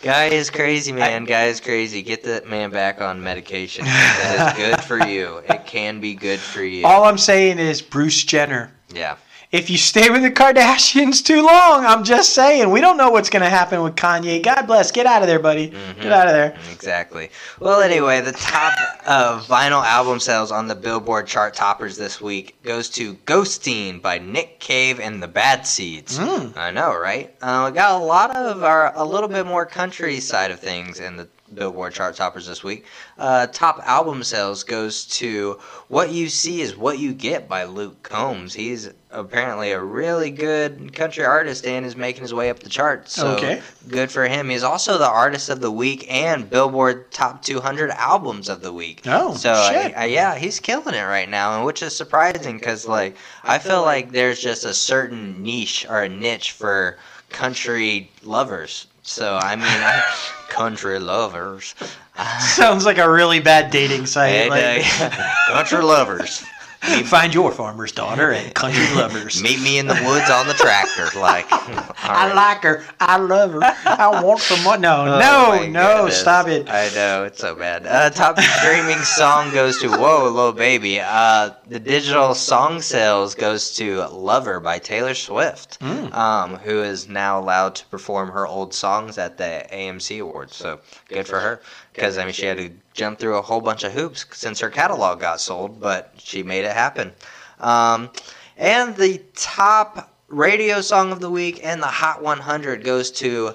Guy 0.00 0.26
is 0.28 0.48
crazy, 0.50 0.92
man. 0.92 1.26
Guy 1.26 1.44
is 1.44 1.60
crazy. 1.60 2.02
Get 2.02 2.24
that 2.24 2.48
man 2.48 2.70
back 2.70 3.00
on 3.02 3.22
medication. 3.22 3.84
that 3.84 4.56
is 4.58 4.64
good 4.66 4.80
for 4.82 4.98
you. 5.06 5.42
It 5.48 5.66
can 5.66 6.00
be 6.00 6.14
good 6.14 6.40
for 6.40 6.62
you. 6.62 6.86
All 6.86 7.04
I'm 7.04 7.18
saying 7.18 7.58
is 7.58 7.82
Bruce 7.82 8.24
Jenner. 8.24 8.72
yeah. 8.94 9.16
If 9.52 9.68
you 9.68 9.76
stay 9.76 10.08
with 10.08 10.22
the 10.22 10.30
Kardashians 10.30 11.22
too 11.22 11.42
long, 11.42 11.84
I'm 11.84 12.04
just 12.04 12.32
saying, 12.32 12.70
we 12.70 12.80
don't 12.80 12.96
know 12.96 13.10
what's 13.10 13.28
going 13.28 13.42
to 13.42 13.50
happen 13.50 13.82
with 13.82 13.94
Kanye. 13.96 14.42
God 14.42 14.66
bless. 14.66 14.90
Get 14.90 15.04
out 15.04 15.20
of 15.20 15.28
there, 15.28 15.38
buddy. 15.38 15.68
Get 16.00 16.10
out 16.10 16.26
of 16.26 16.32
there. 16.32 16.56
Exactly. 16.72 17.30
Well, 17.60 17.82
anyway, 17.82 18.22
the 18.22 18.32
top 18.32 18.72
uh, 19.04 19.44
vinyl 19.46 19.84
album 19.84 20.20
sales 20.20 20.50
on 20.50 20.68
the 20.68 20.74
Billboard 20.74 21.26
chart 21.26 21.52
toppers 21.52 21.98
this 21.98 22.18
week 22.18 22.62
goes 22.62 22.88
to 22.90 23.14
Ghosteen 23.26 24.00
by 24.00 24.18
Nick 24.18 24.58
Cave 24.58 24.98
and 24.98 25.22
the 25.22 25.28
Bad 25.28 25.66
Seeds. 25.66 26.18
Mm. 26.18 26.56
I 26.56 26.70
know, 26.70 26.98
right? 26.98 27.34
Uh, 27.42 27.68
we 27.70 27.74
got 27.74 28.00
a 28.00 28.02
lot 28.02 28.34
of 28.34 28.64
our 28.64 28.96
a 28.96 29.04
little 29.04 29.28
bit 29.28 29.44
more 29.44 29.66
country 29.66 30.18
side 30.20 30.50
of 30.50 30.60
things 30.60 30.98
in 30.98 31.16
the 31.18 31.28
Billboard 31.54 31.92
chart 31.92 32.16
toppers 32.16 32.46
this 32.46 32.64
week. 32.64 32.84
Uh, 33.18 33.46
top 33.46 33.80
album 33.84 34.22
sales 34.24 34.64
goes 34.64 35.04
to 35.06 35.58
"What 35.88 36.10
You 36.10 36.28
See 36.28 36.60
Is 36.62 36.76
What 36.76 36.98
You 36.98 37.12
Get" 37.12 37.48
by 37.48 37.64
Luke 37.64 38.02
Combs. 38.02 38.54
He's 38.54 38.90
apparently 39.10 39.72
a 39.72 39.80
really 39.80 40.30
good 40.30 40.94
country 40.94 41.24
artist 41.24 41.66
and 41.66 41.84
is 41.84 41.94
making 41.96 42.22
his 42.22 42.32
way 42.32 42.48
up 42.48 42.60
the 42.60 42.70
charts. 42.70 43.12
So 43.12 43.32
Okay. 43.36 43.60
good 43.88 44.10
for 44.10 44.26
him. 44.26 44.48
He's 44.48 44.62
also 44.62 44.96
the 44.96 45.06
artist 45.08 45.50
of 45.50 45.60
the 45.60 45.70
week 45.70 46.06
and 46.10 46.48
Billboard 46.48 47.10
Top 47.12 47.42
200 47.42 47.90
albums 47.90 48.48
of 48.48 48.62
the 48.62 48.72
week. 48.72 49.02
Oh, 49.06 49.34
so 49.34 49.52
shit. 49.70 49.94
I, 49.94 50.02
I, 50.02 50.04
yeah, 50.06 50.36
he's 50.36 50.60
killing 50.60 50.94
it 50.94 51.02
right 51.02 51.28
now, 51.28 51.56
and 51.56 51.66
which 51.66 51.82
is 51.82 51.94
surprising 51.94 52.56
because 52.56 52.86
like 52.88 53.16
I 53.44 53.58
feel 53.58 53.82
like 53.82 54.12
there's 54.12 54.40
just 54.40 54.64
a 54.64 54.72
certain 54.72 55.42
niche 55.42 55.86
or 55.88 56.02
a 56.02 56.08
niche 56.08 56.52
for 56.52 56.96
country 57.28 58.10
lovers. 58.22 58.86
So 59.02 59.36
I 59.42 59.56
mean, 59.56 59.64
I, 59.66 60.02
country 60.48 60.98
lovers. 60.98 61.74
Sounds 62.40 62.84
like 62.84 62.98
a 62.98 63.10
really 63.10 63.40
bad 63.40 63.70
dating 63.70 64.06
site. 64.06 64.30
Hey, 64.30 64.50
like- 64.50 64.82
hey, 64.82 65.32
country 65.52 65.82
lovers. 65.82 66.44
Find 66.82 67.32
your 67.32 67.52
farmer's 67.52 67.92
daughter 67.92 68.32
and 68.32 68.52
Country 68.54 68.84
Lovers. 68.96 69.40
Meet 69.40 69.60
me 69.60 69.78
in 69.78 69.86
the 69.86 69.94
woods 70.04 70.28
on 70.30 70.48
the 70.48 70.54
tractor. 70.54 71.08
Like, 71.18 71.50
all 71.52 71.60
I 72.02 72.26
right. 72.26 72.34
like 72.34 72.62
her. 72.64 72.84
I 72.98 73.18
love 73.18 73.52
her. 73.52 73.60
I 73.62 74.20
want 74.22 74.40
some 74.40 74.62
more. 74.64 74.76
No, 74.78 75.02
Oh 75.02 75.18
no, 75.18 75.66
no. 75.68 75.96
goodness. 75.98 76.20
Stop 76.20 76.48
it. 76.48 76.68
I 76.68 76.90
know 76.94 77.22
it's 77.24 77.40
so 77.40 77.54
bad. 77.54 77.86
Uh, 77.86 78.10
top 78.10 78.40
streaming 78.40 78.98
song 78.98 79.52
goes 79.52 79.78
to 79.80 79.90
"Whoa, 79.90 80.24
Little 80.28 80.52
Baby." 80.52 80.98
Uh, 81.00 81.50
the 81.68 81.78
digital 81.78 82.34
song 82.34 82.80
sales 82.82 83.36
goes 83.36 83.76
to 83.76 84.04
"Lover" 84.08 84.58
by 84.58 84.78
Taylor 84.80 85.14
Swift, 85.14 85.78
Mm. 85.80 86.12
um, 86.12 86.56
who 86.56 86.82
is 86.82 87.08
now 87.08 87.38
allowed 87.38 87.76
to 87.76 87.86
perform 87.86 88.30
her 88.30 88.44
old 88.46 88.74
songs 88.74 89.18
at 89.18 89.38
the 89.38 89.64
AMC 89.70 90.20
Awards. 90.20 90.56
So 90.56 90.80
good 91.08 91.28
for 91.28 91.38
her, 91.38 91.60
because 91.92 92.18
I 92.18 92.24
mean 92.24 92.32
she 92.32 92.46
had 92.46 92.58
to 92.58 92.70
jump 92.94 93.18
through 93.18 93.36
a 93.36 93.42
whole 93.42 93.60
bunch 93.60 93.84
of 93.84 93.92
hoops 93.92 94.24
since 94.32 94.60
her 94.60 94.70
catalog 94.70 95.20
got 95.20 95.40
sold, 95.40 95.80
but 95.80 96.12
she 96.16 96.42
made 96.42 96.64
it 96.64 96.72
happen. 96.72 97.12
Um, 97.60 98.10
and 98.56 98.96
the 98.96 99.22
top 99.34 100.14
radio 100.28 100.80
song 100.80 101.12
of 101.12 101.20
the 101.20 101.30
week 101.30 101.60
and 101.62 101.82
the 101.82 101.86
Hot 101.86 102.22
100 102.22 102.84
goes 102.84 103.10
to 103.12 103.54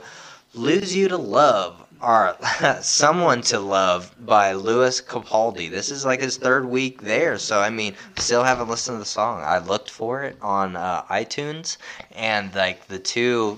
"Lose 0.53 0.95
You 0.95 1.07
to 1.07 1.17
Love" 1.17 1.83
or 2.01 2.35
Someone 2.81 3.41
to 3.41 3.59
Love 3.59 4.13
by 4.19 4.53
Lewis 4.53 5.01
Capaldi. 5.01 5.69
This 5.69 5.89
is 5.89 6.05
like 6.05 6.21
his 6.21 6.37
third 6.37 6.65
week 6.65 7.01
there, 7.01 7.37
so 7.39 7.59
I 7.59 7.69
mean, 7.69 7.95
still 8.17 8.43
haven't 8.43 8.69
listened 8.69 8.95
to 8.95 8.99
the 8.99 9.05
song. 9.05 9.41
I 9.41 9.57
looked 9.57 9.89
for 9.89 10.23
it 10.23 10.37
on 10.41 10.75
uh, 10.75 11.03
iTunes, 11.09 11.77
and 12.11 12.53
like 12.53 12.87
the 12.87 12.99
two 12.99 13.57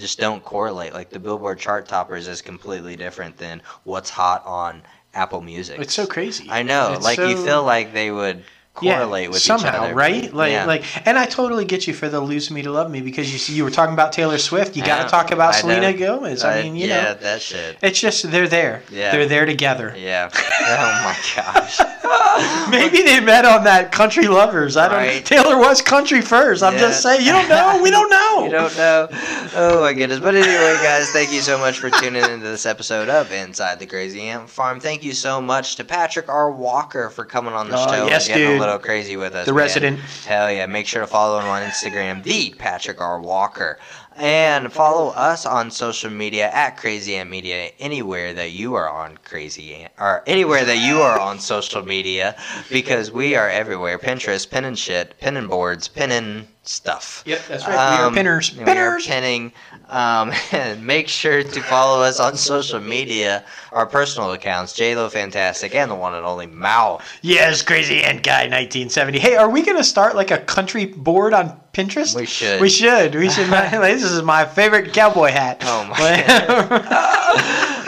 just 0.00 0.18
don't 0.18 0.44
correlate. 0.44 0.92
Like 0.92 1.10
the 1.10 1.18
Billboard 1.18 1.58
chart 1.58 1.86
toppers 1.86 2.28
is 2.28 2.42
completely 2.42 2.96
different 2.96 3.36
than 3.36 3.62
what's 3.84 4.10
hot 4.10 4.44
on 4.44 4.82
Apple 5.14 5.40
Music. 5.40 5.80
It's 5.80 5.94
so 5.94 6.06
crazy. 6.06 6.48
I 6.50 6.62
know. 6.62 6.94
It's 6.94 7.04
like 7.04 7.18
you 7.18 7.36
feel 7.36 7.62
like 7.62 7.92
they 7.92 8.10
would 8.10 8.44
correlate 8.74 9.28
with 9.30 9.40
somehow, 9.42 9.68
each 9.68 9.74
other, 9.74 9.94
right? 9.94 10.32
Like, 10.32 10.52
Yeah. 10.52 10.64
like, 10.64 11.06
and 11.06 11.18
I 11.18 11.26
totally 11.26 11.64
get 11.64 11.86
you 11.86 11.92
for 11.94 12.08
the 12.08 12.20
"Lose 12.20 12.50
Me 12.50 12.62
to 12.62 12.70
Love 12.70 12.90
Me" 12.90 13.00
because 13.00 13.32
you 13.32 13.38
see, 13.38 13.52
you 13.54 13.64
were 13.64 13.70
talking 13.70 13.92
about 13.92 14.12
Taylor 14.12 14.38
Swift. 14.38 14.76
You 14.76 14.84
got 14.84 15.02
to 15.02 15.08
talk 15.08 15.32
about 15.32 15.54
I 15.54 15.60
Selena 15.60 15.92
know. 15.92 15.98
Gomez. 15.98 16.44
I 16.44 16.60
uh, 16.60 16.62
mean, 16.62 16.76
you 16.76 16.86
yeah, 16.88 17.02
know, 17.02 17.14
that 17.14 17.42
shit. 17.42 17.76
it's 17.82 18.00
just 18.00 18.30
they're 18.30 18.48
there. 18.48 18.82
Yeah. 18.90 19.12
They're 19.12 19.26
there 19.26 19.46
together. 19.46 19.94
Yeah. 19.96 20.30
Oh 20.62 21.02
my 21.04 21.16
gosh. 21.34 21.80
Maybe 22.70 23.02
they 23.02 23.18
met 23.20 23.44
on 23.44 23.64
that 23.64 23.90
Country 23.92 24.28
Lovers. 24.28 24.76
I 24.76 24.88
don't. 24.88 24.96
Right. 24.98 25.24
Taylor 25.24 25.58
was 25.58 25.80
country 25.82 26.20
first. 26.20 26.62
I'm 26.62 26.74
Yeah. 26.74 26.80
just 26.80 27.02
saying. 27.02 27.24
You 27.24 27.32
don't 27.32 27.48
know. 27.48 27.80
We 27.82 27.90
don't 27.90 28.10
know. 28.18 28.44
You 28.44 28.50
don't 28.50 28.76
know. 28.76 29.08
Oh 29.56 29.80
my 29.80 29.92
goodness. 29.94 30.20
But 30.20 30.34
anyway, 30.34 30.76
guys, 30.82 31.10
thank 31.10 31.32
you 31.32 31.40
so 31.40 31.58
much 31.58 31.78
for 31.78 31.90
tuning 31.90 32.22
into 32.22 32.38
this 32.46 32.66
episode 32.66 33.08
of 33.08 33.32
Inside 33.32 33.78
the 33.78 33.86
Crazy 33.86 34.20
Ant 34.22 34.48
Farm. 34.48 34.80
Thank 34.80 35.02
you 35.02 35.12
so 35.12 35.40
much 35.40 35.76
to 35.76 35.84
Patrick 35.84 36.28
R. 36.28 36.50
Walker 36.50 37.10
for 37.10 37.24
coming 37.24 37.54
on 37.54 37.68
the 37.68 37.76
Oh, 37.76 37.86
show 37.90 38.06
yes, 38.06 38.28
dude. 38.28 38.59
A 38.60 38.66
little 38.66 38.78
crazy 38.78 39.16
with 39.16 39.34
us. 39.34 39.46
The 39.46 39.52
man. 39.52 39.58
resident. 39.58 39.98
Hell 40.26 40.50
yeah. 40.52 40.66
Make 40.66 40.86
sure 40.86 41.00
to 41.00 41.06
follow 41.06 41.38
him 41.38 41.46
on 41.46 41.62
Instagram, 41.62 42.22
the 42.22 42.54
Patrick 42.58 43.00
R. 43.00 43.20
Walker. 43.20 43.78
And 44.16 44.70
follow 44.70 45.08
us 45.10 45.46
on 45.46 45.70
social 45.70 46.10
media 46.10 46.50
at 46.50 46.76
Crazy 46.76 47.16
Ant 47.16 47.30
Media 47.30 47.70
anywhere 47.78 48.34
that 48.34 48.50
you 48.50 48.74
are 48.74 48.88
on 48.88 49.16
Crazy 49.24 49.74
Ant 49.74 49.92
or 49.98 50.22
anywhere 50.26 50.64
that 50.64 50.76
you 50.78 51.00
are 51.00 51.18
on 51.18 51.38
social 51.38 51.82
media 51.86 52.36
because 52.70 53.10
we 53.10 53.34
are 53.34 53.48
everywhere. 53.48 53.98
Pinterest, 53.98 54.50
pinning 54.50 54.74
shit, 54.74 55.18
pinning 55.20 55.46
boards, 55.46 55.88
pinning 55.88 56.48
stuff. 56.64 57.22
Yep, 57.24 57.40
that's 57.48 57.66
right. 57.66 57.72
we 57.72 57.96
are 58.02 58.06
Um, 58.08 58.14
pinners. 58.14 58.54
We 58.54 58.64
are 58.64 58.98
pinning. 58.98 59.52
Um, 59.90 60.32
and 60.52 60.86
make 60.86 61.08
sure 61.08 61.42
to 61.42 61.62
follow 61.62 62.02
us 62.02 62.20
on 62.20 62.36
social 62.36 62.80
media, 62.80 63.44
our 63.72 63.86
personal 63.86 64.32
accounts, 64.32 64.72
JLo 64.72 65.10
Fantastic, 65.10 65.74
and 65.74 65.90
the 65.90 65.94
one 65.94 66.14
and 66.14 66.24
only 66.24 66.46
Mao. 66.46 67.00
Yes, 67.22 67.62
crazy 67.62 68.02
ant 68.02 68.22
guy, 68.22 68.42
1970. 68.42 69.18
Hey, 69.18 69.36
are 69.36 69.50
we 69.50 69.62
gonna 69.62 69.84
start 69.84 70.14
like 70.14 70.30
a 70.30 70.38
country 70.38 70.86
board 70.86 71.34
on 71.34 71.60
Pinterest? 71.72 72.14
We 72.14 72.26
should. 72.26 72.60
We 72.60 72.68
should. 72.68 73.14
We 73.14 73.28
should. 73.28 73.46
this 73.70 74.02
is 74.02 74.22
my 74.22 74.44
favorite 74.44 74.92
cowboy 74.92 75.30
hat. 75.30 75.58
Oh 75.62 75.84
my 75.84 76.24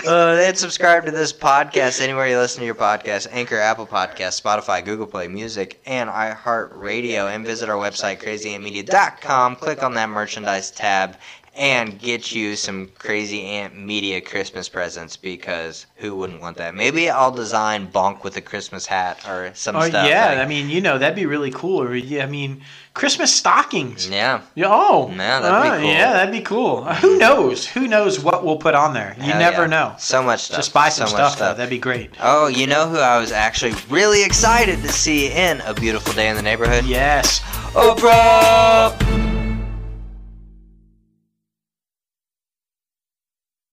uh, 0.04 0.42
and 0.42 0.58
subscribe 0.58 1.04
to 1.04 1.10
this 1.10 1.32
podcast 1.32 2.00
anywhere 2.00 2.26
you 2.26 2.36
listen 2.36 2.60
to 2.60 2.66
your 2.66 2.74
podcast 2.74 3.28
Anchor, 3.30 3.58
Apple 3.58 3.86
Podcast, 3.86 4.40
Spotify, 4.40 4.84
Google 4.84 5.06
Play 5.06 5.28
Music, 5.28 5.80
and 5.86 6.10
iHeartRadio. 6.10 7.32
And 7.32 7.46
visit 7.46 7.68
our 7.68 7.76
website, 7.76 8.20
crazyantmedia.com. 8.20 9.56
Click 9.56 9.82
on 9.82 9.94
that 9.94 10.08
merchandise 10.08 10.70
tab 10.70 11.16
and 11.54 11.98
get 11.98 12.32
you 12.32 12.56
some 12.56 12.88
Crazy 12.98 13.42
Ant 13.44 13.76
Media 13.78 14.20
Christmas 14.22 14.68
presents 14.70 15.16
because 15.18 15.84
who 15.96 16.16
wouldn't 16.16 16.40
want 16.40 16.56
that? 16.56 16.74
Maybe 16.74 17.10
I'll 17.10 17.30
design 17.30 17.90
Bonk 17.92 18.24
with 18.24 18.36
a 18.38 18.40
Christmas 18.40 18.86
hat 18.86 19.26
or 19.28 19.50
some 19.54 19.76
Oh 19.76 19.82
stuff. 19.86 20.08
yeah, 20.08 20.28
like- 20.30 20.38
I 20.38 20.46
mean, 20.46 20.70
you 20.70 20.80
know, 20.80 20.96
that'd 20.98 21.14
be 21.14 21.26
really 21.26 21.50
cool. 21.50 21.82
Or 21.82 21.94
yeah, 21.94 22.22
I 22.22 22.26
mean, 22.26 22.62
Christmas 22.94 23.34
stockings. 23.34 24.08
yeah. 24.08 24.40
Yeah, 24.54 24.66
Oh, 24.70 25.10
Yeah, 25.14 25.40
that'd 25.40 25.62
be 25.62 25.68
uh, 25.68 25.78
cool. 25.80 25.88
Yeah, 25.90 26.12
that'd 26.12 26.32
be 26.32 26.40
cool. 26.40 26.84
Who 26.84 27.18
knows? 27.18 27.66
Who 27.66 27.86
knows 27.86 28.18
what 28.18 28.44
we'll 28.44 28.56
put 28.56 28.74
on 28.74 28.94
there? 28.94 29.14
You 29.18 29.24
Hell 29.24 29.38
never 29.38 29.62
yeah. 29.62 29.66
know. 29.68 29.94
So 29.98 30.22
much 30.22 30.40
stuff. 30.44 30.56
Just 30.56 30.72
buy 30.72 30.88
some 30.88 31.08
so 31.08 31.16
much 31.18 31.32
stuff, 31.34 31.38
though. 31.38 31.54
That'd 31.54 31.68
be 31.70 31.78
great. 31.78 32.10
Oh, 32.20 32.46
you 32.46 32.66
know 32.66 32.88
who 32.88 32.96
I 32.98 33.18
was 33.18 33.30
actually 33.32 33.74
really 33.90 34.24
excited 34.24 34.80
to 34.82 34.88
see 34.88 35.30
in 35.30 35.60
A 35.62 35.74
Beautiful 35.74 36.14
Day 36.14 36.28
in 36.30 36.36
the 36.36 36.42
Neighborhood? 36.42 36.86
Yes. 36.86 37.40
Oprah! 37.74 39.21